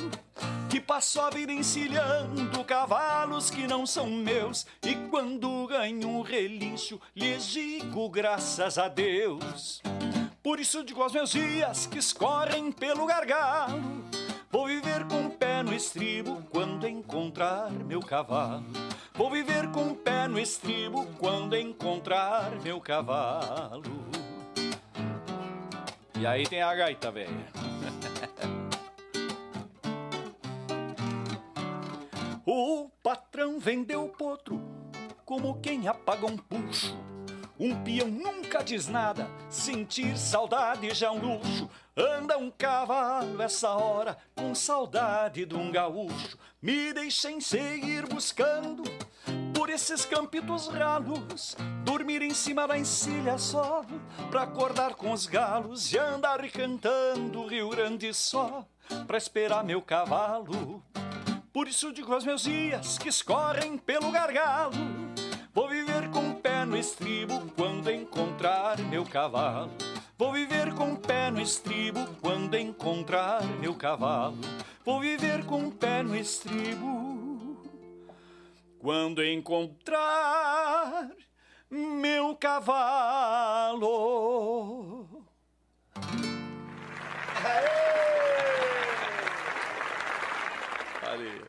Que 0.68 0.80
passou 0.80 1.22
a 1.22 1.30
vida 1.30 1.50
encilhando 1.50 2.62
cavalos 2.62 3.50
que 3.50 3.66
não 3.66 3.86
são 3.86 4.06
meus. 4.06 4.66
E 4.82 4.94
quando 5.10 5.66
ganho 5.66 6.08
um 6.08 6.22
relincho, 6.22 7.00
lhes 7.16 7.46
digo 7.46 8.08
graças 8.10 8.78
a 8.78 8.86
Deus. 8.86 9.82
Por 10.42 10.60
isso 10.60 10.84
digo 10.84 11.02
aos 11.02 11.12
meus 11.12 11.30
dias 11.30 11.86
que 11.86 11.98
escorrem 11.98 12.70
pelo 12.70 13.06
gargalo. 13.06 14.04
Vou 14.50 14.66
viver 14.66 15.06
com 15.06 15.26
o 15.26 15.30
pé 15.30 15.62
no 15.62 15.74
estribo 15.74 16.42
quando 16.50 16.86
encontrar 16.86 17.70
meu 17.70 18.00
cavalo. 18.00 18.66
Vou 19.14 19.30
viver 19.30 19.70
com 19.72 19.88
o 19.88 19.96
pé 19.96 20.28
no 20.28 20.38
estribo 20.38 21.06
quando 21.18 21.56
encontrar 21.56 22.50
meu 22.62 22.80
cavalo. 22.80 23.82
E 26.18 26.26
aí 26.26 26.46
tem 26.46 26.62
a 26.62 26.74
gaita, 26.74 27.10
velha. 27.10 27.28
o 32.46 32.88
patrão 33.02 33.58
vendeu 33.58 34.04
o 34.04 34.08
potro 34.08 34.60
como 35.24 35.60
quem 35.60 35.88
apaga 35.88 36.26
um 36.26 36.36
puxo 36.36 36.96
um 37.58 37.82
peão 37.82 38.06
nunca 38.06 38.62
diz 38.62 38.86
nada, 38.86 39.28
sentir 39.50 40.16
saudade 40.16 40.94
já 40.94 41.08
é 41.08 41.10
um 41.10 41.18
luxo. 41.18 41.68
Anda 41.96 42.38
um 42.38 42.50
cavalo 42.50 43.42
essa 43.42 43.70
hora, 43.70 44.16
com 44.36 44.54
saudade 44.54 45.44
de 45.44 45.56
um 45.56 45.72
gaúcho. 45.72 46.38
Me 46.62 46.92
deixem 46.92 47.40
seguir 47.40 48.06
buscando 48.06 48.84
por 49.52 49.68
esses 49.70 50.04
campitos 50.04 50.68
ralos, 50.68 51.56
dormir 51.84 52.22
em 52.22 52.32
cima 52.32 52.68
da 52.68 52.78
encilha 52.78 53.36
só, 53.36 53.84
pra 54.30 54.42
acordar 54.42 54.94
com 54.94 55.10
os 55.10 55.26
galos 55.26 55.92
e 55.92 55.98
andar 55.98 56.48
cantando 56.50 57.46
Rio 57.46 57.70
Grande 57.70 58.14
só, 58.14 58.64
pra 59.08 59.18
esperar 59.18 59.64
meu 59.64 59.82
cavalo. 59.82 60.80
Por 61.52 61.66
isso 61.66 61.92
digo 61.92 62.14
aos 62.14 62.24
meus 62.24 62.42
dias 62.42 62.98
que 62.98 63.08
escorrem 63.08 63.76
pelo 63.76 64.12
gargalo 64.12 65.08
Vou 65.58 65.68
viver 65.68 65.97
no 66.68 66.76
estribo 66.76 67.50
quando 67.56 67.90
encontrar 67.90 68.78
meu 68.78 69.04
cavalo. 69.04 69.70
Vou 70.18 70.32
viver 70.32 70.74
com 70.74 70.92
o 70.92 70.96
pé 70.98 71.30
no 71.30 71.40
estribo 71.40 72.06
quando 72.20 72.56
encontrar 72.56 73.42
meu 73.58 73.74
cavalo. 73.74 74.36
Vou 74.84 75.00
viver 75.00 75.46
com 75.46 75.68
o 75.68 75.72
pé 75.72 76.02
no 76.02 76.14
estribo 76.14 77.56
quando 78.78 79.24
encontrar 79.24 81.10
meu 81.70 82.36
cavalo. 82.36 83.88
Valeu. 91.02 91.48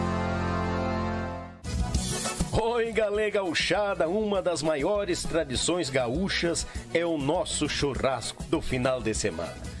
Oi, 2.53 2.91
galera 2.91 3.29
gauchada, 3.29 4.09
uma 4.09 4.41
das 4.41 4.61
maiores 4.61 5.23
tradições 5.23 5.89
gaúchas 5.89 6.67
é 6.93 7.05
o 7.05 7.17
nosso 7.17 7.69
churrasco 7.69 8.43
do 8.43 8.61
final 8.61 9.01
de 9.01 9.13
semana. 9.13 9.80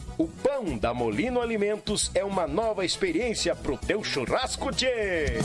O 0.17 0.27
pão 0.27 0.77
da 0.77 0.93
Molino 0.93 1.41
Alimentos 1.41 2.11
é 2.13 2.23
uma 2.23 2.45
nova 2.45 2.85
experiência 2.85 3.55
pro 3.55 3.77
teu 3.77 4.03
churrasco, 4.03 4.71
tchê! 4.71 5.39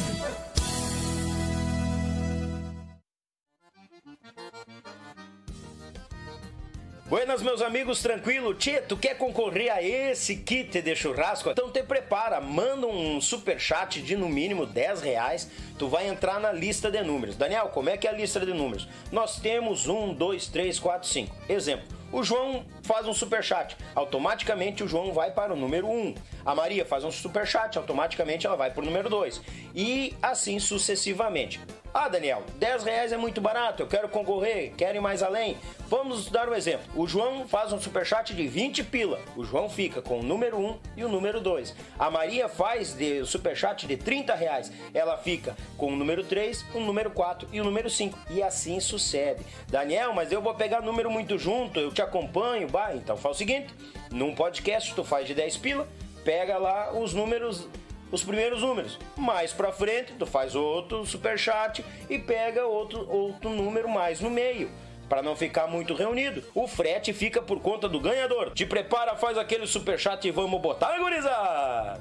Buenas, 7.08 7.40
meus 7.40 7.62
amigos, 7.62 8.02
tranquilo? 8.02 8.52
Tchê, 8.52 8.80
tu 8.82 8.96
quer 8.96 9.16
concorrer 9.16 9.72
a 9.72 9.80
esse 9.80 10.38
kit 10.38 10.82
de 10.82 10.96
churrasco? 10.96 11.48
Então 11.48 11.70
te 11.70 11.80
prepara, 11.84 12.40
manda 12.40 12.88
um 12.88 13.20
super 13.20 13.60
chat 13.60 14.02
de 14.02 14.16
no 14.16 14.28
mínimo 14.28 14.66
10 14.66 15.02
reais, 15.02 15.48
tu 15.78 15.88
vai 15.88 16.08
entrar 16.08 16.40
na 16.40 16.50
lista 16.50 16.90
de 16.90 17.00
números. 17.04 17.36
Daniel, 17.36 17.68
como 17.68 17.88
é 17.88 17.96
que 17.96 18.08
é 18.08 18.10
a 18.10 18.12
lista 18.12 18.44
de 18.44 18.52
números? 18.52 18.88
Nós 19.12 19.38
temos 19.38 19.86
1, 19.86 20.14
2, 20.14 20.48
3, 20.48 20.80
4, 20.80 21.08
5. 21.08 21.36
Exemplo, 21.48 21.86
o 22.10 22.24
João 22.24 22.64
faz 22.86 23.06
um 23.06 23.12
super 23.12 23.42
chat, 23.42 23.76
automaticamente 23.94 24.84
o 24.84 24.88
João 24.88 25.12
vai 25.12 25.32
para 25.32 25.52
o 25.52 25.56
número 25.56 25.88
1. 25.88 26.14
A 26.44 26.54
Maria 26.54 26.86
faz 26.86 27.02
um 27.02 27.10
super 27.10 27.44
chat, 27.44 27.76
automaticamente 27.76 28.46
ela 28.46 28.56
vai 28.56 28.70
para 28.70 28.80
o 28.80 28.84
número 28.84 29.10
2. 29.10 29.42
E 29.74 30.14
assim 30.22 30.58
sucessivamente. 30.60 31.60
Ah, 31.92 32.08
Daniel, 32.08 32.42
10 32.58 32.84
reais 32.84 33.12
é 33.12 33.16
muito 33.16 33.40
barato, 33.40 33.82
eu 33.82 33.86
quero 33.86 34.08
concorrer, 34.08 34.72
quero 34.76 34.98
ir 34.98 35.00
mais 35.00 35.22
além. 35.22 35.56
Vamos 35.88 36.28
dar 36.28 36.48
um 36.48 36.54
exemplo. 36.54 36.84
O 36.94 37.06
João 37.06 37.48
faz 37.48 37.72
um 37.72 37.80
superchat 37.80 38.34
de 38.34 38.46
20 38.46 38.84
pila. 38.84 39.20
O 39.36 39.44
João 39.44 39.70
fica 39.70 40.02
com 40.02 40.18
o 40.18 40.22
número 40.22 40.58
1 40.58 40.78
e 40.96 41.04
o 41.04 41.08
número 41.08 41.40
2. 41.40 41.74
A 41.98 42.10
Maria 42.10 42.48
faz 42.48 42.92
de 42.92 43.24
superchat 43.24 43.86
de 43.86 43.96
30 43.96 44.34
reais. 44.34 44.70
Ela 44.92 45.16
fica 45.16 45.56
com 45.78 45.86
o 45.86 45.96
número 45.96 46.22
3, 46.24 46.66
o 46.74 46.80
número 46.80 47.10
4 47.10 47.48
e 47.52 47.60
o 47.60 47.64
número 47.64 47.88
5. 47.88 48.18
E 48.30 48.42
assim 48.42 48.78
sucede. 48.78 49.42
Daniel, 49.68 50.12
mas 50.12 50.30
eu 50.30 50.42
vou 50.42 50.54
pegar 50.54 50.82
número 50.82 51.10
muito 51.10 51.38
junto, 51.38 51.80
eu 51.80 51.92
te 51.92 52.02
acompanho. 52.02 52.68
Então 52.94 53.16
faz 53.16 53.36
o 53.36 53.38
seguinte: 53.38 53.72
num 54.10 54.34
podcast 54.34 54.94
tu 54.94 55.04
faz 55.04 55.26
de 55.26 55.34
10 55.34 55.56
pila, 55.58 55.88
pega 56.24 56.58
lá 56.58 56.92
os 56.92 57.12
números 57.12 57.68
os 58.10 58.22
primeiros 58.22 58.62
números. 58.62 58.98
Mais 59.16 59.52
para 59.52 59.72
frente, 59.72 60.12
tu 60.14 60.26
faz 60.26 60.54
outro 60.54 61.04
super 61.04 61.38
chat 61.38 61.84
e 62.08 62.18
pega 62.18 62.66
outro 62.66 63.08
outro 63.10 63.50
número 63.50 63.88
mais 63.88 64.20
no 64.20 64.30
meio. 64.30 64.70
Para 65.08 65.22
não 65.22 65.36
ficar 65.36 65.68
muito 65.68 65.94
reunido, 65.94 66.42
o 66.54 66.66
frete 66.66 67.12
fica 67.12 67.40
por 67.40 67.60
conta 67.60 67.88
do 67.88 68.00
ganhador. 68.00 68.52
Te 68.52 68.66
prepara, 68.66 69.14
faz 69.14 69.38
aquele 69.38 69.66
super 69.66 69.98
chat 69.98 70.26
e 70.26 70.30
vamos 70.32 70.60
botar, 70.60 70.98
gurizada! 70.98 72.00